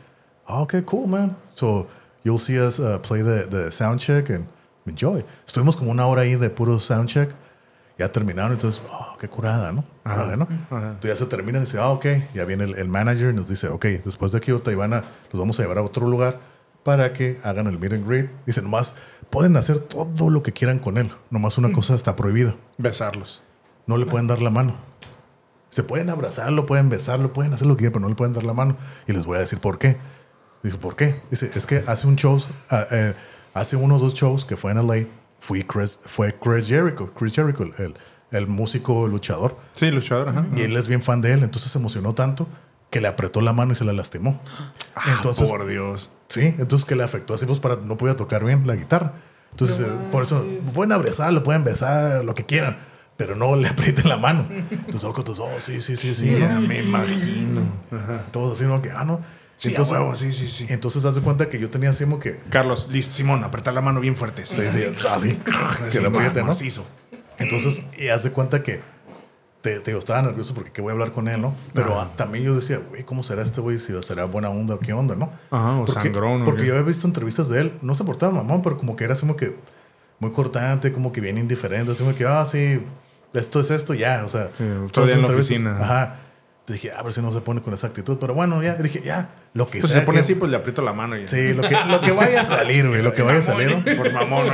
Ah, 0.48 0.62
okay, 0.62 0.82
cool, 0.84 1.08
man. 1.08 1.36
So 1.54 1.88
you'll 2.24 2.40
see 2.40 2.60
us 2.60 2.80
uh, 2.80 3.00
play 3.02 3.22
the, 3.24 3.48
the 3.48 3.72
sound 3.72 4.00
check 4.00 4.30
and 4.30 4.46
enjoy. 4.86 5.24
Estuvimos 5.48 5.76
como 5.78 5.92
una 5.92 6.06
hora 6.06 6.22
ahí 6.24 6.36
de 6.36 6.50
puro 6.50 6.80
sound 6.80 7.10
check. 7.10 7.32
Ya 7.98 8.12
terminaron, 8.12 8.52
entonces, 8.52 8.82
oh, 8.92 9.16
qué 9.18 9.30
curada, 9.30 9.72
¿no? 9.72 9.86
Órale, 10.04 10.36
¿no? 10.36 10.48
Entonces 10.70 11.12
ya 11.12 11.16
se 11.16 11.26
termina 11.28 11.60
y 11.60 11.62
dice, 11.62 11.80
ah, 11.80 11.92
ok. 11.92 12.06
Ya 12.34 12.44
viene 12.44 12.66
el, 12.66 12.76
el 12.76 12.90
manager 12.90 13.30
y 13.30 13.34
nos 13.34 13.48
dice, 13.48 13.70
ok, 13.70 13.86
después 14.04 14.34
de 14.34 14.40
aquí, 14.40 14.52
ahorita 14.52 14.70
iban 14.74 14.94
a, 14.94 14.98
los 15.32 15.40
vamos 15.40 15.58
a 15.60 15.64
llevar 15.64 15.78
a 15.78 15.82
otro 15.82 16.06
lugar 16.06 16.40
para 16.84 17.14
que 17.14 17.40
hagan 17.44 17.68
el 17.68 17.80
meet 17.80 17.94
and 17.94 18.06
greet. 18.08 18.30
Dice, 18.46 18.62
nomás 18.62 18.96
pueden 19.30 19.56
hacer 19.56 19.80
todo 19.80 20.30
lo 20.30 20.44
que 20.44 20.52
quieran 20.52 20.78
con 20.78 20.98
él. 20.98 21.10
Nomás 21.32 21.58
una 21.58 21.72
cosa 21.72 21.96
está 21.96 22.16
prohibida 22.18 22.56
Besarlos. 22.78 23.42
No 23.88 23.98
le 23.98 24.06
pueden 24.06 24.28
dar 24.28 24.42
la 24.42 24.50
mano. 24.50 24.74
Se 25.70 25.84
pueden 25.84 26.10
abrazarlo, 26.10 26.66
pueden 26.66 26.90
besarlo, 26.90 27.34
pueden 27.34 27.54
hacer 27.54 27.68
lo 27.68 27.76
que 27.76 27.80
quieran, 27.80 27.94
pero 27.94 28.02
no 28.04 28.10
le 28.10 28.16
pueden 28.16 28.34
dar 28.34 28.44
la 28.44 28.54
mano. 28.54 28.78
Y 29.08 29.14
les 29.14 29.26
voy 29.26 29.38
a 29.38 29.42
decir 29.42 29.60
por 29.60 29.78
qué. 29.78 29.98
Dice, 30.64 30.78
¿por 30.78 30.96
qué? 30.96 31.22
Dice, 31.30 31.52
es 31.54 31.66
que 31.66 31.84
hace 31.86 32.08
un 32.08 32.16
show, 32.16 32.42
ah, 32.70 32.86
eh, 32.92 33.14
hace 33.54 33.76
uno 33.76 33.98
o 33.98 34.00
dos 34.00 34.14
shows 34.14 34.46
que 34.46 34.56
fue 34.58 34.72
en 34.72 34.88
LA, 34.88 35.06
fui 35.40 35.64
Chris, 35.64 36.00
fue 36.04 36.34
Chris 36.40 36.68
Jericho, 36.68 37.12
Chris 37.14 37.36
Jericho, 37.36 37.64
el, 37.78 37.96
el 38.32 38.48
músico 38.48 39.08
luchador. 39.08 39.58
Sí, 39.74 39.92
luchador, 39.92 40.30
ajá. 40.30 40.46
Y 40.56 40.62
él 40.62 40.76
es 40.76 40.88
bien 40.88 41.04
fan 41.04 41.22
de 41.22 41.34
él, 41.34 41.44
entonces 41.44 41.72
se 41.72 41.78
emocionó 41.78 42.14
tanto 42.14 42.48
que 42.90 43.02
le 43.02 43.08
apretó 43.10 43.42
la 43.42 43.52
mano 43.52 43.74
y 43.74 43.76
se 43.76 43.84
la 43.84 43.92
lastimó. 43.94 44.40
entonces, 45.16 45.48
Ah, 45.48 45.52
por 45.58 45.68
Dios. 45.68 46.10
Sí, 46.30 46.56
entonces 46.58 46.86
que 46.86 46.96
le 46.96 47.04
afectó 47.04 47.34
así, 47.34 47.46
pues 47.46 47.60
para 47.60 47.76
no 47.76 47.98
podía 47.98 48.16
tocar 48.16 48.44
bien 48.44 48.66
la 48.66 48.76
guitarra. 48.76 49.14
Entonces, 49.52 49.82
eh, 49.82 49.92
por 50.12 50.24
eso 50.24 50.46
pueden 50.74 50.94
abrazarlo, 50.94 51.44
pueden 51.44 51.64
besar, 51.64 52.24
lo 52.26 52.34
que 52.36 52.46
quieran, 52.46 52.78
pero 53.18 53.36
no 53.36 53.56
le 53.56 53.68
aprieten 53.70 54.10
la 54.10 54.18
mano. 54.18 54.48
Entonces, 54.50 55.04
oh, 55.04 55.14
todos, 55.14 55.40
oh, 55.40 55.50
sí, 55.60 55.82
sí, 55.82 55.96
sí, 55.96 56.16
sí. 56.16 56.38
Ya 56.40 56.54
¿no? 56.54 56.62
me 56.62 56.82
imagino. 56.82 57.62
Todos 58.32 58.60
así, 58.60 58.68
¿no? 58.68 58.82
Que, 58.82 58.92
ah, 58.92 59.04
no. 59.04 59.22
Sí, 59.58 59.70
entonces, 59.70 59.94
huevo, 59.94 60.16
sí, 60.18 60.34
sí, 60.34 60.48
sí. 60.48 60.66
entonces, 60.68 61.06
haz 61.06 61.16
de 61.16 61.22
cuenta 61.22 61.50
que 61.50 61.58
yo 61.60 61.70
tenía 61.70 61.90
así 61.90 62.04
como 62.04 62.20
que, 62.20 62.40
Carlos, 62.50 62.90
listo, 62.92 63.14
Simón, 63.14 63.42
apretar 63.44 63.74
la 63.74 63.80
mano 63.80 64.02
bien 64.02 64.18
fuerte. 64.18 64.46
sí, 64.46 64.62
sí, 64.70 64.84
así, 65.10 65.40
que 65.92 66.02
la 66.02 66.10
apriete, 66.10 66.42
¿no? 66.42 66.48
macizo. 66.48 66.86
Entonces, 67.38 67.84
y 67.98 68.10
haz 68.10 68.24
de 68.24 68.32
cuenta 68.32 68.62
que 68.62 68.82
te, 69.62 69.80
te 69.80 69.92
digo, 69.92 70.00
estaba 70.00 70.22
nervioso 70.22 70.54
porque 70.54 70.72
que 70.72 70.82
voy 70.82 70.90
a 70.90 70.94
hablar 70.94 71.12
con 71.12 71.28
él, 71.28 71.42
¿no? 71.42 71.56
Pero 71.74 72.00
ah, 72.00 72.12
también 72.16 72.44
yo 72.44 72.54
decía, 72.54 72.82
güey, 72.90 73.04
¿cómo 73.04 73.24
será 73.24 73.42
este 73.42 73.62
güey? 73.62 73.80
Si 73.80 73.94
será 74.04 74.26
buena 74.26 74.50
onda 74.50 74.76
o 74.76 74.80
qué 74.80 74.94
onda, 74.94 75.16
¿no? 75.16 75.32
Ajá, 75.50 75.78
o 75.80 75.86
porque, 75.86 76.04
sangrón, 76.04 76.44
Porque 76.44 76.62
qué. 76.62 76.68
yo 76.68 76.74
había 76.74 76.86
visto 76.86 77.08
entrevistas 77.08 77.50
de 77.50 77.62
él, 77.62 77.74
no 77.82 77.96
se 77.96 78.04
portaba 78.04 78.34
mamón, 78.34 78.62
pero 78.62 78.78
como 78.78 78.96
que 78.96 79.06
era 79.06 79.14
así 79.14 79.22
como 79.22 79.36
que 79.36 79.56
muy 80.20 80.32
cortante, 80.32 80.92
como 80.92 81.12
que 81.12 81.22
bien 81.22 81.38
indiferente, 81.38 81.92
así 81.92 82.04
como 82.04 82.16
que, 82.16 82.26
ah, 82.26 82.46
sí, 82.46 82.82
esto 83.36 83.60
es 83.60 83.72
esto, 83.72 83.94
ya, 83.94 84.24
o 84.26 84.30
sea. 84.30 84.50
Sí, 84.58 84.64
todo 84.92 85.08
en 85.10 85.22
la 85.22 85.28
oficina. 85.28 85.78
Ajá. 85.82 86.16
Entonces 86.62 86.82
dije, 86.82 86.96
a 86.98 87.04
ver 87.04 87.14
si 87.14 87.22
no 87.22 87.32
se 87.32 87.42
pone 87.42 87.62
con 87.62 87.76
esa 87.76 87.86
actitud, 87.86 88.18
pero 88.20 88.34
bueno, 88.34 88.64
ya, 88.64 88.74
dije, 88.74 89.00
ya, 89.06 89.30
lo 89.54 89.68
que 89.70 89.80
Pues 89.82 89.92
sea 89.92 90.00
se 90.02 90.06
pone 90.08 90.18
que- 90.18 90.24
así, 90.24 90.34
pues 90.34 90.50
le 90.50 90.58
aprieto 90.58 90.82
la 90.82 90.94
mano 90.94 91.16
y 91.16 91.22
ya. 91.22 91.28
Sí, 91.28 91.54
lo 91.54 91.62
que, 91.62 91.78
lo 91.88 92.02
que 92.02 92.12
vaya 92.12 92.42
a 92.42 92.44
salir, 92.44 92.88
güey, 92.90 93.04
lo 93.04 93.14
que 93.14 93.22
vaya 93.22 93.38
a 93.38 93.44
salir, 93.44 93.70
¿no? 93.70 93.86
Por 93.96 94.12
mamón. 94.12 94.48
¿no? 94.48 94.54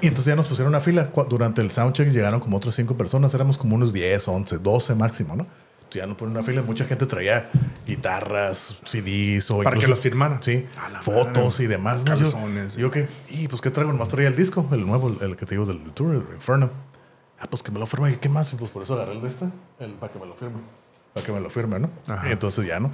Y 0.00 0.06
entonces 0.06 0.24
ya 0.24 0.34
nos 0.36 0.46
pusieron 0.46 0.70
una 0.72 0.80
fila. 0.80 1.10
Durante 1.28 1.60
el 1.60 1.70
soundcheck 1.70 2.08
llegaron 2.08 2.40
como 2.40 2.56
otras 2.56 2.74
cinco 2.74 2.96
personas. 2.96 3.34
Éramos 3.34 3.58
como 3.58 3.74
unos 3.74 3.92
10, 3.92 4.26
11, 4.28 4.58
12 4.60 4.94
máximo, 4.94 5.36
¿no? 5.36 5.42
Entonces 5.80 6.00
ya 6.02 6.06
nos 6.06 6.16
ponen 6.16 6.36
una 6.38 6.46
fila. 6.46 6.62
Mucha 6.62 6.86
gente 6.86 7.04
traía 7.04 7.50
guitarras, 7.86 8.76
CDs 8.86 9.50
o 9.50 9.62
Para 9.62 9.76
que 9.78 9.88
los 9.88 9.98
firmaran. 9.98 10.42
Sí, 10.42 10.64
A 10.82 10.88
la 10.88 11.02
fotos 11.02 11.36
madre. 11.54 11.64
y 11.64 11.66
demás. 11.66 12.04
¿no? 12.06 12.14
Yo, 12.16 12.22
Calzones. 12.22 12.76
yo 12.76 12.90
qué, 12.90 13.08
y 13.28 13.46
pues 13.48 13.60
qué 13.60 13.70
traigo, 13.70 13.92
nomás 13.92 14.08
traía 14.08 14.28
el 14.28 14.36
disco, 14.36 14.66
el 14.72 14.86
nuevo, 14.86 15.08
el, 15.20 15.30
el 15.30 15.36
que 15.36 15.44
te 15.44 15.54
digo 15.54 15.66
del, 15.66 15.82
del 15.84 15.92
tour, 15.92 16.14
el 16.14 16.22
Inferno. 16.34 16.70
Ah, 17.40 17.46
pues 17.48 17.62
que 17.62 17.72
me 17.72 17.78
lo 17.78 17.86
firme. 17.86 18.10
¿Y 18.10 18.16
qué 18.16 18.28
más? 18.28 18.50
Pues 18.50 18.70
por 18.70 18.82
eso 18.82 18.94
agarré 18.94 19.12
el 19.12 19.22
de 19.22 19.28
este, 19.28 19.46
el, 19.78 19.92
para 19.92 20.12
que 20.12 20.18
me 20.18 20.26
lo 20.26 20.34
firme. 20.34 20.58
Para 21.14 21.24
que 21.24 21.32
me 21.32 21.40
lo 21.40 21.48
firme, 21.48 21.78
¿no? 21.80 21.90
Ajá. 22.06 22.30
Entonces 22.30 22.66
ya, 22.66 22.78
¿no? 22.78 22.92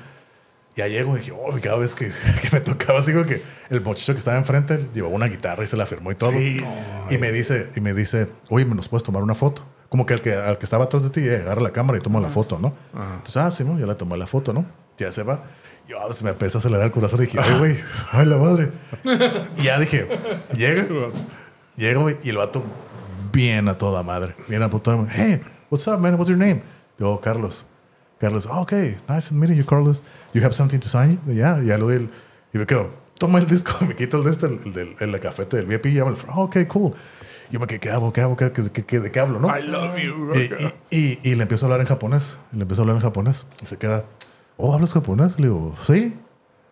Ya 0.76 0.86
llego 0.86 1.16
y 1.16 1.18
dije, 1.18 1.32
oh, 1.32 1.56
y 1.56 1.60
cada 1.60 1.78
vez 1.78 1.94
que, 1.94 2.06
que 2.42 2.48
me 2.52 2.60
tocaba, 2.60 3.00
así 3.00 3.12
que 3.12 3.42
el 3.70 3.80
muchacho 3.80 4.12
que 4.12 4.18
estaba 4.18 4.36
enfrente 4.36 4.88
llevaba 4.94 5.14
una 5.14 5.26
guitarra 5.26 5.64
y 5.64 5.66
se 5.66 5.76
la 5.76 5.84
firmó 5.84 6.12
y 6.12 6.14
todo. 6.14 6.30
Sí. 6.30 6.58
Y 7.10 7.18
me 7.18 7.32
dice, 7.32 7.70
y 7.74 7.80
me 7.80 7.92
dice, 7.92 8.28
oye, 8.48 8.64
¿me 8.64 8.74
nos 8.74 8.88
puedes 8.88 9.02
tomar 9.02 9.22
una 9.22 9.34
foto? 9.34 9.64
Como 9.88 10.06
que 10.06 10.14
al 10.14 10.20
que, 10.20 10.34
al 10.34 10.58
que 10.58 10.64
estaba 10.64 10.84
atrás 10.84 11.02
de 11.02 11.10
ti, 11.10 11.20
eh, 11.20 11.36
agarra 11.36 11.62
la 11.62 11.72
cámara 11.72 11.98
y 11.98 12.00
toma 12.00 12.20
la 12.20 12.30
foto, 12.30 12.58
¿no? 12.60 12.74
Ajá. 12.94 13.14
Entonces, 13.16 13.36
ah, 13.38 13.50
sí, 13.50 13.64
¿no? 13.64 13.78
Ya 13.78 13.86
le 13.86 13.94
tomé 13.96 14.16
la 14.16 14.26
foto, 14.26 14.52
¿no? 14.52 14.64
Ya 14.96 15.10
se 15.10 15.24
va. 15.24 15.44
Y 15.86 15.90
yo, 15.90 16.00
ah, 16.00 16.12
se 16.12 16.22
me 16.22 16.30
empezó 16.30 16.58
a 16.58 16.60
acelerar 16.60 16.84
el 16.86 16.92
corazón 16.92 17.20
y 17.20 17.26
dije, 17.26 17.38
ay, 17.40 17.58
güey, 17.58 17.78
ay, 18.12 18.26
la 18.26 18.36
madre. 18.36 18.70
Y 19.56 19.62
ya 19.62 19.78
dije, 19.78 20.06
llega, 20.54 20.86
llega, 21.76 22.00
güey, 22.00 22.16
y 22.22 22.30
el 22.30 22.36
vato 22.36 22.62
bien 23.32 23.68
a 23.68 23.76
toda 23.78 24.02
madre, 24.02 24.34
bien 24.48 24.62
a 24.62 24.68
puta 24.68 24.96
madre. 24.96 25.12
Hey, 25.14 25.40
what's 25.70 25.86
up, 25.88 25.98
man? 26.00 26.14
What's 26.14 26.28
your 26.28 26.38
name? 26.38 26.62
Yo, 26.98 27.20
Carlos. 27.20 27.66
Carlos, 28.18 28.46
oh, 28.50 28.60
okay, 28.62 28.96
nice 29.08 29.30
meeting 29.32 29.56
you, 29.58 29.64
Carlos. 29.64 30.02
You 30.32 30.42
have 30.42 30.54
something 30.54 30.78
to 30.80 30.88
sign? 30.88 31.20
Yeah, 31.26 31.60
ya 31.62 31.76
lo 31.76 31.90
el, 31.90 32.08
y 32.54 32.58
me 32.58 32.64
quedo, 32.64 32.90
toma 33.18 33.38
el 33.38 33.46
disco, 33.46 33.72
me 33.86 33.94
quito 33.94 34.16
el 34.18 34.24
de 34.24 34.30
este, 34.30 34.46
el, 34.46 34.72
del 34.72 34.96
el, 34.98 35.20
cafete 35.20 35.58
del 35.58 35.66
VIP, 35.66 35.86
y 35.86 35.92
lo, 35.94 36.06
oh, 36.34 36.44
ok, 36.44 36.66
cool. 36.66 36.94
Yo 37.50 37.60
me 37.60 37.66
quedé, 37.66 37.78
¿qué 37.78 37.90
hago? 37.90 38.12
¿Qué 38.12 38.22
hago? 38.22 38.36
¿Qué, 38.36 38.50
qué, 38.52 38.70
qué- 38.84 39.00
¿De 39.00 39.12
qué 39.12 39.20
hablo, 39.20 39.38
no? 39.38 39.48
I 39.56 39.62
love 39.62 39.96
you. 39.98 40.32
Y, 40.34 40.96
y, 40.96 40.98
y- 40.98 41.20
y 41.30 41.34
le 41.36 41.42
empiezo 41.42 41.64
a 41.64 41.68
hablar 41.68 41.80
en 41.80 41.86
japonés. 41.86 42.38
Le 42.52 42.62
empiezo 42.62 42.80
a 42.80 42.84
hablar 42.84 42.96
en 42.96 43.02
japonés. 43.02 43.46
Y 43.62 43.66
se 43.66 43.76
queda, 43.76 44.04
oh, 44.56 44.74
¿hablas 44.74 44.94
japonés? 44.94 45.38
Le 45.38 45.46
digo, 45.46 45.74
sí. 45.86 46.16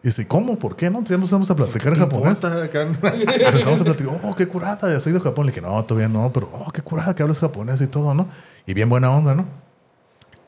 Y 0.04 0.08
dice, 0.08 0.28
¿cómo? 0.28 0.58
¿Por 0.58 0.76
qué 0.76 0.90
no? 0.90 0.98
Empezamos 0.98 1.50
a 1.50 1.56
platicar 1.56 1.94
en 1.94 1.98
japonés. 1.98 2.38
Empezamos 2.44 3.80
a 3.80 3.84
platicar, 3.84 4.20
oh, 4.22 4.34
qué 4.34 4.46
curada, 4.46 4.94
¿has 4.94 5.06
ido 5.06 5.16
a 5.16 5.20
Japón? 5.22 5.46
Le 5.46 5.52
dije, 5.52 5.62
no, 5.62 5.82
todavía 5.86 6.10
no, 6.10 6.30
pero, 6.30 6.50
oh, 6.52 6.70
qué 6.72 6.82
curada 6.82 7.14
que 7.14 7.22
hablas 7.22 7.40
japonés 7.40 7.80
y 7.80 7.86
todo, 7.86 8.12
¿no? 8.12 8.28
Y 8.66 8.74
bien 8.74 8.90
buena 8.90 9.10
onda, 9.10 9.34
¿no? 9.34 9.46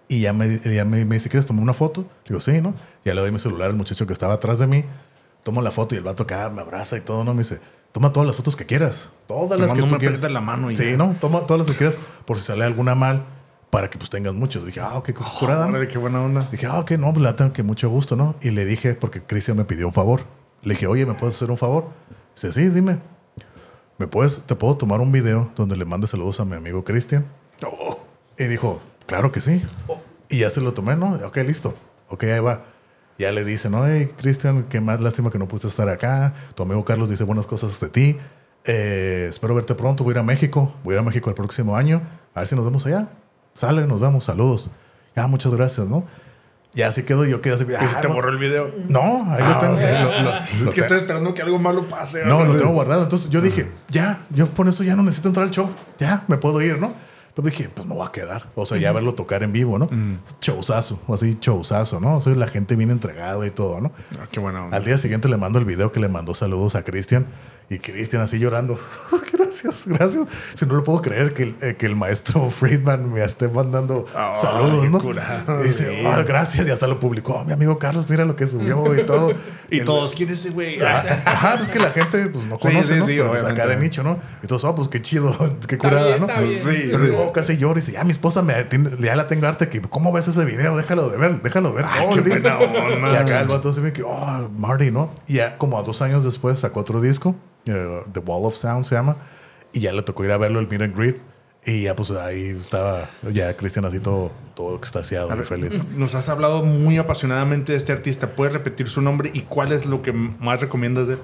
Y 0.08 0.20
ya 0.20 0.34
me, 0.34 0.58
ya 0.58 0.84
me, 0.84 1.06
me 1.06 1.14
dice, 1.14 1.30
¿quieres 1.30 1.46
tomar 1.46 1.62
una 1.62 1.72
foto? 1.72 2.02
Le 2.02 2.28
digo, 2.28 2.40
sí, 2.40 2.60
¿no? 2.60 2.74
Ya 3.02 3.14
le 3.14 3.22
doy 3.22 3.30
mi 3.30 3.38
celular 3.38 3.70
al 3.70 3.76
muchacho 3.76 4.06
que 4.06 4.12
estaba 4.12 4.34
atrás 4.34 4.58
de 4.58 4.66
mí. 4.66 4.84
Tomo 5.42 5.62
la 5.62 5.70
foto 5.70 5.94
y 5.94 5.98
el 5.98 6.04
vato 6.04 6.24
acá 6.24 6.50
me 6.50 6.60
abraza 6.60 6.98
y 6.98 7.00
todo, 7.00 7.24
¿no? 7.24 7.32
Me 7.32 7.38
dice, 7.38 7.58
toma 7.92 8.12
todas 8.12 8.26
las 8.26 8.36
fotos 8.36 8.56
que 8.56 8.66
quieras. 8.66 9.08
Todas 9.26 9.58
las 9.58 9.68
Nomás 9.68 9.74
que 9.74 9.80
no 9.80 9.86
tú 9.88 9.94
me 9.94 9.98
quieras. 10.00 10.30
la 10.30 10.40
mano 10.42 10.70
y 10.70 10.76
Sí, 10.76 10.90
ya. 10.90 10.96
¿no? 10.98 11.16
Toma 11.18 11.46
todas 11.46 11.66
las 11.66 11.72
que 11.72 11.78
quieras 11.78 11.98
por 12.26 12.36
si 12.36 12.44
sale 12.44 12.66
alguna 12.66 12.94
mal 12.94 13.24
para 13.76 13.90
que 13.90 13.98
pues 13.98 14.08
tengas 14.08 14.32
muchas. 14.32 14.64
Dije, 14.64 14.80
ah, 14.80 15.02
qué 15.04 15.12
curada. 15.12 15.66
¿no? 15.66 15.72
Órale, 15.72 15.86
qué 15.86 15.98
buena 15.98 16.22
onda. 16.22 16.48
Dije, 16.50 16.64
ah, 16.64 16.78
ok, 16.80 16.92
no, 16.92 17.12
pues 17.12 17.22
la 17.22 17.36
tengo 17.36 17.52
que 17.52 17.62
mucho 17.62 17.90
gusto, 17.90 18.16
¿no? 18.16 18.34
Y 18.40 18.48
le 18.52 18.64
dije, 18.64 18.94
porque 18.94 19.20
Cristian 19.20 19.54
me 19.54 19.66
pidió 19.66 19.86
un 19.86 19.92
favor. 19.92 20.22
Le 20.62 20.72
dije, 20.72 20.86
oye, 20.86 21.04
¿me 21.04 21.12
puedes 21.12 21.36
hacer 21.36 21.50
un 21.50 21.58
favor? 21.58 21.90
Dice, 22.34 22.52
sí, 22.52 22.70
dime. 22.70 23.00
¿Me 23.98 24.06
puedes, 24.06 24.40
te 24.46 24.54
puedo 24.54 24.78
tomar 24.78 25.02
un 25.02 25.12
video 25.12 25.50
donde 25.56 25.76
le 25.76 25.84
mande 25.84 26.06
saludos 26.06 26.40
a 26.40 26.46
mi 26.46 26.54
amigo 26.54 26.84
Cristian? 26.84 27.26
Oh, 27.66 27.98
Y 28.38 28.44
dijo, 28.44 28.80
claro 29.04 29.30
que 29.30 29.42
sí. 29.42 29.62
Y 30.30 30.38
ya 30.38 30.48
se 30.48 30.62
lo 30.62 30.72
tomé, 30.72 30.96
¿no? 30.96 31.10
Ok, 31.26 31.36
listo. 31.44 31.74
Ok, 32.08 32.24
ahí 32.24 32.40
va. 32.40 32.64
Ya 33.18 33.30
le 33.30 33.44
dice, 33.44 33.68
no, 33.68 33.86
hey, 33.86 34.10
Cristian, 34.16 34.64
qué 34.70 34.80
más 34.80 35.02
lástima 35.02 35.30
que 35.30 35.38
no 35.38 35.48
pudiste 35.48 35.68
estar 35.68 35.90
acá. 35.90 36.32
Tu 36.54 36.62
amigo 36.62 36.82
Carlos 36.86 37.10
dice 37.10 37.24
buenas 37.24 37.46
cosas 37.46 37.78
de 37.78 37.90
ti. 37.90 38.16
Eh, 38.64 39.26
espero 39.28 39.54
verte 39.54 39.74
pronto. 39.74 40.02
Voy 40.02 40.12
a 40.12 40.14
ir 40.14 40.18
a 40.20 40.22
México. 40.22 40.72
Voy 40.82 40.94
a 40.94 40.96
ir 40.96 41.00
a 41.00 41.02
México 41.02 41.28
el 41.28 41.34
próximo 41.34 41.76
año. 41.76 42.00
A 42.32 42.40
ver 42.40 42.48
si 42.48 42.56
nos 42.56 42.64
vemos 42.64 42.86
allá. 42.86 43.10
Sale, 43.56 43.86
nos 43.86 43.98
vemos. 44.00 44.24
Saludos. 44.24 44.70
Ya, 45.16 45.26
muchas 45.26 45.52
gracias, 45.54 45.86
¿no? 45.86 46.04
Y 46.74 46.82
así 46.82 47.04
quedó. 47.04 47.24
Yo 47.24 47.40
quedé 47.40 47.54
así. 47.54 47.64
¿Y 47.68 47.74
ah, 47.74 47.88
si 47.88 47.96
te 48.02 48.08
no. 48.08 48.14
borró 48.14 48.28
el 48.30 48.36
video? 48.38 48.70
No, 48.88 49.00
ahí 49.32 49.38
lo 49.40 49.46
Ah, 49.46 49.58
tengo. 49.58 49.76
lo- 49.76 50.22
lo 50.22 50.68
Es 50.68 50.74
que 50.74 50.80
estoy 50.82 50.98
esperando 50.98 51.32
que 51.32 51.40
algo 51.40 51.58
malo 51.58 51.88
pase. 51.88 52.22
No, 52.26 52.38
¿verdad? 52.38 52.52
lo 52.52 52.58
tengo 52.60 52.72
guardado. 52.74 53.02
Entonces 53.04 53.30
yo 53.30 53.40
dije, 53.40 53.72
ya, 53.88 54.20
yo 54.30 54.46
por 54.46 54.68
eso 54.68 54.82
ya 54.84 54.94
no 54.94 55.02
necesito 55.02 55.28
entrar 55.28 55.46
al 55.46 55.52
show. 55.52 55.70
Ya, 55.98 56.24
me 56.28 56.36
puedo 56.36 56.60
ir, 56.60 56.78
¿no? 56.78 56.92
Pero 57.36 57.48
dije, 57.48 57.68
pues 57.68 57.86
no 57.86 57.96
va 57.98 58.06
a 58.06 58.12
quedar. 58.12 58.46
O 58.54 58.64
sea, 58.64 58.78
ya 58.78 58.90
verlo 58.92 59.14
tocar 59.14 59.42
en 59.42 59.52
vivo, 59.52 59.78
¿no? 59.78 59.86
Showzazo, 60.40 60.98
así 61.12 61.36
showzazo, 61.40 62.00
¿no? 62.00 62.16
O 62.16 62.20
sea, 62.22 62.34
la 62.34 62.48
gente 62.48 62.76
bien 62.76 62.90
entregada 62.90 63.46
y 63.46 63.50
todo, 63.50 63.80
¿no? 63.80 63.92
Ah, 64.18 64.26
qué 64.30 64.40
buena 64.40 64.64
onda. 64.64 64.76
Al 64.76 64.84
día 64.84 64.96
siguiente 64.98 65.28
le 65.28 65.36
mando 65.36 65.58
el 65.58 65.64
video 65.66 65.92
que 65.92 66.00
le 66.00 66.08
mandó 66.08 66.34
saludos 66.34 66.74
a 66.76 66.82
Cristian. 66.82 67.26
Y 67.68 67.80
Cristian 67.80 68.22
así 68.22 68.38
llorando. 68.38 68.78
Gracias. 69.32 69.86
gracias. 69.88 70.26
Si 70.54 70.66
no 70.66 70.74
lo 70.74 70.84
puedo 70.84 71.00
creer 71.02 71.32
que 71.34 71.42
el, 71.44 71.56
eh, 71.62 71.74
que 71.76 71.86
el 71.86 71.96
maestro 71.96 72.48
Friedman 72.50 73.10
me 73.12 73.24
esté 73.24 73.48
mandando 73.48 74.04
saludos, 74.34 74.88
¿no? 74.90 75.00
curado, 75.00 75.62
Y 75.64 75.68
dice. 75.68 76.06
"Ah, 76.06 76.22
gracias. 76.22 76.68
Y 76.68 76.70
hasta 76.70 76.86
lo 76.86 77.00
publicó. 77.00 77.34
"Oh, 77.34 77.44
mi 77.44 77.52
amigo 77.52 77.76
Carlos, 77.78 78.08
mira 78.08 78.24
lo 78.24 78.36
que 78.36 78.46
subió 78.46 78.94
y 78.94 79.04
todo. 79.04 79.32
Y 79.70 79.80
el- 79.80 79.84
todos, 79.84 80.14
¿quién 80.14 80.28
es 80.28 80.38
ese 80.40 80.50
güey? 80.50 80.80
Ajá, 80.80 81.56
pues 81.56 81.68
que 81.68 81.80
la 81.80 81.90
gente 81.90 82.26
pues, 82.28 82.44
no 82.46 82.56
Sí, 82.56 82.68
conoce, 82.68 82.94
sí, 82.94 83.00
¿no? 83.00 83.06
sí, 83.06 83.12
Pero, 83.16 83.30
pues, 83.30 83.42
acá 83.42 83.66
de 83.66 83.76
nicho, 83.76 84.04
¿no? 84.04 84.16
Y 84.44 84.46
todos, 84.46 84.62
oh, 84.62 84.76
pues 84.76 84.86
qué 84.88 85.02
chido, 85.02 85.36
qué 85.66 85.76
curada, 85.76 86.18
¿no? 86.18 86.26
está 86.28 86.40
bien. 86.42 86.60
Sí, 86.64 86.88
pero 86.92 87.25
oh, 87.28 87.32
casi 87.32 87.56
lloro 87.56 87.74
y 87.78 87.80
dice, 87.80 87.92
ya 87.92 88.04
mi 88.04 88.10
esposa 88.10 88.42
me 88.42 88.64
tiene- 88.64 88.90
ya 89.00 89.16
la 89.16 89.26
tengo 89.26 89.46
harta 89.46 89.68
que, 89.70 89.80
¿cómo 89.82 90.12
ves 90.12 90.28
ese 90.28 90.44
video? 90.44 90.76
Déjalo 90.76 91.08
de 91.08 91.16
ver, 91.16 91.42
déjalo 91.42 91.72
ver 91.72 91.84
todo 91.86 92.10
qué 92.10 92.18
el 92.18 92.24
día". 92.24 92.34
buena 92.56 92.58
onda. 92.58 93.12
Y 93.12 93.16
acá 93.16 93.40
el 93.40 93.48
vato 93.48 93.72
se 93.72 93.80
ve 93.80 93.92
que, 93.92 94.02
oh, 94.02 94.48
Marty, 94.58 94.90
¿no? 94.90 95.10
Y 95.26 95.34
ya 95.34 95.58
como 95.58 95.78
a 95.78 95.82
dos 95.82 96.02
años 96.02 96.24
después 96.24 96.58
sacó 96.58 96.80
otro 96.80 97.00
disco, 97.00 97.34
eh, 97.66 98.00
The 98.12 98.20
Wall 98.20 98.44
of 98.46 98.54
Sound 98.54 98.84
se 98.84 98.94
llama, 98.94 99.16
y 99.72 99.80
ya 99.80 99.92
le 99.92 100.02
tocó 100.02 100.24
ir 100.24 100.30
a 100.32 100.38
verlo 100.38 100.60
el 100.60 100.68
Meet 100.68 100.82
and 100.82 100.96
Greet. 100.96 101.16
Y 101.68 101.82
ya 101.82 101.96
pues 101.96 102.12
ahí 102.12 102.50
estaba 102.50 103.10
ya 103.32 103.56
Cristian 103.56 103.84
así 103.84 103.98
todo, 103.98 104.30
todo 104.54 104.76
extasiado 104.76 105.34
y 105.34 105.44
feliz. 105.44 105.82
Nos 105.96 106.14
has 106.14 106.28
hablado 106.28 106.62
muy 106.62 106.96
apasionadamente 106.96 107.72
de 107.72 107.78
este 107.78 107.90
artista. 107.90 108.28
¿Puedes 108.36 108.52
repetir 108.52 108.86
su 108.86 109.02
nombre 109.02 109.32
y 109.34 109.40
cuál 109.40 109.72
es 109.72 109.84
lo 109.84 110.00
que 110.00 110.12
más 110.12 110.60
recomiendas 110.60 111.08
de 111.08 111.14
él? 111.14 111.20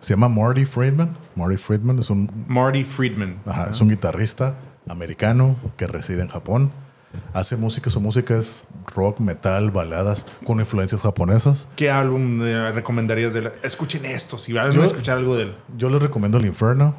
Se 0.00 0.14
llama 0.14 0.30
Marty 0.30 0.64
Friedman. 0.64 1.14
Marty 1.36 1.58
Friedman 1.58 1.98
es 1.98 2.08
un 2.08 2.30
Marty 2.48 2.84
Friedman. 2.84 3.36
Ajá, 3.44 3.66
es 3.70 3.82
un 3.82 3.90
guitarrista 3.90 4.54
americano 4.88 5.56
que 5.76 5.86
reside 5.86 6.22
en 6.22 6.28
Japón. 6.28 6.72
Hace 7.34 7.56
música, 7.56 7.90
su 7.90 8.00
música 8.00 8.38
es 8.38 8.64
rock, 8.94 9.20
metal, 9.20 9.70
baladas 9.70 10.24
con 10.46 10.60
influencias 10.60 11.02
japonesas. 11.02 11.68
¿Qué 11.76 11.90
álbum 11.90 12.42
eh, 12.42 12.72
recomendarías 12.72 13.34
de? 13.34 13.52
Escuchen 13.62 14.06
esto, 14.06 14.38
si 14.38 14.54
van 14.54 14.78
a 14.78 14.84
escuchar 14.84 15.18
algo 15.18 15.36
de 15.36 15.42
él. 15.44 15.54
Yo 15.76 15.90
les 15.90 16.00
recomiendo 16.00 16.38
El 16.38 16.46
Inferno. 16.46 16.94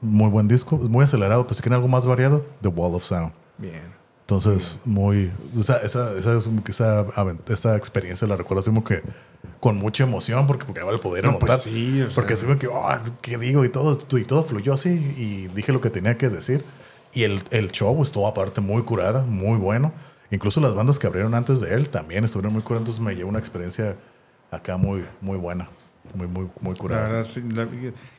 Muy 0.00 0.30
buen 0.30 0.48
disco, 0.48 0.76
muy 0.78 1.04
acelerado, 1.04 1.46
pues 1.46 1.56
si 1.58 1.62
quieren 1.62 1.74
algo 1.74 1.88
más 1.88 2.06
variado, 2.06 2.46
The 2.62 2.68
Wall 2.68 2.94
of 2.94 3.04
Sound. 3.04 3.32
Bien. 3.58 3.98
Entonces, 4.20 4.78
muy. 4.84 5.30
Esa, 5.58 5.78
esa, 5.78 6.16
esa, 6.18 6.36
esa, 6.36 7.06
esa 7.48 7.76
experiencia 7.76 8.26
la 8.28 8.36
recuerdo 8.36 8.60
así 8.60 8.70
como 8.70 8.84
que 8.84 9.02
con 9.60 9.76
mucha 9.76 10.04
emoción, 10.04 10.46
porque, 10.46 10.64
porque 10.66 10.82
vale 10.82 10.98
poder 10.98 11.24
No, 11.24 11.32
montar. 11.32 11.48
pues 11.48 11.62
sí, 11.62 12.06
porque 12.14 12.34
así 12.34 12.46
como 12.46 12.58
que, 12.58 12.66
oh, 12.68 12.88
¿qué 13.20 13.36
digo? 13.38 13.64
Y 13.64 13.68
todo, 13.70 13.98
y 14.18 14.22
todo 14.24 14.42
fluyó 14.42 14.74
así, 14.74 14.90
y 14.90 15.48
dije 15.54 15.72
lo 15.72 15.80
que 15.80 15.90
tenía 15.90 16.16
que 16.16 16.28
decir. 16.28 16.64
Y 17.18 17.24
el, 17.24 17.42
el 17.50 17.72
show 17.72 18.00
estuvo 18.02 18.28
aparte 18.28 18.60
muy 18.60 18.82
curada, 18.82 19.24
muy 19.24 19.58
bueno. 19.58 19.92
Incluso 20.30 20.60
las 20.60 20.72
bandas 20.74 20.98
que 21.00 21.06
abrieron 21.08 21.34
antes 21.34 21.58
de 21.60 21.74
él 21.74 21.88
también 21.88 22.24
estuvieron 22.24 22.52
muy 22.52 22.62
curadas, 22.62 22.82
entonces 22.82 23.02
me 23.04 23.14
llevó 23.16 23.28
una 23.30 23.40
experiencia 23.40 23.96
acá 24.52 24.76
muy, 24.76 25.04
muy 25.20 25.36
buena. 25.36 25.68
Muy, 26.14 26.26
muy, 26.28 26.48
muy 26.60 26.74
La 26.74 26.78
curada. 26.78 27.08
verdad, 27.08 27.24
sí, 27.24 27.42
la- 27.52 27.66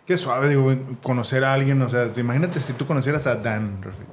qué 0.05 0.17
suave, 0.17 0.49
digo, 0.49 0.75
conocer 1.01 1.45
a 1.45 1.53
alguien. 1.53 1.81
O 1.81 1.89
sea, 1.89 2.11
imagínate 2.17 2.59
si 2.59 2.73
tú 2.73 2.85
conocieras 2.85 3.25
a 3.27 3.35
Dan, 3.35 3.81
Rafi. 3.81 4.03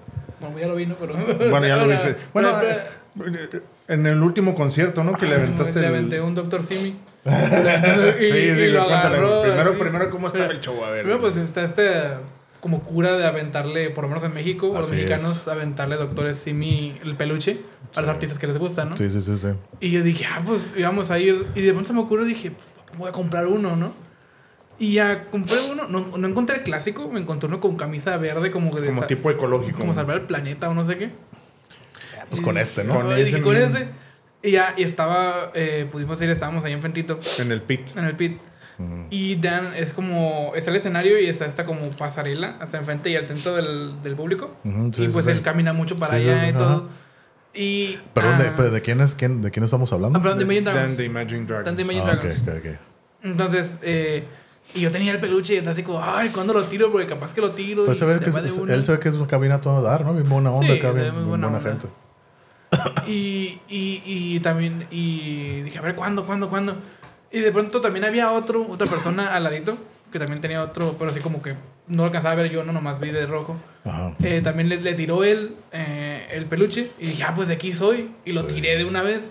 Bueno, 0.40 0.58
ya 0.60 0.66
lo 0.68 0.74
vino, 0.76 0.94
pero. 0.98 1.14
Bueno, 1.50 1.66
ya 1.66 1.76
lo 1.76 1.88
viste. 1.88 2.16
Bueno, 2.32 2.50
eh, 2.62 3.60
en 3.88 4.06
el 4.06 4.22
último 4.22 4.54
concierto, 4.54 5.02
¿no? 5.02 5.14
Que 5.14 5.26
le 5.26 5.34
aventaste. 5.34 5.80
Le 5.80 5.86
el- 5.88 5.92
aventé 5.94 6.20
un 6.20 6.34
Dr. 6.36 6.62
Simi. 6.62 6.90
y, 7.26 7.30
Sí, 8.20 8.30
sí, 8.30 8.36
y 8.38 8.68
lo 8.68 8.84
cuéntale, 8.86 9.16
agarró. 9.16 9.42
primero- 9.42 9.70
así. 9.70 9.78
primero, 9.80 10.10
¿cómo 10.10 10.26
estaba 10.28 10.46
el 10.46 10.60
show? 10.60 10.84
A 10.84 10.90
ver. 10.90 11.00
Primero, 11.02 11.20
pues 11.20 11.36
está 11.36 11.64
este 11.64 11.90
como 12.66 12.82
cura 12.82 13.16
de 13.16 13.24
aventarle, 13.24 13.90
por 13.90 14.02
lo 14.02 14.08
menos 14.08 14.24
en 14.24 14.34
México, 14.34 14.74
a 14.74 14.80
los 14.80 14.88
Así 14.88 14.96
mexicanos, 14.96 15.36
es. 15.42 15.46
aventarle 15.46 15.94
doctores 15.94 16.36
Simi 16.36 16.98
el 17.04 17.14
peluche 17.14 17.60
a 17.94 18.00
los 18.00 18.10
artistas 18.10 18.40
que 18.40 18.48
les 18.48 18.58
gusta, 18.58 18.84
¿no? 18.84 18.96
Sí, 18.96 19.08
sí, 19.08 19.20
sí, 19.20 19.38
sí. 19.38 19.50
Y 19.78 19.90
yo 19.92 20.02
dije, 20.02 20.26
ah, 20.28 20.42
pues 20.44 20.66
íbamos 20.76 21.12
a 21.12 21.18
ir. 21.20 21.46
Y 21.54 21.60
de 21.60 21.70
pronto 21.70 21.86
se 21.86 21.92
me 21.92 22.00
ocurrió, 22.00 22.24
dije, 22.24 22.50
pues, 22.50 22.98
voy 22.98 23.08
a 23.08 23.12
comprar 23.12 23.46
uno, 23.46 23.76
¿no? 23.76 23.94
Y 24.80 24.94
ya 24.94 25.22
compré 25.30 25.54
uno, 25.70 25.86
no, 25.86 26.18
no 26.18 26.26
encontré 26.26 26.56
el 26.56 26.62
clásico, 26.64 27.08
me 27.08 27.20
encontré 27.20 27.46
uno 27.48 27.60
con 27.60 27.76
camisa 27.76 28.16
verde, 28.16 28.50
como 28.50 28.74
de 28.80 28.88
Como 28.88 29.06
tipo 29.06 29.30
ecológico. 29.30 29.78
como 29.78 29.94
salvar 29.94 30.16
el 30.16 30.22
planeta 30.22 30.68
o 30.68 30.74
no 30.74 30.84
sé 30.84 30.96
qué. 30.96 31.10
Pues 32.28 32.40
con 32.40 32.58
este, 32.58 32.82
¿no? 32.82 32.94
Con 32.94 33.12
ese 33.12 33.40
con 33.42 33.54
ese. 33.56 33.86
Y 34.42 34.50
ya, 34.50 34.74
y 34.76 34.82
estaba, 34.82 35.52
eh, 35.54 35.86
pudimos 35.92 36.20
ir, 36.20 36.30
estábamos 36.30 36.64
ahí 36.64 36.72
enfrentito, 36.72 37.20
En 37.38 37.52
el 37.52 37.62
pit. 37.62 37.96
en 37.96 38.04
el 38.06 38.16
pit. 38.16 38.38
Y 39.10 39.36
Dan 39.36 39.72
es 39.74 39.92
como, 39.92 40.52
está 40.54 40.70
el 40.70 40.76
escenario 40.76 41.18
y 41.18 41.26
está 41.26 41.46
esta 41.46 41.64
como 41.64 41.90
pasarela 41.96 42.56
hasta 42.60 42.76
enfrente 42.78 43.08
y 43.10 43.16
al 43.16 43.24
centro 43.24 43.54
del, 43.54 44.00
del 44.02 44.14
público. 44.16 44.54
Ujú, 44.64 44.92
sí, 44.92 45.02
y 45.02 45.06
sí, 45.06 45.12
pues 45.12 45.24
sí. 45.24 45.30
él 45.30 45.42
camina 45.42 45.72
mucho 45.72 45.96
para 45.96 46.14
allá 46.16 46.40
sí, 46.40 46.46
y 46.46 46.50
ajá. 46.50 46.58
todo. 46.58 46.88
Y. 47.54 47.98
Perdón, 48.12 48.38
de, 48.38 48.48
ah, 48.48 48.52
pero 48.56 48.70
¿de 48.70 48.82
quién 48.82 49.00
es 49.00 49.14
quién, 49.14 49.40
de 49.40 49.50
quién 49.50 49.64
estamos 49.64 49.90
hablando? 49.94 50.18
ah, 50.18 50.22
perdón, 50.22 50.38
de 50.38 50.44
Imagine 50.44 50.64
Dragons. 50.70 50.88
Dan 50.88 50.96
de 50.98 51.04
Imagine 51.04 51.44
Dragons. 51.46 51.64
Dan 51.64 51.76
de 51.76 51.82
Imagine 51.82 52.04
Ah, 52.10 52.14
ok, 52.14 52.20
Dragons. 52.22 52.42
ok, 52.42 52.48
ok. 52.58 52.78
Entonces, 53.22 53.76
eh, 53.82 54.24
y 54.74 54.80
yo 54.80 54.90
tenía 54.90 55.12
el 55.12 55.20
peluche 55.20 55.54
y 55.54 55.56
estaba 55.56 55.72
así 55.72 55.82
como, 55.82 56.02
ay, 56.04 56.28
¿cuándo 56.34 56.52
lo 56.52 56.64
tiro? 56.64 56.92
Porque 56.92 57.06
capaz 57.06 57.32
que 57.32 57.40
lo 57.40 57.52
tiro. 57.52 57.86
Pues 57.86 57.96
y 57.96 58.00
se 58.00 58.04
ve 58.06 58.14
se 58.14 58.24
que 58.24 58.28
es- 58.30 58.34
de 58.66 58.74
él 58.74 58.84
se 58.84 58.92
ve 58.92 58.98
que 58.98 59.08
es 59.08 59.14
una 59.14 59.26
cabina 59.26 59.54
a 59.54 59.60
todo 59.62 59.80
dar, 59.80 60.04
¿no? 60.04 60.12
Bien 60.12 60.28
buena 60.28 60.50
onda 60.50 60.74
Sí, 60.74 60.78
acá, 60.78 60.92
bien, 60.92 61.12
buena 61.14 61.26
buena, 61.28 61.46
onda. 61.46 61.60
gente. 61.62 61.86
Y, 63.06 63.60
y, 63.68 64.02
y 64.04 64.40
también, 64.40 64.86
y 64.90 65.62
dije, 65.62 65.78
a 65.78 65.82
ver, 65.82 65.94
¿cuándo, 65.94 66.26
cuándo, 66.26 66.50
cuándo? 66.50 66.76
Y 67.32 67.40
de 67.40 67.52
pronto 67.52 67.80
también 67.80 68.04
había 68.04 68.32
otro, 68.32 68.66
otra 68.68 68.86
persona 68.86 69.34
al 69.34 69.44
ladito, 69.44 69.76
que 70.12 70.18
también 70.18 70.40
tenía 70.40 70.62
otro, 70.62 70.96
pero 70.98 71.10
así 71.10 71.20
como 71.20 71.42
que 71.42 71.54
no 71.88 71.98
lo 71.98 72.04
alcanzaba 72.04 72.32
a 72.32 72.36
ver 72.36 72.50
yo, 72.50 72.64
no 72.64 72.72
nomás 72.72 73.00
vi 73.00 73.10
de 73.10 73.26
rojo. 73.26 73.56
Ajá. 73.84 74.14
Eh, 74.22 74.40
también 74.42 74.68
le, 74.68 74.80
le 74.80 74.94
tiró 74.94 75.24
él 75.24 75.56
eh, 75.72 76.26
el 76.32 76.46
peluche 76.46 76.90
y 76.98 77.06
dije, 77.06 77.22
ah, 77.24 77.32
pues 77.34 77.48
de 77.48 77.54
aquí 77.54 77.72
soy. 77.72 78.10
Y 78.24 78.32
lo 78.32 78.48
Sí. 78.48 78.54
tiré 78.56 78.76
de 78.76 78.84
una 78.84 79.02
vez. 79.02 79.30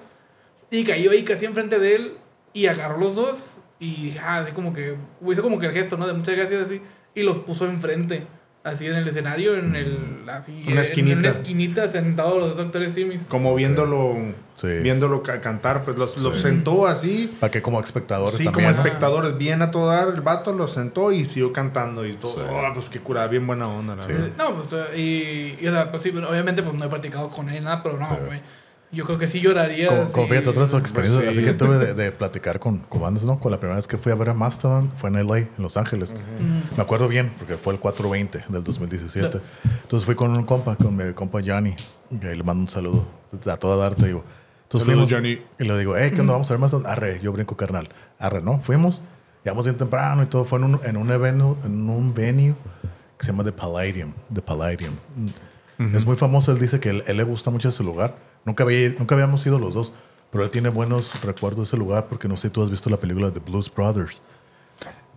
Y 0.71 0.83
cayó 0.83 1.11
ahí 1.11 1.23
casi 1.23 1.45
enfrente 1.45 1.79
de 1.79 1.95
él 1.95 2.17
y 2.53 2.67
agarró 2.67 2.97
los 2.97 3.15
dos. 3.15 3.57
Y 3.79 4.05
dije, 4.05 4.19
ah, 4.19 4.37
así 4.39 4.51
como 4.51 4.73
que, 4.73 4.95
hizo 5.27 5.41
como 5.41 5.59
que 5.59 5.65
el 5.67 5.73
gesto, 5.73 5.97
¿no? 5.97 6.07
De 6.07 6.13
muchas 6.13 6.35
gracias 6.35 6.67
así. 6.67 6.81
Y 7.13 7.23
los 7.23 7.39
puso 7.39 7.65
enfrente. 7.65 8.25
Así 8.65 8.87
en 8.87 8.95
el 8.95 9.07
escenario, 9.07 9.55
en 9.55 9.75
el. 9.75 9.97
Así, 10.27 10.63
Una 10.65 10.71
en- 10.71 10.77
esquinita. 10.79 11.13
En 11.13 11.19
una 11.19 11.29
esquinita, 11.29 11.91
sentados 11.91 12.37
los 12.39 12.47
dos 12.49 12.57
doctores 12.57 12.95
Simis. 12.95 13.21
Como 13.29 13.53
viéndolo, 13.53 14.15
Sí. 14.55 14.67
viéndolo 14.81 15.21
ca- 15.21 15.39
cantar, 15.39 15.83
pues 15.83 15.97
los, 15.99 16.17
los 16.17 16.41
sentó 16.41 16.87
así. 16.87 17.31
Para 17.39 17.51
que 17.51 17.61
como 17.61 17.79
espectadores 17.79 18.33
Sí, 18.35 18.43
también. 18.45 18.71
como 18.73 18.75
espectadores, 18.83 19.37
bien 19.37 19.61
a 19.61 19.69
todo 19.69 19.87
dar, 19.89 20.07
el 20.07 20.21
vato 20.21 20.51
lo 20.51 20.67
sentó 20.67 21.11
y 21.11 21.25
siguió 21.25 21.53
cantando 21.53 22.07
y 22.07 22.13
todo. 22.13 22.37
Sí. 22.37 22.43
Oh, 22.49 22.73
pues 22.73 22.89
qué 22.89 22.99
cura, 22.99 23.27
bien 23.27 23.45
buena 23.45 23.67
onda, 23.69 23.95
la 23.97 24.07
verdad. 24.07 24.29
No, 24.35 24.55
pues, 24.55 24.67
y, 24.97 25.57
y, 25.61 25.67
o 25.67 25.71
sea, 25.71 25.91
pues 25.91 26.01
sí, 26.01 26.09
obviamente, 26.09 26.63
pues 26.63 26.73
no 26.75 26.85
he 26.85 26.89
practicado 26.89 27.29
con 27.29 27.47
él 27.49 27.63
nada, 27.63 27.83
pero 27.83 27.99
no, 27.99 28.05
Sí. 28.05 28.11
güey. 28.25 28.41
Yo 28.91 29.03
creo 29.05 29.17
que 29.17 29.27
sí 29.27 29.41
lloraría. 29.41 29.87
Como, 29.87 30.05
sí. 30.05 30.11
como 30.13 30.27
fíjate, 30.27 30.49
otras 30.49 30.73
experiencias 30.73 31.23
Pues 31.23 31.35
sí. 31.35 31.41
así 31.41 31.51
que 31.51 31.57
tuve 31.57 31.77
de, 31.77 31.93
de 31.93 32.11
platicar 32.11 32.59
con, 32.59 32.79
con 32.79 33.01
bandas, 33.01 33.23
¿no? 33.23 33.39
Con 33.39 33.51
la 33.51 33.59
primera 33.59 33.75
vez 33.75 33.87
que 33.87 33.97
fui 33.97 34.11
a 34.11 34.15
ver 34.15 34.29
a 34.29 34.33
Mastodon 34.33 34.91
fue 34.97 35.09
en 35.09 35.27
LA, 35.27 35.37
en 35.37 35.49
Los 35.57 35.75
Ángeles. 35.77 36.13
Mm. 36.13 36.77
Me 36.77 36.83
acuerdo 36.83 37.07
bien, 37.07 37.33
porque 37.37 37.55
fue 37.55 37.73
el 37.73 37.79
420 37.79 38.45
del 38.47 38.63
2017. 38.63 39.41
Entonces 39.81 40.05
fui 40.05 40.15
con 40.15 40.31
un 40.31 40.43
compa, 40.43 40.75
con 40.75 40.95
mi 40.95 41.13
compa 41.13 41.39
Johnny, 41.45 41.75
y 42.09 42.25
ahí 42.25 42.37
le 42.37 42.43
mando 42.43 42.61
un 42.61 42.69
saludo 42.69 43.05
a 43.45 43.57
toda 43.57 43.75
darte, 43.75 44.05
digo. 44.05 44.23
Entonces 44.63 44.87
Saludos, 44.87 45.09
fuimos, 45.09 45.11
Johnny. 45.11 45.45
Y 45.59 45.63
le 45.63 45.77
digo, 45.77 45.95
hey, 45.97 46.11
¿qué 46.13 46.21
onda? 46.21 46.33
Vamos 46.33 46.49
a 46.49 46.53
ver 46.53 46.59
Mastodon. 46.59 46.87
Arre, 46.87 47.19
yo 47.21 47.31
brinco 47.31 47.55
carnal. 47.55 47.89
Arre, 48.17 48.41
¿no? 48.41 48.59
Fuimos, 48.59 49.03
llegamos 49.43 49.65
bien 49.65 49.77
temprano 49.77 50.23
y 50.23 50.25
todo. 50.25 50.45
Fue 50.45 50.57
en 50.59 50.65
un, 50.65 50.79
en 50.83 50.97
un 50.97 51.11
evento, 51.11 51.57
en 51.63 51.89
un 51.89 52.13
venue 52.13 52.55
que 53.17 53.25
se 53.25 53.31
llama 53.31 53.43
The 53.43 53.51
Palladium. 53.51 54.13
The 54.33 54.41
Palladium. 54.41 54.93
Es 55.93 56.05
muy 56.05 56.15
famoso. 56.15 56.51
Él 56.51 56.59
dice 56.59 56.79
que 56.79 56.89
él, 56.89 57.03
él 57.07 57.17
le 57.17 57.23
gusta 57.23 57.51
mucho 57.51 57.69
ese 57.69 57.83
lugar. 57.83 58.15
Nunca, 58.45 58.63
había, 58.63 58.89
nunca 58.97 59.15
habíamos 59.15 59.45
ido 59.45 59.59
los 59.59 59.73
dos, 59.73 59.91
pero 60.31 60.43
él 60.43 60.49
tiene 60.51 60.69
buenos 60.69 61.19
recuerdos 61.21 61.57
de 61.59 61.63
ese 61.75 61.77
lugar 61.77 62.07
porque 62.07 62.27
no 62.27 62.37
sé 62.37 62.43
si 62.47 62.49
tú 62.51 62.63
has 62.63 62.69
visto 62.69 62.89
la 62.89 62.97
película 62.97 63.31
The 63.31 63.39
Blues 63.39 63.71
Brothers. 63.73 64.21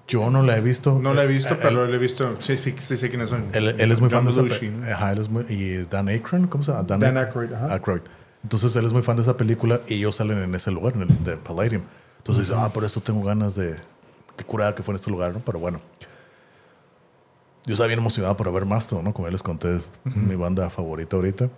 Yo 0.08 0.30
no 0.30 0.42
la 0.42 0.56
he 0.56 0.62
visto. 0.62 0.98
No 0.98 1.12
la 1.12 1.24
he 1.24 1.26
visto, 1.26 1.52
Eh, 1.52 1.58
pero 1.60 1.86
la 1.86 1.94
he 1.94 1.98
visto. 1.98 2.36
Sí, 2.40 2.56
sí, 2.56 2.74
sí 2.78 2.96
sé 2.96 3.10
quiénes 3.10 3.28
son. 3.28 3.44
Él, 3.52 3.68
él 3.78 3.92
es 3.92 4.00
muy 4.00 4.08
John 4.10 4.24
fan 4.32 4.46
de 4.48 4.54
esa. 4.54 4.94
Ajá, 4.94 5.12
él 5.12 5.18
es 5.18 5.28
muy, 5.28 5.44
y 5.50 5.84
Dan 5.84 6.08
Aykroyd, 6.08 6.46
¿cómo 6.48 6.64
se 6.64 6.72
llama? 6.72 6.84
Dan 6.84 7.18
Aykroyd, 7.18 7.52
ajá. 7.52 7.74
Aykroyd. 7.74 8.00
Entonces 8.42 8.74
él 8.76 8.86
es 8.86 8.92
muy 8.94 9.02
fan 9.02 9.16
de 9.16 9.22
esa 9.22 9.36
película 9.36 9.80
y 9.86 9.94
ellos 9.94 10.16
salen 10.16 10.42
en 10.42 10.54
ese 10.54 10.70
lugar, 10.70 10.94
en 10.94 11.02
el 11.02 11.24
de 11.24 11.36
Palladium. 11.36 11.82
Entonces, 12.18 12.50
ah, 12.50 12.70
por 12.70 12.84
esto 12.84 13.00
tengo 13.02 13.22
ganas 13.22 13.54
de. 13.54 13.76
Qué 14.36 14.44
curada 14.44 14.74
que 14.74 14.82
fue 14.82 14.92
en 14.92 14.96
este 14.96 15.10
lugar, 15.10 15.34
¿no? 15.34 15.40
Pero 15.44 15.58
bueno. 15.58 15.80
Yo 17.66 17.72
estaba 17.72 17.88
bien 17.88 17.98
emocionado 17.98 18.34
por 18.34 18.50
ver 18.50 18.64
Mastodon, 18.64 19.04
¿no? 19.04 19.12
Como 19.12 19.28
ya 19.28 19.32
les 19.32 19.42
conté, 19.42 19.76
es 19.76 19.90
mi 20.04 20.36
banda 20.36 20.70
favorita 20.70 21.16
ahorita. 21.16 21.50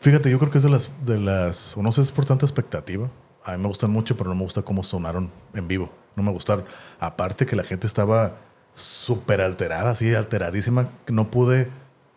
Fíjate, 0.00 0.30
yo 0.30 0.38
creo 0.38 0.50
que 0.50 0.58
es 0.58 0.64
de 0.64 0.70
las, 0.70 0.90
de 1.04 1.18
las, 1.18 1.76
no 1.76 1.90
sé 1.92 2.00
es 2.02 2.12
por 2.12 2.24
tanta 2.24 2.46
expectativa. 2.46 3.08
A 3.44 3.52
mí 3.52 3.62
me 3.62 3.68
gustan 3.68 3.90
mucho, 3.90 4.16
pero 4.16 4.30
no 4.30 4.36
me 4.36 4.42
gusta 4.42 4.62
cómo 4.62 4.82
sonaron 4.82 5.30
en 5.54 5.66
vivo. 5.66 5.90
No 6.14 6.22
me 6.22 6.30
gustaron. 6.30 6.64
Aparte 7.00 7.46
que 7.46 7.56
la 7.56 7.64
gente 7.64 7.86
estaba 7.86 8.36
súper 8.74 9.40
alterada, 9.40 9.90
así 9.90 10.14
alteradísima, 10.14 10.88
que 11.04 11.12
no 11.12 11.30
pude, 11.30 11.68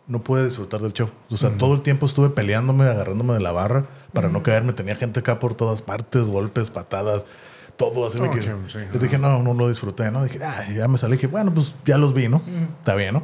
no 0.07 0.23
pude 0.23 0.43
disfrutar 0.45 0.81
del 0.81 0.93
show. 0.93 1.09
O 1.31 1.37
sea, 1.37 1.57
todo 1.57 1.73
el 1.73 1.81
tiempo 1.81 2.05
estuve 2.05 2.29
peleándome, 2.29 2.85
agarrándome 2.85 3.33
de 3.33 3.39
la 3.39 3.51
barra 3.51 3.85
para 4.13 4.29
no 4.29 4.43
caerme. 4.43 4.73
Tenía 4.73 4.95
gente 4.95 5.21
acá 5.21 5.39
por 5.39 5.55
todas 5.55 5.81
partes, 5.81 6.27
golpes, 6.27 6.69
patadas, 6.69 7.25
todo 7.77 8.05
así. 8.05 8.19
sí, 8.19 8.79
yo 8.93 8.99
dije, 8.99 9.17
no, 9.17 9.41
no 9.41 9.53
lo 9.53 9.67
disfruté, 9.69 10.11
¿no? 10.11 10.23
Dije, 10.23 10.39
ah, 10.43 10.67
ya 10.71 10.87
me 10.87 10.97
salí. 10.97 11.15
Dije, 11.15 11.27
bueno, 11.27 11.53
pues 11.53 11.73
ya 11.85 11.97
los 11.97 12.13
vi, 12.13 12.27
¿no? 12.27 12.41
Está 12.79 12.93
bien, 12.93 13.15
¿no? 13.15 13.23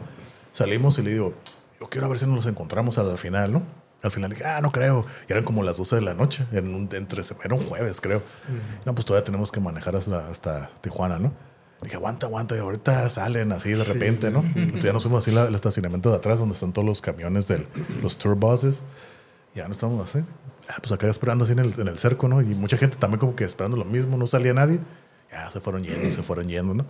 Salimos 0.51 0.97
y 0.97 1.03
le 1.03 1.11
digo, 1.11 1.33
yo 1.79 1.87
quiero 1.89 2.09
ver 2.09 2.17
si 2.19 2.25
nos 2.25 2.35
los 2.35 2.45
encontramos 2.45 2.97
al 2.97 3.17
final, 3.17 3.51
¿no? 3.51 3.63
Al 4.03 4.11
final 4.11 4.29
dije, 4.29 4.45
ah, 4.45 4.61
no 4.61 4.71
creo. 4.71 5.05
Y 5.27 5.31
eran 5.31 5.43
como 5.43 5.63
las 5.63 5.77
12 5.77 5.97
de 5.97 6.01
la 6.01 6.13
noche, 6.13 6.45
en 6.51 6.73
un, 6.73 6.89
entre, 6.91 7.21
era 7.43 7.55
un 7.55 7.63
jueves, 7.63 7.99
creo. 7.99 8.21
No, 8.85 8.93
pues 8.93 9.05
todavía 9.05 9.23
tenemos 9.23 9.51
que 9.51 9.59
manejar 9.59 9.95
hasta, 9.95 10.29
hasta 10.29 10.69
Tijuana, 10.81 11.17
¿no? 11.19 11.33
Dije, 11.81 11.95
aguanta, 11.95 12.25
aguanta, 12.25 12.55
y 12.55 12.59
ahorita 12.59 13.07
salen 13.09 13.51
así 13.51 13.71
de 13.71 13.83
repente, 13.83 14.31
¿no? 14.31 14.39
Entonces 14.55 14.83
ya 14.83 14.93
nos 14.93 15.03
fuimos 15.03 15.27
así 15.27 15.35
al 15.35 15.53
estacionamiento 15.53 16.09
de 16.09 16.17
atrás 16.17 16.39
donde 16.39 16.53
están 16.53 16.73
todos 16.73 16.87
los 16.87 17.01
camiones 17.01 17.47
de 17.47 17.67
los 18.01 18.17
tour 18.17 18.35
buses. 18.35 18.83
Ya 19.55 19.67
no 19.67 19.73
estamos 19.73 20.09
así. 20.09 20.23
Ah, 20.69 20.75
pues 20.81 20.91
acá 20.91 21.07
esperando 21.07 21.43
así 21.45 21.53
en 21.53 21.59
el, 21.59 21.79
en 21.79 21.87
el 21.87 21.97
cerco, 21.97 22.27
¿no? 22.27 22.41
Y 22.41 22.55
mucha 22.55 22.77
gente 22.77 22.97
también 22.97 23.19
como 23.19 23.35
que 23.35 23.43
esperando 23.43 23.77
lo 23.77 23.85
mismo, 23.85 24.17
no 24.17 24.27
salía 24.27 24.53
nadie. 24.53 24.79
Ya 25.31 25.49
se 25.51 25.59
fueron 25.59 25.83
yendo, 25.83 26.09
se 26.11 26.23
fueron 26.23 26.47
yendo, 26.47 26.73
¿no? 26.73 26.85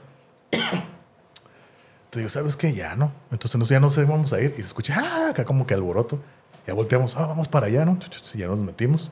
Entonces 2.08 2.20
digo, 2.20 2.30
¿sabes 2.30 2.56
qué? 2.56 2.74
Ya 2.74 2.96
no. 2.96 3.12
Entonces 3.32 3.68
ya 3.70 3.80
no 3.80 3.90
sé, 3.90 4.06
vamos 4.06 4.32
a 4.34 4.40
ir. 4.42 4.52
Y 4.58 4.62
se 4.62 4.68
escucha, 4.68 4.96
ah, 4.98 5.30
acá 5.32 5.44
como 5.46 5.68
que 5.68 5.74
alboroto. 5.74 6.20
Ya 6.66 6.74
volteamos, 6.74 7.16
ah, 7.18 7.26
vamos 7.26 7.48
para 7.48 7.68
allá, 7.68 7.86
¿no? 7.86 7.98
Y 8.34 8.38
ya 8.38 8.48
nos 8.48 8.60
metimos. 8.60 9.12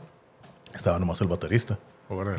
Estaba 0.74 0.98
nomás 1.00 1.20
el 1.22 1.28
baterista, 1.28 1.78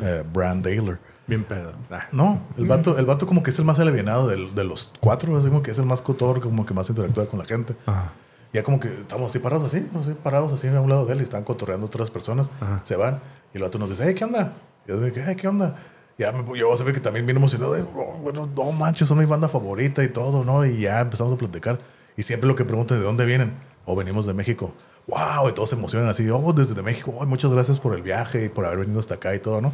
eh, 0.01 0.23
Brand 0.31 0.63
Daler. 0.63 0.99
Bien 1.27 1.43
pedo. 1.43 1.73
Ah. 1.91 2.05
No, 2.11 2.41
el 2.57 2.65
vato, 2.65 2.97
el 2.97 3.05
vato 3.05 3.25
como 3.27 3.43
que 3.43 3.49
es 3.49 3.59
el 3.59 3.65
más 3.65 3.79
alivianado 3.79 4.27
del- 4.27 4.53
de, 4.55 4.63
los 4.63 4.91
cuatro, 4.99 5.35
así 5.37 5.47
como 5.49 5.61
que 5.61 5.71
es 5.71 5.77
el 5.77 5.85
más 5.85 6.01
cotor, 6.01 6.39
como 6.39 6.65
que 6.65 6.73
más 6.73 6.89
interactúa 6.89 7.27
con 7.27 7.39
la 7.39 7.45
gente. 7.45 7.75
Ajá. 7.85 8.11
Ya 8.53 8.63
como 8.63 8.79
que 8.79 8.87
estamos 8.87 9.29
así 9.29 9.39
parados 9.39 9.65
así, 9.65 9.85
así 9.99 10.13
parados 10.13 10.53
así 10.53 10.67
a 10.69 10.79
un 10.81 10.89
lado 10.89 11.05
de 11.05 11.13
él 11.13 11.19
y 11.19 11.23
están 11.23 11.43
cotorreando 11.43 11.85
otras 11.85 12.09
personas, 12.09 12.49
Ajá. 12.61 12.79
se 12.83 12.95
van 12.95 13.19
y 13.53 13.57
el 13.57 13.63
vato 13.63 13.77
nos 13.77 13.89
dice, 13.89 14.03
hey, 14.07 14.13
¿qué 14.15 14.23
onda? 14.23 14.53
Y 14.85 14.89
yo 14.89 14.99
digo, 15.01 15.17
hey, 15.25 15.35
¿qué 15.35 15.47
onda? 15.49 15.75
Ya 16.17 16.31
me, 16.31 16.57
yo 16.57 16.75
sabía 16.75 16.93
que 16.93 16.99
también 16.99 17.25
bien 17.25 17.37
emocionado 17.37 17.73
de, 17.73 17.81
"Oh, 17.83 18.17
bueno, 18.23 18.49
no 18.55 18.71
manches, 18.71 19.07
son 19.07 19.19
mi 19.19 19.25
banda 19.25 19.47
favorita 19.47 20.03
y 20.03 20.07
todo, 20.09 20.43
¿no? 20.43 20.65
Y 20.65 20.81
ya 20.81 20.99
empezamos 21.01 21.33
a 21.33 21.37
platicar. 21.37 21.79
Y 22.15 22.23
siempre 22.23 22.47
lo 22.47 22.55
que 22.55 22.65
preguntan, 22.65 22.97
¿de 22.97 23.03
dónde 23.03 23.25
vienen? 23.25 23.53
O 23.85 23.95
venimos 23.95 24.25
de 24.25 24.33
México. 24.33 24.73
¡Wow! 25.07 25.49
Y 25.49 25.53
todos 25.53 25.69
se 25.69 25.75
emocionan 25.75 26.09
así, 26.09 26.27
oh, 26.29 26.53
desde 26.53 26.81
México, 26.81 27.13
"Ay, 27.21 27.27
muchas 27.27 27.51
gracias 27.51 27.79
por 27.79 27.93
el 27.95 28.01
viaje 28.01 28.45
y 28.45 28.49
por 28.49 28.65
haber 28.65 28.79
venido 28.79 28.99
hasta 28.99 29.15
acá 29.15 29.33
y 29.35 29.39
todo, 29.39 29.61
¿no? 29.61 29.71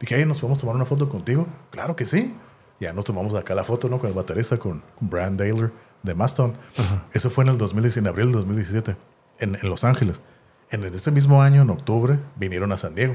Dije, 0.00 0.16
hey, 0.18 0.24
¿nos 0.26 0.40
podemos 0.40 0.58
tomar 0.58 0.74
una 0.76 0.84
foto 0.84 1.08
contigo? 1.08 1.46
Claro 1.70 1.94
que 1.96 2.04
sí. 2.06 2.34
Ya 2.80 2.92
nos 2.92 3.04
tomamos 3.04 3.32
acá 3.36 3.54
la 3.54 3.62
foto, 3.64 3.88
¿no? 3.88 3.98
Con 4.00 4.08
el 4.08 4.14
baterista, 4.14 4.58
con, 4.58 4.82
con 4.98 5.08
Brand 5.08 5.38
Daler 5.38 5.70
de 6.02 6.14
Maston. 6.14 6.54
Eso 7.12 7.30
fue 7.30 7.44
en 7.44 7.50
el 7.50 7.58
2017, 7.58 8.00
en 8.00 8.08
abril 8.08 8.26
del 8.26 8.34
2017, 8.40 8.96
en, 9.38 9.54
en 9.54 9.70
Los 9.70 9.84
Ángeles. 9.84 10.22
En 10.70 10.82
este 10.84 11.12
mismo 11.12 11.40
año, 11.40 11.62
en 11.62 11.70
octubre, 11.70 12.18
vinieron 12.34 12.72
a 12.72 12.76
San 12.76 12.96
Diego. 12.96 13.14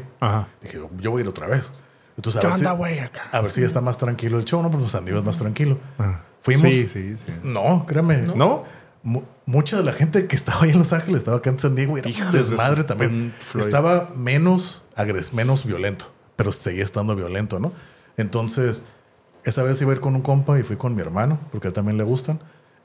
Dije, 0.62 0.80
yo 1.02 1.12
voy 1.12 1.20
a 1.20 1.24
ir 1.26 1.30
otra 1.30 1.48
vez. 1.48 1.74
Entonces, 2.20 2.40
a 2.40 2.42
¿Qué 2.42 2.48
ver, 2.48 2.56
si, 2.58 2.66
onda, 2.66 2.72
güey? 2.74 3.00
Acá. 3.00 3.22
a 3.32 3.40
ver 3.40 3.50
si 3.52 3.62
ya 3.62 3.68
está 3.68 3.80
más 3.80 3.98
tranquilo 3.98 4.38
el 4.40 4.44
show, 4.44 4.62
¿no? 4.62 4.70
Porque 4.70 4.90
San 4.90 5.06
Diego 5.06 5.20
es 5.20 5.26
más 5.26 5.38
tranquilo. 5.38 5.78
Ajá. 5.98 6.24
Fuimos. 6.42 6.64
Sí, 6.64 6.86
sí, 6.86 7.16
sí. 7.16 7.32
No, 7.44 7.86
créeme. 7.86 8.18
¿No? 8.36 8.66
Mu- 9.04 9.24
mucha 9.46 9.78
de 9.78 9.84
la 9.84 9.94
gente 9.94 10.28
que 10.28 10.36
estaba 10.36 10.64
ahí 10.64 10.72
en 10.72 10.80
Los 10.80 10.92
Ángeles 10.92 11.20
estaba 11.20 11.38
acá 11.38 11.50
en 11.50 11.60
San 11.60 11.76
Diego 11.76 11.96
y 11.98 12.02
era 12.02 12.10
un 12.28 12.32
desmadre 12.34 12.84
también. 12.84 13.34
Estaba 13.58 14.10
menos 14.16 14.84
agres 14.96 15.34
menos 15.34 15.66
violento, 15.66 16.12
pero 16.36 16.52
seguía 16.52 16.84
estando 16.84 17.16
violento, 17.16 17.58
¿no? 17.60 17.72
Entonces, 18.18 18.84
esa 19.46 19.64
vez 19.64 19.82
iba 19.82 19.92
a 19.92 19.96
ir 19.96 20.02
con 20.02 20.14
un 20.16 20.22
compa 20.22 20.60
y 20.60 20.64
fui 20.64 20.76
con 20.76 20.94
mi 20.96 21.02
hermano, 21.02 21.40
porque 21.54 21.68
a 21.68 21.70
él 21.70 21.74
también 21.74 21.98
le 21.98 22.04
gustan. 22.04 22.40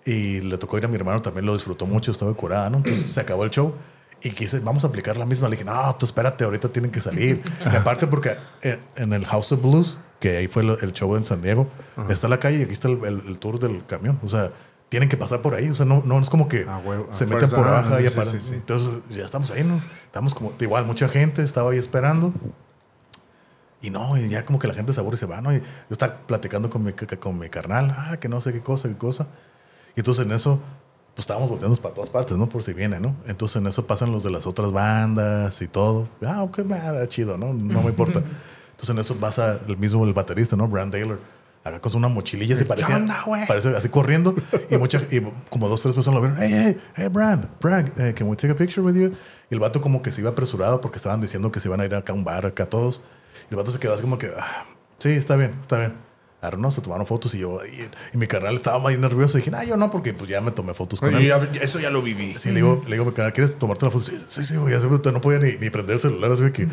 Y 0.07 0.41
le 0.43 0.59
tocó 0.59 0.79
ir 0.79 0.85
a 0.85 0.89
mi 0.89 0.97
hermano, 0.97 1.23
también 1.23 1.47
lo 1.47 1.55
disfrutó 1.55 1.87
mucho, 1.87 2.13
estaba 2.13 2.33
curada, 2.35 2.71
¿no? 2.71 2.77
Entonces 2.77 3.07
se 3.13 3.21
acabó 3.21 3.43
el 3.43 3.51
show 3.51 3.75
y 4.25 4.31
quise, 4.31 4.59
vamos 4.61 4.83
a 4.85 4.89
aplicar 4.89 5.17
la 5.17 5.27
misma. 5.27 5.49
Le 5.49 5.57
dije, 5.57 5.65
no, 5.65 5.95
tú 5.97 6.07
espérate, 6.07 6.43
ahorita 6.45 6.69
tienen 6.71 6.91
que 6.91 7.01
salir. 7.01 7.43
Y 7.73 7.77
aparte, 7.77 8.07
porque 8.09 8.37
en, 8.63 8.81
en 8.97 9.13
el 9.13 9.25
House 9.27 9.53
of 9.53 9.63
Blues, 9.63 9.99
que 10.19 10.39
ahí 10.39 10.49
fue 10.49 10.63
el, 10.63 10.71
el 10.83 10.93
show 10.93 11.15
en 11.17 11.25
San 11.25 11.43
Diego, 11.43 11.69
está 12.09 12.27
la 12.29 12.41
calle 12.41 12.59
y 12.59 12.63
aquí 12.63 12.73
está 12.73 12.89
el, 12.89 13.05
el- 13.05 13.23
el 13.29 13.39
tour 13.39 13.59
del 13.61 13.85
camión. 13.87 14.19
O 14.25 14.29
sea, 14.29 14.51
tienen 14.89 15.09
que 15.09 15.17
pasar 15.17 15.43
por 15.43 15.55
ahí. 15.55 15.69
O 15.69 15.75
sea, 15.75 15.85
no, 15.87 16.03
no 16.07 16.19
es 16.21 16.31
como 16.31 16.49
que 16.49 16.65
Ah, 16.69 16.81
se 17.11 17.27
meten 17.27 17.51
por 17.51 17.67
Ah, 17.69 17.79
abajo 17.81 18.01
y 18.01 18.09
sí, 18.09 18.21
sí, 18.31 18.41
sí. 18.41 18.55
Entonces 18.55 18.97
ya 19.11 19.25
estamos 19.25 19.51
ahí, 19.51 19.63
¿no? 19.65 19.81
Estamos 20.07 20.35
como, 20.35 20.53
igual, 20.61 20.85
mucha 20.87 21.09
gente 21.09 21.43
estaba 21.43 21.71
ahí 21.73 21.79
esperando. 21.79 22.33
Y 23.83 23.91
no, 23.91 24.17
y 24.17 24.29
ya 24.31 24.47
como 24.47 24.59
que 24.59 24.67
la 24.67 24.73
gente 24.75 24.93
se 24.95 25.01
aburre 25.01 25.17
y 25.17 25.19
se 25.19 25.27
va, 25.27 25.43
¿no? 25.43 25.53
Y 25.55 25.59
yo 25.59 25.65
estaba 25.91 26.17
platicando 26.27 26.71
con 26.71 26.83
mi, 26.83 26.93
con 26.95 27.39
mi 27.39 27.51
carnal, 27.51 27.95
ah, 27.99 28.17
que 28.19 28.29
no 28.31 28.41
sé 28.41 28.53
qué 28.53 28.61
cosa, 28.61 28.89
qué 28.89 28.97
cosa. 28.97 29.27
Y 29.95 30.01
entonces 30.01 30.25
en 30.25 30.33
eso, 30.33 30.61
pues 31.15 31.25
estábamos 31.25 31.49
volteando 31.49 31.77
para 31.81 31.95
todas 31.95 32.11
partes, 32.11 32.37
¿no? 32.37 32.49
Por 32.49 32.65
si 32.65 32.73
viene, 32.73 32.99
¿no? 32.99 33.15
Entonces 33.29 33.57
en 33.57 33.67
eso 33.69 33.87
pasan 33.87 34.11
los 34.11 34.25
de 34.25 34.31
las 34.31 34.49
otras 34.49 34.73
bandas 34.73 35.63
y 35.63 35.69
todo. 35.69 36.09
Ah, 36.27 36.43
ok, 36.43 36.61
ah, 36.73 37.07
chido, 37.07 37.39
¿no? 37.39 37.55
No 37.55 37.83
me 37.83 37.91
importa. 37.91 38.21
Entonces 38.73 38.91
en 38.91 38.99
eso 38.99 39.15
pasa 39.17 39.61
el 39.69 39.77
mismo, 39.77 40.05
el 40.05 40.13
baterista, 40.13 40.57
¿no? 40.57 40.67
Brand 40.67 40.91
Taylor. 40.91 41.21
Acá 41.63 41.81
con 41.81 41.95
una 41.95 42.09
mochililla 42.09 42.57
se 42.57 42.67
parecía. 42.67 43.03
Parece 43.47 43.75
así 43.77 43.89
corriendo. 43.89 44.35
Y, 44.69 44.77
mucha, 44.77 45.03
y 45.11 45.21
como 45.49 45.69
dos, 45.69 45.81
tres 45.81 45.95
personas 45.95 46.21
lo 46.21 46.29
vieron. 46.29 46.43
Hey, 46.43 46.51
hey, 46.53 46.81
hey, 46.97 47.09
Brand, 47.09 47.49
Brand, 47.61 47.99
eh, 47.99 48.13
can 48.13 48.29
we 48.29 48.37
take 48.37 48.53
a 48.53 48.57
picture 48.57 48.83
with 48.83 48.95
you? 48.95 49.15
Y 49.49 49.55
el 49.55 49.61
vato 49.61 49.81
como 49.81 50.03
que 50.03 50.13
se 50.13 50.21
iba 50.21 50.31
apresurado 50.31 50.81
porque 50.81 50.97
estaban 50.97 51.21
diciendo 51.21 51.51
que 51.51 51.61
se 51.61 51.69
iban 51.69 51.81
a 51.81 51.87
ir 51.87 51.95
acá 51.95 52.13
a 52.13 52.17
un 52.17 52.25
bar, 52.25 52.45
acá 52.45 52.67
todos. 52.67 53.01
Y 53.49 53.55
el 53.55 53.57
vato 53.57 53.71
se 53.71 53.79
quedó 53.79 53.95
así 53.95 54.03
como 54.03 54.19
que, 54.19 54.31
ah, 54.37 54.67
sí, 54.99 55.11
está 55.11 55.37
bien, 55.37 55.57
está 55.61 55.79
bien. 55.79 55.95
Se 56.71 56.81
tomaron 56.81 57.07
fotos 57.07 57.35
y 57.35 57.39
yo, 57.39 57.61
y, 57.65 57.89
y 58.15 58.19
mi 58.19 58.27
carnal 58.27 58.55
estaba 58.55 58.79
más 58.79 58.99
nervioso. 58.99 59.39
Y 59.39 59.41
dije, 59.43 59.55
ah, 59.57 59.65
yo 59.65 59.77
no, 59.77 59.91
porque 59.91 60.13
pues 60.15 60.29
ya 60.31 60.41
me 60.41 60.51
tomé 60.51 60.75
fotos 60.75 61.01
con 61.01 61.15
Oye, 61.15 61.33
él. 61.33 61.53
ya- 61.53 61.61
eso 61.63 61.81
ya 61.81 61.91
lo 61.91 62.03
viví. 62.03 62.37
Sí, 62.39 62.51
le 62.51 62.57
digo, 62.57 62.83
le 62.87 62.93
digo 62.93 63.05
mi 63.05 63.13
carnal, 63.13 63.33
¿quieres 63.33 63.57
tomarte 63.59 63.87
la 63.87 63.91
foto? 63.93 64.05
Sí, 64.05 64.19
sí, 64.27 64.45
sí, 64.45 64.55
ya 64.71 64.81
se 64.81 64.89
me- 64.89 64.99
no 65.13 65.21
podía 65.21 65.39
ni, 65.39 65.53
ni 65.59 65.71
prender 65.71 65.95
el 65.95 66.01
celular. 66.01 66.31
Así 66.33 66.51
que 66.53 66.67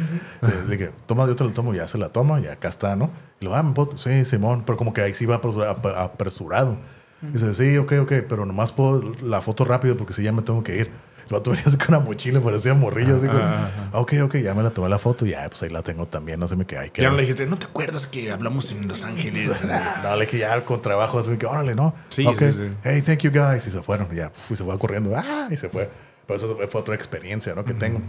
le 0.67 0.77
dije, 0.77 0.91
toma, 1.05 1.25
yo 1.25 1.35
te 1.35 1.43
la 1.43 1.51
tomo, 1.53 1.73
ya 1.73 1.87
se 1.87 1.97
la 1.97 2.09
toma, 2.09 2.39
y 2.39 2.47
acá 2.47 2.69
está, 2.69 2.95
¿no? 2.95 3.11
Y 3.39 3.45
lo, 3.45 3.55
ah, 3.55 3.63
me 3.63 3.73
puedo- 3.73 3.97
sí, 3.97 4.25
Simón, 4.25 4.63
pero 4.65 4.77
como 4.77 4.93
que 4.93 5.01
ahí 5.01 5.13
sí 5.13 5.25
ap- 5.31 5.85
apresurado. 5.85 6.77
Dice, 7.21 7.53
sí, 7.53 7.77
ok, 7.77 7.93
ok, 8.01 8.13
pero 8.27 8.45
nomás 8.47 8.71
puedo 8.71 9.13
la 9.21 9.41
foto 9.43 9.63
rápido 9.63 9.95
porque 9.95 10.11
sí, 10.11 10.23
ya 10.23 10.31
me 10.31 10.41
tengo 10.41 10.63
que 10.63 10.77
ir. 10.77 10.91
El 11.31 11.37
vato 11.37 11.51
venía 11.51 11.63
así 11.65 11.77
con 11.77 11.95
una 11.95 11.99
mochila, 12.03 12.41
parecía 12.41 12.73
morrillo, 12.73 13.15
así 13.15 13.25
"Ah, 13.29 13.69
ok, 13.93 14.13
ok, 14.23 14.35
ya 14.37 14.53
me 14.53 14.63
la 14.63 14.69
tomé 14.71 14.89
la 14.89 14.99
foto, 14.99 15.25
ya, 15.25 15.47
pues 15.49 15.63
ahí 15.63 15.69
la 15.69 15.81
tengo 15.81 16.05
también, 16.05 16.37
no 16.41 16.45
sé 16.47 16.57
me 16.57 16.65
qué 16.65 16.77
hay. 16.77 16.91
Ya 16.93 17.09
le 17.09 17.21
dijiste, 17.21 17.45
¿no 17.45 17.57
te 17.57 17.67
acuerdas 17.67 18.05
que 18.05 18.29
hablamos 18.33 18.69
en 18.73 18.85
Los 18.89 19.05
Ángeles? 19.05 19.49
No, 20.03 20.15
le 20.17 20.25
dije 20.25 20.39
ya 20.39 20.59
con 20.65 20.81
trabajo, 20.81 21.19
así 21.19 21.37
que 21.37 21.45
órale, 21.45 21.73
¿no? 21.73 21.93
Sí, 22.09 22.25
Ok. 22.27 22.37
sí, 22.39 22.51
sí. 22.53 22.69
Hey, 22.83 23.01
thank 23.01 23.19
you 23.19 23.31
guys. 23.31 23.65
Y 23.65 23.71
se 23.71 23.81
fueron, 23.81 24.09
ya, 24.13 24.29
pf, 24.29 24.53
y 24.53 24.57
se 24.57 24.63
fue 24.65 24.77
corriendo, 24.77 25.15
ah, 25.15 25.47
y 25.49 25.55
se 25.55 25.69
fue. 25.69 25.89
Pero 26.27 26.37
eso 26.37 26.57
fue 26.69 26.81
otra 26.81 26.95
experiencia, 26.95 27.55
¿no? 27.55 27.63
Que 27.63 27.73
tengo. 27.73 28.01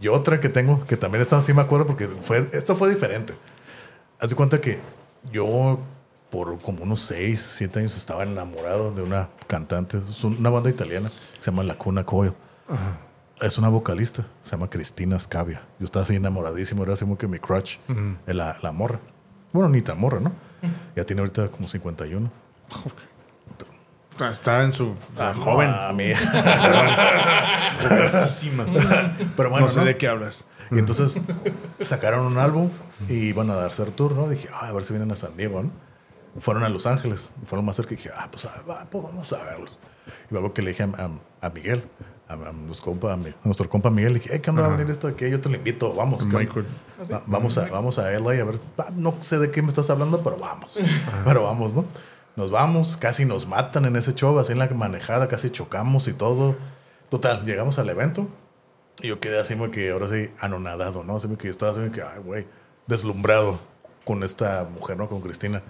Y 0.00 0.06
otra 0.06 0.38
que 0.38 0.48
tengo, 0.48 0.84
que 0.86 0.96
también 0.96 1.22
esta 1.22 1.40
sí 1.40 1.52
me 1.52 1.62
acuerdo 1.62 1.86
porque 1.86 2.06
fue, 2.22 2.48
esta 2.52 2.76
fue 2.76 2.88
diferente. 2.88 3.34
Haz 4.20 4.30
de 4.30 4.36
cuenta 4.36 4.60
que 4.60 4.78
yo, 5.32 5.80
por 6.30 6.56
como 6.60 6.84
unos 6.84 7.00
6, 7.00 7.54
7 7.58 7.80
años, 7.80 7.96
estaba 7.96 8.22
enamorado 8.22 8.92
de 8.92 9.02
una 9.02 9.28
cantante, 9.48 10.00
es 10.08 10.22
una 10.22 10.50
banda 10.50 10.70
italiana, 10.70 11.10
se 11.40 11.50
llama 11.50 11.64
La 11.64 11.74
Cuna 11.76 12.04
Coil. 12.04 12.32
Es 13.40 13.56
una 13.58 13.68
vocalista, 13.68 14.26
se 14.42 14.50
llama 14.52 14.68
Cristina 14.68 15.18
Scavia. 15.18 15.62
Yo 15.78 15.86
estaba 15.86 16.02
así 16.04 16.14
enamoradísimo, 16.16 16.82
era 16.82 16.92
así 16.92 17.04
como 17.04 17.16
que 17.16 17.26
mi 17.26 17.38
crush, 17.38 17.78
de 18.26 18.34
la, 18.34 18.58
la 18.62 18.72
morra. 18.72 19.00
Bueno, 19.52 19.68
ni 19.70 19.80
tan 19.82 19.98
morra, 19.98 20.20
¿no? 20.20 20.32
Ya 20.94 21.04
tiene 21.04 21.20
ahorita 21.20 21.48
como 21.50 21.66
51. 21.66 22.30
Está- 24.12 24.30
Está 24.30 24.62
en 24.64 24.72
su 24.74 24.92
está 25.08 25.32
joven. 25.32 25.70
A 25.70 25.92
mí. 25.94 26.12
Pero 29.36 29.50
bueno, 29.50 29.66
no 29.66 29.72
sé 29.72 29.78
¿no? 29.80 29.84
de 29.86 29.96
qué 29.96 30.08
hablas. 30.08 30.44
Y 30.70 30.78
entonces 30.78 31.18
sacaron 31.80 32.26
un 32.26 32.38
álbum 32.38 32.70
y 33.08 33.14
iban 33.28 33.50
a 33.50 33.54
darse 33.54 33.84
tour, 33.92 34.12
¿no? 34.14 34.28
Dije, 34.28 34.48
"Ay, 34.60 34.68
a 34.68 34.72
ver 34.72 34.84
si 34.84 34.92
vienen 34.92 35.10
a 35.10 35.16
San 35.16 35.36
Diego, 35.36 35.62
¿no? 35.62 35.70
Fueron 36.40 36.62
a 36.64 36.68
Los 36.68 36.86
Ángeles, 36.86 37.34
fueron 37.44 37.64
más 37.64 37.76
cerca 37.76 37.94
y 37.94 37.96
dije, 37.96 38.10
ah, 38.14 38.28
pues, 38.30 38.44
ah, 38.44 38.86
pues 38.90 39.02
vamos 39.02 39.32
a 39.32 39.42
verlos. 39.42 39.78
Y 40.30 40.34
luego 40.34 40.52
que 40.54 40.62
le 40.62 40.70
dije 40.70 40.84
a, 40.84 40.86
a- 40.86 41.46
a 41.46 41.50
Miguel, 41.50 41.84
a, 42.30 42.48
a 42.48 42.52
nuestro 42.52 42.86
compa, 42.86 43.12
a, 43.12 43.16
mi- 43.16 43.28
a 43.30 43.34
nuestro 43.44 43.68
compa 43.68 43.90
Miguel, 43.90 44.12
le 44.14 44.18
dije, 44.20 44.30
hey, 44.34 44.40
¿qué 44.42 44.50
onda 44.50 44.62
va 44.62 44.68
a 44.68 44.76
venir 44.76 44.90
esto 44.90 45.08
aquí? 45.08 45.28
Yo 45.28 45.40
te 45.40 45.48
lo 45.48 45.56
invito, 45.56 45.92
vamos. 45.94 46.24
¿qué? 46.26 46.36
Michael. 46.36 46.66
Va- 47.12 47.22
vamos, 47.26 47.58
a, 47.58 47.66
vamos 47.68 47.98
a 47.98 48.10
LA 48.10 48.30
a 48.40 48.44
ver, 48.44 48.60
no 48.94 49.14
sé 49.20 49.38
de 49.38 49.50
qué 49.50 49.62
me 49.62 49.68
estás 49.68 49.90
hablando, 49.90 50.20
pero 50.20 50.36
vamos. 50.38 50.78
Pero 51.24 51.44
vamos, 51.44 51.74
¿no? 51.74 51.84
Nos 52.36 52.50
vamos, 52.50 52.96
casi 52.96 53.24
nos 53.24 53.46
matan 53.46 53.84
en 53.86 53.96
ese 53.96 54.14
show, 54.14 54.38
así 54.38 54.52
en 54.52 54.58
la 54.60 54.68
manejada, 54.68 55.28
casi 55.28 55.50
chocamos 55.50 56.06
y 56.08 56.12
todo. 56.12 56.54
Total, 57.08 57.44
llegamos 57.44 57.78
al 57.78 57.88
evento 57.88 58.28
y 59.02 59.08
yo 59.08 59.18
quedé 59.18 59.40
así 59.40 59.54
como 59.54 59.70
que 59.70 59.90
ahora 59.90 60.08
sí 60.08 60.30
anonadado, 60.40 61.02
¿no? 61.04 61.16
Así 61.16 61.26
como 61.26 61.38
que 61.38 61.46
yo 61.48 61.50
estaba 61.50 61.72
así 61.72 61.80
como 61.80 61.92
que, 61.92 62.02
ay, 62.02 62.20
güey, 62.24 62.46
deslumbrado 62.86 63.58
con 64.04 64.22
esta 64.22 64.64
mujer, 64.72 64.96
¿no? 64.96 65.08
Con 65.08 65.20
Cristina. 65.20 65.62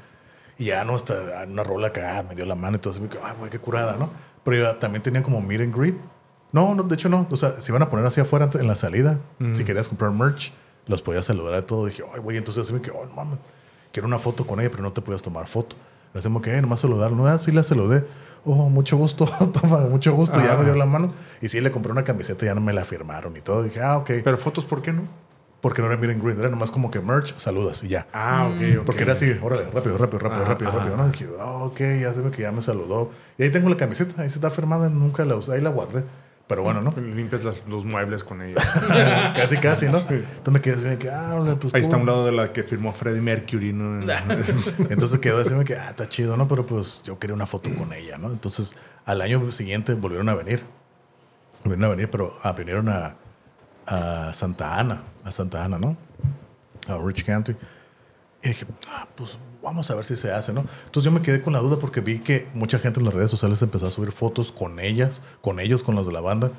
Y 0.59 0.66
ya, 0.66 0.85
¿no? 0.85 0.95
Hasta 0.95 1.45
una 1.49 1.62
rola 1.65 1.89
acá 1.89 2.23
me 2.28 2.35
dio 2.35 2.45
la 2.45 2.55
mano 2.55 2.77
y 2.77 2.81
todo 2.81 2.91
así 2.91 3.01
como 3.01 3.11
que, 3.11 3.19
ay, 3.24 3.32
güey, 3.39 3.51
qué 3.51 3.59
curada, 3.59 3.97
¿no? 3.99 4.11
Pero 4.45 4.62
ya 4.62 4.78
también 4.78 5.03
tenían 5.03 5.23
como 5.23 5.41
meet 5.41 5.62
and 5.62 5.74
greet. 5.74 5.97
No, 6.52 6.74
no, 6.74 6.82
de 6.82 6.94
hecho 6.94 7.09
no. 7.09 7.27
O 7.31 7.36
sea, 7.36 7.60
se 7.60 7.70
iban 7.70 7.82
a 7.82 7.90
poner 7.90 8.06
así 8.06 8.20
afuera 8.20 8.51
en 8.55 8.66
la 8.66 8.74
salida. 8.74 9.18
Si 9.52 9.64
querías 9.64 9.89
comprar 9.89 10.10
merch, 10.10 10.52
los 10.86 11.02
podías 11.02 11.24
saludar 11.24 11.59
y 11.60 11.66
todo. 11.66 11.86
Dije, 11.86 12.02
ay, 12.12 12.20
güey, 12.20 12.36
entonces 12.36 12.64
así 12.64 12.72
me 12.72 12.81
que, 12.81 12.90
oh, 12.90 13.05
no 13.06 13.12
mames, 13.14 13.39
quiero 13.93 14.06
una 14.09 14.18
foto 14.18 14.47
con 14.47 14.60
ella, 14.60 14.70
pero 14.70 14.82
no 14.82 14.93
te 14.93 15.01
podías 15.01 15.22
tomar 15.22 15.47
foto. 15.47 15.77
Le 16.12 16.18
hacemos 16.18 16.43
que, 16.43 16.56
eh, 16.56 16.60
nomás 16.60 16.81
saludar. 16.81 17.12
No, 17.12 17.27
así 17.27 17.52
la 17.52 17.62
saludé. 17.62 18.05
Oh, 18.44 18.68
mucho 18.68 18.97
gusto, 18.97 19.28
toma, 19.60 19.78
mucho 19.81 20.12
gusto. 20.14 20.40
Ya 20.40 20.56
me 20.56 20.64
dio 20.64 20.74
la 20.74 20.86
mano. 20.86 21.12
Y 21.40 21.48
sí, 21.48 21.60
le 21.60 21.70
compré 21.70 21.93
una 21.93 22.05
camiseta, 22.05 22.47
ya 22.47 22.55
no 22.55 22.60
me 22.60 22.72
la 22.72 22.85
firmaron 22.85 23.36
y 23.36 23.40
todo. 23.40 23.62
Dije, 23.62 23.81
ah, 23.81 23.98
ok. 23.98 24.10
Pero 24.24 24.36
fotos, 24.39 24.64
¿por 24.64 24.82
qué 24.82 24.93
no? 24.93 25.02
Porque 25.60 25.82
no 25.82 25.89
era 25.89 25.98
meet 25.98 26.12
and 26.12 26.22
greet, 26.22 26.39
era 26.39 26.48
nomás 26.48 26.70
como 26.70 26.90
que 26.90 27.01
merch, 27.01 27.36
saludas 27.36 27.85
y 27.85 27.89
ya. 27.89 28.06
Ah, 28.14 28.51
ok, 28.51 28.78
ok. 28.78 28.86
Porque 28.86 29.02
era 29.02 29.12
así, 29.12 29.31
órale, 29.43 29.64
rápido, 29.70 29.98
rápido, 29.98 30.20
rápido, 30.20 30.44
rápido, 30.47 30.70
rápido. 30.70 30.97
¿no? 30.97 31.09
Dije, 31.09 31.28
ah, 31.39 31.64
ok, 31.64 31.81
ya 32.01 32.14
sé 32.14 32.22
que 32.31 32.43
ya 32.43 32.51
me 32.51 32.62
saludó. 32.62 33.10
Y 33.36 33.43
ahí 33.43 33.51
tengo 33.51 33.68
la 33.68 33.77
camiseta, 33.77 34.22
ahí 34.22 34.31
se 34.31 34.36
está 34.36 34.51
firmada, 34.51 34.89
nunca 34.89 35.22
la 35.27 35.36
usé, 35.36 35.52
ahí 35.52 35.60
la 35.60 35.68
guardé. 35.68 36.02
Pero 36.51 36.64
bueno, 36.64 36.81
¿no? 36.82 36.93
Limpias 37.01 37.44
las- 37.44 37.64
los 37.68 37.85
muebles 37.85 38.24
con 38.24 38.43
ella. 38.43 38.60
casi, 39.36 39.56
casi, 39.59 39.86
¿no? 39.86 39.98
Entonces 39.98 40.52
me 40.52 40.60
quedé 40.60 40.74
así, 40.89 40.97
que, 40.98 41.09
ah, 41.09 41.56
pues 41.60 41.72
Ahí 41.72 41.81
está 41.81 41.94
a 41.94 42.01
un 42.01 42.06
lado 42.06 42.27
de 42.27 42.32
la 42.32 42.52
que 42.52 42.64
firmó 42.64 42.93
Freddie 42.93 43.20
Mercury, 43.20 43.72
¿no? 43.72 44.02
Entonces 44.90 45.18
quedó 45.20 45.40
así, 45.40 45.55
me 45.55 45.64
quedé, 45.64 45.78
ah, 45.78 45.90
está 45.90 46.09
chido, 46.09 46.36
¿no? 46.36 46.48
Pero 46.48 46.66
pues 46.66 47.05
yo 47.05 47.20
quería 47.20 47.35
una 47.35 47.47
foto 47.47 47.70
con 47.78 47.93
ella, 47.93 48.18
¿no? 48.18 48.32
Entonces 48.32 48.74
al 49.06 49.20
año 49.20 49.52
siguiente 49.52 49.94
volvieron 49.94 50.28
a 50.28 50.35
venir. 50.35 50.64
Volvieron 51.62 51.85
a 51.85 51.89
venir, 51.90 52.10
pero 52.10 52.36
ah, 52.43 52.51
vinieron 52.51 52.89
a, 52.89 53.14
a 53.86 54.35
Santa 54.35 54.77
Ana, 54.81 55.05
a 55.22 55.31
Santa 55.31 55.64
Ana, 55.64 55.78
¿no? 55.78 55.97
A 56.89 56.98
Rich 56.98 57.24
County. 57.24 57.55
Y 58.43 58.48
dije, 58.48 58.66
ah, 58.89 59.06
pues 59.14 59.39
vamos 59.62 59.91
a 59.91 59.95
ver 59.95 60.05
si 60.05 60.16
se 60.16 60.32
hace, 60.32 60.53
¿no? 60.53 60.65
Entonces 60.87 61.05
yo 61.05 61.11
me 61.11 61.23
quedé 61.23 61.43
con 61.43 61.53
la 61.53 61.59
duda 61.61 61.78
porque 61.78 62.01
vi 62.01 62.19
que 62.20 62.49
mucha 62.55 62.78
gente 62.78 63.01
en 63.01 63.07
las 63.07 63.15
redes 63.15 63.31
sociales 63.31 63.61
empezó 63.62 63.87
a 63.87 63.91
subir 63.91 64.12
fotos 64.12 64.53
con 64.53 64.81
ellas, 64.81 65.23
con 65.41 65.61
ellos, 65.61 65.82
con 65.82 65.95
los 65.95 66.07
de 66.07 66.12
la 66.12 66.20
banda, 66.20 66.51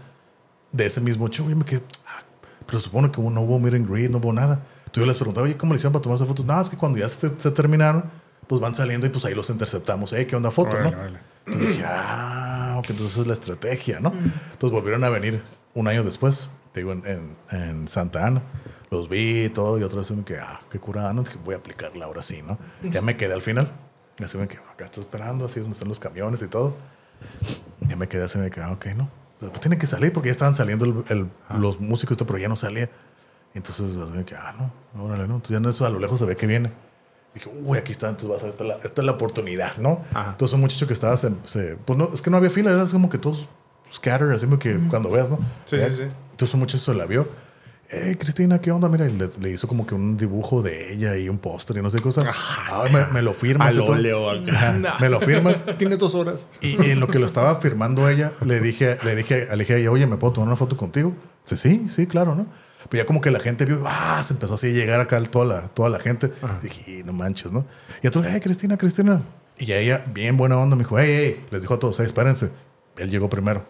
de 0.71 0.85
ese 0.85 1.01
mismo 1.01 1.27
show. 1.29 1.45
Y 1.47 1.49
yo 1.51 1.55
me 1.55 1.65
quedé, 1.65 1.83
ah, 2.07 2.21
pero 2.65 2.79
supone 2.79 3.11
que 3.11 3.21
no 3.21 3.41
hubo 3.41 3.59
meet 3.59 3.73
and 3.75 3.89
greet, 3.89 4.11
no 4.11 4.17
hubo 4.19 4.31
nada. 4.33 4.61
Entonces 4.85 5.01
yo 5.03 5.05
les 5.05 5.17
preguntaba, 5.17 5.45
oye, 5.45 5.57
¿cómo 5.57 5.73
le 5.73 5.77
hicieron 5.77 5.93
para 5.93 6.03
tomarse 6.03 6.25
fotos? 6.25 6.45
Nada, 6.45 6.61
es 6.61 6.69
que 6.69 6.77
cuando 6.77 6.97
ya 6.99 7.07
se, 7.09 7.31
se 7.37 7.51
terminaron, 7.51 8.05
pues 8.47 8.59
van 8.61 8.75
saliendo 8.75 9.05
y 9.07 9.09
pues 9.09 9.23
ahí 9.25 9.33
los 9.33 9.49
interceptamos. 9.49 10.11
Eh, 10.13 10.27
¿qué 10.27 10.35
onda 10.35 10.51
foto, 10.51 10.71
Órale, 10.77 10.91
no? 10.91 10.97
órale. 10.97 11.19
Entonces 11.45 11.69
dije, 11.69 11.83
ah, 11.87 12.75
ok, 12.79 12.89
entonces 12.89 13.17
es 13.17 13.27
la 13.27 13.33
estrategia, 13.33 13.99
¿no? 13.99 14.09
Entonces 14.11 14.71
volvieron 14.71 15.03
a 15.03 15.09
venir 15.09 15.41
un 15.73 15.87
año 15.87 16.03
después, 16.03 16.49
te 16.73 16.81
digo, 16.81 16.91
en, 16.91 17.03
en- 17.05 17.37
en 17.57 17.87
Santa 17.87 18.27
Ana. 18.27 18.41
Los 18.93 19.07
vi 19.07 19.45
y 19.45 19.49
todo, 19.49 19.79
y 19.79 19.83
otra 19.83 19.99
vez 19.99 20.11
me 20.11 20.21
quedé, 20.25 20.41
ah, 20.41 20.59
qué 20.69 20.77
curada, 20.77 21.13
¿no? 21.13 21.23
Dije, 21.23 21.37
voy 21.45 21.53
a 21.55 21.59
aplicarla 21.59 22.03
ahora 22.03 22.21
sí, 22.21 22.41
¿no? 22.45 22.57
Ya 22.83 23.01
me 23.01 23.15
quedé 23.15 23.33
al 23.33 23.41
final. 23.41 23.71
Y 24.19 24.23
así 24.25 24.37
me 24.37 24.49
quedé, 24.49 24.59
acá 24.69 24.83
estoy 24.83 25.03
esperando, 25.03 25.45
así 25.45 25.61
donde 25.61 25.73
están 25.75 25.87
los 25.87 25.97
camiones 26.01 26.41
y 26.41 26.47
todo. 26.49 26.73
Ya 27.87 27.95
me 27.95 28.09
quedé 28.09 28.25
así, 28.25 28.37
me 28.37 28.51
quedé, 28.51 28.65
ah, 28.65 28.73
ok, 28.73 28.87
¿no? 28.97 29.09
Pues 29.39 29.61
tiene 29.61 29.77
que 29.77 29.85
salir 29.87 30.11
porque 30.11 30.27
ya 30.27 30.33
estaban 30.33 30.55
saliendo 30.55 30.83
el- 30.83 31.03
el- 31.07 31.29
los 31.61 31.79
músicos, 31.79 32.15
y 32.15 32.17
todo, 32.17 32.27
pero 32.27 32.39
ya 32.39 32.49
no 32.49 32.57
salía. 32.57 32.89
Entonces, 33.53 33.95
así 33.95 34.11
me 34.11 34.25
quedé, 34.25 34.39
ah, 34.41 34.53
no, 34.93 35.03
órale, 35.05 35.25
¿no? 35.25 35.35
Entonces 35.35 35.51
ya 35.51 35.57
en 35.59 35.65
eso 35.69 35.85
a 35.85 35.89
lo 35.89 35.97
lejos 35.97 36.19
se 36.19 36.25
ve 36.25 36.35
que 36.35 36.45
viene. 36.45 36.73
Dije, 37.33 37.49
uy, 37.63 37.77
aquí 37.77 37.93
está, 37.93 38.09
entonces 38.09 38.29
va 38.29 38.35
a 38.35 38.39
ser 38.39 38.49
esta 38.49 38.63
la, 38.65 38.73
esta 38.83 39.01
es 39.01 39.05
la 39.05 39.13
oportunidad, 39.13 39.77
¿no? 39.77 40.03
Ajá. 40.13 40.31
Entonces 40.31 40.53
un 40.53 40.59
muchacho 40.59 40.85
que 40.85 40.91
estaba, 40.91 41.15
se, 41.15 41.31
se- 41.45 41.77
pues 41.77 41.97
no, 41.97 42.09
es 42.13 42.21
que 42.21 42.29
no 42.29 42.35
había 42.35 42.49
fila, 42.49 42.71
era 42.71 42.81
así 42.81 42.91
como 42.91 43.09
que 43.09 43.17
todos 43.17 43.47
scatter, 43.89 44.31
así 44.31 44.47
como 44.47 44.59
que 44.59 44.77
cuando 44.89 45.09
veas, 45.09 45.29
¿no? 45.29 45.39
Sí, 45.63 45.77
Ya, 45.77 45.89
sí, 45.89 45.95
sí. 45.95 46.03
Entonces 46.31 46.53
un 46.53 46.59
muchacho 46.59 46.83
se 46.83 46.93
la 46.93 47.05
vio. 47.05 47.29
Eh, 47.93 48.15
Cristina, 48.17 48.59
¿qué 48.61 48.71
onda? 48.71 48.87
Mira, 48.87 49.07
y 49.07 49.11
le, 49.17 49.29
le 49.39 49.49
hizo 49.51 49.67
como 49.67 49.85
que 49.85 49.93
un 49.95 50.15
dibujo 50.15 50.61
de 50.61 50.93
ella 50.93 51.17
y 51.17 51.27
un 51.27 51.37
póster 51.39 51.77
y 51.77 51.81
no 51.81 51.89
sé 51.89 51.97
qué 51.97 52.03
cosa. 52.03 52.23
Ah, 52.69 52.85
me, 52.91 53.05
me 53.07 53.21
lo 53.21 53.33
firmas. 53.33 53.73
Al 53.75 53.81
óleo 53.81 54.27
Me 54.99 55.09
lo 55.09 55.19
firmas. 55.19 55.63
Tiene 55.77 55.97
dos 55.97 56.15
horas. 56.15 56.47
Y, 56.61 56.81
y 56.87 56.91
en 56.91 56.99
lo 57.01 57.07
que 57.09 57.19
lo 57.19 57.25
estaba 57.25 57.55
firmando 57.57 58.07
ella, 58.07 58.31
le 58.45 58.61
dije, 58.61 58.97
le 59.03 59.15
dije, 59.15 59.47
le 59.51 59.57
dije 59.57 59.73
a 59.73 59.77
ella, 59.77 59.91
oye, 59.91 60.07
¿me 60.07 60.15
puedo 60.17 60.31
tomar 60.33 60.47
una 60.47 60.55
foto 60.55 60.77
contigo? 60.77 61.13
Dice, 61.43 61.57
sí, 61.57 61.87
sí, 61.89 62.07
claro, 62.07 62.33
¿no? 62.33 62.47
Pero 62.89 63.03
ya 63.03 63.05
como 63.07 63.19
que 63.19 63.29
la 63.29 63.39
gente 63.39 63.65
vio, 63.65 63.83
ah, 63.85 64.21
se 64.23 64.33
empezó 64.33 64.53
así 64.53 64.67
a 64.67 64.71
llegar 64.71 64.99
acá 65.01 65.21
toda 65.23 65.45
la, 65.45 65.61
toda 65.67 65.89
la 65.89 65.99
gente. 65.99 66.31
Dije, 66.63 66.99
"Y 66.99 67.03
no 67.03 67.11
manches, 67.13 67.51
¿no? 67.51 67.65
Y 68.01 68.07
otro, 68.07 68.23
hey, 68.25 68.39
Cristina, 68.41 68.77
Cristina. 68.77 69.21
Y 69.57 69.65
ya 69.65 69.77
ella, 69.77 70.03
bien 70.13 70.37
buena 70.37 70.57
onda, 70.57 70.75
me 70.77 70.83
dijo, 70.83 70.97
hey, 70.97 71.09
hey, 71.13 71.45
les 71.51 71.61
dijo 71.61 71.73
a 71.73 71.79
todos, 71.79 71.97
hey, 71.99 72.05
espérense. 72.05 72.49
Él 72.97 73.09
llegó 73.09 73.29
primero. 73.29 73.65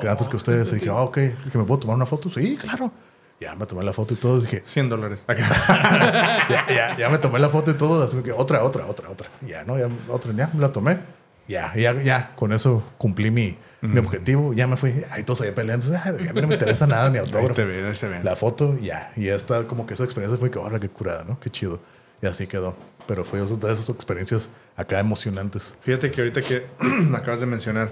Que 0.00 0.08
antes 0.08 0.28
que 0.28 0.36
ustedes, 0.36 0.70
y 0.72 0.76
dije, 0.76 0.90
ah, 0.90 1.02
ok. 1.02 1.16
Dije, 1.44 1.56
¿me 1.58 1.64
puedo 1.64 1.80
tomar 1.80 1.96
una 1.96 2.06
foto? 2.06 2.28
Sí, 2.28 2.56
claro. 2.56 2.92
Ya 3.40 3.54
me 3.56 3.66
tomé 3.66 3.82
la 3.84 3.92
foto 3.92 4.14
y 4.14 4.16
todo. 4.16 4.40
Dije, 4.40 4.62
100 4.64 4.88
dólares. 4.88 5.24
ya, 5.28 6.64
ya, 6.68 6.96
ya 6.96 7.08
me 7.08 7.18
tomé 7.18 7.38
la 7.38 7.48
foto 7.48 7.70
y 7.70 7.74
todo, 7.74 8.02
así 8.02 8.16
que 8.22 8.32
otra, 8.32 8.62
otra, 8.62 8.86
otra, 8.86 9.10
otra. 9.10 9.28
Ya, 9.40 9.64
¿no? 9.64 9.78
Ya, 9.78 9.88
otra, 10.08 10.32
ya 10.32 10.50
me 10.54 10.60
la 10.60 10.72
tomé. 10.72 10.98
Ya, 11.46 11.74
ya, 11.74 11.92
ya, 12.00 12.32
con 12.36 12.52
eso 12.52 12.82
cumplí 12.96 13.30
mi, 13.30 13.58
mi 13.82 13.98
objetivo. 13.98 14.54
Ya 14.54 14.66
me 14.66 14.76
fui, 14.76 14.94
ahí 15.10 15.24
todos 15.24 15.42
ahí 15.42 15.50
peleando. 15.50 15.86
Entonces, 15.86 16.30
a 16.30 16.32
mí 16.32 16.40
no 16.40 16.48
me 16.48 16.54
interesa 16.54 16.86
nada 16.86 17.10
mi 17.10 17.18
Ahí 17.18 17.24
autógrafo. 17.24 17.66
ven, 17.66 17.84
ahí 17.84 18.08
ven. 18.08 18.24
La 18.24 18.34
foto, 18.36 18.78
ya. 18.78 19.12
Y 19.16 19.28
esta, 19.28 19.64
como 19.64 19.86
que 19.86 19.94
esa 19.94 20.04
experiencia 20.04 20.38
fue 20.38 20.50
que, 20.50 20.58
ahora 20.58 20.80
qué 20.80 20.88
curada, 20.88 21.24
¿no? 21.24 21.38
Qué 21.38 21.50
chido. 21.50 21.80
Y 22.22 22.26
así 22.26 22.46
quedó. 22.46 22.76
Pero 23.06 23.24
fue 23.24 23.42
otra 23.42 23.68
de 23.68 23.74
esas 23.74 23.90
experiencias 23.90 24.50
acá 24.76 24.98
emocionantes. 25.00 25.76
Fíjate 25.82 26.10
que 26.10 26.20
ahorita 26.22 26.40
que 26.40 26.66
acabas 27.14 27.40
de 27.40 27.46
mencionar, 27.46 27.90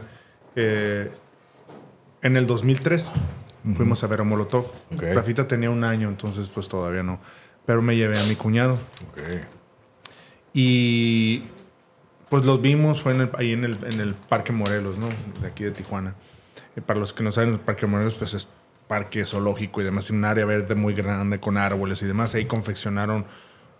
eh, 0.56 1.10
en 2.22 2.36
el 2.36 2.46
2003 2.46 3.12
fuimos 3.76 4.02
a 4.02 4.06
ver 4.06 4.20
a 4.20 4.24
Molotov. 4.24 4.66
Rafita 5.14 5.46
tenía 5.46 5.70
un 5.70 5.84
año, 5.84 6.08
entonces 6.08 6.48
pues 6.48 6.68
todavía 6.68 7.02
no. 7.02 7.20
Pero 7.66 7.80
me 7.82 7.96
llevé 7.96 8.18
a 8.18 8.24
mi 8.24 8.34
cuñado. 8.34 8.74
Ok. 9.10 9.18
Y 10.54 11.44
pues 12.28 12.44
los 12.46 12.60
vimos, 12.60 13.02
fue 13.02 13.12
en 13.14 13.22
el- 13.22 13.30
ahí 13.38 13.52
en 13.52 13.64
el, 13.64 13.76
en 13.84 14.00
el 14.00 14.14
Parque 14.14 14.52
Morelos, 14.52 14.98
¿no? 14.98 15.08
De 15.40 15.46
aquí 15.46 15.64
de 15.64 15.70
Tijuana. 15.70 16.14
Eh, 16.76 16.80
para 16.80 16.98
los 17.00 17.12
que 17.12 17.22
no 17.22 17.32
saben, 17.32 17.50
el 17.54 17.60
Parque 17.60 17.86
Morelos 17.86 18.14
pues 18.14 18.34
es 18.34 18.48
parque 18.88 19.24
zoológico 19.24 19.80
y 19.80 19.84
demás, 19.84 20.10
un 20.10 20.24
área 20.24 20.44
verde 20.44 20.74
muy 20.74 20.92
grande 20.94 21.40
con 21.40 21.56
árboles 21.56 22.02
y 22.02 22.06
demás. 22.06 22.34
Ahí 22.34 22.44
confeccionaron 22.44 23.24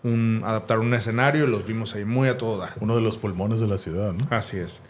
un, 0.03 0.41
adaptaron 0.45 0.87
un 0.87 0.93
escenario 0.95 1.45
y 1.45 1.47
los 1.47 1.65
vimos 1.65 1.93
ahí 1.95 2.05
muy 2.05 2.27
a 2.29 2.37
todo 2.37 2.57
dar. 2.57 2.73
Uno 2.79 2.95
de 2.95 3.01
los 3.01 3.17
pulmones 3.17 3.59
de 3.59 3.67
la 3.67 3.77
ciudad, 3.77 4.13
¿no? 4.13 4.25
Así 4.35 4.57
es. 4.57 4.81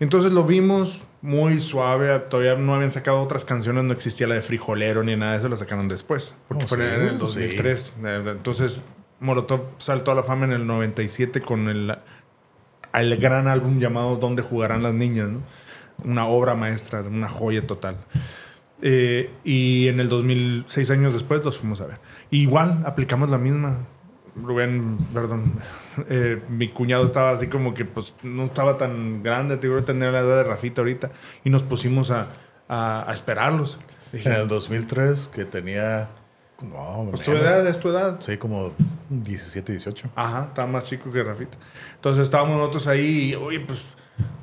Entonces 0.00 0.32
lo 0.32 0.44
vimos 0.44 1.00
muy 1.22 1.60
suave. 1.60 2.18
Todavía 2.18 2.56
no 2.56 2.74
habían 2.74 2.90
sacado 2.90 3.20
otras 3.20 3.44
canciones, 3.44 3.84
no 3.84 3.92
existía 3.92 4.26
la 4.26 4.34
de 4.34 4.42
Frijolero 4.42 5.02
ni 5.02 5.16
nada 5.16 5.32
de 5.32 5.38
eso, 5.38 5.48
la 5.48 5.56
sacaron 5.56 5.88
después. 5.88 6.34
Porque 6.48 6.64
Oh, 6.64 6.68
fue 6.68 6.78
sí, 6.78 6.84
en 6.84 7.00
el 7.08 7.14
uh, 7.16 7.18
2003. 7.18 7.96
Eh, 8.04 8.22
Entonces 8.36 8.84
Molotov 9.20 9.60
saltó 9.78 10.10
a 10.10 10.14
la 10.14 10.22
fama 10.22 10.44
en 10.44 10.52
el 10.52 10.66
97 10.66 11.40
con 11.40 11.68
el, 11.68 11.96
el 12.92 13.16
gran 13.16 13.48
álbum 13.48 13.78
llamado 13.78 14.16
¿Dónde 14.16 14.42
jugarán 14.42 14.82
las 14.82 14.92
niñas? 14.94 15.28
¿no? 15.28 15.40
Una 16.04 16.26
obra 16.26 16.54
maestra, 16.54 17.00
una 17.02 17.28
joya 17.28 17.66
total. 17.66 17.96
Eh, 18.82 19.30
y 19.44 19.88
en 19.88 20.00
el 20.00 20.08
2000, 20.08 20.64
seis 20.66 20.90
años 20.90 21.12
después, 21.14 21.42
los 21.44 21.58
fuimos 21.58 21.80
a 21.80 21.86
ver. 21.86 21.98
igual 22.30 22.82
aplicamos 22.84 23.30
la 23.30 23.38
misma. 23.38 23.86
Rubén, 24.36 24.98
perdón, 25.14 25.52
eh, 26.08 26.42
mi 26.48 26.68
cuñado 26.68 27.04
estaba 27.06 27.30
así 27.30 27.46
como 27.46 27.72
que 27.74 27.84
pues 27.84 28.14
no 28.22 28.44
estaba 28.44 28.76
tan 28.78 29.22
grande, 29.22 29.56
te 29.58 29.68
digo, 29.68 29.82
tener 29.84 30.12
la 30.12 30.20
edad 30.20 30.36
de 30.38 30.44
Rafita 30.44 30.80
ahorita, 30.80 31.10
y 31.44 31.50
nos 31.50 31.62
pusimos 31.62 32.10
a, 32.10 32.26
a- 32.68 33.08
a 33.08 33.14
esperarlos. 33.14 33.78
Dije, 34.12 34.28
En 34.28 34.40
el 34.42 34.48
2003, 34.48 35.30
que 35.34 35.44
tenía. 35.44 36.08
No, 36.62 37.08
pues 37.10 37.22
tu 37.26 37.32
edad 37.32 37.66
es 37.66 37.78
tu 37.80 37.88
edad. 37.90 38.16
Sí, 38.20 38.36
como 38.36 38.72
17, 39.10 39.72
18. 39.72 40.10
Ajá, 40.14 40.44
estaba 40.48 40.68
más 40.68 40.84
chico 40.84 41.10
que 41.12 41.22
Rafita. 41.22 41.58
Entonces 41.96 42.22
estábamos 42.22 42.56
nosotros 42.56 42.86
ahí 42.86 43.30
y, 43.30 43.34
oye, 43.34 43.60
pues 43.60 43.80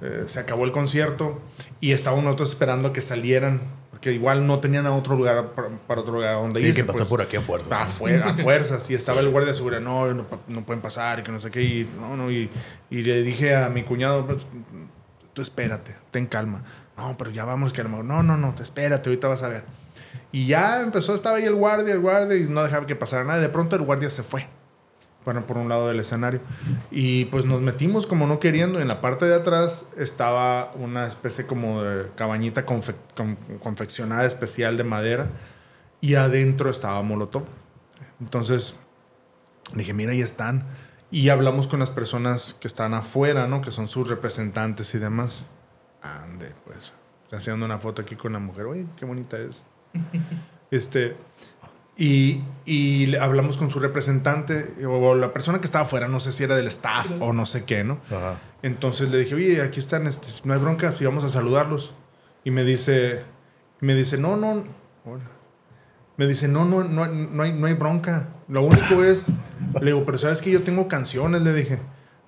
eh, 0.02 0.24
se 0.28 0.40
acabó 0.40 0.66
el 0.66 0.72
concierto 0.74 1.42
y 1.80 1.94
estábamos 1.94 2.26
nosotros 2.26 2.50
esperando 2.50 2.92
que 2.92 3.02
salieran, 3.02 3.62
porque 4.02 4.14
igual 4.14 4.48
no 4.48 4.60
tenían 4.60 4.88
a 4.88 4.96
otro 4.96 5.16
lugar 5.16 5.52
para, 5.54 5.70
para 5.70 6.02
otro 6.02 6.16
lugar 6.16 6.34
donde 6.34 6.56
Tiene 6.56 6.70
irse. 6.70 6.82
que 6.82 6.88
pasar 6.88 7.02
pues. 7.02 7.10
por 7.10 7.22
aquí 7.22 7.36
a 7.38 7.42
fuerza. 7.42 7.84
A, 7.84 7.88
fuer- 7.88 8.24
a 8.24 8.34
fuerzas, 8.34 8.90
y 8.90 8.96
estaba 8.96 9.20
el 9.20 9.30
guardia 9.30 9.50
de 9.50 9.54
seguridad, 9.54 9.80
no, 9.80 10.12
no, 10.12 10.26
no 10.48 10.66
pueden 10.66 10.82
pasar, 10.82 11.20
y 11.20 11.22
que 11.22 11.32
no 11.32 11.40
sé 11.40 11.52
qué, 11.52 11.62
y, 11.62 11.88
no, 12.00 12.18
no, 12.18 12.32
y, 12.32 12.50
y 12.90 13.04
le 13.04 13.22
dije 13.22 13.56
a 13.56 13.70
mi 13.70 13.84
cuñado, 13.84 14.26
pues, 14.26 14.48
tú 15.34 15.44
espérate, 15.44 15.96
ten 16.10 16.26
calma. 16.26 16.64
No, 16.98 17.16
pero 17.16 17.30
ya 17.30 17.46
vamos, 17.46 17.74
que 17.74 17.82
a 17.82 17.84
lo 17.84 17.92
mejor, 17.92 18.06
no, 18.06 18.24
no, 18.24 18.38
no, 18.38 18.56
te 18.56 18.64
espérate, 18.64 19.08
ahorita 19.08 19.28
vas 19.28 19.44
a 19.44 19.50
ver. 19.50 19.66
Y 20.32 20.48
ya 20.48 20.82
empezó, 20.82 21.14
estaba 21.14 21.38
ahí 21.38 21.46
el 21.46 21.54
guardia, 21.54 21.94
el 21.94 22.00
guardia, 22.00 22.38
y 22.38 22.46
no 22.50 22.64
dejaba 22.64 22.88
que 22.88 22.96
pasara 22.96 23.24
nada. 23.24 23.40
De 23.40 23.50
pronto 23.50 23.76
el 23.76 23.84
guardia 23.84 24.10
se 24.10 24.24
fue, 24.24 24.48
bueno, 25.26 25.46
por 25.46 25.58
un 25.58 25.70
lado 25.70 25.88
del 25.88 26.00
escenario. 26.00 26.40
Y 26.90 27.26
pues 27.26 27.46
nos 27.46 27.62
metimos 27.62 28.08
como 28.08 28.28
no 28.28 28.40
queriendo. 28.40 28.80
En 28.80 28.88
la 28.88 29.02
parte 29.02 29.26
de 29.26 29.36
atrás 29.36 29.90
estaba 29.98 30.72
una 30.76 31.06
especie 31.08 31.46
como 31.46 31.84
de 31.84 32.10
cabañita 32.16 32.66
confe- 32.66 32.96
con- 33.16 33.36
confeccionada 33.60 34.26
especial 34.26 34.78
de 34.78 34.84
madera. 34.84 35.28
Y 36.02 36.16
adentro 36.16 36.70
estaba 36.70 37.02
Molotov. 37.04 37.44
Entonces 38.20 38.76
dije, 39.76 39.94
mira, 39.94 40.12
ahí 40.12 40.22
están. 40.22 40.66
Y 41.12 41.30
hablamos 41.30 41.68
con 41.68 41.80
las 41.80 41.90
personas 41.92 42.56
que 42.60 42.68
están 42.68 42.94
afuera, 42.94 43.46
¿no? 43.48 43.62
Que 43.62 43.72
son 43.72 43.90
sus 43.90 44.10
representantes 44.10 44.96
y 44.96 45.00
demás. 45.00 45.46
Ande, 46.02 46.54
pues. 46.66 46.94
Está 47.26 47.38
haciendo 47.38 47.66
una 47.66 47.78
foto 47.78 48.02
aquí 48.02 48.16
con 48.16 48.34
la 48.34 48.40
mujer. 48.40 48.66
Oye, 48.66 48.86
qué 48.98 49.06
bonita 49.06 49.38
es. 49.38 49.64
este. 50.72 51.16
Y, 51.98 52.42
y 52.66 53.16
hablamos 53.18 53.58
con 53.58 53.70
su 53.70 53.80
representante 53.80 54.74
o 54.88 55.14
la 55.16 55.34
persona 55.34 55.60
que 55.60 55.66
estaba 55.66 55.84
afuera, 55.86 56.08
no 56.08 56.20
sé 56.20 56.32
si 56.32 56.44
era 56.44 56.56
del 56.56 56.68
staff 56.68 57.12
o 57.20 57.34
no 57.34 57.46
sé 57.46 57.66
qué, 57.66 57.84
¿no? 57.84 58.00
Ajá. 58.10 58.36
Entonces 58.64 59.10
le 59.12 59.18
dije, 59.20 59.36
oye, 59.36 59.62
aquí 59.62 59.80
están, 59.80 60.08
este, 60.08 60.28
no 60.46 60.54
hay 60.54 60.60
broncas 60.60 61.00
y 61.02 61.06
vamos 61.06 61.24
a 61.24 61.30
saludarlos. 61.30 61.94
Y 62.44 62.52
me 62.52 62.64
dice, 62.64 63.24
me 63.82 63.94
dice, 63.94 64.18
no, 64.18 64.36
no, 64.38 64.64
hola. 65.06 65.24
me 66.18 66.26
dice, 66.28 66.48
no, 66.48 66.66
no, 66.66 66.84
no, 66.84 67.06
no, 67.08 67.44
hay, 67.44 67.54
no 67.54 67.68
hay 67.68 67.74
bronca. 67.74 68.30
Lo 68.48 68.64
único 68.64 69.04
es, 69.04 69.28
le 69.80 69.88
digo, 69.92 70.06
pero 70.06 70.18
sabes 70.18 70.42
que 70.42 70.50
yo 70.50 70.64
tengo 70.64 70.88
canciones, 70.88 71.42
le 71.42 71.54
dije. 71.54 71.80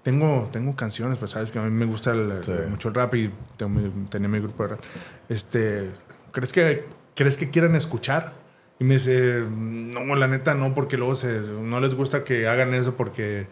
Tengo, 0.03 0.49
tengo 0.51 0.75
canciones, 0.75 1.17
pero 1.17 1.31
sabes 1.31 1.49
que 1.51 1.59
a 1.59 1.61
mí 1.63 1.71
me 1.71 1.85
gusta 1.85 2.11
el- 2.11 2.43
Sí. 2.43 2.51
mucho 2.69 2.89
el 2.89 2.93
rap 2.95 3.15
y 3.15 3.31
tengo 3.55 3.79
tenía 4.09 4.27
mi 4.27 4.39
grupo 4.39 4.63
de 4.63 4.69
rap. 4.69 4.79
Este, 5.29 5.89
¿crees 6.33 6.51
que, 6.51 6.85
¿crees 7.15 7.37
que 7.37 7.49
quieran 7.49 7.73
escuchar? 7.75 8.33
Y 8.83 8.85
me 8.85 8.95
dice, 8.95 9.45
no, 9.49 10.13
la 10.17 10.27
neta 10.27 10.55
no, 10.55 10.75
porque 10.75 10.97
luego 10.97 11.15
se, 11.15 11.39
no 11.39 11.79
les 11.79 11.95
gusta 11.95 12.25
que 12.25 12.49
hagan 12.49 12.73
eso 12.73 12.97
porque 12.97 13.47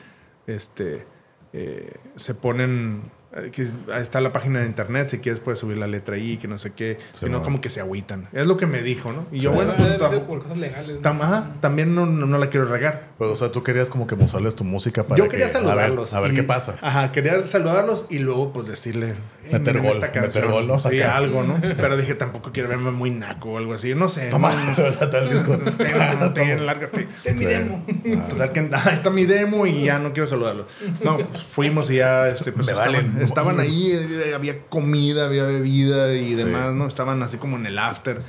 este, 0.45 1.05
eh, 1.53 1.93
se 2.17 2.35
ponen 2.35 3.03
que 3.51 3.67
ahí 3.93 4.01
está 4.01 4.19
la 4.19 4.33
página 4.33 4.59
de 4.59 4.65
internet, 4.65 5.09
si 5.09 5.19
quieres 5.19 5.39
puedes 5.39 5.59
subir 5.59 5.77
la 5.77 5.87
letra 5.87 6.15
ahí, 6.15 6.37
que 6.37 6.47
no 6.47 6.57
sé 6.57 6.71
qué, 6.71 6.97
Sí, 7.13 7.25
si 7.25 7.31
no 7.31 7.41
como 7.43 7.61
que 7.61 7.69
se 7.69 7.79
agüitan. 7.79 8.27
Es 8.33 8.45
lo 8.45 8.57
que 8.57 8.65
me 8.67 8.81
dijo, 8.81 9.11
¿no? 9.13 9.25
Y 9.31 9.39
yo, 9.39 9.51
bueno, 9.53 9.73
pues 9.77 9.97
por 10.21 10.41
cosas 10.43 10.57
legales. 10.57 10.97
¿no? 10.97 11.01
tam- 11.01 11.21
ajá, 11.21 11.51
también 11.61 11.95
no, 11.95 12.05
no, 12.05 12.25
no 12.25 12.37
la 12.37 12.49
quiero 12.49 12.65
regar. 12.67 13.03
Pero, 13.17 13.31
o 13.31 13.35
sea, 13.35 13.51
tú 13.51 13.63
querías 13.63 13.89
como 13.89 14.05
que 14.07 14.15
mostrarles 14.15 14.55
tu 14.55 14.63
música 14.63 15.03
para 15.05 15.17
Yo 15.17 15.29
quería 15.29 15.45
que, 15.45 15.51
saludarlos. 15.53 16.13
A 16.13 16.19
ver, 16.19 16.25
a 16.25 16.27
ver 16.27 16.33
y- 16.33 16.41
qué 16.41 16.43
pasa. 16.43 16.75
Ajá, 16.81 17.11
quería 17.11 17.45
saludarlos 17.47 18.05
y 18.09 18.19
luego 18.19 18.51
pues 18.51 18.67
decirle... 18.67 19.15
"Eh, 19.45 19.53
Meter 19.53 19.77
gol, 19.81 19.91
esta 19.91 20.07
meter 20.07 20.21
canción". 20.23 20.51
gol, 20.51 20.67
¿no? 20.67 20.79
Sí, 20.79 20.99
Acá. 21.01 21.15
algo, 21.17 21.43
¿no? 21.43 21.59
Pero 21.61 21.97
dije, 21.97 22.15
tampoco 22.15 22.51
quiero 22.51 22.67
verme 22.69 22.91
muy 22.91 23.11
naco 23.11 23.51
o 23.51 23.57
algo 23.57 23.73
así. 23.73 23.95
No 23.95 24.09
sé. 24.09 24.27
Toma, 24.29 24.53
no- 24.53 24.83
o 24.87 24.91
sea, 24.91 25.09
tal 25.09 25.29
disco. 25.29 25.57
ten, 25.77 26.33
ten, 26.33 26.65
lárgate. 26.65 27.07
Ten 27.23 27.35
mi 27.37 27.45
demo. 27.45 27.85
Total 28.29 28.51
que 28.51 28.59
ahí 28.73 28.93
está 28.93 29.09
mi 29.09 29.25
demo 29.25 29.65
y 29.65 29.85
ya 29.85 29.99
no 29.99 30.11
quiero 30.13 30.27
saludarlos. 30.27 30.67
No, 31.03 31.17
pues, 31.17 31.43
fuimos 31.43 31.89
y 31.91 31.95
ya 31.95 32.27
este, 32.27 32.51
pues, 32.51 32.65
Me 32.67 32.73
estaban, 32.73 32.93
valen. 32.93 33.20
Estaban 33.23 33.59
ahí, 33.59 33.91
eh, 33.91 34.33
había 34.35 34.63
comida, 34.67 35.25
había 35.25 35.43
bebida 35.43 36.13
y 36.13 36.33
demás, 36.35 36.69
Sí. 36.71 36.75
¿no? 36.77 36.87
Estaban 36.87 37.21
así 37.23 37.37
como 37.37 37.57
en 37.57 37.65
el 37.65 37.77
after. 37.79 38.21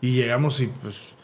Y 0.00 0.12
llegamos 0.14 0.60
y 0.60 0.66
pues, 0.66 1.14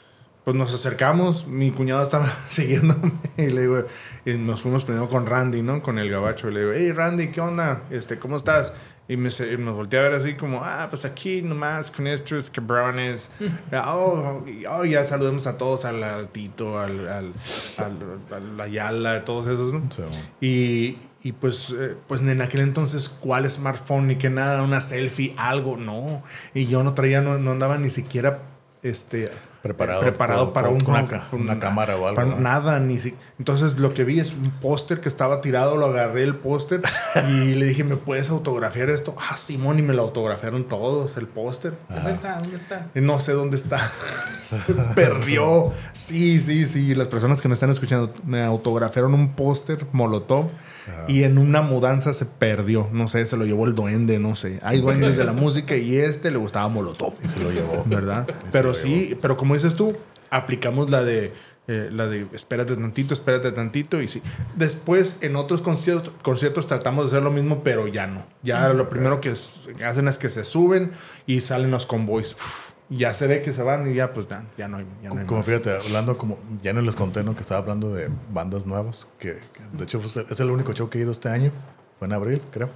pues 0.44 0.57
nos 0.57 0.73
acercamos. 0.74 1.47
Mi 1.47 1.70
cuñado 1.70 2.03
estaba 2.03 2.31
siguiéndome 2.48 3.12
y 3.36 3.47
le 3.48 3.61
digo, 3.62 3.85
y 4.24 4.35
nos 4.35 4.62
fuimos 4.62 4.85
primero 4.85 5.09
con 5.09 5.27
Randy, 5.27 5.62
¿no? 5.62 5.82
Con 5.82 5.98
el 5.98 6.11
gabacho. 6.11 6.48
Y 6.51 6.55
le 6.55 6.61
digo, 6.61 6.73
hey 6.74 6.93
Randy, 6.93 7.28
¿qué 7.28 7.40
onda? 7.40 7.82
Este, 7.90 8.19
¿Cómo 8.19 8.36
estás? 8.36 8.74
Y 9.09 9.16
me, 9.16 9.31
se- 9.31 9.57
nos 9.57 9.77
volteé 9.77 10.01
a 10.01 10.03
ver 10.03 10.15
así 10.15 10.35
como, 10.35 10.65
ah, 10.65 10.89
pues 10.90 11.05
aquí 11.05 11.40
nomás 11.40 11.93
con 11.93 12.09
estos 12.09 12.51
cabrones. 12.51 13.31
oh, 13.86 14.43
y- 14.47 14.66
oh, 14.66 14.85
ya 14.85 15.05
saludemos 15.05 15.47
a 15.47 15.57
todos, 15.57 15.85
al, 15.85 16.28
Tito, 16.31 16.78
al, 16.81 17.07
al, 17.09 17.32
al, 17.78 18.20
al 18.35 18.61
Ayala, 18.61 19.24
todos 19.24 19.47
esos, 19.47 19.73
¿no? 19.73 19.82
Sí. 19.90 20.03
Y, 20.40 20.98
y 21.23 21.33
pues, 21.33 21.75
eh, 21.77 21.97
pues 22.07 22.21
en 22.23 22.41
aquel 22.41 22.61
entonces, 22.61 23.09
¿cuál 23.09 23.49
smartphone? 23.51 24.07
Ni 24.07 24.17
que 24.17 24.31
nada, 24.31 24.63
una 24.63 24.81
selfie, 24.81 25.35
algo, 25.39 25.77
no. 25.77 26.23
Y 26.55 26.67
yo 26.67 26.83
no 26.85 26.95
traía, 26.95 27.21
no, 27.21 27.39
no 27.39 27.51
andaba 27.53 27.79
ni 27.79 27.91
siquiera 27.91 28.43
este, 28.83 29.29
Preparado 29.63 30.01
preparado 30.01 30.53
para 30.53 30.69
un, 30.69 30.87
una 30.87 31.09
ca- 31.09 31.27
una 31.33 31.59
cámara 31.59 31.97
o 31.97 32.07
algo, 32.07 32.15
para 32.15 32.29
¿no? 32.29 32.39
Nada, 32.39 32.79
ni 32.79 33.01
si, 33.01 33.17
Entonces 33.41 33.81
lo 33.81 33.93
que 33.93 34.05
vi 34.05 34.21
es 34.21 34.31
un 34.31 34.53
póster 34.61 35.01
que 35.01 35.09
estaba 35.09 35.41
tirado, 35.41 35.77
lo 35.77 35.87
agarré 35.87 36.23
el 36.23 36.37
póster 36.37 36.83
y 37.29 37.55
le 37.55 37.65
dije, 37.67 37.83
¿me 37.83 37.97
puedes 37.97 38.31
autografiar 38.31 38.91
esto? 38.91 39.17
Ah, 39.19 39.37
Simón, 39.37 39.81
y 39.81 39.83
me 39.83 39.93
lo 39.93 40.03
autografiaron 40.03 40.69
todos, 40.69 41.17
el 41.17 41.27
póster. 41.27 41.77
¿Dónde 41.89 42.13
está? 42.13 42.39
¿Dónde 42.39 42.57
está? 42.57 42.87
No 42.95 43.19
sé 43.19 43.33
dónde 43.33 43.57
está. 43.57 43.91
Se 44.45 44.73
perdió. 44.95 45.73
Sí, 45.93 46.41
sí, 46.41 46.67
sí. 46.67 46.95
Las 46.95 47.09
personas 47.09 47.43
que 47.43 47.49
me 47.49 47.55
están 47.55 47.71
escuchando 47.71 48.15
me 48.25 48.45
autografiaron 48.45 49.15
un 49.15 49.31
póster 49.35 49.85
Molotov 49.91 50.49
y 51.09 51.25
en 51.25 51.39
una 51.39 51.63
mudanza 51.63 52.13
se 52.13 52.27
perdió. 52.27 52.89
No 52.93 53.09
sé, 53.09 53.25
se 53.27 53.37
lo 53.37 53.45
llevó 53.45 53.67
el 53.67 53.75
duende, 53.75 54.19
no 54.19 54.37
sé. 54.37 54.59
Hay 54.63 54.81
duendes 54.81 55.17
de 55.17 55.25
la 55.25 55.33
música 55.45 55.77
y 55.77 55.97
este 55.97 56.31
le 56.31 56.39
gustaba 56.39 56.69
Molotov. 56.69 57.15
Y 57.23 57.29
se 57.29 57.41
lo 57.41 57.51
llevó. 57.51 57.83
¿Verdad? 57.87 58.29
Pero 58.53 58.75
sí, 58.75 59.17
pero 59.21 59.37
como 59.37 59.55
dices 59.55 59.75
tú, 59.75 59.97
aplicamos 60.31 60.91
la 60.91 61.03
de. 61.05 61.33
eh, 61.69 61.89
la 61.93 62.07
de 62.07 62.27
espérate 62.33 62.77
tantito, 62.77 63.13
espérate 63.15 63.51
tantito 63.53 64.01
y 64.01 64.09
sí. 64.09 64.23
Después 64.55 65.17
en 65.21 65.35
otros 65.37 65.63
conciertos, 65.63 66.13
conciertos 66.23 66.67
tratamos 66.67 67.11
de 67.11 67.17
hacer 67.17 67.25
lo 67.25 67.33
mismo, 67.33 67.63
pero 67.65 67.89
ya 67.89 68.07
no. 68.07 68.25
Ya 68.43 68.69
lo 68.69 68.89
primero 68.89 69.21
que 69.21 69.31
hacen 69.85 70.09
es 70.09 70.19
que 70.19 70.29
se 70.29 70.45
suben 70.45 70.93
y 71.27 71.41
salen 71.41 71.71
los 71.73 71.87
convoys. 71.87 72.35
Uf, 72.35 72.71
ya 72.89 73.13
se 73.15 73.27
ve 73.27 73.43
que 73.43 73.53
se 73.53 73.63
van 73.63 73.91
y 73.91 73.95
ya 73.95 74.13
pues 74.15 74.29
ya, 74.29 74.45
ya 74.57 74.69
no 74.69 74.77
hay, 74.79 74.87
ya 75.03 75.09
no 75.11 75.21
hay 75.21 75.27
Como 75.27 75.39
más. 75.41 75.47
fíjate, 75.49 75.71
hablando 75.77 76.17
como, 76.19 76.39
ya 76.63 76.73
no 76.73 76.83
les 76.83 76.95
conté, 76.97 77.25
¿no? 77.25 77.35
Que 77.35 77.41
estaba 77.41 77.61
hablando 77.61 77.93
de 77.93 78.09
bandas 78.33 78.65
nuevas, 78.67 79.09
que, 79.19 79.33
que 79.53 79.63
de 79.77 79.85
hecho 79.85 80.01
fue- 80.01 80.25
es 80.29 80.41
el 80.41 80.51
único 80.51 80.73
show 80.73 80.89
que 80.89 80.99
he 80.99 81.03
ido 81.03 81.11
este 81.11 81.29
año, 81.29 81.51
fue 81.99 82.07
en 82.07 82.13
abril, 82.13 82.43
creo. 82.51 82.71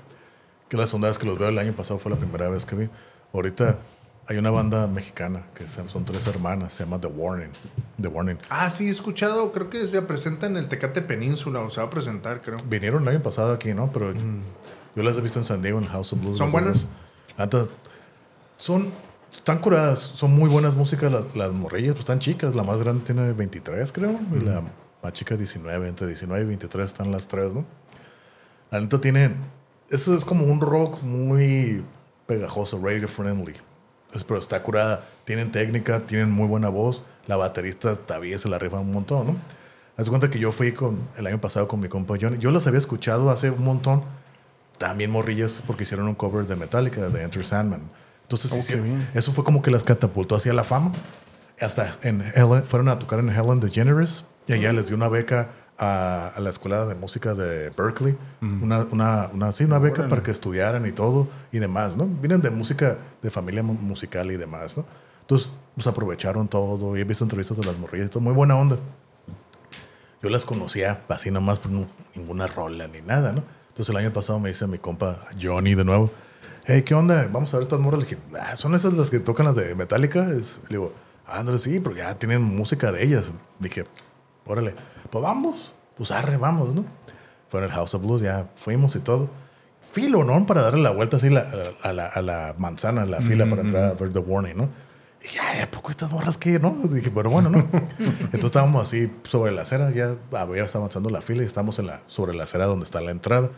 Que 0.68 0.76
la 0.76 0.86
segunda 0.86 1.08
vez 1.08 1.18
que 1.18 1.26
los 1.26 1.38
veo 1.38 1.48
el 1.48 1.58
año 1.58 1.72
pasado 1.72 1.98
fue 1.98 2.10
la 2.10 2.16
primera 2.16 2.48
vez 2.48 2.64
que 2.64 2.76
vi. 2.76 2.88
Ahorita 3.32 3.78
hay 4.28 4.36
una 4.38 4.50
banda 4.50 4.86
mexicana, 4.86 5.44
que 5.54 5.66
son 5.66 6.04
tres 6.04 6.26
hermanas, 6.28 6.72
se 6.72 6.84
llama 6.84 7.00
The 7.00 7.08
Warning. 7.08 7.50
The 8.00 8.08
Warning. 8.08 8.38
Ah, 8.48 8.70
sí, 8.70 8.86
he 8.86 8.90
escuchado, 8.90 9.50
creo 9.52 9.68
que 9.68 9.86
se 9.88 10.00
presenta 10.02 10.46
en 10.46 10.56
el 10.56 10.68
Tecate 10.68 11.02
Península 11.02 11.60
o 11.60 11.70
se 11.70 11.80
va 11.80 11.88
a 11.88 11.90
presentar, 11.90 12.40
creo. 12.40 12.58
Vinieron 12.68 13.02
el 13.02 13.08
año 13.08 13.22
pasado 13.22 13.52
aquí, 13.52 13.74
¿no? 13.74 13.90
Pero 13.92 14.12
yo 14.12 15.02
las 15.02 15.16
he 15.16 15.20
visto 15.20 15.38
en 15.40 15.44
San 15.44 15.60
Diego, 15.62 15.78
en 15.78 15.84
el 15.84 15.90
House 15.90 16.12
of 16.12 16.20
Blues. 16.20 16.38
¿Son 16.38 16.50
buenas? 16.52 16.86
neta, 17.36 17.64
son, 18.56 18.90
están 19.30 19.58
curadas, 19.58 19.98
son 19.98 20.32
muy 20.32 20.48
buenas 20.48 20.74
músicas 20.74 21.10
las, 21.10 21.34
las 21.36 21.52
morrillas, 21.52 21.92
pues 21.92 22.00
están 22.00 22.18
chicas. 22.18 22.54
La 22.54 22.62
más 22.62 22.78
grande 22.78 23.04
tiene 23.04 23.32
23, 23.32 23.92
creo, 23.92 24.18
y 24.34 24.40
la 24.40 24.62
más 25.02 25.12
chica 25.12 25.36
19. 25.36 25.88
Entre 25.88 26.06
19 26.06 26.42
y 26.42 26.46
23 26.46 26.84
están 26.84 27.12
las 27.12 27.28
tres, 27.28 27.52
¿no? 27.52 27.64
La 28.70 28.80
neta 28.80 29.00
tiene, 29.00 29.34
eso 29.88 30.14
es 30.14 30.24
como 30.24 30.44
un 30.44 30.60
rock 30.60 31.02
muy 31.02 31.82
pegajoso, 32.26 32.80
radio 32.82 33.08
friendly. 33.08 33.54
Pero 34.26 34.40
está 34.40 34.60
curada, 34.62 35.04
tienen 35.24 35.52
técnica, 35.52 36.00
tienen 36.00 36.30
muy 36.30 36.48
buena 36.48 36.68
voz. 36.68 37.04
La 37.26 37.36
baterista 37.36 37.94
todavía 37.94 38.38
se 38.38 38.48
la 38.48 38.58
rifa 38.58 38.78
un 38.78 38.92
montón, 38.92 39.26
¿no? 39.28 39.36
Haz 39.96 40.08
cuenta 40.08 40.30
que 40.30 40.38
yo 40.38 40.50
fui 40.50 40.72
con, 40.72 40.98
el 41.16 41.26
año 41.26 41.40
pasado 41.40 41.68
con 41.68 41.78
mi 41.78 41.88
compa 41.88 42.14
Johnny. 42.20 42.38
Yo 42.38 42.50
los 42.50 42.66
había 42.66 42.78
escuchado 42.78 43.30
hace 43.30 43.50
un 43.50 43.64
montón. 43.64 44.02
También 44.78 45.10
morrillas 45.10 45.62
porque 45.66 45.82
hicieron 45.82 46.08
un 46.08 46.14
cover 46.14 46.46
de 46.46 46.56
Metallica, 46.56 47.08
de 47.08 47.22
Enter 47.22 47.44
Sandman. 47.44 47.82
Entonces, 48.30 48.52
Oh, 48.52 48.62
sí, 48.62 48.74
eso 49.14 49.32
fue 49.32 49.42
como 49.42 49.60
que 49.60 49.72
las 49.72 49.82
catapultó 49.82 50.36
hacia 50.36 50.52
la 50.52 50.62
fama. 50.62 50.92
Hasta 51.60 51.90
en 52.02 52.22
Helen, 52.34 52.62
fueron 52.64 52.88
a 52.88 52.98
tocar 52.98 53.18
en 53.18 53.28
Helen 53.28 53.58
DeGeneres 53.60 54.24
y 54.46 54.52
allá 54.52 54.72
les 54.72 54.86
dio 54.86 54.96
una 54.96 55.08
beca 55.08 55.50
a, 55.76 56.28
a 56.36 56.40
la 56.40 56.50
escuela 56.50 56.86
de 56.86 56.94
música 56.94 57.34
de 57.34 57.70
Berkeley. 57.70 58.16
Una, 58.40 58.86
una, 58.92 59.28
una, 59.32 59.50
sí, 59.52 59.64
una 59.64 59.78
beca 59.80 60.08
para 60.08 60.22
que 60.22 60.30
estudiaran 60.30 60.86
y 60.86 60.92
todo 60.92 61.26
y 61.52 61.58
demás, 61.58 61.96
¿no? 61.96 62.06
Vienen 62.06 62.40
de 62.40 62.50
música, 62.50 62.96
de 63.20 63.30
familia 63.30 63.62
mu- 63.62 63.74
musical 63.74 64.30
y 64.30 64.36
demás, 64.36 64.76
¿no? 64.76 64.84
Entonces, 65.22 65.50
pues 65.74 65.86
aprovecharon 65.86 66.46
todo 66.48 66.96
y 66.96 67.00
he 67.00 67.04
visto 67.04 67.24
entrevistas 67.24 67.56
de 67.56 67.64
las 67.64 67.76
morrillas 67.78 68.06
y 68.06 68.10
todo. 68.10 68.20
Muy 68.20 68.32
buena 68.32 68.56
onda. 68.56 68.76
Yo 70.22 70.28
las 70.30 70.44
conocía 70.44 71.02
así 71.08 71.30
nomás 71.30 71.58
por 71.58 71.70
no- 71.72 71.88
ninguna 72.14 72.46
rola 72.46 72.86
ni 72.86 73.00
nada, 73.00 73.32
¿no? 73.32 73.42
Entonces 73.70 73.88
el 73.90 73.96
año 73.96 74.12
pasado 74.12 74.38
me 74.38 74.50
dice 74.50 74.66
mi 74.66 74.78
compa 74.78 75.20
Johnny 75.40 75.74
de 75.74 75.84
nuevo, 75.84 76.10
hey, 76.70 76.82
¿qué 76.82 76.94
onda? 76.94 77.28
Vamos 77.32 77.52
a 77.52 77.56
ver 77.58 77.62
estas 77.62 77.80
morras. 77.80 78.00
Le 78.00 78.06
dije, 78.06 78.18
"Ah, 78.40 78.56
¿son 78.56 78.74
esas 78.74 78.92
las 78.94 79.10
que 79.10 79.18
tocan 79.20 79.46
las 79.46 79.54
de 79.56 79.74
Metallica? 79.74 80.28
Es- 80.30 80.60
le 80.64 80.76
digo, 80.78 80.92
ándale, 81.26 81.58
sí, 81.58 81.80
pero 81.80 81.96
ya 81.96 82.14
tienen 82.18 82.42
música 82.42 82.92
de 82.92 83.02
ellas. 83.04 83.30
Dije, 83.58 83.84
órale, 84.46 84.74
pues 85.10 85.22
vamos, 85.22 85.72
pues 85.96 86.10
arre, 86.10 86.36
vamos, 86.36 86.74
¿no? 86.74 86.84
Fue 87.48 87.60
en 87.60 87.64
el 87.66 87.72
House 87.72 87.94
of 87.94 88.02
Blues, 88.02 88.20
ya 88.22 88.46
fuimos 88.54 88.94
y 88.96 89.00
todo. 89.00 89.28
Filo, 89.80 90.24
¿no? 90.24 90.46
Para 90.46 90.62
darle 90.62 90.82
la 90.82 90.90
vuelta 90.90 91.16
así 91.16 91.30
la- 91.30 91.50
a, 91.82 91.92
la, 91.92 92.06
a 92.06 92.22
la 92.22 92.54
manzana, 92.58 93.02
a 93.02 93.06
la 93.06 93.20
fila 93.20 93.48
para 93.48 93.62
entrar 93.62 93.84
a 93.84 93.92
ver 93.94 94.12
The 94.12 94.18
Warning, 94.20 94.56
¿no? 94.56 94.68
Y 95.20 95.24
dije, 95.24 95.38
ay, 95.40 95.60
¿a 95.60 95.70
poco 95.70 95.90
estas 95.90 96.10
morras 96.12 96.38
qué? 96.38 96.58
¿No? 96.58 96.70
Dije, 96.84 97.10
pero 97.10 97.28
bueno, 97.30 97.50
¿no? 97.50 97.58
Entonces 97.98 98.44
estábamos 98.44 98.82
así 98.82 99.12
sobre 99.24 99.52
la 99.52 99.62
acera, 99.62 99.90
ya 99.90 100.16
había 100.32 100.64
estado 100.64 100.84
avanzando 100.84 101.10
la 101.10 101.20
fila 101.22 101.42
y 101.42 101.46
estamos 101.46 101.78
en 101.78 101.88
la, 101.88 102.02
sobre 102.06 102.34
la 102.34 102.44
acera 102.44 102.66
donde 102.66 102.84
está 102.84 103.00
la 103.00 103.10
entrada, 103.10 103.50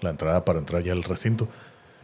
la 0.00 0.10
entrada 0.10 0.44
para 0.44 0.58
entrar 0.58 0.82
ya 0.82 0.92
al 0.92 1.02
recinto. 1.04 1.48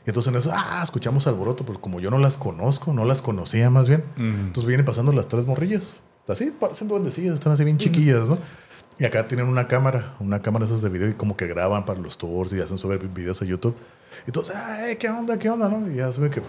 Y 0.05 0.11
entonces 0.11 0.33
en 0.33 0.39
eso, 0.39 0.51
ah, 0.53 0.81
escuchamos 0.83 1.27
alboroto, 1.27 1.65
pero 1.65 1.81
como 1.81 2.01
yo 2.01 2.11
no 2.11 2.19
las 2.19 2.37
conozco, 2.37 2.93
no 2.93 3.05
las 3.05 3.23
conocía 3.23 3.71
más 3.71 3.89
bien, 3.89 4.03
entonces 4.17 4.67
vienen 4.67 4.85
pasando 4.85 5.13
las 5.13 5.29
tres 5.29 5.47
morrillas, 5.47 6.01
así, 6.27 6.51
parecen 6.51 6.89
duendecillas, 6.89 7.35
están 7.35 7.53
así 7.53 7.65
bien 7.65 7.79
chiquillas, 7.79 8.29
¿no? 8.29 8.39
Y 8.99 9.05
acá 9.05 9.27
tienen 9.27 9.49
una 9.49 9.67
cámara, 9.69 10.15
una 10.21 10.41
cámara 10.43 10.65
esas 10.65 10.83
de 10.83 10.89
video 10.89 11.09
y 11.09 11.15
como 11.15 11.37
que 11.37 11.47
graban 11.47 11.85
para 11.85 12.01
los 12.01 12.19
tours 12.19 12.53
y 12.53 12.61
hacen 12.61 12.79
subir 12.79 12.99
videos 13.09 13.41
a 13.43 13.45
YouTube. 13.45 13.75
Y 14.27 14.29
entonces, 14.31 14.55
ay, 14.55 14.97
¿qué 14.97 15.09
onda? 15.09 15.39
¿Qué 15.39 15.49
onda? 15.51 15.69
¿No? 15.69 15.91
Y 15.91 15.97
ya 15.97 16.13
se 16.13 16.29
que 16.31 16.43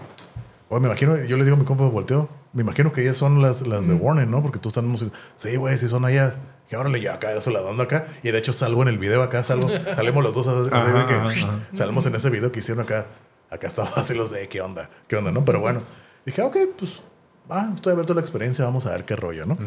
Oye, 0.68 0.80
me 0.80 0.86
imagino, 0.86 1.22
yo 1.24 1.36
le 1.36 1.44
digo 1.44 1.56
a 1.56 1.58
mi 1.58 1.64
compa 1.64 1.86
volteo, 1.88 2.28
me 2.52 2.62
imagino 2.62 2.92
que 2.92 3.02
ellas 3.02 3.16
son 3.16 3.42
las, 3.42 3.66
las 3.66 3.86
de 3.86 3.94
Warner, 3.94 4.26
¿no? 4.26 4.42
Porque 4.42 4.58
tú 4.58 4.68
estás 4.68 4.82
música. 4.82 5.10
Sí, 5.36 5.56
güey, 5.56 5.76
sí 5.76 5.88
son 5.88 6.08
ellas. 6.08 6.38
Y 6.70 6.74
ahora 6.74 6.88
le 6.88 7.00
llevo 7.00 7.14
acá, 7.14 7.32
eso 7.32 7.50
la 7.50 7.60
dando 7.60 7.82
acá. 7.82 8.06
Y 8.22 8.30
de 8.30 8.38
hecho 8.38 8.52
salgo 8.52 8.82
en 8.82 8.88
el 8.88 8.98
video 8.98 9.22
acá, 9.22 9.44
salgo, 9.44 9.68
salimos 9.94 10.22
los 10.24 10.34
dos 10.34 10.48
Ajá, 10.48 11.06
que 11.06 11.14
ajá. 11.14 11.60
salimos 11.74 12.06
en 12.06 12.14
ese 12.14 12.30
video 12.30 12.50
que 12.50 12.60
hicieron 12.60 12.84
acá. 12.84 13.06
Acá 13.50 13.66
estaba 13.66 13.90
así 13.96 14.14
los 14.14 14.30
de, 14.30 14.48
¿qué 14.48 14.60
onda? 14.60 14.90
¿Qué 15.08 15.16
onda, 15.16 15.30
no? 15.30 15.44
Pero 15.44 15.60
bueno, 15.60 15.82
dije, 16.24 16.42
ok, 16.42 16.56
pues, 16.78 17.00
ah, 17.48 17.70
estoy 17.74 17.92
abierto 17.92 18.12
a 18.12 18.16
la 18.16 18.22
experiencia, 18.22 18.64
vamos 18.64 18.86
a 18.86 18.90
ver 18.90 19.04
qué 19.04 19.16
rollo, 19.16 19.46
¿no? 19.46 19.58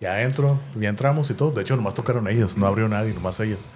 Ya 0.00 0.22
entro, 0.22 0.60
ya 0.76 0.88
entramos 0.88 1.28
y 1.30 1.34
todo. 1.34 1.50
De 1.50 1.62
hecho, 1.62 1.74
nomás 1.74 1.94
tocaron 1.94 2.28
ellas, 2.28 2.56
no 2.56 2.66
abrió 2.66 2.88
nadie, 2.88 3.12
nomás 3.12 3.40
ellas. 3.40 3.68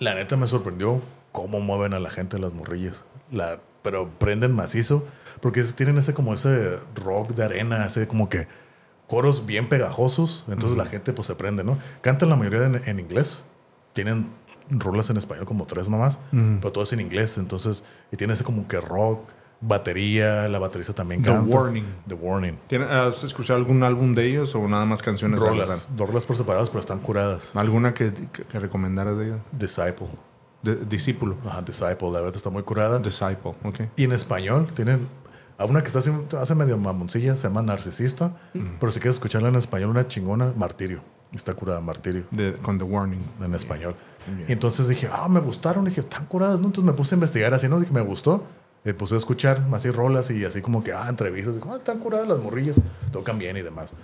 La 0.00 0.14
neta 0.14 0.36
me 0.36 0.48
sorprendió 0.48 1.00
cómo 1.30 1.60
mueven 1.60 1.94
a 1.94 2.00
la 2.00 2.10
gente 2.10 2.38
las 2.38 2.52
morrillas. 2.52 3.04
La, 3.30 3.60
pero 3.82 4.10
prenden 4.18 4.54
macizo. 4.54 5.06
Porque 5.40 5.62
tienen 5.62 5.98
ese 5.98 6.14
como 6.14 6.34
ese 6.34 6.78
rock 6.96 7.34
de 7.34 7.44
arena, 7.44 7.84
ese 7.86 8.08
como 8.08 8.28
que 8.28 8.48
coros 9.06 9.46
bien 9.46 9.68
pegajosos. 9.68 10.44
Entonces 10.48 10.76
la 10.76 10.86
gente 10.86 11.12
pues 11.12 11.26
se 11.26 11.36
prende, 11.36 11.62
¿no? 11.62 11.78
Cantan 12.00 12.28
la 12.28 12.36
mayoría 12.36 12.64
en, 12.64 12.82
en 12.84 12.98
inglés. 12.98 13.44
Tienen 13.92 14.30
rolas 14.70 15.10
en 15.10 15.16
español 15.18 15.44
como 15.44 15.66
tres 15.66 15.88
nomás. 15.88 16.18
Pero 16.30 16.72
todo 16.72 16.84
es 16.84 16.92
en 16.92 17.00
inglés. 17.00 17.36
Entonces, 17.38 17.84
y 18.10 18.16
tiene 18.16 18.32
ese 18.32 18.42
como 18.44 18.66
que 18.68 18.80
rock, 18.80 19.28
batería. 19.60 20.48
La 20.48 20.58
baterista 20.58 20.92
también 20.92 21.22
The 21.22 21.28
canta. 21.30 21.56
Warning. 21.56 21.84
The 22.08 22.14
Warning. 22.14 22.58
¿Tiene- 22.68 22.84
¿Has 22.86 23.22
escuchado 23.24 23.58
algún 23.58 23.82
álbum 23.82 24.14
de 24.14 24.26
ellos 24.26 24.54
o 24.54 24.66
nada 24.68 24.84
más 24.84 25.02
canciones 25.02 25.38
Rolas. 25.40 25.88
Dos 25.96 26.08
rolas 26.08 26.24
por 26.24 26.36
separados, 26.36 26.70
pero 26.70 26.80
están 26.80 26.98
curadas. 27.00 27.54
¿Alguna 27.54 27.94
que, 27.94 28.12
que, 28.32 28.44
que 28.44 28.58
recomendaras 28.60 29.16
de 29.18 29.26
ellos? 29.28 29.38
Disciple. 29.52 30.08
De- 30.62 30.76
discípulo. 30.76 31.36
Ajá, 31.46 31.62
Disciple, 31.62 32.10
la 32.12 32.20
verdad 32.20 32.36
está 32.36 32.50
muy 32.50 32.62
curada. 32.62 32.98
Disciple, 32.98 33.54
ok. 33.64 33.80
Y 33.96 34.04
en 34.04 34.12
español 34.12 34.66
tienen 34.72 35.06
a 35.58 35.64
una 35.64 35.82
que 35.82 35.88
está 35.88 35.98
hace 36.40 36.54
medio 36.54 36.76
mamoncilla, 36.78 37.36
se 37.36 37.46
llama 37.48 37.62
Narcisista. 37.62 38.36
Pero 38.80 38.90
si 38.92 39.00
quieres 39.00 39.16
escucharla 39.16 39.48
en 39.48 39.56
español, 39.56 39.90
una 39.90 40.08
chingona, 40.08 40.52
Martirio. 40.56 41.02
Está 41.34 41.54
curada, 41.54 41.80
Martirio. 41.80 42.24
De- 42.30 42.54
con 42.54 42.78
The 42.78 42.84
Warning. 42.84 43.20
En 43.42 43.54
español. 43.54 43.94
Bien. 44.26 44.44
Y 44.48 44.52
entonces 44.52 44.88
dije, 44.88 45.08
ah, 45.12 45.28
me 45.28 45.40
gustaron. 45.40 45.84
dije, 45.84 46.02
tan 46.02 46.26
curadas, 46.26 46.60
¿no? 46.60 46.66
Entonces 46.66 46.84
me 46.84 46.92
puse 46.96 47.14
a 47.14 47.16
investigar 47.16 47.54
así, 47.54 47.68
¿no? 47.68 47.80
Dije, 47.80 47.92
me 47.92 48.02
gustó. 48.02 48.44
Me 48.84 48.92
puse 48.94 49.14
a 49.14 49.18
escuchar 49.18 49.64
así 49.72 49.90
rolas 49.90 50.30
y 50.30 50.44
así 50.44 50.60
como 50.60 50.82
que, 50.84 50.92
ah, 50.92 51.06
entrevistas. 51.08 51.54
Digo, 51.54 51.72
ah, 51.72 51.78
tan 51.82 51.98
curadas 51.98 52.28
las 52.28 52.38
morrillas. 52.38 52.80
Tocan 53.12 53.38
bien 53.38 53.56
y 53.56 53.62
demás. 53.62 53.94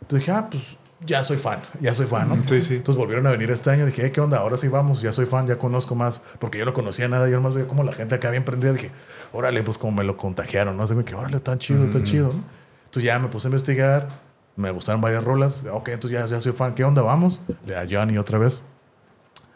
Entonces 0.00 0.26
dije, 0.26 0.32
ah, 0.32 0.48
pues 0.50 0.76
ya 1.06 1.22
soy 1.22 1.36
fan. 1.36 1.60
Ya 1.80 1.94
soy 1.94 2.06
fan, 2.06 2.28
¿no? 2.28 2.36
Sí, 2.48 2.62
sí. 2.62 2.74
Entonces 2.76 2.96
volvieron 2.96 3.26
a 3.26 3.30
venir 3.30 3.50
este 3.50 3.70
año. 3.70 3.86
Dije, 3.86 4.06
"Eh, 4.06 4.10
¿qué 4.12 4.20
onda? 4.20 4.38
Ahora 4.38 4.56
sí 4.56 4.68
vamos. 4.68 5.02
Ya 5.02 5.12
soy 5.12 5.26
fan, 5.26 5.46
ya 5.46 5.58
conozco 5.58 5.94
más. 5.94 6.20
Porque 6.40 6.58
yo 6.58 6.64
no 6.64 6.72
conocía 6.72 7.08
nada. 7.08 7.28
Yo 7.28 7.36
nomás 7.36 7.54
veía 7.54 7.68
como 7.68 7.84
la 7.84 7.92
gente 7.92 8.14
acá 8.14 8.30
bien 8.30 8.44
prendida. 8.44 8.72
Dije, 8.72 8.90
órale, 9.32 9.62
pues 9.62 9.78
como 9.78 9.96
me 9.98 10.04
lo 10.04 10.16
contagiaron, 10.16 10.76
¿no? 10.76 10.82
Así 10.84 10.94
que, 11.04 11.14
órale, 11.14 11.38
tan 11.40 11.58
chido, 11.58 11.88
tan 11.90 12.02
chido, 12.04 12.28
¿no? 12.32 12.42
Entonces 12.86 13.04
ya 13.04 13.18
me 13.18 13.28
puse 13.28 13.46
a 13.46 13.50
investigar. 13.50 14.08
Me 14.56 14.70
gustaron 14.70 15.00
varias 15.00 15.24
rolas. 15.24 15.64
Ok, 15.72 15.88
entonces 15.88 16.18
ya, 16.20 16.26
ya 16.26 16.40
soy 16.40 16.52
fan. 16.52 16.74
¿Qué 16.74 16.84
onda? 16.84 17.02
Vamos. 17.02 17.42
Le 17.64 17.76
a 17.76 17.86
Johnny 17.88 18.18
otra 18.18 18.38
vez. 18.38 18.62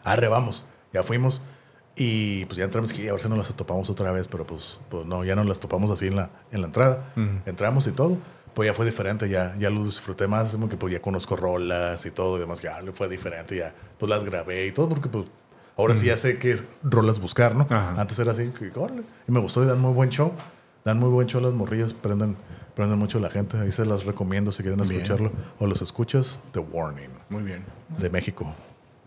Arre, 0.03 0.27
vamos. 0.27 0.65
Ya 0.93 1.03
fuimos. 1.03 1.41
Y 1.95 2.45
pues 2.45 2.57
ya 2.57 2.63
entramos 2.63 2.91
aquí, 2.91 3.07
a 3.07 3.11
ver 3.11 3.21
si 3.21 3.27
nos 3.27 3.39
las 3.39 3.53
topamos 3.55 3.89
otra 3.89 4.11
vez, 4.11 4.27
pero 4.27 4.45
pues, 4.45 4.79
pues 4.89 5.07
no, 5.07 5.23
ya 5.23 5.35
nos 5.35 5.47
las 5.47 5.59
topamos 5.59 5.89
así 5.89 6.07
en 6.07 6.15
la, 6.15 6.29
en 6.51 6.61
la 6.61 6.67
entrada. 6.67 7.11
Entramos 7.47 7.87
y 7.87 7.91
todo. 7.91 8.17
Pues 8.53 8.67
ya 8.67 8.73
fue 8.73 8.85
diferente, 8.85 9.27
ya, 9.29 9.55
ya 9.57 9.69
lo 9.69 9.83
disfruté 9.83 10.27
más, 10.27 10.51
como 10.51 10.69
que 10.69 10.77
pues 10.77 10.93
ya 10.93 10.99
conozco 10.99 11.35
rolas 11.35 12.05
y 12.07 12.11
todo 12.11 12.37
y 12.37 12.39
demás, 12.39 12.59
ya 12.61 12.79
fue 12.93 13.07
diferente, 13.07 13.55
ya 13.55 13.71
pues 13.99 14.09
las 14.09 14.23
grabé 14.23 14.65
y 14.65 14.71
todo, 14.71 14.89
porque 14.89 15.09
pues 15.09 15.25
ahora 15.75 15.93
sí 15.93 16.07
ya 16.07 16.17
sé 16.17 16.39
qué 16.39 16.59
rolas 16.81 17.19
buscar, 17.19 17.55
¿no? 17.55 17.67
Antes 17.69 18.17
era 18.17 18.31
así, 18.31 18.47
que 18.49 18.71
órale. 18.79 19.03
Y 19.27 19.31
me 19.31 19.39
gustó 19.39 19.63
y 19.63 19.67
dan 19.67 19.79
muy 19.79 19.93
buen 19.93 20.09
show. 20.09 20.33
Dan 20.85 20.99
muy 20.99 21.09
buen 21.09 21.27
show 21.27 21.41
las 21.41 21.53
morrillas, 21.53 21.93
prenden, 21.93 22.37
prenden 22.77 22.99
mucho 22.99 23.19
la 23.19 23.31
gente. 23.31 23.57
Ahí 23.57 23.71
se 23.71 23.83
las 23.85 24.05
recomiendo 24.05 24.51
si 24.51 24.61
quieren 24.61 24.79
Bien. 24.79 24.93
escucharlo. 24.93 25.31
O 25.57 25.65
los 25.65 25.81
escuchas, 25.81 26.39
The 26.51 26.59
Warning 26.59 27.09
Muy 27.29 27.41
bien. 27.41 27.65
de 27.97 28.09
México. 28.11 28.53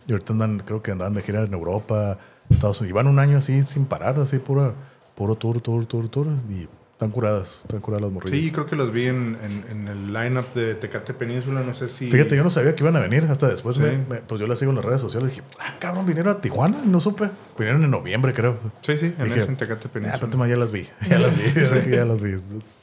Y 0.09 0.13
ahorita 0.13 0.33
andan, 0.33 0.59
creo 0.59 0.83
que 0.83 0.91
andan 0.91 1.15
de 1.15 1.23
gira 1.23 1.45
en 1.45 1.55
Europa, 1.55 2.19
Estados 2.51 2.81
Unidos. 2.81 2.91
Y 2.91 2.93
van 2.95 3.07
un 3.07 3.21
año 3.21 3.39
así 3.39 3.63
sin 3.63 3.87
parar, 3.87 4.19
así 4.19 4.39
pura, 4.41 4.75
puro 5.15 5.37
tour, 5.37 5.61
tour, 5.61 5.87
tour, 5.87 6.09
tour. 6.09 6.27
Y 6.49 6.69
están 7.01 7.13
curadas, 7.13 7.61
están 7.63 7.81
curadas 7.81 8.03
las 8.03 8.13
morrillas. 8.13 8.39
Sí, 8.39 8.51
creo 8.53 8.67
que 8.67 8.77
los 8.77 8.93
vi 8.93 9.07
en, 9.07 9.39
en- 9.43 9.65
en 9.71 9.89
el 9.89 10.13
lineup 10.13 10.53
de 10.53 10.75
Tecate 10.75 11.15
Península. 11.15 11.63
No 11.63 11.73
sé 11.73 11.89
si. 11.89 12.11
Fíjate, 12.11 12.37
yo 12.37 12.45
no 12.45 12.51
sabía 12.51 12.75
que 12.77 12.83
iban 12.85 12.95
a 12.95 13.01
venir 13.01 13.25
hasta 13.31 13.49
después. 13.49 13.77
Sí. 13.77 13.81
me- 13.81 13.97
me- 13.97 14.21
pues 14.21 14.39
yo 14.39 14.47
las 14.47 14.59
sigo 14.59 14.71
en 14.71 14.77
las 14.77 14.85
redes 14.85 15.01
sociales. 15.01 15.31
Dije, 15.31 15.43
ah, 15.61 15.77
cabrón, 15.79 16.05
vinieron 16.05 16.37
a 16.37 16.43
Tijuana. 16.43 16.77
Y 16.85 16.89
no 16.89 17.01
supe. 17.01 17.31
Vinieron 17.59 17.83
en 17.85 17.91
noviembre, 17.91 18.35
creo. 18.35 18.59
Sí, 18.83 18.99
sí, 18.99 19.15
en, 19.19 19.25
Dije, 19.25 19.41
ese, 19.41 19.49
en 19.49 19.57
Tecate 19.57 19.89
Ah, 19.89 19.91
Península. 19.91 20.29
pero 20.31 20.47
ya 20.47 20.57
las 20.59 20.73
vi. 20.73 20.87
Ya 21.09 21.19
las 21.19 21.37
vi. 21.39 21.91
ya 21.91 22.05
las 22.05 22.21
vi. 22.21 22.33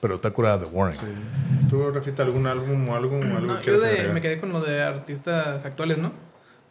Pero 0.01 0.15
está 0.15 0.31
curada 0.31 0.57
de 0.57 0.65
Warning. 0.65 0.99
Sí. 0.99 1.67
¿Tú, 1.69 1.91
Rafita, 1.91 2.23
algún 2.23 2.47
álbum 2.47 2.89
o 2.89 2.95
algo? 2.95 3.17
algo 3.21 3.39
No, 3.39 3.61
yo 3.61 3.79
de- 3.79 4.07
me 4.13 4.19
quedé 4.21 4.39
con 4.39 4.51
lo 4.51 4.61
de 4.61 4.81
artistas 4.81 5.63
actuales, 5.63 5.99
¿no? 5.99 6.11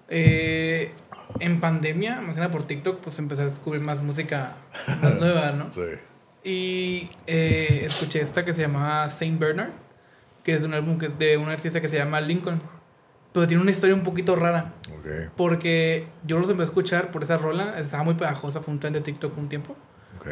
Eh, 0.08 0.90
en 1.38 1.60
pandemia, 1.60 2.20
más 2.22 2.34
que 2.34 2.40
nada 2.40 2.50
por 2.52 2.64
TikTok, 2.66 3.00
pues 3.02 3.20
empecé 3.20 3.42
a 3.42 3.46
descubrir 3.46 3.84
más 3.84 4.02
música 4.02 4.56
más 5.00 5.14
nueva, 5.20 5.52
¿no? 5.52 5.72
Sí. 5.72 5.82
Y 6.48 7.10
eh, 7.26 7.82
escuché 7.86 8.20
esta 8.20 8.44
que 8.44 8.52
se 8.52 8.62
llamaba 8.62 9.08
Saint 9.10 9.38
Bernard, 9.40 9.70
que 10.44 10.54
es 10.54 10.60
de 10.60 10.66
un 10.66 10.74
álbum 10.74 10.96
que, 10.96 11.08
de 11.08 11.36
un 11.36 11.48
artista 11.48 11.80
que 11.80 11.88
se 11.88 11.96
llama 11.96 12.20
Lincoln. 12.20 12.62
Pero 13.32 13.48
tiene 13.48 13.60
una 13.62 13.72
historia 13.72 13.96
un 13.96 14.04
poquito 14.04 14.36
rara, 14.36 14.72
porque 15.36 16.06
yo 16.24 16.38
los 16.38 16.48
empecé 16.48 16.68
a 16.68 16.70
escuchar 16.70 17.10
por 17.10 17.22
esa 17.24 17.36
rola, 17.36 17.78
estaba 17.80 18.04
muy 18.04 18.14
pegajosa, 18.14 18.60
fue 18.60 18.72
un 18.72 18.80
trend 18.80 18.94
de 18.96 19.02
TikTok 19.02 19.36
un 19.36 19.48
tiempo. 19.48 19.76
Ok. 20.20 20.28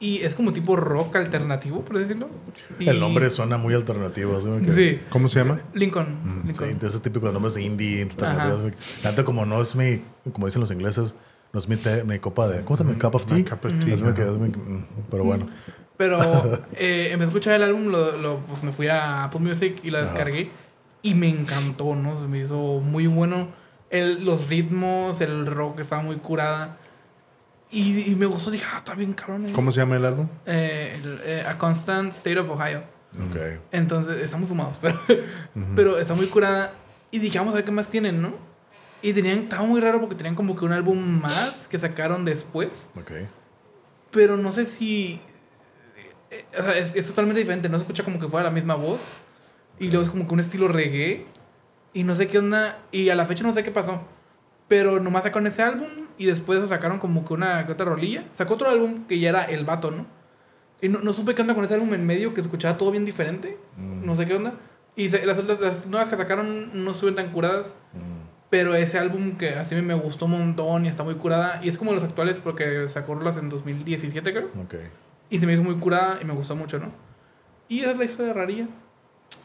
Y 0.00 0.22
es 0.22 0.34
como 0.34 0.52
tipo 0.54 0.74
rock 0.74 1.14
alternativo, 1.16 1.84
por 1.84 1.98
decirlo. 1.98 2.28
Y- 2.80 2.88
El 2.88 2.98
nombre 2.98 3.28
suena 3.30 3.58
muy 3.58 3.74
alternativo. 3.74 4.36
que- 4.60 4.68
Sí, 4.72 5.00
¿Cómo 5.10 5.28
se 5.28 5.38
llama? 5.40 5.60
Lincoln. 5.74 6.42
Lincoln. 6.46 6.72
Sí, 6.72 6.78
de 6.78 6.86
ese 6.88 6.98
típico 6.98 7.26
de 7.26 7.32
nombres 7.34 7.56
indie, 7.58 8.02
alternativos. 8.02 8.72
Tanto 9.02 9.24
como 9.24 9.44
no 9.46 9.60
es 9.62 9.76
mi, 9.76 10.02
como 10.32 10.46
dicen 10.46 10.60
los 10.60 10.70
ingleses, 10.72 11.14
no 11.52 11.60
es 11.60 11.68
mi, 11.68 11.76
té- 11.76 12.04
mi 12.04 12.18
copa 12.18 12.48
de, 12.48 12.64
¿cómo 12.64 12.76
se 12.76 12.84
llama? 12.84 12.98
Cup 12.98 13.14
of 13.14 13.26
tea. 13.26 13.44
Cup 13.44 13.64
of 13.66 13.84
tea, 13.84 13.94
Es 13.94 14.00
mi- 14.02 14.08
ajá. 14.10 14.22
es 14.24 14.36
mi- 14.38 14.48
mm, 14.48 14.86
pero 15.10 15.24
bueno. 15.24 15.46
Pero 15.96 16.18
eh, 16.76 17.08
empecé 17.12 17.22
a 17.22 17.24
escuchar 17.32 17.54
el 17.54 17.62
álbum, 17.62 17.88
lo, 17.88 18.16
lo- 18.18 18.38
pues 18.40 18.62
me 18.62 18.72
fui 18.72 18.88
a 18.88 19.24
Apple 19.24 19.40
Music 19.40 19.80
y 19.82 19.90
la 19.90 20.00
descargué. 20.00 20.50
Y 21.02 21.14
me 21.14 21.28
encantó, 21.28 21.94
¿no? 21.96 22.18
Se 22.20 22.28
me 22.28 22.38
hizo 22.40 22.56
muy 22.80 23.06
bueno. 23.08 23.48
El, 23.90 24.24
los 24.24 24.48
ritmos, 24.48 25.20
el 25.20 25.46
rock 25.46 25.80
estaba 25.80 26.00
muy 26.02 26.16
curada. 26.16 26.78
Y, 27.70 28.10
y 28.12 28.14
me 28.16 28.26
gustó, 28.26 28.50
dije, 28.50 28.64
ah, 28.72 28.78
está 28.78 28.94
bien 28.94 29.12
cabrón. 29.12 29.46
¿eh? 29.46 29.52
¿Cómo 29.52 29.72
se 29.72 29.80
llama 29.80 29.96
el 29.96 30.04
álbum? 30.04 30.28
Eh, 30.46 31.00
el, 31.02 31.20
eh, 31.24 31.44
a 31.46 31.58
Constant 31.58 32.12
State 32.14 32.38
of 32.38 32.48
Ohio. 32.50 32.82
Ok. 33.18 33.36
Entonces, 33.72 34.20
estamos 34.22 34.48
fumados, 34.48 34.78
pero, 34.82 34.98
pero 35.74 35.98
está 35.98 36.14
muy 36.14 36.26
curada. 36.26 36.72
Y 37.10 37.18
dije, 37.18 37.38
vamos 37.38 37.52
a 37.52 37.56
ver 37.56 37.64
qué 37.64 37.70
más 37.70 37.88
tienen, 37.88 38.22
¿no? 38.22 38.32
Y 39.02 39.12
tenían, 39.12 39.40
estaba 39.40 39.64
muy 39.64 39.80
raro 39.80 40.00
porque 40.00 40.14
tenían 40.14 40.34
como 40.34 40.56
que 40.56 40.64
un 40.64 40.72
álbum 40.72 40.98
más 41.20 41.66
que 41.68 41.78
sacaron 41.78 42.24
después. 42.24 42.88
Ok. 42.98 43.12
Pero 44.12 44.36
no 44.36 44.52
sé 44.52 44.64
si. 44.64 45.20
eh, 46.30 46.44
O 46.58 46.62
sea, 46.62 46.78
es, 46.78 46.94
es 46.94 47.06
totalmente 47.08 47.40
diferente. 47.40 47.68
No 47.68 47.78
se 47.78 47.82
escucha 47.82 48.04
como 48.04 48.20
que 48.20 48.28
fuera 48.28 48.44
la 48.44 48.50
misma 48.50 48.74
voz. 48.74 49.20
Y 49.78 49.88
luego 49.88 50.02
es 50.04 50.10
como 50.10 50.26
que 50.28 50.34
un 50.34 50.40
estilo 50.40 50.68
reggae. 50.68 51.26
Y 51.94 52.04
no 52.04 52.14
sé 52.14 52.28
qué 52.28 52.38
onda. 52.38 52.78
Y 52.92 53.08
a 53.08 53.14
la 53.16 53.26
fecha 53.26 53.42
no 53.44 53.52
sé 53.54 53.62
qué 53.62 53.70
pasó. 53.70 54.02
Pero 54.68 55.00
nomás 55.00 55.24
sacaron 55.24 55.46
ese 55.48 55.62
álbum. 55.62 55.88
Y 56.18 56.26
después 56.26 56.58
eso 56.58 56.68
sacaron 56.68 56.98
como 56.98 57.24
que 57.24 57.34
una 57.34 57.66
que 57.66 57.72
otra 57.72 57.86
rolilla. 57.86 58.24
Sacó 58.34 58.54
otro 58.54 58.68
álbum 58.68 59.04
que 59.06 59.18
ya 59.18 59.30
era 59.30 59.44
El 59.44 59.64
Vato, 59.64 59.90
¿no? 59.90 60.06
Y 60.80 60.88
no, 60.88 61.00
no 61.00 61.12
supe 61.12 61.34
qué 61.34 61.42
onda 61.42 61.54
con 61.54 61.64
ese 61.64 61.74
álbum 61.74 61.92
en 61.94 62.06
medio. 62.06 62.34
Que 62.34 62.40
escuchaba 62.40 62.78
todo 62.78 62.90
bien 62.92 63.04
diferente. 63.04 63.58
No 63.76 64.14
sé 64.14 64.26
qué 64.26 64.34
onda. 64.36 64.54
Y 64.94 65.08
se- 65.08 65.24
las, 65.26 65.42
las- 65.44 65.86
nuevas 65.86 66.08
que 66.08 66.16
sacaron 66.16 66.84
no 66.84 66.92
suben 66.94 67.14
tan 67.14 67.30
curadas. 67.32 67.74
Pero 68.52 68.74
ese 68.74 68.98
álbum 68.98 69.38
que 69.38 69.54
así 69.54 69.74
me 69.76 69.94
gustó 69.94 70.26
un 70.26 70.32
montón 70.32 70.84
y 70.84 70.88
está 70.88 71.02
muy 71.04 71.14
curada. 71.14 71.60
Y 71.64 71.70
es 71.70 71.78
como 71.78 71.94
los 71.94 72.04
actuales 72.04 72.38
porque 72.38 72.86
sacó 72.86 73.14
las 73.14 73.38
en 73.38 73.48
2017, 73.48 74.30
creo. 74.30 74.50
Ok. 74.62 74.74
Y 75.30 75.38
se 75.38 75.46
me 75.46 75.54
hizo 75.54 75.62
muy 75.62 75.76
curada 75.76 76.18
y 76.20 76.26
me 76.26 76.34
gustó 76.34 76.54
mucho, 76.54 76.78
¿no? 76.78 76.92
Y 77.68 77.80
esa 77.80 77.92
es 77.92 77.96
la 77.96 78.04
historia 78.04 78.34
de 78.34 78.38
Rarilla. 78.38 78.66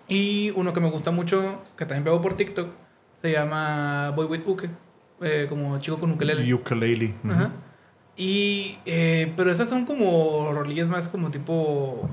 Y 0.09 0.51
uno 0.57 0.73
que 0.73 0.81
me 0.81 0.89
gusta 0.89 1.11
mucho, 1.11 1.63
que 1.77 1.85
también 1.85 2.03
veo 2.03 2.21
por 2.21 2.33
TikTok, 2.35 2.73
se 3.21 3.31
llama 3.31 4.09
Boy 4.11 4.25
with 4.25 4.41
Uke. 4.45 4.69
eh, 5.21 5.45
como 5.47 5.79
chico 5.79 5.97
con 5.99 6.11
ukelele. 6.11 6.53
Ukulele. 6.53 7.13
Ujú. 7.23 7.31
Ajá. 7.33 7.51
Y, 8.17 8.77
eh, 8.85 9.31
pero 9.37 9.49
esas 9.51 9.69
son 9.69 9.85
como 9.85 10.51
rolillas 10.51 10.89
más 10.89 11.07
como 11.07 11.31
tipo 11.31 12.09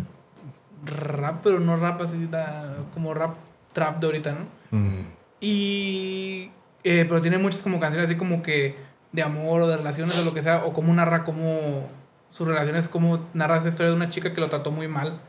rap, 0.86 1.40
pero 1.42 1.58
no 1.58 1.76
rap 1.76 2.00
así, 2.02 2.28
da- 2.30 2.76
como 2.94 3.14
rap 3.14 3.34
trap 3.72 3.98
de 4.00 4.06
ahorita, 4.06 4.32
¿no? 4.34 4.78
Mm. 4.78 5.00
Y. 5.40 6.50
eh, 6.84 7.06
pero 7.08 7.20
tiene 7.20 7.38
muchas 7.38 7.62
como 7.62 7.80
canciones 7.80 8.08
así 8.08 8.16
como 8.16 8.42
que 8.42 8.76
de 9.12 9.22
amor 9.22 9.62
o 9.62 9.68
de 9.68 9.76
relaciones 9.76 10.18
o 10.18 10.24
lo 10.24 10.34
que 10.34 10.42
sea, 10.42 10.64
o 10.64 10.72
como 10.72 10.92
narra 10.92 11.24
como 11.24 11.88
sus 12.28 12.46
relaciones, 12.46 12.88
como 12.88 13.28
narra 13.32 13.58
esa 13.58 13.68
historia 13.68 13.90
de 13.90 13.96
una 13.96 14.08
chica 14.08 14.34
que 14.34 14.40
lo 14.40 14.48
trató 14.48 14.70
muy 14.70 14.88
mal. 14.88 15.20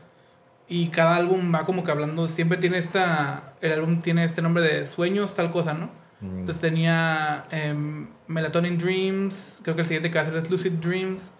Y 0.68 0.88
cada 0.88 1.14
álbum 1.14 1.54
va 1.54 1.64
como 1.64 1.84
que 1.84 1.92
hablando, 1.92 2.26
siempre 2.26 2.58
tiene 2.58 2.78
esta. 2.78 3.54
El 3.60 3.72
álbum 3.72 4.00
tiene 4.00 4.24
este 4.24 4.42
nombre 4.42 4.64
de 4.64 4.84
sueños, 4.84 5.34
tal 5.34 5.52
cosa, 5.52 5.74
¿no? 5.74 5.90
Mm. 6.20 6.40
Entonces 6.40 6.60
tenía 6.60 7.46
em, 7.52 8.08
Melatonin 8.26 8.76
Dreams, 8.76 9.60
creo 9.62 9.76
que 9.76 9.82
el 9.82 9.86
siguiente 9.86 10.10
que 10.10 10.16
va 10.16 10.22
a 10.22 10.24
ser 10.24 10.36
es 10.36 10.50
Lucid 10.50 10.72
Dreams. 10.72 11.30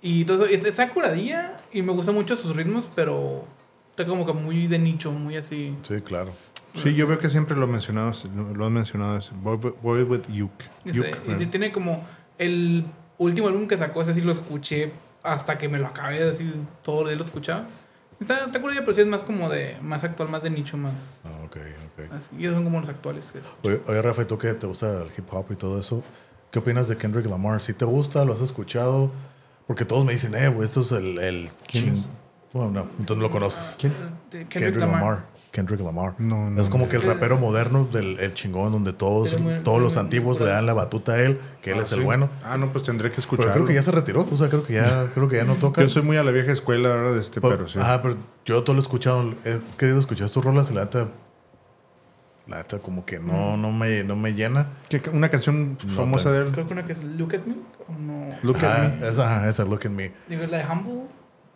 Y 0.00 0.24
todo 0.24 0.46
eso, 0.46 0.66
está 0.66 0.88
curadilla 0.90 1.56
y 1.72 1.82
me 1.82 1.92
gustan 1.92 2.14
mucho 2.14 2.36
sus 2.36 2.54
ritmos, 2.56 2.88
pero 2.94 3.44
está 3.90 4.06
como 4.06 4.24
que 4.24 4.32
muy 4.32 4.66
de 4.68 4.78
nicho, 4.78 5.10
muy 5.10 5.36
así. 5.36 5.76
Sí, 5.82 6.00
claro. 6.00 6.32
Sí, 6.74 6.94
yo 6.94 7.06
veo 7.06 7.18
que 7.18 7.28
siempre 7.30 7.56
lo 7.56 7.66
mencionado, 7.66 8.12
lo 8.54 8.66
han 8.66 8.72
mencionado. 8.72 9.16
Es 9.18 9.30
Boy, 9.42 10.02
with 10.02 10.22
Uke. 10.28 10.64
Uke, 10.86 11.16
y 11.40 11.46
tiene 11.46 11.72
como 11.72 12.04
el 12.38 12.84
último 13.18 13.48
álbum 13.48 13.66
que 13.66 13.76
sacó, 13.76 14.02
ese 14.02 14.14
sí 14.14 14.20
lo 14.20 14.32
escuché 14.32 14.92
hasta 15.22 15.58
que 15.58 15.68
me 15.68 15.78
lo 15.78 15.88
acabé, 15.88 16.22
así 16.30 16.50
todo 16.82 17.06
día 17.06 17.16
lo 17.16 17.24
escuchaba. 17.24 17.66
Está, 18.20 18.44
está 18.44 18.60
curioso, 18.60 18.82
pero 18.84 18.94
sí 18.94 19.00
es 19.00 19.06
más 19.06 19.22
como 19.22 19.48
de, 19.48 19.76
más 19.82 20.04
actual, 20.04 20.28
más 20.28 20.42
de 20.42 20.50
nicho, 20.50 20.76
más 20.76 21.20
Ah, 21.24 21.44
ok, 21.44 21.56
ok. 21.56 22.12
así. 22.12 22.34
Y 22.38 22.44
esos 22.44 22.54
son 22.56 22.64
como 22.64 22.78
los 22.80 22.88
actuales. 22.88 23.32
Que. 23.32 23.40
Oye, 23.68 23.82
oye, 23.86 24.02
Rafa, 24.02 24.22
¿y 24.22 24.24
tú 24.26 24.36
que 24.38 24.52
te 24.54 24.66
gusta 24.66 25.02
el 25.02 25.08
hip 25.16 25.24
hop 25.32 25.46
y 25.50 25.56
todo 25.56 25.80
eso? 25.80 26.02
¿Qué 26.50 26.58
opinas 26.58 26.88
de 26.88 26.96
Kendrick 26.96 27.26
Lamar? 27.26 27.60
¿Si 27.62 27.72
te 27.72 27.84
gusta? 27.84 28.24
¿Lo 28.24 28.32
has 28.34 28.40
escuchado? 28.42 29.10
Porque 29.66 29.84
todos 29.84 30.04
me 30.04 30.12
dicen, 30.12 30.34
eh, 30.34 30.48
güey, 30.48 30.64
esto 30.66 30.80
es 30.82 30.92
el, 30.92 31.18
el 31.18 31.50
¿Quién 31.66 31.94
ching- 31.94 31.98
es? 31.98 32.06
Bueno, 32.52 32.70
no, 32.72 32.80
entonces 32.98 33.16
no 33.16 33.22
lo 33.22 33.30
conoces. 33.30 33.76
¿Quién? 33.78 33.92
De 34.30 34.44
Kendrick, 34.46 34.76
Lamar. 34.76 35.24
Kendrick 35.52 35.80
Lamar. 35.80 36.14
No, 36.18 36.48
no, 36.48 36.60
es 36.60 36.68
como 36.68 36.84
no. 36.84 36.88
que 36.90 36.96
el 36.96 37.02
rapero 37.02 37.36
moderno 37.36 37.84
del 37.84 38.20
el 38.20 38.34
chingón 38.34 38.70
donde 38.70 38.92
todos, 38.92 39.30
Pero 39.30 39.42
muy- 39.42 39.58
todos 39.60 39.80
los 39.80 39.96
antiguos 39.96 40.38
le 40.40 40.46
dan 40.46 40.64
la 40.66 40.74
batuta 40.74 41.12
a 41.12 41.20
él, 41.20 41.40
que 41.60 41.72
él 41.72 41.78
Ah, 41.80 41.82
es 41.82 41.90
el 41.92 41.98
sí. 41.98 42.04
bueno. 42.04 42.28
Ah, 42.44 42.56
no, 42.56 42.70
pues 42.72 42.84
tendré 42.84 43.08
que 43.08 43.14
Pero 43.16 43.20
escucharlo. 43.22 43.52
creo 43.54 43.64
que 43.66 43.74
ya 43.74 43.82
se 43.82 43.90
retiró, 43.90 44.28
o 44.30 44.36
sea, 44.36 44.48
creo 44.48 44.62
que 44.62 44.74
ya, 44.74 45.06
creo 45.14 45.28
que 45.28 45.36
ya 45.36 45.44
no 45.44 45.54
toca. 45.54 45.80
Yo 45.82 45.88
soy 45.88 46.02
muy 46.02 46.16
a 46.16 46.22
la 46.22 46.30
vieja 46.30 46.52
escuela, 46.52 46.88
¿verdad? 46.90 47.14
De 47.14 47.20
este, 47.20 47.40
Pero- 47.40 47.56
pero 47.56 47.68
sí. 47.68 47.78
Ajá, 47.80 48.00
pero 48.00 48.14
yo 48.44 48.62
todo 48.62 48.74
lo 48.74 48.80
he 48.80 48.82
escuchado, 48.84 49.34
he 49.44 49.60
querido 49.76 49.98
escuchar 49.98 50.28
sus 50.28 50.44
rolas 50.44 50.70
y 50.70 50.74
la 50.74 50.82
neta 50.82 51.08
La 52.46 52.56
neta, 52.58 52.78
como 52.80 53.04
que 53.04 53.18
no, 53.20 53.56
no, 53.56 53.70
me, 53.70 54.02
no 54.02 54.16
me 54.16 54.34
llena. 54.34 54.68
¿Qué- 54.88 55.02
Una 55.12 55.28
canción 55.28 55.78
No 55.86 55.94
famosa 55.94 56.30
te- 56.30 56.36
de 56.36 56.46
él. 56.46 56.52
Creo 56.52 56.66
que 56.66 56.72
una 56.72 56.84
que 56.84 56.92
es 56.92 57.04
Look 57.04 57.34
at 57.36 57.44
Me. 57.46 57.54
O 57.88 57.92
no. 57.92 58.28
Look 58.42 58.56
at 58.58 58.64
Ah, 58.64 58.92
me. 59.00 59.08
esa, 59.08 59.36
ajá, 59.36 59.48
esa, 59.48 59.64
Look 59.64 59.82
at 59.84 59.90
Me. 59.90 60.10
Digo, 60.28 60.44
la 60.46 60.58
de 60.58 60.64
Humble. 60.64 61.02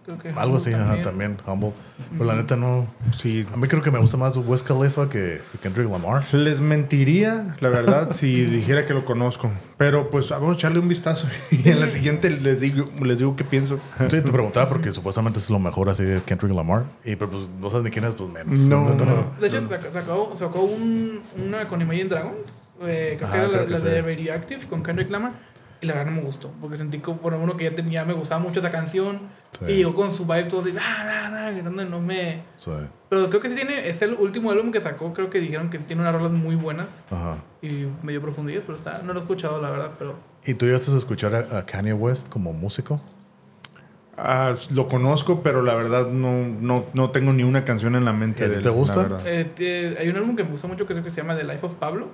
Creo 0.05 0.19
que 0.19 0.29
Algo 0.31 0.57
así, 0.59 0.71
Humble 0.75 0.93
ajá, 0.93 1.03
también, 1.03 1.39
Humble. 1.47 1.73
Pero 2.13 2.25
la 2.25 2.35
neta 2.35 2.57
no. 2.57 2.87
Sí. 3.17 3.47
A 3.53 3.57
mí 3.57 3.67
creo 3.69 3.81
que 3.81 3.91
me 3.91 3.99
gusta 3.99 4.17
más 4.19 4.37
West 4.37 4.67
Khalifa 4.67 5.09
que 5.09 5.41
que 5.51 5.59
Kendrick 5.59 5.91
Lamar. 5.91 6.25
Les 6.33 6.61
mentiría, 6.61 7.57
la 7.61 7.71
verdad, 7.71 8.13
si 8.13 8.45
dijera 8.45 8.85
que 8.87 8.93
lo 8.93 9.05
conozco. 9.05 9.51
Pero 9.79 10.11
pues 10.11 10.29
vamos 10.29 10.53
a 10.53 10.55
echarle 10.55 10.79
un 10.79 10.89
vistazo 10.89 11.27
y 11.51 11.69
en 11.71 11.81
la 11.81 11.87
siguiente 11.87 12.29
les 12.31 12.61
digo, 12.61 12.85
les 13.03 13.19
digo 13.19 13.35
qué 13.35 13.45
pienso. 13.45 13.79
Sí, 13.99 14.09
te 14.09 14.23
preguntaba 14.23 14.69
porque 14.69 14.93
supuestamente 14.93 15.39
es 15.39 15.49
lo 15.49 15.59
mejor 15.59 15.89
así 15.89 16.05
de 16.05 16.23
Kendrick 16.23 16.53
Lamar. 16.55 16.85
Y 17.05 17.17
pero 17.17 17.31
pues 17.31 17.49
no 17.59 17.71
sabes 17.71 17.85
ni 17.85 17.91
quién 17.91 18.05
es, 18.05 18.15
pues 18.15 18.31
menos. 18.31 18.59
No, 18.59 18.95
De 19.41 19.47
hecho, 19.47 19.67
sacó, 19.93 20.33
sacó 20.37 20.61
un, 20.61 21.23
una 21.45 21.67
con 21.67 21.81
Imagine 21.81 22.11
Dragons. 22.11 22.63
eh, 22.83 23.15
creo 23.19 23.29
Ajá, 23.29 23.33
que 23.33 23.39
era 23.39 23.49
la, 23.49 23.65
creo 23.65 23.79
que 23.79 23.85
la 23.85 23.91
de 23.91 24.03
Radioactive 24.03 24.67
con 24.67 24.83
Kendrick 24.83 25.11
Lamar. 25.11 25.33
Y 25.81 25.87
la 25.87 25.95
verdad 25.95 26.13
no 26.13 26.17
me 26.19 26.23
gustó. 26.27 26.51
Porque 26.63 26.77
sentí 26.79 26.99
como, 26.99 27.19
bueno, 27.19 27.39
uno 27.39 27.57
que 27.59 27.65
ya 27.65 27.75
tenía, 27.75 28.05
me 28.07 28.15
gustaba 28.15 28.41
mucho 28.43 28.61
esa 28.61 28.71
canción. 28.71 29.21
Sí. 29.59 29.65
Y 29.69 29.77
llegó 29.77 29.95
con 29.95 30.11
su 30.11 30.25
vibe 30.25 30.45
todo 30.45 30.61
así, 30.61 30.75
ah, 30.79 31.05
nah, 31.05 31.31
nah, 31.31 31.51
gritando 31.51 31.83
y 31.83 31.89
no 31.89 32.01
me. 32.01 32.43
Sí. 32.57 32.71
Pero 33.09 33.29
creo 33.29 33.41
que 33.41 33.49
sí 33.49 33.55
tiene, 33.55 33.89
es 33.89 34.03
el 34.03 34.15
último 34.15 34.51
álbum 34.51 34.73
que 34.73 34.81
sacó. 34.81 35.13
Creo 35.13 35.31
que 35.31 35.41
dijeron 35.41 35.71
que 35.71 35.79
sí 35.79 35.85
tiene 35.85 36.03
unas 36.03 36.15
rolas 36.15 36.33
muy 36.33 36.57
buenas 36.57 37.05
Ajá. 37.11 37.39
y 37.63 37.87
medio 38.03 38.21
profundidades, 38.21 38.65
pero 38.65 38.77
está, 38.77 39.03
no 39.03 39.13
lo 39.13 39.21
he 39.21 39.23
escuchado, 39.23 39.61
la 39.63 39.71
verdad. 39.71 39.93
Pero 39.99 40.17
¿Y 40.45 40.55
tú 40.55 40.67
llegaste 40.67 40.91
a 40.91 40.97
escuchar 40.97 41.35
a, 41.35 41.59
a 41.59 41.67
Kanye 41.67 41.93
West 41.93 42.29
como 42.29 42.53
músico? 42.53 43.01
Ah, 44.17 44.55
lo 44.71 44.87
conozco, 44.87 45.43
pero 45.43 45.63
la 45.63 45.75
verdad 45.75 46.07
no, 46.07 46.47
no, 46.47 46.87
no 46.93 47.11
tengo 47.11 47.33
ni 47.33 47.43
una 47.43 47.65
canción 47.65 47.97
en 47.97 48.05
la 48.05 48.13
mente 48.13 48.43
¿Y 48.43 48.45
a 48.45 48.47
ti 48.47 48.51
de 48.53 48.57
él, 48.59 48.63
te 48.63 48.69
gusta? 48.71 49.19
Eh, 49.25 49.53
eh, 49.59 49.97
hay 49.99 50.09
un 50.09 50.17
álbum 50.17 50.37
que 50.37 50.45
me 50.45 50.51
gusta 50.51 50.69
mucho 50.69 50.87
que, 50.87 50.95
creo 50.95 51.05
que 51.05 51.11
se 51.11 51.17
llama 51.17 51.37
The 51.37 51.45
Life 51.45 51.67
of 51.67 51.75
Pablo. 51.75 52.09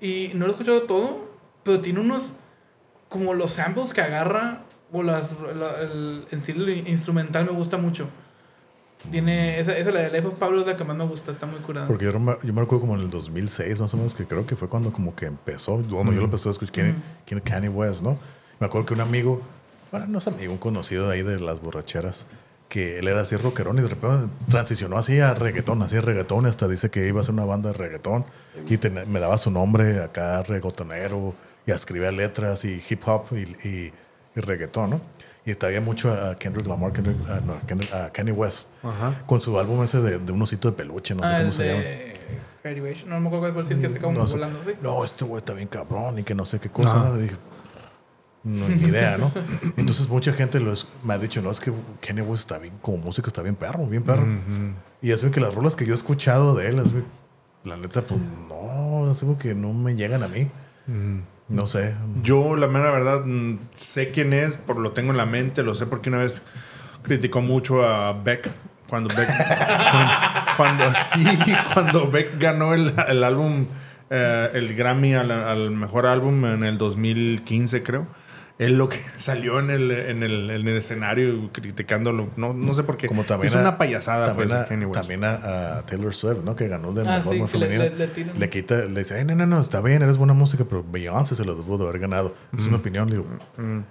Y 0.00 0.32
no 0.34 0.40
lo 0.40 0.48
he 0.48 0.50
escuchado 0.50 0.82
todo, 0.82 1.30
pero 1.62 1.80
tiene 1.80 2.00
unos. 2.00 2.36
Como 3.08 3.32
los 3.32 3.52
samples 3.52 3.94
que 3.94 4.00
agarra, 4.00 4.64
o 4.94 5.02
las, 5.02 5.36
la- 5.54 5.80
el, 5.82 6.24
en 6.30 6.42
sí 6.42 6.52
el 6.52 6.88
instrumental 6.88 7.44
me 7.44 7.52
gusta 7.52 7.76
mucho. 7.76 8.08
Tiene. 9.10 9.58
Esa, 9.60 9.76
esa, 9.76 9.90
la 9.90 10.00
de 10.00 10.10
Life 10.10 10.28
of 10.28 10.34
Pablo, 10.36 10.60
es 10.60 10.66
la 10.66 10.76
que 10.76 10.84
más 10.84 10.96
me 10.96 11.04
gusta, 11.04 11.30
está 11.30 11.44
muy 11.46 11.60
curada. 11.60 11.86
Porque 11.86 12.06
yo 12.06 12.18
me, 12.18 12.32
yo 12.42 12.54
me 12.54 12.62
recuerdo 12.62 12.80
como 12.82 12.94
en 12.94 13.02
el 13.02 13.10
2006 13.10 13.78
más 13.80 13.92
o 13.92 13.96
menos, 13.98 14.14
que 14.14 14.24
creo 14.24 14.46
que 14.46 14.56
fue 14.56 14.68
cuando 14.68 14.92
como 14.92 15.14
que 15.14 15.26
empezó, 15.26 15.74
cuando 15.90 16.12
yo 16.12 16.20
lo 16.20 16.24
empecé 16.24 16.48
a 16.48 16.52
escuchar, 16.52 16.72
quién, 16.72 17.02
quién 17.26 17.38
es 17.38 17.44
Kanye 17.44 17.68
West, 17.68 18.02
¿no? 18.02 18.16
Me 18.60 18.66
acuerdo 18.66 18.86
que 18.86 18.94
un 18.94 19.00
amigo, 19.02 19.42
bueno, 19.90 20.06
no 20.08 20.18
es 20.18 20.26
amigo, 20.26 20.52
un 20.52 20.58
conocido 20.58 21.08
de 21.08 21.14
ahí 21.16 21.22
de 21.22 21.38
las 21.38 21.60
borracheras, 21.60 22.24
que 22.70 22.98
él 22.98 23.08
era 23.08 23.20
así 23.20 23.36
rockerón 23.36 23.78
y 23.78 23.82
de 23.82 23.88
repente 23.88 24.32
transicionó 24.48 24.96
así 24.96 25.20
a 25.20 25.34
reggaetón, 25.34 25.82
así 25.82 25.96
a 25.96 26.00
reggaetón, 26.00 26.46
hasta 26.46 26.66
dice 26.66 26.88
que 26.90 27.06
iba 27.06 27.18
a 27.18 27.20
hacer 27.20 27.34
una 27.34 27.44
banda 27.44 27.72
de 27.72 27.76
reggaetón 27.78 28.24
y 28.70 28.78
ten- 28.78 29.04
me 29.12 29.20
daba 29.20 29.36
su 29.36 29.50
nombre 29.50 30.02
acá, 30.02 30.42
reggaetonero, 30.44 31.34
y 31.66 31.72
escribía 31.72 32.10
letras 32.10 32.64
y 32.64 32.82
hip 32.88 33.02
hop 33.06 33.24
y, 33.32 33.68
y, 33.68 33.92
y 34.34 34.40
reggaetón, 34.40 34.90
¿no? 34.90 35.00
Y 35.46 35.54
traía 35.54 35.80
mucho 35.80 36.12
a 36.12 36.34
Kendrick 36.36 36.66
Lamar, 36.66 36.92
Kendrick, 36.92 37.16
ah, 37.28 37.40
no, 37.44 37.60
Kendrick- 37.66 37.92
a 37.92 38.10
Kanye 38.10 38.32
West, 38.32 38.68
Ajá. 38.82 39.22
con 39.26 39.40
su 39.42 39.58
álbum 39.58 39.82
ese 39.82 40.00
de, 40.00 40.18
de 40.18 40.32
un 40.32 40.40
osito 40.40 40.70
de 40.70 40.76
peluche, 40.76 41.14
no 41.14 41.22
sé 41.22 41.28
ah, 41.28 41.38
cómo 41.40 41.52
se 41.52 41.66
llama. 41.66 41.82
Graduation. 42.62 43.10
No 43.10 43.20
me 43.20 43.26
acuerdo 43.26 43.52
cuál 43.52 43.70
es, 43.70 43.78
que 43.78 43.86
está 43.86 44.00
como 44.00 44.18
No, 44.20 44.26
volando, 44.26 44.58
¿sí? 44.64 44.70
No, 44.80 45.04
este 45.04 45.24
güey 45.26 45.38
está 45.38 45.52
bien 45.52 45.68
cabrón 45.68 46.18
y 46.18 46.22
que 46.22 46.34
no 46.34 46.46
sé 46.46 46.58
qué 46.60 46.70
cosa. 46.70 46.96
¿no? 47.10 47.16
Dije, 47.18 47.34
no, 48.42 48.66
ni 48.68 48.84
idea, 48.88 49.18
¿no? 49.18 49.30
Entonces 49.76 50.08
mucha 50.08 50.32
gente 50.32 50.60
lo 50.60 50.72
es- 50.72 50.86
me 51.02 51.12
ha 51.12 51.18
dicho, 51.18 51.42
no, 51.42 51.50
es 51.50 51.60
que 51.60 51.70
Kanye 52.00 52.22
West 52.22 52.44
está 52.50 52.58
bien, 52.58 52.72
como 52.80 52.96
músico 52.98 53.26
está 53.28 53.42
bien 53.42 53.54
perro, 53.54 53.86
bien 53.86 54.02
perro. 54.02 54.26
Y 55.02 55.10
es 55.10 55.22
que 55.22 55.40
las 55.40 55.54
rolas 55.54 55.76
que 55.76 55.84
yo 55.84 55.92
he 55.92 55.96
escuchado 55.96 56.54
de 56.54 56.68
él, 56.70 56.78
es 56.78 56.92
la 57.64 57.76
neta, 57.76 58.00
pues 58.00 58.18
no, 58.48 59.10
es 59.10 59.20
como 59.20 59.36
que 59.38 59.54
no 59.54 59.74
me 59.74 59.94
llegan 59.94 60.22
a 60.22 60.28
mí. 60.28 60.50
No 61.48 61.66
sé. 61.66 61.94
Yo, 62.22 62.56
la 62.56 62.68
mera 62.68 62.90
verdad, 62.90 63.22
mm, 63.24 63.58
sé 63.76 64.10
quién 64.10 64.32
es, 64.32 64.56
por 64.58 64.78
lo 64.78 64.92
tengo 64.92 65.10
en 65.10 65.16
la 65.18 65.26
mente, 65.26 65.62
lo 65.62 65.74
sé 65.74 65.86
porque 65.86 66.08
una 66.08 66.18
vez 66.18 66.42
criticó 67.02 67.40
mucho 67.40 67.84
a 67.84 68.12
Beck. 68.12 68.50
Cuando 68.88 69.08
Beck. 69.14 69.28
cuando, 70.56 70.84
cuando- 70.86 70.98
sí, 71.12 71.24
cuando 71.72 72.10
Beck 72.10 72.38
ganó 72.38 72.74
el, 72.74 72.92
el 73.08 73.24
álbum, 73.24 73.66
eh, 74.10 74.50
el 74.54 74.74
Grammy 74.74 75.14
al, 75.14 75.30
al 75.30 75.70
mejor 75.70 76.06
álbum 76.06 76.44
en 76.46 76.64
el 76.64 76.78
2015, 76.78 77.82
creo. 77.82 78.06
Él 78.56 78.78
lo 78.78 78.88
que 78.88 78.98
salió 79.18 79.58
en 79.58 79.70
el, 79.70 79.90
en 79.90 80.22
el, 80.22 80.48
en 80.50 80.68
el 80.68 80.76
escenario 80.76 81.50
criticándolo. 81.52 82.28
No, 82.36 82.54
no 82.54 82.72
sé 82.74 82.84
por 82.84 82.96
qué. 82.96 83.08
Como 83.08 83.24
también 83.24 83.48
es 83.48 83.56
a- 83.56 83.60
una 83.60 83.76
payasada, 83.78 84.26
También, 84.28 84.48
pues, 84.50 84.60
a, 84.60 84.68
Kanye 84.68 84.86
West. 84.86 85.00
también 85.00 85.24
a, 85.24 85.78
a 85.78 85.86
Taylor 85.86 86.14
Swift, 86.14 86.44
¿no? 86.44 86.54
Que 86.54 86.68
ganó 86.68 86.92
de 86.92 87.02
Ah, 87.02 87.16
mejor 87.18 87.34
sí, 87.34 87.40
que 87.40 87.48
femenina. 87.48 87.84
le- 87.84 87.96
le 87.96 88.06
tiran. 88.06 88.38
Le 88.38 88.50
quita, 88.50 88.84
le 88.84 89.00
dice, 89.00 89.16
"Ay, 89.16 89.24
no, 89.24 89.34
no, 89.34 89.44
no, 89.46 89.60
está 89.60 89.80
bien, 89.80 90.02
eres 90.02 90.16
buena 90.18 90.34
música, 90.34 90.64
pero 90.68 90.84
Beyoncé 90.88 91.34
se 91.34 91.44
lo 91.44 91.56
debió 91.56 91.78
de 91.78 91.84
haber 91.88 91.98
ganado. 92.00 92.34
Es 92.56 92.68
mi 92.68 92.74
opinión, 92.76 93.08
digo, 93.10 93.26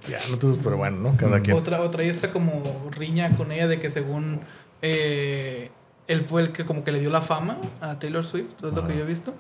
ya, 0.07 0.19
no 0.29 0.33
entonces, 0.35 0.59
pero 0.63 0.77
bueno, 0.77 0.97
¿no? 0.97 1.17
Cada 1.17 1.41
quien. 1.41 1.57
Otra, 1.57 1.81
otra 1.81 2.03
y 2.03 2.09
esta 2.09 2.31
como 2.31 2.89
riña 2.91 3.35
con 3.35 3.51
ella 3.51 3.67
de 3.67 3.79
que 3.81 3.89
según 3.89 4.39
eh, 4.81 5.71
él 6.07 6.21
fue 6.21 6.41
el 6.41 6.51
que 6.51 6.65
como 6.65 6.83
que 6.83 6.91
le 6.91 6.99
dio 6.99 7.09
la 7.09 7.21
fama 7.21 7.57
a 7.81 7.99
Taylor 7.99 8.23
Swift, 8.23 8.51
es 8.63 8.73
lo 8.73 8.87
que 8.87 8.95
yo 8.95 9.03
he 9.03 9.05
visto. 9.07 9.33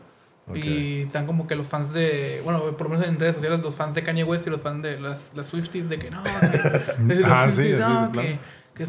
Y 0.53 1.01
están 1.01 1.25
como 1.25 1.47
que 1.47 1.55
los 1.55 1.67
fans 1.67 1.93
de, 1.93 2.41
bueno, 2.43 2.59
por 2.77 2.83
lo 2.83 2.89
menos 2.89 3.07
en 3.07 3.17
redes 3.19 3.35
sociales, 3.35 3.61
los 3.61 3.75
fans 3.75 3.95
de 3.95 4.03
Kanye 4.03 4.23
West 4.25 4.45
y 4.45 4.49
los 4.49 4.61
fans 4.61 4.83
de 4.83 4.99
las, 4.99 5.21
las 5.33 5.47
Swifties 5.47 5.87
de 5.89 5.97
que 5.99 6.11
no, 6.11 6.21
que, 6.23 6.29
Ah, 7.25 7.45
sí, 7.49 7.55
Swifties, 7.55 7.75
sí, 7.75 7.79
no, 7.79 8.09
claro. 8.11 8.27
que, 8.75 8.85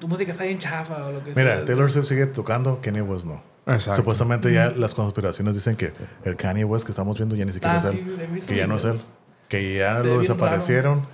tu 0.00 0.08
música 0.08 0.32
está 0.32 0.44
bien 0.44 0.58
chafa 0.58 1.06
o 1.06 1.12
lo 1.12 1.22
que 1.24 1.30
Mira, 1.30 1.56
sea. 1.56 1.64
Taylor 1.64 1.90
Swift 1.90 2.06
sigue 2.06 2.26
tocando, 2.26 2.80
Kanye 2.82 3.02
West 3.02 3.24
no. 3.26 3.40
Exacto. 3.66 3.98
Supuestamente 3.98 4.52
ya 4.52 4.70
las 4.70 4.94
conspiraciones 4.94 5.54
dicen 5.54 5.76
que 5.76 5.92
el 6.24 6.34
Kanye 6.34 6.64
West 6.64 6.84
que 6.86 6.90
estamos 6.92 7.16
viendo 7.16 7.36
ya 7.36 7.44
ni 7.44 7.52
siquiera 7.52 7.74
Ah, 7.76 7.78
es 7.78 7.84
él. 7.84 8.04
sí, 8.40 8.46
que 8.48 8.56
ya 8.56 8.66
no 8.66 8.76
es 8.76 8.84
él. 8.84 9.00
Que 9.48 9.76
ya 9.76 10.00
Se 10.02 10.08
lo 10.08 10.20
desaparecieron 10.20 11.06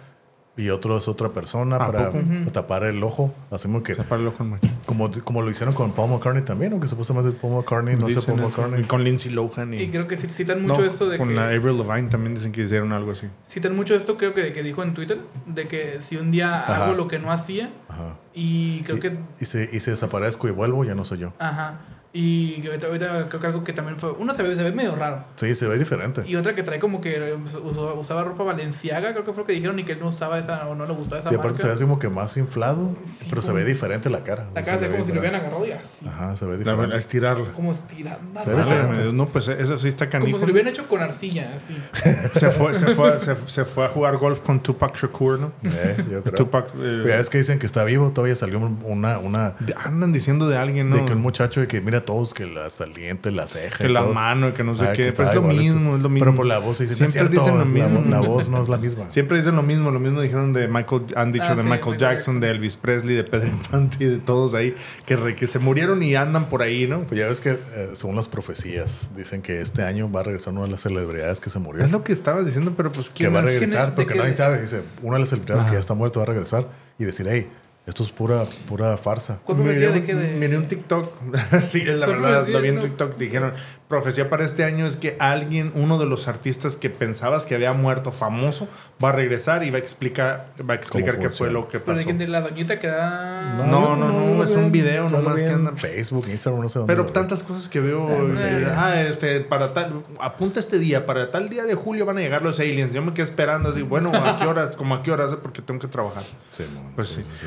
y 0.59 0.71
otro 0.71 0.97
es 0.97 1.07
otra 1.07 1.29
persona 1.31 1.77
¿A 1.77 1.79
para, 1.79 2.11
tapar 2.53 2.85
el 2.85 3.03
ojo. 3.03 3.35
Hacemos 3.51 3.83
que, 3.83 3.95
Para 3.95 4.23
el 4.23 4.29
ojo 4.29 4.45
como, 4.87 5.11
como 5.25 5.43
lo 5.43 5.51
hicieron 5.51 5.75
con 5.75 5.93
Paul 5.93 6.11
McCartney 6.13 6.43
también, 6.45 6.73
o 6.73 6.81
que 6.81 6.87
supuestamente 6.87 7.33
Paul 7.33 7.57
McCartney, 7.57 7.97
no 7.97 8.09
sé, 8.09 8.23
Paul. 8.23 8.41
McCartney. 8.41 8.81
Y 8.81 8.85
con 8.85 9.05
Lindsay 9.05 9.31
Lohan 9.33 9.75
y, 9.75 9.83
Y 9.83 9.89
creo 9.91 10.07
que 10.07 10.17
sí- 10.17 10.29
citan 10.29 10.63
mucho 10.63 10.81
No, 10.81 10.87
esto 10.87 11.09
de 11.09 11.19
con 11.19 11.29
que... 11.29 11.35
la 11.35 11.49
Avril 11.49 11.77
Lavigne 11.77 12.09
también 12.09 12.35
dicen 12.35 12.53
que 12.53 12.63
hicieron 12.63 12.93
algo 12.93 13.13
así. 13.13 13.27
Citan 13.49 13.77
mucho 13.77 13.95
esto, 13.95 14.17
creo 14.17 14.33
que, 14.33 14.53
que 14.53 14.63
dijo 14.63 14.83
en 14.83 14.95
Twitter, 14.95 15.21
de 15.47 15.69
que 15.69 16.01
si 16.01 16.17
un 16.17 16.31
día 16.31 16.55
Ajá. 16.55 16.85
hago 16.87 16.95
lo 16.95 17.07
que 17.09 17.19
no 17.19 17.31
hacía, 17.31 17.71
Ajá. 17.89 18.17
y 18.35 18.83
creo 18.83 18.97
y, 18.97 19.01
que 19.01 19.19
y 19.41 19.45
se, 19.45 19.69
y 19.71 19.81
se 19.81 19.91
desaparezco 19.91 20.49
y 20.49 20.53
vuelvo, 20.53 20.85
ya 20.85 20.95
no 20.95 21.05
soy 21.05 21.19
yo. 21.19 21.33
Ajá. 21.39 21.81
Y 22.19 22.63
que 22.63 22.69
ahorita, 22.69 22.87
ahorita 22.87 23.29
creo 23.29 23.41
que 23.43 23.47
algo 23.47 23.63
que 23.63 23.75
también 23.75 23.99
fue. 23.99 24.11
Uno 24.13 24.33
se 24.35 24.43
ve, 24.43 24.57
se 24.57 24.63
ve 24.63 24.73
medio 24.73 24.97
raro. 24.97 25.25
Sí, 25.37 25.55
se 25.55 25.69
ve 25.69 25.77
diferente. 25.79 26.23
Y 26.27 26.35
otra 26.37 26.55
que 26.55 26.63
trae 26.63 26.79
como 26.79 27.03
que 27.03 27.15
eh, 27.17 27.37
usó- 27.37 27.95
usaba 28.01 28.25
ropa 28.25 28.43
valenciaga, 28.43 29.13
creo 29.13 29.23
que 29.25 29.33
fue 29.35 29.43
lo 29.43 29.47
que 29.47 29.53
dijeron, 29.53 29.79
y 29.79 29.85
que 29.85 29.93
él 29.93 29.99
no 30.01 30.09
usaba 30.09 30.39
esa, 30.39 30.67
o 30.67 30.75
no 30.75 30.87
le 30.87 30.95
gustaba 30.95 31.21
esa 31.21 31.29
Sí, 31.29 31.35
aparte 31.35 31.51
marca. 31.51 31.61
se 31.63 31.67
ve 31.69 31.75
así 31.75 31.83
como 31.85 31.99
que 31.99 32.09
más 32.09 32.35
inflado, 32.39 32.97
Sí, 33.05 33.27
pero 33.29 33.43
se 33.43 33.49
como- 33.49 33.59
ve 33.59 33.65
diferente 33.67 34.09
la 34.09 34.25
cara. 34.25 34.47
La 34.55 34.61
Se 34.63 34.67
cara 34.67 34.79
se 34.79 34.85
ve 34.85 34.89
ve 34.89 34.95
como 34.95 35.05
si 35.05 35.13
lo 35.13 35.21
hubieran 35.21 35.43
diferente. 35.43 35.67
agarrado 35.67 35.67
y 35.67 35.73
así. 35.73 36.09
Ajá, 36.09 36.37
se 36.39 36.45
ve 36.47 36.53
La 36.53 36.57
diferente. 36.59 36.81
verdad, 36.81 36.99
estirarla. 36.99 37.53
Como 37.53 37.71
estirando. 37.73 38.41
Se 38.41 38.51
ve 38.51 38.57
diferente. 38.63 39.13
No, 39.13 39.27
pues 39.29 39.49
eso 39.49 39.79
sí 39.79 39.89
está 39.89 40.09
canijo. 40.09 40.29
Como 40.29 40.39
si 40.39 40.47
lo 40.47 40.53
hubieran 40.53 40.73
hecho 40.73 40.89
con 40.89 41.03
arcilla, 41.03 41.51
así. 41.55 41.77
Se 42.39 42.51
fue, 42.51 42.75
se, 42.75 42.95
fue, 42.95 43.21
se, 43.21 43.37
se 43.47 43.65
fue 43.67 43.85
a 43.85 43.89
jugar 43.89 44.17
golf 44.17 44.41
con 44.41 44.61
Tupac 44.61 44.97
Shakur, 44.97 45.39
¿no? 45.39 45.53
Eh, 45.65 45.97
yo 46.11 46.23
creo. 46.23 46.35
Tupac. 46.35 46.69
eh, 46.81 47.17
es 47.21 47.29
que 47.29 47.39
dicen 47.39 47.59
que 47.59 47.67
está 47.67 47.85
vivo, 47.85 48.11
todavía 48.13 48.37
salió 48.37 48.59
un- 48.59 48.81
una, 48.85 49.19
una 49.19 49.55
andan 49.85 50.13
diciendo 50.13 50.49
de 50.49 50.57
alguien, 50.57 50.89
¿no? 50.89 50.97
de 50.97 51.05
que 51.05 51.13
un 51.13 51.21
muchacho 51.21 51.61
de 51.61 51.67
que 51.69 51.81
mira 51.81 52.05
todos 52.07 52.33
que 52.33 52.47
la 52.47 52.71
saliente, 52.71 53.31
la 53.31 53.47
ceja, 53.47 53.79
que 53.85 53.91
y 53.91 53.93
la 53.93 54.01
todo. 54.01 54.15
mano 54.15 54.49
y 54.49 54.53
que 54.53 54.65
no 54.65 54.75
sé 54.75 54.87
Ah, 54.87 54.93
que 54.93 55.03
qué. 55.03 55.13
Pero 55.13 55.29
es 55.29 55.35
lo 55.35 55.43
mismo, 55.43 55.97
es 55.97 56.03
lo 56.03 56.09
mismo. 56.09 56.25
Pero 56.25 56.35
por 56.35 56.47
la 56.47 56.59
voz 56.59 56.79
dicen, 56.79 56.97
Siempre 56.97 57.13
cierto, 57.13 57.31
dicen 57.33 57.53
lo 57.55 57.59
la, 57.59 57.65
mismo. 57.67 58.05
la 58.11 58.21
voz 58.21 58.49
no 58.49 58.63
es 58.63 58.69
la 58.71 58.79
misma. 58.79 59.05
Siempre 59.11 59.37
dicen 59.37 59.55
lo 59.57 59.63
mismo, 59.63 59.91
lo 59.91 60.01
mismo 60.01 60.23
dijeron 60.23 60.53
de 60.55 60.67
Michael, 60.69 61.03
han 61.17 61.33
dicho 61.33 61.45
Ah, 61.49 61.55
de 61.55 61.63
sí, 61.63 61.69
Michael 61.69 61.71
Michael 61.81 61.99
Jackson, 61.99 62.17
Jackson. 62.37 62.41
de 62.41 62.51
Elvis 62.51 62.77
Presley, 62.79 63.17
de 63.17 63.25
Pedro 63.25 63.49
Infante 63.49 63.97
y 64.01 64.07
de 64.07 64.19
todos 64.19 64.55
ahí, 64.55 64.75
que, 65.05 65.17
re- 65.17 65.35
que 65.35 65.47
se 65.47 65.59
murieron 65.59 66.03
y 66.03 66.15
andan 66.17 66.49
por 66.49 66.63
ahí, 66.63 66.87
¿no? 66.87 67.01
Pues 67.03 67.21
ya 67.21 67.27
ves 67.27 67.41
que 67.41 67.51
eh, 67.51 67.91
según 67.95 68.17
las 68.17 68.29
profecías 68.29 69.11
dicen 69.17 69.43
que 69.43 69.61
este 69.61 69.83
año 69.83 70.11
va 70.11 70.21
a 70.21 70.23
regresar 70.23 70.53
una 70.55 70.63
de 70.63 70.71
las 70.71 70.81
celebridades 70.83 71.41
que 71.41 71.51
se 71.51 71.59
murió. 71.59 71.85
Es 71.85 71.93
lo 71.93 72.05
que 72.05 72.13
estabas 72.13 72.47
diciendo, 72.47 72.73
pero 72.77 72.93
pues 72.93 73.09
que 73.11 73.15
¿quién 73.25 73.35
va 73.35 73.41
a 73.41 73.45
es? 73.45 73.51
regresar, 73.53 73.95
porque 73.95 74.15
nadie 74.15 74.33
sabe. 74.33 74.61
Dice, 74.63 74.83
una 75.03 75.15
de 75.15 75.21
las 75.21 75.29
celebridades 75.31 75.63
Ajá. 75.65 75.71
que 75.71 75.77
ya 75.77 75.81
está 75.81 75.95
muerta 75.95 76.21
va 76.21 76.25
a 76.25 76.27
regresar 76.29 76.69
y 76.99 77.05
decir, 77.05 77.27
hey, 77.29 77.49
esto 77.87 78.03
es 78.03 78.11
pura, 78.11 78.45
pura 78.69 78.97
farsa. 78.97 79.39
¿Cuál 79.45 79.59
profecía 79.59 79.89
Miré 79.91 80.01
de 80.01 80.07
qué? 80.07 80.15
De... 80.15 80.35
Miré 80.35 80.59
un 80.59 80.67
TikTok. 80.69 81.09
sí, 81.63 81.83
es 81.83 81.97
la 81.97 82.07
¿Cuál 82.07 82.21
verdad, 82.21 82.33
profecía? 82.45 82.57
lo 82.57 82.63
vi 82.63 82.69
en 82.69 82.75
No. 82.77 82.81
TikTok. 82.83 83.17
Dijeron, 83.17 83.53
profecía 83.87 84.29
para 84.29 84.45
este 84.45 84.65
año 84.65 84.87
es 84.87 84.97
que 84.97 85.17
alguien, 85.21 85.71
uno 85.77 85.97
de 85.99 86.07
los 86.07 86.27
artistas 86.27 86.77
que 86.77 86.91
pensabas 86.91 87.47
que 87.47 87.55
había 87.55 87.73
muerto 87.75 88.11
famoso, 88.11 88.69
va 89.03 89.11
a 89.11 89.13
regresar 89.13 89.63
y 89.63 89.71
va 89.71 89.77
a 89.77 89.81
explicar, 89.81 90.53
va 90.69 90.75
a 90.75 90.77
explicar 90.77 91.15
¿Cómo 91.17 91.29
qué 91.29 91.35
fue 91.35 91.51
lo 91.53 91.69
que 91.69 91.79
Pero 91.79 91.93
de 91.97 92.03
pasó. 92.03 92.05
quién, 92.07 92.19
de 92.19 92.27
la 92.27 92.41
doñita 92.41 92.81
que 92.81 92.89
da... 92.89 93.55
No, 93.55 93.95
no, 93.95 94.09
no, 94.09 94.43
es 94.43 94.51
un 94.51 94.73
video 94.73 95.09
nomás 95.09 95.37
que 95.41 95.47
en 95.47 95.55
andan- 95.55 95.77
Facebook, 95.77 96.27
Instagram, 96.29 96.63
no 96.63 96.69
sé 96.69 96.81
dónde. 96.81 96.93
Pero 96.93 97.07
tantas 97.07 97.45
cosas 97.45 97.69
que 97.69 97.79
veo. 97.81 98.09
Ah, 98.09 98.35
eh, 98.45 98.67
ah, 98.77 99.01
este, 99.03 99.41
para 99.43 99.73
tal, 99.73 100.03
apunta 100.21 100.59
este 100.59 100.81
día, 100.81 101.07
para 101.07 101.31
tal 101.31 101.49
día 101.49 101.63
de 101.65 101.75
julio 101.77 102.05
van 102.05 102.19
a 102.19 102.21
llegar 102.21 102.43
los 102.43 102.59
aliens. 102.59 102.93
Yo 102.93 103.01
me 103.03 103.15
quedé 103.15 103.23
esperando 103.25 103.69
así, 103.69 103.83
bueno, 103.83 104.11
¿a 104.13 104.37
qué 104.37 104.45
horas? 104.47 104.75
Como 104.75 104.97
a 104.97 105.03
qué 105.05 105.13
horas, 105.13 105.37
porque 105.41 105.63
tengo 105.63 105.79
que 105.79 105.87
trabajar. 105.89 106.25
Sí, 106.51 106.65
mon, 106.75 106.93
Pues 106.95 107.07
sí, 107.09 107.23
sí. 107.23 107.31
sí, 107.35 107.47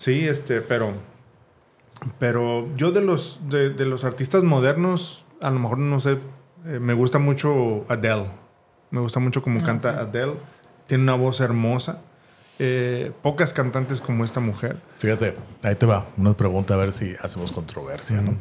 sí. 0.00 0.26
Este, 0.26 0.60
pero. 0.62 0.92
Pero 2.18 2.66
yo 2.76 2.92
de 2.92 3.02
los, 3.02 3.40
de, 3.48 3.70
de 3.70 3.84
los 3.84 4.04
artistas 4.04 4.42
modernos, 4.42 5.24
a 5.42 5.50
lo 5.50 5.58
mejor 5.58 5.78
no 5.78 6.00
sé, 6.00 6.12
eh, 6.66 6.78
me 6.80 6.94
gusta 6.94 7.18
mucho 7.18 7.84
Adele. 7.88 8.24
Me 8.90 9.00
gusta 9.00 9.20
mucho 9.20 9.42
como 9.42 9.60
Ah, 9.60 9.64
canta 9.64 9.92
sí. 9.92 9.98
Adele. 10.00 10.34
Tiene 10.86 11.04
una 11.04 11.14
voz 11.14 11.40
hermosa. 11.40 12.00
Eh, 12.58 13.12
pocas 13.22 13.52
cantantes 13.52 14.00
como 14.00 14.24
esta 14.24 14.40
mujer. 14.40 14.78
Fíjate, 14.98 15.36
ahí 15.62 15.74
te 15.74 15.86
va. 15.86 16.06
Una 16.16 16.32
pregunta 16.34 16.74
a 16.74 16.76
ver 16.78 16.92
si 16.92 17.14
hacemos 17.22 17.52
controversia, 17.52 18.20
¿no? 18.22 18.34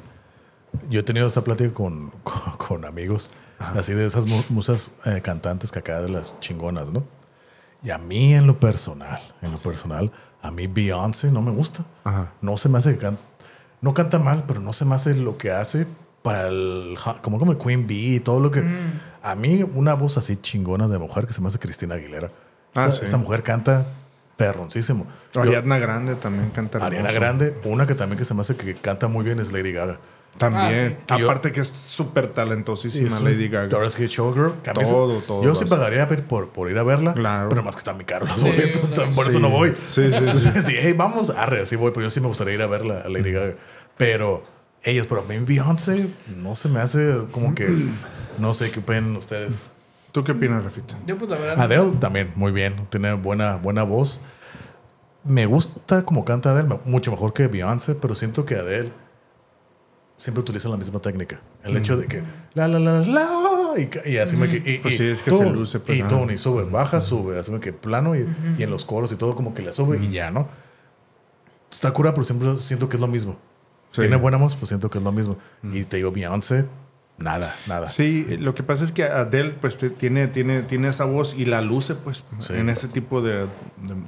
Yo 0.89 0.99
he 1.01 1.03
tenido 1.03 1.27
esta 1.27 1.43
plática 1.43 1.73
con, 1.73 2.11
con, 2.23 2.41
con 2.57 2.85
amigos, 2.85 3.31
así 3.59 3.93
de 3.93 4.05
esas 4.05 4.25
mu- 4.25 4.43
musas 4.49 4.91
eh, 5.05 5.19
cantantes 5.21 5.71
que 5.71 5.79
acá 5.79 6.01
de 6.01 6.09
las 6.09 6.37
chingonas, 6.39 6.91
¿no? 6.93 7.03
Y 7.81 7.89
a 7.91 7.97
mí 7.97 8.33
en 8.33 8.45
lo 8.45 8.59
personal, 8.59 9.19
en 9.41 9.51
lo 9.51 9.57
personal, 9.57 10.11
a 10.41 10.51
mí 10.51 10.67
Beyoncé 10.67 11.31
no 11.31 11.41
me 11.41 11.51
gusta. 11.51 11.83
Ajá. 12.03 12.31
No 12.41 12.57
se 12.57 12.69
me 12.69 12.77
hace 12.77 12.93
que 12.93 12.97
can- 12.99 13.17
no 13.81 13.93
canta 13.93 14.19
mal, 14.19 14.43
pero 14.47 14.59
no 14.61 14.73
se 14.73 14.85
me 14.85 14.95
hace 14.95 15.15
lo 15.15 15.37
que 15.37 15.51
hace 15.51 15.87
para 16.21 16.47
el 16.49 16.97
como 17.21 17.39
como 17.39 17.51
el 17.53 17.57
Queen 17.57 17.87
Bee 17.87 18.15
y 18.15 18.19
todo 18.19 18.39
lo 18.39 18.51
que 18.51 18.63
a 19.23 19.35
mí 19.35 19.63
una 19.73 19.93
voz 19.93 20.17
así 20.17 20.35
chingona 20.37 20.87
de 20.89 20.97
mujer 20.97 21.25
que 21.25 21.33
se 21.33 21.41
me 21.41 21.47
hace 21.47 21.59
Cristina 21.59 21.95
Aguilera. 21.95 22.29
Ah, 22.75 22.87
esa, 22.87 22.91
sí. 22.91 23.05
esa 23.05 23.17
mujer 23.17 23.41
canta 23.43 23.85
perroncísimo. 24.35 25.05
Ariadna 25.35 25.77
Grande 25.79 26.15
también 26.15 26.49
canta 26.51 26.77
Ariana. 26.85 27.11
Grande, 27.11 27.55
una 27.65 27.85
que 27.85 27.95
también 27.95 28.17
que 28.17 28.25
se 28.25 28.33
me 28.33 28.41
hace 28.41 28.55
que 28.55 28.75
canta 28.75 29.07
muy 29.07 29.23
bien 29.23 29.39
es 29.39 29.51
Lady 29.51 29.71
Gaga. 29.73 29.99
También. 30.37 30.99
Ah, 31.09 31.17
sí. 31.17 31.23
Aparte 31.23 31.51
que 31.51 31.59
es 31.59 31.67
súper 31.67 32.27
talentosísima 32.27 33.07
Es 33.07 33.21
Lady 33.21 33.49
Gaga. 33.49 33.67
Dorothy 33.67 34.07
Showgirl. 34.07 34.61
que 34.63 34.69
a 34.69 34.73
mí 34.73 34.85
se- 34.85 34.91
Todo, 34.91 35.19
todo 35.19 35.43
Yo 35.43 35.53
sí 35.55 35.65
pagaría 35.65 36.07
por, 36.07 36.23
por, 36.23 36.49
por 36.49 36.71
ir 36.71 36.77
a 36.77 36.83
verla. 36.83 37.13
Claro. 37.13 37.49
Pero 37.49 37.63
más 37.63 37.75
que 37.75 37.79
están 37.79 37.95
muy 37.95 38.05
caros 38.05 38.29
los 38.29 38.39
Sí, 38.39 38.47
boletos. 38.47 38.89
claro. 38.89 39.11
por 39.11 39.25
eso 39.27 39.37
Sí. 39.37 39.41
no 39.41 39.49
voy. 39.49 39.75
Sí, 39.89 40.09
sí, 40.11 40.27
sí. 40.39 40.49
sí, 40.65 40.73
hey, 40.79 40.93
vamos. 40.93 41.29
Arre, 41.31 41.61
así 41.63 41.75
voy. 41.75 41.91
Pero 41.91 42.03
yo 42.05 42.09
sí 42.09 42.21
me 42.21 42.27
gustaría 42.27 42.53
ir 42.53 42.61
a 42.61 42.67
verla 42.67 43.01
a 43.01 43.09
Lady 43.09 43.31
Gaga. 43.33 43.55
Pero 43.97 44.43
ellos, 44.83 45.07
pero 45.07 45.21
a 45.21 45.23
mí 45.25 45.37
Beyoncé 45.39 46.09
no 46.37 46.55
se 46.55 46.69
me 46.69 46.79
hace 46.79 47.25
como 47.31 47.53
que... 47.53 47.67
No 48.37 48.53
sé 48.53 48.71
qué 48.71 48.79
opinan 48.79 49.17
ustedes. 49.17 49.55
¿Tú 50.13 50.23
qué 50.23 50.31
opinas, 50.31 50.63
Rafita? 50.63 50.95
Yo, 51.05 51.17
pues, 51.17 51.29
la 51.29 51.35
verdad. 51.37 51.59
Adele 51.61 51.91
también, 51.99 52.31
muy 52.35 52.53
bien. 52.53 52.87
Tiene 52.89 53.11
buena, 53.13 53.57
buena 53.57 53.83
voz. 53.83 54.21
Me 55.25 55.45
gusta 55.45 56.03
como 56.03 56.23
canta 56.23 56.51
Adele, 56.51 56.79
mucho 56.85 57.11
mejor 57.11 57.33
que 57.33 57.47
Beyoncé, 57.47 57.93
pero 57.95 58.15
siento 58.15 58.45
que 58.45 58.55
Adele 58.55 58.91
siempre 60.19 60.41
utiliza 60.41 60.67
la 60.69 60.77
misma 60.77 60.99
técnica. 60.99 61.39
El 61.63 61.75
hecho 61.77 61.95
de 61.97 62.05
que 62.07 62.21
la 62.53 62.67
la 62.67 62.77
la 62.77 62.99
la 62.99 63.29
y, 63.77 63.89
y 64.11 64.17
así 64.17 64.35
me 64.35 64.47
que 64.49 64.57
y, 64.57 64.77
Pues 64.79 64.93
y 64.93 64.97
sí, 64.97 65.03
es 65.05 65.23
que 65.23 65.31
se 65.31 65.49
luce, 65.49 65.79
pues, 65.79 65.97
y 65.97 66.01
ajá. 66.01 66.09
tune, 66.09 66.33
y 66.33 66.37
sube, 66.37 66.63
baja, 66.65 66.99
sube, 67.01 67.39
así 67.39 67.51
me 67.51 67.59
que 67.59 67.71
plano 67.73 68.15
y, 68.15 68.27
y 68.57 68.63
en 68.63 68.69
los 68.69 68.83
coros 68.85 69.11
y 69.11 69.15
todo 69.15 69.33
como 69.35 69.53
que 69.53 69.61
le 69.61 69.71
sube 69.71 69.97
y 69.97 70.11
ya, 70.11 70.29
¿no? 70.31 70.47
Está 71.71 71.91
cura, 71.91 72.13
pero 72.13 72.23
siempre 72.25 72.57
siento 72.57 72.89
que 72.89 72.97
es 72.97 73.01
lo 73.01 73.07
mismo. 73.07 73.37
Sí. 73.91 74.01
Tiene 74.01 74.17
buena 74.17 74.37
voz, 74.37 74.55
pues 74.55 74.69
siento 74.69 74.89
que 74.89 74.97
es 74.97 75.03
lo 75.03 75.11
mismo. 75.11 75.37
Y 75.63 75.83
te 75.83 75.97
digo 75.97 76.11
Beyoncé, 76.11 76.65
nada, 77.17 77.55
nada. 77.67 77.89
Sí, 77.89 78.25
lo 78.39 78.53
que 78.55 78.63
pasa 78.63 78.83
es 78.83 78.91
que 78.91 79.03
Adele 79.03 79.51
pues 79.61 79.77
te- 79.77 79.89
tiene, 79.89 80.27
tiene, 80.27 80.63
tiene 80.63 80.87
esa 80.89 81.05
voz 81.05 81.35
y 81.37 81.45
la 81.45 81.61
luce 81.61 81.95
pues 81.95 82.23
Sí. 82.39 82.53
en 82.53 82.69
ese 82.69 82.87
tipo 82.87 83.21
de, 83.21 83.41
de- 83.41 83.47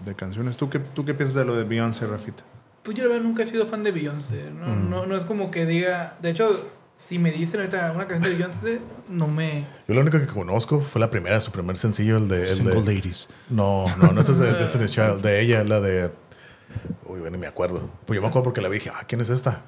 de 0.06 0.16
canciones. 0.16 0.58
¿Tú 0.58 0.70
qué, 0.70 0.80
¿Tú 0.80 1.06
qué 1.06 1.14
piensas 1.14 1.36
de 1.36 1.46
lo 1.46 1.56
de 1.56 1.64
Beyoncé, 1.64 2.06
Rafita? 2.08 2.44
Pues 2.84 2.98
yo 2.98 3.04
la 3.04 3.10
verdad 3.10 3.24
nunca 3.24 3.44
he 3.44 3.46
sido 3.46 3.66
fan 3.66 3.84
de 3.84 3.92
Beyoncé. 3.92 4.52
No, 4.52 4.68
Mm. 4.76 4.90
no, 4.90 5.06
no 5.06 5.16
es 5.16 5.24
como 5.26 5.52
que 5.52 5.66
diga. 5.66 6.18
De 6.22 6.32
hecho, 6.32 6.52
si 6.98 7.20
me 7.20 7.32
dicen 7.32 7.60
ahorita 7.60 7.92
una 7.96 8.08
canción 8.08 8.32
de 8.34 8.38
Beyoncé, 8.44 8.80
no 9.10 9.28
me. 9.28 9.66
Yo 9.88 9.94
lo 9.96 10.02
único 10.02 10.20
que 10.20 10.28
conozco 10.28 10.82
fue 10.82 11.00
la 11.00 11.10
primera, 11.12 11.40
su 11.42 11.52
primer 11.52 11.78
sencillo, 11.78 12.18
el 12.18 12.28
de... 12.28 12.50
El 12.52 12.64
de 12.64 12.76
Ladies. 12.76 13.28
No, 13.50 13.86
no, 14.02 14.12
no, 14.12 14.22
eso 14.22 14.32
es 14.32 14.40
de 14.40 14.54
Destiny's 14.54 14.92
Child. 14.94 15.22
De 15.22 15.42
ella, 15.42 15.64
la 15.64 15.80
de. 15.80 16.12
Uy, 17.06 17.20
bueno, 17.20 17.36
ni 17.36 17.42
me 17.42 17.48
acuerdo. 17.48 17.90
Pues 18.06 18.16
yo 18.16 18.22
me 18.22 18.30
acuerdo 18.30 18.46
porque 18.46 18.62
la 18.62 18.70
vi 18.70 18.78
y 18.78 18.80
dije, 18.80 18.92
ah, 18.96 19.04
¿quién 19.08 19.22
es 19.22 19.30
esta? 19.30 19.62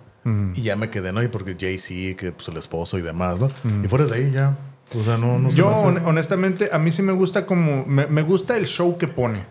Y 0.55 0.61
ya 0.61 0.77
me 0.77 0.89
quedé, 0.89 1.11
¿no? 1.11 1.21
Y 1.21 1.27
porque 1.27 1.57
Jay-Z, 1.59 2.17
que 2.17 2.31
pues 2.31 2.47
el 2.47 2.55
esposo 2.55 2.97
y 2.97 3.01
demás, 3.01 3.41
¿no? 3.41 3.51
Y 3.83 3.89
fuera 3.89 4.05
de 4.05 4.15
ahí 4.15 4.31
ya. 4.31 4.57
O 4.97 5.03
sea, 5.03 5.17
no, 5.17 5.37
no 5.37 5.51
se 5.51 5.57
Yo, 5.57 5.67
me 5.67 5.73
hace- 5.73 5.85
hon- 5.85 6.05
honestamente, 6.05 6.69
a 6.71 6.77
mí 6.79 6.91
sí 6.93 7.01
me 7.01 7.11
gusta 7.11 7.45
como. 7.45 7.85
Me, 7.85 8.07
me 8.07 8.21
gusta 8.21 8.55
el 8.55 8.65
show 8.65 8.97
que 8.97 9.09
pone. 9.09 9.43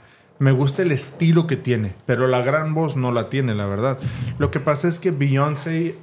Me 0.42 0.50
gusta 0.50 0.82
el 0.82 0.90
estilo 0.90 1.46
que 1.46 1.56
tiene. 1.56 1.92
Pero 2.04 2.26
la 2.26 2.42
gran 2.42 2.74
voz 2.74 2.96
no 2.96 3.12
la 3.12 3.28
tiene, 3.28 3.54
la 3.54 3.66
verdad. 3.66 3.98
Lo 4.38 4.50
que 4.50 4.58
pasa 4.58 4.88
es 4.88 4.98
que 4.98 5.12
Beyoncé 5.12 5.94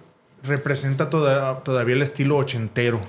representa 0.43 1.09
toda- 1.09 1.59
todavía 1.63 1.95
el 1.95 2.01
estilo 2.01 2.37
ochentero. 2.37 3.01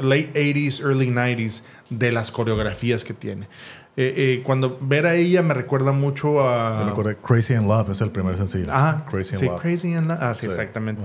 Late 0.00 0.32
80s, 0.34 0.80
early 0.80 1.10
90s 1.10 1.62
de 1.90 2.10
las 2.10 2.32
coreografías 2.32 3.04
que 3.04 3.12
tiene. 3.12 3.48
Eh, 3.98 4.14
eh, 4.16 4.42
cuando 4.44 4.78
ver 4.80 5.06
a 5.06 5.14
ella 5.14 5.42
me 5.42 5.52
recuerda 5.52 5.92
mucho 5.92 6.40
a. 6.48 6.84
Me 6.96 7.16
Crazy 7.16 7.52
in 7.52 7.68
Love 7.68 7.90
es 7.90 8.00
el 8.00 8.10
primer 8.10 8.36
sencillo. 8.38 8.68
Ah, 8.70 9.04
Crazy 9.10 9.34
in 9.34 9.40
sí, 9.40 9.46
Love. 9.46 9.60
Crazy 9.60 9.88
in 9.88 10.08
Love. 10.08 10.18
Ah, 10.22 10.32
sí, 10.32 10.40
Sí. 10.40 10.46
exactamente. 10.46 11.02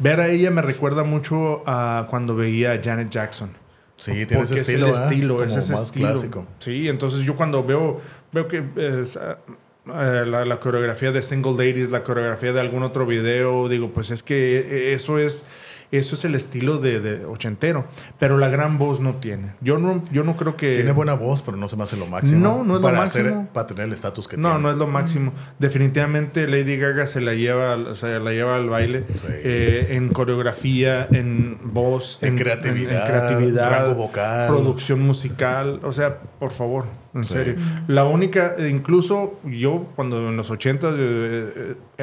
Ver 0.00 0.20
a 0.20 0.28
ella 0.28 0.50
me 0.50 0.60
recuerda 0.60 1.02
mucho 1.02 1.62
a 1.66 2.06
cuando 2.10 2.36
veía 2.36 2.72
a 2.72 2.82
Janet 2.82 3.08
Jackson. 3.08 3.50
Sí, 3.98 4.24
tiene 4.26 4.42
ese 4.44 4.54
estilo. 4.60 4.86
es 4.88 4.98
el 4.98 5.04
estilo, 5.04 5.42
es 5.42 5.48
es 5.48 5.48
como 5.48 5.58
ese 5.60 5.72
más 5.72 5.82
estilo. 5.82 6.08
clásico. 6.08 6.46
Sí, 6.60 6.88
entonces 6.88 7.20
yo 7.26 7.36
cuando 7.36 7.62
veo, 7.64 8.00
veo 8.32 8.48
que 8.48 8.62
sa- 9.06 9.38
eh, 9.86 10.24
la, 10.26 10.44
la 10.44 10.60
coreografía 10.60 11.10
de 11.12 11.20
Single 11.22 11.52
Ladies, 11.52 11.90
la 11.90 12.04
coreografía 12.04 12.52
de 12.52 12.60
algún 12.60 12.82
otro 12.84 13.06
video, 13.06 13.68
digo, 13.68 13.92
pues 13.92 14.10
es 14.10 14.22
que 14.22 14.58
eh, 14.58 14.92
eso 14.94 15.18
es, 15.18 15.44
eso 15.90 16.14
es 16.14 16.24
el 16.24 16.34
estilo 16.34 16.78
de, 16.78 17.00
de 17.00 17.24
ochentero. 17.26 17.86
Pero 18.18 18.38
la 18.38 18.48
gran 18.48 18.78
voz 18.78 19.00
no 19.00 19.14
tiene. 19.16 19.52
Yo 19.60 19.78
no, 19.78 20.02
yo 20.12 20.24
no 20.24 20.36
creo 20.36 20.56
que. 20.56 20.74
Tiene 20.74 20.92
buena 20.92 21.14
voz, 21.14 21.42
pero 21.42 21.56
no 21.56 21.68
se 21.68 21.76
me 21.76 21.84
hace 21.84 21.96
lo 21.96 22.06
máximo. 22.06 22.40
No, 22.40 22.64
no 22.64 22.76
es 22.76 22.82
lo 22.82 22.90
máximo. 22.92 23.28
hacer- 23.30 23.48
para 23.52 23.66
tener 23.66 23.84
el 23.86 23.92
estatus 23.92 24.28
que 24.28 24.36
No, 24.36 24.48
tiene. 24.50 24.62
no 24.62 24.70
es 24.70 24.76
lo 24.76 24.86
máximo. 24.86 25.32
Definitivamente 25.58 26.48
Lady 26.48 26.76
Gaga 26.76 27.06
se 27.06 27.20
la 27.20 27.34
lleva, 27.34 27.76
la 27.76 28.32
lleva 28.32 28.56
al 28.56 28.68
baile 28.68 29.04
Sí. 29.14 29.26
eh, 29.28 29.86
en 29.90 30.08
coreografía, 30.08 31.06
en 31.12 31.58
voz, 31.62 32.18
En 32.22 32.36
creatividad, 32.36 33.06
creatividad, 33.06 33.70
rango 33.70 33.94
vocal. 33.94 34.48
producción 34.48 35.00
musical. 35.00 35.80
O 35.84 35.92
sea, 35.92 36.18
por 36.38 36.50
favor, 36.52 36.84
en 37.14 37.24
Sí. 37.24 37.34
serio. 37.34 37.56
La 37.86 38.04
única, 38.04 38.54
eh, 38.58 38.68
incluso 38.68 39.38
yo 39.44 39.88
cuando 39.96 40.28
en 40.28 40.36
los 40.36 40.50
80 40.50 40.92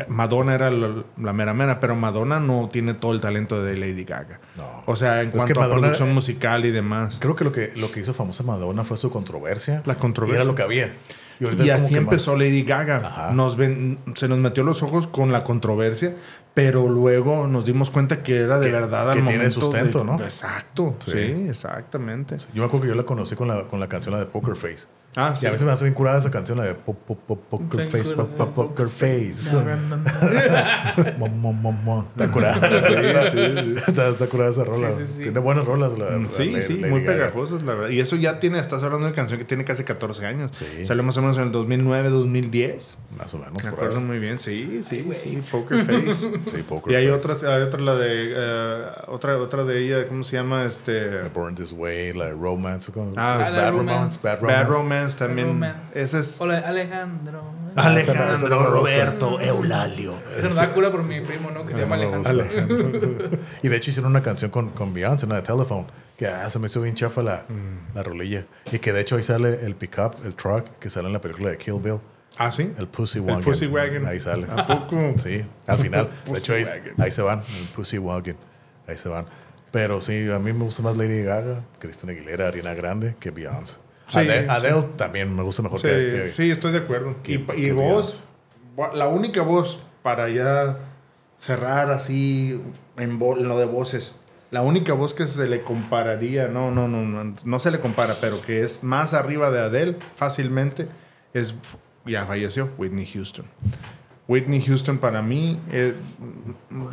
Madonna 0.07 0.53
era 0.55 0.71
la, 0.71 1.03
la 1.17 1.33
mera 1.33 1.53
mera, 1.53 1.79
pero 1.79 1.95
Madonna 1.95 2.39
no 2.39 2.69
tiene 2.71 2.93
todo 2.93 3.13
el 3.13 3.21
talento 3.21 3.63
de 3.63 3.77
Lady 3.77 4.03
Gaga. 4.03 4.39
No. 4.57 4.83
O 4.85 4.95
sea, 4.95 5.21
en 5.21 5.29
Es 5.29 5.45
que 5.45 5.53
cuanto 5.53 5.73
a 5.73 5.79
producción 5.79 6.13
musical 6.13 6.65
y 6.65 6.71
demás. 6.71 7.17
Creo 7.19 7.35
que 7.35 7.43
lo 7.43 7.51
que 7.51 7.69
lo 7.75 7.91
que 7.91 7.99
hizo 8.01 8.13
famosa 8.13 8.43
Madonna 8.43 8.83
fue 8.83 8.97
su 8.97 9.09
controversia. 9.09 9.81
La 9.85 9.95
controversia. 9.95 10.39
Y 10.39 10.41
era 10.41 10.45
lo 10.45 10.55
que 10.55 10.63
había. 10.63 10.93
Y, 11.39 11.69
así 11.69 11.95
empezó 11.95 12.35
Lady 12.35 12.63
Gaga. 12.63 12.97
Ajá. 12.97 13.31
Nos 13.31 13.57
ven, 13.57 13.99
se 14.15 14.27
nos 14.27 14.37
metió 14.37 14.63
los 14.63 14.81
ojos 14.83 15.07
con 15.07 15.31
la 15.31 15.43
controversia, 15.43 16.15
pero 16.53 16.87
luego 16.87 17.47
nos 17.47 17.65
dimos 17.65 17.89
cuenta 17.89 18.23
que 18.23 18.37
era 18.37 18.57
de 18.59 18.67
Que- 18.67 18.71
verdad 18.73 19.11
al 19.11 19.17
que 19.17 19.21
tiene 19.23 19.37
momento 19.39 19.59
sustento, 19.61 19.99
de- 19.99 20.05
¿no? 20.05 20.19
Exacto, 20.23 20.95
Sí. 20.99 21.11
sí, 21.11 21.45
exactamente. 21.49 22.37
Yo 22.53 22.61
me 22.61 22.65
acuerdo 22.65 22.83
que 22.83 22.89
yo 22.89 22.95
la 22.95 23.03
conocí 23.03 23.35
con 23.35 23.47
la, 23.47 23.67
con 23.67 23.79
la 23.79 23.87
canción 23.89 24.13
la 24.13 24.19
de 24.19 24.25
Poker 24.27 24.55
Face. 24.55 24.87
Ah, 25.17 25.33
Y 25.41 25.45
a 25.45 25.51
mí 25.51 25.57
se 25.57 25.63
me 25.63 25.71
hace 25.71 25.85
bien 25.85 25.93
curada 25.93 26.17
esa 26.17 26.29
canción, 26.29 26.57
la 26.57 26.65
de 26.65 26.73
po- 26.75 26.93
po- 26.93 27.15
po- 27.15 27.39
Poker 27.39 27.85
Sí, 27.85 27.87
Face, 27.91 28.03
curada. 28.13 28.29
po- 28.37 28.45
po- 28.47 28.67
Poker 28.67 28.87
Face. 28.89 29.49
No, 29.51 29.61
no, 29.61 29.75
no. 29.97 30.03
Mo- 31.17 31.27
mo- 31.29 31.53
mo- 31.53 31.71
mo. 31.71 32.07
Está 32.11 32.29
curada. 32.31 32.55
Está, 33.87 34.09
está 34.09 34.27
curada 34.27 34.49
esa 34.51 34.63
rola. 34.65 34.91
Sí, 34.97 35.03
sí, 35.05 35.13
sí. 35.17 35.21
Tiene 35.23 35.39
buenas 35.39 35.65
rolas. 35.65 35.97
La, 35.97 36.17
la 36.17 36.29
Sí, 36.29 36.61
sí, 36.61 36.73
muy 36.89 37.01
pegajosas, 37.01 37.63
la 37.63 37.75
verdad. 37.75 37.89
Y 37.91 37.99
eso 37.99 38.15
ya 38.17 38.39
tiene, 38.39 38.59
estás 38.59 38.83
hablando 38.83 39.07
de 39.07 39.13
canción 39.13 39.39
que 39.39 39.45
tiene 39.45 39.63
casi 39.63 39.83
14 39.83 40.25
años. 40.25 40.51
Sí. 40.55 40.85
Salió 40.85 41.03
más 41.03 41.15
o 41.17 41.21
menos 41.21 41.37
en 41.37 41.43
el 41.43 41.51
2009, 41.51 42.09
2010. 42.09 42.97
Más 43.17 43.33
o 43.33 43.37
menos. 43.37 43.53
Me 43.63 43.69
por 43.69 43.79
acuerdo 43.79 43.97
ahí. 43.99 44.03
muy 44.03 44.19
bien, 44.19 44.37
sí, 44.39 44.81
sí, 44.83 45.05
sí, 45.15 45.41
Poker 45.49 45.85
Face. 45.85 46.29
Sí, 46.47 46.63
Poker 46.67 46.91
y 46.91 46.95
hay 46.95 47.07
Face. 47.07 47.17
otras, 47.17 47.43
hay 47.43 47.61
otra, 47.61 47.79
la 47.79 47.95
de, 47.95 48.33
eh, 48.35 48.85
otra, 49.07 49.37
otra 49.37 49.63
de 49.63 49.81
ella, 49.85 50.07
¿cómo 50.07 50.23
se 50.23 50.35
llama? 50.37 50.65
Este... 50.65 51.21
Born 51.33 51.55
This 51.55 51.71
Way, 51.71 52.13
la 52.13 52.25
de 52.25 52.31
Romance. 52.33 52.91
¿cómo? 52.91 53.13
Ah, 53.15 53.37
Bad. 53.39 53.71
Romance. 53.71 54.19
Bad 54.21 54.39
Romance. 54.41 54.63
Bad 54.63 54.67
Romance 54.67 55.04
también. 55.15 55.47
Romance. 55.49 56.01
Ese 56.01 56.19
es... 56.19 56.39
Hola, 56.41 56.59
Alejandro. 56.59 57.43
Ah, 57.75 57.87
Alejandro. 57.87 58.63
Roberto 58.71 59.39
Eulalio. 59.41 60.13
Eso 60.37 60.47
nos 60.47 60.55
da 60.55 60.69
cura 60.73 60.89
por 60.89 61.03
mi 61.03 61.19
primo, 61.21 61.51
¿no? 61.51 61.65
Que 61.65 61.73
se 61.73 61.81
llama 61.81 61.97
me 61.97 62.05
Alejandro. 62.05 63.39
Y 63.61 63.67
de 63.67 63.75
hecho 63.75 63.91
hicieron 63.91 64.11
una 64.11 64.21
canción 64.21 64.49
con, 64.51 64.69
con 64.71 64.93
Beyoncé, 64.93 65.25
una 65.25 65.35
de 65.35 65.41
Telephone, 65.41 65.85
que 66.17 66.27
ah, 66.27 66.49
se 66.49 66.57
me 66.59 66.67
hizo 66.67 66.81
bien 66.81 66.95
chafa 66.95 67.21
la, 67.21 67.45
Mm. 67.47 67.95
la 67.95 68.03
rolilla. 68.03 68.45
Y 68.71 68.79
que 68.79 68.91
de 68.93 69.01
hecho 69.01 69.17
ahí 69.17 69.23
sale 69.23 69.65
el 69.65 69.75
pickup, 69.75 70.25
el 70.25 70.35
truck, 70.35 70.65
que 70.79 70.89
sale 70.89 71.07
en 71.07 71.13
la 71.13 71.21
película 71.21 71.49
de 71.51 71.57
Kill 71.57 71.79
Bill. 71.79 71.99
¿Ah, 72.37 72.51
sí? 72.51 72.73
El 72.77 72.87
Pussy 72.87 73.19
El 73.19 73.25
Wagon. 73.25 73.43
Pussy 73.43 73.67
Wagon. 73.67 74.05
Ahí 74.07 74.19
sale. 74.19 74.47
¿A 74.49 74.65
poco? 74.67 75.13
Sí, 75.17 75.45
al 75.67 75.77
final. 75.77 76.09
de 76.31 76.37
hecho, 76.37 76.53
ahí, 76.53 76.65
ahí 76.97 77.11
se 77.11 77.21
van. 77.21 77.39
El 77.39 77.67
Pussy 77.75 77.97
Wagon. 77.97 78.35
Ahí 78.87 78.97
se 78.97 79.07
van. 79.09 79.25
Pero 79.71 79.99
sí, 80.01 80.29
a 80.31 80.39
mí 80.39 80.53
me 80.53 80.63
gusta 80.63 80.81
más 80.83 80.95
Lady 80.95 81.21
Gaga, 81.23 81.61
Cristina 81.79 82.13
Aguilera, 82.13 82.47
Ariana 82.47 82.73
Grande 82.73 83.15
que 83.19 83.31
Beyoncé. 83.31 83.77
Sí, 84.07 84.19
Adele, 84.19 84.81
sí. 84.81 84.87
También 84.97 85.35
me 85.35 85.41
gusta 85.43 85.61
mejor 85.63 85.79
Sí, 85.81 85.87
que, 85.87 86.07
que- 86.11 86.31
sí, 86.31 86.51
estoy 86.51 86.71
de 86.71 86.79
acuerdo. 86.79 87.15
que- 87.23 87.33
y 87.33 87.65
y 87.65 87.71
voz, 87.71 88.23
la 88.93 89.07
única 89.07 89.41
voz 89.41 89.83
para 90.03 90.29
ya 90.29 90.77
cerrar 91.39 91.91
así 91.91 92.61
en, 92.97 93.11
en 93.21 93.47
lo 93.47 93.57
de 93.57 93.65
voces, 93.65 94.15
la 94.51 94.61
única 94.61 94.93
voz 94.93 95.13
que 95.13 95.25
se 95.27 95.47
le 95.49 95.63
compararía, 95.63 96.47
no, 96.47 96.71
no, 96.71 96.87
no, 96.87 97.01
no, 97.03 97.33
no 97.43 97.59
se 97.59 97.71
le 97.71 97.79
compara, 97.79 98.17
pero 98.21 98.41
que 98.41 98.61
es 98.61 98.83
más 98.83 99.13
arriba 99.13 99.49
de 99.51 99.59
Adele 99.61 99.97
fácilmente, 100.15 100.87
es, 101.33 101.55
ya 102.05 102.25
falleció, 102.25 102.69
Whitney 102.77 103.05
Houston. 103.07 103.45
Whitney 104.27 104.59
Houston 104.61 104.97
para 104.97 105.21
mí, 105.21 105.59
eh, 105.71 105.95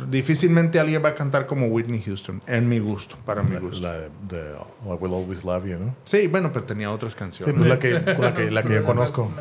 difícilmente 0.09 0.79
alguien 0.79 1.03
va 1.03 1.09
a 1.09 1.15
cantar 1.15 1.47
como 1.47 1.67
Whitney 1.67 2.01
Houston, 2.01 2.41
en 2.47 2.69
mi 2.69 2.79
gusto, 2.79 3.15
para 3.25 3.41
mi 3.41 3.55
La, 3.55 3.59
gusto. 3.59 3.81
la 3.87 3.93
de, 3.93 4.09
de 4.27 4.51
I 4.85 4.89
Will 4.99 5.13
Always 5.13 5.43
Love 5.43 5.65
You, 5.65 5.79
¿no? 5.79 5.95
Sí, 6.03 6.27
bueno, 6.27 6.51
pero 6.51 6.65
tenía 6.65 6.91
otras 6.91 7.13
Sí, 7.13 7.19
canciones. 7.19 7.55
pues 7.55 7.67
la 7.69 7.79
que, 7.79 7.93
la 7.93 8.33
que, 8.33 8.51
la 8.51 8.63
que 8.63 8.73
yo 8.75 8.83
conozco. 8.85 9.31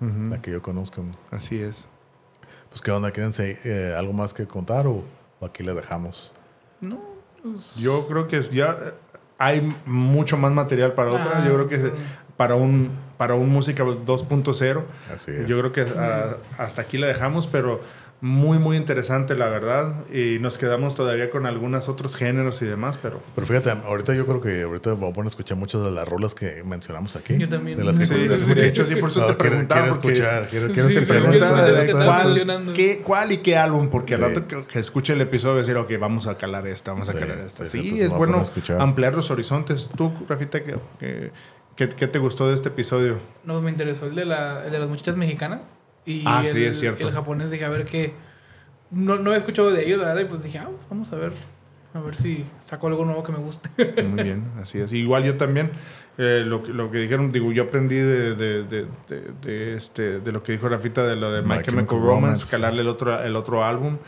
la- 0.00 0.40
que 0.42 0.50
yo 0.52 0.62
conozco. 0.62 1.04
Así 1.30 1.60
es. 1.60 1.86
Pues, 2.70 2.80
¿qué 2.82 2.90
onda? 2.90 3.10
¿Quieren 3.10 3.32
eh, 3.38 3.94
algo 3.96 4.12
más 4.12 4.34
que 4.34 4.46
contar 4.46 4.86
o, 4.86 5.04
o 5.40 5.46
aquí 5.46 5.62
le 5.62 5.74
dejamos? 5.74 6.32
No, 6.80 6.98
pues, 7.42 7.76
Yo 7.76 8.06
creo 8.08 8.26
que 8.26 8.38
es- 8.38 8.50
ya 8.50 8.72
eh, 8.80 8.92
hay 9.38 9.76
mucho 9.86 10.36
más 10.36 10.52
material 10.52 10.92
para 10.94 11.10
otra. 11.10 11.42
Ah, 11.42 11.44
Yo 11.46 11.54
creo 11.54 11.68
que 11.68 11.92
para 12.36 12.54
un 12.56 12.90
para 13.16 13.34
un 13.34 13.48
música 13.50 13.84
2.0. 13.84 14.82
Así 15.12 15.30
es. 15.30 15.46
Yo 15.46 15.58
creo 15.60 15.72
que 15.72 15.82
ah, 15.96 16.36
hasta 16.58 16.82
aquí 16.82 16.98
la 16.98 17.06
dejamos, 17.06 17.46
pero 17.46 17.80
muy 18.20 18.58
muy 18.58 18.76
interesante 18.78 19.34
la 19.34 19.48
verdad 19.50 20.06
y 20.10 20.38
nos 20.38 20.56
quedamos 20.56 20.94
todavía 20.94 21.28
con 21.28 21.44
algunos 21.44 21.88
otros 21.90 22.16
géneros 22.16 22.62
y 22.62 22.64
demás, 22.64 22.98
pero 23.02 23.20
Pero 23.34 23.46
fíjate, 23.46 23.70
ahorita 23.70 24.14
yo 24.14 24.24
creo 24.24 24.40
que 24.40 24.62
ahorita 24.62 24.90
vamos 24.94 25.10
a 25.10 25.12
poner 25.12 25.26
a 25.26 25.28
escuchar 25.28 25.58
muchas 25.58 25.84
de 25.84 25.90
las 25.90 26.08
rolas 26.08 26.34
que 26.34 26.62
mencionamos 26.64 27.16
aquí. 27.16 27.36
Yo 27.36 27.48
también. 27.48 27.76
De 27.76 27.84
las 27.84 27.98
que 27.98 28.06
Sí, 28.06 28.14
de 28.14 28.28
las 28.28 28.46
de 28.46 28.54
que- 28.54 28.66
hecho, 28.66 28.86
sí, 28.86 28.96
por 28.96 29.10
eso 29.10 29.20
No, 29.20 29.26
te 29.26 29.34
quiero- 29.36 29.50
preguntaba, 29.50 29.80
Quiero 29.82 29.94
porque- 30.00 30.12
escuchar, 30.12 30.48
quiero, 30.48 30.66
quiero 30.72 30.88
Sí, 30.88 30.96
escuchar. 30.96 31.16
pero 31.22 31.30
pregunta 31.30 31.64
¿qué 31.80 31.86
de 31.86 31.92
cuál, 31.92 32.72
qué- 32.74 33.02
cuál 33.04 33.32
y 33.32 33.36
qué 33.38 33.56
álbum, 33.58 33.88
porque 33.90 34.14
al 34.14 34.20
Sí. 34.20 34.26
rato 34.26 34.48
que, 34.48 34.64
que 34.66 34.78
escuche 34.78 35.12
el 35.12 35.20
episodio 35.20 35.56
a 35.56 35.58
decir, 35.58 35.76
ok, 35.76 35.92
vamos 36.00 36.26
a 36.26 36.38
calar 36.38 36.66
esta, 36.66 36.92
vamos 36.92 37.08
Sí, 37.08 37.16
a 37.16 37.20
calar 37.20 37.38
esta. 37.40 37.66
sí, 37.66 38.00
es 38.00 38.10
a 38.10 38.16
bueno 38.16 38.42
a 38.78 38.82
ampliar 38.82 39.12
los 39.14 39.30
horizontes. 39.30 39.88
Tú, 39.96 40.12
Rafita, 40.28 40.62
¿qué, 40.64 41.30
qué, 41.76 41.88
qué- 41.88 42.06
te 42.08 42.18
gustó 42.18 42.48
de 42.48 42.54
este 42.54 42.68
episodio? 42.68 43.18
No, 43.44 43.60
me 43.60 43.70
interesó 43.70 44.06
el 44.06 44.14
de, 44.14 44.24
la, 44.24 44.64
el 44.66 44.72
de 44.72 44.78
las 44.78 44.88
muchachas 44.88 45.16
mexicanas. 45.16 45.60
Y 46.06 46.22
Ah, 46.26 46.42
el, 46.44 46.48
sí, 46.50 46.64
es 46.64 46.78
cierto. 46.78 47.06
El 47.08 47.14
japonés, 47.14 47.50
dije, 47.50 47.64
a 47.64 47.68
ver 47.70 47.84
qué. 47.86 48.12
No, 48.90 49.16
no 49.16 49.32
he 49.32 49.36
escuchado 49.36 49.70
de 49.72 49.84
ellos, 49.86 49.98
la 49.98 50.08
verdad, 50.08 50.22
y 50.22 50.24
pues 50.26 50.42
dije, 50.42 50.58
ah, 50.58 50.68
pues 50.70 50.86
vamos 50.88 51.12
a 51.12 51.16
ver. 51.16 51.32
A 51.94 52.00
ver 52.00 52.14
si 52.16 52.44
saco 52.64 52.88
algo 52.88 53.04
nuevo 53.04 53.22
que 53.22 53.30
me 53.32 53.38
guste. 53.38 53.70
Muy 54.02 54.22
bien, 54.24 54.44
así 54.60 54.80
es. 54.80 54.92
Igual 54.92 55.22
yo 55.24 55.36
también, 55.36 55.70
eh, 56.18 56.42
lo, 56.44 56.62
que- 56.62 56.72
lo 56.72 56.90
que 56.90 56.98
dijeron, 56.98 57.30
digo, 57.32 57.52
yo 57.52 57.62
aprendí 57.62 57.94
de, 57.96 58.34
de, 58.34 58.64
de, 58.64 58.86
de- 59.08 59.30
de 59.42 59.74
este, 59.74 60.18
de 60.20 60.32
lo 60.32 60.42
que 60.42 60.52
dijo 60.52 60.68
Rafita 60.68 61.04
de 61.06 61.14
lo 61.16 61.30
de 61.30 61.42
My, 61.42 61.48
My 61.48 61.54
Chemical 61.56 61.74
Chemical 61.74 61.98
Romance, 62.00 62.26
Romance. 62.26 62.50
calarle 62.50 62.80
el 62.82 62.88
otro, 62.88 63.22
el 63.22 63.36
otro 63.36 63.64
álbum. 63.64 63.98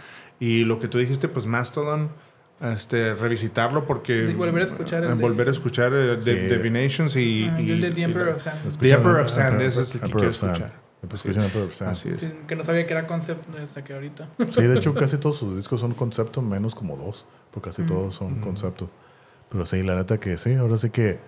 Y 0.40 0.64
lo 0.64 0.78
que 0.80 0.88
tú 0.88 0.98
dijiste, 0.98 1.28
pues 1.28 1.46
Mastodon, 1.46 2.10
este, 2.60 3.14
revisitarlo 3.14 3.86
porque... 3.86 4.26
Sí, 4.26 4.34
volver 4.34 4.62
a 4.62 4.66
escuchar 4.66 5.04
el 5.04 5.10
eh, 5.10 5.14
de- 5.14 5.22
volver 5.22 5.48
a 5.48 5.50
escuchar 5.50 5.92
eh, 5.94 6.16
Sí. 6.20 6.30
de, 6.32 6.56
Divinations 6.58 7.16
y... 7.16 7.48
Ah, 7.52 7.60
y- 7.60 7.70
el 7.72 7.80
de 7.80 7.90
The 7.90 8.02
Emperor 8.02 8.28
y- 8.28 8.30
of 8.32 8.42
Sand. 8.42 8.78
The 8.78 8.90
Emperor 8.92 9.20
of 9.20 9.28
Sand, 9.30 9.60
ese 9.62 9.80
es 9.82 9.94
el 9.94 10.00
que 10.00 10.10
quiero 10.10 10.30
escuchar. 10.30 10.72
Escuchen 11.12 11.42
Emperor 11.42 11.66
of 11.68 11.74
Sand. 11.74 11.90
Así 11.92 12.08
es. 12.08 12.20
Sí, 12.20 12.32
que 12.48 12.56
no 12.56 12.64
sabía 12.64 12.86
que 12.86 12.92
era 12.92 13.06
concept 13.06 13.44
hasta 13.62 13.84
que 13.84 13.92
ahorita. 13.92 14.28
Sí, 14.50 14.62
de 14.62 14.76
hecho 14.76 14.94
casi 14.94 15.18
todos 15.18 15.36
sus 15.36 15.54
discos 15.56 15.80
son 15.80 15.92
concepto, 15.94 16.42
menos 16.42 16.74
como 16.74 16.96
dos, 16.96 17.26
porque 17.52 17.70
casi 17.70 17.82
todos 17.84 18.14
son 18.16 18.40
concepto. 18.40 18.90
Pero 19.50 19.64
sí, 19.66 19.82
la 19.82 19.94
neta 19.94 20.18
que 20.18 20.36
sí, 20.38 20.54
ahora 20.54 20.76
sí 20.78 20.90
que 20.90 21.20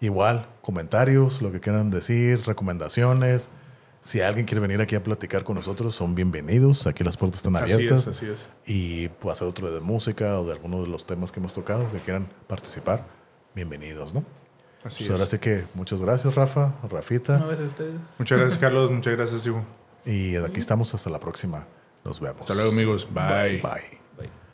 igual, 0.00 0.46
comentarios, 0.62 1.42
lo 1.42 1.52
que 1.52 1.60
quieran 1.60 1.90
decir, 1.90 2.40
recomendaciones. 2.46 3.50
Si 4.06 4.20
alguien 4.20 4.46
quiere 4.46 4.60
venir 4.60 4.80
aquí 4.80 4.94
a 4.94 5.02
platicar 5.02 5.42
con 5.42 5.56
nosotros, 5.56 5.92
son 5.96 6.14
bienvenidos. 6.14 6.86
Aquí 6.86 7.02
las 7.02 7.16
puertas 7.16 7.38
están 7.38 7.56
Así 7.56 7.72
abiertas. 7.72 8.02
es, 8.02 8.08
así 8.08 8.26
es. 8.26 8.46
Y 8.64 9.08
puede 9.08 9.32
hacer 9.32 9.48
otro 9.48 9.68
de 9.74 9.80
música 9.80 10.38
o 10.38 10.46
de 10.46 10.52
alguno 10.52 10.80
de 10.80 10.86
los 10.86 11.06
temas 11.06 11.32
que 11.32 11.40
hemos 11.40 11.54
tocado, 11.54 11.90
que 11.90 11.98
quieran 11.98 12.28
participar, 12.46 13.04
bienvenidos, 13.52 14.14
¿no? 14.14 14.24
Así 14.84 15.02
Pues 15.02 15.10
ahora 15.10 15.24
es. 15.24 15.30
sí 15.30 15.38
que 15.40 15.64
muchas 15.74 16.00
gracias, 16.00 16.36
Rafa, 16.36 16.74
Rafita. 16.88 17.36
No 17.38 17.48
ves 17.48 17.58
ustedes. 17.58 17.96
Muchas 18.20 18.38
gracias, 18.38 18.60
Carlos. 18.60 18.92
Muchas 18.92 19.16
gracias, 19.16 19.42
Diego. 19.42 19.64
Y 20.04 20.36
aquí 20.36 20.60
estamos 20.60 20.94
hasta 20.94 21.10
la 21.10 21.18
próxima. 21.18 21.66
Nos 22.04 22.20
vemos. 22.20 22.42
Hasta 22.42 22.54
luego, 22.54 22.70
amigos. 22.70 23.08
Bye. 23.12 23.60
Bye. 23.60 24.05